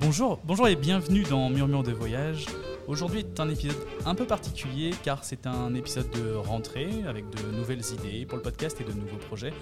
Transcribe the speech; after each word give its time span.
Bonjour, 0.00 0.40
bonjour 0.44 0.66
et 0.66 0.76
bienvenue 0.76 1.22
dans 1.22 1.50
Murmure 1.50 1.82
de 1.82 1.92
voyage. 1.92 2.46
Aujourd'hui 2.88 3.20
est 3.20 3.38
un 3.38 3.48
épisode 3.48 3.76
un 4.06 4.14
peu 4.14 4.24
particulier 4.24 4.90
car 5.02 5.24
c'est 5.24 5.46
un 5.46 5.74
épisode 5.74 6.10
de 6.10 6.34
rentrée 6.34 6.88
avec 7.06 7.28
de 7.30 7.56
nouvelles 7.56 7.82
idées 7.92 8.24
pour 8.26 8.36
le 8.36 8.42
podcast 8.42 8.80
et 8.80 8.84
de 8.84 8.92
nouveaux 8.92 9.18
projets. 9.18 9.52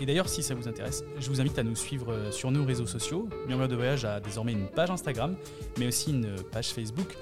Et 0.00 0.06
d'ailleurs, 0.06 0.28
si 0.28 0.42
ça 0.42 0.54
vous 0.54 0.68
intéresse, 0.68 1.04
je 1.18 1.28
vous 1.28 1.40
invite 1.40 1.58
à 1.58 1.62
nous 1.62 1.74
suivre 1.74 2.30
sur 2.30 2.50
nos 2.50 2.64
réseaux 2.64 2.86
sociaux. 2.86 3.28
Murmure 3.48 3.68
de 3.68 3.76
voyage 3.76 4.04
a 4.04 4.20
désormais 4.20 4.52
une 4.52 4.68
page 4.68 4.90
Instagram, 4.90 5.36
mais 5.78 5.88
aussi 5.88 6.10
une 6.10 6.36
page 6.52 6.68
Facebook. 6.68 7.16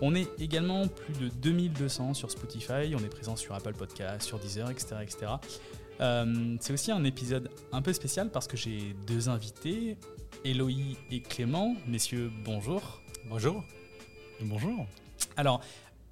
On 0.00 0.14
est 0.14 0.28
également 0.38 0.86
plus 0.86 1.14
de 1.14 1.28
2200 1.28 2.14
sur 2.14 2.30
Spotify, 2.30 2.94
on 2.94 3.04
est 3.04 3.10
présent 3.10 3.34
sur 3.34 3.54
Apple 3.54 3.74
Podcasts, 3.74 4.22
sur 4.22 4.38
Deezer, 4.38 4.70
etc. 4.70 4.96
etc. 5.02 5.26
Euh, 6.00 6.56
c'est 6.60 6.72
aussi 6.72 6.92
un 6.92 7.02
épisode 7.04 7.50
un 7.72 7.82
peu 7.82 7.92
spécial 7.92 8.30
parce 8.30 8.46
que 8.46 8.56
j'ai 8.56 8.94
deux 9.06 9.28
invités, 9.28 9.96
Eloï 10.44 10.96
et 11.10 11.20
Clément. 11.20 11.76
Messieurs, 11.86 12.30
bonjour. 12.44 13.00
Bonjour. 13.28 13.64
Bonjour. 14.40 14.86
Alors, 15.36 15.60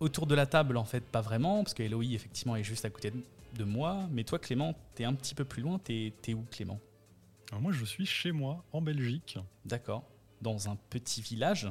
autour 0.00 0.26
de 0.26 0.34
la 0.34 0.46
table, 0.46 0.76
en 0.76 0.84
fait, 0.84 1.00
pas 1.00 1.20
vraiment, 1.20 1.62
parce 1.62 1.74
que 1.74 1.82
Eloï, 1.82 2.14
effectivement, 2.14 2.56
est 2.56 2.64
juste 2.64 2.84
à 2.84 2.90
côté 2.90 3.12
de 3.54 3.64
moi. 3.64 4.08
Mais 4.10 4.24
toi, 4.24 4.38
Clément, 4.38 4.74
t'es 4.94 5.04
un 5.04 5.14
petit 5.14 5.34
peu 5.34 5.44
plus 5.44 5.62
loin. 5.62 5.78
T'es 5.78 6.12
es 6.26 6.34
où, 6.34 6.44
Clément? 6.50 6.80
Alors 7.50 7.62
Moi, 7.62 7.72
je 7.72 7.84
suis 7.84 8.06
chez 8.06 8.32
moi, 8.32 8.64
en 8.72 8.80
Belgique. 8.80 9.38
D'accord. 9.64 10.04
Dans 10.42 10.68
un 10.68 10.76
petit 10.90 11.22
village? 11.22 11.70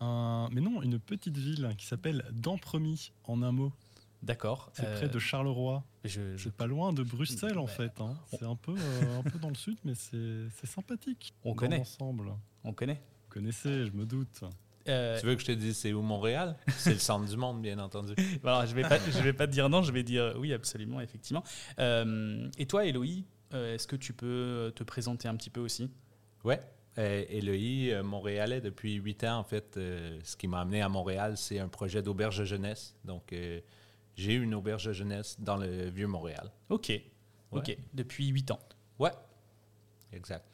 Mais 0.00 0.60
non, 0.60 0.82
une 0.82 1.00
petite 1.00 1.36
ville 1.36 1.74
qui 1.76 1.86
s'appelle 1.86 2.24
Dampremy, 2.32 3.12
en 3.24 3.42
un 3.42 3.52
mot. 3.52 3.72
D'accord. 4.22 4.70
C'est 4.74 4.92
près 4.94 5.08
de 5.08 5.16
euh, 5.16 5.20
Charleroi. 5.20 5.84
Je, 6.08 6.36
je... 6.36 6.48
pas 6.48 6.66
loin 6.66 6.92
de 6.92 7.02
Bruxelles, 7.02 7.58
en 7.58 7.66
fait. 7.66 8.00
Hein. 8.00 8.16
C'est 8.30 8.44
un 8.44 8.56
peu, 8.56 8.74
euh, 8.76 9.18
un 9.18 9.22
peu 9.22 9.38
dans 9.38 9.48
le 9.48 9.54
sud, 9.54 9.76
mais 9.84 9.94
c'est 9.94 10.66
sympathique. 10.66 11.34
On 11.44 11.54
connaît. 11.54 11.80
Ensemble. 11.80 12.32
On 12.64 12.72
connaît. 12.72 13.02
Vous 13.24 13.34
connaissez, 13.34 13.86
je 13.86 13.92
me 13.92 14.04
doute. 14.04 14.42
Euh, 14.88 15.20
tu 15.20 15.26
veux 15.26 15.34
que 15.34 15.42
je 15.42 15.46
te 15.46 15.52
dise 15.52 15.76
c'est 15.76 15.92
où 15.92 16.00
Montréal? 16.00 16.56
C'est 16.68 16.94
le 16.94 16.98
centre 16.98 17.28
du 17.28 17.36
monde, 17.36 17.60
bien 17.60 17.78
entendu. 17.78 18.14
Alors, 18.44 18.64
je 18.64 18.74
ne 18.74 18.76
vais, 18.76 18.88
pas, 18.88 18.98
je 18.98 19.22
vais 19.22 19.34
pas 19.34 19.46
te 19.46 19.52
dire 19.52 19.68
non, 19.68 19.82
je 19.82 19.92
vais 19.92 20.02
dire 20.02 20.34
oui, 20.38 20.54
absolument, 20.54 21.00
effectivement. 21.00 21.42
et 21.78 22.66
toi, 22.66 22.86
Eloï, 22.86 23.24
est-ce 23.52 23.86
que 23.86 23.96
tu 23.96 24.12
peux 24.14 24.72
te 24.74 24.82
présenter 24.84 25.28
un 25.28 25.36
petit 25.36 25.50
peu 25.50 25.60
aussi? 25.60 25.90
Ouais. 26.44 26.60
Eloï, 26.96 27.94
montréalais 28.02 28.60
depuis 28.60 28.94
8 28.94 29.24
ans, 29.24 29.38
en 29.38 29.44
fait. 29.44 29.74
ce 29.74 30.36
qui 30.36 30.48
m'a 30.48 30.60
amené 30.60 30.80
à 30.80 30.88
Montréal, 30.88 31.36
c'est 31.36 31.58
un 31.58 31.68
projet 31.68 32.02
d'auberge 32.02 32.44
jeunesse. 32.44 32.96
Donc, 33.04 33.34
j'ai 34.18 34.34
eu 34.34 34.42
une 34.42 34.54
auberge 34.54 34.84
de 34.84 34.92
jeunesse 34.92 35.36
dans 35.38 35.56
le 35.56 35.88
Vieux-Montréal. 35.90 36.50
OK. 36.70 36.92
OK. 37.52 37.76
Depuis 37.94 38.26
huit 38.26 38.50
ans. 38.50 38.58
Ouais. 38.98 39.12
Exact. 40.12 40.44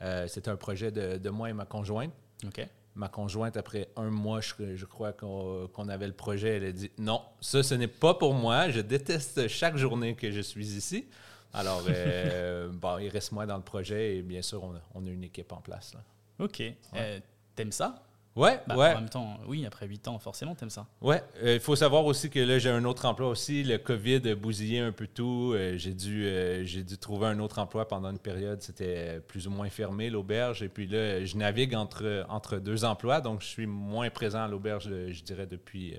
Euh, 0.00 0.26
C'était 0.26 0.48
un 0.48 0.56
projet 0.56 0.90
de, 0.90 1.28
moi 1.28 1.50
et 1.50 1.52
ma 1.52 1.66
conjointe. 1.66 2.12
OK. 2.44 2.66
Ma 2.94 3.08
conjointe, 3.08 3.56
après 3.58 3.88
un 3.96 4.10
mois, 4.10 4.40
je, 4.40 4.84
crois 4.86 5.12
qu'on 5.12 5.88
avait 5.88 6.06
le 6.06 6.14
projet, 6.14 6.56
elle 6.56 6.64
a 6.64 6.72
dit 6.72 6.90
Non, 6.98 7.22
ça, 7.40 7.62
ce 7.62 7.74
n'est 7.74 7.86
pas 7.86 8.14
pour 8.14 8.32
moi. 8.32 8.70
Je 8.70 8.80
déteste 8.80 9.46
chaque 9.46 9.76
journée 9.76 10.14
que 10.14 10.30
je 10.30 10.40
suis 10.40 10.68
ici. 10.68 11.06
Alors, 11.52 11.84
euh, 11.88 12.70
bon, 12.72 12.96
il 12.96 13.08
reste 13.08 13.32
moi 13.32 13.44
dans 13.44 13.56
le 13.58 13.62
projet 13.62 14.16
et 14.16 14.22
bien 14.22 14.40
sûr, 14.40 14.62
on 14.94 15.06
a, 15.06 15.10
une 15.10 15.24
équipe 15.24 15.52
en 15.52 15.60
place. 15.60 15.92
Là. 15.92 16.02
OK. 16.38 16.62
Euh, 16.94 17.20
T'aimes 17.54 17.72
ça? 17.72 18.02
Ouais, 18.34 18.60
bah, 18.66 18.76
ouais. 18.76 18.92
En 18.92 19.00
même 19.00 19.08
temps, 19.10 19.38
oui, 19.46 19.66
après 19.66 19.86
8 19.86 20.08
ans, 20.08 20.18
forcément, 20.18 20.54
t'aimes 20.54 20.70
ça. 20.70 20.86
Ouais, 21.02 21.22
euh, 21.42 21.54
il 21.54 21.60
faut 21.60 21.76
savoir 21.76 22.06
aussi 22.06 22.30
que 22.30 22.40
là, 22.40 22.58
j'ai 22.58 22.70
un 22.70 22.84
autre 22.84 23.04
emploi 23.04 23.28
aussi. 23.28 23.62
Le 23.62 23.76
COVID 23.76 24.26
a 24.30 24.34
bousillé 24.34 24.80
un 24.80 24.92
peu 24.92 25.06
tout. 25.06 25.52
Euh, 25.54 25.76
j'ai 25.76 25.92
dû, 25.92 26.24
euh, 26.24 26.64
j'ai 26.64 26.82
dû 26.82 26.96
trouver 26.96 27.26
un 27.26 27.38
autre 27.40 27.58
emploi 27.58 27.86
pendant 27.86 28.10
une 28.10 28.18
période. 28.18 28.62
C'était 28.62 29.20
plus 29.20 29.46
ou 29.46 29.50
moins 29.50 29.68
fermé, 29.68 30.08
l'auberge. 30.08 30.62
Et 30.62 30.70
puis 30.70 30.86
là, 30.86 31.22
je 31.24 31.36
navigue 31.36 31.74
entre, 31.74 32.24
entre 32.30 32.56
deux 32.56 32.84
emplois. 32.84 33.20
Donc, 33.20 33.42
je 33.42 33.48
suis 33.48 33.66
moins 33.66 34.08
présent 34.08 34.44
à 34.44 34.48
l'auberge, 34.48 34.88
je 34.88 35.22
dirais, 35.22 35.46
depuis 35.46 35.94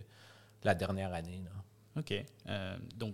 la 0.63 0.73
dernière 0.73 1.13
année. 1.13 1.44
OK. 1.95 2.13
donc, 2.95 3.13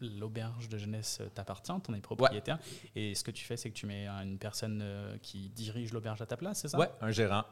l'auberge 0.00 0.70
de 0.70 0.78
jeunesse 0.78 1.20
t'appartient, 1.34 1.72
t'en 1.82 1.92
es 1.92 2.00
propriétaire. 2.00 2.58
Et 2.96 3.14
ce 3.14 3.22
que 3.22 3.30
tu 3.30 3.44
fais, 3.44 3.58
c'est 3.58 3.68
que 3.68 3.74
tu 3.74 3.84
mets 3.84 4.08
une 4.08 4.38
personne 4.38 4.82
qui 5.20 5.50
dirige 5.50 5.92
l'auberge 5.92 6.22
à 6.22 6.26
ta 6.26 6.38
place, 6.38 6.60
c'est 6.60 6.68
ça? 6.68 6.78
Ouais, 6.78 6.88
un 7.02 7.10
gérant. 7.10 7.44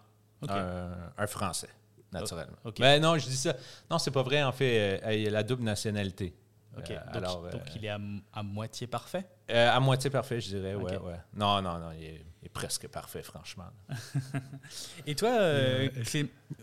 Un, 0.48 1.26
Français, 1.26 1.68
naturellement. 2.12 2.56
Mais 2.78 2.98
non, 2.98 3.18
je 3.18 3.26
dis 3.26 3.36
ça. 3.36 3.54
Non, 3.90 3.98
c'est 3.98 4.10
pas 4.10 4.22
vrai. 4.22 4.42
En 4.42 4.52
fait, 4.52 5.00
euh, 5.04 5.14
il 5.14 5.28
a 5.28 5.30
la 5.30 5.42
double 5.42 5.62
nationalité. 5.62 6.34
Euh, 6.72 6.76
donc, 6.76 6.90
alors, 7.12 7.42
donc 7.42 7.62
euh, 7.62 7.72
il 7.76 7.84
est 7.84 7.88
à, 7.88 8.42
moitié 8.42 8.86
parfait? 8.86 9.26
à 9.48 9.78
moitié 9.80 10.08
parfait, 10.08 10.40
je 10.40 10.48
dirais, 10.48 10.74
ouais, 10.74 10.96
ouais. 10.98 11.20
Non, 11.34 11.60
non, 11.60 11.78
non, 11.78 11.90
il 11.98 12.04
est, 12.04 12.48
presque 12.52 12.88
parfait, 12.88 13.22
franchement. 13.22 13.68
Et 15.06 15.14
toi, 15.14 15.30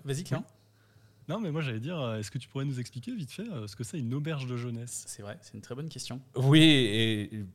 vas-y, 0.03 0.23
Clément. 0.23 0.45
Non, 1.29 1.41
mais 1.41 1.51
moi 1.51 1.61
j'allais 1.61 1.81
dire, 1.81 2.15
est-ce 2.15 2.31
que 2.31 2.37
tu 2.37 2.47
pourrais 2.47 2.63
nous 2.63 2.79
expliquer 2.79 3.13
vite 3.13 3.31
fait 3.31 3.43
ce 3.67 3.75
que 3.75 3.83
c'est 3.83 3.99
une 3.99 4.13
auberge 4.13 4.47
de 4.47 4.55
jeunesse? 4.55 5.03
C'est 5.07 5.21
vrai, 5.21 5.37
c'est 5.41 5.55
une 5.55 5.61
très 5.61 5.75
bonne 5.75 5.89
question. 5.89 6.21
Oui, 6.35 6.63
et 6.63 7.45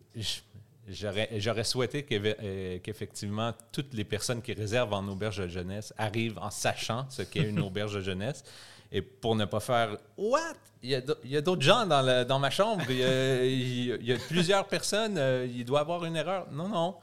J'aurais 0.89 1.65
souhaité 1.65 2.05
euh, 2.11 2.79
qu'effectivement, 2.83 3.53
toutes 3.71 3.95
les 3.95 4.05
personnes 4.05 4.43
qui 4.43 4.53
réservent 4.53 4.93
en 4.93 5.07
auberge 5.07 5.39
de 5.39 5.47
jeunesse 5.47 5.95
arrivent 5.97 6.39
en 6.39 6.51
sachant 6.51 7.07
ce 7.09 7.23
qu'est 7.23 7.49
une 7.49 7.61
auberge 7.61 7.95
de 7.95 8.01
jeunesse. 8.01 8.43
Et 8.91 9.01
pour 9.01 9.37
ne 9.37 9.45
pas 9.45 9.61
faire 9.61 9.97
What? 10.17 10.55
Il 10.83 10.91
y 10.91 11.37
a 11.37 11.41
d'autres 11.41 11.63
gens 11.63 11.87
dans, 11.87 12.27
dans, 12.27 12.41
ma 12.41 12.51
chambre, 12.51 12.83
il 12.91 14.05
y, 14.05 14.13
a, 14.13 14.17
plusieurs 14.27 14.67
personnes, 14.67 15.17
euh, 15.17 15.47
il 15.49 15.65
doit 15.65 15.79
y 15.79 15.83
avoir 15.83 16.05
une 16.05 16.17
erreur. 16.17 16.49
Non, 16.51 16.69
non. 16.69 16.97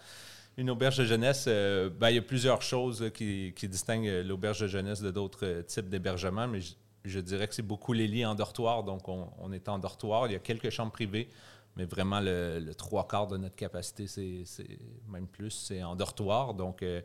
Une 0.57 0.69
auberge 0.69 0.97
de 0.97 1.05
jeunesse, 1.05 1.45
euh, 1.47 1.89
ben, 1.89 2.09
il 2.09 2.15
y 2.15 2.19
a 2.19 2.21
plusieurs 2.21 2.61
choses 2.61 3.09
qui, 3.13 3.53
distinguent 3.63 4.25
l'auberge 4.25 4.59
de 4.59 4.67
jeunesse 4.67 5.01
de 5.01 5.11
d'autres 5.11 5.61
types 5.61 5.87
d'hébergements, 5.87 6.49
mais 6.49 6.59
je, 7.05 7.19
dirais 7.21 7.47
que 7.47 7.55
c'est 7.55 7.61
beaucoup 7.61 7.93
les 7.93 8.07
lits 8.07 8.25
en 8.25 8.35
dortoir. 8.35 8.83
Donc, 8.83 9.07
on, 9.07 9.29
on 9.39 9.53
est 9.53 9.69
en 9.69 9.79
dortoir. 9.79 10.27
Il 10.27 10.33
y 10.33 10.35
a 10.35 10.39
quelques 10.39 10.71
chambres 10.71 10.91
privées 10.91 11.29
mais 11.75 11.85
vraiment, 11.85 12.19
le, 12.21 12.73
trois 12.73 13.07
quarts 13.07 13.27
de 13.27 13.37
notre 13.37 13.55
capacité, 13.55 14.07
c'est 14.07 14.79
même 15.07 15.27
plus, 15.27 15.51
c'est 15.51 15.83
en 15.83 15.95
dortoir. 15.95 16.53
Donc, 16.53 16.83
euh, 16.83 17.01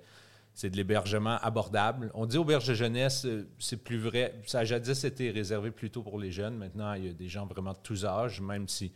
c'est 0.53 0.71
de 0.71 0.77
l'hébergement 0.77 1.37
abordable. 1.43 2.11
On 2.15 2.27
dit 2.27 2.39
auberge 2.39 2.67
de 2.69 2.75
jeunesse, 2.75 3.25
euh, 3.25 3.49
c'est 3.59 3.77
plus 3.77 3.99
vrai. 3.99 4.41
Ça 4.47 4.61
a 4.61 4.65
jadis 4.65 5.05
été 5.05 5.31
réservé 5.31 5.71
plutôt 5.71 6.03
pour 6.03 6.19
les 6.19 6.31
jeunes. 6.31 6.57
Maintenant, 6.57 6.95
il 6.95 7.07
y 7.07 7.09
a 7.09 7.13
des 7.13 7.29
gens 7.29 7.47
vraiment 7.47 7.73
de 7.73 7.79
tous 7.83 8.05
âges, 8.05 8.41
même 8.41 8.69
si, 8.69 8.93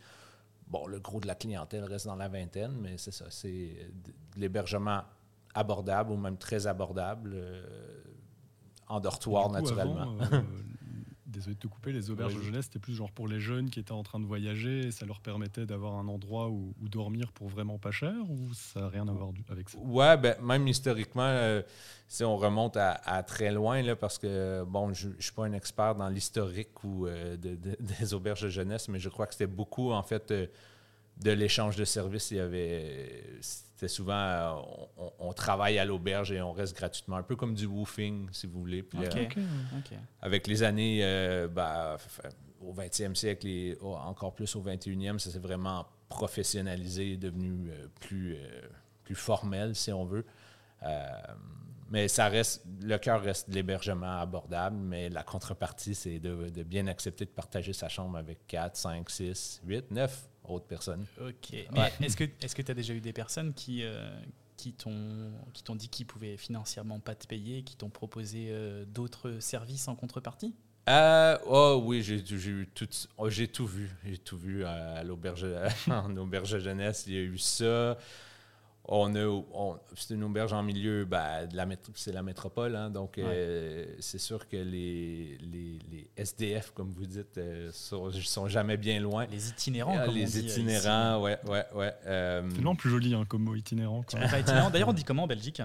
bon, 0.67 0.87
le 0.87 0.99
gros 0.99 1.19
de 1.19 1.27
la 1.27 1.35
clientèle 1.35 1.83
reste 1.83 2.07
dans 2.07 2.15
la 2.15 2.29
vingtaine, 2.29 2.73
mais 2.79 2.97
c'est 2.97 3.11
ça, 3.11 3.25
c'est 3.29 3.91
de 3.93 4.39
l'hébergement 4.39 5.01
abordable 5.53 6.11
ou 6.11 6.17
même 6.17 6.37
très 6.37 6.67
abordable, 6.67 7.31
euh, 7.33 7.63
en 8.87 8.99
dortoir, 8.99 9.49
naturellement. 9.49 10.17
Désolé 11.29 11.55
de 11.55 11.59
te 11.59 11.67
couper, 11.67 11.91
les 11.91 12.09
auberges 12.09 12.35
de 12.35 12.41
jeunesse, 12.41 12.65
c'était 12.65 12.79
plus 12.79 12.95
genre 12.95 13.11
pour 13.11 13.27
les 13.27 13.39
jeunes 13.39 13.69
qui 13.69 13.79
étaient 13.79 13.91
en 13.91 14.03
train 14.03 14.19
de 14.19 14.25
voyager 14.25 14.87
et 14.87 14.91
ça 14.91 15.05
leur 15.05 15.21
permettait 15.21 15.65
d'avoir 15.65 15.95
un 15.95 16.07
endroit 16.07 16.49
où, 16.49 16.73
dormir 16.81 17.31
pour 17.31 17.47
vraiment 17.47 17.77
pas 17.77 17.91
cher 17.91 18.13
ou 18.29 18.53
ça 18.53 18.81
n'a 18.81 18.89
rien 18.89 19.07
à 19.07 19.11
voir 19.11 19.29
avec 19.49 19.69
ça? 19.69 19.77
Ouais, 19.79 20.17
ben, 20.17 20.35
même 20.41 20.67
historiquement, 20.67 21.21
euh, 21.23 21.61
si 22.07 22.23
on 22.23 22.35
remonte 22.35 22.77
à, 22.77 23.23
très 23.23 23.51
loin, 23.51 23.81
là, 23.81 23.95
parce 23.95 24.17
que, 24.17 24.63
bon, 24.63 24.93
je 24.93 25.09
ne 25.09 25.21
suis 25.21 25.31
pas 25.31 25.45
un 25.45 25.53
expert 25.53 25.95
dans 25.95 26.09
l'historique 26.09 26.83
ou 26.83 27.07
euh, 27.07 27.37
des 27.79 28.13
auberges 28.13 28.41
de 28.41 28.49
jeunesse, 28.49 28.87
mais 28.87 28.99
je 28.99 29.09
crois 29.09 29.27
que 29.27 29.33
c'était 29.33 29.47
beaucoup, 29.47 29.91
en 29.91 30.03
fait, 30.03 30.31
euh, 30.31 30.47
de 31.17 31.31
l'échange 31.31 31.75
de 31.75 31.85
services. 31.85 32.31
Il 32.31 32.37
y 32.37 32.39
avait 32.39 33.23
c'était 33.79 33.93
souvent, 33.93 34.13
euh, 34.13 34.55
on, 35.19 35.31
travaille 35.31 35.79
à 35.79 35.85
l'auberge 35.85 36.33
et 36.33 36.41
on 36.41 36.51
reste 36.51 36.75
gratuitement, 36.75 37.15
un 37.15 37.23
peu 37.23 37.37
comme 37.37 37.53
du 37.53 37.65
woofing, 37.65 38.27
si 38.33 38.45
vous 38.45 38.59
voulez. 38.59 38.83
Puis, 38.83 38.99
euh, 38.99 39.25
avec 40.21 40.47
les 40.47 40.63
années, 40.63 40.99
euh, 41.01 41.47
bah, 41.47 41.95
au 42.59 42.73
20e 42.73 43.15
siècle 43.15 43.47
et 43.47 43.77
encore 43.81 44.33
plus 44.33 44.53
au 44.57 44.61
21e, 44.61 45.17
ça 45.19 45.31
s'est 45.31 45.39
vraiment 45.39 45.85
professionnalisé, 46.09 47.15
devenu 47.15 47.71
plus, 48.01 48.35
plus 49.05 49.15
formel, 49.15 49.73
si 49.75 49.93
on 49.93 50.03
veut. 50.03 50.25
mais 51.89 52.09
ça 52.09 52.27
reste, 52.27 52.65
le 52.81 52.97
cœur 52.97 53.21
reste 53.21 53.47
l'hébergement 53.47 54.19
abordable, 54.19 54.75
mais 54.75 55.07
la 55.07 55.23
contrepartie, 55.23 55.95
c'est 55.95 56.19
de, 56.19 56.49
de, 56.49 56.63
bien 56.63 56.87
accepter 56.87 57.23
de 57.23 57.29
partager 57.29 57.71
sa 57.71 57.87
chambre 57.87 58.17
avec 58.17 58.45
4, 58.47 58.75
5, 58.75 59.09
6, 59.09 59.61
8, 59.65 59.91
9 59.91 60.29
autres 60.51 60.67
personnes. 60.67 61.05
OK. 61.21 61.53
est-ce 61.53 62.15
que 62.15 62.23
est 62.23 62.63
tu 62.63 62.71
as 62.71 62.75
déjà 62.75 62.93
eu 62.93 63.01
des 63.01 63.13
personnes 63.13 63.53
qui, 63.53 63.83
euh, 63.83 64.09
qui 64.57 64.73
t'ont 64.73 65.75
dit 65.75 65.89
qu'ils 65.89 66.05
pouvaient 66.05 66.37
financièrement 66.37 66.99
pas 66.99 67.15
te 67.15 67.27
payer, 67.27 67.63
qui 67.63 67.75
t'ont 67.75 67.89
proposé 67.89 68.47
euh, 68.49 68.85
d'autres 68.85 69.39
services 69.39 69.87
en 69.87 69.95
contrepartie? 69.95 70.53
Euh, 70.87 71.37
oh 71.45 71.81
oui, 71.85 72.01
j'ai 72.01 72.15
eu 72.15 72.67
tout, 72.73 72.87
oh, 73.17 73.29
j'ai 73.29 73.47
tout 73.47 73.67
vu, 73.67 73.91
j'ai 74.03 74.17
tout 74.17 74.37
vu 74.37 74.65
à, 74.65 75.03
l'auberge, 75.03 75.45
en 75.87 76.15
auberge 76.17 76.59
jeunesse. 76.59 77.03
Il 77.07 77.13
y 77.13 77.17
a 77.17 77.21
eu 77.21 77.37
ça. 77.37 77.97
On 78.91 79.13
a, 79.15 79.77
c'est 79.95 80.15
une 80.15 80.23
auberge 80.23 80.51
en 80.51 80.63
milieu, 80.63 81.05
ben, 81.05 81.45
de 81.45 81.55
la 81.55 81.67
c'est 81.93 82.11
la 82.11 82.23
métropole, 82.23 82.75
hein, 82.75 82.89
donc 82.89 83.19
euh, 83.19 83.85
c'est 83.99 84.17
sûr 84.17 84.47
que 84.47 84.57
les, 84.57 85.37
les, 85.37 86.09
SDF, 86.17 86.71
comme 86.71 86.91
vous 86.91 87.05
dites, 87.05 87.37
euh, 87.37 87.69
sont, 87.71 88.11
sont, 88.11 88.47
jamais 88.47 88.77
bien 88.77 88.99
loin. 88.99 89.27
Les 89.27 89.49
itinérants, 89.49 89.95
ah, 89.95 90.05
comme 90.05 90.15
Les 90.15 90.23
on 90.23 90.27
dit 90.27 90.39
itinérants, 90.39 91.21
ouais, 91.21 91.37
ouais, 91.47 91.65
ouais. 91.75 91.93
Euh, 92.07 92.49
c'est 92.51 92.61
non 92.61 92.75
plus 92.75 92.89
joli 92.89 93.13
hein, 93.13 93.25
comme 93.27 93.43
mot 93.43 93.53
itinérant. 93.53 94.03
itinérant. 94.39 94.71
D'ailleurs, 94.71 94.89
on 94.89 94.93
dit 94.93 95.03
comment 95.05 95.23
en 95.23 95.27
Belgique? 95.27 95.61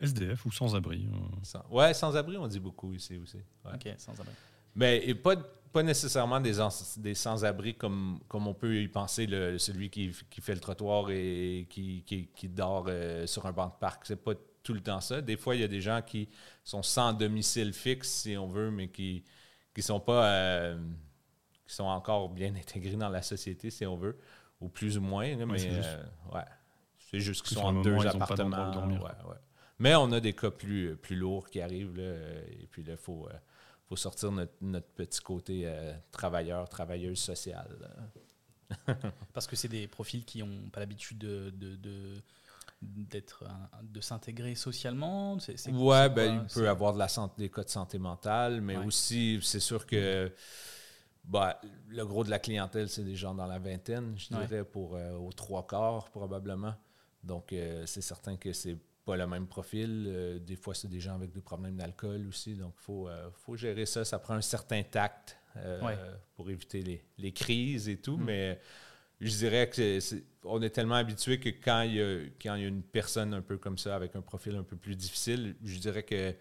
SDF 0.00 0.46
ou 0.46 0.50
sans-abri. 0.50 1.06
euh. 1.12 1.18
Sans- 1.42 1.66
ouais, 1.70 1.92
sans-abri, 1.92 2.38
on 2.38 2.46
dit 2.48 2.60
beaucoup 2.60 2.94
ici 2.94 3.18
aussi. 3.18 3.36
Ouais. 3.66 3.72
Ok, 3.74 3.94
sans 3.98 4.12
abri. 4.12 4.32
Mais 4.74 5.02
et 5.06 5.14
pas, 5.14 5.34
pas 5.72 5.82
nécessairement 5.82 6.40
des, 6.40 6.60
ans- 6.60 6.68
des 6.98 7.14
sans-abri 7.14 7.74
comme, 7.74 8.20
comme 8.28 8.46
on 8.46 8.54
peut 8.54 8.82
y 8.82 8.88
penser, 8.88 9.26
le, 9.26 9.58
celui 9.58 9.90
qui, 9.90 10.12
qui 10.30 10.40
fait 10.40 10.54
le 10.54 10.60
trottoir 10.60 11.10
et 11.10 11.66
qui, 11.70 12.02
qui, 12.06 12.28
qui 12.28 12.48
dort 12.48 12.86
euh, 12.88 13.26
sur 13.26 13.46
un 13.46 13.52
banc 13.52 13.66
de 13.68 13.78
parc. 13.80 14.06
C'est 14.06 14.22
pas 14.22 14.32
tout 14.62 14.74
le 14.74 14.80
temps 14.80 15.00
ça. 15.00 15.20
Des 15.20 15.36
fois, 15.36 15.54
il 15.54 15.60
y 15.60 15.64
a 15.64 15.68
des 15.68 15.80
gens 15.80 16.02
qui 16.02 16.28
sont 16.64 16.82
sans 16.82 17.12
domicile 17.12 17.72
fixe, 17.72 18.08
si 18.22 18.36
on 18.36 18.48
veut, 18.48 18.70
mais 18.70 18.88
qui 18.88 19.24
qui 19.74 19.82
sont 19.82 20.00
pas 20.00 20.26
euh, 20.26 20.78
qui 21.66 21.74
sont 21.74 21.84
encore 21.84 22.28
bien 22.30 22.54
intégrés 22.54 22.96
dans 22.96 23.08
la 23.10 23.22
société, 23.22 23.70
si 23.70 23.86
on 23.86 23.96
veut, 23.96 24.18
ou 24.60 24.68
plus 24.68 24.98
ou 24.98 25.00
moins. 25.02 25.36
là, 25.36 25.46
mais 25.46 25.58
c'est 25.58 25.70
juste- 25.70 25.88
euh, 25.88 26.34
ouais. 26.34 26.44
C'est 26.98 27.20
juste 27.20 27.42
qu'ils 27.46 27.56
Que 27.56 27.62
sont 27.62 27.68
en 27.68 27.80
deux 27.80 28.06
appartements. 28.06 28.86
ouais, 28.86 28.98
ouais. 29.00 29.36
Mais 29.78 29.94
on 29.94 30.10
a 30.12 30.20
des 30.20 30.32
cas 30.34 30.50
plus, 30.50 30.96
plus 30.96 31.14
lourds 31.16 31.48
qui 31.48 31.60
arrivent, 31.60 31.94
là, 31.96 32.02
euh, 32.02 32.42
et 32.60 32.66
puis 32.66 32.82
là, 32.82 32.92
il 32.94 32.98
faut, 32.98 33.28
euh, 33.28 33.32
faut 33.88 33.96
sortir 33.96 34.30
notre, 34.32 34.52
notre 34.60 34.86
petit 34.88 35.20
côté 35.20 35.62
euh, 35.64 35.94
travailleur, 36.10 36.68
travailleuse 36.68 37.18
sociale. 37.18 37.90
Parce 39.32 39.46
que 39.46 39.56
c'est 39.56 39.68
des 39.68 39.86
profils 39.88 40.24
qui 40.24 40.40
n'ont 40.42 40.68
pas 40.70 40.80
l'habitude 40.80 41.18
de, 41.18 41.50
de, 41.50 41.76
de- 41.76 42.22
d'être 42.82 43.44
de 43.82 44.00
s'intégrer 44.00 44.54
socialement 44.54 45.38
c'est, 45.40 45.58
c'est- 45.58 45.72
Ouais, 45.72 46.08
ben, 46.10 46.42
il 46.48 46.54
peut 46.54 46.68
avoir 46.68 46.92
de 46.92 46.98
la 46.98 47.08
santé, 47.08 47.34
des 47.38 47.50
cas 47.50 47.64
de 47.64 47.70
santé 47.70 47.98
mentale, 47.98 48.60
mais 48.60 48.76
Ouais. 48.76 48.84
aussi, 48.84 49.40
c'est 49.42 49.58
sûr 49.60 49.84
que 49.86 50.30
bah, 51.24 51.60
le 51.88 52.04
gros 52.06 52.24
de 52.24 52.30
la 52.30 52.38
clientèle, 52.38 52.88
c'est 52.88 53.04
des 53.04 53.16
gens 53.16 53.34
dans 53.34 53.46
la 53.46 53.58
vingtaine, 53.58 54.14
je 54.18 54.32
Ouais. 54.34 54.46
dirais, 54.46 54.64
pour, 54.64 54.94
euh, 54.96 55.12
aux 55.16 55.32
trois 55.32 55.66
quarts 55.66 56.10
probablement. 56.10 56.74
Donc, 57.24 57.52
euh, 57.52 57.84
c'est 57.86 58.00
certain 58.00 58.36
que 58.36 58.52
c'est 58.52 58.76
pas 59.08 59.16
le 59.16 59.26
même 59.26 59.46
profil. 59.46 60.04
Euh, 60.06 60.38
des 60.38 60.56
fois, 60.56 60.74
c'est 60.74 60.88
des 60.88 61.00
gens 61.00 61.14
avec 61.14 61.32
des 61.32 61.40
problèmes 61.40 61.76
d'alcool 61.76 62.26
aussi. 62.28 62.54
Donc, 62.54 62.74
il 62.78 62.82
faut, 62.84 63.08
euh, 63.08 63.30
faut 63.32 63.56
gérer 63.56 63.86
ça. 63.86 64.04
Ça 64.04 64.18
prend 64.18 64.34
un 64.34 64.42
certain 64.42 64.82
tact 64.82 65.38
euh, 65.56 65.80
Ouais. 65.82 65.96
pour 66.36 66.50
éviter 66.50 66.82
les, 66.82 67.02
les 67.16 67.32
crises 67.32 67.88
et 67.88 67.96
tout. 67.96 68.18
Mm. 68.18 68.24
Mais 68.24 68.60
je 69.20 69.34
dirais 69.34 69.68
que 69.70 69.76
c'est- 69.76 70.00
c'est- 70.00 70.24
on 70.44 70.60
est 70.60 70.70
tellement 70.70 70.96
habitué 70.96 71.40
que 71.40 71.48
quand 71.48 71.80
il, 71.82 71.94
y 71.94 72.02
a, 72.02 72.20
quand 72.40 72.54
il 72.56 72.62
y 72.62 72.64
a 72.64 72.68
une 72.68 72.82
personne 72.82 73.32
un 73.32 73.40
peu 73.42 73.56
comme 73.56 73.78
ça, 73.78 73.96
avec 73.96 74.14
un 74.14 74.20
profil 74.20 74.54
un 74.56 74.62
peu 74.62 74.76
plus 74.76 74.94
difficile, 74.94 75.56
je 75.64 75.78
dirais 75.78 76.02
que, 76.02 76.34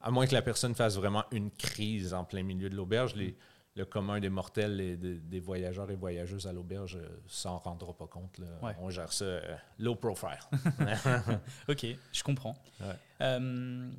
à 0.00 0.10
moins 0.10 0.26
que 0.26 0.34
la 0.34 0.42
personne 0.42 0.74
fasse 0.74 0.96
vraiment 0.96 1.24
une 1.30 1.50
crise 1.52 2.12
en 2.14 2.24
plein 2.24 2.42
milieu 2.42 2.68
de 2.68 2.74
l'auberge, 2.76 3.14
les- 3.14 3.36
le 3.78 3.84
commun 3.86 4.18
des 4.20 4.28
mortels 4.28 4.80
et 4.80 4.96
des, 4.96 5.14
des 5.20 5.40
voyageurs 5.40 5.90
et 5.90 5.94
voyageuses 5.94 6.46
à 6.46 6.52
l'auberge 6.52 6.96
euh, 6.96 7.08
s'en 7.28 7.58
rendra 7.58 7.94
pas 7.96 8.06
compte. 8.08 8.36
là. 8.38 8.46
Ouais. 8.62 8.74
On 8.80 8.90
gère 8.90 9.12
ça 9.12 9.24
euh, 9.24 9.56
low 9.78 9.94
profile. 9.94 10.38
Ok, 11.68 11.86
je 12.12 12.22
comprends. 12.22 12.54
Ouais. 12.80 12.86
Euh, 13.22 13.90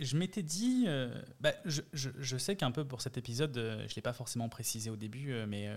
je 0.00 0.16
m'étais 0.16 0.42
dit, 0.42 0.84
euh, 0.88 1.14
bah, 1.40 1.52
je, 1.66 1.82
je- 1.92 2.10
je 2.18 2.36
sais 2.38 2.56
qu'un 2.56 2.70
peu 2.70 2.84
pour 2.86 3.02
cet 3.02 3.18
épisode, 3.18 3.54
je 3.54 3.60
ne 3.84 3.94
l'ai 3.94 4.02
pas 4.02 4.14
forcément 4.14 4.48
précisé 4.48 4.88
au 4.90 4.96
début, 4.96 5.34
mais 5.46 5.68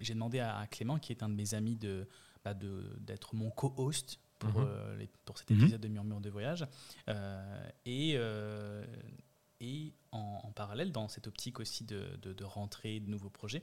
j'ai 0.00 0.14
demandé 0.14 0.40
à, 0.40 0.66
Clément, 0.70 0.98
qui 0.98 1.12
est 1.12 1.22
un 1.22 1.30
de 1.30 1.34
mes 1.34 1.54
amis, 1.54 1.76
de, 1.76 2.06
bah, 2.44 2.52
d'être 2.54 3.34
mon 3.34 3.50
co-host 3.50 4.18
pour, 4.38 4.60
Mhm. 4.60 5.06
pour 5.24 5.38
cet 5.38 5.48
Mhm. 5.50 5.60
épisode 5.60 5.80
de 5.80 5.88
Murmure 5.88 6.20
de 6.20 6.28
voyage. 6.28 6.66
Et 7.86 8.18
et 9.64 9.92
en, 10.12 10.40
en 10.44 10.52
parallèle, 10.52 10.92
dans 10.92 11.08
cette 11.08 11.26
optique 11.26 11.58
aussi 11.58 11.84
de, 11.84 12.18
de, 12.22 12.32
de 12.32 12.44
rentrée, 12.44 13.00
de 13.00 13.10
nouveaux 13.10 13.30
projets, 13.30 13.62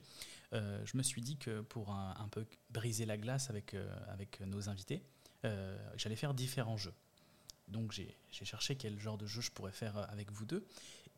euh, 0.53 0.81
je 0.85 0.97
me 0.97 1.03
suis 1.03 1.21
dit 1.21 1.37
que 1.37 1.61
pour 1.61 1.91
un, 1.91 2.15
un 2.17 2.27
peu 2.27 2.45
briser 2.71 3.05
la 3.05 3.17
glace 3.17 3.49
avec, 3.49 3.73
euh, 3.73 3.87
avec 4.09 4.41
nos 4.41 4.67
invités, 4.67 5.03
euh, 5.45 5.77
j'allais 5.97 6.15
faire 6.15 6.33
différents 6.33 6.77
jeux. 6.77 6.93
Donc 7.67 7.91
j'ai 7.91 8.15
cherché 8.31 8.75
quel 8.75 8.99
genre 8.99 9.17
de 9.17 9.27
jeu 9.27 9.41
je 9.41 9.51
pourrais 9.51 9.71
faire 9.71 10.09
avec 10.11 10.31
vous 10.31 10.45
deux. 10.45 10.65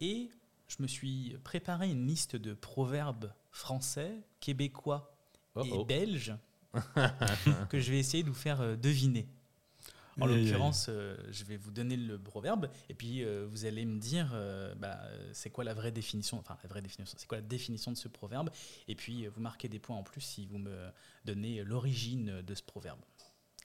Et 0.02 0.30
je 0.68 0.76
me 0.80 0.88
suis 0.88 1.36
préparé 1.44 1.90
une 1.90 2.06
liste 2.06 2.36
de 2.36 2.54
proverbes 2.54 3.32
français, 3.52 4.22
québécois 4.40 5.10
Oh, 5.56 5.64
et 5.64 5.72
oh. 5.72 5.86
belges 5.86 6.34
que 7.70 7.80
je 7.80 7.92
vais 7.92 8.00
essayer 8.00 8.24
de 8.24 8.30
vous 8.30 8.34
faire 8.34 8.76
deviner. 8.76 9.28
En 10.20 10.26
l'occurrence, 10.26 10.88
euh, 10.90 11.18
je 11.32 11.44
vais 11.44 11.58
vous 11.58 11.72
donner 11.72 11.96
le 11.98 12.20
proverbe 12.20 12.70
et 12.90 12.94
puis 12.94 13.24
euh, 13.24 13.48
vous 13.50 13.66
allez 13.66 13.86
me 13.86 14.00
dire 14.00 14.32
euh, 14.34 14.74
bah, 14.76 15.00
c'est 15.32 15.50
quoi 15.50 15.64
la 15.64 15.74
vraie 15.74 15.92
définition, 15.92 16.38
enfin 16.40 16.58
la 16.64 16.70
vraie 16.70 16.82
définition, 16.82 17.16
c'est 17.18 17.28
quoi 17.28 17.40
la 17.40 17.44
définition 17.44 17.92
de 17.92 17.98
ce 17.98 18.08
proverbe 18.08 18.50
et 18.88 18.96
puis 18.96 19.28
vous 19.28 19.42
marquez 19.42 19.70
des 19.70 19.80
points 19.80 19.96
en 19.96 20.04
plus 20.04 20.22
si 20.22 20.46
vous 20.46 20.58
me 20.60 20.76
donnez 21.26 21.64
l'origine 21.64 22.42
de 22.42 22.56
ce 22.56 22.64
proverbe. 22.64 23.00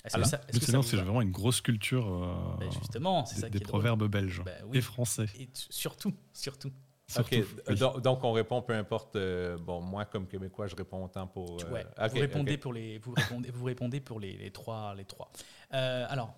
Est-ce 0.05 0.15
que 0.15 0.19
Alors, 0.19 0.29
ça, 0.29 0.37
est-ce 0.37 0.47
que 0.47 0.53
ça 0.53 0.57
Excellent, 0.59 0.81
vous 0.81 0.89
c'est 0.89 0.97
vraiment 0.97 1.23
une 1.23 1.33
grosse 1.33 1.61
culture 1.61 2.59
Justement, 2.79 3.27
c'est 3.27 3.35
des, 3.37 3.41
ça 3.41 3.47
qui 3.49 3.53
des 3.53 3.59
est 3.59 3.61
drôle. 3.61 3.81
proverbes 3.81 4.09
belges 4.09 4.43
oui. 4.67 4.79
et 4.79 4.81
français. 4.81 5.27
Et 5.39 5.49
surtout, 5.55 6.15
surtout. 6.33 6.71
Surtout. 7.11 7.37
OK. 7.37 7.45
Oui. 7.69 7.75
Donc, 7.77 8.01
donc, 8.03 8.23
on 8.25 8.33
répond 8.33 8.61
peu 8.63 8.75
importe. 8.75 9.17
euh, 9.17 9.57
bon, 9.57 9.81
moi, 9.81 10.05
comme 10.05 10.27
Québécois, 10.27 10.67
je 10.67 10.77
réponds 10.77 11.05
autant 11.05 11.27
pour. 11.27 11.59
euh, 11.65 11.71
Ouais, 11.73 11.87
vous 12.13 12.19
répondez 12.21 12.59
pour 12.59 12.73
les, 12.73 12.99
vous 12.99 13.15
répondez, 13.17 13.51
vous 13.51 13.65
répondez 13.65 14.01
pour 14.01 14.21
les, 14.21 14.37
les 14.37 14.51
trois, 14.51 14.95
les 14.95 15.05
trois. 15.07 15.31
Euh, 15.73 16.07
alors, 16.09 16.35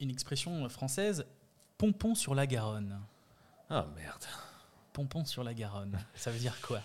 une 0.00 0.10
expression 0.10 0.66
française, 0.70 1.26
pompon 1.76 2.14
sur 2.14 2.34
la 2.34 2.46
Garonne. 2.46 2.98
Ah, 3.68 3.86
merde. 3.94 4.24
Pompon 4.94 5.24
sur 5.24 5.44
la 5.44 5.52
Garonne. 5.54 5.98
Ça 6.14 6.30
veut 6.30 6.38
dire 6.38 6.58
quoi? 6.62 6.80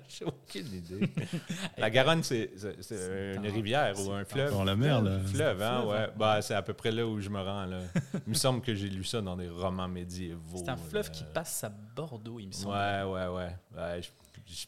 J'ai 0.08 0.24
aucune 0.24 0.66
idée. 0.74 1.08
la 1.78 1.90
Garonne, 1.90 2.22
c'est 2.22 2.50
c'est- 2.56 2.82
c'est 2.82 2.96
C'est 2.96 3.34
une 3.36 3.46
un- 3.46 3.52
rivière 3.52 3.96
c'est 3.96 4.06
ou 4.06 4.12
un 4.12 4.20
un 4.20 4.24
fleuve. 4.24 4.50
Dans 4.52 4.64
la 4.64 4.76
mer, 4.76 5.00
là. 5.02 5.18
Fleuve, 5.20 5.62
hein, 5.62 5.80
fleuve, 5.80 5.88
ouais. 5.90 5.96
hein. 6.08 6.12
Bah, 6.16 6.42
c'est 6.42 6.54
à 6.54 6.62
peu 6.62 6.74
près 6.74 6.90
là 6.90 7.06
où 7.06 7.20
je 7.20 7.28
me 7.28 7.40
rends. 7.40 7.66
Là. 7.66 7.80
Il 8.26 8.30
me 8.30 8.34
semble 8.34 8.60
que 8.62 8.74
j'ai 8.74 8.88
lu 8.88 9.04
ça 9.04 9.20
dans 9.20 9.36
des 9.36 9.48
romans 9.48 9.88
médiévaux. 9.88 10.58
C'est 10.58 10.68
un 10.68 10.76
fleuve 10.76 11.06
là. 11.08 11.12
qui 11.12 11.24
passe 11.32 11.64
à 11.64 11.68
Bordeaux, 11.68 12.38
il 12.40 12.48
me 12.48 12.52
semble. 12.52 12.74
Ouais, 12.74 13.02
ouais, 13.02 13.26
ouais. 13.28 13.56
ouais 13.76 14.02
je- 14.02 14.08
je- 14.52 14.66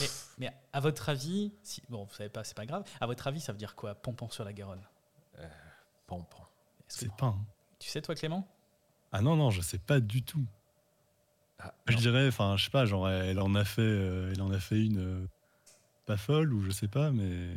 Mais, 0.00 0.06
mais 0.38 0.52
à 0.74 0.80
votre 0.80 1.08
avis, 1.08 1.50
si, 1.62 1.82
bon, 1.88 2.04
vous 2.04 2.14
savez 2.14 2.28
pas, 2.28 2.44
c'est 2.44 2.54
pas 2.56 2.66
grave. 2.66 2.84
À 3.00 3.06
votre 3.06 3.26
avis, 3.26 3.40
ça 3.40 3.52
veut 3.52 3.58
dire 3.58 3.74
quoi, 3.74 3.94
pompon 3.94 4.28
sur 4.28 4.44
la 4.44 4.52
Garonne? 4.52 4.82
Pompon. 6.06 6.42
Est-ce 6.88 6.98
que- 7.00 7.04
C'est 7.06 7.16
pas. 7.16 7.34
Tu 7.78 7.88
sais, 7.88 8.02
toi, 8.02 8.14
Clément? 8.14 8.46
Ah 9.12 9.22
non, 9.22 9.34
non, 9.36 9.50
je 9.50 9.60
sais 9.62 9.78
pas 9.78 10.00
du 10.00 10.22
tout. 10.22 10.44
Ah, 11.60 11.74
Je 11.88 11.96
dirais, 11.96 12.28
enfin, 12.28 12.56
je 12.56 12.64
sais 12.64 12.70
pas, 12.70 12.86
genre, 12.86 13.08
elle 13.08 13.40
en 13.40 13.54
a 13.54 13.64
fait, 13.64 13.82
euh, 13.82 14.32
elle 14.32 14.42
en 14.42 14.50
a 14.52 14.60
fait 14.60 14.80
une 14.84 14.98
euh, 14.98 15.26
pas 16.06 16.16
folle 16.16 16.52
ou 16.52 16.62
je 16.62 16.70
sais 16.70 16.88
pas, 16.88 17.10
mais 17.10 17.50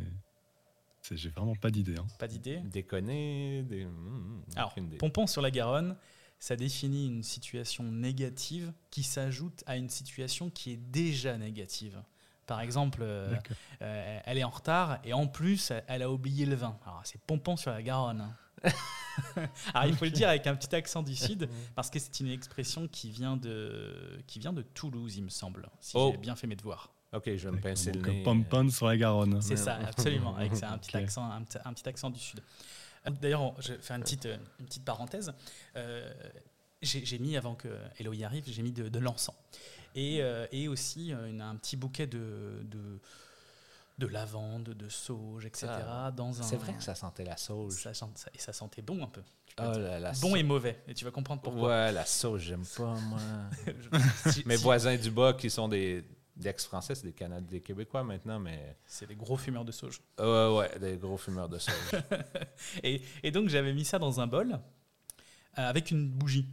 j'ai 1.10 1.28
vraiment 1.30 1.54
pas 1.54 1.70
d'idée. 1.70 1.96
hein. 1.96 2.06
Pas 2.18 2.28
d'idée 2.28 2.58
Déconner. 2.64 3.62
Des... 3.64 3.84
hum, 3.84 4.42
Alors, 4.56 4.70
aucune 4.72 4.86
idée. 4.86 4.96
pompon 4.98 5.26
sur 5.26 5.42
la 5.42 5.50
Garonne, 5.50 5.96
ça 6.38 6.56
définit 6.56 7.06
une 7.06 7.22
situation 7.22 7.84
négative 7.84 8.72
qui 8.90 9.02
s'ajoute 9.02 9.62
à 9.66 9.76
une 9.76 9.88
situation 9.90 10.50
qui 10.50 10.72
est 10.72 10.76
déjà 10.76 11.36
négative. 11.38 12.02
Par 12.46 12.60
exemple, 12.60 13.00
euh, 13.02 13.36
euh, 13.82 14.20
elle 14.24 14.38
est 14.38 14.44
en 14.44 14.50
retard 14.50 14.98
et 15.04 15.12
en 15.12 15.28
plus, 15.28 15.70
elle- 15.70 15.84
elle 15.86 16.02
a 16.02 16.10
oublié 16.10 16.44
le 16.44 16.56
vin. 16.56 16.76
Alors, 16.84 17.00
c'est 17.04 17.20
pompon 17.20 17.56
sur 17.56 17.70
la 17.70 17.82
Garonne. 17.82 18.34
Alors, 19.74 19.88
il 19.88 19.96
faut 19.96 20.04
le 20.06 20.10
dire 20.10 20.28
avec 20.28 20.46
un 20.46 20.54
petit 20.56 20.74
accent 20.74 21.02
du 21.02 21.14
Sud, 21.14 21.48
parce 21.74 21.90
que 21.90 21.98
c'est 21.98 22.20
une 22.20 22.28
expression 22.30 22.88
qui 22.88 23.10
vient 23.10 23.36
de, 23.36 24.18
qui 24.26 24.38
vient 24.38 24.52
de 24.52 24.62
Toulouse, 24.62 25.16
il 25.16 25.24
me 25.24 25.28
semble, 25.28 25.68
si 25.80 25.92
Oh. 25.96 26.10
j'ai 26.12 26.18
bien 26.18 26.34
fait 26.36 26.46
mes 26.46 26.56
devoirs. 26.56 26.90
OK, 27.12 27.24
je 27.26 27.48
vais 27.48 27.54
me 27.54 27.60
pincer 27.60 27.92
le 27.92 28.00
nez. 28.00 28.22
Pompon 28.22 28.70
sur 28.70 28.86
la 28.86 28.96
Garonne. 28.96 29.40
C'est 29.42 29.56
ça, 29.56 29.74
absolument, 29.86 30.34
avec 30.36 30.56
ça, 30.56 30.70
un, 30.72 30.78
petit 30.78 30.96
accent, 30.96 31.30
un, 31.30 31.42
petit- 31.42 31.58
un 31.64 31.72
petit 31.74 31.86
accent 31.88 32.08
du 32.10 32.18
Sud. 32.18 32.40
Euh, 33.06 33.10
D'ailleurs, 33.20 33.54
je 33.60 33.72
vais 33.74 33.78
faire 33.82 33.96
une 33.96 34.02
petite, 34.02 34.24
euh, 34.26 34.38
une 34.60 34.66
petite 34.66 34.84
parenthèse. 34.84 35.32
Euh, 35.76 36.10
j'ai 36.80 37.18
mis, 37.18 37.36
avant 37.36 37.54
que 37.54 37.68
Hello 37.98 38.12
y 38.14 38.24
arrive, 38.24 38.44
j'ai 38.46 38.62
mis 38.62 38.72
de, 38.72 38.88
de 38.88 38.98
l'encens. 38.98 39.36
Et, 39.94 40.22
euh, 40.22 40.46
et 40.52 40.68
aussi 40.68 41.12
euh, 41.12 41.28
une- 41.28 41.42
un 41.42 41.54
petit 41.56 41.76
bouquet 41.76 42.06
de, 42.06 42.62
de, 42.64 42.98
de 43.98 44.06
lavande, 44.06 44.70
de 44.70 44.88
sauge, 44.88 45.44
etc. 45.46 45.66
Ah, 45.70 46.12
dans 46.14 46.40
un, 46.40 46.42
C'est 46.42 46.56
vrai 46.56 46.74
que 46.74 46.82
ça 46.82 46.94
sentait 46.94 47.24
la 47.24 47.36
sauge. 47.36 47.74
ça, 47.74 47.92
et 48.34 48.38
ça 48.38 48.52
sentait 48.52 48.82
bon 48.82 49.02
un 49.04 49.06
peu. 49.08 49.22
Oh 49.60 49.70
dire. 49.72 49.78
là 49.80 50.00
là. 50.00 50.12
bon 50.20 50.34
et 50.34 50.42
mauvais. 50.42 50.82
Et 50.88 50.94
tu 50.94 51.04
vas 51.04 51.10
comprendre 51.10 51.42
pourquoi. 51.42 51.68
Ouais, 51.68 51.92
la 51.92 52.06
sauge, 52.06 52.42
j'aime 52.42 52.64
pas, 52.76 52.94
moi. 52.94 53.20
Si- 54.30 54.42
Mes 54.46 54.56
si- 54.56 54.62
voisins 54.62 54.96
du 54.96 55.10
bas 55.10 55.34
qui 55.34 55.50
sont 55.50 55.68
des 55.68 56.04
ex-français, 56.42 56.94
c'est 56.94 57.04
des 57.04 57.12
Canadiens, 57.12 57.46
des 57.46 57.60
Québécois 57.60 58.02
maintenant, 58.02 58.38
mais. 58.40 58.76
C'est 58.86 59.06
des 59.06 59.14
gros 59.14 59.36
fumeurs 59.36 59.64
de 59.66 59.72
sauge. 59.72 60.00
Ouais, 60.18 60.48
ouais, 60.56 60.78
des 60.78 60.96
gros 60.96 61.18
fumeurs 61.18 61.48
de 61.50 61.58
sauge. 61.58 62.02
Et, 62.82 63.02
et 63.22 63.30
donc 63.30 63.48
j'avais 63.50 63.72
mis 63.74 63.84
ça 63.84 63.98
dans 63.98 64.20
un 64.20 64.26
bol 64.26 64.52
euh, 64.52 64.58
avec 65.68 65.90
une 65.90 66.08
bougie. 66.08 66.48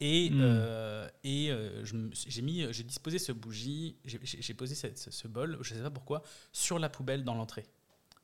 Et, 0.00 0.30
Hmm. 0.30 0.40
euh, 0.40 1.08
et 1.24 1.50
euh, 1.50 1.84
j'ai 1.84 2.42
mis, 2.42 2.64
j'ai 2.72 2.84
disposé 2.84 3.18
ce 3.18 3.32
bougie, 3.32 3.96
j'ai- 4.04 4.54
posé 4.54 4.74
cette- 4.76 4.96
ce, 4.98 5.10
ce 5.10 5.26
bol, 5.26 5.58
je 5.60 5.74
ne 5.74 5.78
sais 5.78 5.82
pas 5.82 5.90
pourquoi, 5.90 6.22
sur 6.52 6.78
la 6.78 6.88
poubelle 6.88 7.24
dans 7.24 7.34
l'entrée 7.34 7.66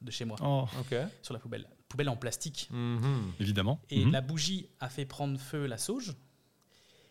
de 0.00 0.10
chez 0.12 0.24
moi, 0.24 0.36
Oh, 0.42 0.66
OK. 0.80 0.94
sur 1.22 1.34
la 1.34 1.40
poubelle, 1.40 1.66
poubelle 1.88 2.08
en 2.08 2.16
plastique. 2.16 2.68
Mhm. 2.70 3.32
évidemment. 3.40 3.80
Et 3.90 4.04
Mhm. 4.04 4.12
la 4.12 4.20
bougie 4.20 4.68
a 4.78 4.88
fait 4.88 5.04
prendre 5.04 5.36
feu 5.40 5.66
la 5.66 5.78
sauge, 5.78 6.14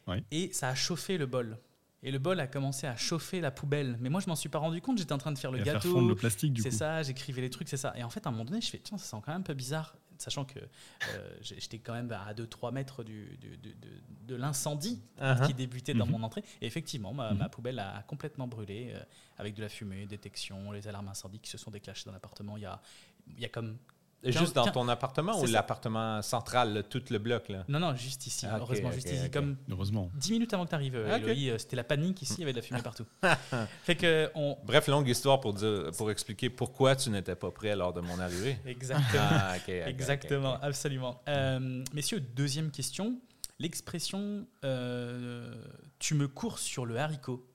Ouais. 0.08 0.24
et 0.32 0.54
ça 0.54 0.70
a 0.70 0.76
chauffé 0.76 1.18
le 1.18 1.26
bol. 1.26 1.58
Et 2.06 2.12
le 2.12 2.20
bol 2.20 2.40
a 2.42 2.48
commencé 2.48 2.86
à 2.86 2.96
chauffer 2.98 3.40
la 3.42 3.50
poubelle. 3.52 3.98
Mais 4.02 4.10
moi, 4.10 4.20
je 4.20 4.28
m'en 4.28 4.36
suis 4.36 4.50
pas 4.50 4.60
rendu 4.60 4.82
compte. 4.82 4.98
J'étais 4.98 5.14
en 5.14 5.18
train 5.18 5.32
de 5.32 5.38
faire 5.40 5.52
le 5.54 5.60
Et 5.60 5.62
à 5.62 5.64
faire 5.64 5.74
gâteau. 5.76 5.94
fondre 5.94 6.10
le 6.10 6.16
plastique, 6.16 6.52
du 6.52 6.62
C'est 6.62 6.70
ça, 6.72 7.02
j'écrivais 7.02 7.42
les 7.42 7.50
trucs, 7.50 7.70
c'est 7.70 7.78
ça. 7.78 7.94
Et 7.98 8.04
en 8.04 8.10
fait, 8.10 8.26
à 8.26 8.30
un 8.30 8.34
moment 8.34 8.44
donné, 8.44 8.60
je 8.60 8.70
fais, 8.70 8.80
tiens, 8.80 8.98
ça 8.98 9.06
sent 9.06 9.24
quand 9.26 9.32
même 9.32 9.40
un 9.40 9.44
peu 9.44 9.54
bizarre. 9.54 9.96
Sachant 10.24 10.46
que 10.46 10.60
euh, 10.60 11.38
j'étais 11.42 11.80
quand 11.80 11.94
même 11.94 12.12
à 12.12 12.34
2-3 12.34 12.72
mètres 12.72 13.04
du, 13.04 13.38
du- 13.38 13.58
du- 13.58 13.76
de, 13.76 13.90
de 14.28 14.36
l'incendie 14.36 15.02
Uh-huh. 15.20 15.46
qui 15.48 15.54
débutait 15.54 15.94
dans 15.94 16.06
Mhm. 16.06 16.12
mon 16.14 16.24
entrée. 16.24 16.44
Et 16.62 16.66
effectivement, 16.66 17.14
ma, 17.14 17.32
Mhm. 17.32 17.38
ma 17.40 17.50
poubelle 17.50 17.80
a 17.80 18.04
complètement 18.08 18.48
brûlé 18.48 18.92
euh, 18.94 19.00
avec 19.38 19.54
de 19.54 19.62
la 19.62 19.70
fumée, 19.70 20.06
détection, 20.06 20.72
les 20.72 20.88
alarmes 20.88 21.08
incendie 21.10 21.40
qui 21.40 21.50
se 21.50 21.58
sont 21.58 21.72
déclenchées 21.72 22.06
dans 22.06 22.12
l'appartement. 22.14 22.58
Il 22.58 22.62
y 22.64 22.66
a, 22.66 22.82
il 23.28 23.40
y 23.40 23.46
a 23.46 23.50
comme. 23.50 23.78
Juste 24.24 24.56
dans 24.56 24.68
ton 24.72 24.88
appartement 24.88 25.40
ou 25.40 25.46
l'appartement 25.46 26.22
central, 26.22 26.84
tout 26.90 27.02
le 27.10 27.18
bloc? 27.18 27.50
Là? 27.50 27.64
Non, 27.68 27.80
non, 27.80 27.96
juste 27.96 28.26
ici. 28.28 28.46
Ah, 28.50 28.58
Heureusement, 28.60 28.92
juste 28.92 29.12
ici. 29.12 29.30
Comme 29.32 29.58
Heureusement. 29.70 30.10
10 30.16 30.32
minutes 30.32 30.54
avant 30.54 30.66
que 30.66 30.70
tu 30.70 30.76
arrives, 30.76 30.96
Ok. 30.96 31.60
c'était 31.60 31.76
la 31.76 31.84
panique 31.84 32.22
ici, 32.22 32.36
il 32.38 32.42
y 32.42 32.44
avait 32.44 32.54
de 32.54 32.58
la 32.58 32.64
fumée 32.64 32.82
partout. 32.82 33.06
fait 33.84 33.96
que 33.96 34.30
on. 34.36 34.58
Bref, 34.64 34.88
longue 34.88 35.08
histoire 35.08 35.40
pour, 35.40 35.54
dire, 35.54 35.92
pour 35.98 36.12
expliquer 36.12 36.50
pourquoi 36.50 36.96
tu 36.96 37.10
n'étais 37.10 37.36
pas 37.36 37.52
prêt 37.52 37.76
lors 37.76 37.94
de 37.94 38.02
mon 38.02 38.20
arrivée. 38.20 38.58
Exactement. 38.66 39.22
Ah, 39.30 39.56
Exactement, 39.68 40.60
absolument. 40.62 41.22
Euh, 41.28 41.84
messieurs, 41.94 42.20
deuxième 42.20 42.72
question. 42.72 43.20
L'expression 43.60 44.46
euh, 44.66 45.54
tu 46.00 46.16
me 46.16 46.28
cours 46.28 46.60
sur 46.60 46.86
le 46.86 46.98
haricot. 46.98 47.46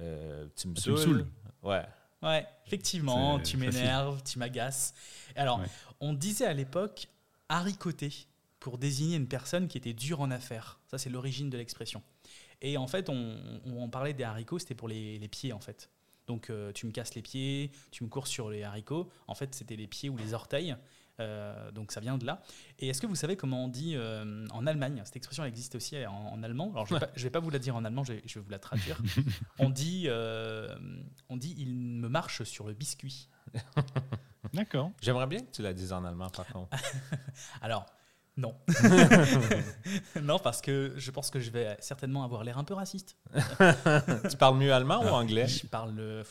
Euh, 0.00 0.46
tu 0.56 0.68
me 0.68 0.74
saoules. 0.76 1.26
Ouais. 1.62 1.82
Ouais, 2.24 2.46
effectivement, 2.66 3.38
tu 3.40 3.56
m'énerves, 3.56 4.22
tu 4.24 4.38
m'agaces. 4.38 4.94
Alors, 5.36 5.60
Ouais. 5.60 5.66
on 6.00 6.12
disait 6.14 6.46
à 6.46 6.54
l'époque 6.54 7.06
haricoter 7.48 8.26
pour 8.60 8.78
désigner 8.78 9.16
une 9.16 9.28
personne 9.28 9.68
qui 9.68 9.76
était 9.78 9.92
dure 9.92 10.20
en 10.20 10.30
affaires. 10.30 10.80
Ça, 10.86 10.96
c'est 10.98 11.10
l'origine 11.10 11.50
de 11.50 11.58
l'expression. 11.58 12.02
Et 12.62 12.76
en 12.78 12.86
fait, 12.86 13.08
on, 13.10 13.36
on- 13.66 13.82
on 13.82 13.88
parlait 13.90 14.14
des 14.14 14.24
haricots, 14.24 14.58
c'était 14.58 14.74
pour 14.74 14.88
les, 14.88 15.18
les 15.18 15.28
pieds, 15.28 15.52
en 15.52 15.60
fait. 15.60 15.90
Donc, 16.26 16.48
euh, 16.48 16.72
tu 16.72 16.86
me 16.86 16.90
casses 16.92 17.14
les 17.14 17.20
pieds, 17.20 17.70
tu 17.90 18.02
me 18.04 18.08
cours 18.08 18.26
sur 18.26 18.48
les 18.48 18.62
haricots. 18.62 19.10
En 19.26 19.34
fait, 19.34 19.54
c'était 19.54 19.76
les 19.76 19.86
pieds 19.86 20.08
ou 20.08 20.16
les 20.16 20.32
orteils. 20.32 20.74
Euh, 21.20 21.70
donc, 21.70 21.92
ça 21.92 22.00
vient 22.00 22.18
de 22.18 22.26
là. 22.26 22.42
Et 22.78 22.88
est-ce 22.88 23.00
que 23.00 23.06
vous 23.06 23.14
savez 23.14 23.36
comment 23.36 23.64
on 23.64 23.68
dit 23.68 23.92
euh, 23.94 24.46
en 24.50 24.66
Allemagne 24.66 25.00
Cette 25.04 25.16
expression 25.16 25.44
elle 25.44 25.50
existe 25.50 25.74
aussi 25.76 26.04
en, 26.06 26.12
en 26.12 26.42
allemand. 26.42 26.70
Alors, 26.72 26.86
je 26.86 26.94
ne 26.94 26.98
vais, 26.98 27.06
pas- 27.06 27.12
je 27.14 27.22
vais 27.22 27.30
pas 27.30 27.38
vous 27.40 27.50
la 27.50 27.58
dire 27.60 27.76
en 27.76 27.84
allemand, 27.84 28.02
je 28.04 28.14
vais, 28.14 28.22
je 28.26 28.38
vais 28.38 28.44
vous 28.44 28.50
la 28.50 28.58
traduire. 28.58 29.00
on, 29.58 29.70
dit, 29.70 30.04
euh, 30.08 30.74
on 31.28 31.36
dit 31.36 31.54
il 31.58 31.74
me 31.76 32.08
marche 32.08 32.42
sur 32.44 32.66
le 32.66 32.74
biscuit. 32.74 33.28
D'accord. 34.52 34.90
J'aimerais 35.00 35.26
bien 35.26 35.40
que 35.40 35.50
tu 35.50 35.62
la 35.62 35.72
dises 35.72 35.92
en 35.92 36.04
allemand, 36.04 36.30
par 36.30 36.46
contre. 36.46 36.76
Alors, 37.62 37.86
non. 38.36 38.54
non, 40.22 40.38
parce 40.38 40.60
que 40.60 40.92
je 40.96 41.10
pense 41.10 41.30
que 41.30 41.38
je 41.40 41.50
vais 41.50 41.76
certainement 41.80 42.24
avoir 42.24 42.42
l'air 42.44 42.58
un 42.58 42.64
peu 42.64 42.74
raciste. 42.74 43.16
tu 44.30 44.36
parles 44.36 44.56
mieux 44.58 44.72
allemand 44.72 45.02
ou 45.04 45.08
anglais? 45.08 45.46
Je 45.46 45.66
parle 45.66 45.94
le. 45.94 46.22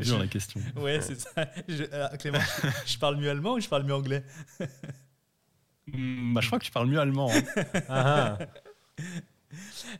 Dur 0.00 0.18
la 0.18 0.26
question. 0.26 0.60
ouais, 0.76 1.00
c'est 1.00 1.20
ça. 1.20 1.48
Je- 1.68 1.84
euh, 1.92 2.08
Clément, 2.18 2.38
je 2.86 2.98
parle 2.98 3.16
mieux 3.16 3.30
allemand 3.30 3.54
ou 3.54 3.60
je 3.60 3.68
parle 3.68 3.84
mieux 3.84 3.94
anglais? 3.94 4.24
Hmm, 5.92 6.34
bah, 6.34 6.40
je 6.40 6.46
crois 6.48 6.58
que 6.58 6.64
tu 6.64 6.72
parles 6.72 6.88
mieux 6.88 6.98
allemand. 7.00 7.30
hein. 7.32 7.64
Ah, 7.88 8.38
ah. 8.40 8.44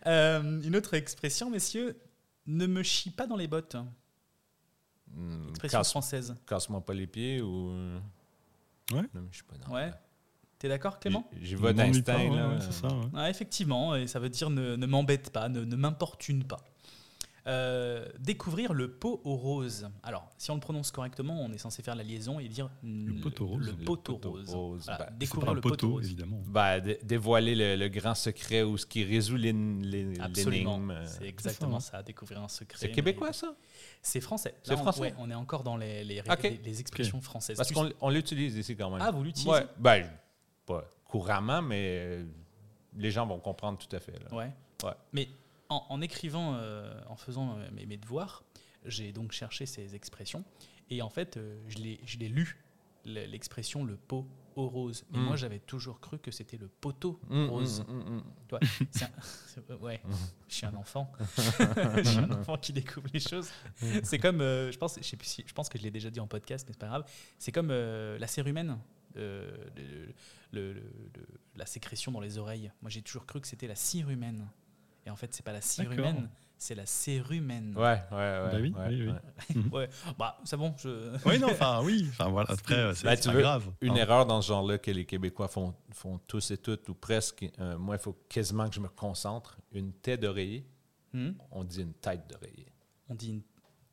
Euh, 0.06 0.60
Une 0.62 0.74
autre 0.76 0.94
expression, 0.94 1.50
messieurs, 1.50 1.96
ne 2.46 2.66
me 2.66 2.82
chie 2.82 3.10
pas 3.10 3.26
dans 3.26 3.36
les 3.36 3.46
bottes. 3.46 3.76
Hmm, 5.12 5.48
Expression 5.50 5.78
casse- 5.78 5.90
française. 5.90 6.34
Casse-moi 6.46 6.80
pas 6.84 6.94
les 6.94 7.06
pieds 7.06 7.40
ou. 7.40 7.70
Ouais. 8.92 9.02
Non, 9.14 9.20
mais 9.22 9.28
je 9.30 9.36
suis 9.36 9.44
pas 9.44 9.56
dans. 9.58 9.72
Ouais. 9.74 9.90
T'es 10.58 10.68
d'accord, 10.68 10.98
Clément 10.98 11.28
J'y 11.42 11.54
vais 11.54 11.74
M'ennuie 11.74 12.00
pas, 12.02 12.16
ouais, 12.16 12.30
là. 12.34 12.48
ouais, 12.48 12.56
c'est 12.60 12.72
ça. 12.72 12.88
ouais. 12.88 13.04
Ouais, 13.20 13.30
effectivement, 13.30 13.94
et 13.94 14.06
ça 14.06 14.18
veut 14.18 14.30
dire 14.30 14.48
ne, 14.48 14.74
ne 14.76 14.86
m'embête 14.86 15.30
pas, 15.30 15.48
ne, 15.50 15.64
ne 15.64 15.76
m'importune 15.76 16.44
pas. 16.44 16.58
Euh, 17.48 18.08
découvrir 18.18 18.72
le 18.74 18.90
pot 18.90 19.20
aux 19.22 19.36
roses. 19.36 19.88
Alors, 20.02 20.28
si 20.36 20.50
on 20.50 20.54
le 20.54 20.60
prononce 20.60 20.90
correctement, 20.90 21.40
on 21.40 21.52
est 21.52 21.58
censé 21.58 21.80
faire 21.80 21.94
la 21.94 22.02
liaison 22.02 22.40
et 22.40 22.48
dire 22.48 22.68
Le 22.82 23.20
pot 23.20 23.40
aux 23.40 23.46
roses. 23.46 23.66
Le 23.66 23.84
pot 23.84 24.08
aux 24.10 24.16
rose. 24.16 24.50
roses, 24.52 24.82
Voilà, 24.86 25.04
bah, 25.04 25.10
découvrir 25.16 25.46
pas 25.46 25.52
le 25.52 25.58
un 25.58 25.60
pot 25.62 25.68
aux 25.68 25.70
poteau, 25.70 25.90
roses. 25.92 26.06
évidemment. 26.06 26.42
Dé- 26.80 26.98
dévoiler 27.04 27.54
le, 27.54 27.76
le 27.76 27.88
grand 27.88 28.14
secret 28.16 28.62
ou 28.64 28.76
ce 28.76 28.84
qui 28.84 29.04
résout 29.04 29.36
Absolument. 30.20 30.78
l'énigme. 30.78 31.00
C'est 31.06 31.28
exactement 31.28 31.78
ça, 31.78 32.02
découvrir 32.02 32.40
un 32.42 32.48
secret. 32.48 32.78
C'est 32.80 32.90
québécois, 32.90 33.32
ça? 33.32 33.54
C'est 34.02 34.20
français. 34.20 34.54
C'est 34.64 34.74
on- 34.74 34.78
français? 34.78 35.00
ouais, 35.02 35.14
on 35.18 35.30
est 35.30 35.34
encore 35.34 35.62
dans 35.62 35.76
les, 35.76 36.02
les, 36.04 36.22
les- 36.42 36.60
les 36.64 36.80
expressions 36.80 37.20
françaises. 37.20 37.56
Parce 37.56 37.70
qu'on 37.70 37.90
on 38.00 38.10
l'utilise 38.10 38.56
ici 38.56 38.76
quand 38.76 38.90
même. 38.90 39.00
Ah, 39.02 39.10
vous 39.12 39.22
l'utilisez? 39.22 39.50
Ouais. 39.50 39.66
Ben, 39.78 40.04
pas 40.66 40.84
couramment, 41.04 41.62
mais 41.62 41.98
euh, 42.00 42.24
les 42.96 43.12
gens 43.12 43.24
vont 43.24 43.38
comprendre 43.38 43.78
tout 43.78 43.94
à 43.94 44.00
fait. 44.00 44.18
là. 44.18 44.34
Ouais. 44.36 44.50
Ouais. 44.82 44.90
Mais 45.12 45.28
en, 45.68 45.84
en 45.88 46.00
écrivant, 46.00 46.54
euh, 46.54 47.00
en 47.08 47.16
faisant 47.16 47.58
euh, 47.58 47.68
mes, 47.72 47.86
mes 47.86 47.96
devoirs, 47.96 48.44
j'ai 48.84 49.12
donc 49.12 49.32
cherché 49.32 49.66
ces 49.66 49.94
expressions. 49.94 50.44
Et 50.90 51.02
en 51.02 51.10
fait, 51.10 51.36
euh, 51.36 51.58
je 51.68 51.78
l'ai 52.18 52.28
lu, 52.28 52.62
le- 53.04 53.24
l'expression 53.26 53.84
le 53.84 53.96
pot 53.96 54.26
aux 54.54 54.68
roses. 54.68 55.04
Et 55.12 55.18
Mm. 55.18 55.22
moi, 55.22 55.36
j'avais 55.36 55.58
toujours 55.58 56.00
cru 56.00 56.18
que 56.18 56.30
c'était 56.30 56.56
le 56.56 56.68
poteau 56.68 57.20
rose. 57.28 57.84
c'est 58.90 59.04
un- 59.04 59.10
c'est- 59.46 59.70
euh, 59.70 59.76
ouais, 59.78 60.00
je 60.48 60.54
suis 60.54 60.66
un 60.66 60.74
enfant. 60.74 61.12
je 61.36 62.02
suis 62.04 62.18
un 62.18 62.30
enfant 62.40 62.56
qui 62.56 62.72
découvre 62.72 63.08
les 63.12 63.20
choses. 63.20 63.50
C'est 64.02 64.18
comme, 64.18 64.40
euh, 64.40 64.70
je 64.72 64.78
pense, 64.78 64.96
je, 64.96 65.02
sais 65.02 65.16
plus 65.16 65.26
si- 65.28 65.44
je 65.46 65.52
pense 65.52 65.68
que 65.68 65.76
je 65.78 65.82
l'ai 65.82 65.90
déjà 65.90 66.10
dit 66.10 66.20
en 66.20 66.26
podcast, 66.26 66.64
mais 66.68 66.72
c'est 66.72 66.78
pas 66.80 66.86
grave. 66.88 67.04
C'est 67.38 67.52
comme 67.52 67.68
euh, 67.70 68.18
la 68.18 68.26
cérumen, 68.28 68.78
euh, 69.16 69.50
le- 69.76 70.06
le- 70.52 70.72
le- 70.72 70.80
le- 71.14 71.26
la 71.56 71.66
sécrétion 71.66 72.12
dans 72.12 72.20
les 72.20 72.38
oreilles. 72.38 72.70
Moi, 72.80 72.90
j'ai 72.90 73.02
toujours 73.02 73.26
cru 73.26 73.40
que 73.40 73.46
c'était 73.48 73.66
la 73.68 73.74
cérumen. 73.76 74.48
Et 75.06 75.10
en 75.10 75.16
fait, 75.16 75.32
c'est 75.32 75.44
pas 75.44 75.52
la 75.52 75.60
cérumen, 75.60 76.28
c'est 76.58 76.74
la 76.74 76.84
cérumen. 76.84 77.74
Ouais, 77.76 77.82
ouais, 78.10 78.16
ouais. 78.16 78.40
Bah 78.50 78.58
oui, 78.60 78.74
ouais, 78.76 78.86
oui, 78.88 79.08
oui. 79.54 79.56
ouais. 79.56 79.68
Ouais. 79.72 79.88
Bah, 80.18 80.36
c'est 80.44 80.56
bon. 80.56 80.74
Je... 80.78 81.16
Oui, 81.24 81.38
non, 81.38 81.48
enfin, 81.50 81.80
oui. 81.84 82.06
Enfin, 82.10 82.28
voilà, 82.28 82.50
après, 82.50 82.74
euh, 82.74 82.92
c'est 82.94 83.16
tu 83.20 83.28
pas 83.28 83.34
veux 83.34 83.40
grave. 83.40 83.70
Une 83.80 83.92
Hein. 83.92 83.96
erreur 83.96 84.26
dans 84.26 84.42
ce 84.42 84.48
genre-là 84.48 84.78
que 84.78 84.90
les 84.90 85.04
Québécois 85.06 85.48
font, 85.48 85.74
font 85.92 86.18
tous 86.26 86.50
et 86.50 86.58
toutes, 86.58 86.88
ou 86.88 86.94
presque. 86.94 87.46
euh, 87.60 87.78
moi, 87.78 87.94
il 87.96 88.00
faut 88.00 88.16
quasiment 88.28 88.68
que 88.68 88.74
je 88.74 88.80
me 88.80 88.88
concentre. 88.88 89.58
Une 89.72 89.92
tête 89.92 90.20
d'oreiller, 90.20 90.66
Hmm? 91.12 91.32
on 91.52 91.62
dit 91.64 91.82
une 91.82 91.94
tête 91.94 92.28
d'oreiller. 92.28 92.66
On 93.08 93.14
dit 93.14 93.30
une, 93.30 93.42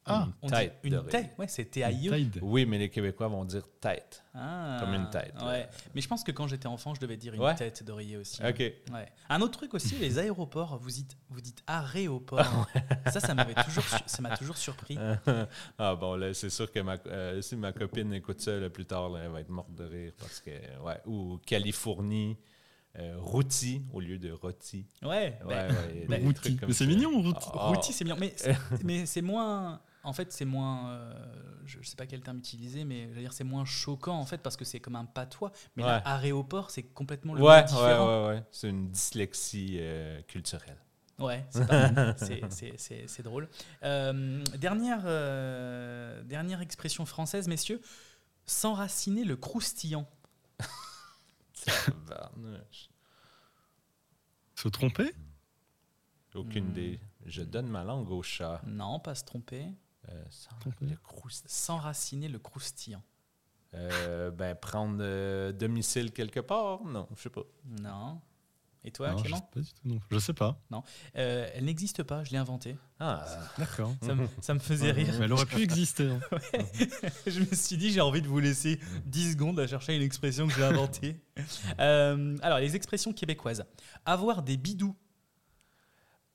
Ah, 0.05 0.27
on 0.41 0.47
tête 0.49 0.75
une 0.83 1.05
tête. 1.07 1.31
Ouais, 1.37 1.47
c'est 1.47 1.65
T-A-I-E. 1.65 2.39
Oui, 2.41 2.65
mais 2.65 2.77
les 2.77 2.89
Québécois 2.89 3.27
vont 3.29 3.45
dire 3.45 3.63
tête. 3.79 4.23
Ah, 4.33 4.77
Comme 4.81 4.93
une 4.93 5.09
tête, 5.09 5.33
Ouais. 5.41 5.47
ouais. 5.47 5.69
Mais 5.95 6.01
je 6.01 6.07
pense 6.09 6.23
que 6.23 6.31
quand 6.31 6.47
j'étais 6.47 6.67
enfant, 6.67 6.93
je 6.93 6.99
devais 6.99 7.15
dire 7.15 7.33
une 7.33 7.41
Ouais. 7.41 7.55
tête 7.55 7.83
d'oreiller 7.83 8.17
aussi. 8.17 8.41
OK. 8.45 8.59
Ouais. 8.59 8.75
Un 9.29 9.41
autre 9.41 9.57
truc 9.59 9.73
aussi, 9.73 9.95
les 9.95 10.19
aéroports, 10.19 10.77
vous 10.77 10.89
dites, 10.89 11.15
vous 11.29 11.39
dites 11.39 11.63
aéroport. 11.67 12.67
ça, 13.13 13.19
ça 13.21 13.33
m'avait 13.33 13.53
toujours, 13.53 13.83
ça 14.05 14.21
m'a 14.21 14.35
toujours 14.35 14.57
surpris. 14.57 14.97
ah 15.77 15.95
bon, 15.95 16.15
là, 16.15 16.33
c'est 16.33 16.49
sûr 16.49 16.71
que 16.71 16.79
ma, 16.81 16.97
euh, 17.07 17.41
si 17.41 17.55
ma 17.55 17.71
copine 17.71 18.13
écoute 18.13 18.41
ça 18.41 18.51
là, 18.57 18.69
plus 18.69 18.85
tard, 18.85 19.09
là, 19.09 19.21
elle 19.23 19.31
va 19.31 19.39
être 19.41 19.49
morte 19.49 19.73
de 19.73 19.85
rire 19.85 20.13
parce 20.19 20.39
que, 20.41 20.49
ouais, 20.81 20.99
ou 21.05 21.39
Californie, 21.45 22.37
euh, 22.99 23.15
rôti 23.17 23.81
au 23.91 23.99
lieu 23.99 24.19
de 24.19 24.31
rôti. 24.31 24.85
Ouais, 25.01 25.39
Ouais, 25.45 25.67
ben, 25.67 25.71
ouais, 25.73 26.05
ben, 26.07 26.23
Routi. 26.25 26.59
c'est 26.71 26.85
mignon, 26.85 27.21
Routi. 27.21 27.47
Ah, 27.53 27.67
rôti, 27.69 27.91
c'est. 27.93 28.03
Mais 28.05 28.33
c'est, 28.35 28.55
mais 28.83 29.05
c'est 29.05 29.21
moins. 29.21 29.81
En 30.03 30.11
fait, 30.13 30.31
c'est 30.33 30.45
moins. 30.45 30.89
euh, 30.89 31.13
je 31.65 31.79
ne 31.79 31.83
sais 31.83 31.95
pas 31.95 32.05
quel 32.05 32.21
terme 32.21 32.37
utiliser, 32.37 32.83
mais 32.83 33.03
je 33.09 33.13
veux 33.13 33.21
dire, 33.21 33.31
c'est 33.33 33.43
moins 33.45 33.63
choquant 33.65 34.17
en 34.17 34.25
fait 34.25 34.39
parce 34.39 34.57
que 34.57 34.65
c'est 34.65 34.79
comme 34.81 34.95
un 34.97 35.05
patois. 35.05 35.51
Mais 35.77 35.83
là, 35.83 35.97
Ouais. 35.97 36.01
aéroport, 36.05 36.71
c'est 36.71 36.83
complètement 36.83 37.33
le 37.33 37.41
Ouais, 37.41 37.49
ouais, 37.55 37.63
différent. 37.63 38.23
ouais, 38.25 38.27
ouais. 38.35 38.43
C'est 38.51 38.69
une 38.69 38.89
dyslexie 38.89 39.77
euh, 39.79 40.21
culturelle. 40.23 40.77
Ouais, 41.19 41.45
c'est 42.17 43.21
drôle. 43.23 43.47
Euh, 43.83 44.43
dernière, 44.57 45.03
euh, 45.05 46.21
dernière 46.23 46.59
expression 46.59 47.05
française, 47.05 47.47
messieurs. 47.47 47.79
S'enraciner 48.45 49.23
le 49.23 49.37
croustillant. 49.37 50.05
Se 54.55 54.67
tromper? 54.67 55.13
Aucune 56.35 56.65
Hmm. 56.67 56.71
idée. 56.71 56.99
Je 57.25 57.41
donne 57.43 57.67
ma 57.67 57.83
langue 57.83 58.09
au 58.09 58.21
chat. 58.23 58.61
Non, 58.65 58.99
pas 58.99 59.15
se 59.15 59.23
tromper. 59.23 59.67
Euh, 60.09 60.23
sans 60.29 60.55
Tromper. 60.59 60.85
le 60.85 60.95
croustillant. 60.97 61.47
S'enraciner 61.49 62.27
le 62.27 62.39
croustillant. 62.39 63.03
Euh, 63.73 64.29
ben, 64.31 64.53
prendre 64.55 64.97
euh, 65.01 65.51
domicile 65.51 66.11
quelque 66.11 66.39
part? 66.41 66.83
Non, 66.83 67.07
je 67.15 67.21
sais 67.23 67.29
pas. 67.29 67.41
Non. 67.81 68.21
Et 68.85 68.91
toi, 68.91 69.11
Non, 69.11 69.17
je 69.19 69.23
Clément? 69.23 69.37
sais 69.37 69.43
pas 69.53 69.59
du 69.61 69.67
tout, 69.73 69.87
non. 69.87 69.99
Je 70.11 70.19
sais 70.19 70.33
pas. 70.33 70.59
Euh, 71.15 71.49
Elle 71.55 71.63
n'existe 71.65 72.03
pas, 72.03 72.23
je 72.25 72.31
l'ai 72.31 72.37
inventée. 72.37 72.75
Ah, 72.99 73.25
D'accord. 73.57 73.93
Ça, 74.01 74.13
me- 74.13 74.27
ça 74.41 74.53
me 74.53 74.59
faisait 74.59 74.91
rire. 74.91 75.15
Mais 75.17 75.23
elle 75.25 75.31
aurait 75.31 75.45
pu 75.45 75.61
exister. 75.61 76.09
hein. 76.09 76.19
je 77.25 77.39
me 77.39 77.55
suis 77.55 77.77
dit, 77.77 77.91
j'ai 77.93 78.01
envie 78.01 78.21
de 78.21 78.27
vous 78.27 78.39
laisser 78.39 78.79
10 79.05 79.31
secondes 79.31 79.57
à 79.61 79.67
chercher 79.67 79.95
une 79.95 80.01
expression 80.01 80.47
que 80.47 80.53
j'ai 80.53 80.65
inventée. 80.65 81.17
Euh, 81.79 82.37
alors, 82.43 82.59
les 82.59 82.75
expressions 82.75 83.11
québécoises. 83.13 83.63
Avoir 84.05 84.43
des 84.43 84.57
bidous. 84.57 84.95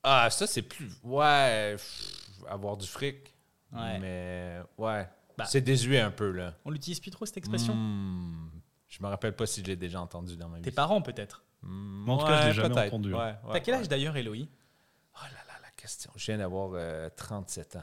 ah 0.02 0.28
ça, 0.30 0.46
c'est 0.46 0.62
plus. 0.62 0.90
Ouais, 1.04 1.74
pff, 1.76 2.30
avoir 2.48 2.76
du 2.76 2.86
fric. 2.86 3.34
Ouais. 3.72 3.98
Mais, 3.98 4.60
ouais. 4.78 5.08
Bah. 5.36 5.44
c'est 5.44 5.60
désuet 5.60 6.00
un 6.00 6.10
peu, 6.10 6.30
là. 6.32 6.54
On 6.64 6.70
l'utilise 6.70 7.00
plus 7.00 7.10
trop, 7.10 7.26
cette 7.26 7.36
expression? 7.36 7.74
Hmm. 7.74 8.50
Je 8.88 9.02
me 9.02 9.08
rappelle 9.08 9.36
pas 9.36 9.46
si 9.46 9.60
je 9.60 9.66
l'ai 9.66 9.76
déjà 9.76 10.00
entendu 10.00 10.36
dans 10.36 10.48
ma 10.48 10.56
vie. 10.56 10.62
Tes 10.62 10.70
parents, 10.70 11.02
peut-être? 11.02 11.44
Mais 11.62 12.10
en 12.12 12.16
tout 12.18 12.26
cas, 12.26 12.42
je 12.42 12.48
l'ai 12.48 12.54
jamais 12.54 12.86
entendu. 12.86 13.12
Ouais, 13.12 13.20
ouais, 13.20 13.34
T'as 13.52 13.60
quel 13.60 13.74
ouais. 13.74 13.80
âge 13.80 13.88
d'ailleurs, 13.88 14.16
Eloï 14.16 14.48
Oh 15.14 15.18
là 15.24 15.38
là, 15.46 15.54
la 15.62 15.70
question. 15.76 16.10
Je 16.16 16.24
viens 16.26 16.38
d'avoir 16.38 16.70
euh, 16.74 17.08
37 17.16 17.76
ans. 17.76 17.82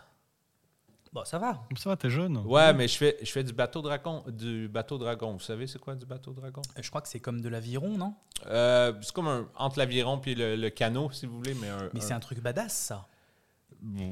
Bon, 1.13 1.23
ça 1.23 1.39
va. 1.39 1.63
Ça 1.77 1.89
va, 1.89 1.95
t'es 1.95 2.09
jeune. 2.09 2.37
Ouais, 2.39 2.73
mais 2.73 2.89
je 2.89 2.97
fais, 2.97 3.17
je 3.21 3.31
fais 3.31 3.43
du 3.43 3.53
bateau 3.53 3.81
dragon. 3.81 4.23
Du 4.27 4.67
bateau 4.67 4.97
dragon. 4.97 5.31
Vous 5.33 5.39
savez, 5.39 5.65
c'est 5.67 5.79
quoi 5.79 5.95
du 5.95 6.05
bateau 6.05 6.33
dragon? 6.33 6.61
Euh, 6.77 6.81
Je 6.81 6.89
crois 6.89 6.99
que 7.01 7.07
c'est 7.07 7.21
comme 7.21 7.39
de 7.39 7.47
l'aviron, 7.47 7.97
non? 7.97 8.15
Euh, 8.47 8.91
c'est 9.01 9.13
comme 9.13 9.27
un, 9.29 9.47
entre 9.55 9.79
l'aviron 9.79 10.17
puis 10.19 10.35
le, 10.35 10.57
le 10.57 10.69
canot, 10.69 11.11
si 11.11 11.25
vous 11.25 11.37
voulez. 11.37 11.53
Mais, 11.53 11.69
un, 11.69 11.89
Mais 11.93 12.01
c'est 12.01 12.13
un 12.13 12.19
truc 12.19 12.41
badass, 12.41 12.73
ça. 12.73 13.07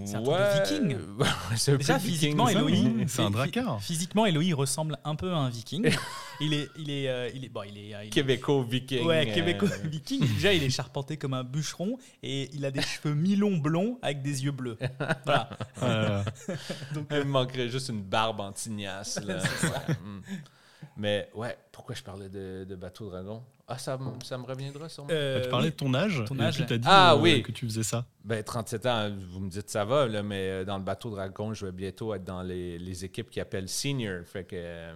C'est 0.05 0.15
un 0.15 0.24
ouais, 0.24 0.63
truc 0.65 0.82
de 0.82 0.88
viking. 0.88 0.98
c'est 1.55 1.72
un 1.74 1.77
Déjà, 1.77 1.98
viking, 1.98 2.12
physiquement. 2.12 2.50
Eloï. 2.50 3.05
C'est 3.08 3.22
un 3.22 3.32
dracard. 3.32 3.82
Physiquement, 3.82 4.25
Eloï 4.25 4.53
ressemble 4.53 4.98
un 5.03 5.15
peu 5.15 5.32
à 5.32 5.38
un 5.38 5.50
viking. 5.50 5.89
il 6.41 6.53
est, 6.53 6.70
il 6.77 6.89
est, 6.89 7.08
euh, 7.10 7.29
il 7.34 7.46
est, 7.46 7.50
bon, 7.50 7.63
il 7.63 7.77
est, 7.77 7.96
euh, 7.96 8.01
est- 8.01 8.10
Québéco-viking. 8.10 9.05
Ouais, 9.05 9.29
euh, 9.29 9.34
québécois 9.34 9.70
viking. 9.84 10.22
Déjà, 10.36 10.53
il 10.53 10.63
est 10.63 10.70
charpenté 10.70 11.17
comme 11.17 11.34
un 11.34 11.43
bûcheron 11.43 11.98
et 12.22 12.50
il 12.53 12.65
a 12.65 12.72
des 12.72 12.82
cheveux 12.82 13.15
mi-longs 13.15 13.58
blonds 13.58 14.00
avec 14.01 14.22
des 14.22 14.43
yeux 14.43 14.51
bleus. 14.51 14.77
Voilà. 15.25 15.50
Euh, 15.82 16.24
Il 17.12 17.17
me 17.17 17.24
manquerait 17.24 17.70
juste 17.70 17.89
une 17.89 18.03
barbe 18.03 18.39
en 18.41 18.51
tignasse. 18.51 19.20
là. 19.24 19.38
Ouais, 19.38 19.93
mm. 19.96 20.22
Mais 20.98 21.29
ouais, 21.34 21.58
pourquoi 21.72 21.96
je 21.96 22.03
parlais 22.03 22.29
de, 22.29 22.65
de 22.67 22.75
bateau 22.75 23.10
dragon? 23.10 23.43
Ah, 23.67 23.77
ça, 23.77 23.98
me- 23.98 24.12
ça 24.24 24.38
me 24.38 24.43
reviendra 24.46 24.89
sûrement. 24.89 25.10
Euh, 25.12 25.41
tu 25.41 25.50
parlais 25.50 25.67
oui. 25.67 25.72
de 25.72 25.75
ton 25.77 25.93
âge. 25.93 26.22
Ton 26.27 26.36
et 26.38 26.41
âge. 26.41 26.55
puis 26.55 26.65
t'as 26.65 26.77
dit 26.77 26.88
Ah, 26.89 27.13
euh, 27.13 27.20
oui. 27.20 27.41
que 27.43 27.51
tu 27.53 27.65
faisais 27.65 27.84
ça. 27.84 28.05
Ben, 28.24 28.43
37 28.43 28.86
ans, 28.86 29.10
vous 29.32 29.39
me 29.39 29.50
dites 29.50 29.70
ça 29.70 29.86
va, 29.86 30.05
là, 30.08 30.22
mais 30.22 30.50
euh, 30.50 30.65
dans 30.65 30.77
le 30.77 30.84
bateau 30.84 31.10
dragon, 31.12 31.53
je 31.53 31.65
vais 31.65 31.72
bientôt 31.72 32.13
être 32.13 32.25
dans 32.25 32.41
les, 32.41 32.77
les 32.77 33.05
équipes 33.05 33.29
qui 33.29 33.39
appellent 33.39 33.70
senior. 33.70 34.25
Fait 34.25 34.43
que 34.43 34.55
euh, 34.58 34.93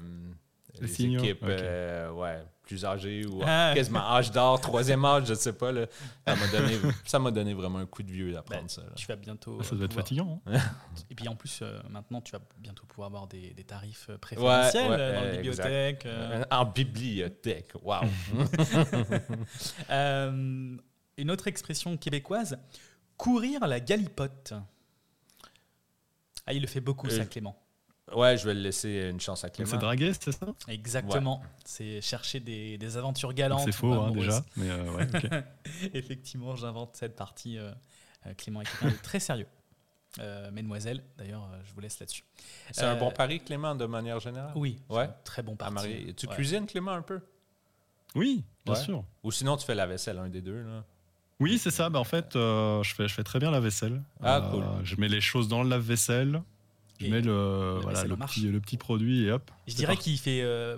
Les 0.81 1.01
équipes 1.05 1.39
euh, 1.43 2.11
ouais, 2.11 2.43
plus 2.67 2.85
âgées 2.85 3.25
ou 3.25 3.41
Ah. 3.45 3.71
quasiment 3.73 4.01
âge 4.11 4.31
d'or, 4.31 4.59
troisième 4.61 5.03
âge, 5.05 5.25
je 5.27 5.33
sais 5.33 5.53
pas. 5.53 5.71
Là. 5.71 5.87
Ça 6.27 6.35
m'a 6.35 6.47
donné, 6.47 6.77
ça 7.05 7.19
m'a 7.19 7.31
donné 7.31 7.53
vraiment 7.53 7.79
un 7.79 7.85
coup 7.85 8.03
de 8.03 8.11
vieux 8.11 8.31
d'apprendre 8.33 8.61
Ben, 8.63 8.69
ça. 8.69 8.81
là. 8.81 8.89
Tu 8.95 9.07
vas 9.07 9.15
bientôt. 9.15 9.57
Ah, 9.59 9.63
ça 9.63 9.73
euh, 9.73 9.77
doit 9.77 9.85
être 9.85 9.93
fatigant. 9.93 10.41
hein. 10.45 10.59
Et 11.09 11.15
puis 11.15 11.27
en 11.27 11.35
plus, 11.35 11.59
euh, 11.61 11.79
maintenant, 11.89 12.21
tu 12.21 12.31
vas 12.33 12.39
bientôt 12.57 12.85
pouvoir 12.85 13.07
avoir 13.07 13.27
des, 13.27 13.51
des 13.53 13.63
tarifs 13.63 14.07
euh, 14.09 14.13
Ouais, 14.13 14.17
préférentiels 14.19 14.89
ouais, 14.91 14.97
euh, 14.99 15.13
dans 15.13 15.19
euh, 15.21 15.31
la 15.33 15.39
exact. 15.39 15.41
bibliothèque. 15.41 16.05
euh. 16.05 16.43
En 16.51 16.65
bibliothèque, 16.65 17.71
wow. 17.81 18.01
Euh, 19.89 20.77
une 21.17 21.31
autre 21.31 21.47
expression 21.47 21.97
québécoise 21.97 22.57
courir 23.17 23.65
la 23.67 23.79
galipote. 23.79 24.53
Ah, 26.45 26.53
il 26.53 26.61
le 26.61 26.67
fait 26.67 26.79
beaucoup, 26.81 27.09
ça, 27.09 27.21
Euh, 27.21 27.25
Clément. 27.25 27.57
Ouais, 28.15 28.37
je 28.37 28.45
vais 28.45 28.53
le 28.53 28.61
laisser 28.61 29.09
une 29.11 29.19
chance 29.19 29.43
à 29.43 29.49
Clément. 29.49 29.69
c'est 29.71 29.77
draguer, 29.77 30.11
c'est 30.19 30.31
ça? 30.31 30.45
Exactement. 30.67 31.41
C'est 31.65 32.01
chercher 32.01 32.39
des, 32.39 32.77
des 32.77 32.97
aventures 32.97 33.33
galantes. 33.33 33.61
C'est 33.65 33.71
faux 33.71 33.93
hein, 33.93 34.11
déjà. 34.11 34.43
Mais 34.55 34.69
euh, 34.69 34.91
ouais. 34.93 35.07
Effectivement, 35.93 36.55
j'invente 36.55 36.95
cette 36.95 37.15
partie. 37.15 37.57
euh, 37.57 37.71
euh, 38.25 38.33
Clément 38.37 38.61
est 38.61 38.65
quelqu'un 38.65 38.95
de 38.95 39.01
très 39.01 39.19
sérieux. 39.19 39.47
Euh, 40.19 40.49
mesdemoiselles, 40.51 41.03
d'ailleurs, 41.17 41.47
euh, 41.53 41.59
je 41.67 41.73
vous 41.73 41.79
laisse 41.79 41.99
là-dessus. 41.99 42.23
C'est 42.71 42.83
un 42.85 42.95
bon 42.95 43.11
pari, 43.11 43.39
Clément, 43.39 43.75
de 43.75 43.85
manière 43.85 44.19
générale? 44.19 44.51
Oui, 44.55 44.79
Ouais. 44.89 45.03
un 45.03 45.15
très 45.23 45.43
bon 45.43 45.55
marier. 45.71 46.13
Tu 46.15 46.27
Ouais. 46.27 46.33
cuisines, 46.35 46.65
Clément, 46.65 46.91
un 46.91 47.01
peu? 47.03 47.19
Oui, 48.15 48.43
bien 48.65 48.73
Ouais. 48.73 48.79
sûr. 48.81 49.03
Ou 49.23 49.31
sinon, 49.31 49.57
tu 49.57 49.65
fais 49.65 49.75
la 49.75 49.85
vaisselle, 49.85 50.17
un 50.17 50.29
des 50.29 50.41
deux. 50.41 50.63
Là. 50.63 50.83
Oui, 51.39 51.59
c'est 51.59 51.69
ça. 51.69 51.89
Bah, 51.89 51.99
en 51.99 52.03
fait, 52.03 52.35
euh, 52.35 52.81
je, 52.81 52.95
fais, 52.95 53.07
je 53.07 53.13
fais 53.13 53.23
très 53.23 53.37
bien 53.37 53.51
la 53.51 53.59
vaisselle. 53.59 54.01
Ah, 54.23 54.37
Euh, 54.37 54.49
cool. 54.51 54.63
Je 54.83 54.95
mets 54.95 55.07
les 55.09 55.21
choses 55.21 55.47
dans 55.47 55.61
le 55.61 55.69
lave-vaisselle. 55.69 56.41
Je 56.99 57.05
Et 57.05 57.09
mets 57.09 57.21
le, 57.21 57.79
voilà, 57.81 58.03
le, 58.05 58.15
petit, 58.17 58.41
le 58.47 58.59
petit 58.59 58.77
produit 58.77 59.23
et 59.25 59.31
hop. 59.31 59.51
Je 59.67 59.75
dirais 59.75 59.97
qu'il 59.97 60.17
fait. 60.17 60.41
euh, 60.41 60.77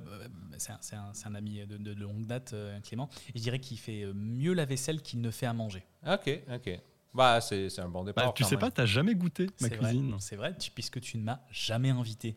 c'est 0.57 0.71
un, 0.73 0.77
c'est 0.81 0.95
un- 0.95 1.13
c'est 1.13 1.27
un 1.27 1.35
ami 1.35 1.65
de, 1.65 1.77
de- 1.77 1.93
de 1.93 2.01
longue 2.01 2.25
date, 2.25 2.51
euh, 2.53 2.77
Clément. 2.81 3.09
Je 3.33 3.39
dirais 3.41 3.59
qu'il 3.59 3.77
fait 3.79 4.03
euh, 4.03 4.13
mieux 4.13 4.53
la 4.53 4.65
vaisselle 4.65 5.01
qu'il 5.01 5.21
ne 5.21 5.31
fait 5.31 5.45
à 5.45 5.53
manger. 5.53 5.83
OK, 6.05 6.29
OK. 6.53 6.79
Bah, 7.13 7.39
c'est 7.41 7.69
c'est 7.69 7.81
un 7.81 7.89
bon 7.89 8.03
départ. 8.03 8.25
Bah, 8.27 8.33
tu 8.35 8.43
sais 8.43 8.51
même. 8.55 8.59
pas, 8.59 8.69
t'as 8.71 8.85
jamais 8.85 9.15
goûté 9.15 9.45
ma 9.61 9.67
C'est 9.69 9.75
vrai, 9.77 9.89
cuisine. 9.89 10.15
C'est 10.19 10.35
vrai, 10.35 10.55
tu- 10.57 10.71
puisque 10.71 10.99
tu 11.01 11.17
ne 11.17 11.23
m'as 11.23 11.39
jamais 11.51 11.89
invité. 11.89 12.35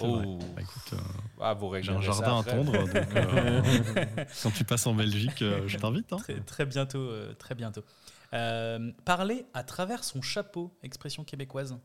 Oh. 0.00 0.38
Bah, 0.54 0.62
écoute, 0.62 0.92
euh, 0.92 0.96
Ah, 1.40 1.54
vous 1.54 1.72
j'ai 1.80 1.90
un 1.90 2.00
ça 2.00 2.00
jardin 2.00 2.38
à 2.40 2.42
tondre. 2.44 2.72
donc, 2.72 2.94
euh, 2.94 3.62
quand 4.42 4.50
tu 4.50 4.64
passes 4.64 4.86
en 4.86 4.94
Belgique, 4.94 5.42
euh, 5.42 5.66
je 5.66 5.76
t'invite. 5.76 6.12
hein. 6.12 6.16
Très, 6.18 6.40
très 6.40 6.66
bientôt, 6.66 6.98
euh, 6.98 7.32
très 7.34 7.54
bientôt. 7.54 7.82
Euh, 8.34 8.92
parler 9.04 9.46
à 9.54 9.62
travers 9.64 10.04
son 10.04 10.20
chapeau, 10.22 10.76
expression 10.82 11.24
québécoise. 11.24 11.76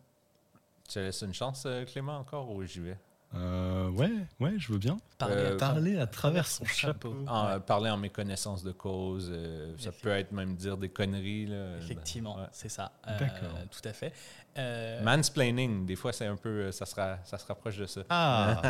Tu 0.90 1.00
laisses 1.00 1.22
une 1.22 1.34
chance, 1.34 1.64
euh, 1.66 1.86
Clément, 1.86 2.18
encore, 2.18 2.50
ou 2.52 2.64
j'y 2.64 2.80
vais? 2.82 2.98
Euh, 3.36 3.90
ouais, 3.90 4.12
ouais, 4.40 4.54
je 4.60 4.72
veux 4.72 4.78
bien. 4.78 5.00
Parler, 5.18 5.36
Euh, 5.38 5.56
à, 5.56 5.58
Parler 5.58 5.98
à 5.98 6.06
travers 6.06 6.46
son 6.46 6.66
chapeau. 6.66 7.14
chapeau. 7.14 7.26
En, 7.28 7.46
Ouais. 7.48 7.52
euh, 7.54 7.60
Parler 7.60 7.90
en 7.90 7.98
méconnaissance 7.98 8.64
de 8.64 8.72
cause. 8.72 9.30
euh, 9.34 9.74
ça 9.80 9.92
peut 9.92 10.10
être 10.12 10.32
même 10.34 10.56
dire 10.56 10.78
des 10.78 10.90
conneries. 10.90 11.48
Là. 11.48 11.78
Effectivement, 11.78 12.36
Ouais. 12.38 12.48
c'est 12.52 12.70
ça. 12.70 12.92
Euh, 13.08 13.18
D'accord. 13.18 13.58
tout 13.72 13.88
à 13.90 13.94
fait. 13.94 14.14
Euh, 14.60 15.02
Mansplaining, 15.04 15.86
des 15.88 15.96
fois, 15.96 16.14
c'est 16.14 16.28
un 16.28 16.36
peu. 16.36 16.72
Ça 16.72 16.86
se, 16.86 16.94
ra- 16.94 17.18
ça 17.24 17.40
se 17.40 17.46
rapproche 17.48 17.78
de 17.78 17.88
ça. 17.88 18.02
Ah 18.10 18.62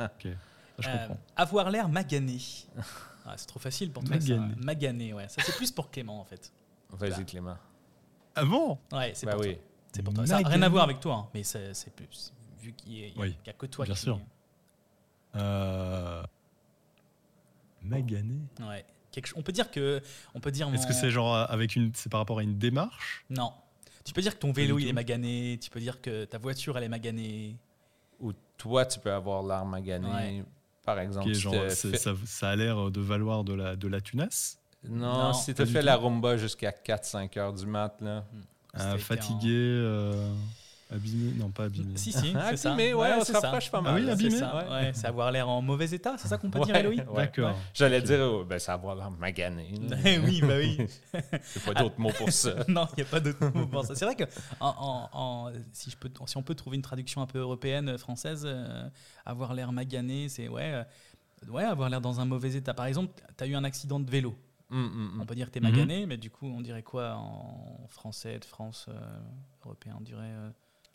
Ok, 0.16 0.32
je 0.80 0.88
euh, 0.88 0.92
comprends. 1.06 1.18
avoir 1.36 1.70
l'air 1.70 1.88
magané. 1.88 2.38
Ah, 3.24 3.34
c'est 3.36 3.46
trop 3.46 3.60
facile 3.60 3.92
pour 3.92 4.02
toi. 4.02 4.20
ça. 4.20 4.34
Magané. 4.34 4.54
Magané, 4.56 5.12
ouais. 5.12 5.28
Ça, 5.28 5.40
c'est 5.42 5.54
plus 5.54 5.70
pour 5.70 5.92
Clément, 5.92 6.18
en 6.20 6.24
fait. 6.24 6.52
Vas-y, 6.90 7.24
Clément. 7.24 7.56
Ah 8.34 8.44
bon? 8.44 8.76
Ouais, 8.90 9.12
c'est 9.14 9.26
Bah 9.26 9.32
pour 9.34 9.42
oui. 9.42 9.54
toi. 9.54 9.62
C'est 9.92 10.02
pour 10.02 10.14
toi. 10.14 10.26
Ça 10.26 10.40
n'a 10.40 10.48
rien 10.48 10.62
à 10.62 10.68
voir 10.68 10.84
avec 10.84 11.00
toi, 11.00 11.14
hein, 11.14 11.28
mais 11.34 11.42
c'est 11.42 11.74
c'est 11.74 11.94
plus. 11.94 12.32
Vu 12.60 12.72
qu'il 12.72 12.92
n'y 12.92 13.04
a, 13.06 13.10
Oui, 13.16 13.36
que 13.58 13.66
toi 13.66 13.84
bien 13.84 13.94
qui. 13.94 14.00
sûr. 14.00 14.20
Euh... 15.36 16.22
Magané 17.82 18.38
Ouais. 18.60 18.84
Quelque 19.10 19.30
on 19.36 19.42
peut 19.42 19.52
dire 19.52 19.70
que. 19.70 20.00
On 20.34 20.40
peut 20.40 20.50
dire. 20.50 20.72
Est-ce 20.72 20.86
que 20.86 20.92
c'est 20.92 21.10
genre 21.10 21.34
avec 21.36 21.76
une, 21.76 21.92
c'est 21.94 22.10
par 22.10 22.20
rapport 22.20 22.38
à 22.38 22.42
une 22.42 22.56
démarche? 22.58 23.24
Non. 23.28 23.52
Tu 24.04 24.12
peux 24.12 24.22
dire 24.22 24.34
que 24.34 24.40
ton 24.40 24.52
vélo 24.52 24.78
il 24.78 24.88
est 24.88 24.92
magané. 24.92 25.58
Tu 25.60 25.70
peux 25.70 25.80
dire 25.80 26.00
que 26.00 26.24
ta 26.24 26.38
voiture 26.38 26.76
elle 26.78 26.84
est 26.84 26.88
maganée. 26.88 27.56
Ou 28.20 28.32
toi, 28.56 28.86
tu 28.86 29.00
peux 29.00 29.12
avoir 29.12 29.42
l'air 29.42 29.64
magané. 29.64 30.08
Ouais. 30.08 30.44
Par 30.84 30.98
exemple, 30.98 31.32
genre, 31.32 31.54
ça, 31.70 32.14
ça 32.24 32.50
a 32.50 32.56
l'air 32.56 32.90
de 32.90 33.00
valoir 33.00 33.44
de 33.44 33.54
la, 33.54 33.76
de 33.76 33.86
la 33.86 34.00
tunasse? 34.00 34.58
Non, 34.88 35.12
Non, 35.28 35.32
si 35.32 35.54
tu 35.54 35.64
tout. 35.64 35.72
la 35.80 35.96
rumba 35.96 36.36
jusqu'à 36.36 36.70
4-5 36.70 37.38
heures 37.38 37.52
du 37.52 37.66
mat, 37.66 38.00
là. 38.00 38.24
Euh, 38.78 38.92
C'était 38.92 38.98
Fatigué, 39.02 39.50
euh, 39.52 40.32
abîmé 40.90 41.32
Non, 41.36 41.50
pas 41.50 41.64
abîmé. 41.64 41.92
Si, 41.96 42.10
si, 42.12 42.34
c'est 42.48 42.56
ça. 42.56 42.72
Abîmé, 42.72 42.94
ouais, 42.94 43.10
on 43.18 43.20
se 43.20 43.26
c'est 43.26 43.38
rapproche 43.38 43.70
pas 43.70 43.78
Ah 43.84 43.92
mal. 43.92 44.02
oui, 44.02 44.10
abîmé. 44.10 44.30
C'est 44.30 44.38
ça, 44.38 44.56
Ouais. 44.56 44.70
ouais, 44.70 44.92
c'est 44.94 45.06
avoir 45.06 45.30
l'air 45.30 45.46
en 45.48 45.60
mauvais 45.60 45.90
état, 45.90 46.14
c'est 46.16 46.28
ça 46.28 46.38
qu'on 46.38 46.50
peut 46.50 46.60
dire, 46.60 46.74
Ouais, 46.74 46.80
Eloï 46.80 46.96
ouais, 47.00 47.04
D'accord. 47.16 47.50
ouais. 47.50 47.56
J'allais 47.74 48.00
dire, 48.00 48.20
oh, 48.20 48.44
ben, 48.44 48.58
ça 48.58 48.76
va 48.78 48.94
l'air 48.94 49.10
magané. 49.10 49.74
là. 49.90 49.96
oui, 50.24 50.40
bah 50.40 50.54
oui. 50.56 50.78
J'ai 51.54 51.60
pas 51.60 51.74
d'autres 51.74 52.00
mots 52.00 52.12
pour 52.16 52.30
ça. 52.32 52.54
non, 52.68 52.86
il 52.96 53.02
n'y 53.02 53.08
a 53.08 53.10
pas 53.10 53.20
d'autre 53.20 53.44
mot 53.54 53.66
pour 53.66 53.84
ça. 53.84 53.94
C'est 53.94 54.06
vrai 54.06 54.16
que 54.16 54.24
en, 54.58 54.68
en- 54.68 55.08
en- 55.12 55.52
si, 55.72 55.90
je 55.90 55.96
peux, 55.98 56.10
si 56.26 56.36
on 56.38 56.42
peut 56.42 56.54
trouver 56.54 56.76
une 56.76 56.82
traduction 56.82 57.20
un 57.20 57.26
peu 57.26 57.40
européenne, 57.40 57.98
française, 57.98 58.44
euh, 58.46 58.88
avoir 59.26 59.52
l'air 59.52 59.70
magané, 59.72 60.30
c'est 60.30 60.48
ouais, 60.48 60.72
euh, 60.72 61.50
ouais, 61.50 61.64
avoir 61.64 61.90
l'air 61.90 62.00
dans 62.00 62.20
un 62.20 62.24
mauvais 62.24 62.54
état. 62.54 62.72
Par 62.72 62.86
exemple, 62.86 63.12
tu 63.36 63.44
as 63.44 63.46
eu 63.46 63.54
un 63.54 63.64
accident 63.64 64.00
de 64.00 64.10
vélo. 64.10 64.34
Hum, 64.72 64.86
hum, 64.86 65.12
On 65.18 65.20
hum. 65.20 65.26
peut 65.26 65.34
dire 65.34 65.46
que 65.46 65.52
tu 65.52 65.58
es 65.58 65.60
Mhm. 65.60 65.70
magané, 65.70 66.06
mais 66.06 66.16
du 66.16 66.30
coup, 66.30 66.46
on 66.46 66.60
dirait 66.60 66.82
quoi 66.82 67.14
en 67.16 67.86
français 67.88 68.38
de 68.38 68.44
France 68.44 68.86
euh, 68.88 69.18
européen 69.64 69.94
On 69.98 70.02
dirait 70.02 70.22
euh, 70.24 70.50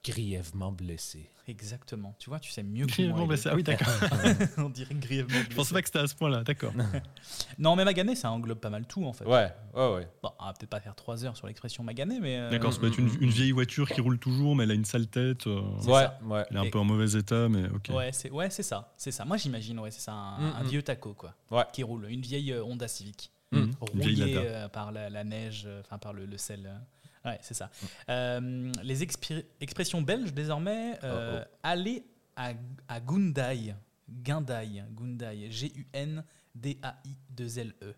Grièvement 0.06 0.72
blessé. 0.72 1.30
exactement. 1.50 2.16
Tu 2.18 2.30
vois, 2.30 2.40
tu 2.40 2.50
sais 2.52 2.64
mieux 2.64 2.86
que 2.86 2.92
Grièvement 2.92 3.18
moi. 3.18 3.28
blessé. 3.28 3.50
Ah 3.52 3.56
oui, 3.56 3.64
d'accord. 3.64 3.88
On 4.58 4.70
dirait 4.70 4.94
grièvement 4.96 5.36
Je 5.50 5.56
pensais 5.56 5.56
blessé. 5.56 5.74
pas 5.74 5.82
que 5.82 5.88
c'était 5.88 6.00
à 6.00 6.08
ce 6.08 6.16
point-là. 6.16 6.44
D'accord. 6.44 6.72
Non, 7.60 7.76
mais 7.76 7.84
magané, 7.84 8.16
ça 8.16 8.32
englobe 8.32 8.60
pas 8.60 8.70
mal 8.70 8.86
tout 8.86 9.04
en 9.04 9.12
fait. 9.12 9.26
Ouais, 9.26 9.52
ouais, 9.74 9.94
ouais. 9.96 10.08
Bon, 10.24 10.30
on 10.40 10.46
va 10.46 10.54
peut-être 10.54 10.70
pas 10.70 10.80
faire 10.80 10.96
trois 10.96 11.26
heures 11.26 11.36
sur 11.36 11.48
l'expression 11.48 11.84
magané, 11.84 12.20
mais. 12.22 12.38
euh, 12.38 12.50
D'accord, 12.52 12.72
ça 12.74 12.80
peut 12.80 12.88
être 12.88 13.00
une, 13.00 13.10
une 13.22 13.30
vieille 13.32 13.52
voiture 13.52 13.90
qui 13.90 14.00
roule 14.00 14.18
toujours, 14.20 14.56
mais 14.56 14.64
elle 14.64 14.72
a 14.72 14.76
une 14.76 14.86
sale 14.86 15.08
tête. 15.08 15.46
euh, 15.48 15.60
Ouais, 15.86 16.04
ça. 16.04 16.20
ouais. 16.24 16.46
elle 16.52 16.56
est 16.56 16.60
un 16.60 16.64
Et- 16.64 16.70
peu 16.70 16.80
en 16.80 16.86
mauvais 16.86 17.18
état, 17.20 17.50
mais 17.50 17.68
ok. 17.70 17.90
Ouais, 17.94 18.12
c'est 18.14 18.30
ouais, 18.32 18.50
c'est 18.50 18.64
ça, 18.64 18.94
c'est 18.98 19.12
ça. 19.12 19.26
Moi, 19.26 19.36
j'imagine, 19.38 19.80
ouais, 19.80 19.92
c'est 19.92 20.02
ça, 20.02 20.14
un, 20.14 20.40
Mm, 20.40 20.54
un 20.58 20.64
mm. 20.64 20.68
vieux 20.68 20.82
taco, 20.84 21.14
quoi, 21.16 21.34
Ouais. 21.52 21.64
qui 21.74 21.84
roule, 21.84 22.06
une 22.10 22.22
vieille 22.22 22.54
euh, 22.54 22.64
Honda 22.64 22.88
Civic, 22.88 23.32
Rouillée 23.52 24.16
Lada. 24.36 24.40
euh, 24.40 24.70
par 24.70 24.92
la, 24.92 25.10
la 25.10 25.24
neige, 25.24 25.64
euh, 25.66 25.82
enfin 25.82 25.98
par 25.98 26.14
le, 26.14 26.26
le 26.26 26.38
sel. 26.38 26.66
euh. 26.66 27.30
Ouais, 27.30 27.38
c'est 27.42 27.54
ça. 27.54 27.68
Mm. 27.68 27.86
Euh, 28.10 28.72
les 28.84 29.04
expressions 29.04 30.02
belges 30.02 30.34
désormais, 30.34 30.98
euh, 31.04 31.42
Oh, 31.42 31.46
oh. 31.46 31.58
aller 31.64 32.06
à, 32.36 32.54
à 32.88 33.00
Gundai, 33.00 33.76
Gundai, 34.10 34.84
Gundai, 34.92 35.52
G-U-N-D-A-I-2-L-E. 35.52 37.96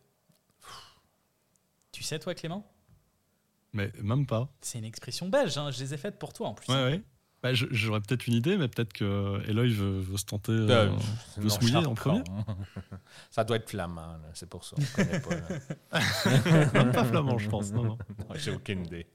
Tu 1.92 2.04
sais, 2.04 2.20
toi, 2.20 2.34
Clément? 2.34 2.66
Mais 3.74 3.92
même 4.02 4.26
pas. 4.26 4.50
C'est 4.62 4.80
une 4.80 4.86
expression 4.86 5.30
belge, 5.30 5.58
hein, 5.58 5.70
je 5.72 5.80
les 5.84 5.94
ai 5.94 5.98
faites 5.98 6.18
pour 6.18 6.34
toi 6.34 6.48
en 6.48 6.54
plus. 6.54 6.72
Ouais, 6.72 6.84
ouais. 6.84 7.02
Bah, 7.42 7.54
J'aurais 7.54 8.02
peut-être 8.02 8.28
une 8.28 8.34
idée, 8.34 8.58
mais 8.58 8.68
peut-être 8.68 8.92
que 8.92 9.42
Eloy 9.48 9.70
veut, 9.74 10.00
veut 10.02 10.18
se 10.18 10.26
tenter. 10.26 10.52
euh, 10.52 10.68
Euh, 10.70 10.90
veut 11.38 11.44
non, 11.44 11.50
se 11.50 11.60
mouiller 11.62 11.78
en 11.78 11.94
premier 11.96 12.22
Ça 13.32 13.44
doit 13.46 13.56
être 13.58 13.70
flamand, 13.70 14.18
c'est 14.34 14.50
pour 14.50 14.64
ça. 14.66 14.76
On 14.78 14.96
connaît 14.96 15.20
pas. 15.22 16.00
Même 16.74 16.92
pas 16.94 17.06
flamand, 17.06 17.38
je 17.38 17.50
pense. 17.50 17.72
Non, 17.72 17.84
non. 17.84 17.98
Non, 18.20 18.36
J'ai 18.36 18.52
aucune 18.52 18.86
idée. 18.86 19.08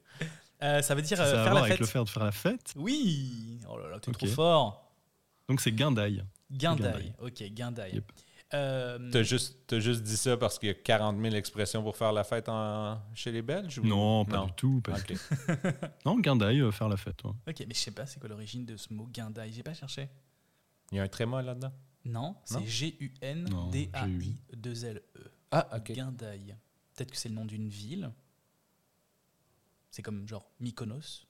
Euh, 0.62 0.80
ça 0.80 0.94
veut 0.94 1.02
dire 1.02 1.18
Ça 1.18 1.24
euh, 1.24 1.44
faire 1.44 1.52
la 1.54 1.60
avec 1.60 1.72
fête. 1.72 1.80
le 1.80 1.86
fait 1.86 1.98
de 2.04 2.08
faire 2.08 2.24
la 2.24 2.32
fête. 2.32 2.72
Oui 2.76 3.60
Oh 3.68 3.76
là 3.78 3.88
là, 3.90 3.98
t'es 4.00 4.08
Ok. 4.10 4.16
trop 4.18 4.26
fort 4.28 4.90
Donc 5.48 5.60
c'est 5.60 5.72
Guindaille. 5.72 6.24
Guindaille. 6.50 6.92
Guindaille. 6.92 7.14
Ok, 7.20 7.42
Guindaille. 7.52 7.94
Yep. 7.96 8.12
Euh, 8.52 9.10
T'as 9.10 9.22
juste, 9.22 9.56
t'as 9.66 9.80
juste 9.80 10.02
dit 10.02 10.16
ça 10.16 10.36
parce 10.36 10.58
qu'il 10.58 10.68
y 10.68 10.70
a 10.70 10.74
40 10.74 11.20
000 11.20 11.34
expressions 11.34 11.82
pour 11.82 11.96
faire 11.96 12.12
la 12.12 12.22
fête 12.24 12.48
en- 12.48 13.00
chez 13.14 13.32
les 13.32 13.42
Belges? 13.42 13.78
ou- 13.78 13.84
Non, 13.86 14.24
pas 14.24 14.44
du 14.46 14.52
tout. 14.52 14.80
Non, 16.06 16.18
Guindaille, 16.20 16.60
euh, 16.60 16.70
faire 16.70 16.88
la 16.88 16.96
fête. 16.96 17.24
ouais. 17.24 17.32
ok, 17.48 17.64
mais 17.66 17.74
je 17.74 17.80
sais 17.80 17.90
pas 17.90 18.06
c'est 18.06 18.20
quoi 18.20 18.28
l'origine 18.28 18.64
de 18.64 18.76
ce 18.76 18.92
mot 18.92 19.06
guindaille. 19.06 19.52
J'ai 19.52 19.62
pas 19.64 19.74
cherché. 19.74 20.08
Il 20.92 20.98
y 20.98 21.00
a 21.00 21.02
un 21.02 21.08
tréma 21.08 21.42
là-dedans? 21.42 21.72
Non, 22.04 22.36
c'est 22.44 22.60
Non? 22.60 22.66
G-U-N-D-A-I-2-L-E. 22.66 25.02
Ah, 25.50 25.68
ok. 25.76 25.92
Guindaille. 25.92 26.54
Peut-être 26.94 27.10
que 27.10 27.16
c'est 27.16 27.28
le 27.30 27.34
nom 27.34 27.46
d'une 27.46 27.68
ville. 27.68 28.12
C'est 29.90 30.02
comme 30.02 30.28
genre 30.28 30.48
Mykonos. 30.60 31.26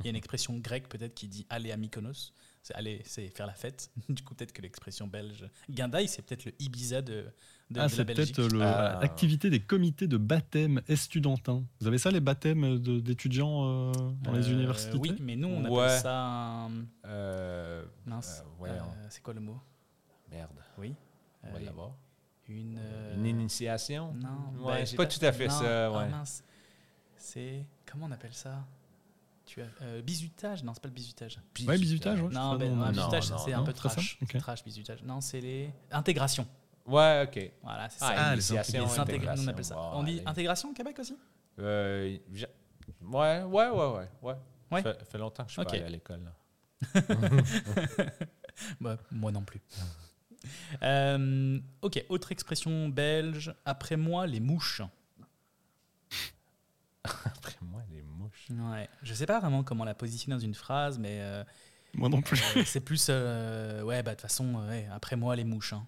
Il 0.00 0.04
y 0.04 0.08
a 0.08 0.10
une 0.10 0.16
expression 0.16 0.56
grecque 0.58 0.88
peut-être 0.88 1.14
qui 1.14 1.26
dit 1.28 1.46
aller 1.50 1.72
à 1.72 1.76
Mykonos. 1.76 2.32
C'est 2.62 2.74
aller, 2.74 3.00
c'est 3.04 3.28
faire 3.28 3.46
la 3.46 3.54
fête. 3.54 3.90
Du 4.08 4.22
coup, 4.22 4.34
peut-être 4.34 4.52
que 4.52 4.60
l'expression 4.62 5.06
belge. 5.06 5.48
Guindaille, 5.70 6.08
c'est 6.08 6.22
peut-être 6.22 6.44
le 6.44 6.52
Ibiza 6.58 7.00
de, 7.02 7.12
de, 7.22 7.24
Ah, 7.24 7.72
de 7.72 7.78
la 7.78 7.88
c'est 7.88 8.04
Belgique. 8.04 8.34
peut-être 8.36 8.52
le- 8.52 8.62
Ah. 8.62 8.98
l'activité 9.00 9.48
des 9.48 9.60
comités 9.60 10.06
de 10.06 10.16
baptême 10.16 10.82
estudantin. 10.88 11.64
Vous 11.80 11.86
avez 11.86 11.98
ça, 11.98 12.10
les 12.10 12.20
baptèmes 12.20 12.78
de- 12.78 13.00
d'étudiants 13.00 13.64
euh, 13.64 13.92
dans 14.22 14.32
les 14.32 14.48
Euh, 14.48 14.52
universités 14.52 14.98
Oui, 14.98 15.16
mais 15.20 15.36
nous, 15.36 15.48
on 15.48 15.60
appelle 15.60 15.70
Ouais. 15.72 15.98
ça 15.98 16.14
un. 16.20 16.70
Euh, 17.06 17.84
Mince. 18.06 18.42
Euh, 18.44 18.62
ouais, 18.62 18.70
Euh, 18.70 18.80
c'est 19.08 19.22
quoi 19.22 19.34
le 19.34 19.40
mot? 19.40 19.60
Merde, 20.30 20.50
Oui. 20.78 20.94
on 21.44 21.50
va 21.52 21.58
Euh, 21.58 21.64
l'avoir. 21.64 21.92
une. 22.48 22.76
euh, 22.78 23.14
Une 23.16 23.26
initiation? 23.26 24.12
Non, 24.14 24.64
Ouais, 24.66 24.78
ben, 24.78 24.86
c'est 24.86 24.96
pas 24.96 25.06
tout 25.06 25.24
à 25.24 25.32
fait 25.32 25.46
non, 25.48 25.52
ça, 25.58 25.86
ah, 25.94 26.06
mince. 26.06 26.42
C'est. 27.16 27.64
Comment 27.90 28.06
on 28.06 28.12
appelle 28.12 28.34
ça? 28.34 28.66
Tu 29.48 29.62
as, 29.62 29.66
euh, 29.82 30.02
Bisutage 30.02 30.62
Non, 30.62 30.74
c'est 30.74 30.82
pas 30.82 30.88
le 30.88 30.94
bisutage. 30.94 31.40
Ouais, 31.66 31.78
bisutage, 31.78 32.20
ouais. 32.20 32.28
Non, 32.32 32.52
c'est 32.52 32.58
ben, 32.58 32.74
non, 32.74 32.84
non, 32.86 32.90
bisutage, 32.90 33.32
c'est 33.44 33.52
un 33.52 33.62
peu 33.62 33.72
trash. 33.72 34.18
Ok. 34.22 34.36
Trash, 34.38 34.62
bisutage. 34.64 35.02
Non, 35.02 35.20
c'est 35.20 35.40
les. 35.40 35.70
Intégration. 35.90 36.46
Ouais, 36.86 37.26
ok. 37.28 37.52
Voilà, 37.62 37.88
c'est 37.90 37.98
Ah, 38.00 38.14
ça. 38.16 38.34
les 38.34 38.72
Les 38.78 38.80
on 38.80 39.48
appelle 39.48 39.64
ça. 39.64 39.78
On 39.94 40.02
dit 40.02 40.12
allez. 40.18 40.22
intégration 40.26 40.70
au 40.70 40.72
Québec 40.72 40.98
aussi? 40.98 41.16
Euh, 41.58 42.16
ouais, 43.02 43.42
ouais, 43.42 43.42
ouais, 43.42 43.70
ouais, 43.70 44.08
ouais. 44.22 44.34
Ouais. 44.70 44.82
Ça 44.82 44.94
fait, 44.94 45.04
fait 45.12 45.18
longtemps 45.18 45.44
que 45.44 45.48
je 45.48 45.52
suis 45.54 45.60
Ok. 45.62 45.68
pas 45.68 45.74
allé 45.74 45.84
à 45.84 45.88
l'école. 45.88 46.32
Bah, 48.80 48.96
Moi 49.10 49.30
non 49.32 49.42
plus. 49.42 49.60
Euh, 50.82 51.60
ok, 51.82 52.04
autre 52.08 52.32
expression 52.32 52.88
belge. 52.88 53.54
Après 53.64 53.96
moi, 53.96 54.26
les 54.26 54.40
mouches. 54.40 54.82
Après 57.04 57.56
moi, 57.62 57.82
les 57.90 57.96
mouches. 57.96 57.97
Ouais. 58.50 58.88
Je 59.02 59.12
sais 59.14 59.26
pas 59.26 59.40
vraiment 59.40 59.62
comment 59.62 59.84
la 59.84 59.94
positionner 59.94 60.34
dans 60.36 60.40
une 60.44 60.54
phrase, 60.54 60.98
mais 60.98 61.18
euh, 61.20 61.44
Moi 61.94 62.08
non 62.08 62.22
plus. 62.22 62.42
euh, 62.56 62.62
c'est 62.64 62.80
plus. 62.80 63.06
euh, 63.10 63.82
ouais, 63.82 64.02
bah 64.02 64.12
de 64.12 64.16
toute 64.16 64.22
façon, 64.22 64.54
ouais, 64.68 64.88
après 64.92 65.16
moi, 65.16 65.36
les 65.36 65.44
mouches. 65.44 65.72
hein. 65.74 65.86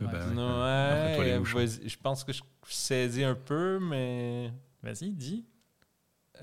Ouais. 0.00 0.06
bah, 0.06 0.12
ouais. 0.12 0.20
Après 0.20 1.14
toi, 1.16 1.24
les 1.24 1.32
ouais, 1.32 1.38
mouches. 1.38 1.54
vas-y. 1.54 1.88
je 1.88 1.98
pense 1.98 2.24
que 2.24 2.32
je 2.32 2.42
saisis 2.68 3.24
un 3.24 3.34
peu, 3.34 3.78
mais 3.80 4.52
Vas-y, 4.82 5.10
dis. 5.12 5.44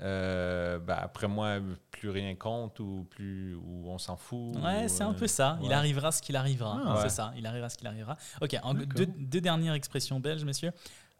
euh, 0.00 0.78
ben, 0.78 0.98
après 1.00 1.28
moi, 1.28 1.60
plus 1.90 2.10
rien 2.10 2.34
compte 2.34 2.78
ou 2.80 3.06
plus 3.10 3.54
ou 3.54 3.84
on 3.88 3.96
s'en 3.98 4.16
fout. 4.16 4.56
Ouais, 4.56 4.84
ou, 4.84 4.88
c'est 4.88 5.02
un 5.02 5.12
euh, 5.12 5.14
peu 5.18 5.26
ça. 5.26 5.58
Il 5.62 5.68
ouais. 5.68 5.74
arrivera 5.74 6.12
ce 6.12 6.20
qu'il 6.20 6.36
arrivera. 6.36 6.80
Ah, 6.84 6.94
c'est 6.98 7.02
ouais. 7.04 7.08
ça. 7.10 7.32
Il 7.36 7.46
arrivera 7.46 7.68
ce 7.70 7.76
qu'il 7.78 7.86
arrivera. 7.86 8.16
Ok, 8.42 8.54
en- 8.62 8.74
D'accord. 8.74 8.94
deux, 8.96 9.06
deux 9.06 9.40
dernières 9.40 9.74
expressions 9.74 10.20
belges, 10.20 10.44
messieurs. 10.44 10.72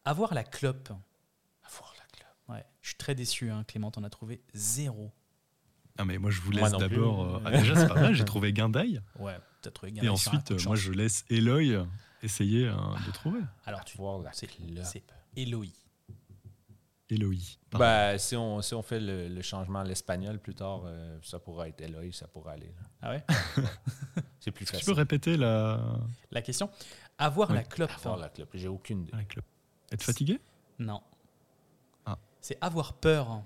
Avoir 0.05 0.35
la 0.35 0.45
clope. 0.45 0.91
Avoir 1.65 1.95
la 1.99 2.05
clope. 2.19 2.37
Ouais. 2.49 2.65
Je 2.85 2.89
suis 2.91 2.97
très 2.99 3.15
déçu, 3.15 3.51
hein, 3.51 3.65
Clément, 3.67 3.91
on 3.97 4.05
a 4.05 4.11
trouvé 4.11 4.43
zéro. 4.53 5.11
Ah, 5.97 6.05
mais 6.05 6.19
moi, 6.19 6.31
je 6.31 6.41
vous 6.43 6.51
laisse 6.51 6.71
d'abord. 6.73 7.37
euh, 7.37 7.41
ah, 7.47 7.51
déjà, 7.51 7.75
c'est 7.77 7.89
pas 7.89 7.95
mal, 7.95 8.15
j'ai 8.15 8.25
trouvé 8.27 8.53
Guindaille. 8.53 9.01
Ouais, 9.19 9.39
t'as 9.63 9.71
trouvé 9.71 9.89
Et 9.91 9.95
Guindaille 9.95 10.11
ensuite, 10.11 10.51
euh, 10.51 10.59
moi, 10.67 10.77
je 10.77 10.93
laisse 10.93 11.25
Eloy 11.31 11.79
essayer 12.23 12.67
euh, 12.69 12.75
de 13.07 13.11
trouver. 13.11 13.41
Alors, 13.65 13.87
tu 13.87 13.97
Avoir 13.97 14.19
la 14.19 14.33
c'est. 14.85 15.03
Eloy. 15.35 15.73
pardon. 17.71 17.85
Ben, 17.87 18.19
si 18.19 18.37
on, 18.37 18.61
si 18.61 18.75
on 18.75 18.83
fait 18.83 19.01
le, 19.01 19.29
le 19.29 19.41
changement 19.43 19.81
à 19.81 19.85
l'espagnol 19.85 20.39
plus 20.39 20.55
tard, 20.55 20.83
euh, 20.85 21.19
ça 21.23 21.39
pourra 21.39 21.69
être 21.69 21.81
Eloy, 21.81 22.13
ça 22.13 22.27
pourra 22.29 22.53
aller. 22.53 22.67
là. 22.77 22.83
Ah 23.01 23.11
ouais? 23.13 23.25
C'est 24.41 24.51
plus 24.51 24.65
que 24.67 24.71
tu 24.73 24.77
peux 24.77 24.81
facile. 24.81 24.93
répéter 24.95 25.37
la, 25.39 25.81
La 26.31 26.43
question? 26.43 26.69
Avoir 27.17 27.49
Ouais. 27.51 27.57
la 27.57 27.65
clope. 27.65 27.91
Avoir 27.97 28.19
la 28.19 28.29
clope, 28.29 28.51
j'ai 28.55 28.69
aucune 28.69 29.03
idée. 29.05 29.13
la 29.13 29.25
clope 29.25 29.45
Être 29.91 30.03
fatigué? 30.03 30.39
Non. 30.79 31.01
C'est 32.45 32.59
avoir 32.61 32.93
peur. 32.93 33.41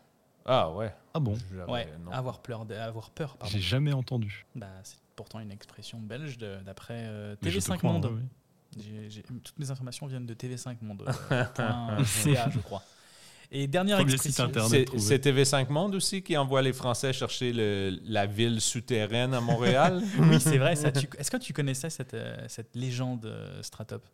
Ah 0.44 0.72
ouais. 0.72 0.92
Ah 1.14 1.20
bon 1.20 1.36
J'aurais- 1.54 1.70
Ouais, 1.70 1.88
non. 2.04 2.10
avoir 2.10 2.40
peur, 2.40 2.66
de- 2.66 2.74
avoir 2.74 3.10
peur, 3.10 3.36
pardon. 3.36 3.52
J'ai 3.52 3.60
jamais 3.60 3.92
entendu. 3.92 4.44
Bah, 4.56 4.66
c'est 4.82 4.96
pourtant 5.14 5.38
une 5.38 5.52
expression 5.52 6.00
belge 6.00 6.36
de- 6.36 6.58
d'après 6.66 6.94
euh, 7.06 7.36
Mais 7.40 7.50
je 7.52 7.58
te 7.60 7.64
TV5 7.64 7.78
crois, 7.78 7.92
Monde. 7.92 8.06
ouais, 8.06 8.10
ouais. 8.12 8.82
J'ai- 8.82 9.08
j'ai- 9.10 9.22
toutes 9.22 9.56
mes 9.56 9.70
informations 9.70 10.06
viennent 10.08 10.26
de 10.26 10.34
TV5 10.34 10.82
Monde. 10.82 11.04
euh, 11.30 11.44
point 11.54 12.04
.ca, 12.04 12.50
je 12.52 12.58
crois. 12.58 12.82
Et 13.52 13.68
dernière 13.68 13.98
Premier 13.98 14.14
expression. 14.14 14.44
internet. 14.46 14.68
C'est 14.70 14.84
trouvé. 14.86 15.00
c'est 15.00 15.18
TV5 15.20 15.68
Monde 15.70 15.94
aussi 15.94 16.20
qui 16.22 16.36
envoie 16.36 16.60
les 16.60 16.72
Français 16.72 17.12
chercher 17.12 17.52
le- 17.52 18.00
la 18.04 18.26
ville 18.26 18.60
souterraine 18.60 19.32
à 19.32 19.40
Montréal? 19.40 20.02
Oui, 20.18 20.40
c'est 20.40 20.58
vrai. 20.58 20.74
ça. 20.74 20.90
Tu- 20.92 21.08
Est-ce 21.18 21.30
que 21.30 21.36
tu 21.36 21.52
connaissais 21.52 21.88
cette, 21.88 22.14
euh, 22.14 22.36
cette 22.48 22.74
légende 22.74 23.26
euh, 23.26 23.62
Stratop? 23.62 24.04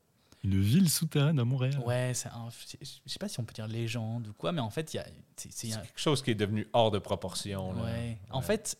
Une 0.44 0.60
ville 0.60 0.90
souterraine 0.90 1.38
à 1.40 1.44
Montréal. 1.44 1.80
Ouais, 1.86 2.12
c'est 2.14 2.28
un- 2.28 2.48
je 2.80 2.86
sais 3.10 3.18
pas 3.18 3.28
si 3.28 3.40
on 3.40 3.44
peut 3.44 3.54
dire 3.54 3.66
légende 3.66 4.28
ou 4.28 4.32
quoi, 4.34 4.52
mais 4.52 4.60
en 4.60 4.70
fait, 4.70 4.92
il 4.94 4.98
y 4.98 5.00
a. 5.00 5.06
c'est- 5.36 5.50
c'est 5.50 5.66
C'est 5.68 5.72
un- 5.74 5.80
quelque 5.80 5.98
chose 6.00 6.22
qui 6.22 6.30
est 6.30 6.34
devenu 6.34 6.66
hors 6.74 6.90
de 6.90 6.98
proportion. 6.98 7.72
là. 7.72 7.82
ouais. 7.84 8.18
En 8.30 8.42
fait, 8.42 8.76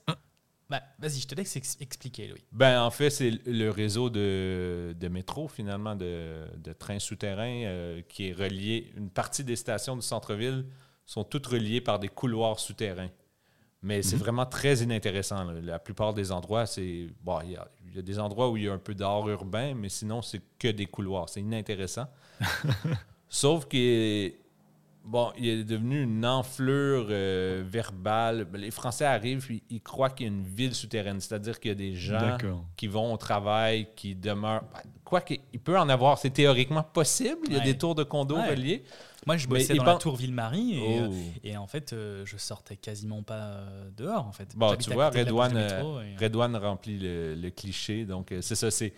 bah, 0.68 0.82
vas-y, 0.98 1.20
je 1.20 1.26
te 1.26 1.34
laisse 1.34 1.56
ex- 1.56 1.76
expliquer, 1.80 2.28
Louis. 2.28 2.44
Ben, 2.52 2.82
en 2.82 2.90
fait, 2.90 3.08
c'est 3.10 3.30
le 3.46 3.70
réseau 3.70 4.10
de, 4.10 4.94
de 4.98 5.08
métro, 5.08 5.48
finalement, 5.48 5.96
de, 5.96 6.44
de 6.58 6.72
trains 6.74 6.98
souterrains 6.98 7.64
euh, 7.64 8.02
qui 8.08 8.28
est 8.28 8.32
relié. 8.32 8.92
Une 8.96 9.08
partie 9.10 9.42
des 9.44 9.56
stations 9.56 9.96
du 9.96 10.02
centre-ville 10.02 10.66
sont 11.06 11.24
toutes 11.24 11.46
reliées 11.46 11.80
par 11.80 11.98
des 11.98 12.08
couloirs 12.08 12.58
souterrains. 12.60 13.10
Mais 13.86 14.00
c'est 14.02 14.16
Mhm. 14.16 14.22
vraiment 14.22 14.46
très 14.46 14.76
inintéressant. 14.78 15.44
là. 15.44 15.52
La 15.62 15.78
plupart 15.78 16.14
des 16.14 16.32
endroits, 16.32 16.64
c'est. 16.66 17.06
Bon, 17.22 17.40
il 17.42 17.50
y 17.52 17.58
y 17.94 17.98
a 17.98 18.02
des 18.02 18.18
endroits 18.18 18.48
où 18.50 18.56
il 18.56 18.64
y 18.64 18.68
a 18.68 18.72
un 18.72 18.78
peu 18.78 18.94
d'art 18.94 19.28
urbain, 19.28 19.74
mais 19.74 19.88
sinon, 19.90 20.22
c'est 20.22 20.40
que 20.58 20.68
des 20.68 20.86
couloirs. 20.86 21.28
C'est 21.28 21.40
inintéressant. 21.40 22.06
Sauf 23.28 23.66
est. 23.68 24.43
Bon, 25.06 25.32
il 25.36 25.46
est 25.48 25.64
devenu 25.64 26.02
une 26.02 26.24
enflure 26.24 27.08
euh, 27.10 27.62
verbale. 27.66 28.46
Les 28.54 28.70
Français 28.70 29.04
arrivent, 29.04 29.44
puis 29.44 29.62
ils 29.68 29.82
croient 29.82 30.08
qu'il 30.08 30.26
y 30.26 30.28
a 30.30 30.32
une 30.32 30.44
ville 30.46 30.74
souterraine. 30.74 31.20
C'est-à-dire 31.20 31.60
qu'il 31.60 31.68
y 31.68 31.72
a 31.72 31.74
des 31.74 31.94
gens 31.94 32.38
qui 32.76 32.86
vont 32.86 33.12
au 33.12 33.16
travail, 33.18 33.88
qui 33.96 34.14
demeurent. 34.14 34.62
ben, 34.72 34.80
Quoi 35.04 35.20
qu'il 35.20 35.40
il 35.52 35.60
peut 35.60 35.78
en 35.78 35.90
avoir, 35.90 36.16
c'est 36.18 36.30
théoriquement 36.30 36.82
possible. 36.82 37.40
Il 37.48 37.52
y 37.52 37.56
a 37.56 37.58
Ouais. 37.58 37.64
des 37.64 37.76
tours 37.76 37.94
de 37.94 38.02
condos 38.02 38.36
Ouais. 38.36 38.48
reliés. 38.50 38.82
Moi, 39.26 39.36
je 39.36 39.46
Mais 39.46 39.58
bossais 39.58 39.74
il 39.74 39.76
dans 39.76 39.84
la 39.84 39.92
pen- 39.92 40.00
tour 40.00 40.16
Ville-Marie 40.16 40.78
et, 40.78 41.00
euh, 41.00 41.08
Oh. 41.10 41.14
et 41.44 41.56
en 41.58 41.66
fait, 41.66 41.92
euh, 41.92 42.24
je 42.26 42.36
sortais 42.38 42.76
quasiment 42.76 43.22
pas 43.22 43.34
euh, 43.34 43.90
dehors, 43.96 44.26
en 44.26 44.32
fait. 44.32 44.56
Bon, 44.56 44.74
tu 44.76 44.90
vois, 44.92 45.10
Redouane, 45.10 45.56
euh, 45.56 46.58
remplit 46.58 46.98
le, 46.98 47.34
le 47.34 47.50
cliché. 47.50 48.06
Donc, 48.06 48.32
euh, 48.32 48.40
c'est 48.40 48.54
ça. 48.54 48.70
C'est, 48.70 48.94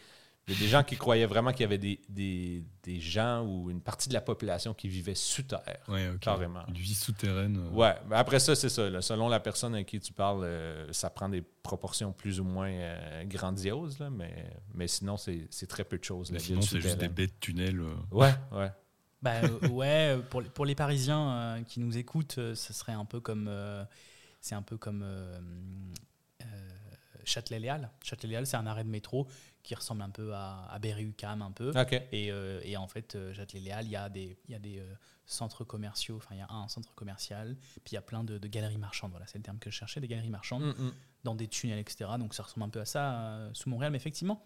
il 0.49 0.55
y 0.55 0.57
a 0.57 0.61
des 0.61 0.69
gens 0.69 0.85
qui 0.85 0.97
croyaient 0.97 1.27
vraiment 1.27 1.51
qu'il 1.51 1.63
y 1.63 1.65
avait 1.65 1.77
des, 1.79 2.01
des, 2.09 2.63
des 2.85 3.01
gens 3.01 3.43
ou 3.45 3.69
une 3.71 3.81
partie 3.81 4.09
de 4.09 4.15
la 4.15 4.21
population 4.21 4.75
qui 4.75 4.87
vivait 4.89 5.17
sous 5.17 5.43
terre. 5.43 5.61
Ouais, 5.89 6.09
ok. 6.09 6.21
Carrément. 6.21 6.65
Une 6.69 6.75
vie 6.75 6.95
souterraine. 6.95 7.57
euh, 7.59 7.71
Ouais, 7.75 7.95
mais 8.09 8.15
après 8.17 8.39
ça, 8.39 8.55
c'est 8.55 8.69
ça. 8.69 8.89
là. 8.89 9.03
Selon 9.03 9.29
la 9.29 9.41
personne 9.41 9.75
à 9.75 9.83
qui 9.83 9.99
tu 9.99 10.13
parles, 10.13 10.45
euh, 10.45 10.93
ça 10.93 11.11
prend 11.11 11.29
des 11.29 11.43
proportions 11.43 12.13
plus 12.13 12.39
ou 12.39 12.45
moins 12.45 12.71
euh, 12.71 13.25
grandioses, 13.25 13.99
là, 13.99 14.09
mais, 14.09 14.47
mais 14.73 14.87
sinon, 14.87 15.17
c'est, 15.17 15.49
c'est 15.51 15.67
très 15.67 15.83
peu 15.85 15.99
de 15.99 16.05
choses. 16.05 16.33
sinon, 16.39 16.61
c'est 16.63 16.81
juste 16.81 16.99
des 16.99 17.09
baies 17.09 17.27
de 17.27 17.33
tunnels. 17.41 17.81
euh. 17.81 17.95
Ouais, 18.13 18.33
ouais. 18.53 18.71
Euh, 19.27 19.69
ouais, 19.71 20.17
pour, 20.31 20.43
les- 20.43 20.49
pour 20.51 20.65
les 20.65 20.77
Parisiens 20.77 21.29
euh, 21.57 21.63
qui 21.65 21.81
nous 21.81 21.99
écoutent, 21.99 22.39
euh, 22.39 22.55
ce 22.55 22.73
serait 22.73 22.93
un 22.93 23.05
peu 23.05 23.19
comme, 23.19 23.47
euh, 23.49 23.85
c'est 24.41 24.55
un 24.55 24.63
peu 24.63 24.77
comme 24.77 25.03
euh, 25.03 25.41
euh, 26.43 26.45
Châtelet-Léal. 27.25 27.91
Châtelet-Léal, 28.05 28.47
c'est 28.47 28.57
un 28.57 28.67
arrêt 28.69 28.85
de 28.85 28.89
métro 28.91 29.27
qui 29.67 29.75
ressemble 29.75 30.03
un 30.03 30.11
peu 30.11 30.33
à, 30.33 30.65
à 30.71 30.79
Berry-UQAM 30.79 31.43
un 31.43 31.51
peu. 31.51 31.73
Et, 32.13 32.31
euh, 32.31 32.61
et 32.63 32.77
en 32.77 32.87
fait, 32.87 33.17
euh, 33.17 33.35
Châtelet-Léal, 33.35 33.85
il 33.87 33.91
y 33.91 33.97
a 33.97 34.09
des, 34.09 34.39
y 34.49 34.55
a 34.55 34.61
des 34.61 34.79
euh, 34.79 34.95
centres 35.27 35.65
commerciaux. 35.65 36.17
Enfin, 36.17 36.37
il 36.37 36.39
y 36.39 36.41
a 36.41 36.49
un 36.49 36.69
centre 36.69 36.95
commercial, 36.95 37.57
puis 37.85 37.93
il 37.93 37.95
y 37.95 37.99
a 37.99 38.03
plein 38.03 38.23
de, 38.23 38.39
de 38.39 38.49
galeries 38.49 38.79
marchandes. 38.79 39.11
Voilà, 39.11 39.27
c'est 39.27 39.39
le 39.39 39.43
terme 39.43 39.59
que 39.59 39.69
je 39.69 39.77
cherchais, 39.77 40.01
des 40.01 40.07
galeries 40.07 40.31
marchandes 40.31 40.63
Mm, 40.63 40.83
mm. 40.83 40.93
dans 41.25 41.35
des 41.35 41.49
tunnels, 41.49 41.81
etc. 41.81 42.11
Donc 42.19 42.33
ça 42.33 42.45
ressemble 42.45 42.65
un 42.65 42.69
peu 42.69 42.81
à 42.81 42.85
ça 42.85 43.13
euh, 43.13 43.51
sous 43.55 43.69
Montréal. 43.69 43.91
Mais 43.91 43.97
effectivement, 43.97 44.41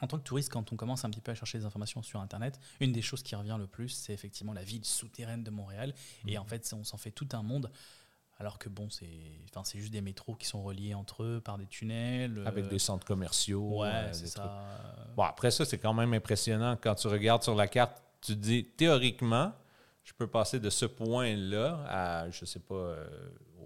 en 0.00 0.06
tant 0.06 0.18
que 0.18 0.24
touriste, 0.24 0.50
quand 0.50 0.72
on 0.72 0.76
commence 0.76 1.04
un 1.04 1.10
petit 1.10 1.20
peu 1.20 1.32
à 1.32 1.34
chercher 1.34 1.58
des 1.58 1.66
informations 1.66 2.02
sur 2.02 2.20
Internet, 2.20 2.58
une 2.80 2.92
des 2.92 3.02
choses 3.02 3.22
qui 3.22 3.36
revient 3.36 3.56
le 3.58 3.66
plus, 3.66 3.90
c'est 3.90 4.14
effectivement 4.14 4.54
la 4.54 4.64
ville 4.64 4.84
souterraine 4.84 5.44
de 5.44 5.50
Montréal. 5.50 5.92
Mm. 6.24 6.28
Et 6.30 6.38
en 6.38 6.46
fait, 6.46 6.72
on 6.72 6.84
s'en 6.84 6.96
fait 6.96 7.10
tout 7.10 7.28
un 7.32 7.42
monde. 7.42 7.70
Alors 8.40 8.58
que 8.58 8.68
bon, 8.68 8.88
c'est 8.88 9.06
enfin, 9.50 9.64
c'est 9.64 9.78
juste 9.78 9.92
des 9.92 10.00
métros 10.00 10.34
qui 10.36 10.46
sont 10.46 10.62
reliés 10.62 10.94
entre 10.94 11.24
eux 11.24 11.40
par 11.44 11.58
des 11.58 11.66
tunnels. 11.66 12.40
Avec 12.46 12.66
euh, 12.66 12.68
des 12.68 12.78
centres 12.78 13.04
commerciaux. 13.06 13.80
Ouais, 13.80 13.88
euh, 13.92 14.12
trucs. 14.12 14.28
ça. 14.28 14.68
Bon, 15.16 15.24
après 15.24 15.50
ça, 15.50 15.64
c'est 15.64 15.78
quand 15.78 15.92
même 15.94 16.12
impressionnant. 16.14 16.76
Quand 16.80 16.94
tu 16.94 17.08
regardes 17.08 17.42
sur 17.42 17.56
la 17.56 17.66
carte, 17.66 18.00
tu 18.20 18.34
te 18.34 18.38
dis, 18.38 18.64
théoriquement, 18.64 19.52
je 20.04 20.12
peux 20.12 20.28
passer 20.28 20.60
de 20.60 20.70
ce 20.70 20.86
point-là 20.86 21.84
à, 21.88 22.30
je 22.30 22.44
sais 22.44 22.60
pas, 22.60 22.74
euh, 22.74 23.06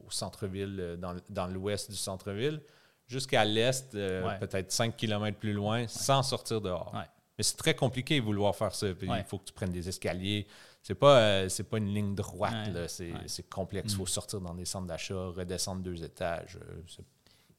au 0.06 0.10
centre-ville, 0.10 0.76
euh, 0.80 0.96
dans, 0.96 1.16
dans 1.28 1.46
l'ouest 1.46 1.90
du 1.90 1.96
centre-ville, 1.96 2.60
jusqu'à 3.06 3.44
l'est, 3.44 3.92
Ouais. 3.94 4.38
peut-être 4.40 4.72
5 4.72 4.96
km 4.96 5.38
plus 5.38 5.52
loin, 5.52 5.86
sans 5.86 6.22
sortir 6.22 6.60
dehors. 6.62 6.92
Mais 7.38 7.44
c'est 7.44 7.56
très 7.56 7.74
compliqué 7.74 8.18
de 8.20 8.24
vouloir 8.24 8.54
faire 8.56 8.74
ça. 8.74 8.86
Il 8.88 9.24
faut 9.26 9.38
que 9.38 9.44
tu 9.44 9.52
prennes 9.52 9.70
des 9.72 9.88
escaliers. 9.88 10.46
C'est 10.82 10.94
pas, 10.96 11.20
euh, 11.20 11.48
c'est 11.48 11.62
pas 11.64 11.78
une 11.78 11.94
ligne 11.94 12.14
droite. 12.14 12.66
Ouais. 12.66 12.72
là. 12.72 12.88
C'est, 12.88 13.12
Ouais. 13.12 13.44
complexe. 13.48 13.92
Il 13.92 13.94
Mm. 13.94 13.98
faut 13.98 14.06
sortir 14.06 14.40
dans 14.40 14.54
des 14.54 14.64
centres 14.64 14.86
d'achat, 14.88 15.14
redescendre 15.28 15.82
deux 15.82 16.02
étages. 16.02 16.56
euh, 16.60 16.82
c'est- 16.88 17.04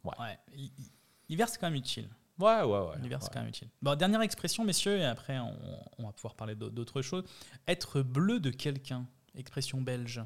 Ouais. 0.03 0.37
L'hiver, 1.29 1.47
c'est 1.47 1.57
quand 1.57 1.67
même 1.67 1.75
utile. 1.79 2.09
Ouais, 2.37 2.61
ouais, 2.63 2.65
ouais. 2.65 2.97
L'hiver, 3.01 3.19
c'est 3.21 3.27
ouais. 3.27 3.33
quand 3.33 3.39
même 3.39 3.49
utile. 3.49 3.69
Bon, 3.81 3.95
dernière 3.95 4.21
expression, 4.21 4.65
messieurs, 4.65 4.97
et 4.97 5.05
après, 5.05 5.39
on, 5.39 5.57
on 5.99 6.05
va 6.07 6.11
pouvoir 6.11 6.35
parler 6.35 6.55
d'au- 6.55 6.69
d'autres 6.69 7.01
choses. 7.01 7.23
Être 7.67 8.01
bleu 8.01 8.39
de 8.41 8.49
quelqu'un. 8.49 9.07
Expression 9.35 9.79
belge. 9.81 10.21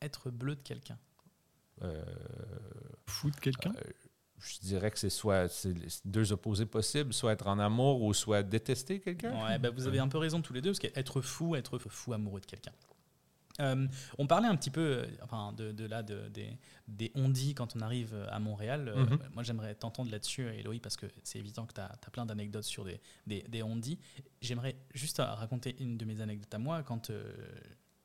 Être 0.00 0.30
bleu 0.30 0.56
de 0.56 0.62
quelqu'un. 0.62 0.98
Euh, 1.82 2.02
Fou 3.06 3.30
de 3.30 3.36
quelqu'un 3.36 3.72
je 4.40 4.58
dirais 4.60 4.90
que 4.90 4.98
c'est 4.98 5.10
soit 5.10 5.66
deux 6.04 6.32
opposés 6.32 6.66
possibles, 6.66 7.12
soit 7.12 7.32
être 7.32 7.46
en 7.46 7.58
amour 7.58 8.02
ou 8.02 8.14
soit 8.14 8.42
détester 8.42 9.00
quelqu'un. 9.00 9.32
Ouais, 9.44 9.58
bah, 9.58 9.70
vous 9.70 9.86
avez 9.86 9.98
un 9.98 10.08
peu 10.08 10.18
raison 10.18 10.40
tous 10.40 10.52
les 10.52 10.60
deux, 10.60 10.70
parce 10.70 10.78
qu'être 10.78 11.20
fou, 11.20 11.56
être 11.56 11.78
fou 11.78 12.12
amoureux 12.12 12.40
de 12.40 12.46
quelqu'un. 12.46 12.72
Euh, 13.60 13.86
on 14.16 14.26
parlait 14.26 14.48
un 14.48 14.56
petit 14.56 14.70
peu 14.70 14.80
euh, 14.80 15.06
enfin, 15.22 15.52
de, 15.52 15.70
de 15.72 15.84
là, 15.84 16.02
de, 16.02 16.28
des, 16.28 16.56
des 16.88 17.12
on-dit 17.14 17.54
quand 17.54 17.76
on 17.76 17.80
arrive 17.80 18.14
à 18.30 18.38
Montréal. 18.38 18.88
Euh, 18.88 19.04
Mhm. 19.04 19.18
Moi, 19.34 19.42
j'aimerais 19.42 19.74
t'entendre 19.74 20.10
là-dessus, 20.10 20.46
Eloï, 20.46 20.80
parce 20.80 20.96
que 20.96 21.06
c'est 21.24 21.38
évident 21.38 21.66
que 21.66 21.74
tu 21.74 21.80
as, 21.80 21.88
plein 22.10 22.24
d'anecdotes 22.24 22.64
sur 22.64 22.84
des, 22.84 23.00
des, 23.26 23.42
des 23.42 23.62
on-dit. 23.62 23.98
J'aimerais 24.40 24.76
juste 24.94 25.18
raconter 25.18 25.76
une 25.80 25.98
de 25.98 26.04
mes 26.04 26.20
anecdotes 26.20 26.54
à 26.54 26.58
moi. 26.58 26.82
Quand 26.82 27.10
euh, 27.10 27.32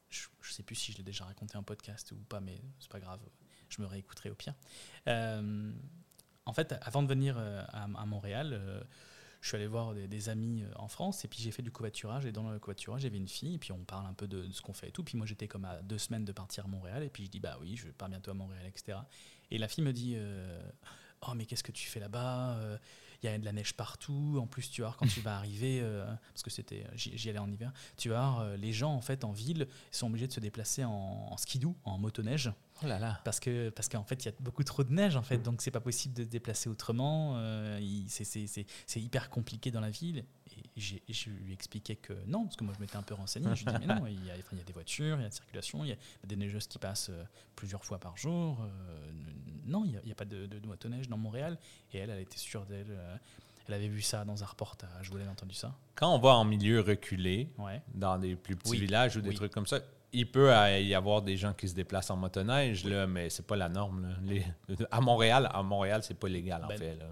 je 0.10 0.28
ne 0.50 0.54
sais 0.54 0.64
plus 0.64 0.76
si 0.76 0.92
je 0.92 0.98
l'ai 0.98 1.04
déjà 1.04 1.26
raconté 1.26 1.58
en 1.58 1.64
podcast 1.64 2.12
ou 2.12 2.18
pas, 2.18 2.42
mais 2.42 2.62
c'est 2.80 2.92
pas 2.92 3.00
grave, 3.00 3.20
je 3.70 3.82
me 3.82 3.88
réécouterai 3.88 4.30
au 4.30 4.36
pire. 4.36 4.54
En 6.46 6.54
fait, 6.54 6.76
avant 6.82 7.04
de 7.04 7.08
venir 7.08 7.36
euh, 7.38 7.64
à, 7.70 7.84
à 7.84 8.06
Montréal, 8.06 8.54
euh, 8.54 8.82
je 9.42 9.50
suis 9.50 9.56
allé 9.58 9.68
voir 9.68 9.94
des, 9.94 10.08
des 10.08 10.30
amis 10.30 10.64
euh, 10.64 10.72
en 10.76 10.88
France 10.88 11.24
et 11.24 11.28
puis 11.28 11.40
j'ai 11.40 11.52
fait 11.52 11.62
du 11.62 11.72
covoiturage 11.72 12.26
et 12.26 12.32
dans 12.32 12.50
le 12.50 12.58
covoiturage 12.60 13.02
j'avais 13.02 13.18
une 13.18 13.28
fille 13.28 13.56
et 13.56 13.58
puis 13.60 13.72
on 13.72 13.84
parle 13.84 14.08
un 14.08 14.14
peu 14.14 14.28
de, 14.28 14.44
de 14.46 14.52
ce 14.52 14.62
qu'on 14.62 14.74
fait 14.74 14.88
et 14.88 14.92
tout 14.92 15.04
puis 15.04 15.18
moi 15.18 15.28
j'étais 15.28 15.48
comme 15.48 15.66
à 15.66 15.82
deux 15.84 16.00
semaines 16.00 16.26
de 16.26 16.32
partir 16.32 16.66
à 16.66 16.68
Montréal 16.68 17.04
et 17.04 17.10
puis 17.10 17.26
je 17.26 17.30
dis 17.30 17.40
bah 17.40 17.58
oui 17.62 17.76
je 17.76 17.88
pars 17.90 18.10
bientôt 18.10 18.32
à 18.32 18.34
Montréal 18.34 18.64
etc 18.66 18.98
et 19.52 19.60
la 19.60 19.68
fille 19.68 19.84
me 19.84 19.94
dit 19.94 20.14
euh, 20.18 20.60
oh 21.28 21.34
mais 21.36 21.46
qu'est-ce 21.46 21.64
que 21.64 21.72
tu 21.72 21.88
fais 21.88 22.00
là-bas 22.00 22.58
Euh, 22.58 22.78
il 23.24 23.32
y 23.32 23.34
a 23.34 23.38
de 23.38 23.46
la 23.46 23.54
neige 23.54 23.74
partout 23.74 24.38
en 24.40 24.46
plus 24.46 24.70
tu 24.70 24.82
vois 24.82 24.96
quand 25.00 25.08
tu 25.08 25.22
vas 25.22 25.38
arriver 25.38 25.80
euh, 25.82 26.06
parce 26.34 26.44
que 26.44 26.50
c'était 26.50 26.86
j'y 26.96 27.30
allais 27.30 27.40
en 27.40 27.52
hiver. 27.52 27.72
Tu 27.98 28.12
euh, 28.12 28.58
les 28.58 28.74
gens 28.74 28.94
en 28.94 29.02
fait 29.02 29.24
en 29.24 29.32
ville 29.32 29.68
sont 29.92 30.08
obligés 30.08 30.28
de 30.28 30.34
se 30.34 30.40
déplacer 30.40 30.84
en, 30.84 30.92
en 31.32 31.38
skidoo 31.38 31.76
en 31.86 31.98
motoneige 31.98 32.52
Oh 32.84 32.88
là 32.88 33.00
là. 33.00 33.22
parce 33.24 33.40
que 33.40 33.70
parce 33.70 33.88
qu'en 33.88 34.04
fait 34.04 34.24
il 34.24 34.26
y 34.26 34.30
a 34.30 34.34
beaucoup 34.42 34.64
trop 34.64 34.84
de 34.84 34.92
neige 34.92 35.16
en 35.16 35.22
fait. 35.22 35.38
Donc 35.38 35.62
c'est 35.62 35.72
pas 35.72 35.80
possible 35.80 36.14
de 36.14 36.24
se 36.24 36.28
déplacer 36.30 36.70
autrement. 36.70 37.34
Euh, 37.38 37.80
c'est- 38.08 39.00
hyper 39.00 39.30
compliqué 39.30 39.72
dans 39.72 39.80
la 39.80 39.90
ville. 39.90 40.26
Et 40.78 40.82
je 41.14 41.30
lui 41.30 41.54
expliquais 41.54 41.96
que 41.96 42.14
non 42.28 42.44
parce 42.44 42.56
que 42.58 42.64
moi 42.66 42.74
je 42.76 42.82
m'étais 42.82 42.98
un 42.98 43.02
peu 43.02 43.14
renseigné. 43.14 43.48
Je 43.56 43.66
lui 43.66 43.72
dis 43.74 43.86
mais 43.86 43.96
non 43.96 44.06
il 44.08 44.26
y, 44.26 44.30
a, 44.30 44.34
enfin, 44.34 44.50
il 44.54 44.58
y 44.58 44.62
a 44.62 44.64
des 44.66 44.74
voitures 44.74 45.18
il 45.18 45.24
y 45.24 45.26
a 45.26 45.30
de 45.30 45.34
circulation 45.34 45.84
il 45.86 45.90
y 45.90 45.94
a 45.94 45.98
des 46.26 46.36
neigeuses 46.36 46.68
qui 46.68 46.78
passent 46.78 47.10
euh, 47.10 47.24
plusieurs 47.56 47.84
fois 47.86 47.98
par 47.98 48.18
jour. 48.18 48.60
Euh, 48.62 49.12
non 49.66 49.86
il 49.86 50.00
n'y 50.06 50.12
a, 50.12 50.16
pas 50.16 50.26
de, 50.26 50.46
de, 50.46 50.60
de 50.60 50.68
motoneige 50.68 51.08
dans 51.08 51.18
Montréal. 51.18 51.58
Et 51.94 51.98
elle 52.00 52.10
elle 52.10 52.20
était 52.20 52.38
sûre 52.38 52.66
d'elle 52.66 52.86
euh, 52.90 53.16
elle 53.68 53.74
avait 53.74 53.88
vu 53.88 54.02
ça 54.02 54.26
dans 54.26 54.44
un 54.44 54.46
reportage. 54.46 55.10
Vous 55.10 55.18
l'avez 55.18 55.30
entendu 55.30 55.56
ça? 55.56 55.74
Quand 55.96 56.14
on 56.14 56.20
va 56.20 56.36
en 56.36 56.46
milieu 56.46 56.82
reculé, 56.82 57.50
ouais. 57.58 57.82
dans 57.96 58.20
des 58.20 58.36
plus 58.36 58.56
petits 58.56 58.72
Oui. 58.72 58.80
villages 58.82 59.18
ou 59.18 59.22
des 59.22 59.30
Oui. 59.30 59.36
trucs 59.36 59.52
comme 59.54 59.66
ça, 59.66 59.80
il 60.16 60.32
peut 60.32 60.50
y 60.82 60.94
avoir 60.96 61.22
des 61.22 61.38
gens 61.38 61.54
qui 61.54 61.68
se 61.70 61.76
déplacent 61.76 62.10
en 62.10 62.16
motoneige, 62.18 62.84
là, 62.86 63.06
mais 63.08 63.30
c'est 63.30 63.46
pas 63.46 63.56
la 63.56 63.70
norme. 63.70 64.08
là. 64.10 64.16
Les- 64.26 64.46
à 64.92 65.02
Montréal, 65.02 65.50
à 65.54 65.62
Montréal, 65.64 66.02
c'est 66.04 66.18
pas 66.18 66.28
légal 66.28 66.64
en 66.64 66.68
Ben, 66.68 66.78
fait. 66.78 66.96
là. 66.96 67.06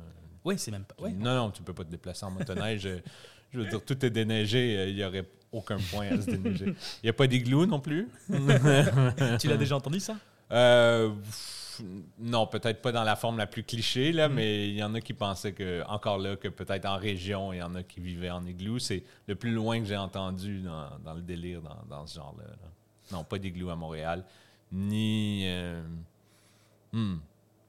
ouais 0.45 0.57
c'est 0.57 0.71
même 0.71 0.85
pas. 0.85 1.09
Non, 1.09 1.35
non, 1.35 1.51
tu 1.51 1.61
peux 1.63 1.73
pas 1.73 1.83
te 1.83 1.91
déplacer 1.91 2.25
en 2.25 2.31
motoneige. 2.31 2.85
Euh, 2.85 2.99
Je 3.51 3.59
veux 3.59 3.67
dire, 3.67 3.85
tout 3.85 4.03
est 4.03 4.09
déneigé, 4.09 4.77
euh, 4.77 4.87
il 4.89 4.97
y 4.97 5.03
aurait 5.05 5.25
aucun 5.51 5.77
point 5.91 6.07
à 6.07 6.19
se 6.19 6.31
déneiger. 6.31 6.65
Il 6.67 7.05
n'y 7.05 7.09
a 7.09 7.13
pas 7.13 7.27
d'igloo 7.27 7.67
non 7.67 7.79
plus? 7.79 8.07
tu 9.39 9.47
l'as 9.47 9.57
déjà 9.57 9.75
entendu 9.75 9.99
ça? 9.99 10.15
Euh, 10.51 11.11
non, 12.19 12.45
peut-être 12.47 12.81
pas 12.81 12.91
dans 12.91 13.03
la 13.03 13.15
forme 13.15 13.37
la 13.37 13.47
plus 13.47 13.63
cliché, 13.63 14.11
là, 14.11 14.29
mais 14.29 14.69
il 14.69 14.75
y 14.75 14.83
en 14.83 14.93
a 14.95 15.01
qui 15.01 15.13
pensaient 15.13 15.53
que, 15.53 15.83
encore 15.87 16.17
là, 16.19 16.35
que 16.35 16.47
peut-être 16.47 16.85
en 16.85 16.97
région, 16.97 17.51
il 17.53 17.57
y 17.59 17.61
en 17.63 17.73
a 17.75 17.83
qui 17.83 17.99
vivaient 17.99 18.29
en 18.29 18.45
igloo. 18.45 18.79
C'est 18.79 19.03
le 19.27 19.35
plus 19.35 19.51
loin 19.51 19.79
que 19.79 19.85
j'ai 19.85 19.97
entendu 19.97 20.61
dans, 20.61 20.89
dans 21.03 21.13
le 21.13 21.21
délire 21.21 21.61
dans, 21.61 21.77
dans 21.89 22.05
ce 22.07 22.15
genre-là. 22.15 22.45
là. 22.47 22.69
Non, 23.11 23.23
pas 23.23 23.37
d'igloo 23.37 23.69
à 23.69 23.75
Montréal. 23.75 24.23
Ni. 24.71 25.43
euh, 25.47 25.81
hmm, 26.93 27.17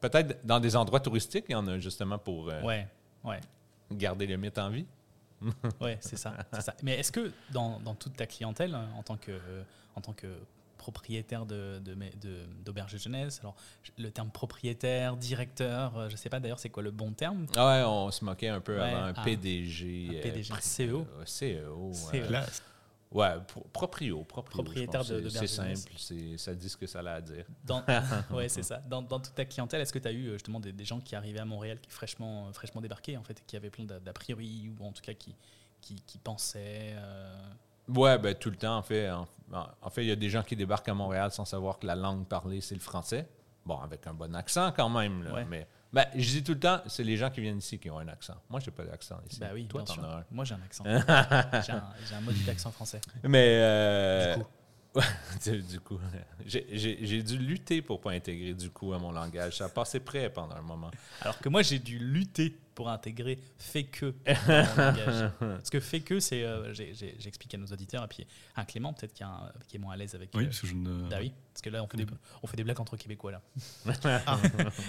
Peut-être 0.01 0.45
dans 0.45 0.61
des 0.61 0.77
endroits 0.77 1.01
touristiques, 1.01 1.47
il 1.49 1.53
y 1.53 1.55
en 1.55 1.67
a 1.67 1.79
justement 1.79 2.19
pour 2.19 2.49
euh, 2.51 2.61
ouais 2.63 2.87
ouais 3.25 3.41
garder 3.93 4.27
le 4.27 4.37
mythe 4.37 4.59
en 4.59 4.71
vie. 4.71 4.87
Ouais, 5.81 5.99
c'est 6.01 6.17
ça. 6.17 6.35
Mais 6.83 6.99
est-ce 6.99 7.13
que 7.13 7.33
dans, 7.53 7.79
dans 7.81 7.95
toute 7.95 8.17
ta 8.17 8.27
clientèle, 8.27 8.75
en 8.97 9.03
tant 9.03 9.17
que, 9.17 9.33
en 9.95 10.01
tant 10.01 10.13
que 10.15 10.27
propriétaire 10.79 11.45
de, 11.47 11.81
de, 11.85 11.95
de- 11.95 12.47
d'auberge 12.65 12.93
de 12.93 12.99
jeunesse, 12.99 13.41
alors 13.41 13.55
le 13.99 14.11
terme 14.11 14.31
propriétaire, 14.31 15.17
directeur, 15.17 15.97
euh, 15.97 16.09
je 16.11 16.17
sais 16.17 16.29
pas 16.29 16.41
d'ailleurs 16.41 16.59
c'est 16.59 16.69
quoi 16.71 16.83
le 16.83 16.91
bon 16.91 17.13
terme? 17.13 17.47
Ah 17.57 17.67
ouais, 17.67 17.85
on 17.87 18.11
se 18.11 18.25
moquait 18.25 18.49
un 18.49 18.61
peu 18.61 18.77
Ouais, 18.77 18.83
avant 18.91 19.05
un 19.05 19.15
ah. 19.17 19.23
PDG. 19.25 20.09
Un 20.11 20.15
euh, 20.15 20.23
PDG, 20.23 20.53
pri- 20.53 20.89
CEO. 20.89 21.07
euh, 21.19 21.25
CEO. 21.25 21.93
CEO. 21.93 22.17
euh, 22.17 22.27
Classe. 22.29 22.63
Ouais, 23.13 23.31
pro- 23.47 23.67
proprio, 23.73 24.25
proprio. 24.25 24.63
Propriétaire 24.63 25.03
de- 25.05 25.07
C'est- 25.07 25.15
C'est 25.15 25.23
de 25.23 25.29
jeunesse. 25.47 25.81
simple, 25.85 25.93
c'est- 25.99 26.39
ça 26.39 26.55
dit 26.55 26.69
ce 26.69 26.77
que 26.77 26.87
ça 26.87 26.99
a 27.01 27.13
à 27.15 27.21
dire. 27.21 27.45
dans, 27.65 27.83
Ouais, 28.31 28.49
c'est 28.49 28.63
ça. 28.65 28.79
Dans, 28.79 29.03
dans 29.03 29.21
toute 29.21 29.35
ta 29.35 29.45
clientèle, 29.45 29.81
est-ce 29.81 29.93
que 29.93 29.99
tu 30.01 30.09
as 30.09 30.13
eu 30.13 30.29
euh, 30.29 30.33
justement 30.33 30.59
des, 30.59 30.73
des 30.73 30.85
gens 30.85 31.01
qui 31.01 31.15
arrivaient 31.15 31.39
à 31.41 31.45
Montréal 31.45 31.79
qui 31.81 31.91
fraîchement, 31.91 32.49
euh, 32.49 32.53
fraîchement 32.53 32.81
débarqués 32.81 33.17
en 33.17 33.23
fait, 33.23 33.39
et 33.39 33.43
qui 33.47 33.57
avaient 33.57 33.71
plein 33.71 33.85
d'a 33.85 34.01
d'a 34.01 34.13
priori 34.13 34.69
ou 34.79 34.85
en 34.85 34.91
tout 34.93 35.03
cas 35.03 35.15
qui, 35.15 35.35
qui, 35.81 35.95
qui 36.07 36.19
pensaient 36.19 36.93
euh, 36.97 37.37
Ouais, 37.89 38.19
ben 38.19 38.35
tout 38.35 38.51
le 38.51 38.57
temps, 38.57 38.79
en 38.79 38.83
fait. 38.83 39.11
En, 39.11 39.27
en 39.83 39.91
fait, 39.91 40.03
il 40.03 40.09
y 40.09 40.13
a 40.13 40.17
des 40.17 40.31
gens 40.31 40.43
qui 40.43 40.57
débarquent 40.57 40.89
à 40.89 40.95
Montréal 40.95 41.31
sans 41.31 41.45
savoir 41.45 41.79
que 41.79 41.87
la 41.87 41.95
langue 41.95 42.27
parlée, 42.27 42.61
c'est 42.63 42.75
le 42.75 42.81
français. 42.81 43.29
Bon, 43.67 43.79
avec 43.79 44.07
un 44.07 44.15
bon 44.15 44.35
accent 44.35 44.73
quand 44.73 44.89
même, 44.89 45.23
là, 45.23 45.35
Ouais. 45.35 45.45
mais 45.45 45.67
ben, 45.95 46.07
je 46.17 46.29
dis 46.29 46.43
tout 46.43 46.55
le 46.55 46.59
temps, 46.59 46.81
c'est 46.89 47.05
les 47.05 47.17
gens 47.17 47.31
qui 47.31 47.41
viennent 47.41 47.59
ici 47.59 47.79
qui 47.79 47.89
ont 47.89 48.01
un 48.01 48.09
accent. 48.09 48.35
Moi, 48.51 48.59
j'ai 48.59 48.73
pas 48.73 48.83
d'accent 48.85 49.17
ici. 49.31 49.39
Bah 49.39 49.51
oui, 49.55 49.67
Toi, 49.67 49.85
bien 49.85 49.95
sûr. 49.95 50.05
as 50.05 50.17
un. 50.19 50.25
Moi 50.33 50.45
j'ai 50.45 50.55
un 50.55 50.63
accent. 50.65 50.85
j'ai 50.87 51.73
un, 51.73 52.17
un 52.17 52.21
maudit 52.21 52.51
accent 52.51 52.73
français. 52.73 53.01
Mais 53.23 53.59
euh, 53.61 54.35
Du 54.35 54.43
coup. 54.43 54.49
du, 55.45 55.81
coup, 55.81 55.99
j'ai 56.47 57.23
dû 57.23 57.39
lutter 57.39 57.81
pour 57.81 58.01
pas 58.01 58.11
intégrer 58.11 58.55
du 58.55 58.71
coup 58.71 58.93
à 58.93 58.99
mon 58.99 59.13
langage. 59.13 59.59
Ça 59.59 59.67
a 59.67 59.69
passé 59.69 60.01
près 60.01 60.31
pendant 60.31 60.57
un 60.57 60.63
moment. 60.63 60.91
Alors 61.21 61.39
que 61.39 61.49
moi, 61.49 61.63
j'ai 61.63 61.79
dû 61.79 61.99
lutter 61.99 62.57
pour 62.75 62.89
intégrer 62.91 63.39
fait 63.59 63.85
que. 63.85 64.15
Parce 65.39 65.71
que 65.71 65.81
fait 65.81 66.01
que, 66.01 66.21
c'est. 66.21 66.43
euh, 66.45 66.73
j'ai- 66.75 66.95
j'ai- 66.95 67.15
J'explique 67.19 67.55
à 67.55 67.59
nos 67.59 67.67
auditeurs, 67.67 68.05
et 68.05 68.09
puis 68.09 68.27
un 68.57 68.65
Clément, 68.65 68.93
peut-être, 68.93 69.13
qui, 69.15 69.23
est 69.23 69.27
un- 69.27 69.53
qui 69.69 69.77
est 69.77 69.79
moins 69.79 69.95
à 69.95 69.97
l'aise 69.97 70.15
avec. 70.15 70.31
Oui, 70.35 70.43
euh, 70.45 70.47
parce 70.47 70.61
que 70.61 70.67
je 70.67 70.75
ne. 70.75 71.09
bah 71.09 71.17
oui, 71.21 71.33
parce 71.53 71.63
que 71.63 71.71
là, 71.71 71.83
on 71.83 71.89
fait, 71.89 71.97
des, 71.97 72.07
on 72.43 72.47
fait 72.47 72.57
des 72.57 72.65
blagues 72.65 72.81
entre 72.81 72.97
Québécois, 72.97 73.33
là. 73.33 73.43
Ah. 74.27 74.39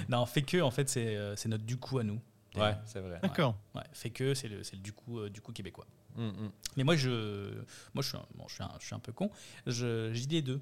non, 0.10 0.26
fait 0.26 0.42
que, 0.42 0.62
en 0.62 0.72
fait, 0.72 0.90
c'est 0.90 1.16
euh, 1.16 1.36
c'est 1.36 1.50
notre 1.50 1.64
du 1.66 1.78
coup 1.78 2.00
à 2.00 2.04
nous. 2.04 2.20
Ouais, 2.56 2.76
c'est 2.86 3.02
vrai. 3.02 3.20
D'accord. 3.22 3.58
Ouais, 3.76 3.84
fait 3.92 4.10
que, 4.12 4.34
c'est 4.34 4.48
le, 4.48 4.64
c'est 4.64 4.78
le 4.78 4.82
du 4.82 4.94
coup, 4.94 5.20
euh, 5.20 5.30
du 5.30 5.42
coup 5.42 5.52
québécois. 5.52 5.86
Mm, 6.16 6.28
mm. 6.28 6.52
Mais 6.78 6.84
moi, 6.86 6.96
je, 6.96 7.52
moi, 7.94 8.02
je 8.02 8.08
suis, 8.08 8.18
un, 8.18 8.26
bon, 8.36 8.46
je 8.48 8.54
suis, 8.54 8.64
un, 8.64 8.72
je 8.80 8.86
suis 8.86 8.96
un 8.96 9.00
peu 9.00 9.12
con. 9.12 9.30
Je, 9.68 10.12
j'ai 10.14 10.26
dit 10.26 10.36
les 10.36 10.42
deux. 10.42 10.62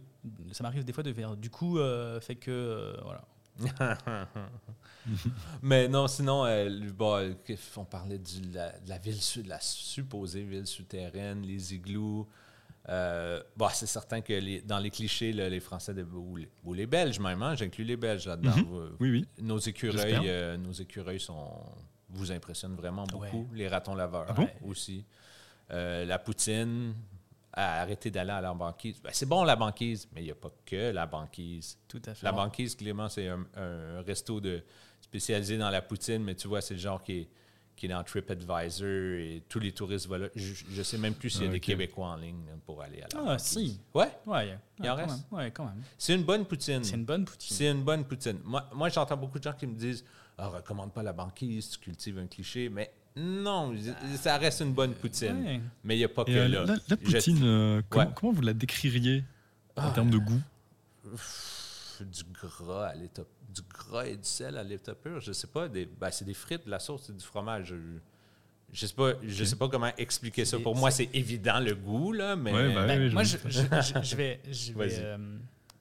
Ça 0.53 0.63
m'arrive 0.63 0.83
des 0.83 0.91
fois 0.93 1.03
de 1.03 1.13
faire 1.13 1.37
du 1.37 1.51
coup, 1.51 1.77
euh, 1.77 2.19
fait 2.19 2.35
que, 2.35 2.49
euh, 2.49 2.97
voilà. 3.03 3.23
Mais 5.61 5.87
non, 5.87 6.07
sinon, 6.07 6.45
euh, 6.45 6.69
bon, 6.95 7.17
euh, 7.17 7.33
on 7.77 7.85
parlait 7.85 8.17
du- 8.19 8.41
la- 8.53 8.71
de 8.79 8.89
la 8.89 8.97
ville, 8.97 9.21
su- 9.21 9.43
de 9.43 9.49
la 9.49 9.59
supposée 9.59 10.43
ville 10.43 10.65
souterraine, 10.67 11.41
les 11.41 11.73
igloos. 11.73 12.27
Euh, 12.89 13.41
bon, 13.55 13.67
c'est 13.73 13.85
certain 13.87 14.21
que 14.21 14.33
les- 14.33 14.61
dans 14.61 14.79
les 14.79 14.89
clichés, 14.89 15.31
là, 15.33 15.49
les 15.49 15.59
Français 15.59 15.93
de- 15.93 16.03
ou, 16.03 16.35
les, 16.37 16.49
ou 16.63 16.73
les 16.73 16.85
Belges 16.85 17.19
même, 17.19 17.41
hein, 17.41 17.55
j'inclus 17.55 17.83
les 17.85 17.97
Belges 17.97 18.27
là-dedans. 18.27 18.57
Mhm. 18.57 18.95
Oui, 18.99 19.09
oui. 19.11 19.27
Nos 19.41 19.57
écureuils, 19.59 20.29
euh, 20.29 20.57
nos 20.57 20.71
écureuils 20.73 21.19
sont, 21.19 21.49
vous 22.09 22.31
impressionnent 22.31 22.75
vraiment 22.75 23.05
beaucoup. 23.05 23.47
Ouais. 23.51 23.57
Les 23.57 23.67
ratons 23.67 23.95
laveurs 23.95 24.25
Ah 24.29 24.33
bon? 24.33 24.49
aussi. 24.65 25.05
Euh, 25.71 26.05
la 26.05 26.19
poutine, 26.19 26.93
à 27.53 27.81
arrêter 27.81 28.09
d'aller 28.11 28.31
à 28.31 28.41
la 28.41 28.53
banquise. 28.53 28.99
Ben, 29.03 29.11
c'est 29.13 29.27
bon 29.27 29.43
la 29.43 29.55
banquise, 29.55 30.07
mais 30.13 30.21
il 30.21 30.25
n'y 30.25 30.31
a 30.31 30.35
pas 30.35 30.51
que 30.65 30.91
la 30.91 31.05
banquise. 31.05 31.77
Tout 31.87 32.01
à 32.05 32.13
fait. 32.15 32.25
La 32.25 32.31
banquise, 32.31 32.75
Clément, 32.75 33.09
c'est 33.09 33.27
un, 33.27 33.45
un 33.55 34.01
resto 34.01 34.39
de, 34.41 34.63
spécialisé 35.01 35.57
dans 35.57 35.69
la 35.69 35.81
poutine, 35.81 36.23
mais 36.23 36.33
tu 36.35 36.47
vois, 36.47 36.61
c'est 36.61 36.73
le 36.73 36.79
genre 36.79 37.03
qui 37.03 37.11
est, 37.19 37.29
qui 37.75 37.85
est 37.85 37.89
dans 37.89 38.03
TripAdvisor 38.03 38.87
et 38.87 39.43
tous 39.49 39.59
les 39.59 39.71
touristes 39.71 40.07
vont 40.07 40.17
là. 40.17 40.27
Je 40.35 40.77
ne 40.77 40.83
sais 40.83 40.97
même 40.97 41.13
plus 41.13 41.29
s'il 41.29 41.43
y 41.45 41.47
a 41.47 41.51
des. 41.51 41.59
Québécois 41.59 42.07
en 42.07 42.15
ligne 42.15 42.45
là, 42.47 42.53
pour 42.65 42.81
aller 42.81 43.01
à 43.01 43.07
la 43.13 43.19
Ah, 43.19 43.23
banquise. 43.33 43.45
si. 43.45 43.79
Ouais, 43.93 44.09
Ouais, 44.25 44.57
Il 44.79 44.89
en 44.89 44.95
ouais, 44.95 45.01
quand 45.01 45.07
reste? 45.07 45.09
même. 45.31 45.39
Ouais, 45.39 45.51
quand 45.51 45.65
même. 45.65 45.83
c'est 45.97 46.15
une 46.15 46.23
bonne 46.23 46.45
poutine. 46.45 46.83
C'est 46.83 46.95
une 46.95 47.05
bonne 47.05 47.25
poutine. 47.25 47.55
C'est 47.55 47.69
une 47.69 47.83
bonne 47.83 48.05
poutine. 48.05 48.39
Moi, 48.43 48.67
moi 48.73 48.89
j'entends 48.89 49.17
beaucoup 49.17 49.37
de 49.39 49.43
gens 49.43 49.53
qui 49.53 49.67
me 49.67 49.75
disent 49.75 50.03
ah, 50.37 50.47
recommande 50.49 50.91
pas 50.93 51.03
la 51.03 51.13
banquise, 51.13 51.69
tu 51.69 51.77
cultives 51.79 52.17
un 52.17 52.25
cliché, 52.27 52.69
mais 52.69 52.91
non, 53.15 53.75
ça 54.19 54.37
reste 54.37 54.61
une 54.61 54.73
bonne 54.73 54.93
poutine. 54.93 55.43
Ouais. 55.45 55.61
Mais 55.83 55.95
il 55.95 55.99
n'y 55.99 56.03
a 56.03 56.09
pas 56.09 56.25
que 56.25 56.31
euh, 56.31 56.47
là. 56.47 56.65
la, 56.65 56.73
la 56.73 56.79
Je- 56.89 56.95
poutine, 56.95 57.39
euh, 57.43 57.81
comment, 57.89 58.05
Ouais. 58.05 58.11
comment 58.15 58.31
vous 58.33 58.41
la 58.41 58.53
décririez 58.53 59.23
en 59.75 59.87
Ah. 59.87 59.91
termes 59.91 60.09
de 60.09 60.17
goût? 60.17 60.41
Pff, 61.11 62.01
du 62.01 62.23
gras 62.33 62.87
à 62.87 62.95
l'état 62.95 63.23
du 63.53 63.61
gras 63.69 64.05
et 64.07 64.15
du 64.17 64.23
sel 64.27 64.57
à 64.57 64.63
l'état 64.63 64.95
pur 64.95 65.19
je 65.19 65.31
sais 65.31 65.45
pas 65.45 65.67
des 65.67 65.85
ben, 65.85 66.09
c'est 66.09 66.25
des 66.25 66.33
frites 66.33 66.65
de 66.65 66.71
la 66.71 66.79
sauce 66.79 67.03
c'est 67.05 67.15
du 67.15 67.23
fromage 67.23 67.67
Je- 67.67 67.99
Je 68.75 68.87
sais 68.87 68.95
pas, 68.95 69.11
je 69.21 69.43
sais 69.43 69.55
pas 69.55 69.69
comment 69.69 69.91
expliquer 69.99 70.45
ça. 70.45 70.57
Pour 70.57 70.75
moi, 70.75 70.89
c'est- 70.89 71.07
évident 71.13 71.59
le 71.59 71.75
goût, 71.75 72.11
là, 72.11 72.35
mais. 72.35 72.51
Ouais, 72.51 72.73
Ben, 72.73 72.99
oui, 72.99 73.09
je 73.09 73.13
moi, 73.13 73.23
je, 73.23 73.37
doute. 73.37 73.51
je- 73.51 73.59
je- 74.01 74.01
je 74.09 74.15
vais, 74.15 74.41
je, 74.51 74.73
vais, 74.73 74.87
Vas-y. 74.87 74.99
euh, 75.03 75.17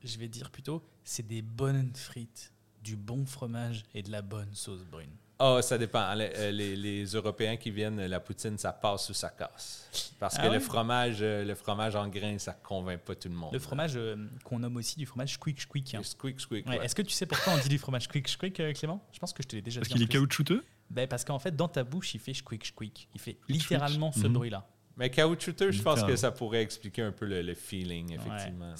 je 0.04 0.18
vais 0.18 0.28
dire 0.28 0.50
plutôt, 0.50 0.82
c'est 1.02 1.26
des 1.26 1.40
bonnes 1.40 1.90
frites, 1.94 2.52
du 2.84 2.94
bon 2.94 3.24
fromage 3.24 3.84
et 3.94 4.02
de 4.02 4.10
la 4.10 4.20
bonne 4.20 4.52
sauce 4.52 4.84
brune. 4.84 5.08
Ah, 5.44 5.60
ça 5.60 5.76
dépend. 5.76 6.14
Les, 6.14 6.30
euh, 6.36 6.50
les- 6.52 6.76
les 6.76 7.04
Européens 7.06 7.56
qui 7.56 7.72
viennent, 7.72 8.00
la 8.06 8.20
poutine, 8.20 8.56
ça 8.58 8.72
passe 8.72 9.08
ou 9.10 9.14
ça 9.14 9.28
casse. 9.30 10.14
Parce 10.20 10.36
Ah 10.38 10.46
que 10.46 10.52
le 10.52 10.60
fromage, 10.60 11.16
euh, 11.20 11.44
le 11.44 11.54
fromage 11.56 11.96
en 11.96 12.06
grains, 12.06 12.38
ça 12.38 12.52
convainc 12.52 13.00
pas 13.00 13.16
tout 13.16 13.28
le 13.28 13.34
monde. 13.34 13.52
Le 13.52 13.58
fromage 13.58 13.94
euh, 13.96 14.14
qu'on 14.44 14.60
nomme 14.60 14.76
aussi 14.76 14.96
du 14.96 15.04
fromage 15.04 15.32
squeak 15.32 15.60
squeak. 15.60 15.94
hein. 15.96 16.02
Squeak, 16.04 16.40
squeak. 16.40 16.66
Ouais, 16.68 16.78
ouais. 16.78 16.84
Est-ce 16.84 16.94
que 16.94 17.02
tu 17.02 17.10
sais 17.12 17.26
pourquoi 17.26 17.54
on 17.54 17.58
dit 17.58 17.68
du 17.68 17.78
fromage 17.78 18.04
squeak 18.04 18.28
squeak, 18.28 18.60
euh, 18.60 18.72
Clément? 18.72 19.04
Je 19.12 19.18
pense 19.18 19.32
que 19.32 19.42
je 19.42 19.48
te 19.48 19.56
l'ai 19.56 19.62
déjà 19.62 19.80
Parce 19.80 19.88
dit. 19.88 19.94
qu'il 19.94 20.02
en 20.02 20.06
est 20.06 20.12
caoutchouteux? 20.12 20.64
Ben, 20.90 21.08
parce 21.08 21.24
qu'en 21.24 21.40
fait, 21.40 21.56
dans 21.56 21.66
ta 21.68 21.82
bouche, 21.82 22.14
il 22.14 22.20
fait 22.20 22.34
squeak 22.34 22.64
squeak. 22.64 23.08
Il 23.14 23.20
fait 23.20 23.38
littéralement 23.48 24.12
ce 24.12 24.28
Mhm. 24.28 24.32
bruit-là. 24.34 24.68
Mais 24.96 25.10
caoutchouteux, 25.10 25.72
je 25.72 25.82
pense 25.82 26.04
que 26.04 26.14
ça 26.14 26.30
pourrait 26.30 26.62
expliquer 26.62 27.02
un 27.02 27.10
peu 27.12 27.26
le, 27.26 27.42
le 27.42 27.54
feeling, 27.54 28.12
effectivement. 28.12 28.72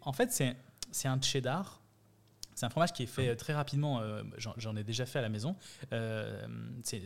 En 0.00 0.12
fait, 0.14 0.32
c'est 0.32 0.56
c'est 0.90 1.08
un 1.08 1.20
cheddar. 1.20 1.81
C'est 2.62 2.66
un 2.66 2.70
fromage 2.70 2.92
qui 2.92 3.02
est 3.02 3.06
fait 3.06 3.26
euh, 3.30 3.34
très 3.34 3.54
rapidement. 3.54 3.98
euh, 4.02 4.22
J'en 4.56 4.76
ai 4.76 4.84
déjà 4.84 5.04
fait 5.04 5.18
à 5.18 5.22
la 5.22 5.28
maison. 5.28 5.56
Euh, 5.92 6.46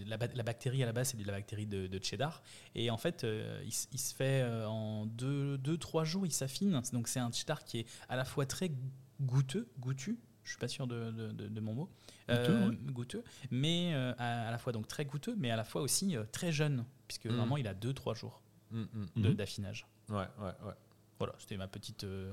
la, 0.07 0.19
ba- 0.19 0.27
la 0.35 0.42
bactérie 0.42 0.83
à 0.83 0.87
la 0.87 0.92
base, 0.92 1.09
c'est 1.09 1.16
de 1.16 1.25
la 1.25 1.33
bactérie 1.33 1.64
de, 1.66 1.87
de 1.87 2.05
cheddar. 2.05 2.42
Et 2.75 2.90
en 2.90 2.99
fait, 2.99 3.25
euh, 3.25 3.62
il, 3.64 3.73
se 3.99 4.14
fait 4.14 4.45
en 4.66 5.07
2-3 5.07 6.05
jours, 6.05 6.27
il 6.27 6.31
s'affine. 6.33 6.79
Donc 6.92 7.09
c'est 7.09 7.21
un 7.21 7.33
cheddar 7.33 7.64
qui 7.64 7.79
est 7.79 7.87
à 8.11 8.16
la 8.16 8.27
fois 8.27 8.45
très 8.45 8.71
goûteux, 9.23 9.66
goûtu. 9.79 10.19
Je 10.45 10.51
suis 10.51 10.59
pas 10.59 10.69
sûr 10.69 10.87
de, 10.87 11.11
de- 11.11 11.33
de- 11.33 11.49
de 11.49 11.61
mon 11.61 11.73
mot. 11.73 11.90
Euh, 12.29 12.66
Goûteux, 12.69 12.92
goûteux, 12.92 13.25
mais 13.51 13.95
euh, 13.95 14.12
à, 14.19 14.49
à 14.49 14.51
la 14.51 14.59
fois 14.59 14.75
donc 14.75 14.87
très 14.88 15.07
goûteux, 15.07 15.37
mais 15.38 15.51
à 15.51 15.57
la 15.57 15.64
fois 15.64 15.81
aussi 15.81 16.19
euh, 16.19 16.25
très 16.33 16.53
jeune, 16.53 16.85
puisque 17.09 17.25
Mm. 17.27 17.35
vraiment 17.37 17.57
il 17.57 17.66
a 17.66 17.73
2-3 17.73 18.14
jours 18.14 18.42
Mm, 18.73 18.81
mm. 18.83 19.07
Mhm. 19.16 19.35
d'affinage. 19.35 19.87
Ouais, 20.11 20.16
ouais, 20.16 20.53
ouais. 20.66 20.75
Voilà, 21.18 21.35
c'était 21.38 21.57
ma 21.57 21.66
petite, 21.66 22.05
euh, 22.05 22.33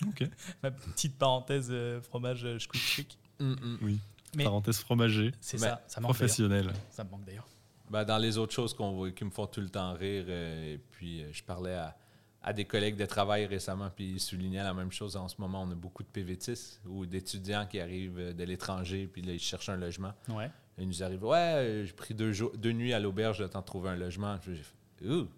ma 0.62 0.70
petite 0.70 1.16
parenthèse 1.16 1.68
euh, 1.70 2.00
fromage 2.02 2.44
euh, 2.44 2.58
squeak. 2.58 3.18
Mm, 3.40 3.52
mm. 3.52 3.78
Oui. 3.82 4.00
Mais 4.36 4.44
Parenthèse 4.44 4.78
fromagée. 4.78 5.32
c'est 5.40 5.58
ça, 5.58 5.82
ça 5.86 6.00
manque. 6.00 6.10
Professionnelle. 6.10 6.70
Ça 6.90 7.04
me 7.04 7.10
manque 7.10 7.24
d'ailleurs. 7.24 7.48
Ben, 7.90 8.04
dans 8.04 8.18
les 8.18 8.36
autres 8.36 8.52
choses 8.52 8.74
qu'on 8.74 9.10
qui 9.10 9.24
me 9.24 9.30
font 9.30 9.46
tout 9.46 9.62
le 9.62 9.70
temps 9.70 9.94
rire, 9.94 10.24
euh, 10.28 10.74
et 10.74 10.78
puis 10.78 11.22
euh, 11.22 11.30
je 11.32 11.42
parlais 11.42 11.74
à, 11.74 11.96
à 12.42 12.52
des 12.52 12.66
collègues 12.66 12.96
de 12.96 13.06
travail 13.06 13.46
récemment, 13.46 13.88
puis 13.88 14.12
ils 14.12 14.20
soulignaient 14.20 14.62
la 14.62 14.74
même 14.74 14.92
chose. 14.92 15.16
En 15.16 15.28
ce 15.28 15.36
moment, 15.40 15.62
on 15.62 15.70
a 15.70 15.74
beaucoup 15.74 16.02
de 16.02 16.08
PVTistes 16.08 16.82
ou 16.86 17.06
d'étudiants 17.06 17.66
qui 17.66 17.80
arrivent 17.80 18.34
de 18.34 18.44
l'étranger, 18.44 19.06
puis 19.10 19.22
là, 19.22 19.32
ils 19.32 19.38
cherchent 19.40 19.70
un 19.70 19.78
logement. 19.78 20.12
Ouais. 20.28 20.50
Ils 20.76 20.86
nous 20.86 21.02
arrivent, 21.02 21.24
ouais, 21.24 21.84
j'ai 21.86 21.92
pris 21.92 22.14
deux, 22.14 22.32
jours, 22.32 22.52
deux 22.56 22.72
nuits 22.72 22.92
à 22.92 23.00
l'auberge 23.00 23.40
le 23.40 23.48
temps 23.48 23.60
de 23.60 23.64
trouver 23.64 23.90
un 23.90 23.96
logement. 23.96 24.36
Puis 24.38 24.56
J'ai 24.56 24.62
fait, 24.62 25.08
ouh. 25.08 25.28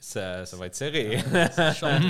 Ça, 0.00 0.44
ça 0.46 0.56
va 0.56 0.66
être 0.66 0.74
serré. 0.74 1.18
Chiant. 1.74 2.00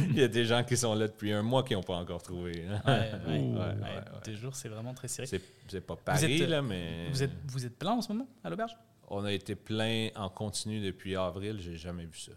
Il 0.00 0.18
y 0.18 0.22
a 0.22 0.28
des 0.28 0.44
gens 0.44 0.64
qui 0.64 0.76
sont 0.76 0.94
là 0.94 1.06
depuis 1.06 1.32
un 1.32 1.42
mois 1.42 1.62
qui 1.62 1.74
n'ont 1.74 1.82
pas 1.82 1.94
encore 1.96 2.22
trouvé. 2.22 2.66
hein. 2.68 2.80
Ouais, 2.84 2.92
ouais, 2.92 3.18
Oh. 3.24 3.28
ouais, 3.28 3.38
Ouais, 3.58 3.58
ouais. 3.58 3.80
ouais, 3.80 4.02
Deux 4.24 4.34
jours, 4.34 4.56
c'est 4.56 4.68
vraiment 4.68 4.92
très 4.94 5.08
serré. 5.08 5.28
C'est, 5.68 5.80
pas 5.80 5.96
Paris, 5.96 6.40
êtes- 6.42 6.48
là, 6.48 6.62
mais 6.62 7.08
Vous 7.10 7.22
êtes, 7.22 7.30
vous 7.46 7.64
êtes 7.64 7.78
plein 7.78 7.92
en 7.92 8.02
ce 8.02 8.12
moment 8.12 8.28
à 8.42 8.50
l'auberge? 8.50 8.76
On 9.08 9.24
a 9.24 9.32
été 9.32 9.54
plein 9.54 10.08
en 10.16 10.28
continu 10.30 10.80
depuis 10.80 11.14
avril. 11.16 11.58
J'ai 11.60 11.76
jamais 11.76 12.04
vu 12.06 12.18
ça. 12.18 12.32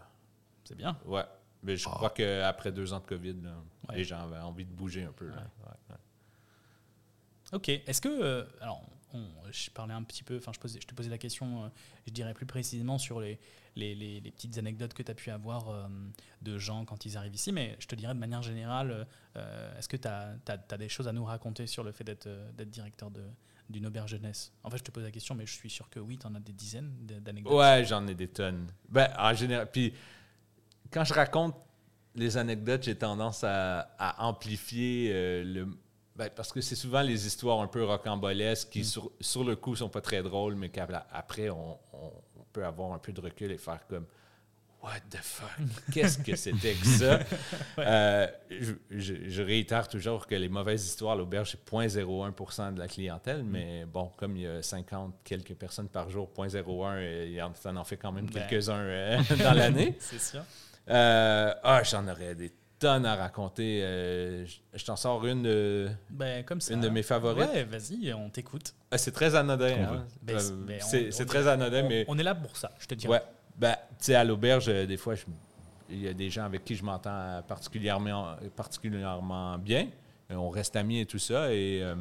C'est 0.64 0.76
bien. 0.76 0.96
Ouais. 1.06 1.24
Mais 1.62 1.76
je 1.76 1.84
crois 1.84 2.10
qu'après 2.10 2.70
deux 2.70 2.92
ans 2.92 3.00
de 3.00 3.06
COVID, 3.06 3.36
là, 3.42 3.50
Ouais. 3.88 3.96
les 3.96 4.04
gens 4.04 4.20
avaient 4.20 4.38
envie 4.38 4.64
de 4.66 4.72
bouger 4.72 5.02
un 5.04 5.12
peu. 5.12 5.26
là. 5.28 5.34
Ouais. 5.36 5.40
Ouais, 5.66 5.74
ouais. 5.90 5.96
Ok. 7.52 7.68
Est-ce 7.68 8.00
que. 8.00 8.08
euh, 8.08 8.44
alors, 8.60 8.82
on- 9.14 9.24
je 9.50 9.70
parlais 9.70 9.94
un 9.94 10.02
petit 10.02 10.22
peu. 10.22 10.36
Enfin, 10.36 10.52
je 10.52 10.78
te 10.78 10.94
posais 10.94 11.10
la 11.10 11.18
question, 11.18 11.64
euh, 11.64 11.68
je 12.06 12.12
dirais 12.12 12.34
plus 12.34 12.46
précisément 12.46 12.98
sur 12.98 13.20
les, 13.20 13.38
les, 13.76 13.94
les- 13.94 14.20
les 14.20 14.30
petites 14.30 14.58
anecdotes 14.58 14.94
que 14.94 15.02
tu 15.02 15.10
as 15.10 15.14
pu 15.14 15.30
avoir 15.30 15.68
euh, 15.68 15.86
de 16.42 16.58
gens 16.58 16.84
quand 16.84 17.04
ils 17.06 17.16
arrivent 17.16 17.34
ici. 17.34 17.52
Mais 17.52 17.76
je 17.78 17.86
te 17.86 17.94
dirais 17.94 18.14
de 18.14 18.18
manière 18.18 18.42
générale, 18.42 19.06
euh, 19.36 19.78
est-ce 19.78 19.88
que 19.88 19.96
tu 19.96 20.08
as, 20.08 20.76
des 20.78 20.88
choses 20.88 21.06
à 21.08 21.12
nous 21.12 21.24
raconter 21.24 21.66
sur 21.66 21.84
le 21.84 21.92
fait 21.92 22.04
d'être 22.04 22.26
euh, 22.26 22.50
directeur 22.64 23.10
d'une 23.68 23.86
auberge 23.86 24.10
jeunesse? 24.10 24.52
En 24.64 24.70
fait, 24.70 24.78
je 24.78 24.84
te 24.84 24.90
pose 24.90 25.04
la 25.04 25.10
question, 25.10 25.34
mais 25.34 25.46
je 25.46 25.52
suis 25.52 25.70
sûr 25.70 25.88
que 25.90 26.00
oui, 26.00 26.18
tu 26.18 26.26
en 26.26 26.34
as 26.34 26.40
des 26.40 26.52
dizaines 26.52 26.92
d'anecdotes. 27.20 27.52
Ouais, 27.52 27.84
j'en 27.84 28.06
ai 28.06 28.14
des 28.14 28.28
tonnes. 28.28 28.66
Ben, 28.88 29.08
en 29.18 29.34
général. 29.34 29.70
Puis, 29.70 29.92
quand 30.90 31.04
je 31.04 31.12
raconte 31.14 31.54
les 32.14 32.36
anecdotes, 32.38 32.82
j'ai 32.84 32.96
tendance 32.96 33.44
à, 33.44 33.80
à 33.98 34.24
amplifier 34.26 35.10
euh, 35.12 35.44
le. 35.44 35.68
ben, 36.16 36.30
parce 36.34 36.50
que 36.52 36.62
c'est 36.62 36.76
souvent 36.76 37.02
les 37.02 37.26
histoires 37.26 37.60
un 37.60 37.66
peu 37.66 37.84
rocambolesques 37.84 38.70
qui, 38.70 38.84
sur, 38.86 39.10
sur 39.20 39.44
le 39.44 39.54
coup, 39.56 39.76
sont 39.76 39.90
pas 39.90 40.00
très 40.00 40.22
drôles, 40.22 40.54
mais 40.54 40.70
qu'après, 40.70 41.50
on, 41.50 41.78
on- 41.92 42.12
avoir 42.64 42.92
un 42.92 42.98
peu 42.98 43.12
de 43.12 43.20
recul 43.20 43.50
et 43.52 43.58
faire 43.58 43.86
comme. 43.88 44.06
What 44.82 45.00
the 45.10 45.16
fuck? 45.16 45.48
Qu'est-ce 45.92 46.18
que 46.18 46.36
c'était 46.36 46.74
que 46.74 46.86
ça? 46.86 47.18
Euh, 47.78 48.28
je, 48.50 48.72
je- 48.90 49.28
je 49.28 49.42
réitère 49.42 49.88
toujours 49.88 50.26
que 50.26 50.34
les 50.36 50.48
mauvaises 50.48 50.84
histoires 50.86 51.14
à 51.14 51.16
l'auberge, 51.16 51.50
c'est 51.52 51.64
0,01% 51.68 52.74
de 52.74 52.78
la 52.78 52.86
clientèle, 52.86 53.42
mais 53.42 53.84
bon, 53.86 54.12
comme 54.16 54.36
il 54.36 54.42
y 54.42 54.46
a 54.46 54.62
50 54.62 55.14
quelques 55.24 55.54
personnes 55.54 55.88
par 55.88 56.08
jour, 56.10 56.30
0,01, 56.36 56.96
euh, 56.98 57.24
il 57.26 57.32
y 57.32 57.42
en- 57.42 57.54
ça 57.54 57.72
en 57.74 57.84
fait 57.84 57.96
quand 57.96 58.12
même 58.12 58.26
Ben. 58.26 58.46
quelques-uns 58.46 58.78
euh, 58.78 59.18
dans 59.42 59.54
l'année. 59.54 59.96
C'est 59.98 60.20
sûr. 60.20 60.42
Euh, 60.88 61.52
ah, 61.64 61.82
j'en 61.82 62.06
aurais 62.06 62.34
des 62.36 62.52
tonnes 62.78 63.06
à 63.06 63.16
raconter. 63.16 63.80
Euh, 63.82 64.44
je 64.46 64.56
je 64.74 64.84
t'en 64.84 64.96
sors 64.96 65.24
une. 65.26 65.46
euh, 65.46 65.88
Ben, 66.10 66.44
comme 66.44 66.60
ça. 66.60 66.74
Une 66.74 66.80
de 66.80 66.88
mes 66.88 67.02
favorites. 67.02 67.48
Ouais, 67.52 67.64
vas-y, 67.64 68.12
on 68.12 68.28
t'écoute. 68.30 68.74
ah, 68.90 68.98
c'est 68.98 69.12
très 69.12 69.34
anodin. 69.34 69.66
Hein. 69.84 70.06
Ben, 70.22 70.38
c'est- 70.38 70.52
ben, 70.54 70.80
c'est 71.10 71.26
très 71.26 71.46
anodin, 71.48 71.84
on, 71.84 71.88
mais. 71.88 72.04
on 72.08 72.18
est 72.18 72.22
là 72.22 72.34
pour 72.34 72.56
ça, 72.56 72.72
je 72.78 72.86
te 72.86 72.94
dis. 72.94 73.08
Ouais. 73.08 73.22
Ben, 73.56 73.74
tu 73.98 74.06
sais, 74.06 74.14
à 74.14 74.24
l'auberge, 74.24 74.66
euh, 74.68 74.84
des 74.86 74.96
fois, 74.98 75.14
il 75.88 76.00
y 76.02 76.08
a 76.08 76.12
des 76.14 76.28
gens 76.30 76.44
avec 76.44 76.64
qui 76.64 76.74
je 76.76 76.84
m'entends 76.84 77.42
particulièrement, 77.48 78.36
particulièrement 78.54 79.58
bien. 79.58 79.88
Euh, 80.30 80.34
On 80.34 80.50
reste 80.50 80.76
amis 80.76 81.00
et 81.00 81.06
tout 81.06 81.18
ça. 81.18 81.52
Et 81.52 81.80
euh, 81.82 81.94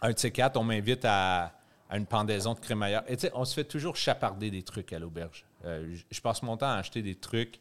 un 0.00 0.10
de 0.12 0.18
ces 0.18 0.30
quatre, 0.30 0.56
on 0.56 0.64
m'invite 0.64 1.04
à, 1.04 1.52
à 1.90 1.96
une 1.96 2.06
pendaison 2.06 2.54
de 2.54 2.60
crémaillère. 2.60 3.02
Et 3.08 3.16
tu 3.16 3.22
sais, 3.26 3.32
on 3.34 3.44
se 3.44 3.52
fait 3.54 3.64
toujours 3.64 3.96
chaparder 3.96 4.50
des 4.50 4.62
trucs 4.62 4.92
à 4.92 4.98
l'auberge. 4.98 5.44
Euh, 5.64 5.92
je- 5.92 6.04
je 6.10 6.20
passe 6.20 6.42
mon 6.42 6.56
temps 6.56 6.70
à 6.70 6.76
acheter 6.76 7.02
des 7.02 7.16
trucs, 7.16 7.58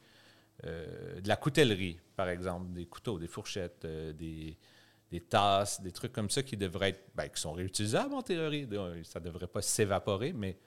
euh, 0.66 1.20
de 1.22 1.28
la 1.28 1.36
coutellerie, 1.36 1.98
par 2.20 2.28
exemple, 2.28 2.74
des 2.74 2.86
couteaux, 2.86 3.18
des 3.18 3.30
fourchettes, 3.30 3.86
euh, 3.86 4.12
des, 4.12 4.58
des 5.10 5.22
tasses, 5.22 5.80
des 5.80 5.94
trucs 5.94 6.12
comme 6.12 6.30
ça 6.30 6.44
qui 6.44 6.58
devraient 6.58 6.90
être, 6.90 7.06
ben, 7.16 7.30
qui 7.30 7.40
sont 7.40 7.54
réutilisables 7.54 8.14
en 8.14 8.22
théorie. 8.22 8.68
Ça 9.06 9.22
ne 9.22 9.24
devrait 9.24 9.48
pas 9.48 9.62
s'évaporer, 9.62 10.34
mais 10.34 10.58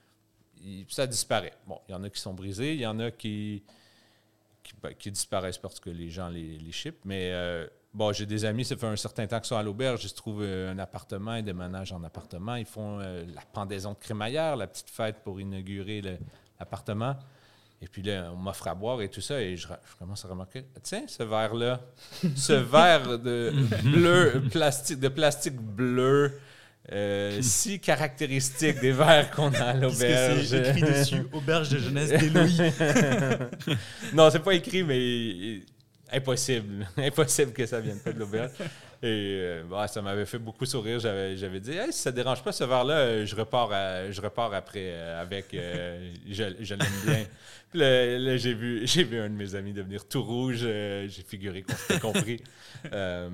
ça 0.89 1.05
disparaît. 1.05 1.53
Bon, 1.67 1.79
il 1.87 1.91
y 1.91 1.93
en 1.93 2.03
a 2.03 2.09
qui 2.09 2.19
sont 2.19 2.33
brisés, 2.33 2.73
il 2.73 2.81
y 2.81 2.87
en 2.87 2.97
a 2.97 3.11
qui, 3.11 3.61
qui, 4.63 4.73
ben, 4.81 4.95
disparaissent 5.11 5.59
parce 5.59 5.79
que 5.79 5.91
les 5.91 6.09
gens 6.09 6.29
les, 6.29 6.57
les. 6.57 6.93
Mais 7.05 7.29
euh, 7.31 7.67
bon, 7.93 8.11
j'ai 8.11 8.25
des 8.25 8.45
amis, 8.45 8.65
ça 8.65 8.75
fait 8.75 8.87
un 8.87 8.95
certain 8.95 9.27
temps 9.27 9.37
qu'ils 9.37 9.49
sont 9.49 9.57
à 9.57 9.61
l'auberge, 9.61 10.03
ils 10.05 10.09
se 10.09 10.15
trouvent 10.15 10.41
euh, 10.41 10.71
un 10.71 10.79
appartement, 10.79 11.35
ils 11.35 11.45
déménagent 11.45 11.93
en 11.93 12.03
appartement, 12.03 12.55
ils 12.55 12.65
font 12.65 12.97
la 12.97 13.41
pendaison 13.53 13.91
de 13.93 13.99
crémaillère, 13.99 14.55
la 14.55 14.65
petite 14.65 14.89
fête 14.89 15.17
pour 15.23 15.39
inaugurer 15.39 16.01
l'appartement. 16.59 17.15
Et 17.83 17.87
puis 17.87 18.01
là, 18.01 18.31
on 18.33 18.37
m'offre 18.37 18.65
à 18.69 18.75
boire 18.75 19.01
et 19.01 19.09
tout 19.09 19.19
ça, 19.19 19.41
et 19.41 19.57
je, 19.57 19.67
je 19.67 19.95
commence 19.99 20.23
à 20.23 20.29
remarquer, 20.29 20.63
tiens, 20.81 21.03
ce 21.05 21.21
verre-là, 21.21 21.81
ce 22.35 22.53
verre 22.53 23.19
de 23.19 23.53
bleu, 23.83 24.41
plastique, 24.49 25.01
de 25.01 25.09
plastique 25.09 25.57
bleu, 25.57 26.31
euh, 26.93 27.41
si 27.41 27.81
caractéristique 27.81 28.79
des 28.79 28.93
verres 28.93 29.31
qu'on 29.31 29.51
a 29.53 29.63
à 29.63 29.73
l'auberge. 29.73 30.45
c'est 30.47 30.69
écrit 30.69 30.81
dessus? 30.93 31.27
Auberge 31.33 31.69
de 31.69 31.77
jeunesse 31.79 32.09
d'Eloï. 32.09 32.71
non, 34.13 34.29
c'est 34.29 34.39
pas 34.39 34.53
écrit, 34.53 34.83
mais 34.83 35.59
impossible. 36.09 36.87
impossible 36.95 37.51
que 37.51 37.65
ça 37.65 37.81
vienne 37.81 37.99
pas 37.99 38.13
de 38.13 38.19
l'auberge. 38.19 38.51
Et 39.05 39.37
euh, 39.41 39.63
ouais, 39.65 39.87
ça 39.89 40.01
m'avait 40.01 40.25
fait 40.25 40.39
beaucoup 40.39 40.65
sourire. 40.65 40.97
J'avais, 40.97 41.35
j'avais 41.35 41.59
dit, 41.59 41.71
hey, 41.71 41.91
si 41.91 41.99
ça 41.99 42.11
dérange 42.11 42.41
pas 42.41 42.53
ce 42.53 42.63
verre-là, 42.63 42.93
euh, 42.99 43.25
je 43.25 43.35
repars, 43.35 43.69
à- 43.73 44.09
je 44.09 44.21
repars 44.21 44.53
après 44.53 44.91
euh, 44.93 45.21
avec. 45.21 45.53
euh, 45.53 46.13
je, 46.29 46.43
je 46.61 46.73
l'aime 46.75 46.87
bien. 47.05 47.25
Puis 47.69 47.79
là, 47.81 48.17
là, 48.17 48.37
j'ai, 48.37 48.53
vu, 48.53 48.81
j'ai 48.87 49.03
vu 49.03 49.19
un 49.19 49.29
de 49.29 49.35
mes 49.35 49.55
amis 49.55 49.73
devenir 49.73 50.07
tout 50.07 50.23
rouge. 50.23 50.61
euh, 50.63 51.05
j'ai 51.09 51.21
figuré 51.23 51.63
qu'on 51.63 51.75
s'était 51.75 51.99
compris. 51.99 52.41
Euh, 52.91 53.29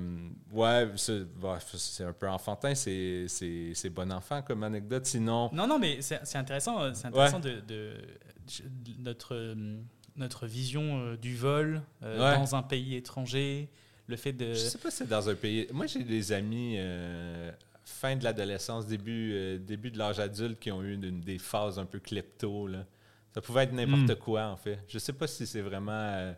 ouais, 0.52 0.88
c'est, 0.94 1.22
ouais, 1.42 1.58
c'est 1.74 2.04
un 2.04 2.12
peu 2.12 2.28
enfantin. 2.28 2.72
C'est, 2.76 3.24
c'est, 3.26 3.72
c'est 3.74 3.90
bon 3.90 4.12
enfant 4.12 4.42
comme 4.42 4.62
anecdote. 4.62 5.06
Sinon. 5.06 5.50
Non, 5.52 5.66
non, 5.66 5.76
mais 5.80 6.00
c'est 6.02 6.20
c'est 6.22 6.38
intéressant, 6.38 6.94
c'est 6.94 7.08
intéressant 7.08 7.40
de, 7.40 7.54
de- 7.54 7.60
de- 7.66 7.94
notre, 9.02 9.56
notre 10.14 10.46
vision 10.46 11.14
du 11.14 11.34
vol 11.34 11.82
Ouais. 12.02 12.16
dans 12.36 12.54
un 12.54 12.62
pays 12.62 12.94
étranger, 12.94 13.68
le 14.10 14.16
fait 14.16 14.32
de. 14.32 14.52
Je 14.52 14.58
sais 14.58 14.78
pas 14.78 14.90
si 14.90 14.98
c'est 14.98 15.08
dans 15.08 15.28
un 15.28 15.34
pays. 15.34 15.66
Moi, 15.72 15.86
j'ai 15.86 16.02
des 16.04 16.32
amis 16.32 16.74
euh, 16.78 17.50
fin 17.84 18.16
de 18.16 18.24
l'adolescence, 18.24 18.86
début, 18.86 19.32
euh, 19.34 19.58
début 19.58 19.90
de 19.90 19.98
l'âge 19.98 20.20
adulte 20.20 20.58
qui 20.58 20.70
ont 20.70 20.82
eu 20.82 20.94
une, 20.94 21.04
une 21.04 21.20
des 21.20 21.38
phases 21.38 21.78
un 21.78 21.86
peu 21.86 21.98
klepto. 21.98 22.66
Là. 22.66 22.84
Ça 23.34 23.40
pouvait 23.40 23.62
être 23.64 23.72
n'importe 23.72 24.10
Mm. 24.18 24.22
quoi, 24.22 24.46
en 24.48 24.56
fait. 24.56 24.78
Je 24.88 24.98
sais 24.98 25.12
pas 25.12 25.26
si 25.26 25.46
c'est 25.46 25.60
vraiment 25.62 25.92
euh, 25.92 26.32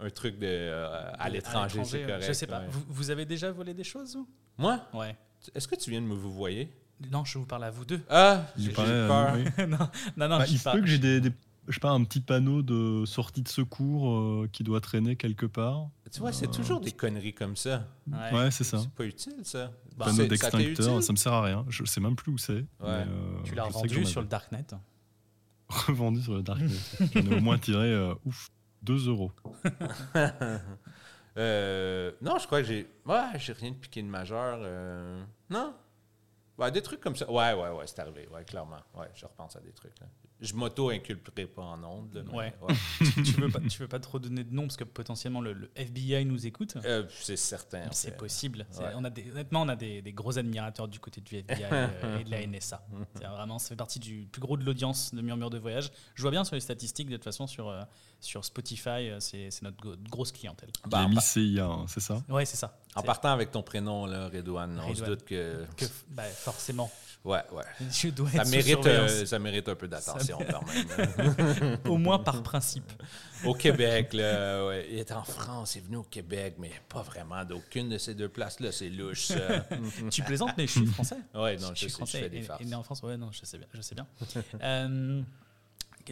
un 0.00 0.10
truc 0.10 0.38
de, 0.38 0.46
euh, 0.46 1.10
à 1.18 1.28
l'étranger, 1.28 1.82
c'est 1.84 2.02
correct. 2.02 2.24
Je 2.26 2.32
sais 2.32 2.46
pas. 2.46 2.60
ouais. 2.60 2.66
Vous, 2.70 2.84
vous 2.88 3.10
avez 3.10 3.24
déjà 3.24 3.50
volé 3.50 3.74
des 3.74 3.84
choses, 3.84 4.14
vous? 4.14 4.28
Moi, 4.58 4.80
Ouais. 4.94 5.16
est-ce 5.54 5.66
que 5.66 5.74
tu 5.76 5.90
viens 5.90 6.00
de 6.02 6.06
me 6.06 6.14
vous 6.14 6.32
voyez? 6.32 6.70
Non, 7.12 7.24
je 7.24 7.38
vous 7.38 7.46
parle 7.46 7.64
à 7.64 7.70
vous 7.70 7.84
deux. 7.84 8.00
Ah, 8.10 8.44
j'ai 8.56 8.72
peur. 8.72 9.34
oui. 9.36 9.44
non, 9.68 9.78
non, 10.16 10.28
non, 10.28 10.38
Bah, 10.38 10.44
je 10.44 10.52
il 10.52 10.58
se 10.58 10.64
pas- 10.64 10.72
peut 10.72 10.80
que 10.80 10.86
j'ai 10.88 10.98
des, 10.98 11.20
des- 11.20 11.32
je 11.68 11.74
sais 11.74 11.80
pas, 11.80 11.90
un 11.90 12.02
petit 12.04 12.20
panneau 12.20 12.62
de 12.62 13.04
sortie 13.06 13.42
de 13.42 13.48
secours 13.48 14.10
euh, 14.10 14.48
qui 14.52 14.64
doit 14.64 14.80
traîner 14.80 15.14
quelque 15.16 15.46
part. 15.46 15.88
Tu 16.10 16.20
vois, 16.20 16.32
c'est 16.32 16.50
toujours 16.50 16.80
des 16.80 16.92
conneries 16.92 17.34
comme 17.34 17.54
ça. 17.56 17.86
Ouais. 18.10 18.32
Ouais, 18.32 18.50
c'est 18.50 18.64
ça. 18.64 18.78
C'est 18.78 18.90
pas 18.90 19.04
utile, 19.04 19.34
ça. 19.44 19.70
Bah, 19.96 20.06
panneau 20.06 20.16
ça 20.22 20.26
d'extincteur, 20.26 20.60
utile? 20.70 21.02
ça 21.02 21.12
me 21.12 21.16
sert 21.18 21.32
à 21.32 21.42
rien. 21.42 21.64
Je 21.68 21.84
sais 21.84 22.00
même 22.00 22.16
plus 22.16 22.32
où 22.32 22.38
c'est. 22.38 22.64
euh, 22.82 23.04
Tu 23.44 23.54
l'as 23.54 23.64
revendu 23.64 24.04
sur 24.06 24.20
le 24.22 24.26
Darknet. 24.26 24.66
revendu 25.68 26.22
sur 26.22 26.34
le 26.34 26.42
Darknet. 26.42 26.68
J'en 27.14 27.20
ai 27.30 27.36
au 27.36 27.40
moins 27.40 27.58
tiré, 27.58 27.92
euh, 27.92 28.14
ouf, 28.24 28.48
2 28.82 29.08
euros. 29.08 29.32
Euh, 31.36 32.10
non, 32.20 32.38
je 32.38 32.46
crois 32.46 32.62
que 32.62 32.66
j'ai. 32.66 32.90
Ouais, 33.06 33.22
j'ai 33.38 33.52
rien 33.52 33.70
de 33.70 33.76
piqué 33.76 34.02
de 34.02 34.08
majeur. 34.08 34.58
euh, 34.60 35.22
Non. 35.50 35.72
Ouais, 36.58 36.72
des 36.72 36.82
trucs 36.82 37.00
comme 37.00 37.14
ça. 37.14 37.30
Ouais, 37.30 37.52
ouais, 37.54 37.70
ouais, 37.70 37.84
c'est 37.86 38.00
arrivé. 38.00 38.26
Ouais, 38.32 38.44
clairement. 38.44 38.78
Ouais, 38.96 39.08
je 39.14 39.24
repense 39.24 39.54
à 39.54 39.60
des 39.60 39.70
trucs. 39.72 39.96
Là. 40.00 40.06
Je 40.40 40.54
m'auto-inculperai 40.54 41.46
pas 41.46 41.62
en 41.62 41.82
ondes. 41.82 42.14
là, 42.14 42.22
mais 42.26 42.32
Ouais. 42.36 42.54
ouais. 42.62 42.74
tu, 43.14 43.22
tu 43.24 43.40
veux 43.40 43.48
pas, 43.50 43.60
tu 43.60 43.78
veux 43.82 43.88
pas 43.88 43.98
trop 43.98 44.18
donner 44.20 44.44
de 44.44 44.54
nom 44.54 44.62
parce 44.62 44.76
que 44.76 44.84
potentiellement 44.84 45.40
le, 45.40 45.52
le 45.52 45.70
FBI 45.74 46.24
nous 46.24 46.46
écoute. 46.46 46.76
Euh, 46.84 47.04
c'est 47.20 47.36
certain. 47.36 47.82
C'est 47.90 48.16
possible. 48.16 48.66
Ouais. 48.78 48.92
On 48.94 49.02
a 49.04 49.10
des, 49.10 49.30
honnêtement, 49.32 49.62
on 49.62 49.68
a 49.68 49.74
des, 49.76 50.00
des 50.00 50.12
gros 50.12 50.38
admirateurs 50.38 50.86
du 50.86 51.00
côté 51.00 51.20
du 51.20 51.36
FBI 51.36 51.64
euh, 51.72 52.18
et 52.20 52.24
de 52.24 52.30
la 52.30 52.46
NSA. 52.46 52.86
C'est 53.16 53.24
vraiment, 53.24 53.58
ça 53.58 53.70
fait 53.70 53.76
partie 53.76 53.98
du 53.98 54.28
plus 54.30 54.40
gros 54.40 54.56
de 54.56 54.64
l'audience 54.64 55.12
de 55.14 55.20
Murmure 55.22 55.50
de 55.50 55.58
Voyage. 55.58 55.90
Je 56.14 56.22
vois 56.22 56.30
bien 56.30 56.44
sur 56.44 56.54
les 56.54 56.60
statistiques, 56.60 57.08
de 57.08 57.16
toute 57.16 57.24
façon, 57.24 57.46
sur, 57.48 57.68
euh, 57.68 57.82
sur 58.20 58.44
Spotify, 58.44 59.10
c'est 59.18 59.50
c'est 59.50 59.62
notre 59.62 59.96
grosse 60.08 60.30
clientèle. 60.32 60.70
Bah, 60.88 61.08
mis 61.08 61.20
CIA, 61.20 61.64
hein, 61.66 61.84
c'est 61.88 62.00
ça? 62.00 62.22
Ouais, 62.28 62.44
c'est 62.44 62.56
ça. 62.56 62.78
en 62.94 63.02
partant 63.02 63.30
avec 63.32 63.50
ton 63.50 63.62
prénom, 63.62 64.06
là, 64.06 64.28
Redouane, 64.28 64.78
on 64.78 64.94
se 64.94 65.00
Redouane. 65.02 65.10
doute 65.10 65.24
que. 65.24 65.64
que, 65.76 65.84
bah, 66.10 66.22
forcément, 66.24 66.90
Ouais, 67.24 67.42
ouais. 67.52 67.64
je 67.90 68.08
dois 68.08 68.30
Ça 68.30 68.42
être 68.42 68.50
mérite, 68.50 68.86
euh, 68.86 69.26
ça 69.26 69.38
mérite 69.38 69.68
un 69.68 69.74
peu 69.74 69.88
d'attention 69.88 70.38
quand 70.50 70.62
même. 70.72 71.78
Au 71.88 71.98
moins 71.98 72.18
par 72.18 72.42
principe. 72.42 72.90
Au 73.44 73.54
Québec, 73.54 74.14
là, 74.14 74.66
ouais. 74.66 74.86
il 74.90 74.98
est 74.98 75.12
en 75.12 75.24
France, 75.24 75.74
il 75.74 75.78
est 75.78 75.80
venu 75.82 75.96
au 75.96 76.02
Québec, 76.02 76.54
mais 76.58 76.72
pas 76.88 77.02
vraiment 77.02 77.44
d'aucune 77.44 77.88
de 77.88 77.98
ces 77.98 78.14
deux 78.14 78.28
places-là, 78.28 78.72
c'est 78.72 78.88
louche. 78.88 79.26
ça. 79.26 79.66
tu 80.10 80.22
plaisantes, 80.22 80.54
mais 80.56 80.66
je 80.66 80.72
suis 80.72 80.86
français. 80.86 81.18
ouais, 81.34 81.56
non, 81.56 81.68
je 81.68 81.74
je, 81.74 81.78
suis 81.78 81.90
sais, 81.90 81.96
français 81.96 82.18
je 82.18 82.22
fais 82.24 82.30
des 82.30 82.42
farces. 82.42 82.62
et 82.62 82.64
né 82.64 82.74
en 82.74 82.82
France. 82.82 83.02
Ouais, 83.02 83.16
non, 83.16 83.30
je 83.30 83.44
sais 83.44 83.58
bien. 83.58 83.66
Je 83.74 83.80
sais 83.80 83.94
bien. 83.94 84.06
Euh, 84.62 85.22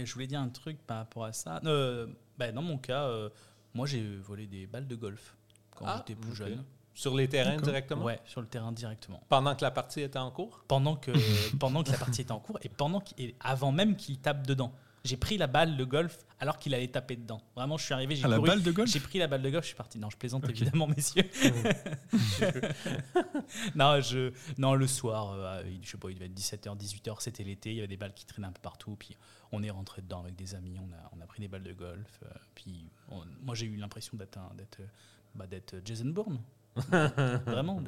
je 0.05 0.13
voulais 0.13 0.27
dire 0.27 0.41
un 0.41 0.49
truc 0.49 0.79
par 0.87 0.99
rapport 0.99 1.25
à 1.25 1.33
ça. 1.33 1.61
Euh, 1.65 2.07
bah, 2.37 2.53
dans 2.53 2.63
mon 2.63 2.79
cas, 2.79 3.05
euh, 3.05 3.31
moi 3.75 3.87
j'ai 3.87 4.05
volé 4.17 4.47
des 4.47 4.67
balles 4.67 4.87
de 4.87 4.97
golf 4.97 5.35
quand 5.75 5.87
Ah, 5.87 6.05
j'étais 6.07 6.21
plus 6.21 6.35
jeune. 6.35 6.63
Sur 6.97 7.15
les 7.15 7.29
terrains 7.29 7.59
directement? 7.59 8.05
Ouais, 8.05 8.19
sur 8.25 8.41
le 8.41 8.47
terrain 8.47 8.73
directement. 8.73 9.23
Pendant 9.29 9.55
que 9.55 9.63
la 9.63 9.71
partie 9.71 10.01
était 10.01 10.19
en 10.19 10.31
cours? 10.31 10.65
Pendant 10.67 10.97
que, 10.97 11.13
pendant 11.59 11.83
que 11.85 11.91
la 11.93 11.99
partie 11.99 12.23
était 12.23 12.33
en 12.33 12.41
cours 12.41 12.59
et, 12.63 12.71
pendant 12.71 13.03
et 13.19 13.35
avant 13.41 13.71
même 13.71 13.97
qu'il 13.97 14.19
tape 14.19 14.47
dedans. 14.47 14.73
J'ai 15.05 15.19
pris 15.19 15.37
la 15.39 15.47
balle 15.47 15.77
de 15.77 15.85
golf 15.85 16.19
alors 16.41 16.59
qu'il 16.59 16.75
allait 16.75 16.89
taper 16.89 17.15
dedans. 17.15 17.41
Vraiment, 17.55 17.77
je 17.77 17.85
suis 17.85 17.95
arrivé, 17.95 18.17
j'ai 18.17 18.25
Ah, 18.25 18.29
la 18.29 18.37
couru, 18.39 18.49
balle 18.49 18.63
de 18.63 18.73
golf? 18.73 18.91
J'ai 18.91 18.99
pris 18.99 19.19
la 19.21 19.29
balle 19.29 19.43
de 19.43 19.51
golf, 19.51 19.63
je 19.63 19.69
suis 19.69 19.77
parti. 19.77 19.99
Non, 20.01 20.11
je 20.11 20.17
plaisante 20.17 20.49
évidemment, 20.49 20.89
messieurs. 20.89 21.31
non, 23.75 24.01
je, 24.01 24.33
non, 24.59 24.75
le 24.75 24.87
soir, 24.87 25.33
euh, 25.33 25.63
il- 25.67 25.85
je 25.85 25.91
sais 25.93 25.99
pas, 25.99 26.11
il 26.11 26.15
devait 26.15 26.27
être 26.27 26.35
17h, 26.35 26.77
18h, 26.77 27.17
c'était 27.21 27.45
l'été, 27.45 27.71
il 27.71 27.77
y 27.77 27.79
avait 27.79 27.89
des 27.89 27.97
balles 27.97 28.15
qui 28.15 28.27
traînaient 28.27 28.49
un 28.49 28.53
peu 28.53 28.61
partout. 28.63 28.97
Puis 28.99 29.17
on 29.53 29.63
est 29.63 29.71
rentré 29.71 30.03
dedans 30.03 30.21
avec 30.21 30.35
des 30.35 30.55
amis, 30.55 30.79
on 30.81 30.93
a, 30.93 31.11
on 31.17 31.21
a 31.23 31.27
pris 31.27 31.41
des 31.41 31.49
balles 31.49 31.63
de 31.63 31.73
golf. 31.73 32.21
euh, 32.25 32.29
puis 32.55 32.89
on- 33.11 33.25
moi, 33.43 33.55
j'ai 33.55 33.67
eu 33.67 33.77
l'impression 33.77 34.17
d'être 34.17 34.39
bah, 35.35 35.47
d'être 35.47 35.77
Jason 35.85 36.07
Bourne. 36.07 36.39
Vraiment, 37.47 37.81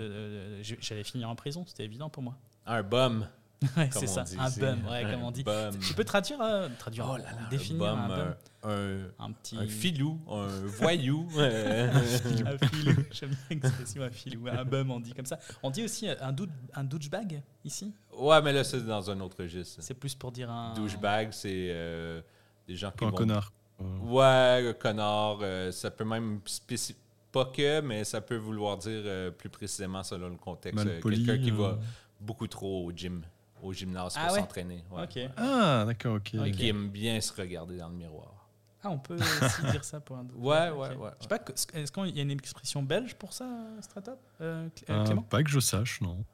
j'allais 0.81 1.05
finir 1.05 1.29
en 1.29 1.35
prison, 1.37 1.65
c'était 1.67 1.85
évident 1.85 2.09
pour 2.09 2.23
moi. 2.23 2.35
Un 2.67 2.83
bum, 2.83 3.27
Ouais, 3.77 3.89
comme 3.89 4.07
c'est 4.07 4.09
on 4.09 4.15
ça, 4.15 4.23
dit 4.23 4.37
un 4.39 4.51
bum, 4.51 4.87
ouais, 4.89 5.03
comme 5.11 5.23
on 5.25 5.31
dit. 5.33 5.43
bum. 5.43 5.77
Tu 5.81 5.93
peux 5.95 6.05
traduire, 6.05 6.41
euh, 6.41 6.69
traduire, 6.79 7.09
Oh 7.11 7.17
là 7.17 7.25
là, 7.25 7.49
définir 7.51 7.87
un 7.89 8.05
un 8.05 8.09
bum, 8.09 8.35
un, 8.63 9.25
un 9.27 9.33
petit, 9.33 9.57
un 9.59 9.67
filou, 9.67 10.21
un 10.31 10.47
voyou. 10.67 11.29
euh, 11.39 11.91
un 11.91 12.59
filou. 12.69 13.03
J'aime 13.11 13.31
bien 13.31 13.59
l'expression 13.63 14.03
un 14.03 14.11
filou, 14.11 14.47
un 14.49 14.65
bum, 14.65 14.91
on 14.93 15.01
dit 15.01 15.13
comme 15.13 15.27
ça. 15.27 15.41
On 15.63 15.71
dit 15.71 15.83
aussi 15.83 16.09
euh, 16.09 16.15
un, 16.21 16.31
dou- 16.33 16.47
un 16.75 16.85
douchebag 16.85 17.43
ici? 17.65 17.93
ouais, 18.17 18.41
mais 18.43 18.53
là, 18.53 18.63
c'est 18.63 18.85
dans 18.87 19.11
un 19.11 19.19
autre 19.21 19.43
registre. 19.43 19.83
C'est 19.83 19.95
plus 19.95 20.15
pour 20.15 20.31
dire 20.31 20.51
un. 20.51 20.75
Douchebag, 20.75 21.31
c'est 21.33 21.69
euh, 21.73 22.21
des 22.69 22.77
gens 22.77 22.93
qui 22.93 23.05
un 23.05 23.11
vont... 23.11 23.17
connard. 23.17 23.53
Euh, 23.81 23.99
Ouais, 24.03 24.69
un 24.69 24.73
connard. 24.73 25.39
euh, 25.43 25.73
ça 25.73 25.91
peut 25.91 26.05
même 26.05 26.41
spécifier... 26.45 27.01
Pas 27.33 27.45
que, 27.47 27.81
mais 27.81 28.05
ça 28.05 28.21
peut 28.21 28.37
vouloir 28.37 28.79
dire 28.79 29.03
euh, 29.05 29.31
plus 29.31 29.49
précisément 29.51 30.03
selon 30.03 30.29
le 30.31 30.37
contexte. 30.37 30.87
euh. 30.87 31.01
Quelqu'un 31.01 31.39
qui 31.39 31.51
euh. 31.51 31.55
va 31.55 31.79
beaucoup 32.21 32.47
trop 32.47 32.87
au 32.87 32.93
gym, 32.93 33.23
au 33.63 33.73
gymnase 33.73 34.15
Ah 34.17 34.27
pour 34.27 34.33
ouais? 34.35 34.41
s'entraîner. 34.41 34.85
ouais. 34.91 35.03
Ok. 35.05 35.31
Ah, 35.37 35.85
d'accord, 35.87 36.17
ok. 36.17 36.31
Ok. 36.39 36.51
Qui 36.53 36.69
aime 36.69 36.89
bien 36.89 37.21
se 37.21 37.33
regarder 37.35 37.77
dans 37.79 37.89
le 37.91 37.95
miroir. 37.97 38.35
Ah, 38.83 38.91
on 38.91 38.99
peut 38.99 39.17
aussi 39.17 39.63
dire 39.71 39.85
ça 39.85 40.01
pour 40.01 40.17
un 40.17 40.27
Ouais, 40.37 40.71
ouais, 40.71 40.95
ouais. 40.97 41.11
Je 41.19 41.23
sais 41.25 41.29
pas, 41.29 41.41
est-ce 41.75 41.93
qu'il 41.93 42.17
y 42.17 42.21
a 42.21 42.23
une 42.23 42.31
expression 42.31 42.83
belge 42.83 43.15
pour 43.17 43.33
ça, 43.33 43.47
Stratop? 43.81 44.19
Euh, 44.41 44.69
Cl- 44.87 45.05
Clément? 45.05 45.23
pas 45.23 45.43
que 45.43 45.51
je 45.51 45.61
sache, 45.61 46.01
non. 46.01 46.25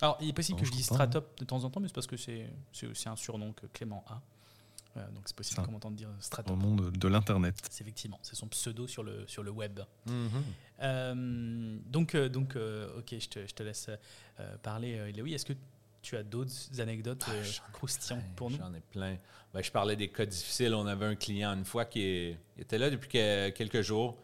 Alors, 0.00 0.16
il 0.20 0.28
est 0.28 0.32
possible 0.32 0.56
non, 0.58 0.60
que 0.62 0.66
je 0.66 0.72
je 0.72 0.76
dise. 0.76 0.86
Stratop 0.86 1.38
de 1.40 1.44
temps 1.44 1.62
en 1.64 1.70
temps, 1.70 1.80
mais 1.80 1.88
c'est 1.88 1.94
parce 1.94 2.06
que 2.06 2.16
c'est 2.16 2.48
c'est 2.72 2.86
aussi 2.86 3.08
un 3.08 3.16
surnom 3.16 3.52
que 3.52 3.66
Clément 3.66 4.04
a. 4.08 4.20
Donc, 5.14 5.22
c'est 5.26 5.36
possible 5.36 5.56
Ça. 5.60 5.64
qu'on 5.66 5.72
m'entende 5.72 5.96
dire 5.96 6.08
Dans 6.08 6.20
Stratop. 6.20 6.56
le 6.56 6.62
monde 6.62 6.90
de 6.90 7.08
l'Internet. 7.08 7.54
C'est 7.70 7.82
effectivement, 7.82 8.18
c'est 8.22 8.36
son 8.36 8.48
pseudo 8.48 8.86
sur 8.86 9.02
le, 9.02 9.26
sur 9.26 9.42
le 9.42 9.50
web. 9.50 9.80
Mhm. 10.06 10.28
Euh, 10.82 11.78
donc, 11.86 12.14
euh, 12.14 12.28
donc 12.28 12.56
euh, 12.56 12.98
ok, 12.98 13.14
je 13.18 13.28
te, 13.28 13.46
je 13.46 13.54
te 13.54 13.62
laisse 13.62 13.88
euh, 14.40 14.56
parler, 14.62 15.12
Louis. 15.12 15.34
Est-ce 15.34 15.46
que 15.46 15.52
tu 16.02 16.16
as 16.16 16.22
d'autres 16.22 16.52
anecdotes 16.78 17.24
Ah, 17.26 17.32
croustillantes 17.72 18.22
plein, 18.22 18.32
pour 18.36 18.50
nous? 18.50 18.56
J'en 18.58 18.72
ai 18.74 18.80
plein. 18.80 19.16
Ben, 19.52 19.62
je 19.62 19.70
parlais 19.70 19.96
des 19.96 20.08
cas 20.08 20.26
difficiles. 20.26 20.74
On 20.74 20.86
avait 20.86 21.06
un 21.06 21.16
client 21.16 21.52
une 21.54 21.64
fois 21.64 21.84
qui 21.84 22.02
est- 22.02 22.38
était 22.58 22.78
là 22.78 22.90
depuis 22.90 23.08
que- 23.08 23.48
quelques 23.50 23.82
jours. 23.82 24.16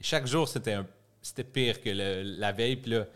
Et 0.00 0.04
chaque 0.04 0.26
jour, 0.26 0.48
c'était 0.48 0.74
un- 0.74 0.86
c'était 1.22 1.44
pire 1.44 1.80
que 1.80 1.88
le- 1.90 2.22
la 2.38 2.52
veille. 2.52 2.76
Puis 2.76 2.90
là, 2.90 3.06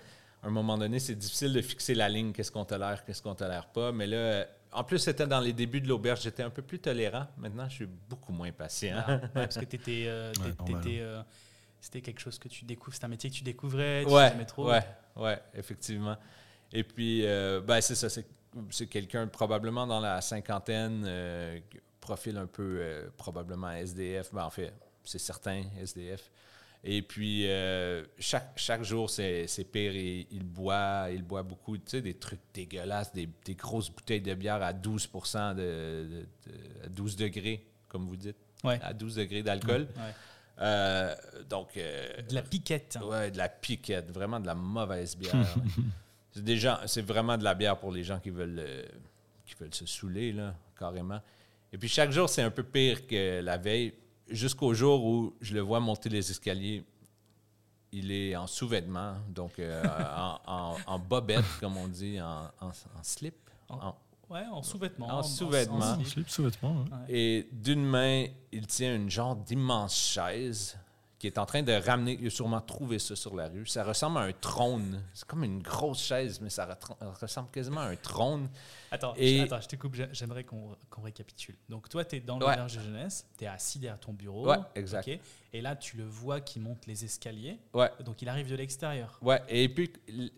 à 0.43 0.47
un 0.47 0.51
moment 0.51 0.79
donné, 0.79 0.99
c'est 0.99 1.15
difficile 1.17 1.53
de 1.53 1.61
fixer 1.61 1.95
la 1.95 2.09
ligne. 2.09 2.33
Qu'est-ce 2.33 2.53
qu'on 2.53 2.65
tolère, 2.65 3.05
qu'est-ce 3.05 3.21
qu'on 3.21 3.35
tolère 3.35 3.67
pas? 3.67 3.93
Mais 3.93 4.07
là, 4.07 4.47
en 4.77 4.85
plus, 4.85 4.99
c'était 4.99 5.27
dans 5.27 5.41
les 5.41 5.55
débuts 5.55 5.81
de 5.81 5.89
l'auberge. 5.89 6.21
J'étais 6.23 6.43
un 6.43 6.51
peu 6.51 6.61
plus 6.63 6.79
tolérant. 6.79 7.27
Maintenant, 7.39 7.67
je 7.69 7.75
suis 7.77 7.87
beaucoup 7.87 8.33
moins 8.33 8.53
patient. 8.53 9.03
Ah, 9.07 9.13
ouais, 9.13 9.21
Parce 9.33 9.57
que 9.57 9.65
euh, 9.89 10.33
Ouais, 10.39 10.45
t'é- 10.45 10.55
normal. 10.59 10.83
t'étais, 10.83 11.01
euh, 11.01 11.23
c'était 11.81 12.01
quelque 12.03 12.21
chose 12.21 12.39
que 12.39 12.49
tu 12.49 12.65
découvres, 12.67 12.95
c'est 12.95 13.05
un 13.05 13.09
métier 13.09 13.31
que 13.31 13.35
tu 13.37 13.43
découvrais, 13.43 14.05
tu 14.05 14.11
ouais, 14.13 14.45
trop. 14.45 14.71
ouais, 14.71 14.85
ouais, 15.17 15.41
effectivement. 15.55 16.17
Et 16.73 16.85
puis, 16.85 17.25
euh, 17.25 17.61
ben, 17.63 17.81
c'est 17.81 17.95
ça, 17.95 18.09
c'est, 18.11 18.27
quelqu'un 18.89 19.27
probablement 19.29 19.87
dans 19.87 20.01
la 20.01 20.21
cinquantaine, 20.21 21.05
euh, 21.07 21.59
profil 22.01 22.37
un 22.37 22.47
peu 22.47 22.79
euh, 22.81 23.09
probablement 23.17 23.71
SDF, 23.71 24.35
ben, 24.35 24.45
en 24.45 24.51
fait, 24.51 24.75
c'est 25.05 25.19
certain, 25.19 25.65
SDF. 25.81 26.31
Et 26.89 27.03
puis, 27.03 27.49
euh, 27.49 28.05
chaque, 28.19 28.53
chaque 28.57 28.83
jour, 28.85 29.11
c'est, 29.11 29.47
pire. 29.73 29.95
Il, 29.97 30.27
il 30.31 30.45
boit, 30.45 31.09
il 31.13 31.23
boit 31.23 31.43
beaucoup, 31.43 31.77
tu 31.79 31.83
sais, 31.87 32.01
des 32.01 32.15
trucs 32.15 32.39
dégueulasses, 32.55 33.13
des, 33.13 33.29
des 33.45 33.55
grosses 33.57 33.91
bouteilles 33.91 34.21
de 34.21 34.33
bière 34.35 34.63
à 34.63 34.73
12 34.73 35.11
de, 35.13 35.55
de- 35.57 36.09
de- 36.47 36.85
à 36.85 36.89
12 36.89 37.17
degrés, 37.17 37.67
comme 37.89 38.07
vous 38.07 38.17
dites, 38.17 38.37
Ouais. 38.65 38.79
à 38.83 38.93
12 38.93 39.17
degrés 39.17 39.43
d'alcool. 39.43 39.89
Ouais. 39.97 40.03
Euh, 40.61 41.15
donc, 41.51 41.77
euh, 41.77 42.23
De 42.29 42.35
la 42.35 42.43
piquette. 42.43 42.99
Ouais, 43.03 43.31
de 43.33 43.37
la 43.39 43.49
piquette, 43.49 44.11
vraiment 44.13 44.39
de 44.41 44.47
la 44.47 44.55
mauvaise 44.55 45.17
bière. 45.17 45.35
c'est 46.31 46.45
des 46.45 46.57
gens, 46.57 46.79
c'est 46.87 47.03
vraiment 47.03 47.37
de 47.37 47.45
la 47.45 47.55
bière 47.55 47.79
pour 47.79 47.91
les 47.93 48.05
gens 48.05 48.21
qui 48.21 48.31
veulent, 48.31 48.61
euh, 48.61 48.83
qui 49.45 49.55
veulent 49.59 49.75
se 49.75 49.87
saouler 49.87 50.33
là, 50.33 50.55
carrément. 50.79 51.21
Et 51.73 51.79
puis 51.79 51.89
chaque 51.89 52.13
jour, 52.13 52.29
c'est 52.29 52.43
un 52.43 52.51
peu 52.51 52.63
pire 52.63 53.07
que 53.09 53.41
la 53.41 53.59
veille, 53.59 53.93
jusqu'au 54.29 54.75
jour 54.75 55.05
où 55.05 55.35
je 55.41 55.55
le 55.55 55.61
vois 55.61 55.81
monter 55.81 56.09
les 56.09 56.31
escaliers. 56.31 56.85
Il 57.93 58.11
est 58.13 58.35
en 58.37 58.47
sous-vêtements, 58.47 59.15
donc 59.29 59.59
euh, 59.59 59.83
en, 60.17 60.41
en- 60.47 60.77
en 60.87 60.99
bobette, 60.99 61.45
comme 61.61 61.77
on 61.77 61.89
dit, 61.89 62.21
en, 62.21 62.51
en- 62.61 62.69
en 62.69 63.03
slip. 63.03 63.37
En- 63.69 63.77
En- 63.89 63.97
Ouais, 64.29 64.45
en 64.51 64.61
sous-vêtements. 64.61 65.07
En 65.19 65.23
sous-vêtements. 65.23 65.77
en 65.79 65.95
slip. 65.97 66.09
slip 66.09 66.29
sous-vêtements. 66.29 66.85
hein. 66.93 66.99
Et 67.09 67.49
d'une 67.53 67.85
main, 67.85 68.27
il 68.51 68.67
tient 68.67 68.97
une 68.97 69.09
genre 69.09 69.37
d'immense 69.37 69.95
chaise 69.97 70.77
qui 71.19 71.27
est 71.27 71.39
en 71.39 71.47
train 71.47 71.63
de 71.63 71.73
ramener. 71.73 72.19
Il 72.21 72.27
a 72.27 72.31
sûrement 72.31 72.61
trouvé 72.61 72.99
ça 72.99 73.17
sur 73.17 73.35
la 73.35 73.49
rue. 73.49 73.67
Ça 73.67 73.83
ressemble 73.85 74.19
à 74.19 74.23
un 74.23 74.33
trône. 74.33 75.03
C'est 75.15 75.27
comme 75.27 75.45
une 75.45 75.63
grosse 75.63 76.03
chaise, 76.03 76.41
mais 76.43 76.51
ça 76.51 76.69
ressemble 77.23 77.51
quasiment 77.51 77.81
à 77.81 77.87
un 77.87 77.97
trône. 77.97 78.49
Attends, 78.91 79.15
Et- 79.17 79.39
je, 79.39 79.43
attends, 79.45 79.61
je 79.61 79.69
te 79.69 79.77
coupe, 79.77 79.95
j'ai- 79.95 80.09
j'aimerais 80.13 80.45
qu'on 80.45 80.77
récapitule. 81.03 81.57
Donc 81.69 81.89
toi, 81.89 82.05
tu 82.05 82.17
es 82.17 82.21
dans 82.21 82.35
Ouais. 82.35 82.41
l'auberge 82.51 82.77
de 82.77 82.83
jeunesse, 82.83 83.27
tu 83.39 83.45
es 83.45 83.47
assis 83.47 83.79
derrière 83.79 83.99
ton 83.99 84.13
bureau. 84.13 84.47
Ouais, 84.49 84.57
exact. 84.75 85.09
Et 85.53 85.63
là, 85.63 85.75
tu 85.75 85.97
le 85.97 86.05
vois 86.05 86.43
qui 86.43 86.61
monte 86.61 86.87
les 86.87 87.03
escaliers. 87.05 87.59
Ouais. 87.73 87.91
Donc 88.05 88.21
il 88.21 88.29
arrive 88.29 88.51
de 88.51 88.57
l'extérieur. 88.57 89.19
Ouais, 89.23 89.41
et 89.49 89.69
puis 89.71 89.91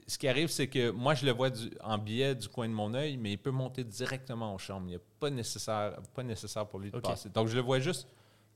ce 0.07 0.17
qui 0.17 0.29
arrive, 0.29 0.49
c'est 0.49 0.69
que 0.69 0.91
moi, 0.91 1.15
je 1.15 1.27
le 1.27 1.33
vois 1.33 1.51
du- 1.51 1.71
en 1.83 1.99
biais 1.99 2.37
du 2.37 2.49
coin 2.49 2.69
de 2.69 2.73
mon 2.75 2.95
œil, 2.95 3.17
mais 3.17 3.33
il 3.33 3.39
peut 3.39 3.51
monter 3.51 3.83
directement 3.83 4.55
aux 4.55 4.59
chambres. 4.59 4.87
Il 4.89 4.93
n'est 4.93 5.01
pas 5.19 5.29
nécessaire, 5.31 5.97
pas 6.15 6.23
nécessaire 6.23 6.67
pour 6.67 6.79
lui 6.79 6.93
de 6.93 7.01
passer. 7.01 7.29
Donc, 7.31 7.49
je 7.49 7.57
le 7.57 7.63
vois 7.63 7.81
juste 7.81 8.07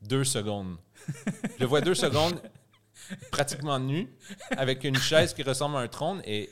deux 0.03 0.25
secondes. 0.25 0.77
je 1.07 1.61
le 1.61 1.67
vois 1.67 1.81
deux 1.81 1.95
secondes, 1.95 2.41
pratiquement 3.31 3.79
nu, 3.79 4.09
avec 4.57 4.85
une 4.85 4.97
chaise 4.97 5.35
qui 5.35 5.43
ressemble 5.43 5.77
à 5.77 5.81
un 5.81 5.89
trône, 5.89 6.23
et 6.25 6.51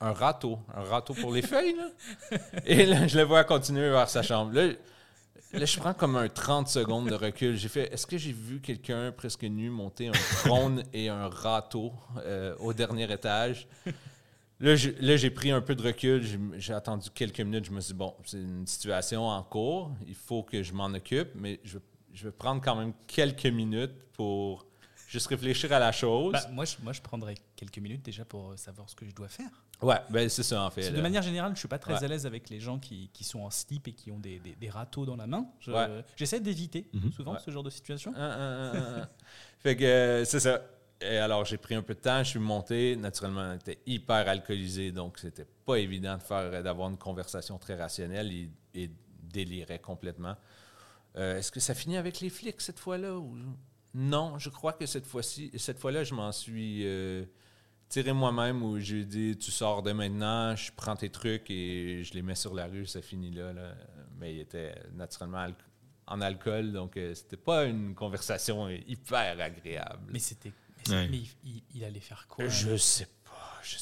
un 0.00 0.12
râteau. 0.12 0.58
Un 0.74 0.82
râteau 0.82 1.14
pour 1.14 1.32
les 1.32 1.42
feuilles, 1.42 1.76
là. 1.76 2.38
Et 2.66 2.86
là, 2.86 3.06
je 3.06 3.16
le 3.18 3.24
vois 3.24 3.44
continuer 3.44 3.90
vers 3.90 4.08
sa 4.08 4.22
chambre. 4.22 4.52
Là, 4.52 4.68
là, 5.52 5.64
je 5.64 5.78
prends 5.78 5.94
comme 5.94 6.16
un 6.16 6.28
30 6.28 6.68
secondes 6.68 7.08
de 7.08 7.14
recul. 7.14 7.56
J'ai 7.56 7.68
fait, 7.68 7.92
est-ce 7.92 8.06
que 8.06 8.18
j'ai 8.18 8.32
vu 8.32 8.60
quelqu'un 8.60 9.12
presque 9.12 9.42
nu 9.44 9.70
monter 9.70 10.08
un 10.08 10.12
trône 10.42 10.82
et 10.92 11.08
un 11.08 11.28
râteau 11.28 11.92
euh, 12.18 12.54
au 12.58 12.72
dernier 12.72 13.10
étage? 13.12 13.68
Là, 14.60 14.74
j'ai 14.74 15.30
pris 15.30 15.52
un 15.52 15.60
peu 15.60 15.76
de 15.76 15.82
recul. 15.82 16.24
J'ai- 16.56 16.74
attendu 16.74 17.10
quelques 17.14 17.40
minutes. 17.40 17.66
Je 17.66 17.70
me 17.70 17.80
suis 17.80 17.92
dit, 17.92 17.98
bon, 17.98 18.14
c'est 18.24 18.38
une 18.38 18.66
situation 18.66 19.28
en 19.28 19.42
cours. 19.44 19.92
Il 20.06 20.16
faut 20.16 20.42
que 20.42 20.62
je 20.62 20.72
m'en 20.72 20.86
occupe, 20.86 21.28
mais 21.36 21.60
je, 21.62 21.78
je 22.18 22.24
vais 22.24 22.32
prendre 22.32 22.60
quand 22.60 22.74
même 22.74 22.92
quelques 23.06 23.46
minutes 23.46 23.94
pour 24.14 24.66
juste 25.06 25.28
réfléchir 25.28 25.72
à 25.72 25.78
la 25.78 25.92
chose. 25.92 26.32
Bah, 26.32 26.40
moi, 26.50 26.64
je, 26.64 26.76
moi, 26.82 26.92
je 26.92 27.00
prendrais 27.00 27.34
quelques 27.54 27.78
minutes 27.78 28.02
déjà 28.04 28.24
pour 28.24 28.58
savoir 28.58 28.90
ce 28.90 28.96
que 28.96 29.06
je 29.06 29.14
dois 29.14 29.28
faire. 29.28 29.50
ouais, 29.82 30.00
ben 30.10 30.28
c'est 30.28 30.42
ça 30.42 30.64
en 30.64 30.70
fait. 30.70 30.90
De 30.90 31.00
manière 31.00 31.22
générale, 31.22 31.52
je 31.54 31.60
suis 31.60 31.68
pas 31.68 31.78
très 31.78 31.94
Ouais. 31.94 32.04
à 32.04 32.08
l'aise 32.08 32.26
avec 32.26 32.50
les 32.50 32.58
gens 32.58 32.80
qui, 32.80 33.08
qui 33.12 33.22
sont 33.22 33.40
en 33.40 33.50
slip 33.50 33.86
et 33.86 33.92
qui 33.92 34.10
ont 34.10 34.18
des, 34.18 34.40
des, 34.40 34.56
des 34.56 34.68
râteaux 34.68 35.06
dans 35.06 35.14
la 35.16 35.28
main. 35.28 35.46
Je- 35.60 35.70
Ouais. 35.70 36.04
J'essaie 36.16 36.40
d'éviter 36.40 36.88
Mhm. 36.92 37.12
souvent 37.12 37.34
Ouais. 37.34 37.38
ce 37.44 37.50
genre 37.52 37.62
de 37.62 37.70
situation. 37.70 38.12
Hein, 38.16 38.36
hein, 38.38 38.72
hein. 38.74 39.08
fait 39.60 39.76
que 39.76 39.84
euh, 39.84 40.24
c'est 40.24 40.40
ça. 40.40 40.60
Et 41.00 41.18
alors, 41.18 41.44
j'ai 41.44 41.58
pris 41.58 41.76
un 41.76 41.82
peu 41.82 41.94
de 41.94 42.00
temps, 42.00 42.18
je 42.24 42.30
suis 42.30 42.40
monté. 42.40 42.96
Naturellement, 42.96 43.52
on 43.52 43.54
était 43.54 43.78
hyper 43.86 44.26
alcoolisé, 44.28 44.90
donc 44.90 45.18
c'était 45.20 45.46
pas 45.64 45.76
évident 45.78 46.16
de 46.16 46.22
faire, 46.24 46.60
d'avoir 46.64 46.90
une 46.90 46.98
conversation 46.98 47.56
très 47.56 47.76
rationnelle. 47.76 48.32
Il, 48.32 48.50
il 48.74 48.90
délirait 49.22 49.78
complètement. 49.78 50.34
Euh, 51.18 51.38
Est-ce 51.38 51.50
que 51.52 51.60
ça 51.60 51.74
finit 51.74 51.96
avec 51.96 52.20
les 52.20 52.30
flics 52.30 52.60
cette 52.60 52.78
fois-là? 52.78 53.16
ou- 53.18 53.36
Non, 53.94 54.38
je 54.38 54.48
crois 54.50 54.72
que 54.72 54.86
cette 54.86 55.06
fois-ci, 55.06 55.50
cette 55.56 55.78
fois-là, 55.78 56.04
je 56.04 56.14
m'en 56.14 56.30
suis 56.32 56.82
euh, 56.86 57.24
tiré 57.88 58.12
moi-même 58.12 58.62
où 58.62 58.78
j'ai 58.78 59.04
dit 59.04 59.36
tu 59.36 59.50
sors 59.50 59.82
de 59.82 59.92
maintenant, 59.92 60.54
je 60.54 60.70
prends 60.76 60.94
tes 60.96 61.10
trucs 61.10 61.50
et 61.50 62.02
je 62.04 62.14
les 62.14 62.22
mets 62.22 62.34
sur 62.36 62.54
la 62.54 62.66
rue, 62.66 62.86
ça 62.86 63.02
finit 63.02 63.30
là. 63.32 63.52
là. 63.52 63.74
Mais 64.18 64.34
il 64.34 64.40
était 64.40 64.74
naturellement 64.94 65.38
al- 65.38 65.54
en 66.06 66.20
alcool, 66.20 66.72
donc 66.72 66.96
euh, 66.96 67.14
c'était 67.14 67.36
pas 67.36 67.64
une 67.66 67.94
conversation 67.94 68.68
hyper 68.68 69.40
agréable. 69.40 70.06
Mais 70.12 70.18
c'était. 70.18 70.52
Mais, 70.76 70.82
c'est- 70.84 70.92
Ouais. 70.92 71.08
mais 71.10 71.18
il, 71.18 71.28
il- 71.44 71.62
il 71.74 71.84
allait 71.84 72.00
faire 72.00 72.26
quoi? 72.28 72.46
Je 72.48 72.76
sais 72.76 73.06
pas. 73.06 73.12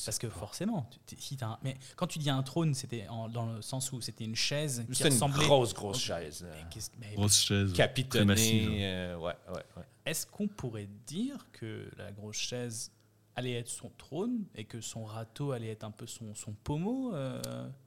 Parce 0.05 0.19
que 0.19 0.27
pas. 0.27 0.39
forcément, 0.39 0.89
tu- 1.07 1.17
si 1.19 1.37
un- 1.43 1.59
mais 1.63 1.77
quand 1.97 2.07
tu 2.07 2.19
dis 2.19 2.31
un 2.31 2.43
trône, 2.43 2.75
c'était 2.75 3.07
dans 3.33 3.47
le 3.55 3.63
sens 3.63 3.93
où 3.93 4.01
c'était 4.01 4.25
une 4.25 4.35
chaise 4.37 4.85
qui 4.89 4.95
C'était 4.97 5.09
une 5.09 5.15
ressemblait. 5.15 5.45
grosse, 5.47 5.75
grosse 5.75 6.01
chaise. 6.01 6.47
Mais 6.51 6.81
mais 7.11 7.15
Grosse 7.15 7.41
chaise. 7.41 7.73
Capitonnée. 7.73 8.79
euh, 8.87 9.17
ouais, 9.19 9.35
ouais, 9.49 9.63
ouais. 9.77 9.83
Est-ce 10.05 10.27
qu'on 10.27 10.49
pourrait 10.49 10.89
dire 11.07 11.47
que 11.53 11.89
la 11.97 12.13
grosse 12.13 12.37
chaise 12.37 12.91
allait 13.35 13.55
être 13.55 13.69
son 13.69 13.91
trône 13.99 14.45
et 14.55 14.65
que 14.65 14.81
son 14.81 15.05
râteau 15.05 15.53
allait 15.53 15.69
être 15.71 15.85
un 15.85 15.91
peu 15.91 16.07
son, 16.07 16.35
son 16.35 16.53
pommeau 16.53 17.15
euh, 17.15 17.41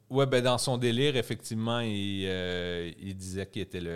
Ouais, 0.09 0.25
ben 0.25 0.43
dans 0.43 0.57
son 0.57 0.77
délire, 0.77 1.15
effectivement, 1.15 1.79
il, 1.79 2.25
euh, 2.27 2.91
il 2.99 3.15
disait 3.15 3.45
qu'il 3.47 3.61
était 3.63 3.79
le. 3.81 3.89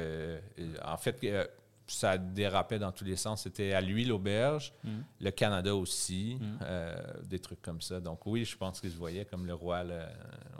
euh, 0.59 0.75
En 0.85 0.97
fait, 0.97 1.19
euh, 1.23 1.45
ça 1.93 2.17
dérapait 2.17 2.79
dans 2.79 2.91
tous 2.91 3.03
les 3.03 3.15
sens. 3.15 3.43
C'était 3.43 3.73
à 3.73 3.81
lui 3.81 4.05
l'auberge, 4.05 4.73
Mhm. 4.83 5.03
le 5.21 5.31
Canada 5.31 5.75
aussi, 5.75 6.37
Mhm. 6.39 6.59
euh, 6.61 6.95
des 7.23 7.39
trucs 7.39 7.61
comme 7.61 7.81
ça. 7.81 7.99
Donc 7.99 8.25
oui, 8.25 8.45
je 8.45 8.57
pense 8.57 8.79
qu'il 8.81 8.91
se 8.91 8.97
voyait 8.97 9.25
comme 9.25 9.45
le 9.45 9.53
roi. 9.53 9.83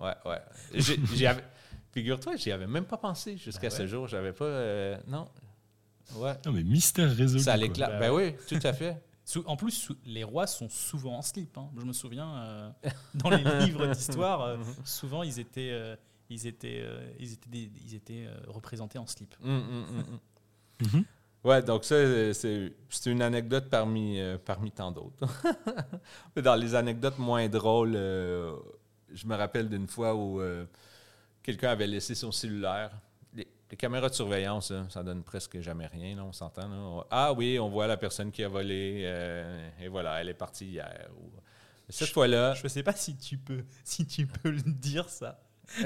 Ouais, 0.01 0.13
ouais. 0.25 0.41
J'ai- 0.73 0.97
j'y 1.15 1.25
avais- 1.27 1.43
Figure-toi, 1.91 2.35
j'y 2.37 2.51
avais 2.51 2.65
même 2.67 2.85
pas 2.85 2.97
pensé 2.97 3.37
jusqu'à 3.37 3.69
Ben 3.69 3.77
ce 3.77 3.85
jour. 3.87 4.07
J'avais 4.07 4.33
pas. 4.33 4.45
euh, 4.45 4.97
non. 5.07 5.27
Ouais. 6.15 6.33
Non, 6.45 6.51
mais 6.51 6.63
mystère 6.63 7.09
résolu. 7.15 7.43
Ça 7.43 7.55
l'éclate. 7.55 7.91
Bah 7.91 7.99
Ben 7.99 8.11
oui, 8.11 8.33
tout 8.47 8.59
à 8.63 8.73
fait. 8.73 9.01
En 9.45 9.55
plus, 9.55 9.89
les 10.05 10.23
rois 10.23 10.47
sont 10.47 10.67
souvent 10.69 11.17
en 11.17 11.21
slip. 11.21 11.57
hein. 11.57 11.69
Je 11.79 11.85
me 11.85 11.93
souviens, 11.93 12.35
euh, 12.35 12.69
dans 13.15 13.29
les 13.29 13.43
livres 13.65 13.87
d'histoire, 13.87 14.41
euh, 14.41 14.57
souvent 14.83 15.23
ils 15.23 15.39
étaient, 15.39 15.69
euh, 15.71 15.95
ils 16.29 16.45
étaient, 16.47 16.81
euh, 16.83 17.09
ils 17.19 17.31
étaient, 17.33 17.49
des- 17.49 17.71
ils 17.85 17.95
étaient 17.95 18.25
euh, 18.27 18.35
représentés 18.47 18.97
en 18.97 19.05
slip. 19.07 19.33
Mhm. 19.41 21.05
Ouais, 21.43 21.61
donc 21.61 21.83
ça, 21.83 21.95
c'est 22.33 22.71
une 23.05 23.21
anecdote 23.21 23.69
parmi, 23.69 24.19
euh, 24.19 24.37
parmi 24.43 24.71
tant 24.71 24.91
d'autres. 24.91 25.27
Dans 26.41 26.55
les 26.55 26.73
anecdotes 26.73 27.19
moins 27.19 27.49
drôles, 27.49 27.95
euh, 27.95 28.55
je 29.13 29.27
me 29.27 29.35
rappelle 29.35 29.67
d'une 29.67 29.87
fois 29.87 30.15
où 30.15 30.39
euh, 30.39 30.65
quelqu'un 31.41 31.69
avait 31.71 31.87
laissé 31.87 32.15
son 32.15 32.31
cellulaire. 32.31 32.91
Les, 33.33 33.45
les 33.69 33.75
caméras 33.77 34.07
de 34.07 34.13
surveillance, 34.13 34.71
là, 34.71 34.85
ça 34.89 35.03
donne 35.03 35.21
presque 35.23 35.59
jamais 35.59 35.87
rien, 35.87 36.15
là, 36.15 36.23
on 36.23 36.31
s'entend. 36.31 36.71
On- 36.71 37.03
Ah 37.11 37.33
oui, 37.33 37.59
on 37.59 37.67
voit 37.69 37.87
la 37.87 37.97
personne 37.97 38.31
qui 38.31 38.41
a 38.43 38.47
volé, 38.47 39.01
et 39.81 39.87
voilà, 39.89 40.21
elle 40.21 40.29
est 40.29 40.33
partie 40.33 40.67
hier. 40.67 41.09
Ou- 41.19 41.29
Cette 41.89 42.09
fois-là, 42.11 42.53
Je 42.53 42.65
sais 42.69 42.83
pas 42.83 42.93
si 42.95 43.17
tu 43.17 43.37
peux, 43.37 43.65
si 43.83 44.05
tu 44.07 44.27
peux 44.27 44.49
le 44.51 44.61
dire 44.61 45.09
ça. 45.09 45.41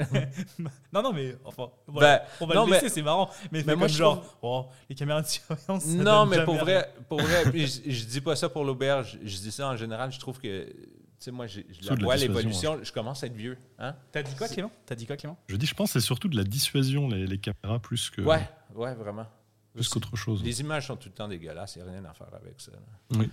non, 0.92 1.02
non, 1.02 1.12
mais 1.12 1.36
enfin, 1.44 1.70
voilà, 1.86 2.18
Ben, 2.18 2.24
on 2.40 2.46
va 2.46 2.54
non, 2.54 2.66
le 2.66 2.72
laisser, 2.72 2.84
mais- 2.86 2.90
c'est 2.90 3.02
marrant. 3.02 3.30
Mais, 3.52 3.62
moi, 3.62 3.74
comme 3.74 3.88
je 3.88 3.94
genre, 3.96 4.38
oh, 4.42 4.66
les 4.88 4.94
caméras 4.94 5.22
de 5.22 5.26
surveillance. 5.26 5.84
ça 5.84 5.90
Non, 5.94 6.26
donne 6.26 6.28
mais 6.30 6.44
pour 6.44 6.56
vrai, 6.56 6.92
pour 7.08 7.20
vrai 7.20 7.44
puis 7.50 7.66
je, 7.66 7.90
je 7.90 8.04
dis 8.04 8.20
pas 8.20 8.36
ça 8.36 8.48
pour 8.48 8.64
l'auberge, 8.64 9.18
je 9.22 9.36
dis 9.38 9.52
ça 9.52 9.68
en 9.68 9.76
général, 9.76 10.12
je 10.12 10.18
trouve 10.18 10.38
que, 10.40 10.66
tu 10.70 10.74
sais, 11.18 11.30
moi, 11.30 11.46
je 11.46 11.60
la 11.82 11.94
vois 11.96 12.16
l'évolution, 12.16 12.78
je 12.82 12.92
commence 12.92 13.22
à 13.22 13.26
être 13.26 13.34
vieux. 13.36 13.56
Hein? 13.78 13.94
T'as 14.12 14.22
dit 14.22 14.34
quoi, 14.36 14.48
Clément? 14.48 14.70
T'as 14.86 14.94
dit 14.94 15.06
quoi, 15.06 15.16
Clément? 15.16 15.38
Je 15.48 15.56
dis, 15.56 15.66
je 15.66 15.74
pense 15.74 15.92
que 15.92 16.00
c'est 16.00 16.06
surtout 16.06 16.28
de 16.28 16.36
la 16.36 16.44
dissuasion, 16.44 17.08
les, 17.08 17.26
les 17.26 17.38
caméras, 17.38 17.78
plus 17.80 18.10
que 18.10 18.20
Ouais, 18.22 18.46
ouais, 18.74 18.94
vraiment. 18.94 19.26
plus 19.74 19.88
qu'autre 19.88 20.14
chose. 20.16 20.42
Les 20.44 20.60
images 20.60 20.86
sont 20.88 20.96
tout 20.96 21.08
le 21.08 21.14
temps 21.14 21.28
dégueulasses, 21.28 21.76
il 21.76 21.82
n'y 21.82 21.88
a 21.88 21.92
rien 21.92 22.04
à 22.04 22.12
faire 22.14 22.32
avec 22.34 22.60
ça. 22.60 22.72
là. 22.72 22.78
Oui. 23.18 23.30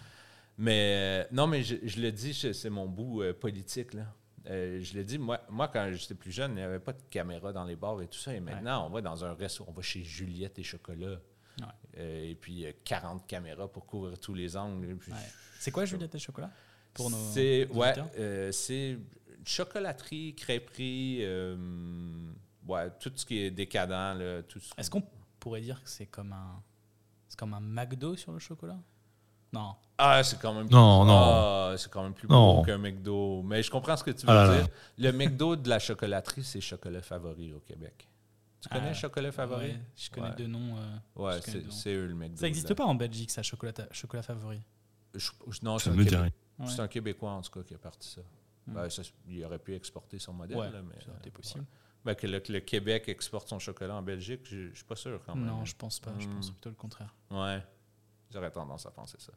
Mais 0.58 0.93
euh, 0.96 1.24
non, 1.34 1.48
mais 1.48 1.64
je, 1.64 1.76
je 1.84 2.00
le 2.00 2.12
dis, 2.14 2.34
c'est 2.34 2.70
mon 2.70 2.86
bout 2.88 3.22
euh, 3.24 3.34
politique. 3.34 3.93
Là. 3.93 4.04
Euh, 4.48 4.80
je 4.82 4.98
le 4.98 5.04
dis, 5.04 5.18
moi, 5.18 5.41
moi 5.50 5.68
quand 5.68 5.91
j'étais 5.93 6.16
plus 6.16 6.32
jeune, 6.32 6.52
il 6.52 6.56
n'y 6.56 6.62
avait 6.62 6.80
pas 6.80 6.93
de 6.93 7.02
caméra 7.10 7.52
dans 7.52 7.64
les 7.64 7.76
bars 7.76 8.02
et 8.02 8.08
tout 8.08 8.18
ça. 8.18 8.34
Et 8.34 8.39
maintenant, 8.39 8.86
on 8.88 8.89
va 8.89 9.02
dans 9.02 9.26
un 9.26 9.34
resto, 9.34 9.66
on 9.68 9.72
va 9.72 9.82
chez 9.82 10.04
Juliette 10.04 10.60
et 10.60 10.64
Chocolat. 10.64 11.20
Ouais. 11.60 11.66
Euh, 11.98 12.30
et 12.32 12.36
puis, 12.36 12.66
euh, 12.66 12.72
40 12.84 13.26
caméras 13.28 13.68
pour 13.68 13.86
couvrir 13.86 14.20
tous 14.20 14.34
les 14.34 14.58
angles. 14.58 14.93
Ouais. 15.08 15.14
C'est 15.60 15.72
quoi 15.72 15.86
Juliette 15.86 16.14
et 16.16 16.20
chocolat? 16.20 16.52
Pour 16.93 17.10
nos 17.10 17.18
C'est 17.32 17.68
euh, 17.72 18.98
chocolaterie, 19.46 20.36
crêperie, 20.36 21.20
euh, 21.22 21.56
tout 23.00 23.12
ce 23.16 23.26
qui 23.26 23.39
est 23.39 23.52
décadent. 23.52 24.43
Est-ce 24.78 24.89
qu'on 24.89 25.04
pourrait 25.39 25.62
dire 25.62 25.82
que 25.84 25.89
c'est 25.89 26.08
comme 26.08 26.34
un, 26.34 26.62
c'est 27.28 27.39
comme 27.39 27.54
un 27.54 27.60
McDo 27.62 28.16
sur 28.16 28.32
le 28.32 28.39
chocolat? 28.39 28.80
Non. 29.54 29.76
Ah, 29.98 30.22
c'est 30.24 30.38
quand 30.39 30.54
même 30.54 30.68
Non, 30.70 31.06
non. 31.06 31.14
Ah, 31.18 31.74
c'est 31.78 31.89
quand 31.89 32.04
même 32.04 32.14
plus 32.14 32.28
Non. 32.28 32.58
beau 32.58 32.64
qu'un 32.64 32.78
McDo. 32.78 33.41
Mais 33.43 33.64
je 33.64 33.72
comprends 33.72 33.96
ce 33.96 34.04
que 34.04 34.12
tu 34.12 34.26
veux 34.26 34.32
Ah 34.34 34.46
là. 34.48 34.58
dire. 34.58 34.68
Le 34.98 35.12
McDo 35.12 35.56
de 35.56 35.70
la 35.70 35.80
chocolaterie, 35.80 36.43
c'est 36.43 36.60
chocolat 36.62 37.02
favori 37.02 37.54
au 37.54 37.60
Québec. 37.60 38.08
Tu 38.62 38.68
connais 38.70 38.89
Ah, 38.89 38.93
chocolat 38.93 39.32
favori? 39.32 39.68
Ouais, 39.68 39.80
Je 39.96 40.10
connais 40.10 40.30
Ouais. 40.30 40.36
deux 40.36 40.48
noms. 40.48 40.76
euh, 40.78 40.98
Ouais, 41.16 41.39
c'est 41.70 41.93
eux 41.93 42.08
le 42.08 42.16
McDo. 42.16 42.38
Ça 42.38 42.46
n'existe 42.48 42.74
pas 42.74 42.84
en 42.86 42.96
Belgique, 42.96 43.32
ça, 43.32 43.41
chocolat, 43.43 43.74
chocolat 43.91 44.24
favori? 44.24 44.60
Je- 45.14 45.30
je- 45.48 45.60
non, 45.64 45.78
c'est 45.78 45.86
Ça 45.86 45.91
un, 45.91 45.93
me 45.98 46.04
Québé- 46.04 46.16
rien. 46.18 46.32
Ouais. 46.60 46.68
c'est 46.68 46.82
un 46.82 46.88
Québécois, 46.88 47.32
en 47.32 47.41
tout 47.41 47.52
cas, 47.52 47.64
qui 47.64 47.74
a 47.74 47.78
parti 47.78 48.10
ça. 48.10 48.22
Hmm. 48.68 48.74
Ben, 48.74 48.89
ça, 48.89 49.04
il 49.30 49.46
aurait 49.46 49.60
pu 49.60 49.76
exporter 49.76 50.18
son 50.20 50.34
modèle. 50.34 50.58
Ouais, 50.58 50.72
là, 50.72 50.82
mais, 50.82 50.96
ça 51.00 51.10
aurait 51.12 51.20
été 51.20 51.30
euh, 51.30 51.32
possible. 51.34 51.60
ouais. 51.62 51.66
Ben, 52.04 52.16
que, 52.16 52.28
le, 52.28 52.39
que 52.39 52.52
le 52.52 52.60
Québec 52.60 53.08
exporte 53.08 53.48
son 53.48 53.60
chocolat 53.60 53.96
en 53.96 54.02
Belgique, 54.02 54.41
je 54.43 54.70
je 54.72 54.76
suis 54.76 54.84
pas 54.86 54.96
sûr 54.96 55.20
quand 55.26 55.36
même. 55.36 55.46
Non, 55.46 55.64
je 55.64 55.76
pense 55.76 56.00
pas. 56.00 56.12
Je 56.20 56.28
Hmm. 56.28 56.34
pense 56.36 56.50
plutôt 56.52 56.70
le 56.70 56.76
contraire. 56.76 57.14
Ouais. 57.32 57.64
J'aurais 58.32 58.51
tendance 58.51 58.86
à 58.86 58.91
penser 58.91 59.17
ça. 59.19 59.32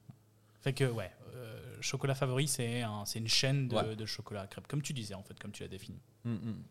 Fait 0.61 0.73
que, 0.73 0.85
ouais, 0.85 1.11
euh, 1.35 1.77
chocolat 1.81 2.15
favori, 2.15 2.49
c'est 2.49 2.83
un, 2.83 3.05
c'est 3.05 3.19
une 3.21 3.29
chaîne 3.29 3.69
de, 3.69 3.75
Ouais. 3.77 3.95
de 3.97 4.07
chocolat 4.07 4.43
à 4.43 4.47
crêpes, 4.49 4.67
comme 4.67 4.83
tu 4.83 4.93
disais, 4.93 5.15
en 5.15 5.23
fait, 5.23 5.39
comme 5.39 5.53
tu 5.53 5.63
l'as 5.63 5.69
défini. 5.69 5.99
Hum, 6.25 6.35
hum. 6.43 6.63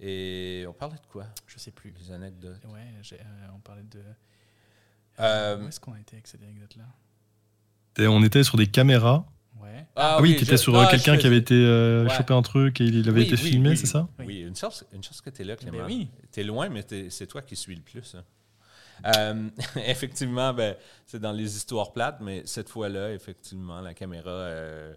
Et 0.00 0.64
on 0.68 0.72
parlait 0.72 0.96
de 0.96 1.06
quoi? 1.10 1.26
Je 1.46 1.58
sais 1.58 1.70
plus. 1.72 1.92
Les 1.98 2.12
anecdotes. 2.12 2.62
Ouais, 2.66 2.86
euh, 3.12 3.46
on 3.54 3.58
parlait 3.60 3.82
de. 3.82 4.00
Euh, 5.20 5.60
Où 5.64 5.68
est-ce 5.68 5.80
qu'on 5.80 5.92
a 5.94 5.98
été 6.00 6.14
avec 6.16 6.26
cette 6.28 6.42
anecdote-là? 6.42 6.84
Et 8.02 8.06
on 8.06 8.22
était 8.22 8.44
sur 8.44 8.56
des 8.56 8.68
caméras. 8.68 9.26
Ouais. 9.60 9.86
Ah, 9.96 10.18
oui, 10.22 10.36
tu 10.36 10.44
étais 10.44 10.52
je- 10.52 10.56
sur 10.58 10.76
ah, 10.78 10.84
je 10.84 10.90
quelqu'un 10.92 11.16
qui 11.16 11.26
avait 11.26 11.38
été 11.38 11.54
euh, 11.54 12.04
Ouais. 12.04 12.10
chopé 12.16 12.32
un 12.32 12.42
truc 12.42 12.80
et 12.80 12.84
il 12.84 13.08
avait 13.08 13.22
Oui, 13.22 13.26
été 13.26 13.34
oui, 13.42 13.50
filmé, 13.50 13.70
oui. 13.70 13.76
c'est 13.76 13.86
ça? 13.86 14.06
Oui, 14.20 14.42
une 14.42 14.54
chance, 14.54 14.84
une 14.92 15.02
chance 15.02 15.20
que 15.20 15.30
tu 15.30 15.42
es 15.42 15.44
là, 15.44 15.56
Clément. 15.56 15.78
Ben 15.78 15.86
oui. 15.86 16.08
Tu 16.30 16.40
es 16.40 16.44
loin, 16.44 16.68
mais 16.68 16.86
c'est 17.10 17.26
toi 17.26 17.42
qui 17.42 17.56
suis 17.56 17.74
le 17.74 17.82
plus. 17.82 18.14
hein. 18.14 18.22
Euh, 19.06 19.48
effectivement, 19.76 20.52
ben, 20.52 20.76
c'est 21.06 21.20
dans 21.20 21.32
les 21.32 21.56
histoires 21.56 21.92
plates, 21.92 22.20
mais 22.20 22.42
cette 22.44 22.68
fois-là, 22.68 23.12
effectivement, 23.12 23.80
la 23.80 23.94
caméra, 23.94 24.30
euh, 24.30 24.94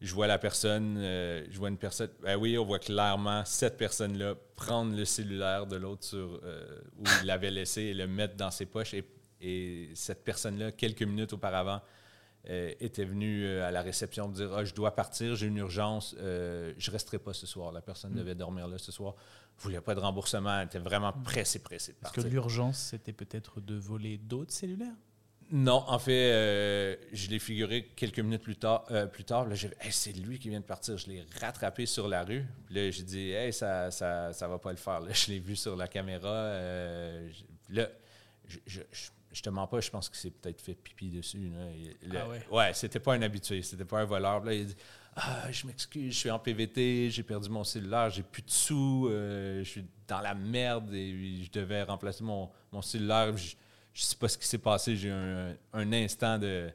je 0.00 0.14
vois 0.14 0.26
la 0.26 0.38
personne, 0.38 0.96
euh, 0.98 1.44
je 1.50 1.58
vois 1.58 1.68
une 1.68 1.78
personne. 1.78 2.10
Ben 2.22 2.36
oui, 2.36 2.58
on 2.58 2.64
voit 2.64 2.78
clairement 2.78 3.44
cette 3.44 3.76
personne-là 3.76 4.34
prendre 4.56 4.96
le 4.96 5.04
cellulaire 5.04 5.66
de 5.66 5.76
l'autre 5.76 6.04
sur 6.04 6.40
où 6.98 7.04
il 7.20 7.26
l'avait 7.26 7.50
laissé 7.50 7.82
et 7.82 7.94
le 7.94 8.06
mettre 8.06 8.36
dans 8.36 8.50
ses 8.50 8.66
poches. 8.66 8.94
Et, 8.94 9.04
et 9.40 9.90
cette 9.94 10.24
personne-là, 10.24 10.72
quelques 10.72 11.02
minutes 11.02 11.32
auparavant, 11.32 11.80
était 12.46 13.04
venue 13.04 13.46
euh, 13.46 13.66
à 13.66 13.70
la 13.70 13.82
réception 13.82 14.28
me 14.28 14.34
dire 14.34 14.52
ah, 14.54 14.64
Je 14.64 14.74
dois 14.74 14.94
partir, 14.94 15.34
j'ai 15.36 15.46
une 15.46 15.56
urgence, 15.56 16.14
euh, 16.18 16.72
je 16.78 16.90
ne 16.90 16.92
resterai 16.92 17.18
pas 17.18 17.32
ce 17.32 17.46
soir. 17.46 17.72
La 17.72 17.80
personne 17.80 18.12
Mm. 18.12 18.16
devait 18.16 18.34
dormir 18.34 18.68
là 18.68 18.78
ce 18.78 18.92
soir. 18.92 19.14
ne 19.58 19.62
voulait 19.62 19.80
pas 19.80 19.94
de 19.94 20.00
remboursement, 20.00 20.58
elle 20.60 20.66
était 20.66 20.78
vraiment 20.78 21.12
pressée, 21.12 21.60
pressée 21.60 21.92
de 21.92 21.98
Parce 21.98 22.12
partir. 22.14 22.28
que 22.30 22.34
l'urgence, 22.34 22.78
c'était 22.90 23.12
peut-être 23.12 23.60
de 23.60 23.74
voler 23.76 24.18
d'autres 24.18 24.52
cellulaires? 24.52 24.94
Non, 25.50 25.84
en 25.88 25.98
fait, 25.98 26.32
euh, 26.32 26.96
je 27.12 27.28
l'ai 27.28 27.38
figuré 27.38 27.86
quelques 27.94 28.18
minutes 28.18 28.42
plus 28.42 28.56
tard. 28.56 28.84
euh, 28.90 29.06
plus 29.06 29.24
tard 29.24 29.46
là, 29.46 29.54
j'ai 29.54 29.68
hey, 29.80 29.92
c'est 29.92 30.12
lui 30.12 30.38
qui 30.38 30.48
vient 30.48 30.60
de 30.60 30.64
partir. 30.64 30.96
Je 30.96 31.06
l'ai 31.06 31.24
rattrapé 31.40 31.84
sur 31.86 32.08
la 32.08 32.24
rue. 32.24 32.44
Puis 32.66 32.74
Là, 32.74 32.90
j'ai 32.90 33.02
dit, 33.02 33.30
hey, 33.30 33.52
ça, 33.52 33.90
ça, 33.90 34.32
ça 34.32 34.48
va 34.48 34.58
pas 34.58 34.70
le 34.70 34.78
faire. 34.78 35.00
Là, 35.00 35.12
je 35.12 35.28
l'ai 35.30 35.38
vu 35.40 35.54
sur 35.54 35.76
la 35.76 35.86
caméra. 35.86 36.28
euh, 36.32 37.30
là, 37.68 37.88
je, 38.48 38.58
je, 38.66 38.80
je- 38.90 39.10
je 39.34 39.42
te 39.42 39.50
mens 39.50 39.66
pas, 39.66 39.80
je 39.80 39.90
pense 39.90 40.08
qu'il 40.08 40.18
s'est 40.18 40.30
peut-être 40.30 40.62
fait 40.62 40.74
pipi 40.74 41.10
dessus. 41.10 41.50
là. 42.06 42.20
Ah 42.22 42.28
ouais? 42.28 42.46
ouais, 42.50 42.72
c'était 42.72 43.00
pas 43.00 43.14
un 43.14 43.22
habitué, 43.22 43.60
c'était 43.62 43.84
pas 43.84 44.00
un 44.00 44.04
voleur. 44.04 44.44
Là, 44.44 44.54
il 44.54 44.62
a 44.62 44.64
dit, 44.64 44.76
ah, 45.16 45.50
je 45.50 45.66
m'excuse, 45.66 46.14
je 46.14 46.18
suis 46.18 46.30
en 46.30 46.38
PVT, 46.38 47.10
j'ai 47.10 47.22
perdu 47.24 47.50
mon 47.50 47.64
cellulaire, 47.64 48.10
j'ai 48.10 48.22
plus 48.22 48.42
de 48.42 48.50
sous, 48.50 49.08
euh, 49.10 49.58
je 49.64 49.68
suis 49.68 49.84
dans 50.06 50.20
la 50.20 50.34
merde 50.34 50.94
et 50.94 51.42
je 51.42 51.50
devais 51.50 51.82
remplacer 51.82 52.22
mon, 52.22 52.48
mon 52.70 52.80
cellulaire. 52.80 53.36
Je, 53.36 53.56
je 53.92 54.02
sais 54.02 54.16
pas 54.16 54.28
ce 54.28 54.38
qui 54.38 54.46
s'est 54.46 54.58
passé, 54.58 54.96
j'ai 54.96 55.08
eu 55.08 55.12
un, 55.12 55.56
un 55.72 55.92
instant 55.92 56.38
de, 56.38 56.70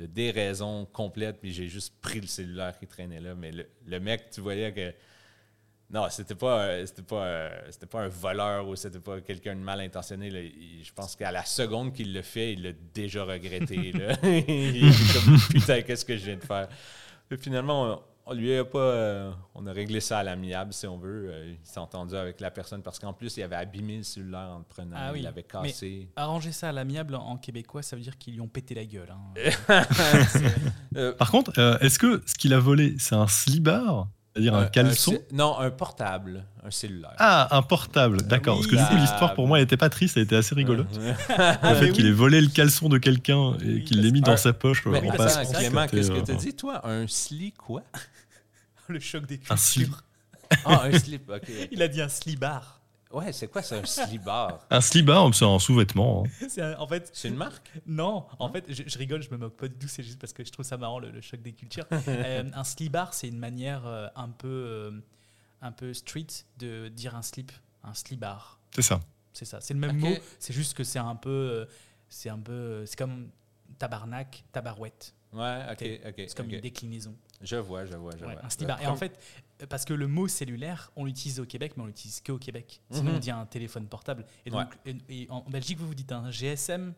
de 0.00 0.06
déraison 0.06 0.86
complète, 0.86 1.40
puis 1.40 1.52
j'ai 1.52 1.68
juste 1.68 1.94
pris 2.00 2.20
le 2.20 2.26
cellulaire 2.26 2.76
qui 2.78 2.86
traînait 2.88 3.20
là. 3.20 3.36
Mais 3.36 3.52
le, 3.52 3.68
le 3.86 4.00
mec, 4.00 4.30
tu 4.30 4.40
voyais 4.40 4.72
que. 4.72 4.92
Non, 5.92 6.06
c'était 6.08 6.36
pas, 6.36 6.60
euh, 6.60 6.86
c'était 6.86 7.02
pas, 7.02 7.24
euh, 7.24 7.50
c'était 7.70 7.86
pas 7.86 8.02
un 8.02 8.08
voleur 8.08 8.68
ou 8.68 8.76
c'était 8.76 9.00
pas 9.00 9.20
quelqu'un 9.20 9.56
de 9.56 9.60
mal 9.60 9.80
intentionné. 9.80 10.30
là. 10.30 10.38
Je 10.40 10.92
pense 10.92 11.16
qu'à 11.16 11.32
la 11.32 11.44
seconde 11.44 11.92
qu'il 11.92 12.12
le 12.12 12.22
fait, 12.22 12.52
il 12.52 12.62
l'a 12.62 12.70
déjà 12.94 13.24
regretté. 13.24 13.90
là. 13.94 14.16
il 14.22 14.88
est 14.88 15.12
comme 15.24 15.36
putain, 15.50 15.82
qu'est-ce 15.82 16.04
que 16.04 16.16
je 16.16 16.24
viens 16.26 16.36
de 16.36 16.44
faire? 16.44 16.68
Puis 17.28 17.38
finalement, 17.38 17.84
on, 17.92 18.02
on 18.26 18.34
lui 18.34 18.54
a 18.56 18.64
pas, 18.64 18.78
euh, 18.78 19.32
on 19.56 19.66
a 19.66 19.72
réglé 19.72 19.98
ça 19.98 20.20
à 20.20 20.22
l'amiable 20.22 20.72
si 20.72 20.86
on 20.86 20.96
veut. 20.96 21.32
Il 21.48 21.56
s'est 21.64 21.80
entendu 21.80 22.14
avec 22.14 22.40
la 22.40 22.52
personne 22.52 22.82
parce 22.82 23.00
qu'en 23.00 23.12
plus, 23.12 23.36
il 23.38 23.42
avait 23.42 23.56
abîmé 23.56 23.96
le 23.96 24.02
cellulaire 24.04 24.50
en 24.52 24.58
le 24.58 24.64
prenant, 24.64 24.96
Ah 24.96 25.10
oui. 25.12 25.18
il 25.20 25.24
l'avait 25.24 25.42
cassé. 25.42 26.08
Arranger 26.14 26.52
ça 26.52 26.68
à 26.68 26.72
l'amiable 26.72 27.16
en 27.16 27.36
québécois, 27.36 27.82
ça 27.82 27.96
veut 27.96 28.02
dire 28.02 28.16
qu'ils 28.16 28.34
lui 28.34 28.40
ont 28.40 28.46
pété 28.48 28.76
la 28.76 28.84
gueule. 28.84 29.10
hein. 29.10 29.82
Euh, 30.96 31.12
Par 31.14 31.30
contre, 31.30 31.52
euh, 31.58 31.78
est-ce 31.78 31.98
que 31.98 32.20
ce 32.26 32.34
qu'il 32.34 32.52
a 32.54 32.58
volé, 32.58 32.94
c'est 32.98 33.14
un 33.14 33.26
slibard 33.28 34.08
C'est-à-dire 34.32 34.54
un 34.54 34.62
un- 34.62 34.66
caleçon 34.66 35.18
Non, 35.32 35.58
un 35.58 35.70
portable, 35.70 36.44
un 36.64 36.70
cellulaire. 36.70 37.14
Ah, 37.18 37.48
un 37.56 37.62
portable, 37.62 38.22
d'accord. 38.22 38.58
oui, 38.60 38.66
Parce 38.70 38.70
que 38.70 38.88
du 38.90 38.96
coup, 38.96 39.00
l'histoire 39.02 39.34
pour 39.34 39.48
moi, 39.48 39.58
elle 39.58 39.64
était 39.64 39.76
pas 39.76 39.88
triste, 39.90 40.16
elle 40.16 40.22
était 40.22 40.36
assez 40.36 40.54
rigolote. 40.54 40.86
Ah, 41.28 41.58
le 41.70 41.74
fait 41.76 41.86
mais 41.86 41.92
qu'il 41.92 42.06
ait 42.06 42.12
volé 42.12 42.40
le 42.40 42.46
caleçon 42.48 42.88
de 42.88 42.98
quelqu'un 42.98 43.54
et 43.58 43.82
qu'il 43.82 44.00
l'ait 44.00 44.12
mis 44.12 44.20
dans 44.20 44.36
sa 44.36 44.52
poche. 44.52 44.84
Mais 44.86 45.02
on 45.04 45.10
passe 45.16 45.50
Clément, 45.52 45.86
qu'est-ce 45.88 46.10
que 46.10 46.18
euh, 46.18 46.22
tu 46.22 46.36
dis, 46.36 46.54
toi? 46.54 46.86
Un 46.86 47.06
sli 47.08 47.52
quoi? 47.52 47.82
Le 48.88 48.98
choc 49.00 49.26
des 49.26 49.40
Un 49.50 49.56
slip. 49.56 49.86
cultures. 49.88 50.04
Ah, 50.64 50.82
un 50.84 50.98
slip, 50.98 51.28
ok. 51.30 51.48
Il 51.70 51.80
a 51.82 51.86
dit 51.88 52.00
un 52.02 52.08
slibar. 52.08 52.79
Ouais, 53.12 53.32
c'est 53.32 53.48
quoi 53.48 53.60
ça, 53.62 53.76
un 53.78 53.84
slibard? 53.84 54.64
Un 54.70 54.80
slibard, 54.80 55.34
c'est 55.34 55.44
un 55.44 55.58
sous-vêtement. 55.58 56.24
hein. 56.24 56.30
C'est 56.48 56.62
un- 56.62 56.78
en 56.78 56.86
fait, 56.86 57.10
C'est 57.12 57.26
une 57.28 57.34
marque? 57.36 57.72
non, 57.84 58.26
en 58.38 58.48
fait, 58.52 58.64
je, 58.68 58.84
je 58.86 58.98
rigole, 58.98 59.20
je 59.22 59.30
me 59.30 59.36
moque 59.36 59.56
pas 59.56 59.66
du 59.66 59.74
tout, 59.74 59.88
c'est 59.88 60.04
juste 60.04 60.20
parce 60.20 60.32
que 60.32 60.44
je 60.44 60.50
trouve 60.52 60.64
ça 60.64 60.76
marrant 60.76 61.00
le, 61.00 61.10
le 61.10 61.20
choc 61.20 61.42
des 61.42 61.52
cultures. 61.52 61.86
Euh, 62.08 62.44
un 62.54 62.64
slibar, 62.64 63.12
c'est 63.12 63.26
une 63.28 63.38
manière 63.38 63.84
euh, 63.86 64.06
un 64.14 64.28
peu, 64.28 64.46
euh, 64.48 65.00
un 65.60 65.72
peu 65.72 65.92
street 65.92 66.26
de 66.58 66.86
dire 66.88 67.16
un 67.16 67.22
slip, 67.22 67.50
un 67.82 67.94
slibar. 67.94 68.60
C'est 68.74 68.82
ça. 68.82 69.00
C'est 69.32 69.44
ça, 69.44 69.60
c'est 69.60 69.74
le 69.74 69.80
même 69.80 69.96
Ok. 69.96 70.02
mot, 70.02 70.16
c'est 70.38 70.52
juste 70.52 70.74
que 70.76 70.84
c'est 70.84 70.98
un 71.00 71.16
peu, 71.16 71.30
euh, 71.30 71.66
c'est 72.08 72.28
un 72.30 72.38
peu, 72.38 72.52
euh, 72.52 72.86
c'est 72.86 72.96
comme 72.96 73.28
tabarnak, 73.78 74.44
tabarouette. 74.52 75.14
Ouais, 75.32 75.62
ok, 75.70 75.76
C'est- 75.78 76.00
ok. 76.08 76.14
C'est 76.28 76.36
comme 76.36 76.46
ok. 76.46 76.52
une 76.52 76.60
déclinaison. 76.60 77.14
Je 77.42 77.56
vois, 77.56 77.84
je 77.86 77.94
vois, 77.96 78.12
je 78.18 78.24
Ouais, 78.24 78.34
vois. 78.34 78.44
un 78.44 78.50
slibard. 78.50 78.80
Et 78.82 78.86
en 78.86 78.96
fait, 78.96 79.18
parce 79.68 79.84
que 79.84 79.92
le 79.94 80.06
mot 80.08 80.28
cellulaire, 80.28 80.90
on 80.96 81.04
l'utilise 81.04 81.40
au 81.40 81.44
Québec, 81.46 81.72
mais 81.76 81.82
on 81.82 81.86
l'utilise 81.86 82.20
que 82.20 82.32
au 82.32 82.38
Québec. 82.38 82.80
Sinon, 82.90 83.10
Mhm. 83.10 83.16
on 83.16 83.18
dit 83.20 83.30
un 83.30 83.46
téléphone 83.46 83.86
portable. 83.86 84.24
Et 84.46 84.50
donc, 84.50 84.66
et- 84.86 84.96
et 85.08 85.26
en 85.30 85.42
Belgique, 85.48 85.78
vous 85.78 85.86
vous 85.86 85.94
dites 85.94 86.12
un 86.12 86.30
GSM. 86.30 86.94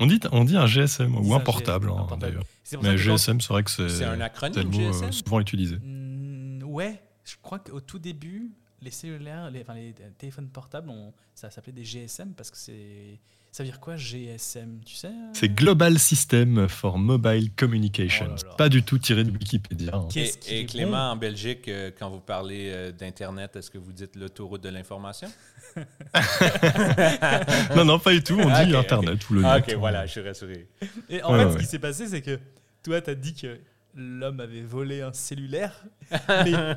On 0.00 0.06
dit, 0.06 0.18
on 0.32 0.44
dit 0.44 0.56
un 0.56 0.66
GSM 0.66 1.14
ou 1.16 1.34
un 1.34 1.40
portable, 1.40 1.88
hein, 1.90 1.96
portable. 1.96 2.20
d'ailleurs. 2.22 2.44
Mais 2.82 2.96
GSM, 2.96 3.40
c'est 3.40 3.48
vrai 3.52 3.62
que 3.62 3.70
c'est 3.70 4.04
un 4.04 4.20
acronyme, 4.20 4.68
mot 4.68 4.78
euh, 4.80 4.92
GSM? 4.92 5.12
souvent 5.12 5.40
utilisé. 5.40 5.76
Mm, 5.76 6.62
ouais, 6.64 7.02
je 7.24 7.34
crois 7.42 7.58
qu'au 7.58 7.80
tout 7.80 7.98
début, 7.98 8.50
les 8.80 8.90
cellulaires, 8.90 9.50
les, 9.50 9.60
enfin, 9.62 9.74
les 9.74 9.94
téléphones 10.18 10.48
portables, 10.48 10.88
on- 10.88 11.12
ça 11.34 11.50
s'appelait 11.50 11.72
des 11.72 11.84
GSM 11.84 12.32
parce 12.34 12.50
que 12.50 12.56
c'est. 12.56 13.20
Ça 13.54 13.62
veut 13.62 13.68
dire 13.68 13.80
quoi, 13.80 13.96
GSM 13.96 14.80
Tu 14.82 14.94
sais 14.94 15.08
euh, 15.08 15.30
C'est 15.34 15.50
Global 15.54 15.98
System 15.98 16.68
for 16.70 16.96
Mobile 16.96 17.50
Communications. 17.54 18.34
Oh. 18.50 18.54
Pas 18.56 18.70
du 18.70 18.82
tout 18.82 18.96
tiré 18.98 19.24
de 19.24 19.30
Wikipédia. 19.30 19.94
hein. 19.94 20.08
Et, 20.48 20.64
Clément, 20.64 21.10
en 21.10 21.16
Belgique, 21.16 21.68
euh, 21.68 21.90
quand 21.98 22.08
vous 22.08 22.20
parlez 22.20 22.70
euh, 22.72 22.92
d'Internet, 22.92 23.54
est-ce 23.56 23.70
que 23.70 23.76
vous 23.76 23.92
dites 23.92 24.16
l'autoroute 24.16 24.62
de 24.62 24.70
l'information? 24.70 25.28
non, 27.76 27.84
non, 27.84 27.98
pas 27.98 28.12
du 28.12 28.22
tout. 28.22 28.38
On 28.42 28.48
Ah, 28.48 28.64
dit 28.64 28.72
ok, 28.74 28.78
Internet 28.80 29.28
ou 29.28 29.34
le 29.34 29.44
Ah, 29.44 29.58
net. 29.60 29.68
ok, 29.68 29.74
voilà, 29.78 30.06
je 30.06 30.12
suis 30.12 30.22
rassuré. 30.22 30.66
Et 31.10 31.22
en 31.22 31.30
Ouais, 31.32 31.40
fait, 31.40 31.44
ouais, 31.44 31.52
ce 31.52 31.58
qui 31.58 31.66
s'est 31.66 31.78
passé, 31.78 32.06
c'est 32.06 32.22
que 32.22 32.38
toi, 32.82 33.02
tu 33.02 33.10
as 33.10 33.14
dit 33.14 33.34
que 33.34 33.58
l'homme 33.94 34.40
avait 34.40 34.62
volé 34.62 35.02
un 35.02 35.12
cellulaire. 35.12 35.72
mais 36.28 36.76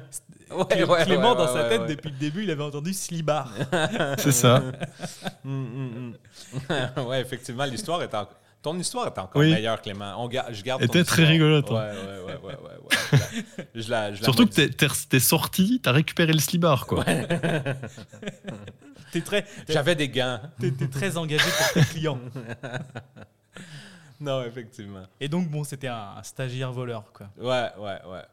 Ouais, 0.51 0.63
Clé- 0.69 0.83
ouais, 0.83 1.03
Clément, 1.05 1.31
ouais, 1.31 1.37
dans 1.37 1.47
ouais, 1.53 1.61
sa 1.61 1.69
tête, 1.69 1.81
ouais. 1.81 1.87
depuis 1.95 2.11
le 2.11 2.17
début, 2.17 2.43
il 2.43 2.51
avait 2.51 2.61
entendu 2.63 2.93
slibar. 2.93 3.51
C'est 4.17 4.31
ça. 4.31 4.61
Mm, 5.43 5.51
mm, 5.51 6.13
mm. 6.97 7.01
ouais, 7.07 7.21
effectivement, 7.21 7.65
l'histoire 7.65 8.01
est 8.03 8.13
encore. 8.13 8.35
Ton 8.61 8.77
histoire 8.79 9.05
est 9.07 9.19
encore 9.19 9.39
Oui. 9.39 9.51
meilleure, 9.53 9.79
Clément. 9.81 10.15
On 10.17 10.27
ga- 10.27 10.47
je 10.51 10.63
garde 10.63 10.81
Était 10.81 11.03
très 11.03 11.21
histoire. 11.21 11.27
rigolote, 11.27 11.69
hein. 11.69 11.73
Ouais, 11.75 11.91
ouais, 11.91 12.23
ouais, 12.25 12.33
ouais, 12.43 12.57
ouais, 12.63 12.79
ouais. 13.59 13.67
Je 13.75 13.89
la- 13.91 14.13
je 14.13 14.23
Surtout 14.23 14.47
que 14.47 14.53
t'es- 14.53 14.69
t'es 15.09 15.19
sorti, 15.19 15.79
t'as 15.83 15.91
récupéré 15.91 16.33
le 16.33 16.39
slibard, 16.39 16.87
quoi. 16.87 17.03
T'es 19.11 19.21
très, 19.21 19.45
J'avais 19.69 19.95
des 19.95 20.09
t'es- 20.59 20.71
t'es 20.71 20.87
très 20.87 21.15
engagé 21.17 21.45
pour 21.45 21.73
tes 21.83 21.87
clients. 21.89 22.19
Non, 24.19 24.43
effectivement. 24.43 25.05
Et 25.19 25.27
donc, 25.27 25.49
bon, 25.49 25.63
c'était 25.63 25.87
un, 25.87 26.15
un 26.17 26.23
stagiaire 26.23 26.71
voleur, 26.71 27.11
quoi. 27.11 27.29
Ouais, 27.37 27.69
ouais, 27.77 27.99
ouais. 28.09 28.23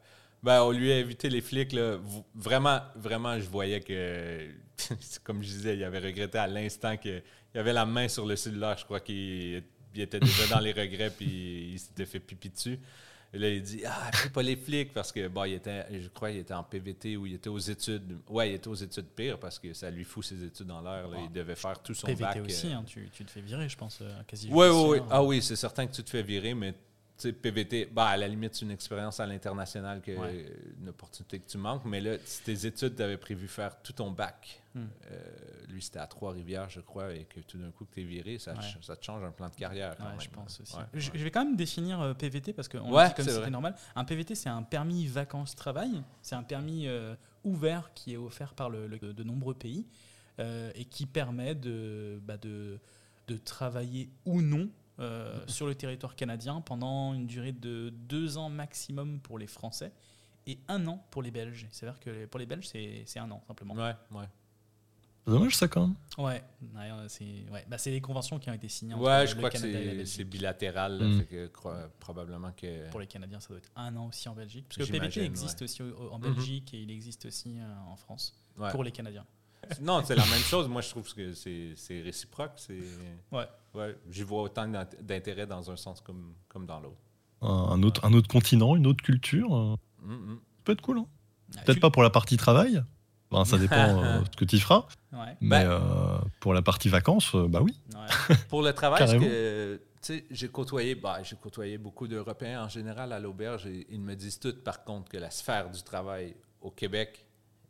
Ben, 0.41 0.61
on 0.61 0.71
lui 0.71 0.91
a 0.91 0.99
évité 0.99 1.29
les 1.29 1.41
flics. 1.41 1.71
Là. 1.71 1.97
Vraiment, 2.35 2.81
vraiment, 2.95 3.39
je 3.39 3.47
voyais 3.47 3.79
que, 3.79 4.49
comme 5.23 5.41
je 5.41 5.47
disais, 5.47 5.75
il 5.75 5.83
avait 5.83 5.99
regretté 5.99 6.37
à 6.37 6.47
l'instant 6.47 6.97
qu'il 6.97 7.21
avait 7.55 7.73
la 7.73 7.85
main 7.85 8.07
sur 8.07 8.25
le 8.25 8.35
cellulaire. 8.35 8.77
Je 8.77 8.83
crois 8.83 8.99
qu'il 8.99 9.63
il 9.95 10.01
était 10.01 10.19
déjà 10.19 10.47
dans 10.47 10.59
les 10.59 10.71
regrets, 10.71 11.11
puis 11.11 11.71
il 11.73 11.79
s'était 11.79 12.05
fait 12.05 12.19
pipi 12.19 12.49
dessus. 12.49 12.79
Et 13.33 13.39
là, 13.39 13.49
il 13.49 13.63
dit 13.63 13.81
Ah, 13.85 14.07
appelez 14.07 14.29
pas 14.29 14.43
les 14.43 14.55
flics, 14.55 14.93
parce 14.93 15.11
que, 15.11 15.27
bon, 15.27 15.43
il 15.45 15.53
était, 15.53 15.85
je 16.01 16.07
crois 16.09 16.29
qu'il 16.29 16.39
était 16.39 16.53
en 16.53 16.63
PVT 16.63 17.17
ou 17.17 17.25
il 17.25 17.33
était 17.33 17.49
aux 17.49 17.57
études. 17.57 18.19
Ouais, 18.29 18.51
il 18.51 18.53
était 18.55 18.67
aux 18.67 18.75
études 18.75 19.07
pires, 19.07 19.39
parce 19.39 19.57
que 19.57 19.73
ça 19.73 19.89
lui 19.89 20.03
fout 20.03 20.23
ses 20.23 20.43
études 20.43 20.69
en 20.71 20.81
l'air. 20.81 21.07
Il 21.25 21.31
devait 21.31 21.55
faire 21.55 21.81
tout 21.81 21.93
son 21.93 22.05
PVT 22.07 22.21
bac. 22.23 22.45
aussi, 22.45 22.67
euh, 22.67 22.75
hein, 22.75 22.83
tu, 22.85 23.09
tu 23.11 23.25
te 23.25 23.31
fais 23.31 23.41
virer, 23.41 23.67
je 23.67 23.77
pense, 23.77 23.99
euh, 24.01 24.21
quasi. 24.27 24.49
oui, 24.51 24.67
oui, 24.67 24.83
oui. 24.89 24.97
Ah 25.09 25.23
oui, 25.23 25.41
c'est 25.41 25.55
certain 25.55 25.87
que 25.87 25.93
tu 25.93 26.03
te 26.03 26.09
fais 26.09 26.21
virer, 26.23 26.53
mais 26.53 26.73
PVT, 27.31 27.85
bah, 27.91 28.07
à 28.07 28.17
la 28.17 28.27
limite, 28.27 28.55
c'est 28.55 28.65
une 28.65 28.71
expérience 28.71 29.19
à 29.19 29.25
l'international, 29.25 30.01
que, 30.01 30.11
Ouais. 30.11 30.45
une 30.81 30.89
opportunité 30.89 31.39
que 31.39 31.47
tu 31.49 31.57
manques. 31.57 31.85
Mais 31.85 32.01
là, 32.01 32.17
si 32.25 32.43
tes 32.43 32.65
études, 32.65 32.95
tu 32.95 33.01
avais 33.01 33.17
prévu 33.17 33.47
faire 33.47 33.81
tout 33.81 33.93
ton 33.93 34.11
bac, 34.11 34.61
Hmm. 34.75 34.85
euh, 35.11 35.21
lui, 35.69 35.81
c'était 35.81 35.99
à 35.99 36.07
Trois-Rivières, 36.07 36.69
je 36.69 36.79
crois, 36.79 37.13
et 37.13 37.25
que 37.25 37.39
tout 37.41 37.57
d'un 37.59 37.69
coup, 37.71 37.85
que 37.85 37.93
tu 37.93 38.01
es 38.01 38.03
viré, 38.05 38.39
ça, 38.39 38.53
te- 38.53 38.57
Ouais. 38.59 38.65
ça 38.81 38.95
te 38.95 39.05
change 39.05 39.23
un 39.23 39.31
plan 39.31 39.49
de 39.49 39.55
carrière. 39.55 39.95
quand 39.97 40.03
Ouais, 40.05 40.09
même. 40.11 40.21
je 40.21 40.29
pense 40.29 40.59
aussi. 40.61 40.75
Ouais, 40.75 40.83
je, 40.93 41.11
vais 41.11 41.29
quand 41.31 41.45
même 41.45 41.55
définir 41.55 42.01
euh, 42.01 42.13
PVT 42.13 42.53
parce 42.53 42.67
qu'on 42.67 42.79
dit 42.89 43.13
comme 43.15 43.25
c'est 43.25 43.31
c'était 43.31 43.49
normal. 43.51 43.75
Un 43.95 44.03
PVT, 44.03 44.33
c'est 44.35 44.49
un 44.49 44.63
permis 44.63 45.05
vacances-travail. 45.07 46.01
C'est 46.21 46.35
un 46.35 46.43
permis 46.43 46.87
euh, 46.87 47.15
ouvert 47.43 47.91
qui 47.93 48.13
est 48.13 48.17
offert 48.17 48.53
par 48.55 48.69
le, 48.69 48.87
le- 48.87 48.97
de 49.13 49.23
nombreux 49.23 49.53
pays 49.53 49.85
et 50.39 50.85
qui 50.85 51.05
permet 51.05 51.53
de, 51.53 52.19
bah, 52.23 52.37
de, 52.37 52.79
de 53.27 53.37
travailler 53.37 54.09
ou 54.25 54.41
non 54.41 54.69
euh, 54.99 55.39
sur 55.47 55.67
le 55.67 55.75
territoire 55.75 56.15
canadien 56.15 56.61
pendant 56.61 57.13
une 57.13 57.27
durée 57.27 57.51
de 57.51 57.89
deux 57.91 58.37
ans 58.39 58.49
maximum 58.49 59.19
pour 59.19 59.37
les 59.37 59.45
Français 59.47 59.91
et 60.47 60.57
un 60.67 60.87
an 60.87 61.05
pour 61.11 61.21
les 61.21 61.29
Belges. 61.31 61.67
C'est-à-dire 61.71 61.99
que 61.99 62.25
pour 62.25 62.39
les 62.39 62.45
Belges, 62.47 62.67
c'est 62.67 63.03
c'est 63.05 63.19
un 63.19 63.29
an 63.29 63.43
simplement. 63.47 63.75
Ouais, 63.75 63.93
ouais. 64.11 64.25
C'est 65.25 65.31
dommage, 65.31 65.55
ça, 65.55 65.67
quand 65.69 65.87
même. 65.87 65.95
Ouais, 66.17 66.43
ouais, 66.75 66.91
c'est 67.07 67.23
ouais. 67.51 67.65
Bah, 67.69 67.77
les 67.85 68.01
conventions 68.01 68.39
qui 68.39 68.49
ont 68.49 68.53
été 68.53 68.67
signées 68.67 68.93
entre 68.93 69.03
Ouais, 69.03 69.25
je 69.25 69.33
le 69.33 69.37
crois 69.37 69.49
que 69.49 69.57
Canada 69.57 69.93
la 69.93 70.05
c'est- 70.05 70.23
bilatéral, 70.25 71.01
Hmm. 71.01 71.19
fait 71.19 71.25
que 71.25 71.47
cro- 71.47 71.87
probablement 71.99 72.51
que. 72.51 72.89
Pour 72.89 72.99
les 72.99 73.07
Canadiens, 73.07 73.39
ça 73.39 73.47
doit 73.49 73.57
être 73.59 73.71
un 73.77 73.95
an 73.95 74.07
aussi 74.07 74.27
en 74.27 74.35
Belgique. 74.35 74.65
Parce 74.67 74.87
que 74.89 74.93
le 74.93 74.99
PVT 74.99 75.23
existe 75.23 75.61
aussi 75.61 75.81
au- 75.81 76.11
en 76.11 76.19
Mhm. 76.19 76.33
Belgique 76.33 76.73
et 76.73 76.81
il 76.81 76.91
existe 76.91 77.25
aussi 77.25 77.57
euh, 77.57 77.73
en 77.87 77.95
France 77.95 78.35
Ouais. 78.57 78.69
pour 78.71 78.83
les 78.83 78.91
Canadiens. 78.91 79.25
Non, 79.81 80.01
c'est 80.03 80.15
la 80.15 80.25
même 80.25 80.41
chose. 80.41 80.67
Moi, 80.67 80.81
je 80.81 80.89
trouve 80.89 81.13
que 81.13 81.33
c'est 81.33 82.01
réciproque. 82.01 82.59
Ouais. 83.31 83.47
Ouais, 83.73 83.97
J'y 84.11 84.23
vois 84.23 84.43
autant 84.43 84.67
d'int- 84.67 84.89
d'intérêt 85.01 85.47
dans 85.47 85.71
un 85.71 85.77
sens 85.77 86.01
comme, 86.01 86.33
comme 86.49 86.65
dans 86.65 86.81
l'autre. 86.81 86.97
Un, 87.41 87.81
autre, 87.83 88.03
un 88.05 88.11
autre 88.13 88.27
continent, 88.27 88.75
une 88.75 88.87
autre 88.87 89.01
culture. 89.03 89.55
euh, 89.55 89.75
Mm, 90.01 90.13
mm. 90.13 90.35
ça 90.35 90.61
peut 90.65 90.71
être 90.73 90.81
cool. 90.81 90.97
hein. 90.99 91.07
Ah, 91.55 91.61
Peut-être 91.61 91.75
tu- 91.75 91.79
pas 91.81 91.89
pour 91.91 92.03
la 92.03 92.09
partie 92.09 92.35
travail. 92.35 92.83
Ben, 93.33 93.45
ça 93.45 93.57
dépend 93.57 94.03
euh, 94.03 94.21
ce 94.31 94.37
que 94.37 94.45
tu 94.45 94.59
feras. 94.59 94.85
Ouais, 95.11 95.35
Mais 95.41 95.63
Ben- 95.65 95.69
euh, 95.71 96.17
pour 96.39 96.53
la 96.53 96.61
partie 96.61 96.89
vacances, 96.89 97.33
euh, 97.35 97.47
bah 97.47 97.59
oui. 97.61 97.77
ouais. 97.93 98.35
Pour 98.49 98.61
le 98.61 98.73
travail, 98.73 99.05
que, 99.19 99.75
tu 99.75 99.81
sais, 100.01 100.25
j'ai 100.31 100.47
côtoyé, 100.49 100.95
bah, 100.95 101.21
j'ai 101.23 101.35
côtoyé 101.35 101.77
beaucoup 101.77 102.07
d'Européens 102.07 102.63
en 102.65 102.69
général 102.69 103.11
à 103.13 103.19
l'auberge 103.19 103.65
et 103.67 103.85
ils 103.89 103.99
me 104.01 104.15
disent 104.15 104.39
tous, 104.39 104.53
par 104.53 104.83
contre, 104.83 105.09
que 105.09 105.17
la 105.17 105.29
sphère 105.31 105.69
du 105.69 105.81
travail 105.83 106.35
au 106.61 106.71
Québec 106.71 107.25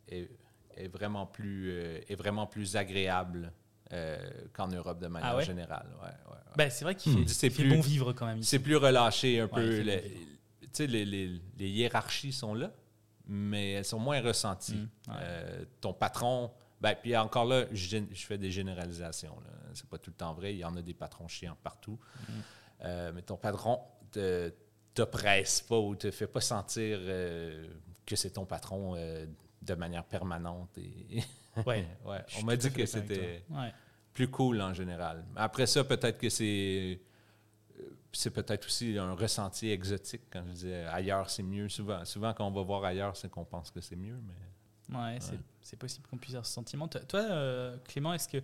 est, 0.08 0.28
est 0.76 0.88
vraiment 0.88 1.26
plus, 1.26 1.70
euh, 1.70 2.00
est 2.08 2.14
vraiment 2.16 2.46
plus 2.46 2.76
agréable 2.76 3.52
euh, 3.92 4.18
qu'en 4.52 4.68
Europe 4.68 4.98
de 5.00 5.06
manière 5.08 5.30
Ah 5.32 5.36
ouais? 5.36 5.44
générale. 5.44 5.86
Ouais, 6.02 6.08
ouais, 6.08 6.32
ouais. 6.32 6.38
Ben, 6.56 6.70
c'est 6.70 6.84
vrai 6.84 6.94
qu'il 6.94 7.12
Hmm. 7.12 7.18
fait, 7.26 7.28
C'est 7.28 7.46
il 7.48 7.52
fait 7.52 7.62
plus- 7.64 7.74
bon 7.76 7.80
vivre 7.80 8.12
quand 8.12 8.26
même. 8.26 8.38
ici. 8.38 8.48
C'est 8.50 8.58
plus 8.58 8.76
relâché 8.76 9.40
un 9.40 9.44
Ouais, 9.44 9.50
peu. 9.54 9.78
bon 9.78 9.84
les- 11.04 11.40
les 11.58 11.68
hiérarchies 11.68 12.32
sont 12.32 12.54
là, 12.54 12.72
mais 13.26 13.72
elles 13.72 13.84
sont 13.84 13.98
moins 13.98 14.20
ressenties. 14.20 14.76
Mm, 14.76 15.10
ouais. 15.10 15.16
Euh, 15.22 15.64
ton 15.80 15.92
patron, 15.92 16.50
ben, 16.80 16.94
puis 17.00 17.16
encore 17.16 17.44
là, 17.44 17.64
je, 17.72 17.98
fais 18.14 18.38
des 18.38 18.50
généralisations. 18.50 19.36
C'est 19.72 19.88
pas 19.88 19.98
tout 19.98 20.10
le 20.10 20.16
temps 20.16 20.34
vrai. 20.34 20.54
Il 20.54 20.58
y 20.58 20.64
en 20.64 20.76
a 20.76 20.82
des 20.82 20.94
patrons 20.94 21.28
chiants 21.28 21.56
partout. 21.62 21.98
Mm. 21.98 22.32
Euh, 22.84 23.12
mais 23.14 23.22
ton 23.22 23.36
patron 23.36 23.80
te, 24.10 24.52
te 24.92 25.02
presse 25.02 25.62
pas 25.62 25.78
ou 25.78 25.96
te 25.96 26.10
fait 26.10 26.26
pas 26.26 26.40
sentir 26.40 26.98
euh, 27.00 27.66
que 28.04 28.16
c'est 28.16 28.30
ton 28.30 28.44
patron 28.44 28.94
de 29.62 29.74
manière 29.74 30.04
permanente. 30.04 30.76
Et... 30.78 31.22
Ouais. 31.66 31.86
Ouais. 32.04 32.18
On 32.40 32.42
m'a 32.42 32.56
dit 32.56 32.72
que 32.72 32.84
c'était. 32.84 33.44
Ouais. 33.48 33.72
plus 34.12 34.26
cool 34.26 34.60
en 34.60 34.74
général. 34.74 35.24
Après 35.36 35.66
ça, 35.66 35.84
peut-être 35.84 36.18
que 36.18 36.28
c'est 36.28 37.00
c'est 38.16 38.30
peut-être 38.30 38.66
aussi 38.66 38.96
un 38.98 39.12
ressenti 39.14 39.68
exotique 39.70 40.22
quand 40.32 40.42
je 40.46 40.52
disais 40.52 40.84
ailleurs 40.86 41.28
c'est 41.30 41.42
mieux. 41.42 41.68
Souvent, 41.68 42.04
souvent 42.04 42.32
quand 42.32 42.46
on 42.46 42.50
va 42.52 42.62
voir 42.62 42.84
ailleurs, 42.84 43.16
c'est 43.16 43.30
qu'on 43.30 43.44
pense 43.44 43.70
que 43.70 43.80
c'est 43.80 43.96
mieux, 43.96 44.18
mais 44.26 44.34
Ouais, 44.96 45.16
c'est- 45.18 45.40
c'est 45.62 45.78
possible 45.78 46.06
qu'on 46.10 46.18
puisse 46.18 46.34
avoir 46.34 46.44
ce 46.44 46.52
sentiment. 46.52 46.86
Toi, 46.88 47.00
toi, 47.00 47.20
euh, 47.20 47.76
Clément, 47.84 48.12
est-ce 48.12 48.28
qu'il 48.28 48.42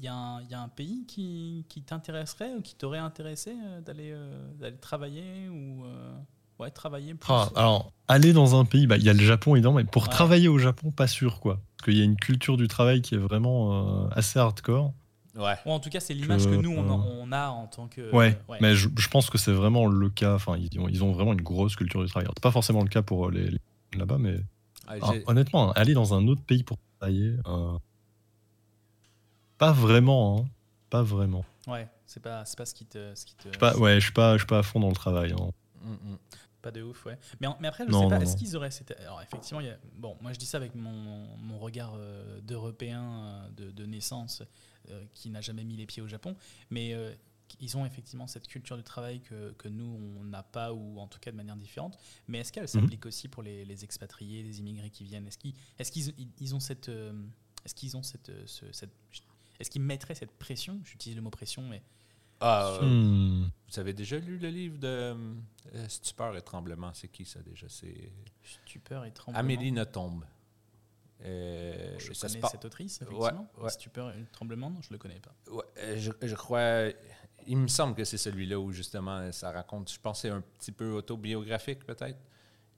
y, 0.00 0.06
a 0.06 0.14
un- 0.14 0.40
il 0.42 0.48
y 0.48 0.54
a 0.54 0.60
un 0.60 0.68
pays 0.68 1.04
qui, 1.04 1.66
qui 1.68 1.82
t'intéresserait 1.82 2.54
ou 2.54 2.62
qui 2.62 2.76
t'aurait 2.76 2.98
intéressé 3.00 3.56
euh, 3.60 3.80
d'aller 3.80 4.12
euh, 4.12 4.52
d'aller 4.54 4.76
travailler 4.76 5.48
ou 5.48 5.84
euh, 5.84 6.14
ouais, 6.60 6.70
travailler 6.70 7.14
plus? 7.14 7.32
Ah, 7.32 7.48
alors, 7.56 7.92
aller 8.06 8.32
dans 8.32 8.54
un 8.58 8.64
pays, 8.64 8.86
bah, 8.86 8.98
il 8.98 9.02
y 9.02 9.08
a 9.10 9.12
le 9.14 9.18
Japon 9.24 9.56
évidemment, 9.56 9.74
mais 9.78 9.84
pour 9.84 10.04
Ouais. 10.04 10.10
travailler 10.10 10.46
au 10.46 10.58
Japon, 10.58 10.92
pas 10.92 11.08
sûr 11.08 11.40
quoi. 11.40 11.60
Parce 11.76 11.86
qu'il 11.90 11.98
y 11.98 12.02
a 12.02 12.04
une 12.04 12.16
culture 12.16 12.56
du 12.56 12.68
travail 12.68 13.02
qui 13.02 13.16
est 13.16 13.18
vraiment 13.18 14.04
euh, 14.04 14.08
assez 14.12 14.38
hardcore. 14.38 14.92
Ouais. 15.36 15.54
Ou 15.66 15.70
en 15.70 15.80
tout 15.80 15.90
cas, 15.90 16.00
c'est 16.00 16.14
l'image 16.14 16.44
que, 16.46 16.50
Que, 16.50 16.56
nous, 16.56 16.70
on, 16.72 16.88
en- 16.88 17.00
euh, 17.00 17.20
on 17.22 17.32
a 17.32 17.48
en 17.48 17.66
tant 17.66 17.88
que. 17.88 18.10
ouais, 18.12 18.38
ouais. 18.48 18.58
mais 18.60 18.74
je, 18.74 18.88
je 18.96 19.08
pense 19.08 19.30
que 19.30 19.38
c'est 19.38 19.52
vraiment 19.52 19.86
le 19.86 20.10
cas. 20.10 20.34
Enfin, 20.34 20.56
ils 20.56 20.78
ont, 20.80 20.88
ils 20.88 21.02
ont 21.04 21.12
vraiment 21.12 21.32
une 21.32 21.42
grosse 21.42 21.76
culture 21.76 22.02
du 22.02 22.08
C'est 22.08 22.40
pas 22.40 22.50
forcément 22.50 22.82
le 22.82 22.88
cas 22.88 23.02
pour 23.02 23.28
euh, 23.28 23.30
les, 23.30 23.50
les 23.50 23.58
là-bas, 23.98 24.18
mais 24.18 24.36
Ah, 24.86 24.94
ah, 25.02 25.12
honnêtement, 25.26 25.72
aller 25.72 25.94
dans 25.94 26.14
un 26.14 26.26
autre 26.28 26.42
pays 26.42 26.62
pour 26.62 26.78
travailler, 26.98 27.36
euh, 27.46 27.76
pas 29.58 29.72
vraiment, 29.72 30.40
hein. 30.40 30.48
pas 30.88 31.02
vraiment. 31.02 31.44
Ouais, 31.66 31.88
c'est 32.06 32.22
pas, 32.22 32.44
c'est 32.44 32.56
pas 32.56 32.64
ce 32.66 32.74
qui 32.74 32.86
te. 32.86 33.14
Ce 33.14 33.24
qui 33.26 33.34
te 33.36 33.52
Je 33.52 33.58
pas, 33.58 33.76
ouais, 33.76 33.94
je 33.96 34.04
suis 34.04 34.12
pas, 34.12 34.34
je 34.34 34.38
suis 34.38 34.46
pas 34.46 34.58
à 34.58 34.62
fond 34.62 34.80
dans 34.80 34.88
le 34.88 34.94
travail. 34.94 35.32
hein. 35.32 35.50
Mm, 35.82 35.92
mm. 36.12 36.18
Pas 36.62 36.70
de 36.70 36.82
ouf, 36.82 37.06
ouais. 37.06 37.18
Mais, 37.40 37.46
en- 37.46 37.56
mais 37.60 37.68
après, 37.68 37.86
je 37.86 37.90
Non, 37.90 38.02
sais 38.02 38.08
pas, 38.08 38.22
est-ce 38.22 38.36
qu'ils 38.36 38.54
auraient. 38.54 38.70
cette- 38.70 38.94
Alors, 39.00 39.22
effectivement, 39.22 39.60
il 39.60 39.66
y 39.66 39.70
a... 39.70 39.76
bon, 39.96 40.14
moi 40.20 40.32
je 40.34 40.38
dis 40.38 40.44
ça 40.44 40.58
avec 40.58 40.74
mon, 40.74 41.26
mon 41.38 41.58
regard 41.58 41.94
euh, 41.96 42.38
d'Européen 42.42 43.02
euh, 43.02 43.48
de, 43.56 43.70
de 43.70 43.86
naissance 43.86 44.42
euh, 44.42 44.44
qui 45.14 45.30
n'a 45.30 45.40
jamais 45.40 45.64
mis 45.64 45.76
les 45.76 45.86
pieds 45.86 46.02
au 46.02 46.08
Japon, 46.08 46.34
mais 46.70 46.94
euh, 46.94 47.14
ils 47.58 47.76
ont 47.76 47.84
effectivement 47.84 48.26
cette 48.28 48.46
culture 48.46 48.76
du 48.76 48.84
travail 48.84 49.20
que, 49.20 49.50
que 49.58 49.68
nous, 49.68 49.84
on 50.20 50.24
n'a 50.24 50.42
pas, 50.44 50.72
ou 50.72 50.98
en 51.00 51.08
tout 51.08 51.18
cas 51.18 51.32
de 51.32 51.36
manière 51.36 51.56
différente. 51.56 51.98
Mais 52.28 52.38
est-ce 52.38 52.52
qu'elle 52.52 52.68
s'applique 52.68 53.06
aussi 53.06 53.26
pour 53.28 53.42
les, 53.42 53.64
les 53.64 53.82
expatriés, 53.84 54.42
les 54.44 54.60
immigrés 54.60 54.90
qui 54.90 55.02
viennent? 55.04 55.26
Est-ce 55.26 55.38
qu'ils 55.38 55.54
est 55.78 55.90
qu'ils 55.90 56.08
ils- 56.18 56.28
ils 56.40 56.54
ont 56.54 56.60
cette. 56.60 56.88
euh, 56.88 57.12
Est-ce 57.64 57.74
qu'ils 57.74 57.96
ont 57.96 58.02
cette. 58.04 58.28
euh, 58.28 58.42
ce- 58.46 58.70
cette 58.72 58.90
est-ce 59.58 59.68
qu'ils 59.68 59.82
mettraient 59.82 60.14
cette 60.14 60.30
pression? 60.38 60.80
J'utilise 60.84 61.16
le 61.16 61.22
mot 61.22 61.30
pression, 61.30 61.62
mais. 61.68 61.82
Ah, 62.42 62.78
euh, 62.80 62.86
Hmm. 63.44 63.50
Vous 63.70 63.78
avez 63.80 63.92
déjà 63.92 64.18
lu 64.18 64.38
le 64.38 64.48
livre 64.48 64.78
de 64.78 64.86
euh, 64.88 65.88
Stupeur 65.88 66.34
et 66.36 66.42
Tremblement? 66.42 66.92
C'est 66.94 67.08
qui 67.08 67.24
ça 67.26 67.42
déjà? 67.42 67.68
C'est 67.68 68.12
Stupeur 68.42 69.04
et 69.04 69.12
tremblement. 69.12 69.38
Amélie 69.40 69.72
Nothomb. 69.72 70.22
Euh, 71.24 71.94
Je 71.98 72.12
ça 72.12 72.28
connais 72.28 72.40
cette 72.50 72.64
autrice, 72.64 73.02
effectivement. 73.02 73.50
ouais. 73.58 73.70
Stupeur 73.70 74.10
et 74.10 74.24
tremblement, 74.32 74.70
non, 74.70 74.80
je 74.82 74.92
le 74.92 74.98
connais 74.98 75.20
pas. 75.20 75.34
Ouais, 75.52 75.64
euh, 75.78 75.96
je, 75.98 76.10
je 76.22 76.34
crois. 76.34 76.86
Il 77.46 77.56
me 77.56 77.68
semble 77.68 77.94
que 77.94 78.04
c'est 78.04 78.18
celui-là 78.18 78.58
où 78.60 78.70
justement 78.72 79.30
ça 79.32 79.50
raconte. 79.50 79.90
Je 79.92 79.98
pense 80.00 80.18
que 80.22 80.28
c'est 80.28 80.34
un 80.34 80.42
petit 80.58 80.72
peu 80.72 80.90
autobiographique 80.92 81.84
peut-être, 81.84 82.18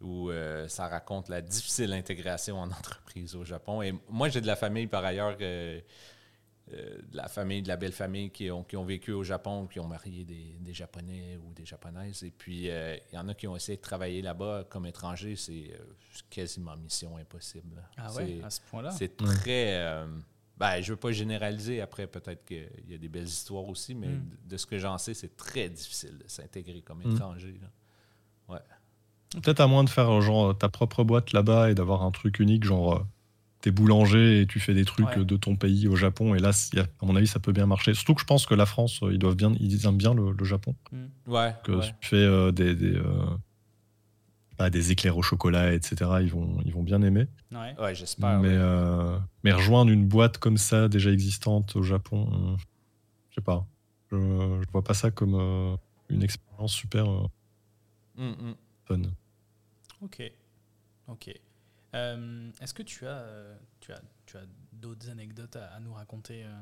où 0.01 0.30
euh, 0.30 0.66
ça 0.68 0.88
raconte 0.88 1.28
la 1.28 1.40
difficile 1.43 1.93
intégration 1.93 2.59
en 2.59 2.70
entreprise 2.70 3.34
au 3.34 3.45
Japon. 3.45 3.82
Et 3.82 3.93
moi, 4.09 4.28
j'ai 4.28 4.40
de 4.40 4.47
la 4.47 4.57
famille 4.57 4.86
par 4.86 5.05
ailleurs, 5.05 5.36
euh, 5.40 5.80
euh, 6.73 6.99
de 7.11 7.17
la 7.17 7.29
famille, 7.29 7.61
de 7.63 7.69
la 7.69 7.77
belle 7.77 7.93
famille 7.93 8.31
qui 8.31 8.51
ont, 8.51 8.63
qui 8.63 8.77
ont 8.77 8.85
vécu 8.85 9.11
au 9.13 9.25
Japon, 9.25 9.67
qui 9.67 9.81
ont 9.81 9.89
marié 9.89 10.25
des, 10.25 10.57
des 10.61 10.73
Japonais 10.75 11.37
ou 11.45 11.53
des 11.55 11.67
Japonaises. 11.67 12.23
Et 12.23 12.31
puis, 12.31 12.71
euh, 12.71 12.97
il 13.13 13.17
y 13.17 13.19
en 13.19 13.29
a 13.29 13.35
qui 13.35 13.47
ont 13.49 13.57
essayé 13.57 13.77
de 13.77 13.83
travailler 13.83 14.23
là-bas 14.23 14.65
comme 14.71 14.87
étrangers. 14.87 15.35
C'est 15.37 15.71
euh, 15.73 15.85
quasiment 16.31 16.77
mission 16.77 17.17
impossible. 17.17 17.83
Ah 17.97 18.09
C'est- 18.11 18.23
ouais, 18.23 18.41
à 18.45 18.51
ce 18.51 18.61
point-là? 18.61 18.91
c'est 18.93 19.21
Ouais. 19.21 19.35
très. 19.35 19.77
euh, 19.77 20.07
ben, 20.57 20.81
je 20.81 20.93
veux 20.93 20.99
pas 20.99 21.11
généraliser. 21.11 21.81
Après, 21.81 22.07
peut-être 22.07 22.45
qu'il 22.45 22.69
y 22.89 22.95
a 22.95 22.99
des 22.99 23.09
belles 23.09 23.25
histoires 23.27 23.65
aussi, 23.69 23.95
mais 23.97 24.09
Mm. 24.09 24.29
de, 24.45 24.51
de 24.51 24.57
ce 24.57 24.67
que 24.67 24.79
j'en 24.79 24.97
sais, 24.99 25.15
c'est 25.15 25.37
très 25.37 25.69
difficile 25.69 26.17
de 26.19 26.25
s'intégrer 26.29 26.83
comme 26.83 27.01
Mm. 27.05 27.13
étranger. 27.17 27.59
là. 27.61 27.69
Peut-être 29.43 29.61
à 29.61 29.67
moins 29.67 29.83
de 29.83 29.89
faire 29.89 30.21
genre 30.21 30.57
ta 30.57 30.69
propre 30.69 31.05
boîte 31.05 31.33
là-bas 31.33 31.71
et 31.71 31.75
d'avoir 31.75 32.03
un 32.03 32.11
truc 32.11 32.39
unique, 32.39 32.65
genre 32.65 32.97
euh, 32.97 33.01
t'es 33.63 33.71
boulanger 33.71 34.43
et 34.43 34.47
tu 34.47 34.61
fais 34.61 34.75
des 34.75 34.85
trucs 34.85 35.07
Ouais. 35.07 35.25
de 35.25 35.37
ton 35.37 35.57
pays 35.57 35.89
au 35.89 35.97
Japon. 35.97 36.35
Et 36.35 36.39
là, 36.41 36.51
à 36.77 37.07
mon 37.07 37.17
avis, 37.17 37.27
ça 37.27 37.39
peut 37.39 37.53
bien 37.53 37.65
marcher. 37.67 37.95
Surtout 37.95 38.15
que 38.15 38.21
je 38.21 38.27
pense 38.27 38.45
que 38.45 38.55
la 38.55 38.67
France, 38.67 39.03
euh, 39.03 39.13
ils 39.13 39.19
doivent 39.19 39.37
bien, 39.37 39.55
ils 39.61 39.87
aiment 39.87 39.97
bien 39.97 40.13
le, 40.13 40.33
le 40.33 40.45
Japon. 40.45 40.75
Hmm. 40.91 41.07
Ouais. 41.27 41.55
Que 41.65 41.73
ouais. 41.73 41.87
tu 42.01 42.09
fais 42.09 42.17
euh, 42.17 42.53
des, 42.53 42.75
des, 42.75 42.95
euh, 42.97 43.25
bah, 44.59 44.69
des 44.69 44.93
éclairs 44.93 45.17
au 45.17 45.23
chocolat, 45.23 45.73
etc., 45.73 46.11
ils 46.23 46.31
vont, 46.31 46.59
ils 46.65 46.73
vont 46.73 46.83
bien 46.83 47.01
aimer. 47.03 47.27
Ouais. 47.53 47.75
Ouais, 47.81 47.95
j'espère. 47.95 48.41
mais, 48.41 48.49
euh, 48.51 49.17
rejoindre 49.45 49.91
une 49.91 50.07
boîte 50.07 50.39
comme 50.39 50.59
ça, 50.59 50.89
déjà 50.89 51.11
existante 51.11 51.75
au 51.77 51.83
Japon, 51.83 52.57
je 53.31 53.37
sais 53.37 53.41
pas. 53.41 53.67
Je, 54.11 54.17
je 54.17 54.71
vois 54.73 54.83
pas 54.85 54.95
ça 54.95 55.11
comme 55.11 55.77
une 56.11 56.23
expérience 56.23 56.73
super 56.75 57.07
Mm, 58.19 58.25
mm. 58.29 58.55
fun. 58.85 59.01
Ok. 60.03 60.23
Ok. 61.09 61.31
Euh, 61.95 62.51
Est-ce 62.61 62.72
que 62.74 62.82
tu 62.82 63.07
as, 63.07 63.11
euh, 63.18 63.55
tu 63.80 63.93
as, 63.93 64.01
tu 64.26 64.36
as 64.36 64.43
d'autres 64.72 65.11
anecdotes 65.11 65.57
à, 65.57 65.66
à 65.74 65.80
nous 65.80 65.93
raconter 65.93 66.45
euh, 66.45 66.53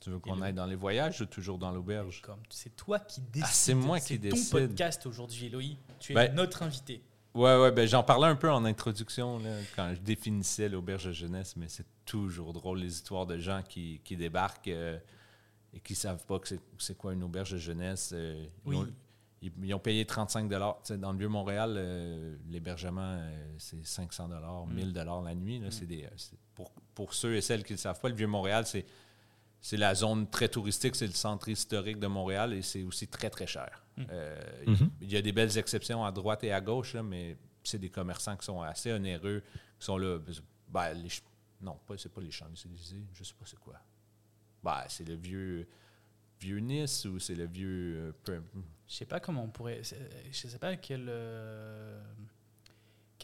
Tu 0.00 0.10
veux 0.10 0.18
qu'on 0.18 0.40
aille 0.42 0.52
dans 0.52 0.66
les 0.66 0.76
voyages 0.76 1.20
ou 1.20 1.26
toujours 1.26 1.58
dans 1.58 1.72
l'auberge? 1.72 2.22
C'est 2.50 2.76
toi 2.76 2.98
qui 3.00 3.20
décides. 3.20 3.42
Ah, 3.44 3.50
c'est 3.52 3.74
moi 3.74 3.98
qui 4.00 4.06
C'est 4.14 4.18
décide. 4.18 4.50
ton 4.52 4.58
podcast 4.58 5.06
aujourd'hui, 5.06 5.46
Eloï. 5.46 5.76
Tu 5.98 6.12
es 6.12 6.14
Ben- 6.14 6.34
notre 6.34 6.62
invité. 6.62 7.02
Ouais, 7.34 7.60
ouais, 7.60 7.72
ben 7.72 7.84
j'en 7.88 8.04
parlais 8.04 8.28
un 8.28 8.36
peu 8.36 8.48
en 8.48 8.64
introduction 8.64 9.40
là, 9.40 9.58
quand 9.74 9.92
je 9.92 10.00
définissais 10.00 10.68
l'auberge 10.68 11.06
de 11.06 11.12
jeunesse, 11.12 11.56
mais 11.56 11.68
c'est 11.68 11.86
toujours 12.04 12.52
drôle 12.52 12.78
les 12.78 12.92
histoires 12.94 13.26
de 13.26 13.38
gens 13.38 13.60
qui, 13.68 14.00
qui 14.04 14.16
débarquent 14.16 14.68
euh, 14.68 14.96
et 15.72 15.80
qui 15.80 15.96
savent 15.96 16.24
pas 16.26 16.38
que 16.38 16.46
c'est- 16.78 16.94
quoi 16.96 17.12
une 17.12 17.24
auberge 17.24 17.50
de 17.50 17.58
jeunesse. 17.58 18.12
euh, 18.14 18.46
Oui. 18.64 18.76
Ils- 19.44 19.52
ils 19.66 19.74
ont 19.74 19.78
payé 19.78 20.04
35 20.04 20.48
dollars. 20.48 20.80
Dans 20.98 21.12
le 21.12 21.18
Vieux-Montréal, 21.18 21.74
euh, 21.76 22.36
l'hébergement, 22.48 23.02
euh, 23.18 23.54
c'est 23.58 23.84
500 23.84 24.28
dollars, 24.28 24.66
Mm. 24.66 24.74
1000 24.74 24.92
dollars 24.92 25.22
la 25.22 25.34
nuit. 25.34 25.58
Là, 25.60 25.68
Mm. 25.68 25.70
c'est 25.70 25.86
des, 25.86 26.04
euh, 26.04 26.08
c'est- 26.16 26.38
pour, 26.54 26.70
pour 26.94 27.14
ceux 27.14 27.34
et 27.36 27.40
celles 27.40 27.62
qui 27.64 27.72
ne 27.72 27.76
le 27.78 27.80
savent 27.80 28.00
pas, 28.00 28.08
le 28.08 28.14
Vieux-Montréal, 28.14 28.66
c'est 28.66 28.84
c'est 29.66 29.78
la 29.78 29.94
zone 29.94 30.28
très 30.28 30.46
touristique, 30.50 30.94
c'est 30.94 31.06
le 31.06 31.14
centre 31.14 31.48
historique 31.48 31.98
de 31.98 32.06
Montréal 32.06 32.52
et 32.52 32.60
c'est 32.60 32.82
aussi 32.82 33.08
très, 33.08 33.30
très 33.30 33.46
cher. 33.46 33.82
Mm. 33.96 34.02
Euh, 34.10 34.42
Mhm. 34.66 34.90
Il 35.00 35.10
y 35.10 35.16
a 35.16 35.22
des 35.22 35.32
belles 35.32 35.56
exceptions 35.56 36.04
à 36.04 36.12
droite 36.12 36.44
et 36.44 36.52
à 36.52 36.60
gauche, 36.60 36.92
là, 36.92 37.02
mais 37.02 37.38
c'est 37.62 37.78
des 37.78 37.88
commerçants 37.88 38.36
qui 38.36 38.44
sont 38.44 38.60
assez 38.60 38.92
onéreux, 38.92 39.42
qui 39.78 39.86
sont 39.86 39.96
là. 39.96 40.18
Ben, 40.68 40.92
les 40.92 41.08
ch- 41.08 41.22
non, 41.62 41.78
pas, 41.86 41.96
c'est 41.96 42.12
pas 42.12 42.20
les 42.20 42.30
Champs-Élysées, 42.30 43.04
je 43.14 43.24
sais 43.24 43.32
pas 43.32 43.46
c'est 43.46 43.58
quoi. 43.58 43.76
Ben, 44.62 44.84
c'est 44.88 45.08
le 45.08 45.14
vieux, 45.14 45.66
vieux 46.40 46.58
Nice 46.58 47.04
ou 47.06 47.18
c'est 47.18 47.34
le 47.34 47.46
vieux. 47.46 48.12
euh, 48.28 48.40
Je 48.86 48.94
sais 48.94 49.06
pas 49.06 49.20
comment 49.20 49.44
on 49.44 49.48
pourrait. 49.50 49.82
Je 49.82 50.46
sais 50.48 50.58
pas 50.58 50.76
quel, 50.76 51.06
euh, 51.08 52.00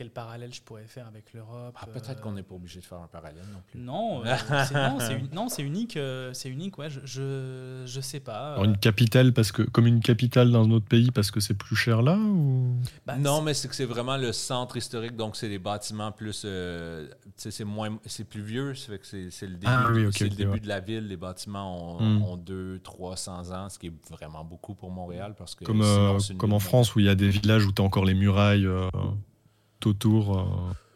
quel 0.00 0.08
parallèle 0.10 0.54
je 0.54 0.62
pourrais 0.62 0.86
faire 0.86 1.06
avec 1.06 1.34
l'Europe. 1.34 1.76
Ah, 1.78 1.84
peut-être 1.84 2.08
euh, 2.08 2.22
qu'on 2.22 2.32
n'est 2.32 2.42
pas 2.42 2.54
obligé 2.54 2.80
de 2.80 2.84
faire 2.86 2.96
un 3.02 3.06
parallèle 3.06 3.44
non 3.52 3.60
plus. 3.70 3.78
Non, 3.78 4.24
euh, 4.24 4.34
c'est 5.50 5.62
unique. 5.62 5.98
euh, 5.98 6.30
c'est 6.32 6.48
unique, 6.48 6.78
ouais. 6.78 6.88
Je, 6.88 7.00
je, 7.04 7.82
je 7.84 8.00
sais 8.00 8.20
pas. 8.20 8.52
Alors 8.54 8.62
euh, 8.62 8.68
une 8.68 8.78
capitale 8.78 9.34
parce 9.34 9.52
que 9.52 9.60
comme 9.60 9.86
une 9.86 10.00
capitale 10.00 10.50
dans 10.52 10.64
un 10.64 10.70
autre 10.70 10.86
pays 10.86 11.10
parce 11.10 11.30
que 11.30 11.40
c'est 11.40 11.52
plus 11.52 11.76
cher 11.76 12.00
là 12.00 12.16
ou? 12.16 12.76
Bah, 13.04 13.16
non, 13.16 13.42
mais 13.42 13.52
c'est 13.52 13.68
que 13.68 13.74
c'est 13.74 13.84
vraiment 13.84 14.16
le 14.16 14.32
centre 14.32 14.78
historique, 14.78 15.16
donc 15.16 15.36
c'est 15.36 15.50
des 15.50 15.58
bâtiments 15.58 16.12
plus. 16.12 16.44
euh, 16.46 17.06
tu 17.24 17.30
sais, 17.36 17.50
c'est 17.50 17.64
moins, 17.64 17.98
c'est 18.06 18.24
plus 18.24 18.40
vieux, 18.42 18.74
ça 18.74 18.92
fait 18.92 19.00
que 19.00 19.06
c'est 19.06 19.30
c'est 19.30 19.46
le 19.48 19.56
début, 19.56 19.66
Ah 19.66 19.90
oui, 19.92 20.06
c'est 20.12 20.24
le 20.24 20.30
début 20.30 20.52
ouais. 20.52 20.60
de 20.60 20.68
la 20.68 20.80
ville. 20.80 21.06
Les 21.08 21.18
bâtiments 21.18 21.98
ont, 21.98 22.00
Hmm. 22.00 22.22
ont 22.22 22.36
200, 22.38 22.80
300 22.82 23.50
ans, 23.52 23.68
ce 23.68 23.78
qui 23.78 23.88
est 23.88 23.92
vraiment 24.10 24.44
beaucoup 24.44 24.74
pour 24.74 24.90
Montréal 24.90 25.34
parce 25.36 25.54
que 25.54 25.66
comme 25.66 25.82
sinon, 25.82 26.38
euh, 26.42 26.50
en 26.54 26.58
France 26.58 26.94
où 26.94 27.00
il 27.00 27.04
y 27.04 27.10
a 27.10 27.14
des 27.14 27.28
villages 27.28 27.66
où 27.66 27.72
tu 27.72 27.82
as 27.82 27.84
encore 27.84 28.06
les 28.06 28.14
murailles 28.14 28.64
euh, 28.64 28.88
autour. 29.86 30.38
euh. 30.38 30.44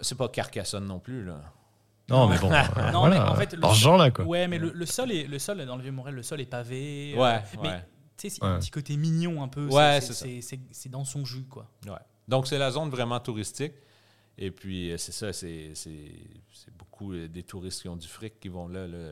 C'est 0.01 0.17
pas 0.17 0.29
Carcassonne 0.29 0.87
non 0.87 0.99
plus 0.99 1.25
là. 1.25 1.41
Non, 2.09 2.29
mais 2.29 2.39
bon, 2.39 2.53
euh, 2.53 2.91
Non, 2.93 3.01
voilà, 3.01 3.25
mais 3.25 3.31
en 3.31 3.35
fait, 3.35 3.55
le- 3.55 3.69
genre-là 3.73 4.11
quoi. 4.11 4.25
Ouais, 4.27 4.47
mais 4.47 4.59
le, 4.59 4.71
le 4.73 4.87
sol 4.87 5.11
est 5.11 5.27
le 5.27 5.39
sol 5.39 5.65
dans 5.65 5.77
le 5.77 5.83
vieux 5.83 5.93
Montréal, 5.93 6.15
le 6.17 6.23
sol 6.23 6.41
est 6.41 6.47
pavé. 6.47 7.15
euh, 7.17 7.21
Ouais, 7.21 7.43
mais 7.63 7.69
ouais. 7.69 7.79
tu 8.17 8.29
sais, 8.29 8.37
c'est 8.37 8.45
un 8.45 8.59
petit 8.59 8.71
côté 8.71 8.97
mignon 8.97 9.43
un 9.43 9.49
peu. 9.49 9.67
Ouais, 9.69 10.01
c'est- 10.01 10.89
dans 10.89 11.05
son 11.05 11.25
jus, 11.25 11.45
quoi. 11.45 11.67
Ouais. 11.87 11.93
Donc, 12.29 12.47
c'est 12.47 12.59
la 12.59 12.71
zone 12.71 12.91
vraiment 12.91 13.21
touristique. 13.21 13.73
Et 14.37 14.51
puis, 14.51 14.91
euh, 14.91 14.99
c'est 14.99 15.13
ça, 15.13 15.33
c'est 15.33 15.73
c'est 15.75 16.77
beaucoup 16.77 17.15
des 17.15 17.43
touristes 17.45 17.83
qui 17.83 17.89
ont 17.89 17.97
du 17.97 18.09
fric 18.09 18.41
qui 18.41 18.49
vont 18.49 18.67
là. 18.69 18.87
là 18.87 19.11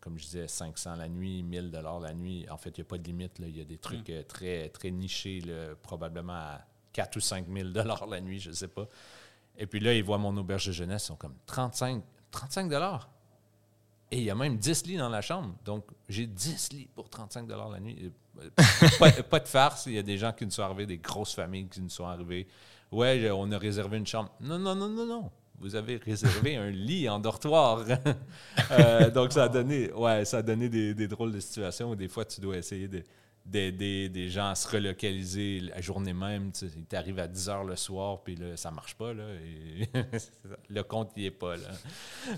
comme 0.00 0.18
je 0.18 0.24
disais, 0.24 0.48
500 0.48 0.96
la 0.96 1.08
nuit, 1.08 1.42
1000 1.42 1.70
dollars 1.70 2.00
la 2.00 2.14
nuit. 2.14 2.46
En 2.50 2.56
fait, 2.56 2.70
il 2.70 2.80
n'y 2.80 2.86
a 2.86 2.88
pas 2.88 2.98
de 2.98 3.04
limite. 3.04 3.38
Là. 3.38 3.46
Il 3.48 3.56
y 3.56 3.60
a 3.60 3.64
des 3.64 3.76
trucs 3.78 4.08
euh, 4.10 4.22
très, 4.22 4.68
très 4.70 4.90
nichés, 4.90 5.40
là, 5.40 5.74
probablement 5.82 6.32
à 6.34 6.60
4 6.96 7.16
ou 7.16 7.20
5 7.20 7.46
000 7.52 7.68
dollars 7.68 8.06
la 8.06 8.22
nuit, 8.22 8.40
je 8.40 8.48
ne 8.48 8.54
sais 8.54 8.68
pas. 8.68 8.88
Et 9.58 9.66
puis 9.66 9.80
là, 9.80 9.92
ils 9.92 10.02
voient 10.02 10.16
mon 10.16 10.34
auberge 10.38 10.66
de 10.66 10.72
jeunesse, 10.72 11.04
ils 11.04 11.06
sont 11.08 11.16
comme 11.16 11.34
35, 11.44 12.02
35 12.30 12.70
dollars. 12.70 13.10
Et 14.10 14.18
il 14.18 14.24
y 14.24 14.30
a 14.30 14.34
même 14.34 14.56
10 14.56 14.86
lits 14.86 14.96
dans 14.96 15.10
la 15.10 15.20
chambre. 15.20 15.54
Donc, 15.64 15.84
j'ai 16.08 16.26
10 16.26 16.72
lits 16.72 16.88
pour 16.94 17.10
35 17.10 17.46
dollars 17.46 17.68
la 17.68 17.80
nuit. 17.80 18.12
Euh, 18.40 19.22
pas, 19.28 19.40
de 19.40 19.48
farce. 19.48 19.86
Il 19.86 19.92
y 19.92 19.98
a 19.98 20.02
des 20.02 20.16
gens 20.16 20.32
qui 20.32 20.44
nous 20.46 20.50
sont 20.50 20.62
arrivés, 20.62 20.86
des 20.86 20.96
grosses 20.98 21.34
familles 21.34 21.68
qui 21.68 21.82
nous 21.82 21.90
sont 21.90 22.06
arrivées. 22.06 22.46
Ouais, 22.90 23.30
on 23.30 23.50
a 23.52 23.58
réservé 23.58 23.98
une 23.98 24.06
chambre. 24.06 24.30
Non, 24.40 24.58
non, 24.58 24.74
non, 24.74 24.88
non, 24.88 25.06
non. 25.06 25.30
Vous 25.58 25.74
avez 25.74 25.96
réservé 25.96 26.56
un 26.56 26.70
lit 26.70 27.08
en 27.08 27.18
dortoir. 27.18 27.84
Euh, 28.70 29.10
donc, 29.10 29.32
ça 29.32 29.44
a 29.44 29.48
donné, 29.48 29.92
ouais, 29.92 30.24
ça 30.24 30.38
a 30.38 30.42
donné 30.42 30.68
des, 30.68 30.92
des 30.92 31.06
drôles 31.06 31.32
de 31.32 31.40
situations 31.40 31.90
où 31.90 31.94
des 31.94 32.08
fois, 32.08 32.24
tu 32.24 32.40
dois 32.40 32.56
essayer 32.56 32.88
de- 32.88 33.04
d'aider 33.46 34.08
des 34.08 34.28
gens 34.28 34.48
à 34.48 34.54
se 34.54 34.68
relocaliser 34.68 35.60
la 35.60 35.80
journée 35.80 36.12
même. 36.12 36.50
Tu 36.52 36.66
t'arrive 36.88 37.18
à 37.20 37.28
10 37.28 37.48
heures 37.48 37.64
le 37.64 37.76
soir, 37.76 38.20
puis 38.24 38.34
là, 38.36 38.56
ça 38.56 38.70
marche 38.70 38.94
pas. 38.96 39.14
Là, 39.14 39.22
et 39.44 39.88
le 40.68 40.82
compte, 40.82 41.10
il 41.16 41.24
est 41.26 41.30
pas 41.30 41.56
là. 41.56 41.68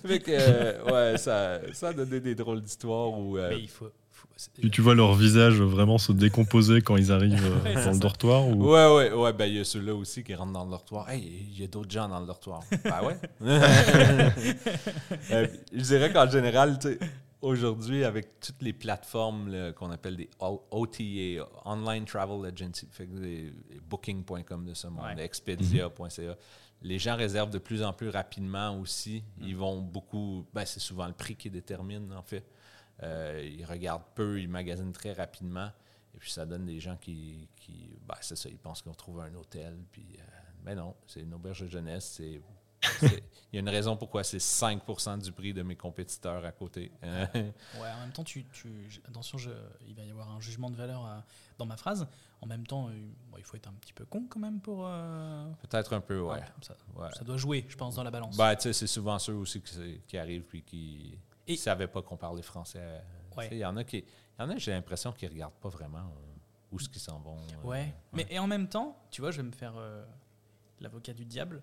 Fait 0.04 0.18
que, 0.20 0.30
euh, 0.32 0.84
ouais, 1.12 1.18
ça, 1.18 1.60
ça 1.72 1.88
a 1.88 1.92
donné 1.92 2.20
des 2.20 2.34
drôles 2.34 2.60
d'histoires 2.60 3.18
où. 3.18 3.38
euh, 3.38 3.48
Mais 3.50 3.60
il 3.60 3.68
faut. 3.68 3.86
faut- 4.10 4.28
c'est- 4.36 4.50
Puis 4.60 4.70
tu 4.70 4.82
vois 4.82 4.94
leur 4.94 5.14
visage 5.14 5.54
vraiment 5.62 5.96
se 5.98 6.12
décomposer 6.12 6.82
quand 6.82 6.96
ils 6.96 7.10
arrivent 7.10 7.42
euh, 7.42 7.62
Ouais, 7.64 7.74
dans 7.74 7.86
le 7.88 7.94
ça. 7.94 7.98
dortoir. 8.00 8.46
Ou... 8.46 8.70
Ouais, 8.74 8.94
ouais, 8.94 9.12
ouais. 9.12 9.32
Ben, 9.32 9.46
il 9.46 9.54
y 9.54 9.60
a 9.60 9.64
ceux-là 9.64 9.94
aussi 9.94 10.22
qui 10.22 10.34
rentrent 10.34 10.52
dans 10.52 10.64
le 10.64 10.70
dortoir. 10.70 11.08
Hey, 11.08 11.46
il 11.52 11.58
y 11.60 11.64
a 11.64 11.68
d'autres 11.68 11.90
gens 11.90 12.08
dans 12.08 12.20
le 12.20 12.26
dortoir. 12.26 12.60
Ben 12.84 13.00
ouais. 13.02 13.16
Euh, 15.30 15.46
je 15.72 15.82
dirais 15.82 16.12
qu'en 16.12 16.28
général, 16.28 16.78
tu 16.78 16.88
sais, 16.88 16.98
aujourd'hui, 17.40 18.04
avec 18.04 18.40
toutes 18.40 18.62
les 18.62 18.72
plateformes 18.72 19.72
qu'on 19.74 19.90
appelle 19.90 20.16
des 20.16 20.28
OTA, 20.40 21.48
Online 21.64 22.04
Travel 22.04 22.44
Agency, 22.52 22.88
Booking.com 23.88 24.64
de 24.64 24.74
ce 24.74 24.86
monde, 24.88 25.04
Ouais. 25.04 25.24
Expedia.ca, 25.24 26.36
les 26.82 26.98
gens 26.98 27.16
réservent 27.16 27.50
de 27.50 27.58
plus 27.58 27.82
en 27.82 27.92
plus 27.92 28.08
rapidement 28.08 28.78
aussi. 28.78 29.24
Ils 29.40 29.56
vont 29.56 29.80
beaucoup. 29.80 30.46
Ben, 30.52 30.64
c'est 30.64 30.80
souvent 30.80 31.06
le 31.06 31.12
prix 31.12 31.36
qui 31.36 31.50
détermine, 31.50 32.12
en 32.12 32.22
fait. 32.22 32.44
Euh, 33.02 33.40
ils 33.56 33.64
regardent 33.64 34.06
peu, 34.14 34.40
ils 34.40 34.48
magasinent 34.48 34.92
très 34.92 35.12
rapidement. 35.12 35.70
Et 36.14 36.18
puis 36.18 36.30
ça 36.30 36.44
donne 36.46 36.66
des 36.66 36.80
gens 36.80 36.96
qui, 36.96 37.48
qui 37.56 37.90
ben, 38.06 38.14
c'est 38.20 38.36
ça, 38.36 38.48
ils 38.48 38.58
pensent 38.58 38.82
qu'on 38.82 38.94
trouve 38.94 39.20
un 39.20 39.34
hôtel. 39.34 39.76
Puis, 39.92 40.16
euh, 40.18 40.22
ben 40.64 40.74
non, 40.76 40.94
c'est 41.06 41.20
une 41.20 41.34
auberge 41.34 41.60
de 41.62 41.68
jeunesse. 41.68 42.14
C'est- 42.16 42.40
il 43.02 43.10
y 43.54 43.56
a 43.56 43.60
une 43.60 43.68
raison 43.68 43.96
pourquoi 43.96 44.22
c'est 44.24 44.38
5 44.38 44.82
du 45.22 45.32
prix 45.32 45.52
de 45.54 45.62
mes 45.62 45.76
compétiteurs 45.76 46.44
à 46.44 46.52
côté. 46.52 46.92
Euh, 47.02 47.26
Ouais, 47.34 47.90
en 47.96 48.00
même 48.00 48.12
temps, 48.12 48.24
tu, 48.24 48.44
attention, 49.08 49.38
je, 49.38 49.50
il 49.86 49.94
va 49.94 50.04
y 50.04 50.10
avoir 50.10 50.30
un 50.30 50.40
jugement 50.40 50.70
de 50.70 50.76
valeur 50.76 51.04
à- 51.04 51.24
dans 51.58 51.66
ma 51.66 51.76
phrase. 51.76 52.06
En 52.40 52.46
même 52.46 52.66
temps, 52.66 52.88
euh, 52.88 52.92
bon, 53.30 53.38
il 53.38 53.44
faut 53.44 53.56
être 53.56 53.66
un 53.68 53.72
petit 53.72 53.92
peu 53.92 54.04
con 54.04 54.26
quand 54.30 54.38
même 54.38 54.60
pour. 54.60 54.86
euh, 54.86 55.50
Peut-être 55.68 55.92
un 55.92 56.00
peu, 56.00 56.20
ouais. 56.20 56.34
ouais, 56.34 56.42
ça, 56.62 56.76
ouais. 56.96 57.08
ça 57.14 57.24
doit 57.24 57.36
jouer, 57.36 57.64
je 57.68 57.76
pense, 57.76 57.96
dans 57.96 58.04
la 58.04 58.10
balance. 58.12 58.36
Ben, 58.36 58.56
sais, 58.58 58.72
c'est 58.72 58.86
souvent 58.86 59.18
ceux 59.18 59.34
aussi 59.34 59.60
qui, 60.06 60.16
arrivent 60.18 60.44
puis 60.44 60.62
qui 60.62 61.18
ne 61.48 61.56
savaient 61.56 61.88
pas 61.88 62.02
qu'on 62.02 62.16
parlait 62.16 62.42
français. 62.42 63.02
Ouais. 63.36 63.48
Il 63.50 63.58
y 63.58 63.64
en 63.64 63.76
a 63.76 63.82
qui. 63.84 63.98
Il 64.38 64.42
y 64.42 64.44
en 64.44 64.50
a, 64.50 64.56
j'ai 64.56 64.70
l'impression 64.70 65.12
qu'ils 65.12 65.28
ne 65.30 65.34
regardent 65.34 65.54
pas 65.60 65.68
vraiment 65.68 65.98
euh, 65.98 66.36
où 66.70 66.78
est-ce 66.78 66.88
qu'ils 66.88 67.00
s'en 67.02 67.18
vont. 67.18 67.36
euh, 67.38 67.66
Ouais. 67.66 67.92
Mais 68.12 68.24
et 68.30 68.38
en 68.38 68.46
même 68.46 68.68
temps, 68.68 68.96
tu 69.10 69.20
vois, 69.20 69.32
je 69.32 69.38
vais 69.38 69.42
me 69.48 69.52
faire 69.52 69.74
euh, 69.76 70.04
l'avocat 70.80 71.12
du 71.14 71.24
diable. 71.24 71.60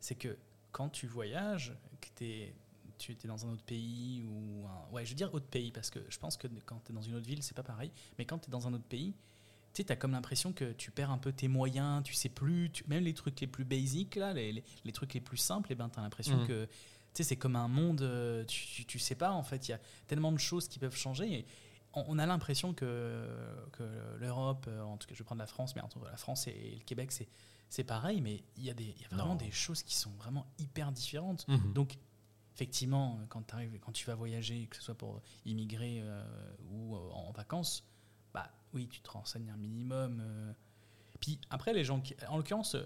C'est 0.00 0.14
que 0.14 0.36
quand 0.72 0.88
tu 0.88 1.06
voyages, 1.06 1.74
que 2.00 2.08
t'es- 2.14 2.54
tu 2.98 3.12
es 3.12 3.28
dans 3.28 3.46
un 3.46 3.50
autre 3.52 3.62
pays 3.64 4.24
ou 4.24 4.66
un, 4.66 4.92
ouais, 4.92 5.04
je 5.04 5.10
veux 5.10 5.16
dire 5.16 5.32
autre 5.34 5.46
pays 5.46 5.70
parce 5.72 5.88
que 5.90 6.00
je 6.08 6.18
pense 6.18 6.36
que 6.36 6.48
quand 6.66 6.80
tu 6.84 6.92
es 6.92 6.94
dans 6.94 7.02
une 7.02 7.14
autre 7.14 7.26
ville, 7.26 7.42
c'est 7.42 7.56
pas 7.56 7.62
pareil. 7.62 7.90
Mais 8.18 8.24
quand 8.24 8.38
tu 8.38 8.48
es 8.48 8.50
dans 8.50 8.66
un 8.66 8.74
autre 8.74 8.84
pays, 8.88 9.14
tu 9.74 9.84
as 9.88 9.96
comme 9.96 10.10
l'impression 10.12 10.52
que 10.52 10.72
tu 10.72 10.90
perds 10.90 11.10
un 11.12 11.18
peu 11.18 11.32
tes 11.32 11.46
moyens, 11.46 12.02
tu 12.02 12.12
sais 12.14 12.28
plus, 12.28 12.70
tu- 12.72 12.84
même 12.88 13.04
les 13.04 13.14
trucs 13.14 13.40
les 13.40 13.46
plus 13.46 13.64
basiques 13.64 14.16
là, 14.16 14.32
les, 14.32 14.52
les- 14.52 14.64
les 14.84 14.92
trucs 14.92 15.14
les 15.14 15.20
plus 15.20 15.36
simples, 15.36 15.70
et 15.70 15.74
ben 15.76 15.88
tu 15.88 15.98
as 16.00 16.02
l'impression 16.02 16.38
que 16.46 16.68
c'est 17.14 17.36
comme 17.36 17.56
un 17.56 17.66
monde, 17.68 18.02
euh, 18.02 18.44
tu, 18.44 18.66
tu, 18.66 18.84
tu 18.84 18.98
sais 19.00 19.14
pas 19.16 19.30
en 19.32 19.42
fait, 19.42 19.68
il 19.68 19.72
y 19.72 19.74
a 19.74 19.80
tellement 20.06 20.30
de 20.32 20.38
choses 20.38 20.68
qui 20.68 20.78
peuvent 20.80 20.96
changer. 20.96 21.32
Et 21.40 21.46
on, 21.94 22.04
on 22.08 22.18
a 22.18 22.26
l'impression 22.26 22.74
que, 22.74 23.26
que 23.72 23.82
l'Europe, 24.18 24.66
euh, 24.68 24.82
en 24.82 24.96
tout 24.96 25.06
cas 25.08 25.14
je 25.14 25.18
vais 25.20 25.24
prendre 25.24 25.40
la 25.40 25.46
France, 25.48 25.74
mais 25.76 25.82
entre 25.82 25.98
la 26.04 26.16
France 26.16 26.46
et 26.48 26.76
le 26.78 26.84
Québec, 26.84 27.10
c'est, 27.12 27.28
c'est 27.70 27.84
pareil, 27.84 28.20
mais 28.20 28.42
il 28.56 28.64
y 28.64 28.70
a, 28.70 28.74
des, 28.74 28.94
y 29.00 29.04
a 29.04 29.08
vraiment 29.14 29.30
Non. 29.30 29.34
des 29.36 29.50
choses 29.50 29.82
qui 29.82 29.94
sont 29.94 30.10
vraiment 30.12 30.46
hyper 30.58 30.90
différentes. 30.92 31.46
Mhm. 31.48 31.72
Donc, 31.74 31.96
effectivement, 32.54 33.20
quand, 33.28 33.42
quand 33.80 33.92
tu 33.92 34.06
vas 34.06 34.14
voyager, 34.14 34.66
que 34.66 34.76
ce 34.76 34.82
soit 34.82 34.94
pour 34.96 35.20
immigrer 35.44 36.00
euh, 36.02 36.24
ou 36.70 36.96
euh, 36.96 37.10
en 37.12 37.30
vacances, 37.32 37.84
bah 38.34 38.50
oui, 38.74 38.88
tu 38.88 39.00
te 39.00 39.10
renseignes 39.10 39.50
un 39.50 39.56
minimum. 39.56 40.20
euh. 40.20 40.52
Puis 41.20 41.38
après, 41.50 41.72
les 41.72 41.84
gens, 41.84 42.00
qui, 42.00 42.14
en 42.28 42.36
l'occurrence, 42.36 42.76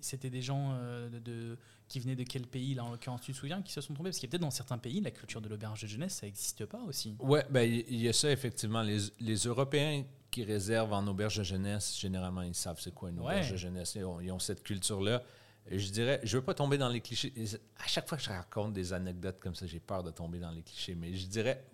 c'était 0.00 0.30
des 0.30 0.42
gens 0.42 0.76
de, 1.10 1.18
de- 1.18 1.58
qui 1.88 2.00
venaient 2.00 2.16
de 2.16 2.24
quel 2.24 2.46
pays, 2.46 2.74
là, 2.74 2.84
en 2.84 2.90
l'occurrence, 2.90 3.20
tu 3.22 3.32
te 3.32 3.36
souviens, 3.36 3.62
qui 3.62 3.72
se 3.72 3.80
sont 3.80 3.94
trompés? 3.94 4.08
Parce 4.10 4.18
qu'il 4.18 4.26
y 4.26 4.30
a 4.30 4.32
peut-être 4.32 4.40
dans 4.42 4.50
certains 4.50 4.78
pays, 4.78 5.00
la 5.00 5.10
culture 5.12 5.40
de 5.40 5.48
l'auberge 5.48 5.82
de 5.82 5.86
jeunesse, 5.86 6.14
ça 6.16 6.26
n'existe 6.26 6.66
pas 6.66 6.82
aussi. 6.82 7.16
Ouais, 7.20 7.46
ben 7.50 7.62
il 7.62 7.84
il 7.88 8.00
y 8.00 8.08
a 8.08 8.12
ça 8.12 8.30
effectivement. 8.30 8.82
Les, 8.82 8.98
les 9.20 9.36
Européens 9.36 10.04
qui 10.34 10.42
réservent 10.44 10.92
en 10.92 11.06
auberge 11.06 11.36
de 11.38 11.44
jeunesse, 11.44 11.96
généralement, 11.96 12.42
ils 12.42 12.56
savent 12.56 12.80
c'est 12.80 12.92
quoi 12.92 13.08
une 13.10 13.20
Ouais. 13.20 13.24
auberge 13.34 13.52
de 13.52 13.56
jeunesse. 13.56 13.94
Ils 13.94 14.04
ont, 14.04 14.20
ils 14.20 14.32
ont 14.32 14.40
cette 14.40 14.64
culture-là. 14.64 15.22
Je 15.70 15.88
dirais, 15.90 16.18
je 16.24 16.36
veux 16.36 16.42
pas 16.42 16.54
tomber 16.54 16.76
dans 16.76 16.88
les 16.88 17.00
clichés. 17.00 17.32
À 17.78 17.86
chaque 17.86 18.08
fois 18.08 18.18
que 18.18 18.24
je 18.24 18.30
raconte 18.30 18.72
des 18.72 18.92
anecdotes 18.92 19.38
comme 19.38 19.54
ça, 19.54 19.64
j'ai 19.66 19.78
peur 19.80 20.02
de 20.02 20.10
tomber 20.10 20.40
dans 20.40 20.50
les 20.50 20.62
clichés. 20.62 20.96
Mais 20.96 21.14
je 21.14 21.26
dirais 21.28 21.64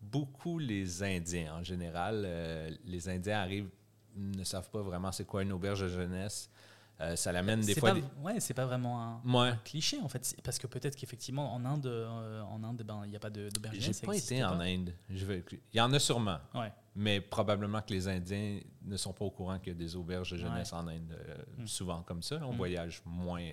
beaucoup 0.00 0.58
les 0.58 1.02
Indiens 1.02 1.56
en 1.56 1.62
général. 1.62 2.22
euh, 2.24 2.70
les 2.86 3.08
Indiens 3.08 3.38
arrivent, 3.40 3.68
ne 4.16 4.44
savent 4.44 4.70
pas 4.70 4.80
vraiment 4.80 5.12
c'est 5.12 5.26
quoi 5.26 5.42
une 5.42 5.52
auberge 5.52 5.80
de 5.82 5.88
jeunesse. 5.88 6.48
Euh, 7.00 7.14
ça 7.14 7.30
l'amène 7.30 7.60
des 7.60 7.74
fois. 7.74 7.90
pas, 7.90 7.94
des- 8.00 8.04
ouais, 8.22 8.40
c'est 8.40 8.54
pas 8.54 8.64
vraiment 8.64 9.02
un 9.02 9.20
Ouais. 9.30 9.52
cliché 9.64 10.00
en 10.00 10.08
fait, 10.08 10.34
parce 10.42 10.58
que 10.58 10.66
peut-être 10.66 10.96
qu'effectivement 10.96 11.52
en 11.54 11.62
Inde, 11.66 11.86
euh, 11.86 12.40
en 12.42 12.64
Inde, 12.64 12.82
ben 12.86 13.02
il 13.04 13.10
n'y 13.10 13.16
a 13.16 13.18
pas 13.18 13.28
de 13.28 13.50
J'ai 13.74 13.92
pas 14.06 14.16
été 14.16 14.42
en 14.42 14.58
Inde. 14.60 14.94
Je 15.10 15.26
vais- 15.26 15.44
Il 15.74 15.76
y 15.76 15.80
en 15.82 15.92
a 15.92 15.98
sûrement. 15.98 16.38
Ouais. 16.54 16.72
Mais 16.94 17.20
probablement 17.20 17.82
que 17.82 17.92
les 17.92 18.08
Indiens 18.08 18.60
ne 18.82 18.96
sont 18.96 19.12
pas 19.12 19.26
au 19.26 19.30
courant 19.30 19.58
qu'il 19.58 19.74
y 19.74 19.76
a 19.76 19.78
des 19.78 19.94
auberges 19.94 20.30
de 20.30 20.38
jeunesse 20.38 20.72
Ouais. 20.72 20.78
en 20.78 20.88
Inde. 20.88 21.12
euh, 21.12 21.36
Mm. 21.58 21.66
Souvent 21.66 22.02
comme 22.02 22.22
ça. 22.22 22.40
On 22.42 22.54
Mm. 22.54 22.56
voyage 22.56 23.02
moins 23.04 23.50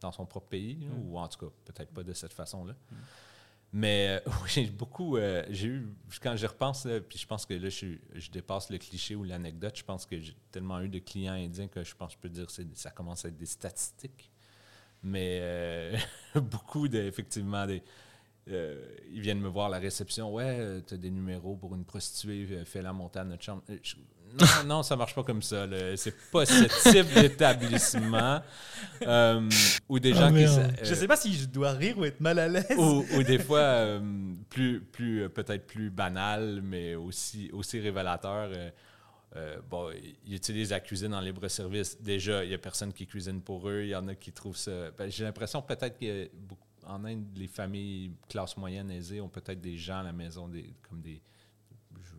dans 0.00 0.12
son 0.12 0.24
propre 0.24 0.48
pays, 0.48 0.76
là, 0.76 0.88
Mm. 0.88 1.02
ou 1.10 1.18
en 1.18 1.28
tout 1.28 1.38
cas, 1.46 1.52
peut-être 1.66 1.92
pas 1.92 2.02
de 2.02 2.14
cette 2.14 2.32
façon-là. 2.32 2.74
Mais 3.74 4.20
euh, 4.24 4.30
oui, 4.44 4.48
j'ai 4.48 4.66
beaucoup. 4.66 5.16
euh, 5.16 5.44
j'ai 5.50 5.66
eu. 5.66 5.88
Quand 6.22 6.36
j'y 6.36 6.46
repense, 6.46 6.86
puis 7.08 7.18
je 7.18 7.26
pense 7.26 7.44
que 7.44 7.54
là, 7.54 7.68
je, 7.68 7.86
je 8.14 8.30
dépasse 8.30 8.70
le 8.70 8.78
cliché 8.78 9.16
ou 9.16 9.24
l'anecdote, 9.24 9.76
je 9.76 9.82
pense 9.82 10.06
que 10.06 10.18
j'ai 10.20 10.36
tellement 10.52 10.80
eu 10.80 10.88
de 10.88 11.00
clients 11.00 11.34
indiens 11.34 11.66
que 11.66 11.82
je 11.82 11.94
pense 11.94 12.10
que 12.10 12.14
je 12.14 12.18
peux 12.20 12.28
dire 12.28 12.46
que 12.46 12.52
ça 12.74 12.90
commence 12.90 13.24
à 13.24 13.28
être 13.28 13.36
des 13.36 13.46
statistiques. 13.46 14.30
Mais 15.02 15.40
euh, 15.42 15.96
beaucoup, 16.40 16.86
de, 16.86 16.98
effectivement, 16.98 17.66
euh, 18.48 18.96
ils 19.10 19.20
viennent 19.20 19.40
me 19.40 19.48
voir 19.48 19.66
à 19.66 19.70
la 19.70 19.78
réception. 19.80 20.32
Ouais, 20.32 20.80
tu 20.86 20.94
as 20.94 20.96
des 20.96 21.10
numéros 21.10 21.56
pour 21.56 21.74
une 21.74 21.84
prostituée, 21.84 22.64
fais-la 22.64 22.92
monter 22.92 23.18
à 23.18 23.24
notre 23.24 23.42
chambre. 23.42 23.64
Non, 24.40 24.46
non, 24.76 24.82
ça 24.82 24.96
marche 24.96 25.14
pas 25.14 25.22
comme 25.22 25.42
ça. 25.42 25.66
C'est 25.96 26.14
pas 26.30 26.44
ce 26.46 26.90
type 26.90 27.12
d'établissement. 27.14 28.40
Euh, 29.02 29.48
ou 29.88 29.98
des 29.98 30.12
Ah, 30.12 30.28
gens 30.28 30.32
qui. 30.34 30.44
euh, 30.44 30.68
Je 30.82 30.94
sais 30.94 31.06
pas 31.06 31.16
si 31.16 31.34
je 31.34 31.46
dois 31.46 31.72
rire 31.72 31.98
ou 31.98 32.04
être 32.04 32.20
mal 32.20 32.38
à 32.38 32.48
l'aise. 32.48 32.66
ou, 32.76 33.04
ou 33.14 33.22
des 33.22 33.38
fois 33.38 33.58
euh, 33.60 34.00
plus, 34.50 34.80
plus 34.80 35.22
euh, 35.24 35.28
peut-être 35.28 35.66
plus 35.66 35.90
banal, 35.90 36.60
mais 36.62 36.94
aussi, 36.94 37.50
aussi 37.52 37.80
révélateur. 37.80 38.50
euh, 38.52 38.70
euh, 39.36 39.56
bon, 39.68 39.90
ils 40.26 40.34
utilisent 40.36 40.70
la 40.70 40.80
cuisine 40.80 41.12
en 41.14 41.20
libre-service. 41.20 42.00
Déjà, 42.00 42.44
il 42.44 42.48
n'y 42.48 42.54
a 42.54 42.58
personne 42.58 42.92
qui 42.92 43.06
cuisine 43.06 43.40
pour 43.40 43.68
eux. 43.68 43.82
Il 43.82 43.88
y 43.88 43.96
en 43.96 44.06
a 44.08 44.14
qui 44.14 44.30
trouvent 44.32 44.56
ça. 44.56 44.90
ben, 44.96 45.10
J'ai 45.10 45.24
l'impression 45.24 45.60
peut-être 45.60 45.98
qu'en 46.82 47.04
Inde, 47.04 47.24
les 47.36 47.48
familles 47.48 48.12
classe 48.28 48.56
moyenne 48.56 48.90
aisées 48.92 49.20
ont 49.20 49.28
peut-être 49.28 49.60
des 49.60 49.76
gens 49.76 49.98
à 50.00 50.02
la 50.04 50.12
maison, 50.12 50.46
des, 50.48 50.72
comme 50.88 51.00
des. 51.00 51.20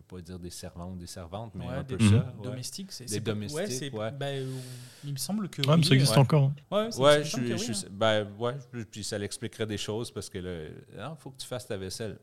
Pas 0.08 0.20
dire 0.20 0.38
des 0.38 0.50
servants 0.50 0.92
ou 0.92 0.96
des 0.96 1.06
servantes, 1.08 1.52
mais 1.56 1.66
Ouais, 1.66 1.74
un 1.74 1.82
des 1.82 1.96
peu 1.96 2.08
ça. 2.08 2.14
ouais. 2.14 2.22
domestiques, 2.44 2.92
c'est 2.92 3.04
Des 3.06 3.14
c'est- 3.14 3.20
domestiques, 3.20 3.58
Ouais, 3.58 3.70
c'est- 3.70 3.92
ouais. 3.92 4.10
euh, 4.22 4.56
il 5.04 5.12
me 5.12 5.16
semble 5.18 5.48
que. 5.48 5.62
Ouais, 5.62 5.68
mais 5.68 5.74
oui, 5.82 5.84
ça 5.84 5.94
existe 5.94 6.12
ouais. 6.12 6.18
encore. 6.18 6.44
hein. 6.44 6.54
Ouais, 6.70 6.92
ça- 6.92 7.22
je 7.24 7.28
je 7.30 7.36
oui, 7.40 7.52
hein. 7.84 7.88
ben, 7.90 8.28
ouais, 8.38 8.54
puis- 8.70 8.84
puis 8.84 9.02
ça 9.04 9.18
l'expliquerait 9.18 9.66
des 9.66 9.76
choses 9.78 10.12
parce 10.12 10.28
que 10.28 10.38
là, 10.38 10.68
il 10.92 11.16
faut 11.18 11.30
que 11.30 11.38
tu 11.38 11.46
fasses 11.48 11.66
ta 11.66 11.76
vaisselle. 11.76 12.18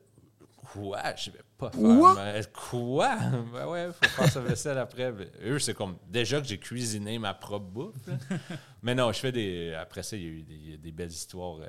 Quoi? 0.56 1.14
Je 1.18 1.30
vais 1.32 1.40
pas 1.58 1.72
faire. 1.72 1.82
Quoi? 1.82 2.14
ma- 2.16 2.44
Quoi? 2.44 3.16
Ben 3.54 3.68
ouais, 3.68 3.90
faut 3.92 4.08
faire 4.10 4.32
sa 4.32 4.40
vaisselle 4.40 4.78
après. 4.78 5.12
Ben, 5.12 5.28
eux, 5.44 5.60
c'est 5.60 5.74
comme 5.74 5.98
déjà 6.08 6.40
que 6.40 6.48
j'ai 6.48 6.58
cuisiné 6.58 7.20
ma 7.20 7.34
propre 7.34 7.66
bouffe. 7.68 7.96
Mais 8.82 8.96
non, 8.96 9.12
je 9.12 9.20
fais 9.20 9.34
des. 9.34 9.74
Après 9.74 10.04
ça, 10.04 10.16
il 10.16 10.24
y 10.24 10.26
a 10.26 10.30
eu 10.76 10.78
des 10.78 10.92
belles 10.94 11.12
histoires 11.12 11.58
euh, 11.62 11.68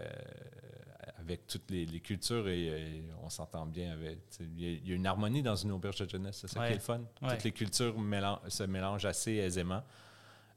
avec 1.25 1.47
toutes 1.47 1.71
les, 1.71 1.87
les 1.87 2.01
cultures 2.01 2.47
et 2.49 3.03
on 3.23 3.29
s'entend 3.31 3.67
bien 3.67 3.93
avec. 3.93 4.19
Il 4.41 4.61
y, 4.61 4.67
a, 4.67 4.71
il 4.71 4.89
y 4.89 4.93
a 4.93 4.95
une 4.95 5.07
harmonie 5.07 5.43
dans 5.43 5.57
une 5.57 5.73
auberge 5.73 5.97
de 5.99 6.09
jeunesse, 6.09 6.39
c'est 6.41 6.49
ça 6.49 6.67
qui 6.67 6.73
est 6.73 6.77
le 6.77 6.81
fun. 6.81 7.01
Ouais. 7.23 7.31
Toutes 7.31 7.45
les 7.45 7.53
cultures 7.53 7.95
se 8.49 8.63
mélangent 8.65 9.07
assez 9.07 9.33
aisément. 9.33 9.83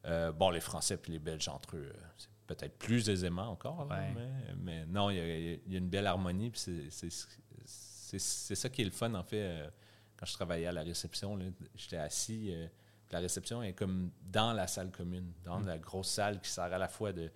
Euh, 0.06 0.32
bon, 0.32 0.50
les 0.52 0.60
Français 0.62 1.00
et 1.08 1.12
les 1.12 1.20
Belges 1.20 1.48
entre 1.50 1.76
eux, 1.76 1.92
euh, 1.94 2.00
c'est 2.18 2.30
peut-être 2.46 2.78
plus 2.78 3.10
aisément 3.10 3.50
encore, 3.50 3.86
là, 3.86 3.98
Ouais. 4.00 4.14
mais, 4.16 4.54
mais 4.62 4.86
non, 4.86 5.10
il 5.10 5.18
y, 5.18 5.20
a, 5.20 5.38
il 5.66 5.72
y 5.74 5.76
a 5.76 5.80
une 5.80 5.90
belle 5.90 6.08
harmonie. 6.08 6.50
puis 6.50 6.60
c'est- 6.60 8.56
ça 8.56 8.70
qui 8.70 8.82
est 8.82 8.86
le 8.86 8.92
fun, 8.92 9.14
en 9.16 9.24
fait. 9.24 9.42
euh, 9.42 9.70
quand 10.16 10.26
je 10.26 10.34
travaillais 10.34 10.66
à 10.68 10.72
la 10.72 10.82
réception, 10.84 11.38
j'étais 11.76 11.98
assis. 11.98 12.52
euh, 12.52 12.68
puis 13.06 13.14
la 13.14 13.20
réception 13.20 13.62
est 13.64 13.74
comme 13.74 14.12
dans 14.24 14.52
la 14.54 14.68
salle 14.68 14.92
commune, 14.92 15.32
dans 15.44 15.60
Mm. 15.60 15.68
la 15.68 15.78
grosse 15.78 16.10
salle 16.10 16.42
qui 16.42 16.50
sert 16.50 16.64
à 16.66 16.78
la 16.78 16.88
fois 16.88 17.14
de, 17.14 17.32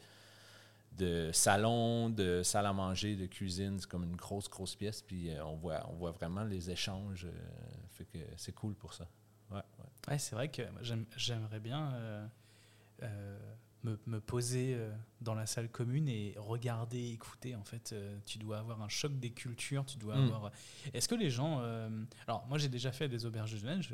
de 0.97 1.31
salon, 1.33 2.09
de 2.09 2.43
salle 2.43 2.65
à 2.65 2.73
manger, 2.73 3.15
de 3.15 3.25
cuisine. 3.25 3.79
C'est 3.79 3.89
comme 3.89 4.03
une 4.03 4.15
grosse, 4.15 4.49
grosse 4.49 4.75
pièce. 4.75 5.01
Puis 5.01 5.29
euh, 5.29 5.43
on, 5.45 5.55
voit, 5.55 5.85
on 5.89 5.93
voit 5.95 6.11
vraiment 6.11 6.43
les 6.43 6.69
échanges. 6.69 7.25
euh, 7.25 7.31
fait 7.89 8.05
que 8.05 8.17
c'est 8.37 8.53
cool 8.53 8.75
pour 8.75 8.93
ça. 8.93 9.07
Ouais, 9.49 9.57
ouais. 9.57 9.85
Ouais, 10.09 10.17
c'est 10.19 10.35
vrai 10.35 10.49
que 10.49 10.61
j'aime- 10.81 11.05
j'aimerais 11.15 11.59
bien 11.59 11.93
euh, 11.93 12.27
me, 13.83 13.99
me 14.05 14.19
poser 14.21 14.77
dans 15.21 15.33
la 15.33 15.45
salle 15.47 15.67
commune 15.69 16.07
et 16.07 16.35
regarder, 16.37 17.09
écouter. 17.11 17.55
En 17.55 17.63
fait, 17.63 17.95
tu 18.25 18.37
dois 18.37 18.59
avoir 18.59 18.81
un 18.81 18.89
choc 18.89 19.17
des 19.19 19.31
cultures. 19.31 19.85
Tu 19.85 19.97
dois 19.97 20.15
Mm. 20.17 20.33
avoir. 20.33 20.51
Est-ce 20.93 21.07
que 21.07 21.15
les 21.15 21.29
gens. 21.31 21.59
alors, 22.27 22.45
moi, 22.47 22.57
j'ai 22.59 22.69
déjà 22.69 22.91
fait 22.91 23.09
des 23.09 23.25
auberges 23.25 23.53
de 23.53 23.57
jeunesse. 23.57 23.87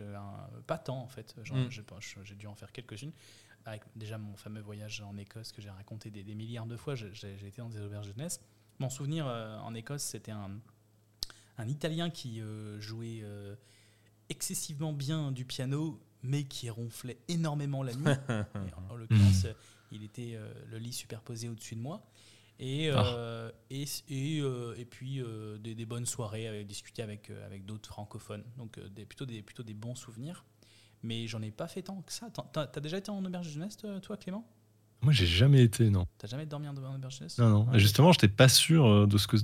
pas 0.67 0.77
tant, 0.77 1.01
en 1.01 1.07
fait. 1.07 1.35
Mm. 1.37 1.69
j'ai 1.69 1.83
pas- 1.83 1.97
je- 1.99 2.21
J'ai 2.23 2.35
dû 2.35 2.47
en 2.47 2.55
faire 2.55 2.71
quelques-unes. 2.71 3.13
Avec 3.67 3.83
déjà 3.97 4.17
mon 4.17 4.37
fameux 4.37 4.61
voyage 4.61 5.01
en 5.01 5.17
Écosse 5.17 5.51
que 5.51 5.61
j'ai 5.61 5.69
raconté 5.69 6.09
des, 6.09 6.23
des 6.23 6.35
milliards 6.35 6.67
de 6.67 6.77
fois. 6.77 6.95
J'ai 6.95 7.33
été 7.45 7.57
dans 7.61 7.67
des 7.67 7.81
auberges 7.81 8.07
de 8.07 8.13
jeunesse. 8.13 8.39
Mon 8.79 8.89
souvenir 8.89 9.27
euh, 9.27 9.57
en 9.59 9.75
Écosse, 9.75 10.03
c'était 10.03 10.31
un, 10.31 10.51
un 11.57 11.67
Italien 11.67 12.09
qui 12.09 12.39
euh, 12.39 12.79
jouait 12.79 13.19
euh, 13.23 13.57
excessivement 14.29 14.93
bien 14.93 15.33
du 15.33 15.43
piano, 15.43 16.01
mais 16.23 16.45
qui 16.45 16.69
ronflait 16.69 17.17
énormément 17.27 17.83
la 17.83 17.93
nuit. 17.93 18.05
En, 18.89 18.93
en 18.93 18.95
l'occurrence, 18.95 19.47
il 19.91 20.03
était 20.03 20.39
le 20.71 20.77
lit 20.77 20.93
superposé 20.93 21.49
au-dessus 21.49 21.75
de 21.75 21.81
moi. 21.81 22.07
Et, 22.59 22.89
euh, 22.89 23.51
et, 23.69 23.83
et, 24.09 24.37
et 24.77 24.85
puis 24.85 25.21
des, 25.59 25.75
des 25.75 25.85
bonnes 25.85 26.05
soirées, 26.05 26.47
avec, 26.47 26.67
discuter 26.67 27.01
avec, 27.01 27.29
avec 27.45 27.65
d'autres 27.65 27.89
francophones. 27.89 28.45
Donc 28.57 28.79
des, 28.79 29.05
plutôt, 29.05 29.25
des, 29.25 29.41
plutôt 29.41 29.63
des 29.63 29.73
bons 29.73 29.95
souvenirs. 29.95 30.45
Mais 31.03 31.27
j'en 31.27 31.41
ai 31.41 31.51
pas 31.51 31.67
fait 31.67 31.81
tant 31.83 32.01
que 32.01 32.11
ça. 32.11 32.27
T'as 32.51 32.79
déjà 32.81 32.97
été 32.97 33.11
en 33.11 33.23
auberge 33.23 33.47
de 33.47 33.51
jeunesse, 33.51 33.77
toi, 34.01 34.17
Clément? 34.17 34.47
Moi, 35.01 35.13
j'ai 35.13 35.27
jamais 35.27 35.61
été, 35.63 35.89
non. 35.91 36.05
T'as 36.17 36.27
jamais 36.27 36.45
dormi 36.47 36.67
en 36.67 36.75
auberge 36.75 36.99
de 36.99 37.09
jeunesse? 37.09 37.37
Non, 37.37 37.49
non. 37.49 37.67
Ouais. 37.69 37.75
Et 37.75 37.79
justement, 37.79 38.11
j'étais 38.11 38.27
pas 38.27 38.49
sûr 38.49 38.85
euh, 38.85 39.05
de 39.07 39.17
ce 39.17 39.27
que 39.27 39.37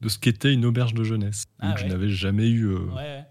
de 0.00 0.08
ce 0.08 0.16
qu'était 0.18 0.52
une 0.52 0.64
auberge 0.64 0.94
de 0.94 1.02
jeunesse. 1.02 1.44
Ah 1.58 1.70
Donc, 1.70 1.78
je 1.78 1.86
n'avais 1.86 2.08
jamais 2.08 2.46
eu 2.48 2.66
euh, 2.66 2.78
Ouais, 2.90 2.94
ouais. 2.94 3.26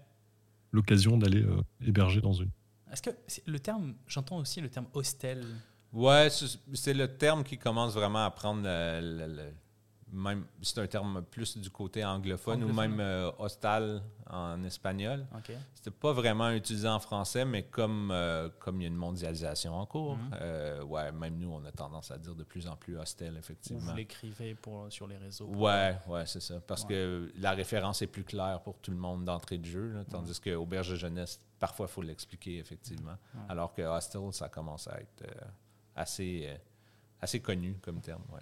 l'occasion 0.72 1.16
d'aller 1.16 1.42
euh, 1.42 1.62
héberger 1.80 2.20
dans 2.20 2.32
une. 2.34 2.50
Est-ce 2.92 3.00
que 3.02 3.10
le 3.46 3.58
terme, 3.60 3.94
j'entends 4.06 4.36
aussi 4.38 4.60
le 4.60 4.68
terme 4.68 4.86
hostel. 4.92 5.44
Ouais, 5.92 6.28
c'est 6.30 6.46
c'est 6.74 6.92
le 6.94 7.16
terme 7.16 7.42
qui 7.44 7.56
commence 7.56 7.94
vraiment 7.94 8.24
à 8.24 8.30
prendre 8.30 8.62
le, 8.64 9.00
le- 9.00 9.34
le- 9.34 9.52
même 10.12 10.46
c'est 10.62 10.78
un 10.78 10.86
terme 10.86 11.22
plus 11.22 11.56
du 11.58 11.70
côté 11.70 12.04
anglophone, 12.04 12.64
ou 12.64 12.72
même 12.72 12.98
euh, 13.00 13.30
hostal 13.38 14.02
en 14.30 14.62
espagnol. 14.64 15.26
Ok. 15.36 15.52
C'était 15.74 15.90
pas 15.90 16.12
vraiment 16.12 16.50
utilisé 16.50 16.88
en 16.88 16.98
français, 17.00 17.44
mais 17.44 17.64
comme 17.64 18.10
euh, 18.10 18.48
comme 18.58 18.80
il 18.80 18.84
y 18.84 18.86
a 18.86 18.88
une 18.88 18.96
mondialisation 18.96 19.74
en 19.74 19.86
cours, 19.86 20.16
Mhm. 20.16 20.30
euh, 20.40 20.82
ouais, 20.84 21.12
même 21.12 21.38
nous 21.38 21.50
on 21.50 21.64
a 21.64 21.72
tendance 21.72 22.10
à 22.10 22.18
dire 22.18 22.34
de 22.34 22.44
plus 22.44 22.66
en 22.66 22.76
plus 22.76 22.98
hostel 22.98 23.34
Ou 23.34 23.38
effectivement. 23.38 23.80
vous 23.90 23.96
l'écrivez 23.96 24.56
sur 24.90 25.06
les 25.06 25.16
réseaux. 25.16 25.46
Ouais, 25.46 25.96
ouais, 26.06 26.26
c'est 26.26 26.40
ça. 26.40 26.60
Parce 26.60 26.82
Ouais. 26.82 26.88
que 26.88 27.32
la 27.36 27.52
référence 27.52 28.02
est 28.02 28.06
plus 28.06 28.24
claire 28.24 28.60
pour 28.62 28.78
tout 28.78 28.90
le 28.90 28.96
monde 28.98 29.24
d'entrée 29.24 29.58
de 29.58 29.64
jeu, 29.66 29.92
là, 29.92 30.04
tandis 30.10 30.38
que 30.40 30.54
auberge 30.54 30.90
de 30.90 30.96
jeunesse, 30.96 31.38
parfois, 31.58 31.86
il 31.88 31.92
faut 31.92 32.02
l'expliquer, 32.02 32.58
effectivement. 32.58 33.16
Alors 33.48 33.72
que 33.74 33.82
hostel, 33.82 34.32
ça 34.32 34.48
commence 34.48 34.88
à 34.88 35.00
être 35.00 35.22
euh, 35.22 35.44
assez, 35.96 36.48
assez 37.20 37.40
connu 37.40 37.74
comme 37.82 38.00
terme. 38.00 38.22
Ouais. 38.32 38.40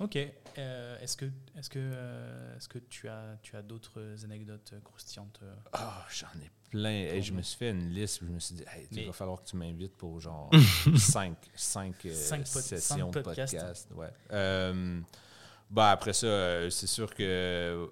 Ok. 0.00 0.16
Euh, 0.58 0.98
est-ce 1.00 1.16
que, 1.16 1.26
est-ce 1.56 1.70
que, 1.70 1.78
euh, 1.78 2.56
est-ce 2.56 2.68
que 2.68 2.78
tu 2.78 3.08
as, 3.08 3.36
tu 3.42 3.56
as 3.56 3.62
d'autres 3.62 4.00
anecdotes 4.24 4.74
croustillantes 4.84 5.40
Ah, 5.72 6.06
j'en 6.10 6.28
ai 6.40 6.50
plein. 6.70 6.90
Et 6.90 7.22
je 7.22 7.32
me 7.32 7.42
suis 7.42 7.58
fait 7.58 7.70
une 7.70 7.90
liste. 7.90 8.20
Je 8.22 8.30
me 8.30 8.38
suis 8.38 8.54
dit, 8.54 8.64
hey, 8.74 8.86
il 8.92 9.06
va 9.06 9.12
falloir 9.12 9.42
que 9.42 9.48
tu 9.48 9.56
m'invites 9.56 9.96
pour 9.96 10.20
genre 10.20 10.50
cinq, 10.96 11.36
cinq, 11.54 11.94
sessions 12.04 13.10
de 13.10 13.20
podcast. 13.20 13.88
Ouais. 13.94 14.10
Euh, 14.32 15.00
bah, 15.70 15.90
après 15.90 16.12
ça, 16.12 16.70
c'est 16.70 16.86
sûr 16.86 17.14
que 17.14 17.90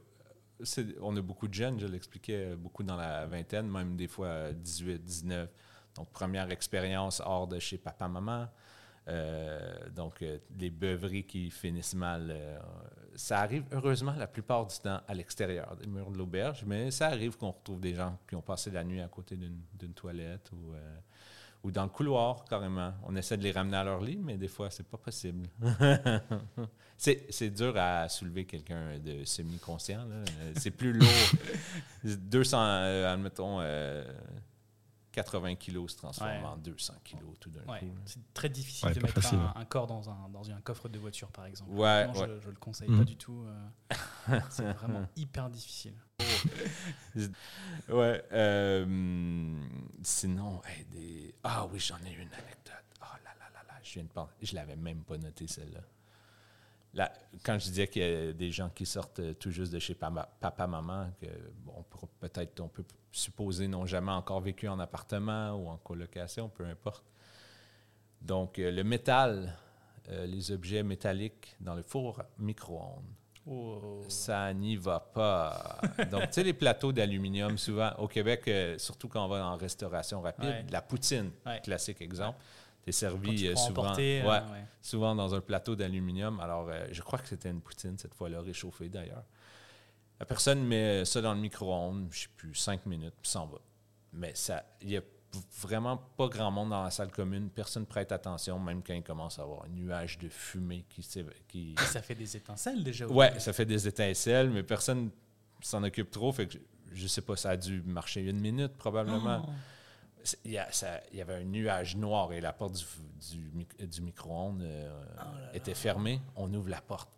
on 1.00 1.16
a 1.16 1.20
beaucoup 1.20 1.48
de 1.48 1.54
jeunes, 1.54 1.78
je 1.78 1.86
l'expliquais, 1.86 2.56
beaucoup 2.56 2.82
dans 2.82 2.96
la 2.96 3.26
vingtaine, 3.26 3.68
même 3.68 3.96
des 3.96 4.08
fois 4.08 4.28
euh, 4.28 4.52
18, 4.52 5.02
19. 5.04 5.50
Donc, 5.96 6.10
première 6.10 6.50
expérience 6.50 7.20
hors 7.24 7.46
de 7.46 7.58
chez 7.58 7.78
papa-maman. 7.78 8.48
Euh, 9.08 9.88
donc, 9.94 10.22
euh, 10.22 10.38
les 10.58 10.70
beuveries 10.70 11.24
qui 11.24 11.50
finissent 11.50 11.94
mal. 11.94 12.28
euh, 12.30 12.58
ça 13.14 13.40
arrive, 13.40 13.64
heureusement, 13.72 14.12
la 14.18 14.26
plupart 14.26 14.66
du 14.66 14.76
temps 14.78 15.00
à 15.06 15.14
l'extérieur 15.14 15.74
des 15.76 15.86
murs 15.86 16.10
de 16.10 16.18
l'auberge, 16.18 16.64
mais 16.66 16.90
ça 16.90 17.06
arrive 17.06 17.36
qu'on 17.36 17.50
retrouve 17.50 17.80
des 17.80 17.94
gens 17.94 18.18
qui 18.28 18.34
ont 18.34 18.42
passé 18.42 18.70
la 18.70 18.84
nuit 18.84 19.00
à 19.00 19.08
côté 19.08 19.36
d'une 19.36 19.94
toilette 19.94 20.50
ou, 20.52 20.74
euh, 20.74 20.96
ou 21.62 21.70
dans 21.70 21.84
le 21.84 21.88
couloir, 21.88 22.44
carrément. 22.44 22.92
On 23.04 23.16
essaie 23.16 23.36
de 23.38 23.42
les 23.42 23.52
ramener 23.52 23.76
à 23.78 23.84
leur 23.84 24.02
lit, 24.02 24.18
mais 24.22 24.36
des 24.36 24.48
fois, 24.48 24.70
c'est 24.70 24.86
pas 24.86 24.98
possible. 24.98 25.48
c'est 26.98 27.50
dur 27.50 27.74
à 27.76 28.08
soulever 28.08 28.44
quelqu'un 28.44 28.98
de 28.98 29.24
semi-conscient. 29.24 30.06
C'est 30.56 30.70
plus 30.72 30.92
lourd. 30.92 31.08
200, 32.04 32.58
euh, 32.60 33.14
admettons, 33.14 33.60
80 35.16 35.54
kilos 35.56 35.92
se 35.92 35.96
transforment 35.96 36.42
Ouais. 36.42 36.48
en 36.50 36.56
200 36.58 36.92
kilos 37.02 37.38
tout 37.40 37.48
d'un 37.50 37.62
Ouais. 37.72 37.80
coup. 37.80 37.90
C'est 38.04 38.20
très 38.34 38.50
difficile 38.50 38.88
Ouais, 38.88 38.94
de 38.94 39.00
mettre 39.00 39.14
facile. 39.14 39.38
un, 39.38 39.54
un 39.58 39.64
corps 39.64 39.86
dans 39.86 40.10
un, 40.10 40.28
dans 40.28 40.50
un 40.50 40.60
coffre 40.60 40.90
de 40.90 40.98
voiture, 40.98 41.32
par 41.32 41.46
exemple. 41.46 41.70
Ouais, 41.72 42.06
Non, 42.06 42.12
ouais. 42.20 42.28
Je, 42.28 42.40
je 42.40 42.50
le 42.50 42.56
conseille 42.56 42.90
Mhm. 42.90 42.98
pas 42.98 43.04
du 43.04 43.16
tout. 43.16 43.42
euh, 43.46 43.68
c'est 44.50 44.70
vraiment 44.72 45.06
hyper 45.16 45.48
difficile. 45.48 45.94
Ouais. 47.88 48.22
euh, 48.32 49.64
sinon, 50.02 50.60
hey, 50.66 50.84
des... 50.86 51.34
ah 51.44 51.66
oui, 51.72 51.78
j'en 51.80 51.96
ai 52.04 52.12
une 52.12 52.32
anecdote. 52.32 52.74
Oh 53.00 53.04
là 53.24 53.30
là 53.38 53.48
là 53.54 53.62
là, 53.66 53.74
je 53.82 53.94
viens 53.94 54.04
de 54.04 54.08
penser. 54.08 54.32
Je 54.42 54.54
l'avais 54.54 54.76
même 54.76 55.02
pas 55.02 55.16
noté 55.16 55.46
celle-là. 55.46 55.80
Quand 57.44 57.58
je 57.58 57.66
disais 57.66 57.86
qu'il 57.88 58.02
y 58.02 58.28
a 58.28 58.32
des 58.32 58.50
gens 58.50 58.70
qui 58.70 58.86
sortent 58.86 59.20
euh, 59.20 59.34
tout 59.34 59.50
juste 59.50 59.72
de 59.72 59.78
chez 59.78 59.94
papa, 59.94 60.28
papa 60.40 60.66
bon, 60.66 61.84
peut-être 62.20 62.60
on 62.60 62.68
peut 62.68 62.84
supposer 63.12 63.68
n'ont 63.68 63.86
jamais 63.86 64.12
encore 64.12 64.40
vécu 64.40 64.68
en 64.68 64.78
appartement 64.78 65.52
ou 65.52 65.68
en 65.68 65.76
colocation, 65.78 66.48
peu 66.48 66.64
importe. 66.64 67.04
Donc, 68.20 68.58
euh, 68.58 68.70
le 68.70 68.82
métal, 68.84 69.52
euh, 70.08 70.26
les 70.26 70.50
objets 70.52 70.82
métalliques 70.82 71.54
dans 71.60 71.74
le 71.74 71.82
four 71.82 72.22
micro-ondes. 72.38 73.04
Oh. 73.48 74.02
Ça 74.08 74.52
n'y 74.52 74.76
va 74.76 74.98
pas. 74.98 75.78
Donc, 76.10 76.22
tu 76.22 76.32
sais, 76.32 76.42
les 76.42 76.52
plateaux 76.52 76.90
d'aluminium, 76.92 77.56
souvent, 77.56 77.92
au 77.98 78.08
Québec, 78.08 78.42
euh, 78.48 78.76
surtout 78.78 79.08
quand 79.08 79.24
on 79.24 79.28
va 79.28 79.46
en 79.46 79.56
restauration 79.56 80.20
rapide, 80.20 80.46
Ouais. 80.48 80.66
la 80.70 80.82
poutine, 80.82 81.30
Ouais. 81.44 81.60
classique 81.62 82.00
exemple, 82.00 82.38
Quand 82.86 82.92
servi 82.92 83.48
euh, 83.48 83.56
souvent, 83.56 83.82
emporter, 83.82 84.22
ouais, 84.22 84.28
ouais. 84.28 84.64
souvent 84.80 85.14
dans 85.14 85.34
un 85.34 85.40
plateau 85.40 85.74
d'aluminium. 85.74 86.38
Alors, 86.40 86.68
euh, 86.68 86.86
je 86.92 87.02
crois 87.02 87.18
que 87.18 87.28
c'était 87.28 87.50
une 87.50 87.60
poutine 87.60 87.98
cette 87.98 88.14
fois-là, 88.14 88.40
réchauffée 88.40 88.88
d'ailleurs. 88.88 89.24
La 90.20 90.26
personne 90.26 90.64
met 90.64 91.04
ça 91.04 91.20
dans 91.20 91.34
le 91.34 91.40
micro-ondes, 91.40 92.08
je 92.10 92.20
sais 92.20 92.28
plus, 92.36 92.54
cinq 92.54 92.86
minutes, 92.86 93.14
puis 93.20 93.30
s'en 93.30 93.46
va. 93.46 93.58
Mais 94.12 94.34
ça, 94.34 94.64
il 94.80 94.90
y 94.90 94.96
a 94.96 95.02
vraiment 95.60 95.96
pas 96.16 96.28
grand 96.28 96.50
monde 96.50 96.70
dans 96.70 96.84
la 96.84 96.90
salle 96.90 97.10
commune. 97.10 97.50
Personne 97.50 97.84
prête 97.86 98.12
attention, 98.12 98.58
même 98.58 98.82
quand 98.82 98.94
il 98.94 99.02
commence 99.02 99.38
à 99.38 99.42
avoir 99.42 99.64
un 99.64 99.68
nuage 99.68 100.18
de 100.18 100.28
fumée 100.28 100.84
qui... 100.88 101.02
qui 101.48 101.74
Ça 101.86 102.00
fait 102.00 102.14
des 102.14 102.36
étincelles 102.36 102.82
déjà. 102.82 103.06
Ouais, 103.06 103.28
début. 103.28 103.40
ça 103.40 103.52
fait 103.52 103.66
des 103.66 103.86
étincelles, 103.88 104.50
mais 104.50 104.62
personne 104.62 105.10
s'en 105.60 105.82
occupe 105.82 106.10
trop. 106.10 106.32
Fait 106.32 106.46
que 106.46 106.54
je, 106.54 106.58
je 106.92 107.06
sais 107.08 107.20
pas, 107.20 107.36
ça 107.36 107.50
a 107.50 107.56
dû 107.56 107.82
marcher 107.82 108.22
une 108.22 108.40
minute 108.40 108.74
probablement. 108.76 109.44
Oh. 109.46 109.52
Il 110.44 110.52
y, 110.52 111.20
avait 111.20 111.34
un 111.34 111.44
nuage 111.44 111.96
noir 111.96 112.32
et 112.32 112.40
la 112.40 112.52
porte 112.52 112.74
du, 112.74 112.84
du, 113.36 113.50
mic- 113.52 113.82
du 113.84 114.00
micro-ondes 114.02 114.62
euh, 114.62 115.04
était 115.54 115.74
fermée. 115.74 116.20
On 116.36 116.52
ouvre 116.54 116.68
la 116.70 116.80
porte. 116.80 117.08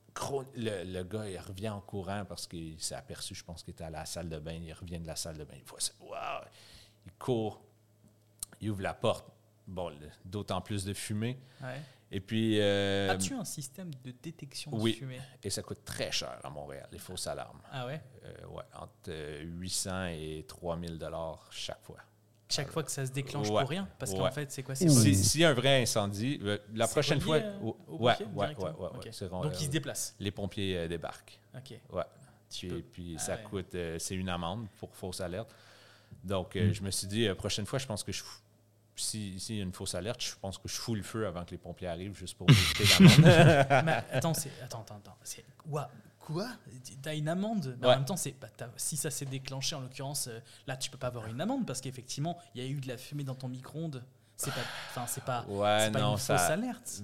Le, 0.56 0.82
le 0.84 1.04
gars, 1.04 1.28
il 1.28 1.38
revient 1.38 1.68
en 1.68 1.80
courant 1.80 2.24
parce 2.24 2.46
qu'il 2.48 2.80
s'est 2.80 2.96
aperçu, 2.96 3.34
je 3.36 3.44
pense 3.44 3.62
qu'il 3.62 3.72
était 3.72 3.84
à 3.84 3.90
la 3.90 4.04
salle 4.04 4.28
de 4.28 4.38
bain. 4.38 4.58
Il 4.60 4.72
revient 4.72 4.98
de 4.98 5.06
la 5.06 5.14
salle 5.16 5.38
de 5.38 5.44
bain. 5.44 5.54
Il 5.56 5.64
voit 5.64 5.78
ça. 5.80 5.92
Wow! 6.00 6.44
Il 7.06 7.12
court. 7.12 7.62
Il 8.60 8.70
ouvre 8.70 8.82
la 8.82 8.94
porte. 8.94 9.26
Bon, 9.66 9.92
d'autant 10.24 10.60
plus 10.60 10.84
de 10.84 10.92
fumée. 10.94 11.38
Ouais. 11.62 11.80
Et 12.10 12.20
puis. 12.20 12.58
euh, 12.60 13.10
As-tu 13.12 13.34
un 13.34 13.44
système 13.44 13.90
de 14.02 14.10
détection 14.22 14.70
de 14.72 14.76
oui. 14.80 14.94
fumée? 14.94 15.20
Et 15.42 15.50
ça 15.50 15.62
coûte 15.62 15.84
très 15.84 16.10
cher 16.10 16.40
à 16.42 16.50
Montréal, 16.50 16.88
les 16.90 16.98
fausses 16.98 17.26
alarmes. 17.26 17.60
Ah 17.70 17.86
ouais? 17.86 18.02
Euh, 18.24 18.46
ouais, 18.46 18.64
entre 18.74 19.10
euh, 19.10 19.42
800 19.44 20.06
et 20.06 20.44
3000 20.48 20.98
dollars 20.98 21.46
chaque 21.52 21.82
fois. 21.84 21.98
Chaque 22.50 22.70
fois 22.70 22.82
que 22.82 22.90
ça 22.90 23.04
se 23.04 23.12
déclenche 23.12 23.48
Ouais. 23.50 23.60
pour 23.60 23.68
rien 23.70 23.86
Parce 23.98 24.12
qu'en 24.14 24.30
fait, 24.30 24.50
c'est 24.50 24.62
quoi 24.62 24.74
c'est 24.74 24.88
Si- 24.88 25.14
S'il 25.14 25.40
y 25.42 25.44
a 25.44 25.50
un 25.50 25.54
vrai 25.54 25.82
incendie, 25.82 26.38
euh, 26.42 26.58
la 26.74 26.88
prochaine 26.88 27.20
fois. 27.20 27.36
relié, 27.36 27.46
euh, 27.46 27.94
ouais, 27.98 28.16
Donc, 28.24 29.04
ils 29.06 29.12
se 29.12 29.24
euh, 29.24 29.68
déplacent. 29.68 30.14
Les 30.18 30.30
pompiers 30.30 30.76
euh, 30.78 30.88
débarquent. 30.88 31.38
Ok. 31.54 31.78
Ouais. 31.92 32.02
Tu 32.50 32.68
Puis, 32.68 32.82
puis 32.92 33.14
Ah 33.18 33.20
ça 33.20 33.34
ouais. 33.36 33.42
coûte, 33.42 33.74
euh, 33.74 33.98
c'est 33.98 34.14
une 34.14 34.28
amende 34.30 34.66
pour 34.80 34.94
fausse 34.96 35.20
alerte. 35.20 35.54
Donc, 36.24 36.56
euh, 36.56 36.72
je 36.72 36.82
me 36.82 36.90
suis 36.90 37.06
dit, 37.06 37.26
euh, 37.28 37.34
prochaine 37.34 37.66
fois, 37.66 37.78
je 37.78 37.86
pense 37.86 38.02
que 38.02 38.12
je, 38.12 38.22
si- 38.96 39.38
s'il 39.38 39.56
y 39.56 39.60
a 39.60 39.62
une 39.62 39.72
fausse 39.72 39.94
alerte, 39.94 40.22
je 40.22 40.32
pense 40.40 40.56
que 40.56 40.66
je 40.68 40.74
fous 40.76 40.94
le 40.94 41.02
feu 41.02 41.26
avant 41.26 41.44
que 41.44 41.50
les 41.50 41.58
pompiers 41.58 41.88
arrivent 41.88 42.16
juste 42.16 42.36
pour 42.38 42.48
éviter 42.50 42.84
l'amende. 43.00 43.84
Mais 43.84 44.02
attends, 44.12 44.32
c'est 44.34 44.50
attends, 44.64 44.80
attends, 44.80 44.96
attends. 44.96 45.16
C'est 45.22 45.44
quoi 45.58 45.90
Quoi 46.32 46.46
T'as 47.02 47.14
une 47.14 47.28
amende? 47.28 47.76
Mais 47.80 47.86
Ouais. 47.86 47.92
En 47.94 47.96
même 47.96 48.04
temps, 48.04 48.16
bah, 48.40 48.48
si 48.76 48.96
ça 48.96 49.10
s'est 49.10 49.24
déclenché 49.24 49.74
en 49.74 49.80
l'occurrence, 49.80 50.28
euh, 50.28 50.38
là 50.66 50.76
tu 50.76 50.90
peux 50.90 50.98
pas 50.98 51.06
avoir 51.08 51.26
une 51.26 51.40
amende 51.40 51.66
parce 51.66 51.80
qu'effectivement 51.80 52.38
il 52.54 52.62
y 52.62 52.66
a 52.66 52.68
eu 52.68 52.80
de 52.80 52.86
la 52.88 52.96
fumée 52.98 53.24
dans 53.24 53.34
ton 53.34 53.48
micro-ondes. 53.48 54.04
C'est 54.36 54.52
pas, 54.54 54.60
enfin 54.90 55.04
c'est 55.08 55.24
pas, 55.24 55.44
Ouais, 55.48 55.78
c'est 55.86 55.90
pas 55.90 56.00
non, 56.00 56.12
une 56.12 56.18
ça. 56.18 56.36
fausse 56.38 56.50
alerte. 56.50 57.02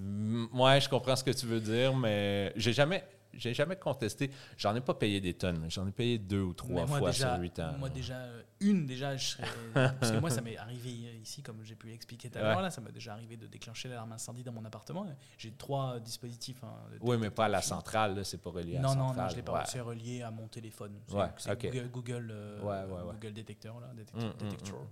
Ouais, 0.53 0.81
je 0.81 0.89
comprends 0.89 1.17
ce 1.17 1.25
que 1.25 1.33
tu 1.33 1.47
veux 1.47 1.59
dire, 1.61 1.97
mais 1.97 2.53
j'ai 2.55 2.73
jamais, 2.73 3.03
j'ai 3.39 3.55
jamais 3.55 3.77
contesté. 3.77 4.31
J'en 4.57 4.75
ai 4.75 4.81
pas 4.81 4.95
payé 4.95 5.21
des 5.21 5.35
tonnes. 5.35 5.67
J'en 5.69 5.87
ai 5.87 5.93
payé 5.93 6.19
deux 6.19 6.41
ou 6.43 6.53
trois 6.55 6.87
fois 6.87 7.11
déjà, 7.11 7.35
sur 7.35 7.43
huit 7.43 7.59
ans. 7.61 7.73
moi 7.79 7.89
déjà 7.89 8.15
euh, 8.17 8.43
une 8.61 8.87
déjà, 8.87 9.17
je 9.17 9.25
serais 9.31 9.49
parce 9.75 10.11
que 10.13 10.19
moi 10.19 10.31
ça 10.31 10.41
m'est 10.41 10.57
arrivé 10.57 10.91
ici 11.23 11.43
comme 11.43 11.63
j'ai 11.65 11.75
pu 11.75 11.89
l'expliquer 11.89 12.31
tout 12.31 12.39
à 12.39 12.43
l'heure 12.43 12.61
là, 12.63 12.71
ça 12.71 12.81
m'est 12.81 12.93
déjà 12.93 13.13
arrivé 13.13 13.37
de 13.37 13.47
déclencher 13.47 13.89
l'alarme 13.89 14.13
incendie 14.13 14.43
dans 14.43 14.53
mon 14.53 14.65
appartement. 14.65 15.07
J'ai 15.39 15.53
trois 15.53 15.99
dispositifs. 16.01 16.63
hein, 16.65 16.73
de- 16.93 16.99
Oui, 17.01 17.17
mais 17.19 17.31
pas 17.31 17.47
à 17.47 17.49
la 17.49 17.63
centrale, 17.63 18.25
c'est 18.25 18.41
pas 18.41 18.51
relié 18.51 18.77
à 18.77 18.83
la 18.83 18.89
Non, 18.89 18.95
non, 18.95 19.09
centrale. 19.09 19.25
non, 19.25 19.31
je 19.31 19.37
l'ai 19.37 19.43
pas. 19.43 19.65
C'est 19.67 19.81
relié 19.81 20.23
à 20.23 20.31
mon 20.31 20.49
téléphone. 20.49 20.93
C'est. 21.37 21.61
Google, 21.71 21.89
Google, 21.91 22.29
euh, 22.33 22.61
Ouais, 22.61 22.93
ouais, 22.93 23.03
ouais. 23.03 23.13
Google 23.15 23.33
Detector, 23.35 23.81
là, 23.81 23.89
détect- 23.95 24.17
Mm, 24.17 24.27
mm, 24.45 24.51
Detector. 24.51 24.81
mm. 24.81 24.87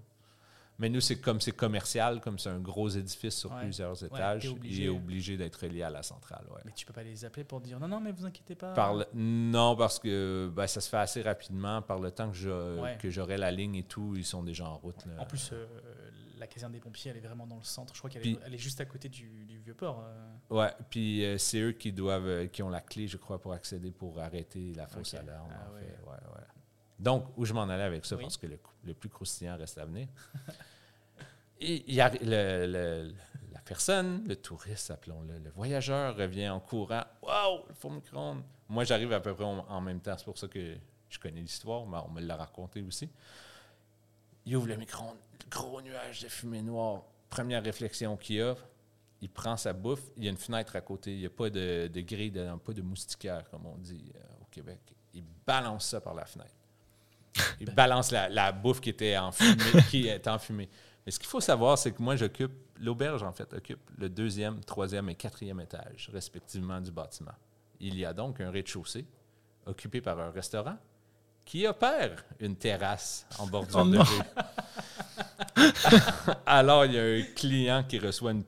Mais 0.83 0.89
nous, 0.89 1.01
c'est 1.01 1.21
comme 1.21 1.41
c'est 1.41 1.53
commercial, 1.53 2.21
comme 2.21 2.39
c'est 2.41 2.49
un 2.51 2.59
gros 2.59 2.89
édifice 2.89 3.37
sur 3.37 3.53
Ouais. 3.53 3.61
plusieurs 3.63 4.03
étages, 4.05 4.49
obligé. 4.49 4.83
il 4.83 4.87
est 4.87 4.89
obligé 4.89 5.37
d'être 5.37 5.55
relié 5.55 5.85
à 5.85 5.91
la 5.91 6.03
centrale. 6.03 6.45
Ouais. 6.51 6.61
Mais 6.65 6.73
tu 6.73 6.85
peux 6.85 6.93
pas 6.93 7.05
les 7.05 7.25
appeler 7.25 7.45
pour 7.45 7.61
dire 7.61 7.79
non, 7.79 7.87
non, 7.87 8.01
mais 8.01 8.11
vous 8.11 8.27
inquiétez 8.27 8.57
pas. 8.57 8.73
Par 8.75 8.95
le- 8.97 9.07
Non, 9.15 9.77
parce 9.77 10.01
que 10.01 10.51
ben, 10.55 10.67
ça 10.67 10.81
se 10.81 10.89
fait 10.91 10.97
assez 10.97 11.23
rapidement. 11.23 11.81
Par 11.83 12.01
le 12.01 12.11
temps 12.11 12.31
que 12.31 12.37
je- 12.37 12.81
Ouais. 12.81 12.99
que 13.01 13.11
j'aurai 13.11 13.37
la 13.39 13.53
ligne 13.53 13.77
et 13.77 13.85
tout, 13.85 14.15
ils 14.17 14.25
sont 14.25 14.43
déjà 14.43 14.67
en 14.67 14.77
route. 14.77 15.07
là. 15.07 15.23
En 15.23 15.25
plus, 15.25 15.51
euh, 15.53 15.67
la 16.39 16.49
caserne 16.49 16.73
des 16.73 16.81
pompiers, 16.81 17.13
elle 17.13 17.19
est 17.19 17.21
vraiment 17.21 17.47
dans 17.47 17.59
le 17.59 17.63
centre. 17.63 17.95
Je 17.95 18.01
crois 18.01 18.11
qu'elle 18.11 18.27
est, 18.27 18.37
elle 18.45 18.53
est 18.55 18.59
juste 18.59 18.81
à 18.81 18.85
côté 18.85 19.09
du, 19.09 19.45
du 19.45 19.61
vieux 19.61 19.75
port. 19.75 20.03
euh. 20.05 20.29
Ouais, 20.51 20.73
puis 20.91 21.25
euh, 21.25 21.39
c'est 21.39 21.61
eux 21.61 21.71
qui 21.73 21.93
doivent, 21.93 22.27
euh, 22.27 22.47
qui 22.49 22.61
ont 22.65 22.69
la 22.71 22.81
clé, 22.81 23.07
je 23.07 23.19
crois, 23.19 23.41
pour 23.41 23.53
accéder, 23.53 23.93
pour 23.93 24.19
arrêter 24.19 24.73
la 24.75 24.89
fausse 24.89 25.15
Ok. 25.15 25.21
alarme. 25.21 25.49
Ah 25.53 25.69
en 25.71 25.79
fait. 25.79 25.97
Donc, 26.99 27.27
où 27.37 27.45
je 27.45 27.53
m'en 27.53 27.63
allais 27.63 27.83
avec 27.83 28.05
ça, 28.05 28.15
Oui. 28.17 28.23
parce 28.23 28.37
que 28.37 28.47
le, 28.47 28.59
le 28.85 28.95
plus 28.95 29.09
croustillant 29.09 29.57
reste 29.57 29.79
à 29.79 29.85
venir. 29.85 30.07
Il 31.63 31.95
y 31.95 32.01
a- 32.01 32.11
le- 32.11 32.67
le- 32.67 33.15
la 33.53 33.61
personne, 33.61 34.25
le 34.27 34.37
touriste, 34.37 34.91
appelons-le, 34.91 35.39
le 35.39 35.51
voyageur, 35.51 36.17
revient 36.17 36.49
en 36.49 36.61
courant. 36.61 37.05
Waouh, 37.23 37.61
le 37.69 37.75
four 37.75 37.91
micro-ondes. 37.93 38.43
Moi, 38.69 38.85
j'arrive 38.85 39.13
à 39.13 39.21
peu 39.21 39.35
près 39.35 39.45
en, 39.45 39.59
en 39.69 39.81
même 39.81 40.01
temps. 40.01 40.15
C'est 40.19 40.25
pour 40.25 40.39
ça 40.39 40.49
que 40.49 40.77
je 41.09 41.19
connais 41.19 41.41
l'histoire, 41.41 41.87
mais 41.87 41.99
on 42.07 42.11
me 42.11 42.21
l'a 42.21 42.37
raconté 42.37 42.83
aussi. 42.83 43.09
Il 44.47 44.57
ouvre 44.57 44.69
le 44.69 44.77
micro-ondes, 44.77 45.17
le 45.45 45.51
gros 45.51 45.81
nuage 45.81 46.23
de 46.23 46.29
fumée 46.29 46.63
noire. 46.63 47.03
Première 47.31 47.63
réflexion 47.63 48.17
qu'il 48.17 48.43
a, 48.43 48.55
il 49.21 49.31
prend 49.31 49.57
sa 49.57 49.73
bouffe. 49.73 50.03
Il 50.17 50.25
y 50.25 50.27
a 50.27 50.31
une 50.31 50.37
fenêtre 50.37 50.75
à 50.77 50.81
côté. 50.81 51.13
Il 51.13 51.21
n'y 51.21 51.27
a 51.27 51.31
pas 51.31 51.49
de, 51.49 51.89
de 51.93 52.01
grille, 52.01 52.31
de- 52.33 52.57
pas 52.57 52.73
de 52.73 52.83
moustiquaire, 52.83 53.49
comme 53.51 53.67
on 53.67 53.77
dit 53.79 54.11
euh, 54.17 54.19
au 54.43 54.47
Québec. 54.51 54.81
Il 55.15 55.23
balance 55.47 55.87
ça 55.87 56.01
par 56.01 56.15
la 56.15 56.25
fenêtre. 56.25 56.55
Il 57.61 57.71
balance 57.75 58.11
la, 58.11 58.29
la 58.29 58.51
bouffe 58.53 58.81
qui 58.81 58.91
était 58.91 59.17
en 59.17 59.31
fumée, 59.31 59.83
qui 59.91 60.09
est 60.09 60.27
en 60.27 60.39
fumée. 60.39 60.69
Mais 61.05 61.13
ce 61.13 61.19
qu'il 61.19 61.29
faut 61.29 61.41
savoir, 61.41 61.77
c'est 61.79 61.93
que 61.93 62.01
moi, 62.03 62.15
j'occupe, 62.17 62.53
l'auberge, 62.81 63.23
en 63.23 63.33
fait, 63.33 63.53
occupe 63.55 63.81
le 63.99 64.09
deuxième, 64.09 64.61
troisième 64.65 65.09
et 65.09 65.15
quatrième 65.15 65.61
étage, 65.61 66.11
respectivement, 66.13 66.81
du 66.81 66.91
bâtiment. 66.93 67.35
Il 67.81 67.99
y 67.99 68.05
a 68.05 68.13
donc 68.13 68.41
un 68.41 68.51
rez-de-chaussée 68.51 69.05
occupé 69.67 70.01
par 70.01 70.19
un 70.21 70.31
restaurant 70.31 70.77
qui 71.45 71.67
opère 71.67 72.25
une 72.39 72.55
terrasse 72.57 73.27
en 73.39 73.47
bordure 73.49 73.81
Oh 73.85 73.89
de 73.89 73.99
rue. 73.99 74.23
Alors, 76.47 76.85
il 76.85 76.93
y 76.93 76.99
a 76.99 77.03
un 77.03 77.23
client 77.35 77.83
qui 77.85 77.99
reçoit 77.99 78.31
une 78.33 78.45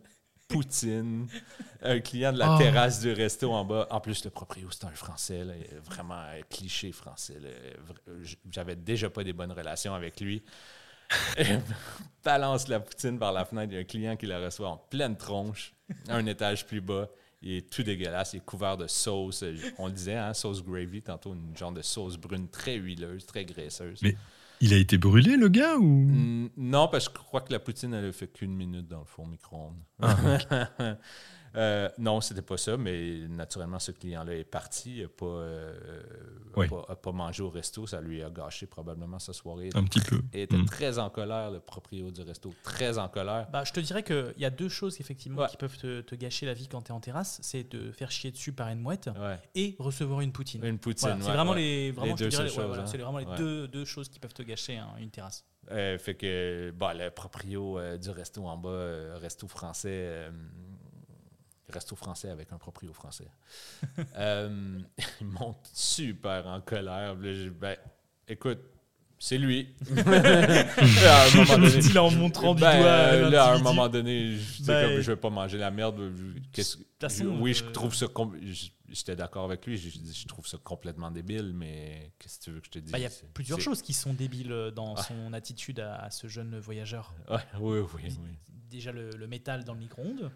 poutine, 0.47 1.27
un 1.83 1.99
client 2.01 2.33
de 2.33 2.39
la 2.39 2.55
Oh. 2.55 2.59
terrasse 2.59 3.01
du 3.01 3.13
resto 3.13 3.51
en 3.53 3.65
bas. 3.65 3.87
En 3.91 4.01
plus, 4.01 4.25
le 4.25 4.31
proprio, 4.31 4.69
c'est 4.71 4.85
un 4.85 4.91
Français, 4.91 5.43
là, 5.45 5.55
vraiment 5.85 6.15
un 6.15 6.43
cliché 6.49 6.93
français. 6.93 7.39
j- 8.23 8.39
J'avais 8.51 8.77
déjà 8.77 9.11
pas 9.11 9.25
des 9.25 9.33
bonnes 9.33 9.53
relations 9.53 9.95
avec 9.95 10.21
lui. 10.21 10.43
Balance 12.25 12.69
la 12.69 12.81
poutine 12.81 13.19
par 13.19 13.33
la 13.33 13.45
fenêtre. 13.45 13.73
Il 13.73 13.75
y 13.75 13.79
a 13.79 13.81
un 13.81 13.85
client 13.85 14.17
qui 14.17 14.27
la 14.27 14.39
reçoit 14.41 14.69
en 14.69 14.77
pleine 14.79 15.17
tronche, 15.17 15.75
un 16.09 16.25
étage 16.27 16.67
plus 16.67 16.81
bas. 16.81 17.09
Il 17.43 17.53
est 17.57 17.71
tout 17.71 17.83
dégueulasse. 17.83 18.33
Il 18.33 18.39
est 18.39 18.45
couvert 18.45 18.77
de 18.79 18.87
sauce. 18.87 19.45
On 19.77 19.87
le 19.89 19.93
disait, 19.93 20.17
hein, 20.17 20.33
sauce 20.33 20.65
gravy, 20.65 21.03
tantôt, 21.03 21.35
une 21.35 21.55
genre 21.57 21.73
de 21.73 21.83
sauce 21.83 22.17
brune 22.17 22.49
très 22.49 22.77
huileuse, 22.77 23.27
très 23.27 23.45
graisseuse. 23.45 24.01
Mais- 24.03 24.17
Il 24.61 24.73
a 24.73 24.79
été 24.79 24.97
brûlé, 24.97 25.37
le 25.37 25.49
gars, 25.49 25.77
ou? 25.77 25.83
Mm, 25.85 26.51
Non, 26.57 26.89
parce 26.89 27.09
que 27.11 27.19
je 27.19 27.25
crois 27.25 27.43
que 27.43 27.53
la 27.53 27.59
poutine, 27.59 27.93
elle 27.93 28.07
a 28.07 28.13
fait 28.13 28.29
qu'une 28.29 28.55
minute 28.55 28.89
dans 28.89 29.01
le 29.01 29.05
four 29.05 29.27
micro-ondes. 29.27 29.83
Euh, 31.57 31.89
non, 31.99 32.21
c'était 32.21 32.43
pas 32.43 32.57
ça, 32.57 32.77
mais 32.77 33.29
naturellement, 33.29 33.79
ce 33.79 33.93
client-là 33.93 34.35
est 34.35 34.45
parti. 34.45 34.97
Il 34.99 35.03
n'a 35.03 35.09
pas, 35.09 35.27
euh, 35.27 36.03
Oui. 36.57 36.69
pas, 36.69 36.85
a 36.89 36.97
pas 36.97 37.13
mangé 37.13 37.43
au 37.43 37.51
resto. 37.51 37.87
Ça 37.87 38.01
lui 38.01 38.23
a 38.23 38.31
gâché 38.31 38.67
probablement 38.67 39.19
sa 39.19 39.33
soirée. 39.33 39.71
Un 39.75 39.85
petit 39.85 40.01
peu. 40.01 40.21
Il 40.33 40.41
était 40.41 40.57
Mm. 40.57 40.67
très 40.67 40.99
en 40.99 41.11
colère, 41.11 41.51
le 41.51 41.61
proprio 41.61 42.11
du 42.11 42.23
resto. 42.23 42.53
Très 42.65 42.99
en 42.99 43.09
colère. 43.09 43.49
Bah, 43.53 43.63
je 43.65 43.73
te 43.73 43.81
dirais 43.81 44.03
qu'il 44.03 44.35
y 44.39 44.45
a 44.45 44.51
deux 44.51 44.69
choses 44.69 45.01
effectivement 45.01 45.43
Ouais. 45.43 45.49
qui 45.49 45.57
peuvent 45.57 45.77
te, 45.79 46.01
te 46.01 46.15
gâcher 46.15 46.47
la 46.47 46.55
vie 46.55 46.67
quand 46.69 46.83
tu 46.83 46.89
es 46.89 46.95
en 46.95 47.01
terrasse 47.01 47.39
c'est 47.43 47.65
de 47.71 47.93
faire 47.93 48.11
chier 48.11 48.31
dessus 48.31 48.53
par 48.53 48.69
une 48.69 48.81
mouette 48.81 49.09
Ouais. 49.19 49.39
et 49.55 49.77
recevoir 49.79 50.21
une 50.21 50.33
poutine. 50.33 50.65
Une 50.65 50.79
poutine. 50.79 51.09
Voilà, 51.09 51.23
c'est 51.25 51.31
vraiment 51.33 51.53
ouais. 51.53 51.59
les, 51.59 51.91
vraiment, 51.93 52.13
je 52.17 52.19
te 52.19 52.25
deux 52.25 52.31
dirais, 52.31 52.43
seules 52.43 52.51
ouais, 52.51 52.55
choses, 52.57 52.67
voilà, 52.67 52.83
hein. 52.83 52.87
c'est 52.87 52.99
vraiment 52.99 53.19
les 53.19 53.27
Ouais. 53.27 53.37
deux, 53.37 53.69
deux 53.69 53.85
choses 53.85 54.09
qui 54.09 54.19
peuvent 54.19 54.35
te 54.35 54.43
gâcher 54.43 54.77
hein, 54.77 54.89
une 54.99 55.11
terrasse. 55.11 55.45
Euh, 55.71 55.97
fait 55.99 56.15
que 56.15 56.73
bah, 56.77 56.93
le 56.95 57.11
proprio 57.11 57.79
euh, 57.79 57.97
du 57.97 58.11
resto 58.11 58.45
en 58.45 58.57
bas, 58.59 58.69
euh, 58.69 59.17
resto 59.21 59.49
français, 59.49 59.89
euh, 59.91 60.31
resto 61.75 61.97
français 61.97 62.31
avec 62.31 62.53
un 62.53 62.59
proprio 62.59 62.93
français, 62.93 63.29
euh, 64.17 64.79
il 65.21 65.27
monte 65.27 65.69
super 65.73 66.47
en 66.47 66.61
colère. 66.61 67.15
Là, 67.17 67.33
ben, 67.61 67.77
écoute, 68.29 68.61
c'est 69.19 69.39
lui. 69.39 69.75
à 69.97 71.25
un 71.27 71.35
moment 71.37 71.59
donné, 71.59 71.79
Il 71.85 71.99
en 71.99 72.11
montrant 72.11 72.55
du 72.55 72.61
ben, 72.61 72.79
doigt. 72.79 72.89
euh, 72.89 73.31
là, 73.31 73.45
à 73.47 73.55
un 73.55 73.59
moment 73.59 73.89
donné, 73.89 74.37
je 74.37 74.63
Ben, 74.65 74.89
comme 74.93 75.01
je 75.01 75.13
vais 75.13 75.17
pas 75.17 75.31
manger 75.31 75.59
la 75.59 75.71
merde. 75.71 76.13
je- 76.57 76.63
je- 76.63 77.25
oui, 77.27 77.55
je 77.55 77.65
euh, 77.65 77.71
trouve 77.73 77.95
ça. 77.95 78.07
je- 78.43 78.69
J'étais 78.91 79.17
d'accord 79.17 79.47
avec 79.47 79.67
lui. 79.67 79.77
Je, 79.77 79.89
je 79.89 79.97
je 80.13 80.27
trouve 80.29 80.47
ça 80.47 80.57
complètement 80.63 81.11
débile, 81.11 81.53
mais 81.55 82.13
qu'est-ce 82.19 82.39
que 82.39 82.45
tu 82.45 82.51
veux 82.53 82.61
que 82.61 82.67
je 82.67 82.71
te 82.71 82.79
dise? 82.79 82.93
Bah, 82.93 82.99
Il 82.99 83.03
y 83.03 83.07
a 83.07 83.11
plusieurs 83.33 83.59
choses 83.61 83.83
qui 83.83 83.93
sont 83.93 84.13
débiles 84.15 84.53
euh, 84.53 84.71
dans 84.71 84.95
Ouais. 84.95 85.03
son 85.03 85.33
attitude 85.33 85.81
à, 85.81 85.97
à 85.97 86.11
ce 86.11 86.29
jeune 86.29 86.59
voyageur. 86.61 87.13
Ouais, 87.29 87.39
oui, 87.61 87.79
oui, 87.95 88.03
oui. 88.23 88.29
Déjà 88.71 88.93
le, 88.93 89.11
le 89.11 89.27
métal 89.27 89.65
dans 89.65 89.73
le 89.73 89.81
micro-ondes. 89.81 90.31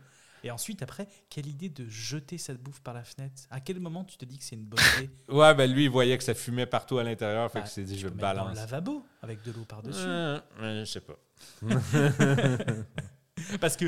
Et 0.44 0.51
ensuite, 0.51 0.82
après, 0.82 1.06
quelle 1.31 1.47
idée 1.47 1.69
de 1.69 1.89
jeter 1.89 2.39
cette 2.39 2.62
bouffe 2.62 2.81
par 2.81 2.94
la 2.94 3.02
fenêtre? 3.05 3.43
À 3.51 3.60
quel 3.60 3.81
moment 3.81 4.05
tu 4.05 4.16
te 4.16 4.24
dis 4.24 4.39
que 4.39 4.44
c'est 4.44 4.56
une 4.56 4.65
bonne 4.66 4.78
idée? 4.98 5.10
Ouais, 5.28 5.55
ben 5.55 5.70
lui, 5.73 5.85
il 5.85 5.90
voyait 5.90 6.16
que 6.16 6.24
ça 6.24 6.35
fumait 6.35 6.66
partout 6.66 6.98
à 6.98 7.05
l'intérieur, 7.05 7.51
fait 7.51 7.59
Bah, 7.59 7.65
qu'il 7.65 7.73
s'est 7.73 7.85
dit, 7.85 7.98
je 7.98 8.06
le 8.09 8.15
mettre 8.15 8.20
Dans 8.23 8.32
le 8.32 8.39
balance. 8.51 8.56
lavabo 8.56 9.05
avec 9.23 9.43
de 9.43 9.52
l'eau 9.52 9.65
par-dessus. 9.65 9.98
Euh, 10.01 10.40
je 10.60 10.85
sais 10.85 11.01
pas. 11.01 11.16
Parce 13.60 13.77
que 13.77 13.86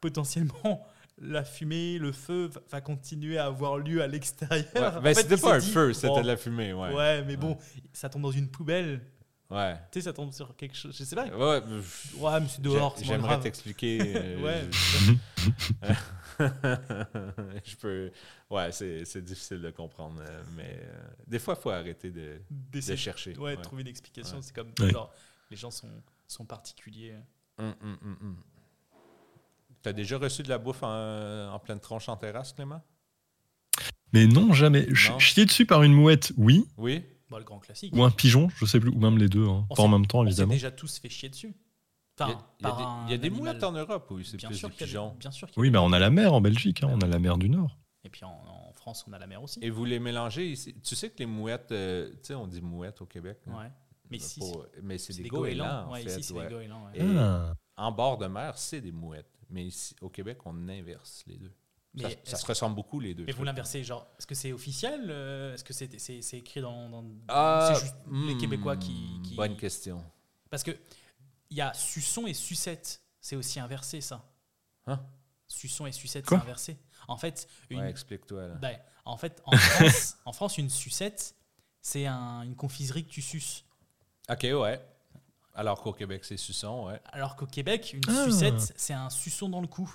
potentiellement, 0.00 0.86
la 1.18 1.44
fumée, 1.44 1.98
le 1.98 2.12
feu 2.12 2.50
va- 2.70 2.80
continuer 2.80 3.38
à 3.38 3.46
avoir 3.46 3.78
lieu 3.78 4.02
à 4.02 4.06
l'extérieur. 4.06 4.66
Ouais, 4.74 4.98
En 4.98 5.00
ben 5.02 5.14
c'était 5.14 5.36
pas 5.36 5.54
un 5.54 5.58
dit, 5.58 5.70
feu, 5.70 5.92
c'était 5.92 6.22
de 6.22 6.26
la 6.26 6.36
fumée, 6.36 6.72
ouais. 6.72 6.92
Ouais, 6.94 7.22
mais 7.24 7.36
bon, 7.36 7.56
ça 7.92 8.08
tombe 8.08 8.22
dans 8.22 8.30
une 8.32 8.48
poubelle. 8.48 9.00
Ouais. 9.52 9.74
Tu 9.90 10.00
sais, 10.00 10.04
ça 10.06 10.12
tombe 10.12 10.32
sur 10.32 10.56
quelque 10.56 10.74
chose. 10.76 10.96
Je 10.98 11.04
sais 11.04 11.14
pas. 11.14 11.26
Ouais, 11.26 11.60
je- 11.66 12.16
Ouais, 12.16 12.40
mais 12.40 12.48
c'est 12.48 12.62
dehors. 12.62 12.96
J'aimerais 13.02 13.38
t'expliquer. 13.40 13.98
euh, 14.16 14.40
Ouais. 14.42 14.64
je... 17.64 17.76
peux. 17.76 18.10
Ouais, 18.50 18.72
c'est 18.72 19.04
c'est 19.04 19.22
difficile 19.22 19.60
de 19.60 19.70
comprendre, 19.70 20.20
euh, 20.26 20.42
mais 20.56 20.78
euh, 20.82 21.08
des 21.26 21.38
fois, 21.38 21.54
il 21.58 21.62
faut 21.62 21.70
arrêter 21.70 22.10
de, 22.10 22.40
de 22.50 22.80
chercher. 22.96 23.36
Ouais, 23.36 23.56
Ouais. 23.56 23.62
trouver 23.62 23.82
une 23.82 23.88
explication. 23.88 24.36
Ouais. 24.36 24.42
C'est 24.42 24.54
comme 24.54 24.72
Ouais. 24.80 24.90
genre, 24.90 25.12
les 25.50 25.56
gens 25.56 25.70
sont, 25.70 25.90
sont 26.26 26.44
particuliers. 26.44 27.14
Hum, 27.58 27.74
hum, 27.82 27.98
hum, 28.02 28.16
hum. 28.22 28.36
T'as 29.82 29.92
déjà 29.92 30.16
reçu 30.18 30.42
de 30.42 30.48
la 30.48 30.58
bouffe 30.58 30.82
en, 30.82 31.52
en 31.52 31.58
pleine 31.58 31.80
tronche 31.80 32.08
en 32.08 32.16
terrasse, 32.16 32.52
Clément? 32.52 32.82
Mais 34.12 34.26
non, 34.26 34.52
jamais. 34.52 34.84
Ch- 34.94 35.10
Non? 35.10 35.18
Chier 35.18 35.44
dessus 35.44 35.66
par 35.66 35.82
une 35.82 35.92
mouette, 35.92 36.32
oui. 36.36 36.66
Oui? 36.76 37.04
Bon, 37.32 37.38
le 37.38 37.44
grand 37.44 37.58
classique. 37.58 37.94
Ou 37.96 38.04
un 38.04 38.10
pigeon, 38.10 38.48
je 38.56 38.64
sais 38.66 38.78
plus. 38.78 38.90
Ou 38.90 38.98
même 39.00 39.18
les 39.18 39.28
deux. 39.28 39.46
hein. 39.48 39.66
On 39.70 39.74
Pas 39.74 39.82
en 39.82 39.88
même 39.88 40.06
temps, 40.06 40.20
On 40.20 40.26
évidemment. 40.26 40.52
déjà 40.52 40.70
tous 40.70 40.98
fait 40.98 41.08
chier 41.08 41.28
dessus. 41.28 41.48
Il 42.20 42.20
y 42.20 42.24
Enfin, 42.24 42.32
a, 42.32 42.46
il 42.60 42.62
y 42.62 42.66
a 42.66 42.68
par 42.68 42.76
des, 42.76 42.82
un 42.84 43.06
il 43.06 43.10
y 43.10 43.14
a 43.14 43.18
des 43.18 43.26
animal. 43.28 43.42
mouettes 43.54 43.64
en 43.64 43.72
Europe, 43.72 44.06
oui, 44.10 44.24
c'est 44.24 44.36
plus 44.36 44.54
sûr 44.54 44.68
des 44.68 44.74
pigeons. 44.76 45.16
Bien 45.18 45.30
sûr 45.30 45.48
Oui, 45.56 45.70
mais 45.70 45.78
on 45.78 45.92
a 45.92 45.98
la 45.98 46.10
mer 46.10 46.34
en 46.34 46.40
Belgique. 46.42 46.82
hein, 46.84 46.90
On 46.92 47.00
a 47.00 47.06
la 47.06 47.18
mer 47.18 47.38
du 47.38 47.48
Nord. 47.48 47.76
Et 48.04 48.08
puis 48.10 48.24
en, 48.24 48.30
en 48.68 48.72
France, 48.74 49.04
on 49.08 49.12
a 49.12 49.18
la 49.18 49.26
mer 49.26 49.42
aussi. 49.42 49.58
Et 49.62 49.70
vous 49.70 49.84
les 49.86 49.98
mélangez 49.98 50.50
ici. 50.50 50.74
Tu 50.82 50.94
sais 50.94 51.08
que 51.10 51.18
les 51.20 51.26
mouettes, 51.26 51.72
euh, 51.72 52.10
tu 52.10 52.18
sais, 52.22 52.34
on 52.34 52.46
dit 52.46 52.60
mouettes 52.60 53.00
au 53.00 53.06
Québec. 53.06 53.38
hein? 53.48 53.56
Ouais. 53.58 53.70
Mais 54.10 54.18
ici, 54.18 54.40
mais 54.82 54.98
c'est 54.98 55.14
des 55.22 55.28
goélands, 55.28 55.86
en 55.88 55.92
Ouais, 55.92 56.02
fait. 56.02 56.10
ici, 56.10 56.22
c'est 56.22 56.34
ouais. 56.34 56.46
des 56.48 56.52
goélands. 56.54 56.84
ouais. 56.92 57.00
Et 57.00 57.16
Ah. 57.18 57.54
en 57.78 57.92
bord 57.92 58.18
de 58.18 58.26
mer, 58.26 58.58
c'est 58.58 58.82
des 58.82 58.92
mouettes. 58.92 59.30
Mais 59.48 59.64
ici, 59.64 59.96
au 60.02 60.10
Québec, 60.10 60.38
on 60.44 60.68
inverse 60.68 61.24
les 61.26 61.38
deux. 61.38 61.52
Mais 61.94 62.02
ça, 62.04 62.10
ça 62.24 62.36
se 62.38 62.46
ressemble 62.46 62.74
beaucoup, 62.74 63.00
les 63.00 63.14
deux. 63.14 63.24
Mais 63.24 63.32
vous 63.32 63.44
l'inversez, 63.44 63.84
genre, 63.84 64.06
est-ce 64.18 64.26
que 64.26 64.34
c'est 64.34 64.52
officiel 64.52 65.06
euh, 65.10 65.52
Est-ce 65.54 65.62
que 65.64 65.72
c'est 65.74 66.36
écrit 66.38 66.60
dans. 66.62 66.88
dans- 66.88 67.04
Ah, 67.28 67.72
c'est 67.74 67.80
juste 67.82 67.96
les 68.10 68.34
hmm, 68.34 68.38
Québécois 68.38 68.76
qui. 68.78 69.20
qui- 69.24 69.34
Bonne 69.34 69.56
question. 69.56 70.02
Parce 70.48 70.62
que 70.62 70.70
il 71.50 71.56
y 71.58 71.60
a 71.60 71.74
suçon 71.74 72.26
et 72.26 72.34
sucette. 72.34 73.02
c'est 73.20 73.36
aussi 73.36 73.60
inversé, 73.60 74.00
ça. 74.00 74.24
Hein? 74.86 75.00
Suçon 75.46 75.86
et 75.86 75.92
sucette, 75.92 76.26
c'est 76.28 76.34
inversé. 76.34 76.78
En 77.08 77.16
fait, 77.18 77.46
une, 77.68 77.80
Ouais, 77.80 77.90
explique-toi. 77.90 78.48
là. 78.48 78.54
ben, 78.54 78.78
en, 79.04 79.16
fait 79.18 79.42
en, 79.44 79.56
France, 79.56 80.16
en 80.24 80.32
France, 80.32 80.58
une 80.58 80.70
sucette, 80.70 81.34
c'est 81.82 82.06
un- 82.06 82.42
une 82.42 82.56
confiserie 82.56 83.04
que 83.04 83.10
tu 83.10 83.20
suces. 83.22 83.64
OK, 84.30 84.42
ouais. 84.44 84.80
Alors 85.54 85.82
qu'au 85.82 85.92
Québec, 85.92 86.24
c'est 86.24 86.36
suçon, 86.38 86.86
ouais. 86.86 87.00
Alors 87.12 87.36
qu'au 87.36 87.46
Québec, 87.46 87.92
une 87.92 88.00
Ah. 88.08 88.24
sucette, 88.24 88.72
c'est 88.76 88.94
un 88.94 89.10
suçon 89.10 89.48
dans 89.50 89.60
le 89.60 89.66
cou. 89.68 89.94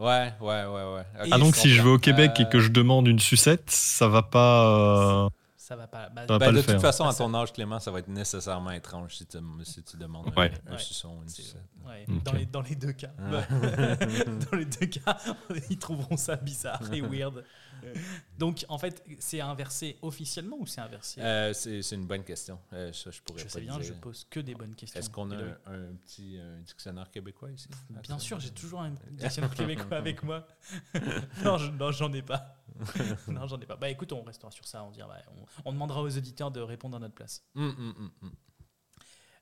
Ouais, 0.00 0.32
ouais, 0.40 0.64
ouais, 0.64 0.94
ouais. 0.94 1.02
Ah 1.30 1.38
donc 1.38 1.54
si 1.56 1.68
je 1.70 1.82
vais 1.82 1.90
au. 1.90 1.98
Québec 1.98 2.32
et 2.40 2.48
que 2.48 2.56
Euh, 2.56 2.60
je 2.60 2.68
demande 2.70 3.06
une 3.06 3.18
sucette, 3.20 3.70
ça 3.70 4.08
va 4.08 4.22
pas. 4.22 4.66
euh, 5.26 5.28
Ça 5.56 5.76
va 5.76 5.86
pas. 5.86 6.08
bah, 6.08 6.22
Ça 6.26 6.32
va 6.32 6.38
Ben, 6.38 6.46
pas 6.46 6.50
de 6.52 6.56
le 6.56 6.62
toute 6.62 6.70
faire. 6.72 6.80
façon, 6.80 7.04
à 7.06 7.12
ton 7.14 7.32
âge, 7.34 7.52
Clément, 7.52 7.78
ça 7.78 7.90
va 7.90 7.98
être 8.00 8.08
nécessairement 8.08 8.70
étrange 8.72 9.14
si 9.16 9.26
tu, 9.26 9.38
si 9.64 9.82
tu 9.84 9.96
demandes 9.98 10.26
un- 10.34 10.40
Ouais. 10.40 10.52
un, 10.68 10.72
Ouais. 10.72 10.78
suçon 10.78 11.10
ou 11.18 11.22
une 11.22 11.28
sucette. 11.28 11.62
ouais, 11.86 12.04
Ok. 12.08 12.22
dans, 12.24 12.32
les, 12.32 12.46
dans 12.46 12.62
les 12.62 12.74
deux 12.74 12.92
cas. 12.92 13.10
Ah. 13.18 13.42
dans 14.50 14.56
les 14.56 14.64
deux 14.64 14.86
cas, 14.86 15.16
ils 15.70 15.78
trouveront 15.78 16.16
ça 16.16 16.34
bizarre 16.36 16.80
et 16.92 17.00
weird. 17.02 17.44
Donc, 18.38 18.64
en 18.68 18.78
fait, 18.78 19.02
c'est 19.18 19.40
inversé 19.40 19.98
officiellement 20.02 20.56
ou 20.58 20.66
c'est 20.66 20.80
inversé? 20.80 21.20
Euh, 21.20 21.52
c'est, 21.52 21.80
une 21.92 22.06
bonne 22.06 22.24
question. 22.24 22.58
Euh, 22.72 22.92
ça, 22.92 23.10
je 23.10 23.20
pourrais 23.22 23.40
Je 23.40 23.44
pas 23.44 23.50
sais 23.50 23.60
bien, 23.60 23.78
dire. 23.78 23.86
je 23.86 23.92
pose 23.94 24.26
que 24.30 24.40
des 24.40 24.54
bonnes 24.54 24.74
questions. 24.74 24.98
Est-ce 24.98 25.10
qu'on 25.10 25.30
a 25.30 25.36
un, 25.36 25.56
un 25.66 25.94
petit 26.04 26.38
un 26.38 26.60
dictionnaire 26.60 27.10
québécois 27.10 27.50
ici? 27.50 27.68
Bien 28.02 28.18
sûr, 28.18 28.40
j'ai 28.40 28.50
toujours 28.50 28.80
un 28.82 28.92
dictionnaire 29.10 29.54
québécois 29.54 29.96
avec 29.98 30.22
moi. 30.22 30.46
non, 31.44 31.58
je- 31.58 32.10
ai 32.14 32.22
pas. 32.22 32.56
non, 33.28 33.46
j'en 33.46 33.60
ai 33.60 33.66
pas. 33.66 33.76
Bah 33.76 33.90
écoute, 33.90 34.12
on 34.12 34.22
restera 34.22 34.50
sur 34.50 34.66
ça. 34.66 34.82
On, 34.84 34.90
dira, 34.90 35.08
bah, 35.08 35.22
on, 35.64 35.70
on 35.70 35.72
demandera 35.72 36.02
aux 36.02 36.16
auditeurs 36.16 36.50
de 36.50 36.60
répondre 36.60 36.96
à 36.96 37.00
notre 37.00 37.14
place. 37.14 37.44
Hum, 37.54 37.74
hum, 37.78 38.10
hum. 38.22 38.32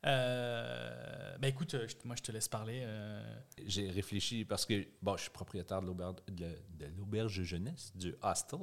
Euh, 0.06 1.36
bah 1.38 1.48
écoute, 1.48 1.74
euh, 1.74 1.86
je- 1.88 1.94
moi 2.06 2.14
je 2.16 2.22
te 2.22 2.30
laisse 2.32 2.48
parler. 2.48 2.82
euh, 2.84 3.22
J'ai 3.66 3.90
réfléchi 3.90 4.44
parce 4.44 4.64
que 4.64 4.86
bon, 5.02 5.16
je 5.16 5.22
suis 5.22 5.30
propriétaire 5.30 5.80
de 5.82 5.86
l'auberge 5.86 6.16
de, 6.28 6.46
de 6.78 6.86
l'auberge 6.96 7.42
jeunesse, 7.42 7.92
du 7.96 8.14
hostel, 8.22 8.58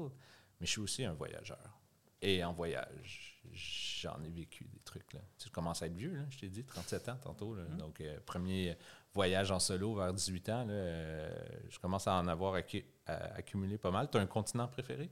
mais 0.60 0.66
je 0.66 0.72
suis 0.72 0.82
aussi 0.82 1.04
un 1.06 1.14
voyageur. 1.14 1.80
Et 2.22 2.44
en 2.44 2.54
voyage, 2.54 3.42
j'en 3.52 4.22
ai 4.24 4.30
vécu 4.30 4.66
des 4.74 4.80
trucs. 4.80 5.14
Là. 5.14 5.20
Tu 5.38 5.50
commences 5.50 5.82
à 5.84 5.88
être 5.88 5.94
vieux, 5.96 6.16
là, 6.16 6.24
je 6.30 6.38
t'ai 6.40 6.48
dit, 6.50 6.64
37 6.64 7.10
ans 7.10 7.18
tantôt. 7.22 7.54
là. 7.54 7.64
Donc, 7.78 8.00
euh, 8.02 8.18
premier 8.26 8.78
voyage 9.14 9.52
en 9.52 9.60
solo 9.60 9.94
vers 9.96 10.14
18 10.14 10.50
ans, 10.50 10.66
là, 10.66 10.74
euh, 10.74 11.32
je 11.70 11.78
commence 11.80 12.08
à 12.08 12.14
en 12.16 12.28
avoir 12.28 12.56
accu- 12.56 12.86
à 13.06 13.36
accumulé 13.36 13.78
pas 13.78 13.92
mal. 13.92 14.10
Tu 14.10 14.18
as 14.18 14.22
un 14.22 14.26
continent 14.28 14.68
préféré? 14.68 15.12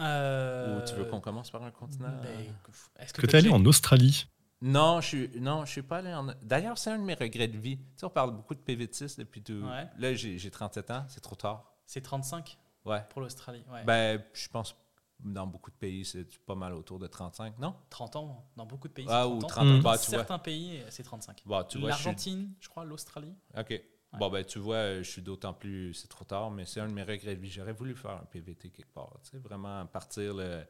euh, 0.00 0.76
Ou 0.78 0.84
tu 0.86 0.94
veux 0.94 1.04
qu'on 1.06 1.20
commence 1.20 1.50
par 1.50 1.62
un 1.62 1.70
continent? 1.70 2.20
ben, 2.22 2.54
Est-ce 2.98 3.12
Que 3.14 3.22
que 3.22 3.26
t'es 3.26 3.32
t'as 3.32 3.38
allé 3.38 3.48
en 3.50 3.64
Australie 3.64 4.26
Non, 4.64 5.00
je 5.00 5.06
suis 5.06 5.40
non, 5.40 5.64
je 5.66 5.70
suis 5.72 5.82
pas 5.82 5.98
allé 5.98 6.12
en. 6.14 6.26
D'ailleurs, 6.42 6.78
c'est 6.78 6.90
un 6.90 6.98
de 6.98 7.04
mes 7.04 7.14
regrets 7.14 7.48
de 7.48 7.58
vie. 7.58 7.76
Tu 7.76 7.84
sais, 7.96 8.06
on 8.06 8.10
parle 8.10 8.30
beaucoup 8.32 8.54
de 8.54 8.60
PV6 8.60 9.18
depuis 9.18 9.42
tout. 9.42 9.52
Ouais. 9.62 9.86
Là, 9.98 10.14
j'ai 10.14 10.38
j'ai 10.38 10.50
37 10.50 10.90
ans, 10.90 11.04
c'est 11.08 11.20
trop 11.20 11.36
tard. 11.36 11.70
C'est 11.86 12.00
35 12.00 12.58
Ouais. 12.86 13.02
pour 13.10 13.20
l'Australie. 13.20 13.62
Ouais. 13.70 13.84
Ben, 13.84 14.22
je 14.32 14.48
pense 14.48 14.74
dans 15.20 15.46
beaucoup 15.46 15.70
de 15.70 15.76
pays, 15.76 16.04
c'est 16.04 16.26
pas 16.44 16.54
mal 16.54 16.72
autour 16.74 16.98
de 16.98 17.06
35, 17.06 17.58
non? 17.58 17.74
30 17.90 18.16
ans, 18.16 18.44
dans 18.56 18.66
beaucoup 18.66 18.88
de 18.88 18.92
pays. 18.92 19.06
Ah, 19.08 19.24
c'est 19.26 19.30
ou 19.32 19.38
30 19.38 19.44
ans. 19.44 19.48
30 19.48 19.58
ans. 19.64 19.68
Dans 19.70 19.76
Bah, 19.82 19.90
vois. 19.90 19.98
certains 19.98 20.38
pays, 20.38 20.82
c'est 20.90 21.02
35. 21.02 21.42
Bon, 21.46 21.62
tu 21.64 21.78
vois, 21.78 21.88
je 21.90 21.94
L'Argentine, 21.94 22.52
je 22.60 22.68
crois, 22.68 22.84
l'Australie. 22.84 23.34
OK. 23.56 23.82
Bon, 24.18 24.30
ben, 24.30 24.44
tu 24.44 24.58
vois, 24.60 24.98
je 24.98 25.02
suis 25.10 25.22
d'autant 25.22 25.52
plus. 25.52 25.92
C'est 25.94 26.08
trop 26.08 26.24
tard, 26.24 26.50
mais 26.50 26.64
c'est 26.66 26.80
un 26.80 26.86
de 26.88 26.92
mes 26.92 27.02
regrets 27.02 27.34
de 27.36 27.40
vie. 27.40 27.50
J'aurais 27.50 27.72
voulu 27.72 27.94
faire 27.96 28.12
un 28.12 28.24
PVT 28.30 28.70
quelque 28.70 28.92
part. 28.92 29.10
Tu 29.24 29.30
sais, 29.30 29.38
vraiment 29.38 29.84
partir. 29.86 30.34
le- 30.34 30.64